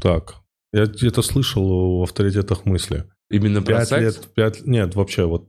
Так. 0.00 0.36
Я 0.72 0.84
это 0.84 1.22
слышал 1.22 1.98
в 1.98 2.02
авторитетах 2.04 2.64
мысли. 2.64 3.04
Именно 3.30 3.62
про 3.62 3.84
секс? 3.84 4.00
лет, 4.02 4.28
пять... 4.34 4.64
Нет, 4.66 4.94
вообще, 4.94 5.24
вот 5.26 5.48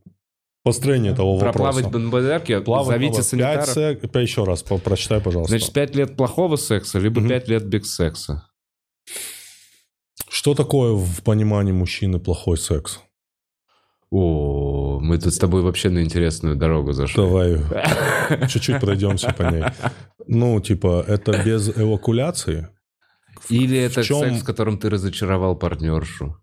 построение 0.64 1.14
того 1.14 1.38
Про 1.38 1.48
вопроса. 1.48 1.82
плавать 1.90 2.09
байдарке? 2.11 2.61
Плавать 2.61 2.88
Зовите 2.88 3.11
надо. 3.14 3.24
санитаров. 3.24 3.66
Пять 3.66 3.74
сек- 4.01 4.11
пять- 4.11 4.24
Еще 4.30 4.43
раз, 4.43 4.64
прочитай, 4.64 5.22
пожалуйста. 5.22 5.50
Значит, 5.58 5.74
пять 5.74 5.95
лет 5.95 6.16
плохого 6.17 6.56
секса, 6.56 7.00
либо 7.00 7.19
Мгм. 7.19 7.30
пять 7.30 7.48
лет 7.48 7.66
без 7.66 7.93
секса. 7.93 8.48
Что 10.30 10.56
такое 10.56 10.93
в 10.93 11.22
понимании 11.24 11.72
мужчины 11.74 12.19
плохой 12.19 12.58
секс? 12.58 13.00
О, 14.09 15.00
мы 15.01 15.17
тут 15.17 15.33
с 15.33 15.38
тобой 15.40 15.61
вообще 15.64 15.90
на 15.90 16.03
интересную 16.03 16.56
дорогу 16.56 16.93
зашли. 16.93 17.16
Давай 17.24 17.58
чуть-чуть 18.50 18.80
пройдемся 18.80 19.33
по 19.33 19.43
ней. 19.43 19.64
Ну, 20.27 20.59
типа, 20.61 21.03
это 21.08 21.42
без 21.43 21.69
эвакуляции? 21.69 22.69
Или 23.50 23.88
В 23.88 23.92
это 23.92 24.03
чем- 24.03 24.19
секс, 24.19 24.42
в 24.42 24.45
котором 24.45 24.77
ты 24.77 24.90
разочаровал 24.90 25.56
партнершу? 25.56 26.38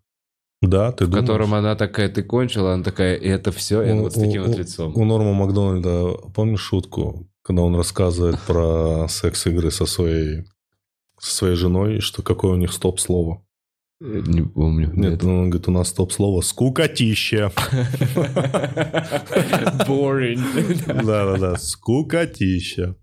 Да, 0.61 0.91
ты 0.91 1.05
В 1.05 1.09
думаешь? 1.09 1.25
котором 1.27 1.53
она 1.55 1.75
такая, 1.75 2.07
ты 2.09 2.21
кончила, 2.23 2.73
она 2.73 2.83
такая, 2.83 3.15
и 3.15 3.27
это 3.27 3.51
все, 3.51 3.81
и 3.81 3.91
У- 3.93 4.01
вот 4.03 4.13
с 4.13 4.15
таким 4.19 4.43
у- 4.43 4.47
вот 4.47 4.57
лицом. 4.57 4.95
У 4.95 5.05
Норма 5.05 5.33
Макдональда, 5.33 6.11
помнишь 6.35 6.61
шутку, 6.61 7.27
когда 7.41 7.63
он 7.63 7.75
рассказывает 7.75 8.39
про 8.45 9.07
секс-игры 9.09 9.71
со 9.71 9.85
своей, 9.87 10.43
со 11.19 11.35
своей 11.35 11.55
женой, 11.55 11.99
что 11.99 12.21
какое 12.21 12.51
у 12.53 12.57
них 12.57 12.71
стоп-слово? 12.73 13.41
Не 14.03 14.41
помню. 14.41 14.91
Нет, 14.95 15.23
он 15.23 15.51
говорит, 15.51 15.67
у 15.67 15.71
нас 15.71 15.89
стоп-слово 15.89 16.41
«скукотища». 16.41 17.51
Boring. 19.87 20.39
Да-да-да, 20.87 21.55
скукотища. 21.57 22.95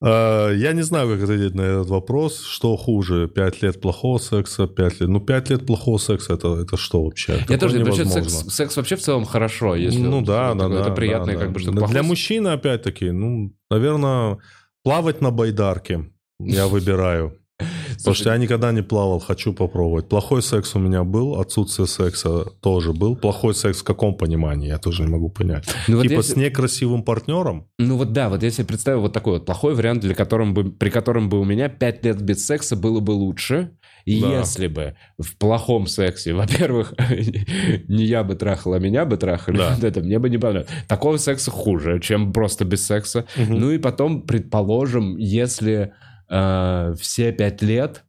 Я 0.00 0.72
не 0.74 0.82
знаю, 0.82 1.08
как 1.08 1.24
ответить 1.24 1.54
на 1.54 1.62
этот 1.62 1.88
вопрос. 1.88 2.44
Что 2.44 2.76
хуже, 2.76 3.28
пять 3.28 3.62
лет 3.62 3.80
плохого 3.80 4.18
секса, 4.18 4.68
пять 4.68 5.00
лет... 5.00 5.08
Ну, 5.08 5.18
пять 5.20 5.50
лет 5.50 5.66
плохого 5.66 5.98
секса, 5.98 6.34
это, 6.34 6.54
это 6.60 6.76
что 6.76 7.02
вообще? 7.02 7.44
Я 7.48 7.58
тоже, 7.58 7.82
вообще 7.82 8.02
невозможно. 8.04 8.30
секс, 8.30 8.54
секс 8.54 8.76
вообще 8.76 8.94
в 8.94 9.00
целом 9.00 9.24
хорошо, 9.24 9.74
если 9.74 9.98
ну 9.98 10.22
да, 10.22 10.54
да, 10.54 10.68
да. 10.68 10.82
это 10.82 10.92
приятное 10.92 11.36
как 11.36 11.50
бы 11.50 11.58
что 11.58 11.72
Для 11.72 12.04
мужчины, 12.04 12.48
опять-таки, 12.48 13.10
ну, 13.10 13.52
наверное, 13.70 14.38
плавать 14.84 15.20
на 15.20 15.32
байдарке 15.32 16.12
я 16.38 16.68
выбираю. 16.68 17.41
Потому 17.98 18.14
что 18.14 18.30
я 18.30 18.36
никогда 18.36 18.72
не 18.72 18.82
плавал, 18.82 19.18
хочу 19.20 19.52
попробовать. 19.52 20.08
Плохой 20.08 20.42
секс 20.42 20.74
у 20.74 20.78
меня 20.78 21.04
был, 21.04 21.40
отсутствие 21.40 21.86
секса 21.86 22.44
тоже 22.60 22.92
был. 22.92 23.16
Плохой 23.16 23.54
секс 23.54 23.78
в 23.80 23.84
каком 23.84 24.16
понимании, 24.16 24.68
я 24.68 24.78
тоже 24.78 25.02
не 25.02 25.08
могу 25.08 25.28
понять. 25.28 25.64
Ну 25.88 25.96
вот 25.96 26.02
типа 26.02 26.12
если- 26.14 26.32
с 26.32 26.36
некрасивым 26.36 27.02
партнером? 27.02 27.66
Ну 27.78 27.96
вот 27.96 28.12
да, 28.12 28.28
вот 28.28 28.42
я 28.42 28.50
себе 28.50 28.66
представил 28.66 29.00
вот 29.02 29.12
такой 29.12 29.34
вот 29.34 29.46
плохой 29.46 29.74
вариант, 29.74 30.00
для 30.02 30.14
которым 30.14 30.54
бы, 30.54 30.70
при 30.70 30.90
котором 30.90 31.28
бы 31.28 31.40
у 31.40 31.44
меня 31.44 31.68
5 31.68 32.04
лет 32.04 32.20
без 32.22 32.46
секса 32.46 32.76
было 32.76 33.00
бы 33.00 33.12
лучше, 33.12 33.72
Да. 34.06 34.12
если 34.38 34.66
бы 34.66 34.96
в 35.18 35.36
плохом 35.36 35.86
сексе, 35.86 36.32
во-первых, 36.34 36.94
не 37.88 38.04
я 38.04 38.24
бы 38.24 38.34
трахал, 38.34 38.74
а 38.74 38.78
меня 38.78 39.04
бы 39.04 39.16
трахали, 39.16 39.56
Да. 39.58 39.74
вот 39.74 39.84
это 39.84 40.00
мне 40.00 40.18
бы 40.18 40.28
не 40.30 40.38
понравилось. 40.38 40.70
Такого 40.88 41.16
секса 41.18 41.50
хуже, 41.50 42.00
чем 42.00 42.32
просто 42.32 42.64
без 42.64 42.84
секса. 42.86 43.26
Мгм. 43.36 43.54
Ну 43.60 43.70
и 43.70 43.78
потом, 43.78 44.22
предположим, 44.22 45.16
если 45.16 45.92
э, 46.32 46.94
все 46.98 47.32
5 47.32 47.62
лет 47.62 48.04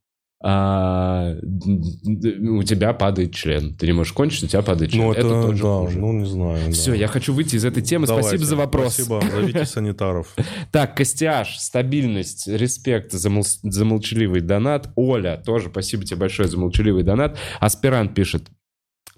а, 0.45 1.35
у 1.42 2.64
тебя 2.64 2.93
падает 2.93 3.34
член. 3.34 3.74
Ты 3.76 3.85
не 3.85 3.93
можешь 3.93 4.11
кончить, 4.11 4.43
у 4.43 4.48
тебя 4.48 4.61
падает 4.61 4.92
член. 4.92 5.06
Ну, 5.06 5.14
это, 5.14 5.22
тоже 5.22 5.64
да, 5.64 5.80
хуже. 5.80 6.00
ну 6.00 6.11
не 6.11 6.26
знаю. 6.26 6.72
Все, 6.74 6.92
да. 6.92 6.98
я 6.98 7.08
хочу 7.08 7.34
выйти 7.34 7.56
из 7.56 7.64
этой 7.64 7.82
темы. 7.82 8.08
Давайте. 8.08 8.27
Спасибо 8.27 8.45
за 8.45 8.56
вопрос. 8.58 8.93
Спасибо, 8.95 9.24
зовите 9.32 9.66
санитаров. 9.66 10.35
Так, 10.72 10.98
Костяш, 10.98 11.60
стабильность, 11.60 12.48
респект 12.50 13.14
за, 13.14 13.30
мол- 13.30 13.45
за 13.45 13.85
молчаливый 13.85 14.42
донат. 14.42 14.90
Оля, 14.98 15.42
тоже 15.45 15.69
спасибо 15.69 16.03
тебе 16.03 16.18
большое 16.18 16.50
за 16.50 16.58
молчаливый 16.58 17.03
донат. 17.03 17.38
Аспирант 17.61 18.14
пишет. 18.14 18.50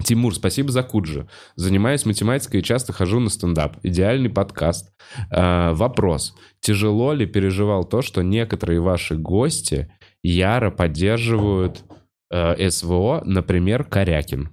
Тимур, 0.03 0.35
спасибо 0.35 0.72
за 0.72 0.83
Куджи. 0.83 1.27
Занимаюсь 1.56 2.06
математикой 2.06 2.59
и 2.59 2.64
часто 2.64 2.91
хожу 2.91 3.19
на 3.19 3.30
стендап. 3.30 3.77
Идеальный 3.83 4.30
подкаст. 4.30 4.93
Э, 5.32 5.72
вопрос. 5.74 6.35
Тяжело 6.59 7.14
ли 7.14 7.25
переживал 7.25 7.85
то, 7.85 8.01
что 8.01 8.22
некоторые 8.22 8.82
ваши 8.82 9.15
гости 9.15 9.91
яро 10.22 10.69
поддерживают 10.69 11.83
э, 12.30 12.69
СВО, 12.69 13.22
например, 13.25 13.85
Корякин? 13.85 14.49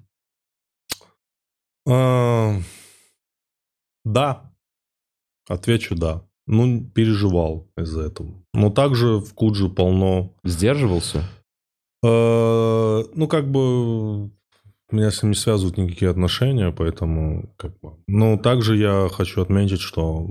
А, 1.89 2.57
Да. 4.05 4.53
Отвечу 5.49 5.97
да. 5.97 6.25
Ну, 6.47 6.85
переживал 6.85 7.69
из-за 7.77 8.03
этого. 8.03 8.43
Но 8.55 8.71
также 8.71 9.19
в 9.19 9.35
Куджи 9.35 9.69
полно... 9.69 10.35
Сдерживался? 10.45 11.25
э, 12.05 13.05
Ну, 13.15 13.27
как 13.29 13.51
бы... 13.51 14.31
Меня 14.93 15.11
с 15.11 15.23
ним 15.23 15.33
не 15.33 15.37
связывают 15.37 15.79
никакие 15.79 16.11
отношения, 16.11 16.71
поэтому 16.71 17.53
как 17.57 17.79
бы... 17.81 17.95
Ну, 18.07 18.39
также 18.39 18.77
я 18.77 19.09
хочу 19.11 19.41
отметить, 19.43 19.81
что 19.81 20.27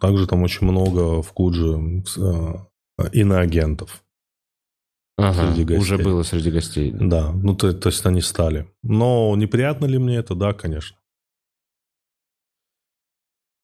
также 0.00 0.26
там 0.26 0.42
очень 0.42 0.66
много 0.66 1.22
в 1.22 1.32
Куджи 1.32 2.02
э, 2.16 3.08
иноагентов. 3.12 4.04
Ага, 5.16 5.54
уже 5.78 5.98
было 5.98 6.22
среди 6.24 6.50
гостей. 6.50 6.92
Да, 6.92 7.32
ну 7.32 7.54
то, 7.54 7.72
то 7.72 7.88
есть 7.88 8.04
они 8.04 8.20
стали. 8.20 8.68
Но 8.82 9.34
неприятно 9.36 9.86
ли 9.86 9.98
мне 9.98 10.16
это? 10.16 10.34
Да, 10.34 10.52
конечно. 10.52 10.96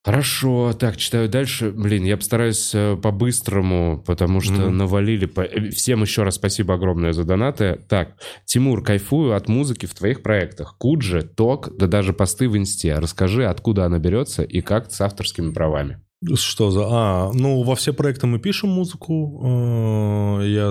Хорошо, 0.03 0.73
так, 0.73 0.97
читаю 0.97 1.29
дальше. 1.29 1.73
Блин, 1.73 2.05
я 2.05 2.17
постараюсь 2.17 2.75
э, 2.75 2.97
по-быстрому, 2.97 4.03
потому 4.07 4.41
что 4.41 4.55
Мгм. 4.55 4.79
навалили. 4.79 5.27
по- 5.27 5.43
э, 5.43 5.69
Всем 5.71 6.01
еще 6.01 6.23
раз 6.23 6.37
спасибо 6.37 6.75
огромное 6.75 7.13
за 7.13 7.25
донаты. 7.25 7.85
Так, 7.87 8.15
Тимур, 8.47 8.83
кайфую 8.83 9.35
от 9.37 9.49
музыки 9.49 9.85
в 9.85 9.93
твоих 9.95 10.23
проектах. 10.23 10.77
Куджи, 10.79 11.21
Ток, 11.23 11.77
да 11.77 11.87
даже 11.87 12.15
посты 12.15 12.49
в 12.49 12.57
инсте. 12.57 12.95
Расскажи, 12.95 13.45
откуда 13.47 13.85
она 13.85 13.99
берется 13.99 14.43
и 14.43 14.63
как 14.63 14.91
с 14.91 15.01
авторскими 15.03 15.53
правами. 15.53 16.01
Что 16.35 16.71
за... 16.71 16.87
А, 16.91 17.31
ну, 17.35 17.63
во 17.63 17.75
все 17.75 17.93
проекты 17.93 18.27
мы 18.27 18.39
пишем 18.39 18.71
музыку. 18.71 20.39
Э, 20.41 20.47
Я, 20.47 20.71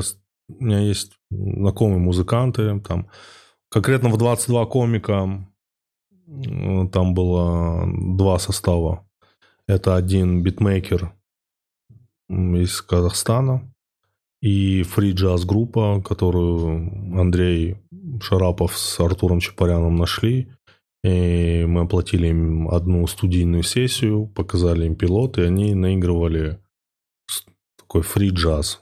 у 0.49 0.63
меня 0.63 0.79
есть 0.79 1.11
знакомые 1.29 1.99
музыканты. 1.99 2.79
Там, 2.79 3.09
конкретно 3.69 4.09
в 4.09 4.17
22 4.17 4.65
комика 4.65 5.45
там 6.91 7.13
было 7.13 7.85
два 8.15 8.39
состава. 8.39 9.05
Это 9.69 9.95
один 9.95 10.41
битмейкер 10.41 11.13
из 12.27 12.81
Казахстана 12.81 13.71
и 14.41 14.81
фри 14.81 15.11
джаз 15.11 15.45
группа, 15.45 16.01
которую 16.01 17.19
Андрей 17.19 17.77
Шарапов 18.19 18.75
с 18.75 18.99
Артуром 18.99 19.39
Чапаряном 19.39 19.95
нашли. 19.95 20.51
И 21.03 21.65
мы 21.67 21.81
оплатили 21.81 22.29
им 22.29 22.67
одну 22.69 23.05
студийную 23.05 23.61
сессию, 23.61 24.25
показали 24.25 24.87
им 24.87 24.95
пилот, 24.95 25.37
и 25.37 25.43
они 25.43 25.75
наигрывали 25.75 26.59
такой 27.77 28.01
фри 28.01 28.31
джаз. 28.31 28.81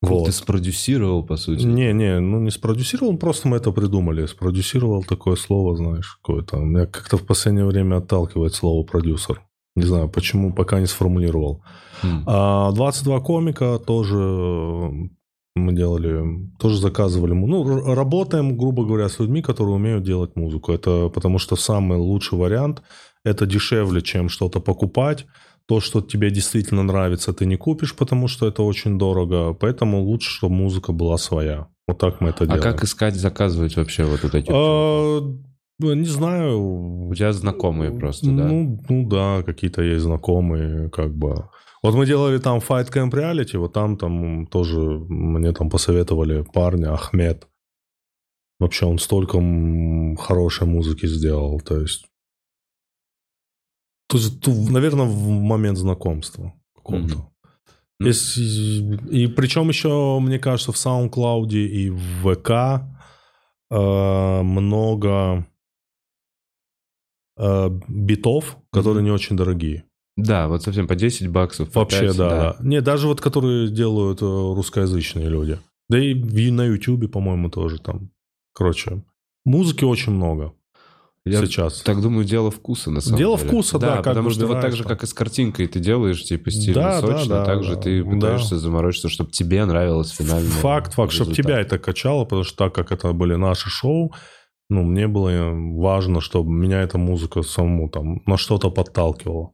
Вот. 0.00 0.24
Ты 0.24 0.32
спродюсировал, 0.32 1.26
по 1.26 1.36
сути. 1.36 1.64
Не, 1.64 1.92
не, 1.92 2.20
ну 2.20 2.40
не 2.40 2.50
спродюсировал, 2.50 3.18
просто 3.18 3.48
мы 3.48 3.58
это 3.58 3.70
придумали. 3.70 4.24
Спродюсировал 4.24 5.04
такое 5.04 5.36
слово, 5.36 5.76
знаешь, 5.76 6.18
какое-то. 6.22 6.56
Меня 6.56 6.86
как-то 6.86 7.18
в 7.18 7.26
последнее 7.26 7.66
время 7.66 7.96
отталкивает 7.96 8.54
слово 8.54 8.82
продюсер. 8.82 9.42
Не 9.78 9.86
знаю, 9.86 10.08
почему, 10.08 10.52
пока 10.52 10.80
не 10.80 10.86
сформулировал. 10.86 11.62
М. 12.04 12.24
А 12.26 12.72
22 12.72 13.20
комика 13.20 13.78
тоже 13.78 14.16
мы 15.56 15.72
делали, 15.72 16.50
тоже 16.58 16.78
заказывали. 16.80 17.32
Ну, 17.32 17.94
работаем, 17.94 18.56
грубо 18.56 18.84
говоря, 18.84 19.08
с 19.08 19.18
людьми, 19.20 19.42
которые 19.42 19.74
умеют 19.74 20.04
делать 20.04 20.36
музыку. 20.36 20.72
Это 20.72 21.08
потому 21.08 21.38
что 21.38 21.56
самый 21.56 21.98
лучший 21.98 22.38
вариант. 22.38 22.82
Это 23.24 23.46
дешевле, 23.46 24.00
чем 24.02 24.28
что-то 24.28 24.60
покупать. 24.60 25.26
То, 25.66 25.80
что 25.80 26.00
тебе 26.00 26.30
действительно 26.30 26.82
нравится, 26.82 27.32
ты 27.32 27.44
не 27.46 27.56
купишь, 27.56 27.94
потому 27.94 28.28
что 28.28 28.46
это 28.46 28.62
очень 28.62 28.98
дорого. 28.98 29.52
Поэтому 29.52 30.02
лучше, 30.02 30.30
чтобы 30.30 30.54
музыка 30.54 30.92
была 30.92 31.18
своя. 31.18 31.66
Вот 31.86 31.98
так 31.98 32.20
мы 32.20 32.30
это 32.30 32.44
А 32.44 32.46
делаем. 32.46 32.62
как 32.62 32.84
искать, 32.84 33.14
заказывать 33.16 33.76
вообще 33.76 34.04
вот, 34.04 34.22
вот 34.22 34.34
эти? 34.34 34.50
А, 34.50 35.20
не 35.78 36.04
знаю. 36.04 37.08
У 37.08 37.14
тебя 37.14 37.32
знакомые 37.32 37.92
просто, 37.92 38.26
да? 38.26 38.48
Ну, 38.48 38.78
ну 38.88 39.08
да, 39.08 39.42
какие-то 39.42 39.82
есть 39.82 40.02
знакомые, 40.02 40.90
как 40.90 41.14
бы. 41.14 41.48
Вот 41.82 41.94
мы 41.94 42.06
делали 42.06 42.38
там 42.38 42.58
Fight 42.58 42.92
Camp 42.92 43.10
Reality, 43.12 43.58
вот 43.58 43.72
там 43.72 43.96
там 43.96 44.46
тоже 44.46 44.78
мне 44.78 45.52
там 45.52 45.70
посоветовали 45.70 46.42
парня 46.42 46.92
Ахмед. 46.92 47.46
Вообще 48.58 48.86
он 48.86 48.98
столько 48.98 49.38
хорошей 50.20 50.66
музыки 50.66 51.06
сделал, 51.06 51.60
то 51.60 51.80
есть... 51.80 52.06
То 54.08 54.18
есть, 54.18 54.44
наверное, 54.46 55.06
в 55.06 55.28
момент 55.28 55.78
знакомства. 55.78 56.54
Мгм. 56.88 57.08
Ну. 57.08 57.32
Есть, 58.00 58.38
и 58.38 59.26
причем 59.26 59.68
еще, 59.68 60.18
мне 60.20 60.38
кажется, 60.38 60.72
в 60.72 60.76
SoundCloud 60.76 61.52
и 61.52 61.90
в 61.90 62.34
ВК 62.34 62.50
э, 63.70 64.42
много 64.42 65.46
э, 67.38 67.70
битов, 67.88 68.58
которые 68.72 69.00
Мгм. 69.02 69.04
не 69.06 69.10
очень 69.12 69.36
дорогие. 69.36 69.84
Да, 70.16 70.48
вот 70.48 70.62
совсем 70.64 70.88
по 70.88 70.96
10 70.96 71.28
баксов. 71.28 71.70
по 71.70 71.80
Вообще, 71.80 72.06
5, 72.08 72.16
да, 72.16 72.28
да. 72.28 72.56
Не, 72.60 72.80
даже 72.80 73.06
вот 73.06 73.20
которые 73.20 73.68
делают 73.68 74.20
э, 74.20 74.24
русскоязычные 74.24 75.28
люди. 75.28 75.58
Да 75.88 75.98
и 75.98 76.50
на 76.50 76.64
Ютубе, 76.66 77.08
по-моему, 77.08 77.48
тоже 77.50 77.78
там. 77.80 78.10
Короче, 78.52 79.02
музыки 79.44 79.84
очень 79.84 80.12
много 80.12 80.52
Я 81.24 81.44
сейчас. 81.46 81.82
так 81.82 82.02
думаю, 82.02 82.24
дело 82.24 82.50
вкуса, 82.50 82.90
на 82.90 83.00
самом 83.00 83.18
Дело 83.18 83.36
деле. 83.38 83.48
вкуса, 83.48 83.78
да, 83.78 83.96
как 83.96 84.04
потому 84.06 84.30
что 84.30 84.46
вот 84.48 84.60
так 84.60 84.74
же, 84.74 84.82
как 84.82 85.04
и 85.04 85.06
с 85.06 85.14
картинкой 85.14 85.66
ты 85.68 85.78
делаешь, 85.78 86.24
типа, 86.24 86.50
стильно, 86.50 86.74
Да, 86.82 87.00
да, 87.00 87.06
сочно, 87.18 87.34
да, 87.36 87.44
так 87.44 87.62
же 87.62 87.76
да. 87.76 87.80
ты 87.82 88.02
Да. 88.02 88.10
пытаешься 88.10 88.58
заморочиться, 88.58 89.08
чтобы 89.08 89.30
тебе 89.30 89.64
нравилось 89.64 90.10
финальное 90.10 90.50
Факт, 90.50 90.94
факт, 90.94 91.12
чтобы 91.12 91.32
тебя 91.34 91.60
это 91.60 91.78
качало, 91.78 92.24
потому 92.24 92.42
что 92.44 92.56
так 92.56 92.74
как 92.74 92.90
это 92.92 93.12
были 93.12 93.34
наши 93.36 93.70
шоу, 93.70 94.12
ну, 94.68 94.82
мне 94.82 95.08
было 95.08 95.50
важно, 95.52 96.20
чтобы 96.20 96.50
меня 96.50 96.82
эта 96.82 96.98
музыка 96.98 97.42
самому 97.42 97.88
там 97.88 98.22
на 98.26 98.36
что-то 98.36 98.70
подталкивала. 98.70 99.52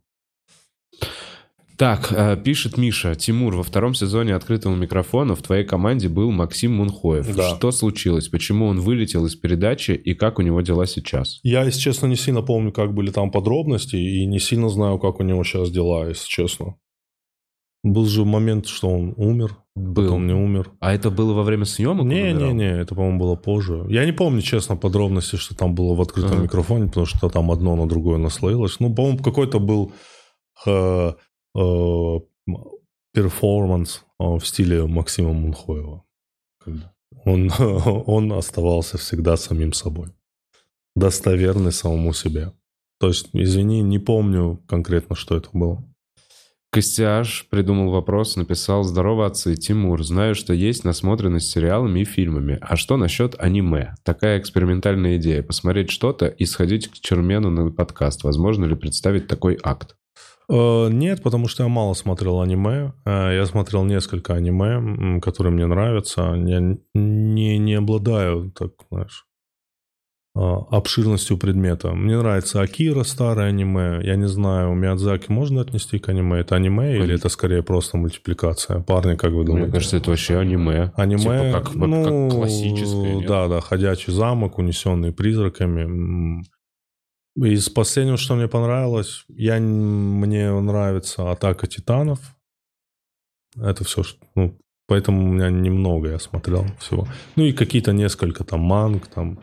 Так, 1.76 2.12
э, 2.12 2.36
пишет 2.36 2.78
Миша. 2.78 3.14
Тимур, 3.16 3.56
во 3.56 3.64
втором 3.64 3.94
сезоне 3.94 4.36
«Открытого 4.36 4.76
микрофона» 4.76 5.34
в 5.34 5.42
твоей 5.42 5.64
команде 5.64 6.08
был 6.08 6.30
Максим 6.30 6.76
Мунхоев. 6.76 7.34
Да. 7.34 7.56
Что 7.56 7.72
случилось? 7.72 8.28
Почему 8.28 8.66
он 8.66 8.78
вылетел 8.78 9.26
из 9.26 9.34
передачи 9.34 9.90
и 9.90 10.14
как 10.14 10.38
у 10.38 10.42
него 10.42 10.60
дела 10.60 10.86
сейчас? 10.86 11.40
Я, 11.42 11.64
если 11.64 11.80
честно, 11.80 12.06
не 12.06 12.16
сильно 12.16 12.42
помню, 12.42 12.70
как 12.70 12.94
были 12.94 13.10
там 13.10 13.32
подробности, 13.32 13.96
и 13.96 14.24
не 14.24 14.38
сильно 14.38 14.68
знаю, 14.68 14.98
как 14.98 15.18
у 15.18 15.24
него 15.24 15.42
сейчас 15.42 15.70
дела, 15.70 16.08
если 16.08 16.28
честно. 16.28 16.76
Был 17.84 18.06
же 18.06 18.24
момент, 18.24 18.66
что 18.66 18.88
он 18.88 19.12
умер, 19.18 19.58
Был. 19.76 20.06
потом 20.06 20.26
не 20.26 20.32
умер. 20.32 20.72
А 20.80 20.94
это 20.94 21.10
было 21.10 21.34
во 21.34 21.42
время 21.42 21.66
съемок? 21.66 22.00
он 22.00 22.10
умирал? 22.10 22.48
Не-не-не, 22.48 22.80
это, 22.80 22.94
по-моему, 22.94 23.18
было 23.18 23.36
позже. 23.36 23.84
Я 23.90 24.06
не 24.06 24.12
помню, 24.12 24.40
честно, 24.40 24.74
подробности, 24.74 25.36
что 25.36 25.54
там 25.54 25.74
было 25.74 25.94
в 25.94 26.00
открытом 26.00 26.32
Ага. 26.32 26.42
микрофоне, 26.44 26.86
потому 26.86 27.04
что 27.04 27.28
там 27.28 27.50
одно 27.50 27.76
на 27.76 27.86
другое 27.86 28.16
наслоилось. 28.16 28.80
Ну, 28.80 28.94
по-моему, 28.94 29.18
какой-то 29.18 29.60
был 29.60 29.92
э, 30.66 31.12
э, 31.54 32.20
перформанс 33.12 34.02
э, 34.18 34.24
в 34.24 34.46
стиле 34.46 34.86
Максима 34.86 35.34
Мунхоева. 35.34 36.04
Он, 37.26 37.50
он 38.06 38.32
оставался 38.32 38.96
всегда 38.96 39.36
самим 39.36 39.74
собой. 39.74 40.08
Достоверный 40.96 41.72
самому 41.72 42.14
себе. 42.14 42.52
То 42.98 43.08
есть, 43.08 43.28
извини, 43.34 43.82
не 43.82 43.98
помню 43.98 44.62
конкретно, 44.66 45.16
что 45.16 45.36
это 45.36 45.50
было. 45.52 45.84
Костяш 46.74 47.46
придумал 47.50 47.92
вопрос, 47.92 48.34
написал 48.34 48.82
«Здорово, 48.82 49.26
отцы, 49.26 49.54
Тимур, 49.54 50.02
знаю, 50.02 50.34
что 50.34 50.52
есть 50.52 50.82
насмотренность 50.82 51.48
сериалами 51.48 52.00
и 52.00 52.04
фильмами. 52.04 52.58
А 52.60 52.74
что 52.74 52.96
насчет 52.96 53.36
аниме? 53.38 53.94
Такая 54.02 54.40
экспериментальная 54.40 55.16
идея. 55.16 55.44
Посмотреть 55.44 55.92
что-то 55.92 56.26
и 56.26 56.44
сходить 56.44 56.88
к 56.88 56.94
Чермену 56.94 57.50
на 57.50 57.70
подкаст. 57.70 58.24
Возможно 58.24 58.64
ли 58.64 58.74
представить 58.74 59.28
такой 59.28 59.56
акт?» 59.62 59.94
Э, 60.48 60.88
Нет, 60.90 61.22
потому 61.22 61.46
что 61.46 61.62
я 61.62 61.68
мало 61.68 61.94
смотрел 61.94 62.40
аниме. 62.40 62.92
Э, 63.04 63.36
Я 63.36 63.46
смотрел 63.46 63.84
несколько 63.84 64.34
аниме, 64.34 65.20
которые 65.20 65.52
мне 65.52 65.66
нравятся. 65.66 66.34
Я 66.44 66.58
не, 66.92 67.56
не 67.56 67.74
обладаю, 67.74 68.50
так, 68.50 68.72
знаешь, 68.90 69.26
обширностью 70.34 71.38
предмета. 71.38 71.92
Мне 71.92 72.18
нравится 72.18 72.60
Акира, 72.60 73.04
старое 73.04 73.48
аниме. 73.48 74.00
Я 74.02 74.16
не 74.16 74.26
знаю, 74.26 74.74
Миядзаки 74.74 75.30
можно 75.30 75.60
отнести 75.60 76.00
к 76.00 76.08
аниме? 76.08 76.40
Это 76.40 76.56
аниме 76.56 76.96
или 76.96 77.14
это 77.14 77.28
скорее 77.28 77.62
просто 77.62 77.96
мультипликация? 77.96 78.80
Парни, 78.80 79.14
как 79.14 79.30
вы 79.30 79.44
думаете? 79.44 79.66
Мне 79.66 79.72
кажется, 79.72 79.96
это 79.96 80.10
вообще 80.10 80.38
аниме. 80.38 80.92
Аниме, 80.96 81.20
Типа 81.20 81.60
как, 81.60 81.74
ну, 81.74 82.28
как 82.28 82.38
классическое. 82.38 83.14
нет? 83.14 83.28
Да, 83.28 83.46
да, 83.46 83.60
ходячий 83.60 84.12
замок, 84.12 84.58
унесенный 84.58 85.12
призраками. 85.12 86.42
Из 87.36 87.68
последнего, 87.68 88.16
что 88.16 88.34
мне 88.34 88.48
понравилось, 88.48 89.24
я, 89.28 89.60
мне 89.60 90.52
нравится 90.60 91.30
Атака 91.30 91.68
Титанов. 91.68 92.18
Это 93.56 93.84
все, 93.84 94.02
что, 94.02 94.18
ну, 94.34 94.58
поэтому 94.88 95.22
у 95.22 95.32
меня 95.32 95.48
немного 95.48 96.10
я 96.10 96.18
смотрел 96.18 96.66
всего. 96.80 97.06
Ну 97.36 97.44
и 97.44 97.52
какие-то 97.52 97.92
несколько 97.92 98.42
там 98.42 98.60
манг, 98.60 99.06
там. 99.06 99.38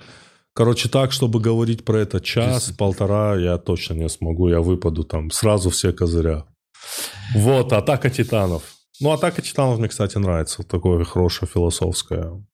Короче, 0.62 0.90
так, 0.90 1.12
чтобы 1.12 1.40
говорить 1.40 1.84
про 1.84 2.02
это 2.02 2.22
час, 2.22 2.72
полтора, 2.78 3.36
я 3.36 3.58
точно 3.58 3.96
не 3.96 4.10
смогу. 4.10 4.48
Я 4.48 4.60
выпаду 4.60 5.04
там 5.04 5.32
сразу 5.32 5.72
все 5.72 5.92
козыря. 5.92 6.46
Вот, 7.36 7.74
Атака 7.74 8.12
Титанов. 8.12 8.62
Ну, 9.00 9.10
«Атака 9.10 9.42
титанов» 9.42 9.80
мне, 9.80 9.88
кстати, 9.88 10.20
нравится. 10.20 10.62
Такое 10.62 11.04
хорошая 11.04 11.50
философская, 11.50 12.46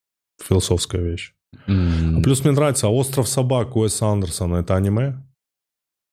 философская 0.41 1.01
вещь. 1.01 1.33
М, 1.67 2.21
Плюс 2.23 2.45
мне 2.45 2.53
нравится 2.53 2.87
«Остров 2.87 3.27
собак» 3.27 3.75
Уэса 3.75 4.05
Андерсона. 4.07 4.55
Это 4.61 4.77
аниме? 4.77 5.21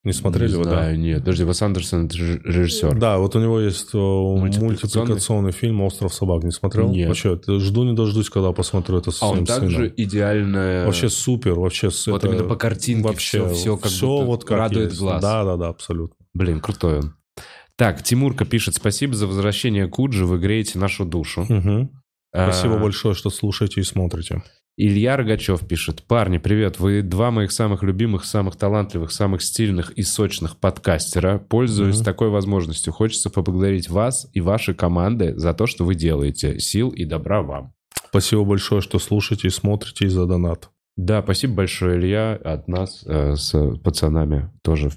Не 0.04 0.12
смотрели 0.12 0.54
не 0.54 0.64
да? 0.64 0.94
нет. 0.94 1.20
Подожди, 1.20 1.44
Вес 1.44 1.62
Андерсон, 1.62 2.06
это 2.06 2.16
режиссер. 2.18 2.94
Да, 2.98 3.16
вот 3.18 3.34
у 3.36 3.40
него 3.40 3.58
есть 3.58 3.88
э, 3.94 3.98
Мультипликационный? 3.98 5.50
фильм 5.52 5.80
«Остров 5.80 6.12
собак». 6.12 6.44
Не 6.44 6.50
смотрел? 6.50 6.90
Нет. 6.90 7.08
Вообще, 7.08 7.40
жду 7.58 7.84
не 7.84 7.94
дождусь, 7.94 8.28
когда 8.28 8.52
посмотрю 8.52 8.98
это 8.98 9.10
со 9.10 9.24
А 9.24 9.28
он 9.30 9.46
также 9.46 9.92
идеально... 9.96 10.84
Вообще 10.84 11.08
супер, 11.08 11.54
вообще 11.58 11.90
с- 11.90 12.06
Вот 12.06 12.22
это 12.22 12.34
именно 12.34 12.48
по 12.48 12.56
картинке 12.56 13.02
вообще 13.02 13.38
всё- 13.48 13.54
всё 13.54 13.76
как 13.78 13.90
будто 13.92 14.24
вот 14.26 14.44
как 14.44 14.58
радует 14.58 14.90
есть. 14.90 15.00
глаз. 15.00 15.22
Да, 15.22 15.44
да, 15.44 15.56
да, 15.56 15.68
абсолютно. 15.68 16.16
Блин, 16.34 16.60
крутой 16.60 16.98
он. 16.98 17.14
Так, 17.76 18.02
Тимурка 18.02 18.44
пишет, 18.44 18.74
спасибо 18.74 19.14
за 19.14 19.26
возвращение 19.26 19.88
Куджи, 19.88 20.26
вы 20.26 20.38
греете 20.38 20.78
нашу 20.78 21.04
душу. 21.04 21.46
Мгм. 21.48 21.90
Спасибо 22.32 22.76
А, 22.76 22.78
большое, 22.78 23.14
что 23.14 23.30
слушаете 23.30 23.80
и 23.80 23.84
смотрите. 23.84 24.42
Илья 24.76 25.16
Рогачев 25.16 25.64
пишет, 25.68 26.02
парни, 26.02 26.38
привет, 26.38 26.80
вы 26.80 27.02
два 27.02 27.30
моих 27.30 27.52
самых 27.52 27.84
любимых, 27.84 28.24
самых 28.24 28.56
талантливых, 28.56 29.12
самых 29.12 29.40
стильных 29.42 29.92
и 29.92 30.02
сочных 30.02 30.56
подкастера. 30.56 31.38
Пользуясь 31.38 31.96
Мгм. 31.98 32.04
такой 32.04 32.28
возможностью, 32.30 32.92
хочется 32.92 33.30
поблагодарить 33.30 33.88
вас 33.88 34.28
и 34.32 34.40
ваши 34.40 34.74
команды 34.74 35.38
за 35.38 35.54
то, 35.54 35.66
что 35.66 35.84
вы 35.84 35.94
делаете. 35.94 36.58
Сил 36.58 36.90
и 36.90 37.04
добра 37.04 37.42
вам. 37.42 37.72
Спасибо 38.08 38.44
большое, 38.44 38.80
что 38.80 38.98
слушаете 38.98 39.46
и 39.46 39.50
смотрите 39.50 40.06
и 40.06 40.08
за 40.08 40.26
донат. 40.26 40.70
Да, 40.96 41.22
спасибо 41.22 41.54
большое, 41.54 41.96
Илья, 41.98 42.34
от 42.34 42.66
нас 42.66 43.04
э, 43.06 43.36
с 43.36 43.76
пацанами 43.78 44.50
тоже. 44.62 44.90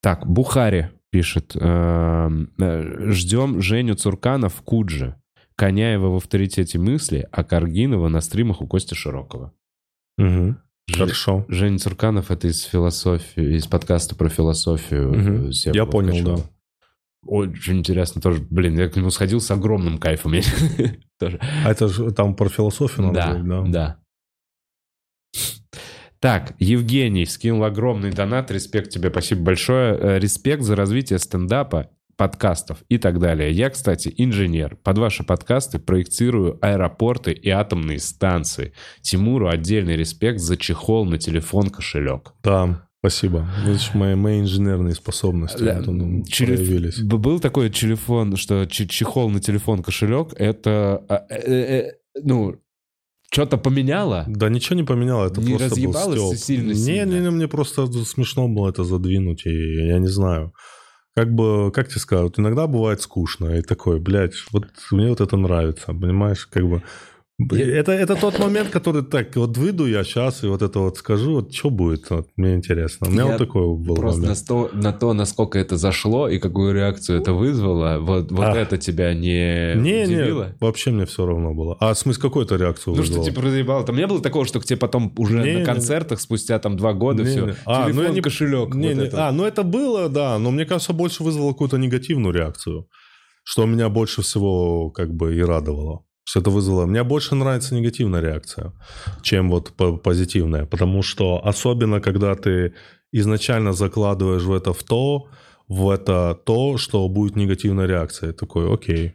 Так, 0.00 0.26
Бухари 0.28 0.90
пишет. 1.10 1.56
эм, 1.56 2.52
э, 2.58 3.10
Ждем 3.10 3.60
Женю 3.60 3.94
Цуркана 3.96 4.48
в 4.48 4.62
Кудже. 4.62 5.16
Коняева 5.56 6.08
в 6.10 6.16
авторитете 6.16 6.78
мысли, 6.78 7.26
а 7.32 7.42
Каргинова 7.44 8.08
на 8.08 8.20
стримах 8.20 8.60
у 8.60 8.66
Кости 8.66 8.94
Широкого. 8.94 9.52
Мгм. 10.18 10.58
Ж- 10.88 10.94
Хорошо. 10.98 11.44
Женя 11.48 11.78
Цурканов 11.78 12.30
это 12.30 12.46
из 12.48 12.62
философии, 12.62 13.56
из 13.56 13.66
подкаста 13.66 14.14
про 14.14 14.28
философию. 14.28 15.52
Сева 15.52 15.74
Я 15.74 15.86
понял, 15.86 16.24
да. 16.36 16.42
Очень 17.26 17.78
интересно 17.78 18.20
тоже. 18.20 18.40
Блин, 18.50 18.78
я 18.78 18.88
к 18.88 18.94
нему 18.96 19.10
сходил 19.10 19.40
с 19.40 19.50
огромным 19.50 19.98
кайфом. 19.98 20.34
А 21.20 21.70
это 21.70 21.88
же 21.88 22.10
там 22.12 22.36
про 22.36 22.48
философию 22.50 23.06
надо 23.06 23.18
Да, 23.18 23.34
да? 23.42 23.62
да. 23.66 23.96
Так, 26.20 26.54
Евгений 26.58 27.24
скинул 27.26 27.64
огромный 27.64 28.10
донат. 28.10 28.50
Респект 28.50 28.90
тебе, 28.90 29.10
спасибо 29.10 29.42
большое. 29.42 29.98
Э, 29.98 30.18
Респект 30.18 30.62
за 30.62 30.76
развитие 30.76 31.18
стендапа, 31.18 31.90
подкастов 32.16 32.78
и 32.88 32.98
так 32.98 33.18
далее. 33.20 33.50
Я, 33.52 33.70
кстати, 33.70 34.12
инженер. 34.16 34.76
Под 34.82 34.98
ваши 34.98 35.22
подкасты 35.22 35.78
проектирую 35.78 36.58
аэропорты 36.62 37.32
и 37.32 37.48
атомные 37.50 37.98
станции. 37.98 38.72
Тимуру 39.02 39.48
отдельный 39.48 39.96
респект 39.96 40.40
за 40.40 40.56
чехол 40.56 41.04
на 41.04 41.18
телефон-кошелек. 41.18 42.32
Да, 42.42 42.88
спасибо. 43.00 43.48
Видишь, 43.66 43.90
мои, 43.94 44.14
мои 44.14 44.40
инженерные 44.40 44.94
способности 44.94 45.62
Да, 45.62 45.82
ну, 45.84 46.22
челеф- 46.24 46.56
проявились. 46.56 47.00
Был 47.02 47.38
такой 47.40 47.70
телефон, 47.70 48.36
что 48.36 48.64
чехол 48.66 49.28
на 49.30 49.40
телефон-кошелек, 49.40 50.32
это, 50.36 51.04
а, 51.08 51.26
э, 51.28 51.52
э, 51.52 51.92
ну, 52.22 52.56
что-то 53.30 53.58
поменяло? 53.58 54.24
Да 54.28 54.48
ничего 54.48 54.76
не 54.76 54.84
поменяло, 54.84 55.26
это 55.26 55.40
Не 55.40 55.50
просто 55.56 55.70
разъебалось 55.70 56.18
был 56.18 56.28
стёб. 56.32 56.44
сильно-сильно? 56.46 57.10
Не, 57.10 57.14
не, 57.16 57.20
не, 57.24 57.30
мне 57.30 57.48
просто 57.48 57.86
смешно 58.04 58.48
было 58.48 58.70
это 58.70 58.84
задвинуть, 58.84 59.44
и 59.46 59.86
я 59.88 59.98
не 59.98 60.06
знаю. 60.08 60.52
Как 61.16 61.32
бы, 61.32 61.72
как 61.72 61.88
тебе 61.88 61.98
сказать, 61.98 62.24
вот 62.24 62.38
иногда 62.38 62.66
бывает 62.66 63.00
скучно, 63.00 63.56
и 63.56 63.62
такой, 63.62 63.98
блядь, 63.98 64.34
вот 64.52 64.66
мне 64.90 65.08
вот 65.08 65.22
это 65.22 65.38
нравится, 65.38 65.86
понимаешь, 65.86 66.46
как 66.46 66.68
бы... 66.68 66.82
Это, 67.38 67.92
это 67.92 68.16
тот 68.16 68.38
момент, 68.38 68.70
который 68.70 69.02
так, 69.04 69.36
вот 69.36 69.58
выйду 69.58 69.84
я 69.86 70.04
сейчас 70.04 70.42
и 70.42 70.46
вот 70.46 70.62
это 70.62 70.78
вот 70.78 70.96
скажу, 70.96 71.32
вот 71.34 71.52
что 71.54 71.68
будет, 71.68 72.08
вот, 72.08 72.28
мне 72.36 72.54
интересно. 72.54 73.08
У 73.08 73.10
меня 73.10 73.24
Я 73.24 73.28
вот 73.32 73.36
такой 73.38 73.76
был 73.76 73.94
Просто 73.94 74.20
на, 74.20 74.22
момент. 74.28 74.38
сто- 74.38 74.70
на 74.72 74.92
то, 74.94 75.12
насколько 75.12 75.58
это 75.58 75.76
зашло 75.76 76.30
и 76.30 76.38
какую 76.38 76.72
реакцию 76.72 77.20
это 77.20 77.34
вызвало, 77.34 77.98
вот, 78.00 78.32
вот 78.32 78.46
А. 78.46 78.56
это 78.56 78.78
тебя 78.78 79.12
не, 79.12 79.74
Не, 79.74 80.04
удивило? 80.04 80.44
не, 80.46 80.54
вообще 80.60 80.90
мне 80.92 81.04
все 81.04 81.26
равно 81.26 81.52
было. 81.52 81.76
А 81.78 81.92
в 81.92 81.98
смысле, 81.98 82.22
какую-то 82.22 82.56
реакцию 82.56 82.96
Ну, 82.96 83.02
что 83.02 83.12
вызвало? 83.18 83.24
типа 83.30 83.42
разъебало. 83.42 83.84
Там 83.84 83.96
не 83.96 84.06
было 84.06 84.22
такого, 84.22 84.46
что 84.46 84.58
к 84.58 84.64
тебе 84.64 84.78
потом 84.78 85.12
уже 85.18 85.34
Не, 85.40 85.52
на 85.52 85.58
не, 85.58 85.64
концертах 85.66 86.22
спустя 86.22 86.58
там 86.58 86.78
два 86.78 86.94
года 86.94 87.22
Не, 87.22 87.28
все. 87.28 87.46
не. 87.48 87.54
А, 87.66 87.86
ну 87.90 88.02
я 88.02 88.08
не- 88.08 88.22
кошелек. 88.22 88.74
Не, 88.74 88.88
вот 88.88 88.96
не- 88.96 89.04
это. 89.08 89.28
А, 89.28 89.32
ну 89.32 89.44
это 89.44 89.62
было, 89.62 90.08
да, 90.08 90.38
но 90.38 90.50
мне 90.52 90.64
кажется, 90.64 90.94
больше 90.94 91.22
вызвало 91.22 91.52
какую-то 91.52 91.76
негативную 91.76 92.32
реакцию, 92.34 92.88
что 93.44 93.66
меня 93.66 93.90
больше 93.90 94.22
всего 94.22 94.88
как 94.90 95.12
бы 95.14 95.36
и 95.36 95.42
радовало. 95.42 96.00
Что 96.28 96.40
это 96.40 96.50
вызвало. 96.50 96.86
Мне 96.86 97.04
больше 97.04 97.36
нравится 97.36 97.74
негативная 97.74 98.20
реакция, 98.20 98.72
чем 99.22 99.48
вот 99.48 99.72
по- 99.76 99.96
позитивная, 99.96 100.66
потому 100.66 101.02
что 101.02 101.40
особенно 101.46 102.00
когда 102.00 102.34
ты 102.34 102.72
изначально 103.12 103.72
закладываешь 103.72 104.42
в 104.42 104.52
это 104.52 104.72
в 104.72 104.82
то, 104.82 105.28
в 105.68 105.88
это 105.88 106.34
то, 106.44 106.78
что 106.78 107.08
будет 107.08 107.36
негативная 107.36 107.86
реакция, 107.86 108.32
такой, 108.32 108.72
окей. 108.74 109.14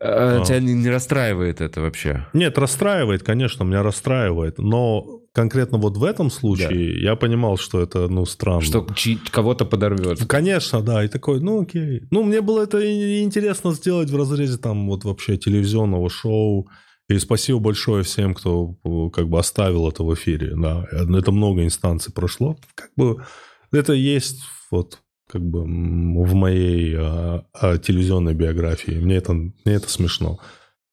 А, 0.00 0.40
А. 0.40 0.44
Тебя 0.44 0.60
не, 0.60 0.74
не 0.74 0.90
расстраивает 0.90 1.60
это 1.60 1.80
вообще? 1.80 2.26
Нет, 2.32 2.58
расстраивает, 2.58 3.22
конечно, 3.22 3.64
меня 3.64 3.82
расстраивает, 3.82 4.58
но 4.58 5.20
конкретно 5.32 5.78
вот 5.78 5.96
в 5.96 6.04
этом 6.04 6.30
случае 6.30 7.02
я 7.02 7.14
понимал, 7.14 7.58
что 7.58 7.80
это, 7.82 8.08
ну, 8.08 8.24
странно. 8.24 8.62
Что 8.62 8.86
кого-то 9.30 9.66
подорвет? 9.66 10.24
Конечно, 10.26 10.80
да, 10.80 11.04
и 11.04 11.08
такой, 11.08 11.40
ну 11.40 11.62
окей. 11.62 12.02
Ну, 12.10 12.22
мне 12.22 12.40
было 12.40 12.62
это 12.62 12.78
интересно 13.22 13.72
сделать 13.72 14.10
в 14.10 14.16
разрезе 14.16 14.56
там 14.56 14.88
вот 14.88 15.04
вообще 15.04 15.36
телевизионного 15.36 16.08
шоу. 16.08 16.68
И 17.08 17.18
спасибо 17.18 17.60
большое 17.60 18.02
всем, 18.02 18.34
кто 18.34 18.78
э, 18.82 19.10
как 19.12 19.28
бы 19.28 19.38
оставил 19.38 19.88
это 19.88 20.02
в 20.02 20.12
эфире. 20.14 20.54
Да, 20.56 20.86
это 20.90 21.30
много 21.30 21.62
инстанций 21.62 22.12
прошло. 22.12 22.56
Как 22.74 22.90
бы 22.96 23.22
это 23.70 23.92
есть 23.92 24.40
вот 24.72 24.98
как 25.28 25.42
бы 25.42 25.62
в 25.62 26.34
моей 26.34 26.94
а, 26.96 27.44
а, 27.52 27.78
телевизионной 27.78 28.34
биографии. 28.34 28.92
Мне 28.92 29.16
это, 29.16 29.32
мне 29.32 29.52
это 29.64 29.88
смешно. 29.88 30.38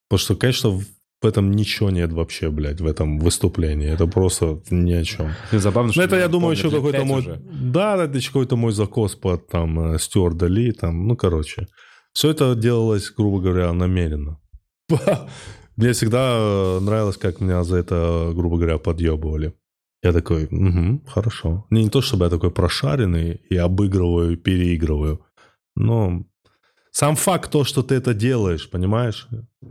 Потому 0.09 0.19
что, 0.19 0.35
конечно, 0.35 0.69
в 1.23 1.25
этом 1.25 1.51
ничего 1.51 1.89
нет 1.89 2.11
вообще, 2.11 2.49
блядь, 2.49 2.81
в 2.81 2.85
этом 2.85 3.19
выступлении. 3.19 3.89
Это 3.89 4.07
просто 4.07 4.61
ни 4.69 4.93
о 4.93 5.03
чем. 5.03 5.31
Ну, 5.51 5.59
Забавно, 5.59 5.87
Ну, 5.87 5.93
что 5.93 6.01
это, 6.01 6.17
я 6.17 6.27
думаю, 6.27 6.55
еще 6.55 6.69
какой-то 6.69 7.05
мой... 7.05 7.21
уже. 7.21 7.41
Да, 7.51 8.03
это 8.03 8.17
еще 8.17 8.27
какой-то 8.27 8.55
мой 8.57 8.73
закос 8.73 9.15
под 9.15 9.47
там 9.47 9.93
э, 9.93 9.99
Стюарда 9.99 10.47
Ли, 10.47 10.71
там, 10.71 11.07
ну, 11.07 11.15
короче. 11.15 11.67
Все 12.13 12.29
это 12.29 12.55
делалось, 12.55 13.09
грубо 13.09 13.39
говоря, 13.39 13.71
намеренно. 13.71 14.39
Мне 15.77 15.93
всегда 15.93 16.35
э, 16.37 16.79
нравилось, 16.81 17.17
как 17.17 17.39
меня 17.39 17.63
за 17.63 17.77
это, 17.77 18.31
грубо 18.35 18.57
говоря, 18.57 18.77
подъебывали. 18.77 19.53
Я 20.03 20.11
такой, 20.11 20.45
угу, 20.45 21.01
хорошо. 21.07 21.65
Не, 21.69 21.83
не 21.83 21.89
то, 21.89 22.01
чтобы 22.01 22.25
я 22.25 22.29
такой 22.29 22.51
прошаренный 22.51 23.41
и 23.49 23.55
обыгрываю, 23.55 24.37
переигрываю. 24.37 25.25
Но 25.75 26.25
сам 26.91 27.15
факт 27.15 27.49
то, 27.51 27.63
что 27.63 27.81
ты 27.83 27.95
это 27.95 28.13
делаешь, 28.13 28.69
понимаешь? 28.69 29.27
Э, 29.31 29.65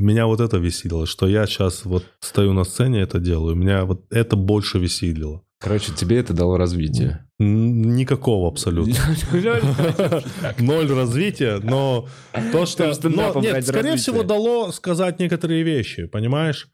Меня 0.00 0.26
вот 0.26 0.40
это 0.40 0.56
веселило, 0.58 1.06
что 1.06 1.26
я 1.26 1.46
сейчас 1.46 1.84
вот 1.84 2.04
стою 2.20 2.52
на 2.52 2.64
сцене, 2.64 3.00
это 3.00 3.18
делаю. 3.18 3.56
Меня 3.56 3.84
вот 3.84 4.06
это 4.10 4.36
больше 4.36 4.78
веселило. 4.78 5.42
Короче, 5.58 5.92
тебе 5.92 6.18
это 6.18 6.32
дало 6.32 6.56
развитие. 6.56 7.28
Никакого 7.38 8.48
абсолютно. 8.48 8.94
Ноль 10.58 10.90
развития, 10.92 11.60
но 11.62 12.08
то, 12.52 12.66
что... 12.66 12.92
Но, 13.08 13.40
нет, 13.40 13.66
скорее 13.66 13.96
всего, 13.96 14.22
дало 14.22 14.72
сказать 14.72 15.18
некоторые 15.20 15.62
вещи, 15.64 16.06
понимаешь? 16.06 16.68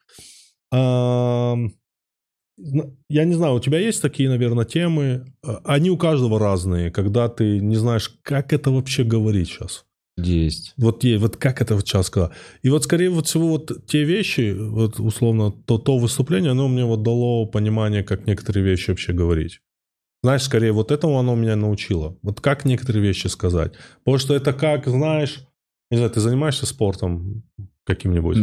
Я 3.09 3.25
не 3.25 3.35
знаю, 3.35 3.55
у 3.55 3.61
тебя 3.61 3.79
есть 3.79 4.03
такие, 4.03 4.29
наверное, 4.29 4.65
темы? 4.65 5.33
А, 5.45 5.61
Они 5.65 5.91
у 5.91 5.97
каждого 5.97 6.39
разные, 6.39 6.91
когда 6.91 7.29
ты 7.29 7.61
не 7.61 7.77
знаешь, 7.77 8.09
как 8.23 8.53
это 8.53 8.71
вообще 8.71 9.05
говорить 9.05 9.49
сейчас. 9.49 9.85
Есть. 10.17 10.75
Вот, 10.77 11.05
вот 11.05 11.37
как 11.37 11.63
это 11.63 11.77
вот 11.77 11.87
сейчас 11.87 12.07
сказать. 12.07 12.33
И 12.63 12.71
вот 12.71 12.83
скорее 12.83 13.11
вот 13.11 13.27
всего 13.27 13.49
вот 13.49 13.87
те 13.87 14.03
вещи, 14.03 14.53
вот 14.59 14.99
условно 14.99 15.53
то, 15.53 15.79
то 15.79 15.97
выступление, 15.97 16.51
оно 16.51 16.67
мне 16.67 16.85
вот 16.85 17.03
дало 17.03 17.47
понимание, 17.47 18.03
как 18.03 18.27
некоторые 18.27 18.65
вещи 18.65 18.91
вообще 18.91 19.13
говорить. 19.13 19.61
Знаешь, 20.25 20.43
скорее 20.43 20.73
вот 20.73 20.91
этому 20.91 21.19
оно 21.21 21.37
меня 21.37 21.55
научило. 21.55 22.19
Вот 22.23 22.41
как 22.41 22.65
некоторые 22.65 23.03
вещи 23.03 23.29
сказать. 23.29 23.75
Потому 24.03 24.19
что 24.19 24.35
это 24.35 24.53
как, 24.53 24.89
знаешь, 24.89 25.47
не 25.91 25.99
знаю, 25.99 26.11
ты 26.11 26.21
занимаешься 26.21 26.67
спортом 26.67 27.45
каким-нибудь, 27.89 28.37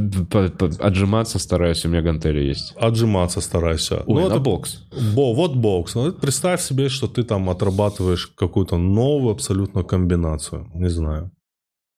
Отжиматься 0.79 1.39
стараюсь, 1.39 1.85
у 1.85 1.89
меня 1.89 2.01
гантели 2.01 2.39
есть. 2.51 2.73
отжиматься 2.77 3.41
старайся. 3.41 4.03
Ой, 4.07 4.21
Ну, 4.21 4.27
это 4.27 4.39
бокс. 4.39 4.83
Бо, 5.15 5.33
вот 5.33 5.55
бокс. 5.55 5.95
Ну, 5.95 6.11
представь 6.11 6.61
себе, 6.61 6.89
что 6.89 7.07
ты 7.07 7.23
там 7.23 7.49
отрабатываешь 7.49 8.27
какую-то 8.35 8.77
новую 8.77 9.31
абсолютно 9.31 9.83
комбинацию. 9.83 10.67
Не 10.73 10.89
знаю. 10.89 11.31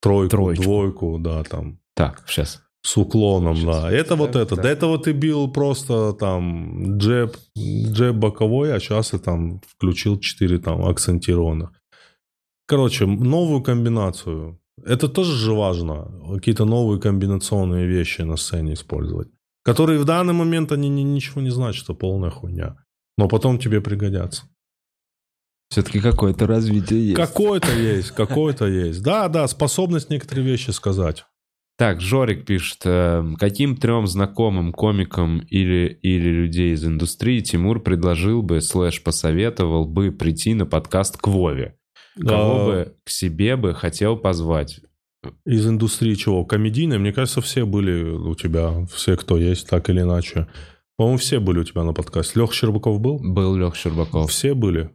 Тройку, 0.01 0.29
Троечку. 0.29 0.63
двойку, 0.63 1.17
да, 1.19 1.43
там. 1.43 1.79
Так, 1.95 2.23
сейчас. 2.27 2.61
С 2.83 2.97
уклоном, 2.97 3.55
Сейчас. 3.55 3.81
да. 3.81 3.91
Это 3.91 4.15
вот 4.15 4.31
Да, 4.31 4.41
это. 4.41 4.55
да. 4.55 4.61
До 4.61 4.67
этого 4.69 4.97
ты 4.97 5.11
бил 5.13 5.51
просто 5.51 6.13
там 6.13 6.97
джеб, 6.97 7.35
джеб 7.57 8.15
боковой, 8.15 8.73
а 8.73 8.79
сейчас 8.79 9.13
я 9.13 9.19
там 9.19 9.59
включил 9.67 10.19
4 10.19 10.59
там 10.59 10.85
акцентированных. 10.85 11.69
Короче, 12.67 13.05
новую 13.05 13.61
комбинацию. 13.63 14.59
Это 14.85 15.07
тоже 15.07 15.35
же 15.35 15.53
важно. 15.53 16.11
Какие-то 16.35 16.65
новые 16.65 16.99
комбинационные 17.01 17.87
вещи 17.87 18.21
на 18.21 18.37
сцене 18.37 18.73
использовать. 18.73 19.29
Которые 19.63 19.99
в 19.99 20.05
данный 20.05 20.33
момент 20.33 20.71
они 20.71 20.87
ни- 20.87 21.01
ничего 21.01 21.41
не 21.41 21.49
значат, 21.49 21.83
это 21.83 21.93
полная 21.93 22.29
хуйня. 22.29 22.77
Но 23.17 23.27
потом 23.27 23.59
тебе 23.59 23.81
пригодятся. 23.81 24.43
Все-таки 25.69 25.99
какое-то 25.99 26.47
развитие 26.47 27.07
есть. 27.07 27.15
Какое-то 27.17 27.73
есть, 27.73 28.11
какое-то 28.11 28.67
есть. 28.67 29.03
Да, 29.03 29.27
да, 29.27 29.47
способность 29.47 30.09
некоторые 30.09 30.45
вещи 30.45 30.69
сказать. 30.69 31.25
Так, 31.77 32.01
Жорик 32.01 32.45
пишет, 32.45 32.81
э, 32.85 33.23
каким 33.37 33.75
трем 33.75 34.07
знакомым 34.07 34.71
комикам 34.73 35.39
или, 35.39 35.99
или 36.01 36.29
людей 36.29 36.73
из 36.73 36.83
индустрии 36.83 37.41
Тимур 37.41 37.83
предложил 37.83 38.41
бы, 38.41 38.61
слэш 38.61 39.03
посоветовал 39.03 39.85
бы 39.85 40.11
прийти 40.11 40.55
на 40.55 40.65
подкаст 40.65 41.17
к 41.17 41.27
Вове? 41.27 41.76
Кого 42.19 42.61
А, 42.61 42.65
бы 42.65 42.93
к 43.03 43.09
себе 43.09 43.55
бы 43.55 43.73
хотел 43.73 44.17
позвать? 44.17 44.79
Из 45.45 45.67
индустрии 45.67 46.15
чего? 46.15 46.45
Комедийной? 46.45 46.99
Мне 46.99 47.11
кажется, 47.11 47.41
все 47.41 47.65
были 47.65 48.03
у 48.03 48.35
тебя, 48.35 48.85
все, 48.93 49.17
кто 49.17 49.37
есть, 49.37 49.67
так 49.67 49.89
или 49.89 50.01
иначе. 50.01 50.47
По-моему, 50.95 51.17
все 51.17 51.39
были 51.39 51.59
у 51.59 51.63
тебя 51.63 51.83
на 51.83 51.93
подкасте. 51.93 52.39
Лех 52.39 52.53
Щербаков 52.53 52.99
был? 52.99 53.19
Был 53.19 53.55
Лех 53.55 53.75
Щербаков. 53.75 54.31
Все 54.31 54.53
были. 54.53 54.89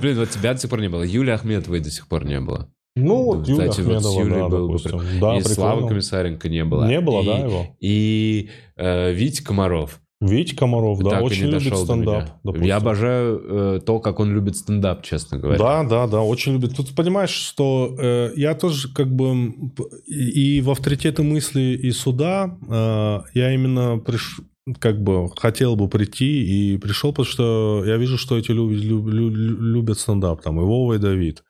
Блин, 0.00 0.18
вот 0.18 0.30
тебя 0.30 0.54
до 0.54 0.60
сих 0.60 0.70
пор 0.70 0.80
не 0.80 0.88
было. 0.88 1.02
Юлии 1.02 1.32
Ахметовой 1.32 1.80
до 1.80 1.90
сих 1.90 2.06
пор 2.08 2.24
не 2.24 2.40
было. 2.40 2.70
Ну, 2.96 3.24
вот 3.24 3.42
кстати, 3.48 3.80
вот 3.80 4.02
с 4.02 4.06
Ахмедова, 4.06 4.40
да, 4.40 4.48
был 4.48 4.68
бы 4.68 4.78
допустим. 4.78 5.20
Да, 5.20 5.36
и 5.38 5.42
прикольно. 5.42 5.88
Комиссаренко 5.88 6.48
не 6.48 6.64
было. 6.64 6.88
Не 6.88 7.00
было, 7.00 7.22
И- 7.22 7.26
да, 7.26 7.38
его? 7.38 7.66
И 7.80 8.50
э, 8.76 9.12
Витя 9.12 9.42
Комаров. 9.42 10.00
Витя 10.20 10.56
Комаров, 10.56 10.98
да, 11.02 11.10
Так 11.10 11.20
и 11.20 11.24
очень 11.24 11.42
любит 11.66 11.72
стендап. 11.84 12.28
Я 12.66 12.76
обожаю 12.76 13.76
э, 13.76 13.80
то, 13.86 14.00
как 14.00 14.18
он 14.18 14.32
любит 14.34 14.56
стендап, 14.56 15.02
честно 15.04 15.38
говоря. 15.38 15.58
Да, 15.58 15.84
да, 15.84 16.06
да, 16.08 16.22
очень 16.22 16.54
любит. 16.54 16.74
Тут 16.76 16.94
понимаешь, 16.96 17.30
что 17.30 17.94
э, 17.98 18.32
я 18.34 18.54
тоже 18.54 18.92
как 18.92 19.14
бы 19.14 19.52
п- 19.76 19.84
и 20.06 20.60
в 20.60 20.70
авторитеты 20.70 21.22
мысли 21.22 21.78
и 21.80 21.92
суда 21.92 22.58
э, 22.68 23.20
я 23.38 23.54
именно 23.54 23.98
приш, 23.98 24.40
как 24.80 25.00
бы 25.02 25.30
хотел 25.36 25.76
бы 25.76 25.88
прийти 25.88 26.72
и 26.74 26.78
пришел, 26.78 27.12
потому 27.12 27.26
что 27.26 27.84
я 27.86 27.96
вижу, 27.96 28.18
что 28.18 28.36
эти 28.36 28.50
люди 28.50 28.74
лю- 28.86 29.06
лю- 29.08 29.30
лю- 29.30 29.60
любят 29.60 30.00
стендап, 30.00 30.42
там 30.42 30.60
и 30.60 30.64
Вова, 30.64 30.94
и 30.94 30.98
Давид. 30.98 31.44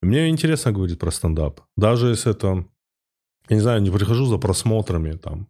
И 0.00 0.06
мне 0.06 0.28
интересно 0.28 0.70
говорить 0.70 0.98
про 1.00 1.10
стендап. 1.10 1.60
Даже 1.76 2.08
если 2.10 2.30
это, 2.30 2.64
я 3.48 3.56
не 3.56 3.62
знаю, 3.62 3.82
не 3.82 3.90
прихожу 3.90 4.26
за 4.26 4.38
просмотрами 4.38 5.12
там. 5.16 5.48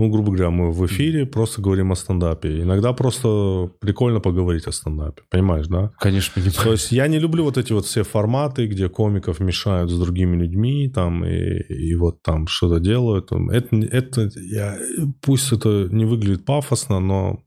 Ну, 0.00 0.08
грубо 0.08 0.32
говоря, 0.32 0.48
мы 0.48 0.72
в 0.72 0.86
эфире 0.86 1.26
просто 1.26 1.60
говорим 1.60 1.92
о 1.92 1.94
стендапе. 1.94 2.62
Иногда 2.62 2.94
просто 2.94 3.70
прикольно 3.80 4.20
поговорить 4.20 4.66
о 4.66 4.72
стендапе. 4.72 5.22
Понимаешь, 5.30 5.66
да? 5.66 5.92
Конечно, 6.00 6.42
То 6.42 6.50
понимаю. 6.50 6.72
есть 6.72 6.90
я 6.90 7.06
не 7.06 7.18
люблю 7.18 7.44
вот 7.44 7.58
эти 7.58 7.74
вот 7.74 7.84
все 7.84 8.02
форматы, 8.02 8.66
где 8.66 8.88
комиков 8.88 9.40
мешают 9.40 9.90
с 9.90 9.98
другими 9.98 10.36
людьми, 10.38 10.88
там, 10.88 11.22
и, 11.26 11.62
и 11.68 11.94
вот 11.96 12.22
там 12.22 12.46
что-то 12.46 12.80
делают. 12.80 13.30
Это, 13.52 13.76
это 13.76 14.30
я, 14.36 14.78
пусть 15.20 15.52
это 15.52 15.88
не 15.90 16.06
выглядит 16.06 16.46
пафосно, 16.46 16.98
но 17.00 17.44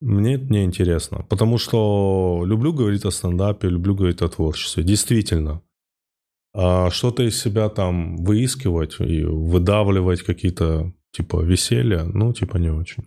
мне 0.00 0.34
это 0.34 0.52
не 0.52 0.64
интересно. 0.64 1.24
Потому 1.30 1.58
что 1.58 2.42
люблю 2.44 2.72
говорить 2.72 3.04
о 3.04 3.12
стендапе, 3.12 3.68
люблю 3.68 3.94
говорить 3.94 4.22
о 4.22 4.28
творчестве. 4.28 4.82
Действительно. 4.82 5.62
А 6.56 6.90
что-то 6.90 7.24
из 7.24 7.40
себя 7.40 7.68
там 7.68 8.16
выискивать 8.16 9.00
и 9.00 9.24
выдавливать 9.24 10.22
какие-то 10.22 10.92
типа 11.10 11.42
веселья, 11.42 12.04
ну, 12.04 12.32
типа 12.32 12.58
не 12.58 12.70
очень. 12.70 13.04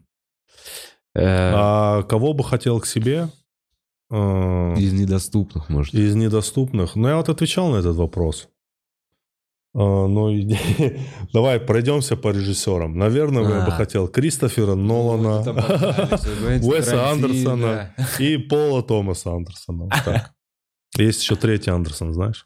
Э, 1.16 1.52
А 1.56 2.04
кого 2.04 2.34
бы 2.34 2.44
хотел 2.44 2.80
к 2.82 2.86
себе? 2.86 3.30
Э, 4.12 4.74
Из 4.78 4.94
недоступных, 4.94 5.70
может. 5.70 5.94
Из 5.94 6.14
недоступных. 6.16 6.96
Ну, 6.96 7.08
я 7.08 7.16
вот 7.18 7.30
отвечал 7.30 7.70
на 7.70 7.78
этот 7.78 7.96
вопрос. 7.96 8.50
А, 9.74 10.08
Ну, 10.08 10.30
давай 11.34 11.60
пройдемся 11.60 12.18
по 12.18 12.30
режиссерам. 12.32 12.98
Наверное, 12.98 13.44
я 13.44 13.66
бы 13.66 13.72
А. 13.72 13.78
хотел 13.78 14.08
Кристофера 14.10 14.76
Нолана 14.76 15.42
Уэса 16.64 17.10
Андерсона 17.12 17.96
и 18.20 18.38
Пола 18.38 18.84
Томаса 18.84 19.32
Андерсона. 19.32 19.90
Есть 20.98 21.22
еще 21.22 21.36
третий 21.36 21.72
Андерсон, 21.72 22.14
знаешь? 22.14 22.46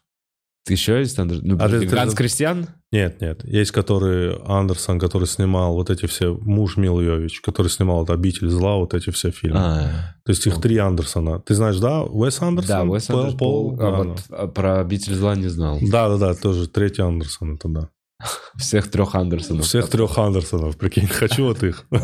Еще 0.68 1.00
есть 1.00 1.18
Андер- 1.18 1.40
ну, 1.42 1.56
А 1.58 1.68
ты- 1.68 1.80
ты- 1.80 1.86
Ганс 1.86 2.14
Кристиан? 2.14 2.68
Нет, 2.92 3.20
нет. 3.20 3.42
Есть 3.44 3.72
который 3.72 4.36
Андерсон, 4.46 5.00
который 5.00 5.26
снимал 5.26 5.74
вот 5.74 5.90
эти 5.90 6.06
все... 6.06 6.34
Муж 6.40 6.76
Мил 6.76 7.00
Йович, 7.00 7.40
который 7.40 7.66
снимал 7.68 8.00
вот 8.00 8.10
«Обитель 8.10 8.48
зла», 8.48 8.76
вот 8.76 8.94
эти 8.94 9.10
все 9.10 9.30
фильмы. 9.32 9.58
А, 9.58 10.14
То 10.24 10.30
есть 10.30 10.46
их 10.46 10.60
три 10.60 10.76
Андерсона. 10.78 11.40
Ты 11.40 11.54
знаешь, 11.54 11.78
да? 11.78 12.02
Уэс 12.02 12.40
Андерсон? 12.42 12.76
да, 12.76 12.84
Уэс 12.84 13.06
Пол- 13.06 13.18
Андерсон. 13.18 13.38
Пол- 13.38 13.74
А 13.74 13.76
да, 13.76 13.90
вот 13.90 14.20
а, 14.30 14.46
про 14.46 14.80
«Обитель 14.80 15.14
зла» 15.14 15.34
не 15.34 15.48
знал. 15.48 15.78
Да, 15.82 16.08
да, 16.10 16.16
да, 16.18 16.34
тоже 16.34 16.68
третий 16.68 17.02
Андерсон, 17.02 17.56
это 17.56 17.68
да. 17.68 17.88
Всех 18.56 18.90
трех 18.90 19.14
Андерсонов. 19.14 19.64
Всех 19.64 19.88
трех 19.88 20.18
Андерсонов, 20.18 20.76
прикинь, 20.76 21.06
хочу 21.06 21.44
вот 21.44 21.62
их. 21.62 21.86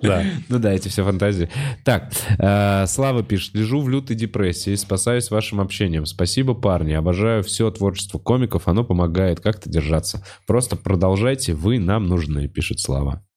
Да. 0.00 0.24
Ну 0.48 0.60
да, 0.60 0.72
эти 0.72 0.86
все 0.86 1.02
фантазии. 1.02 1.50
Так, 1.84 2.12
э, 2.38 2.86
Слава 2.86 3.24
пишет. 3.24 3.54
Лежу 3.54 3.80
в 3.80 3.88
лютой 3.88 4.14
депрессии, 4.14 4.76
спасаюсь 4.76 5.28
вашим 5.30 5.60
общением. 5.60 6.06
Спасибо, 6.06 6.54
парни. 6.54 6.92
Обожаю 6.92 7.42
все 7.42 7.68
творчество 7.72 8.18
комиков. 8.20 8.68
Оно 8.68 8.84
помогает 8.84 9.40
как-то 9.40 9.68
держаться. 9.68 10.24
Просто 10.46 10.76
продолжайте, 10.76 11.52
вы 11.52 11.80
нам 11.80 12.06
нужны, 12.06 12.46
пишет 12.46 12.78
Слава. 12.78 13.27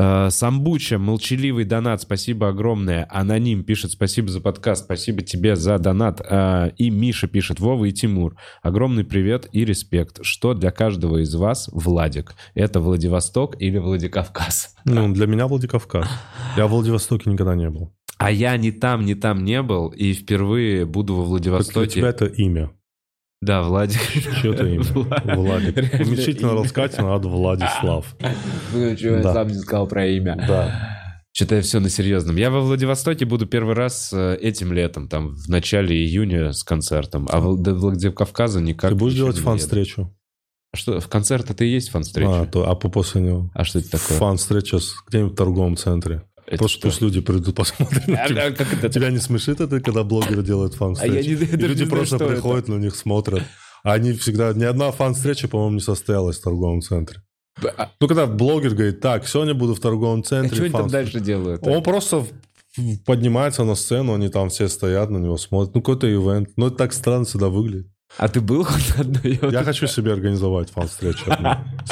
Э, 0.00 0.28
Самбуча, 0.30 0.96
молчаливый 0.98 1.64
донат, 1.64 2.00
спасибо 2.02 2.48
огромное. 2.48 3.06
Аноним 3.10 3.64
пишет, 3.64 3.90
спасибо 3.90 4.28
за 4.28 4.40
подкаст, 4.40 4.84
спасибо 4.84 5.22
тебе 5.22 5.56
за 5.56 5.76
донат. 5.78 6.20
Э, 6.28 6.70
И 6.76 6.88
Миша 6.88 7.26
пишет, 7.26 7.58
Вова 7.58 7.84
и 7.84 7.92
Тимур, 7.92 8.36
огромный 8.62 9.02
привет 9.04 9.48
и 9.50 9.64
респект. 9.64 10.20
Что 10.22 10.54
для 10.54 10.70
каждого 10.70 11.18
из 11.18 11.34
вас 11.34 11.68
Владик? 11.72 12.34
Это 12.54 12.78
Владивосток 12.80 13.60
или 13.60 13.78
Владикавказ? 13.78 14.76
Ну, 14.84 15.12
для 15.12 15.26
меня 15.26 15.48
Владикавказ. 15.48 16.06
Я 16.56 16.68
в 16.68 16.70
Владивостоке 16.70 17.28
никогда 17.30 17.56
не 17.56 17.68
был. 17.68 17.92
А 18.18 18.30
я 18.30 18.56
ни 18.56 18.70
там, 18.70 19.04
ни 19.04 19.14
там 19.14 19.44
не 19.44 19.62
был, 19.62 19.88
и 19.88 20.12
впервые 20.12 20.86
буду 20.86 21.14
во 21.14 21.22
Для 21.22 21.28
Владивостоке. 21.30 21.90
тебя 21.90 22.08
это 22.08 22.26
имя. 22.26 22.70
Да, 23.40 23.62
Владик. 23.62 24.00
Что 24.00 24.52
это 24.52 24.66
имя? 24.66 24.82
Влад- 24.82 25.34
Владик. 25.36 25.76
Уменьшительно 26.06 26.50
имя. 26.52 26.62
раскатано 26.62 27.14
от 27.14 27.24
Владислав. 27.24 28.16
Ну, 28.74 28.96
чё, 28.96 29.16
я 29.18 29.22
сам 29.22 29.48
не 29.48 29.54
сказал 29.54 29.86
про 29.86 30.06
имя. 30.06 30.34
Да. 30.46 30.94
Что-то 31.32 31.54
я 31.56 31.62
все 31.62 31.78
на 31.78 31.88
серьезном. 31.88 32.34
Я 32.36 32.50
во 32.50 32.60
Владивостоке 32.60 33.24
буду 33.24 33.46
первый 33.46 33.74
раз 33.76 34.12
э, 34.12 34.36
этим 34.40 34.72
летом, 34.72 35.08
там, 35.08 35.34
в 35.36 35.48
начале 35.48 35.94
июня 35.96 36.52
с 36.52 36.64
концертом. 36.64 37.28
А 37.30 37.40
до 37.54 37.74
Владикавказа 37.74 38.60
никак 38.60 38.90
Ты 38.90 38.96
будешь 38.96 39.14
делать 39.14 39.38
фан-встречу? 39.38 40.12
А 40.72 40.76
Что, 40.76 40.98
в 41.00 41.06
концерт 41.08 41.48
это 41.48 41.64
и 41.64 41.68
есть 41.68 41.90
фан-встреча? 41.90 42.40
А, 42.42 42.46
то, 42.46 42.68
а 42.68 42.74
по- 42.74 42.88
после 42.88 43.20
него? 43.20 43.50
А 43.54 43.62
что 43.62 43.78
это 43.78 43.92
такое? 43.92 44.18
Фан-встреча 44.18 44.80
с- 44.80 44.96
где-нибудь 45.06 45.32
в 45.34 45.36
торговом 45.36 45.76
центре. 45.76 46.24
Это 46.48 46.58
Просто 46.58 46.78
что? 46.78 46.88
пусть 46.88 47.00
люди 47.02 47.20
придут 47.20 47.54
посмотрят 47.56 48.02
А, 48.08 48.28
тебя. 48.28 48.46
а, 48.46 48.50
как 48.52 48.72
это? 48.72 48.88
Тебя 48.88 49.10
не 49.10 49.18
смешит 49.18 49.60
это, 49.60 49.80
когда 49.80 50.02
блогеры 50.02 50.42
делают 50.42 50.74
А 50.80 51.06
я 51.06 51.20
не- 51.22 51.28
люди 51.34 51.82
не 51.82 51.86
знаю, 51.86 51.90
просто 51.90 52.16
это. 52.16 52.26
приходят, 52.26 52.68
на 52.68 52.74
них 52.76 52.96
смотрят. 52.96 53.42
А 53.84 53.92
они 53.92 54.12
всегда... 54.14 54.52
Ни 54.54 54.64
одна 54.64 54.90
фан-встреча, 54.90 55.46
по-моему, 55.48 55.74
не 55.74 55.80
состоялась 55.80 56.38
в 56.38 56.42
торговом 56.42 56.80
центре. 56.80 57.20
А 57.76 57.90
Ну, 58.00 58.08
когда 58.08 58.26
блогер 58.26 58.70
говорит, 58.74 59.00
так, 59.00 59.28
сегодня 59.28 59.52
буду 59.54 59.74
в 59.74 59.80
торговом 59.80 60.20
а 60.20 60.22
центре. 60.22 60.54
что 60.54 60.62
они 60.64 60.72
там 60.72 60.82
фан- 60.82 60.90
дальше 60.90 61.20
делают? 61.20 61.66
Он 61.66 61.82
просто 61.82 62.24
поднимается 63.06 63.64
на 63.64 63.74
сцену, 63.74 64.14
они 64.14 64.28
там 64.28 64.48
все 64.48 64.68
стоят, 64.68 65.10
на 65.10 65.18
него 65.18 65.36
смотрят. 65.36 65.74
Ну, 65.74 65.80
какой-то 65.82 66.06
ивент. 66.10 66.50
Ну, 66.56 66.68
это 66.68 66.76
так 66.76 66.92
странно 66.92 67.24
всегда 67.24 67.48
выглядит. 67.48 67.88
А 68.16 68.28
ты 68.28 68.40
был 68.40 68.64
хоть 68.64 68.88
на 68.96 69.02
одной? 69.02 69.38
Я 69.52 69.62
хочу 69.64 69.86
себе 69.86 70.12
организовать 70.12 70.70
фан-встречу. 70.70 71.24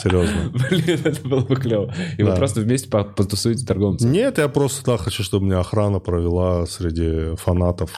Серьезно. 0.03 0.51
Блин, 0.71 1.01
это 1.05 1.29
было 1.29 1.41
бы 1.41 1.57
клево. 1.57 1.93
И 2.19 2.23
вы 2.23 2.31
Да. 2.31 2.37
просто 2.37 2.61
вместе 2.61 2.89
по- 2.89 3.05
потусуете 3.05 3.65
в 3.65 3.67
торговом 3.67 3.99
центре. 3.99 4.23
Нет, 4.23 4.39
я 4.39 4.49
просто 4.49 4.85
да, 4.85 4.97
хочу, 4.99 5.23
чтобы 5.23 5.47
меня 5.47 5.61
охрана 5.61 5.99
провела 6.01 6.67
среди 6.67 7.35
фанатов. 7.37 7.91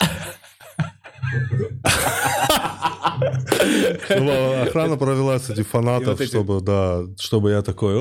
Чтобы 4.05 4.63
охрана 4.67 4.97
провела 4.97 5.39
среди 5.39 5.63
фанатов, 5.63 6.21
чтобы, 6.23 6.61
да, 6.61 7.03
чтобы 7.19 7.51
я 7.51 7.63
такой, 7.63 7.97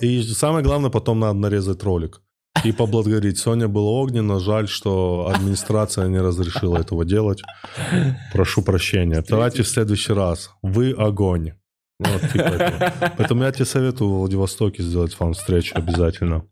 И 0.00 0.22
самое 0.22 0.64
главное, 0.64 0.90
потом 0.90 1.20
надо 1.20 1.38
нарезать 1.38 1.82
ролик. 1.82 2.20
И 2.64 2.70
поблагодарить. 2.70 3.38
Сегодня 3.38 3.66
было 3.66 3.88
огненно. 3.88 4.38
Жаль, 4.38 4.68
что 4.68 5.30
администрация 5.34 6.06
не 6.08 6.20
разрешила 6.20 6.78
этого 6.78 7.04
делать. 7.04 7.42
Прошу 8.32 8.62
прощения. 8.62 9.24
Давайте 9.28 9.62
в 9.62 9.68
следующий 9.68 10.12
раз. 10.12 10.50
Вы 10.62 10.92
огонь. 10.92 11.52
Вот, 11.98 12.20
типа. 12.32 13.14
Поэтому 13.18 13.44
я 13.44 13.52
тебе 13.52 13.64
советую 13.64 14.10
в 14.10 14.18
Владивостоке 14.20 14.82
сделать 14.82 15.14
фан-встречу 15.14 15.74
обязательно. 15.76 16.44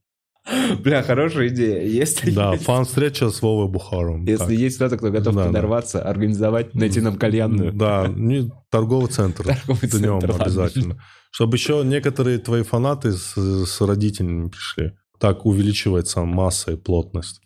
Бля, 0.83 1.03
хорошая 1.03 1.49
идея. 1.49 1.83
Если 1.85 2.31
Да, 2.31 2.53
есть, 2.53 2.65
фан-встреча 2.65 3.29
с 3.31 3.43
Вовой 3.43 3.69
Бухаром. 3.69 4.25
если 4.25 4.45
Так. 4.45 4.51
есть 4.53 4.77
кто-то, 4.77 4.97
кто 4.97 5.11
готов 5.11 5.35
Да, 5.35 5.43
да. 5.43 5.47
подорваться, 5.49 6.03
организовать, 6.03 6.75
найти 6.75 7.01
нам 7.01 7.17
кальянную. 7.17 7.73
Да, 7.73 8.09
не- 8.09 8.51
торговый 8.71 9.11
центр. 9.11 9.45
Торговый 9.45 9.89
Днем 9.89 10.21
центр, 10.21 10.31
ладно. 10.31 10.45
обязательно. 10.45 11.03
Чтобы 11.31 11.57
еще 11.57 11.83
некоторые 11.85 12.39
твои 12.39 12.63
фанаты 12.63 13.13
с, 13.13 13.35
с 13.37 13.81
родителями 13.83 14.49
пришли. 14.49 14.93
Так 15.19 15.45
увеличивается 15.45 16.23
масса 16.23 16.73
и 16.73 16.77
плотность. 16.77 17.43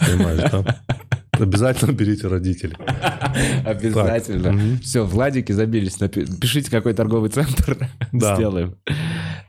Понимаешь, 0.00 0.50
да? 0.50 0.80
Обязательно 1.46 1.92
берите 1.92 2.28
родителей. 2.28 2.76
Обязательно. 3.64 4.78
Все, 4.78 5.04
Владики 5.04 5.52
забились. 5.52 5.96
Пишите, 5.96 6.70
какой 6.70 6.94
торговый 6.94 7.30
центр. 7.30 7.88
Сделаем. 8.12 8.76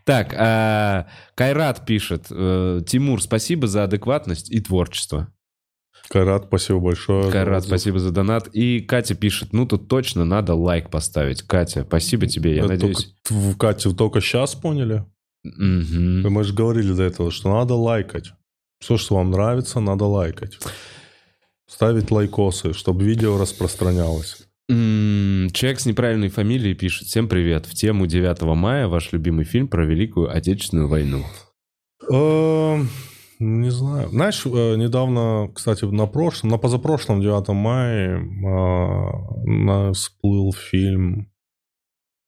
Так, 0.05 0.33
а, 0.37 1.07
Кайрат 1.35 1.85
пишет. 1.85 2.27
Э, 2.31 2.81
Тимур, 2.85 3.21
спасибо 3.21 3.67
за 3.67 3.83
адекватность 3.83 4.51
и 4.51 4.59
творчество. 4.59 5.27
Кайрат, 6.09 6.45
спасибо 6.47 6.79
большое. 6.79 7.31
Кайрат, 7.31 7.63
спасибо 7.63 7.99
за 7.99 8.11
донат. 8.11 8.47
И 8.47 8.81
Катя 8.81 9.15
пишет, 9.15 9.53
ну 9.53 9.65
тут 9.65 9.87
точно 9.87 10.25
надо 10.25 10.55
лайк 10.55 10.89
поставить. 10.89 11.43
Катя, 11.43 11.85
спасибо 11.87 12.27
тебе, 12.27 12.55
я 12.55 12.65
надеюсь. 12.65 13.15
Только, 13.23 13.57
Катя, 13.57 13.95
только 13.95 14.19
сейчас 14.19 14.55
поняли? 14.55 15.05
Угу. 15.45 16.29
Мы 16.29 16.43
же 16.43 16.53
говорили 16.53 16.91
до 16.93 17.03
этого, 17.03 17.31
что 17.31 17.53
надо 17.53 17.75
лайкать. 17.75 18.33
Все, 18.79 18.97
что 18.97 19.15
вам 19.15 19.31
нравится, 19.31 19.79
надо 19.79 20.05
лайкать. 20.05 20.59
Ставить 21.67 22.11
лайкосы, 22.11 22.73
чтобы 22.73 23.03
видео 23.03 23.37
распространялось. 23.37 24.47
Человек 24.67 25.79
с 25.79 25.85
неправильной 25.85 26.29
фамилией 26.29 26.73
пишет. 26.73 27.07
Всем 27.07 27.27
привет. 27.27 27.65
В 27.65 27.73
тему 27.73 28.07
9 28.07 28.41
мая 28.55 28.87
ваш 28.87 29.11
любимый 29.11 29.45
фильм 29.45 29.67
про 29.67 29.85
Великую 29.85 30.35
Отечественную 30.35 30.87
войну. 30.87 31.23
Эм, 32.09 32.89
не 33.39 33.69
знаю. 33.69 34.09
Знаешь, 34.09 34.45
э, 34.45 34.75
недавно, 34.75 35.51
кстати, 35.53 35.85
на 35.85 36.05
прошлом, 36.05 36.49
на 36.49 36.57
позапрошлом 36.57 37.21
9 37.21 37.49
мая 37.49 38.21
а, 38.45 39.93
всплыл 39.93 40.53
фильм. 40.53 41.29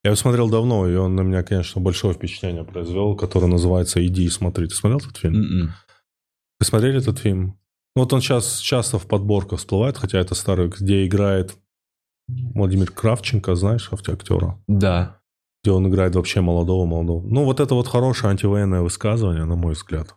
Я 0.04 0.10
его 0.10 0.16
смотрел 0.16 0.50
давно, 0.50 0.88
и 0.88 0.96
он 0.96 1.16
на 1.16 1.22
меня, 1.22 1.42
конечно, 1.42 1.82
большое 1.82 2.14
впечатление 2.14 2.64
произвел, 2.64 3.16
который 3.16 3.50
называется 3.50 4.06
«Иди 4.06 4.26
и 4.26 4.30
смотри». 4.30 4.68
Ты 4.68 4.76
смотрел 4.76 5.00
этот 5.00 5.18
фильм? 5.18 5.34
Mm-mm. 5.34 5.62
М-м. 5.62 5.74
Вы 6.60 6.66
смотрели 6.66 7.00
этот 7.00 7.18
фильм? 7.20 7.58
Вот 7.96 8.12
он 8.12 8.22
сейчас 8.22 8.60
часто 8.60 9.00
в 9.00 9.08
подборках 9.08 9.60
всплывает, 9.60 9.98
хотя 9.98 10.20
это 10.20 10.36
старый, 10.36 10.68
где 10.68 11.06
играет 11.06 11.58
Владимир 12.28 12.92
Кравченко, 12.92 13.56
знаешь, 13.56 13.90
актера? 13.92 14.60
Да. 14.68 15.20
Где 15.64 15.72
он 15.72 15.88
играет 15.88 16.16
вообще 16.16 16.42
молодого-молодого. 16.42 17.26
Ну, 17.26 17.46
вот 17.46 17.60
это 17.60 17.74
вот 17.76 17.88
хорошее 17.88 18.32
антивоенное 18.32 18.82
высказывание, 18.82 19.46
на 19.46 19.56
мой 19.56 19.74
взгляд. 19.74 20.16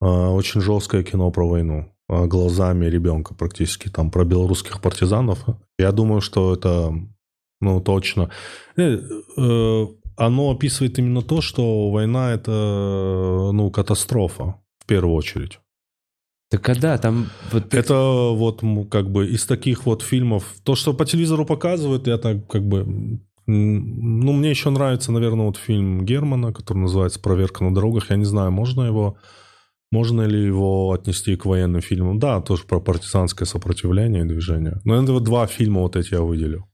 А, 0.00 0.30
очень 0.30 0.60
жесткое 0.60 1.02
кино 1.02 1.30
про 1.30 1.46
войну. 1.46 1.92
А, 2.08 2.26
глазами 2.26 2.86
ребенка 2.86 3.34
практически. 3.34 3.88
Там 3.88 4.10
про 4.10 4.24
белорусских 4.24 4.80
партизанов. 4.80 5.44
Я 5.78 5.92
думаю, 5.92 6.20
что 6.20 6.54
это, 6.54 6.94
ну, 7.60 7.80
точно. 7.80 8.30
Э, 8.76 8.98
э, 9.36 9.86
оно 10.16 10.50
описывает 10.50 10.98
именно 10.98 11.22
то, 11.22 11.40
что 11.40 11.90
война– 11.90 12.32
это, 12.32 13.50
ну, 13.52 13.70
катастрофа 13.70 14.56
в 14.78 14.86
первую 14.86 15.14
очередь. 15.14 15.60
Так 16.50 16.62
когда 16.62 16.98
там... 16.98 17.28
Вот... 17.52 17.72
Это 17.72 17.94
вот 18.34 18.62
как 18.90 19.10
бы 19.10 19.28
из 19.28 19.46
таких 19.46 19.86
вот 19.86 20.02
фильмов... 20.02 20.44
То, 20.64 20.74
что 20.74 20.92
по 20.92 21.04
телевизору 21.04 21.46
показывают, 21.46 22.06
я 22.08 22.18
так 22.18 22.46
как 22.48 22.66
бы... 22.66 23.20
Ну, 23.46 24.32
мне 24.32 24.50
еще 24.50 24.70
нравится, 24.70 25.12
наверное, 25.12 25.46
вот 25.46 25.56
фильм 25.56 26.04
Германа, 26.04 26.52
который 26.52 26.78
называется 26.78 27.20
«Проверка 27.20 27.64
на 27.64 27.74
дорогах». 27.74 28.10
Я 28.10 28.16
не 28.16 28.24
знаю, 28.24 28.50
можно 28.50 28.82
его... 28.82 29.16
Можно 29.92 30.22
ли 30.22 30.44
его 30.44 30.92
отнести 30.92 31.34
к 31.34 31.46
военным 31.46 31.80
фильмам? 31.80 32.20
Да, 32.20 32.40
тоже 32.40 32.62
про 32.62 32.80
партизанское 32.80 33.44
сопротивление 33.44 34.22
и 34.22 34.28
движение. 34.28 34.80
Но 34.84 35.02
это 35.02 35.12
вот 35.12 35.24
два 35.24 35.48
фильма 35.48 35.80
вот 35.80 35.96
эти 35.96 36.14
я 36.14 36.22
выделил. 36.22 36.69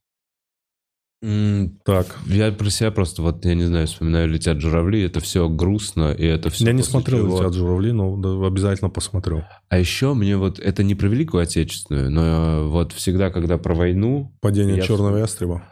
Так. 1.23 2.07
Я 2.27 2.53
про 2.53 2.71
себя 2.71 2.91
просто, 2.91 3.23
вот, 3.23 3.45
я 3.45 3.55
не 3.55 3.65
знаю, 3.65 3.87
вспоминаю 3.87 4.29
«Летят 4.29 4.61
журавли», 4.61 5.03
это 5.03 5.21
все 5.21 5.49
грустно, 5.49 6.13
и 6.13 6.25
это 6.25 6.51
все... 6.51 6.67
Я 6.67 6.73
не 6.73 6.83
смотрел 6.83 7.27
чего... 7.27 7.39
«Летят 7.39 7.55
журавли», 7.55 7.93
но 7.93 8.47
обязательно 8.47 8.91
посмотрю. 8.91 9.43
А 9.69 9.79
еще 9.79 10.15
мне 10.15 10.37
вот, 10.37 10.59
это 10.59 10.83
не 10.83 10.95
про 10.95 11.09
Великую 11.09 11.43
Отечественную, 11.43 12.11
но 12.11 12.69
вот 12.69 12.93
всегда, 12.93 13.31
когда 13.31 13.59
про 13.59 13.75
войну... 13.75 14.37
«Падение 14.41 14.83
черного 14.83 15.17
ястреба». 15.17 15.63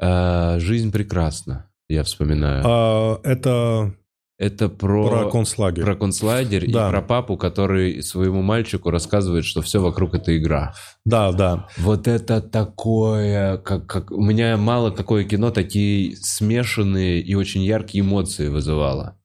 А, 0.00 0.58
«Жизнь 0.60 0.92
прекрасна», 0.92 1.68
я 1.88 2.04
вспоминаю. 2.04 2.62
А, 2.64 3.20
это 3.24 3.94
это 4.38 4.68
про, 4.68 5.08
про 5.08 5.30
концлагерь. 5.30 5.84
Про 5.84 5.96
концлагерь 5.96 6.70
да. 6.70 6.88
и 6.88 6.90
про 6.90 7.02
папу, 7.02 7.36
который 7.36 8.02
своему 8.02 8.40
мальчику 8.40 8.90
рассказывает, 8.90 9.44
что 9.44 9.62
все 9.62 9.80
вокруг 9.80 10.14
это 10.14 10.36
игра. 10.38 10.74
Да, 11.04 11.32
да. 11.32 11.66
Вот 11.76 12.06
это 12.06 12.40
такое, 12.40 13.58
как, 13.58 13.86
как 13.86 14.10
у 14.12 14.22
меня 14.22 14.56
мало 14.56 14.92
какое 14.92 15.24
кино 15.24 15.50
такие 15.50 16.16
смешанные 16.16 17.20
и 17.20 17.34
очень 17.34 17.62
яркие 17.62 18.04
эмоции 18.04 18.48
вызывало. 18.48 19.16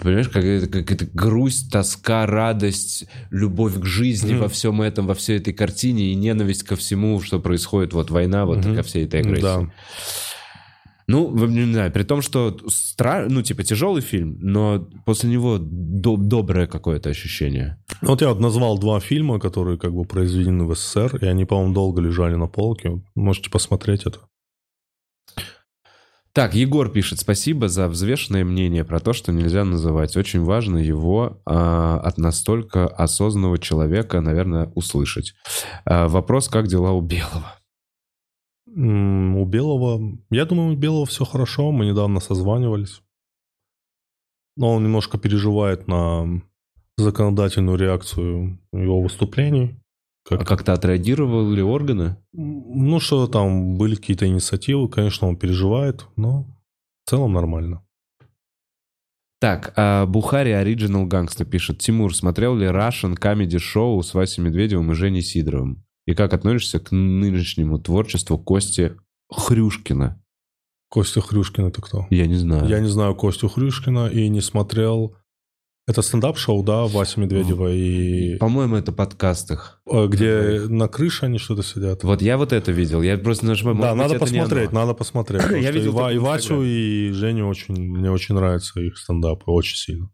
Понимаешь, 0.00 0.28
как 0.28 0.44
это, 0.44 0.68
как 0.68 0.90
это 0.92 1.06
грусть, 1.12 1.70
тоска, 1.70 2.24
радость, 2.24 3.06
любовь 3.30 3.78
к 3.78 3.84
жизни 3.84 4.34
mm. 4.34 4.38
во 4.38 4.48
всем 4.48 4.80
этом, 4.80 5.06
во 5.06 5.14
всей 5.14 5.38
этой 5.38 5.52
картине 5.52 6.12
и 6.12 6.14
ненависть 6.14 6.62
ко 6.62 6.76
всему, 6.76 7.20
что 7.20 7.40
происходит, 7.40 7.92
вот 7.92 8.10
война, 8.10 8.46
вот 8.46 8.58
mm-hmm. 8.58 8.76
ко 8.76 8.82
всей 8.84 9.04
этой 9.04 9.20
агрессии. 9.20 9.42
Да. 9.42 9.70
Ну, 11.12 11.46
не 11.46 11.72
знаю, 11.72 11.92
при 11.92 12.04
том, 12.04 12.22
что 12.22 12.56
стра... 12.68 13.26
ну, 13.28 13.42
типа, 13.42 13.62
тяжелый 13.64 14.00
фильм, 14.00 14.38
но 14.40 14.88
после 15.04 15.28
него 15.28 15.58
до... 15.60 16.16
доброе 16.16 16.66
какое-то 16.66 17.10
ощущение. 17.10 17.76
Вот 18.00 18.22
я 18.22 18.30
вот 18.30 18.40
назвал 18.40 18.78
два 18.78 18.98
фильма, 18.98 19.38
которые 19.38 19.76
как 19.78 19.92
бы 19.92 20.04
произведены 20.04 20.64
в 20.64 20.74
СССР, 20.74 21.18
и 21.20 21.26
они, 21.26 21.44
по-моему, 21.44 21.74
долго 21.74 22.00
лежали 22.00 22.34
на 22.36 22.46
полке. 22.46 23.02
Можете 23.14 23.50
посмотреть 23.50 24.06
это. 24.06 24.20
Так, 26.32 26.54
Егор 26.54 26.88
пишет, 26.88 27.18
спасибо 27.18 27.68
за 27.68 27.88
взвешенное 27.88 28.42
мнение 28.42 28.84
про 28.84 28.98
то, 28.98 29.12
что 29.12 29.32
нельзя 29.32 29.64
называть. 29.64 30.16
Очень 30.16 30.42
важно 30.42 30.78
его 30.78 31.42
а, 31.44 32.00
от 32.00 32.16
настолько 32.16 32.88
осознанного 32.88 33.58
человека, 33.58 34.22
наверное, 34.22 34.72
услышать. 34.74 35.34
А, 35.84 36.08
вопрос, 36.08 36.48
как 36.48 36.68
дела 36.68 36.92
у 36.92 37.02
Белого? 37.02 37.52
У 38.74 39.44
Белого... 39.44 40.18
Я 40.30 40.46
думаю, 40.46 40.72
у 40.72 40.76
Белого 40.76 41.06
все 41.06 41.24
хорошо. 41.24 41.72
Мы 41.72 41.86
недавно 41.86 42.20
созванивались. 42.20 43.02
Но 44.56 44.72
он 44.72 44.82
немножко 44.82 45.18
переживает 45.18 45.88
на 45.88 46.42
законодательную 46.96 47.76
реакцию 47.76 48.58
его 48.72 49.00
выступлений. 49.00 49.78
Как... 50.24 50.42
А 50.42 50.44
как-то 50.44 50.72
отреагировали 50.72 51.60
органы? 51.60 52.16
Ну, 52.32 53.00
что 53.00 53.26
там, 53.26 53.76
были 53.76 53.96
какие-то 53.96 54.26
инициативы. 54.26 54.88
Конечно, 54.88 55.28
он 55.28 55.36
переживает, 55.36 56.06
но 56.16 56.44
в 57.04 57.10
целом 57.10 57.32
нормально. 57.32 57.84
Так, 59.40 59.72
а 59.76 60.06
Бухари 60.06 60.52
Original 60.52 61.08
Gangsta 61.08 61.44
пишет. 61.44 61.78
Тимур, 61.78 62.14
смотрел 62.14 62.54
ли 62.56 62.66
Russian 62.66 63.18
Comedy 63.18 63.58
Show 63.58 64.00
с 64.02 64.14
Васей 64.14 64.44
Медведевым 64.44 64.92
и 64.92 64.94
Женей 64.94 65.22
Сидоровым? 65.22 65.84
И 66.06 66.14
как 66.14 66.34
относишься 66.34 66.80
к 66.80 66.90
нынешнему 66.90 67.78
творчеству 67.78 68.38
Кости 68.38 68.96
Хрюшкина? 69.30 70.20
Костя 70.88 71.20
Хрюшкин 71.20 71.66
это 71.66 71.80
кто? 71.80 72.06
Я 72.10 72.26
не 72.26 72.34
знаю. 72.34 72.68
Я 72.68 72.80
не 72.80 72.88
знаю 72.88 73.14
Костю 73.14 73.48
Хрюшкина 73.48 74.08
и 74.08 74.28
не 74.28 74.40
смотрел... 74.40 75.16
Это 75.84 76.00
стендап-шоу, 76.00 76.62
да, 76.62 76.86
Вася 76.86 77.18
Медведева 77.18 77.72
и... 77.72 78.36
По-моему, 78.36 78.76
это 78.76 78.92
подкастах. 78.92 79.80
А, 79.84 80.06
где 80.06 80.60
на 80.68 80.86
крыше 80.86 81.24
они 81.24 81.38
что-то 81.38 81.64
сидят. 81.64 82.04
Вот 82.04 82.22
я 82.22 82.38
вот 82.38 82.52
это 82.52 82.70
видел. 82.70 83.02
Я 83.02 83.18
просто 83.18 83.46
нажимаю... 83.46 83.78
Да, 83.78 83.94
надо 83.94 84.16
посмотреть, 84.16 84.70
надо 84.70 84.94
посмотреть. 84.94 85.42
я 85.50 85.72
видел 85.72 86.08
и, 86.08 86.14
и 86.14 86.18
Васю, 86.18 86.62
и 86.62 87.10
Женю 87.10 87.48
очень... 87.48 87.74
Мне 87.74 88.12
очень 88.12 88.36
нравятся 88.36 88.80
их 88.80 88.96
стендапы, 88.96 89.50
очень 89.50 89.76
сильно. 89.76 90.10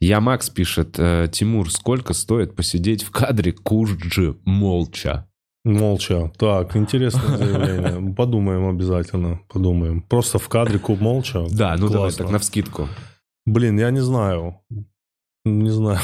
Я 0.00 0.20
Макс 0.20 0.48
пишет, 0.48 0.98
э, 0.98 1.28
Тимур, 1.30 1.70
сколько 1.70 2.14
стоит 2.14 2.56
посидеть 2.56 3.02
в 3.02 3.10
кадре 3.10 3.52
Курджи 3.52 4.36
молча? 4.44 5.28
Молча. 5.62 6.32
Так, 6.38 6.74
интересное 6.74 7.36
заявление. 7.36 8.14
Подумаем 8.14 8.66
обязательно. 8.68 9.40
Подумаем. 9.48 10.00
Просто 10.02 10.38
в 10.38 10.48
кадре 10.48 10.78
куб 10.78 11.00
молча. 11.00 11.46
Да, 11.50 11.72
ну 11.72 11.88
Классно. 11.88 11.92
давай 11.92 12.12
так, 12.12 12.30
навскидку. 12.30 12.88
Блин, 13.44 13.78
я 13.78 13.90
не 13.90 14.00
знаю. 14.00 14.56
Не 15.44 15.70
знаю. 15.70 16.00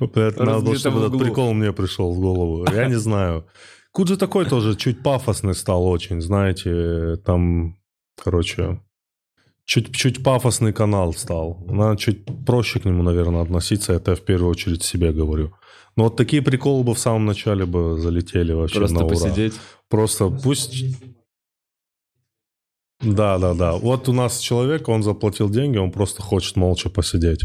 Надо, 0.00 0.76
чтобы 0.76 1.06
этот 1.06 1.18
прикол 1.18 1.52
мне 1.54 1.72
пришел 1.72 2.12
в 2.12 2.18
голову. 2.18 2.66
Я 2.72 2.88
не 2.88 2.96
знаю. 2.96 3.46
Куджи 3.92 4.16
такой 4.16 4.44
тоже 4.44 4.74
чуть 4.74 5.02
пафосный 5.02 5.54
стал 5.54 5.86
очень, 5.86 6.20
знаете, 6.20 7.16
там, 7.24 7.76
короче, 8.22 8.80
чуть-чуть 9.66 10.22
пафосный 10.22 10.72
канал 10.72 11.12
стал. 11.12 11.62
Надо 11.66 11.96
чуть 11.98 12.24
проще 12.46 12.80
к 12.80 12.84
нему, 12.84 13.02
наверное, 13.02 13.42
относиться. 13.42 13.92
Это 13.92 14.12
я 14.12 14.16
в 14.16 14.22
первую 14.22 14.50
очередь 14.50 14.82
себе 14.82 15.12
говорю. 15.12 15.52
Но 15.96 16.04
вот 16.04 16.16
такие 16.16 16.40
приколы 16.42 16.84
бы 16.84 16.94
в 16.94 16.98
самом 16.98 17.26
начале 17.26 17.66
бы 17.66 17.98
залетели 17.98 18.52
вообще 18.52 18.78
Просто 18.78 18.96
на 18.96 19.04
ура. 19.04 19.14
посидеть? 19.14 19.54
Просто 19.88 20.30
пусть... 20.30 20.84
Да, 23.00 23.38
да, 23.38 23.54
да. 23.54 23.72
Вот 23.76 24.08
у 24.08 24.12
нас 24.12 24.38
человек, 24.38 24.88
он 24.88 25.02
заплатил 25.02 25.50
деньги, 25.50 25.76
он 25.76 25.90
просто 25.90 26.22
хочет 26.22 26.56
молча 26.56 26.88
посидеть. 26.88 27.44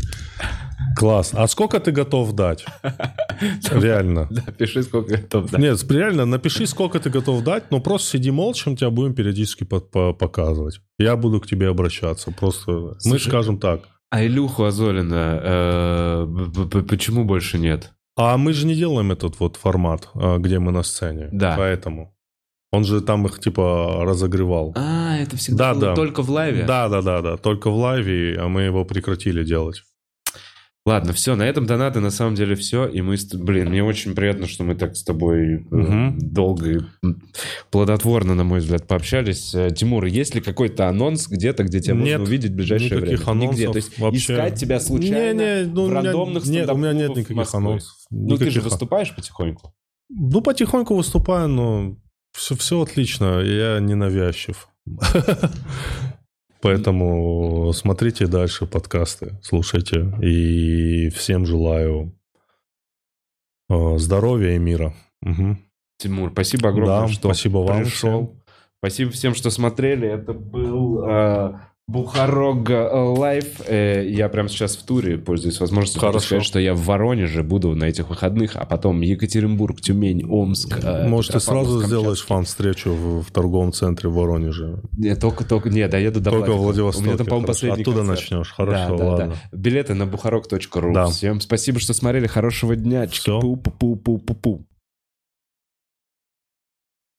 Класс. 0.95 1.31
А 1.33 1.47
сколько 1.47 1.79
ты 1.79 1.91
готов 1.91 2.33
дать? 2.33 2.65
Реально. 3.71 4.27
Да, 4.29 4.41
пиши, 4.51 4.83
сколько 4.83 5.17
готов 5.17 5.49
дать. 5.51 5.59
Нет, 5.59 5.91
реально, 5.91 6.25
напиши, 6.25 6.67
сколько 6.67 6.99
ты 6.99 7.09
готов 7.09 7.43
дать, 7.43 7.71
но 7.71 7.79
просто 7.79 8.17
сиди 8.17 8.31
молча, 8.31 8.69
мы 8.69 8.75
тебя 8.75 8.89
будем 8.89 9.13
периодически 9.13 9.63
показывать. 9.63 10.81
Я 10.99 11.15
буду 11.15 11.39
к 11.39 11.47
тебе 11.47 11.69
обращаться. 11.69 12.31
Просто 12.31 12.95
мы 13.05 13.19
скажем 13.19 13.57
так. 13.57 13.81
А 14.09 14.25
Илюху 14.25 14.65
Азолина 14.65 15.39
э, 15.41 16.83
почему 16.89 17.23
больше 17.23 17.57
нет? 17.57 17.93
А 18.17 18.37
мы 18.37 18.51
же 18.53 18.67
не 18.67 18.75
делаем 18.75 19.11
этот 19.11 19.39
вот 19.39 19.55
формат, 19.55 20.09
а, 20.15 20.37
где 20.37 20.59
мы 20.59 20.71
на 20.71 20.83
сцене. 20.83 21.29
Да. 21.31 21.55
Поэтому. 21.57 22.13
Он 22.73 22.83
же 22.85 23.01
там 23.01 23.25
их 23.25 23.39
типа 23.39 24.03
разогревал. 24.03 24.73
А, 24.77 25.17
это 25.17 25.35
всегда 25.37 25.69
Да, 25.69 25.73
было 25.73 25.85
да. 25.87 25.95
только 25.95 26.21
в 26.23 26.29
лайве? 26.29 26.63
Да, 26.63 26.87
да, 26.89 27.01
да, 27.01 27.21
да. 27.21 27.37
Только 27.37 27.69
в 27.69 27.75
лайве, 27.75 28.37
а 28.39 28.47
мы 28.47 28.61
его 28.61 28.85
прекратили 28.85 29.43
делать. 29.43 29.83
Ладно, 30.83 31.13
все, 31.13 31.35
на 31.35 31.43
этом 31.43 31.67
донаты 31.67 31.99
на 31.99 32.09
самом 32.09 32.33
деле 32.33 32.55
все. 32.55 32.87
И 32.87 33.01
мы, 33.03 33.15
блин, 33.35 33.69
мне 33.69 33.83
очень 33.83 34.15
приятно, 34.15 34.47
что 34.47 34.63
мы 34.63 34.73
так 34.73 34.95
с 34.95 35.03
тобой 35.03 35.67
Мгм. 35.69 36.17
долго 36.19 36.71
и 36.71 36.79
плодотворно, 37.69 38.33
на 38.33 38.43
мой 38.43 38.61
взгляд, 38.61 38.87
пообщались. 38.87 39.53
Э, 39.53 39.69
Тимур, 39.69 40.05
есть 40.05 40.33
ли 40.33 40.41
какой-то 40.41 40.87
анонс 40.89 41.27
где-то, 41.27 41.63
где 41.65 41.81
тебя 41.81 41.93
Нет, 41.93 42.03
можно 42.19 42.23
увидеть 42.23 42.51
в 42.51 42.55
ближайшее 42.55 42.97
никаких 42.97 43.25
время? 43.27 43.41
Нигде. 43.41 43.65
анонсов 43.67 43.71
То 43.73 43.77
есть 43.77 43.99
вообще. 43.99 44.19
искать 44.33 44.55
тебя 44.59 44.79
случайно 44.79 45.39
Не, 45.61 45.65
не, 45.67 45.71
ну, 45.71 45.81
в 45.81 45.85
у 45.85 45.89
меня- 45.89 46.01
рандомных 46.01 46.45
нет, 46.47 46.69
у 46.71 46.77
меня 46.77 46.93
нет 46.93 47.15
никаких 47.15 47.53
анонсов. 47.53 47.93
Ну, 48.09 48.37
ты 48.37 48.49
же 48.49 48.61
выступаешь 48.61 49.15
потихоньку. 49.15 49.73
Ну, 50.09 50.41
потихоньку 50.41 50.95
выступаю, 50.95 51.47
но 51.47 51.95
все, 52.35 52.55
все 52.55 52.81
отлично, 52.81 53.39
я 53.41 53.79
не 53.79 53.93
навязчив. 53.93 54.67
Поэтому 56.61 57.71
смотрите 57.73 58.27
дальше 58.27 58.67
подкасты, 58.67 59.39
слушайте. 59.41 60.13
И 60.21 61.09
всем 61.09 61.45
желаю 61.45 62.13
э, 63.69 63.97
здоровья 63.97 64.55
и 64.55 64.59
мира. 64.59 64.93
Мгм. 65.21 65.59
Тимур, 65.97 66.31
спасибо 66.31 66.69
огромное, 66.69 67.01
Да, 67.01 67.07
что 67.07 67.29
спасибо 67.29 67.57
вам 67.59 67.83
пришел. 67.83 68.35
Спасибо 68.77 69.11
всем, 69.11 69.35
что 69.35 69.49
смотрели. 69.49 70.07
Это 70.07 70.33
был 70.33 71.03
э, 71.03 71.59
Бухарог 71.87 72.69
э, 72.69 72.89
Лайв. 72.93 73.61
Э, 73.67 74.07
я 74.07 74.29
прямо 74.29 74.47
сейчас 74.47 74.77
в 74.77 74.83
туре, 74.85 75.17
пользуюсь 75.17 75.59
возможностью 75.59 75.99
Хорошо. 75.99 76.19
сказать, 76.25 76.45
что 76.45 76.59
я 76.59 76.73
в 76.73 76.79
Воронеже 76.85 77.43
буду 77.43 77.75
на 77.75 77.85
этих 77.85 78.09
выходных, 78.09 78.55
а 78.55 78.65
потом 78.65 79.01
Екатеринбург, 79.01 79.81
Тюмень, 79.81 80.23
Омск. 80.29 80.79
э, 80.81 81.07
Может, 81.07 81.33
ты 81.33 81.39
сразу 81.41 81.83
сделаешь 81.83 82.21
фан-встречу 82.25 82.93
в, 82.93 83.23
в 83.23 83.31
торговом 83.31 83.73
центре 83.73 84.09
в 84.09 84.13
Воронеже. 84.13 84.79
Не, 84.97 85.15
только, 85.15 85.43
только, 85.43 85.69
не, 85.69 85.85
доеду 85.89 86.21
до 86.21 86.29
Только 86.31 86.51
в 86.51 86.57
Владика. 86.57 86.63
Владивостоке. 86.63 87.03
У 87.03 87.07
меня 87.07 87.17
там, 87.17 87.27
по-моему, 87.27 87.47
последний 87.47 87.81
Оттуда 87.81 87.97
концерт. 87.97 88.19
начнешь. 88.21 88.53
Хорошо, 88.53 88.89
да, 88.91 88.97
да, 88.97 89.09
ладно. 89.11 89.35
да. 89.51 89.57
Билеты 89.57 89.93
на 89.93 90.05
бухарок.ру. 90.05 90.93
Да. 90.93 91.07
Всем 91.07 91.41
спасибо, 91.41 91.79
что 91.79 91.93
смотрели. 91.93 92.27
Хорошего 92.27 92.75
дня. 92.77 93.05
Всё. 93.07 93.39
Чики-пу-пу-пу-пу-пу. 93.41 94.63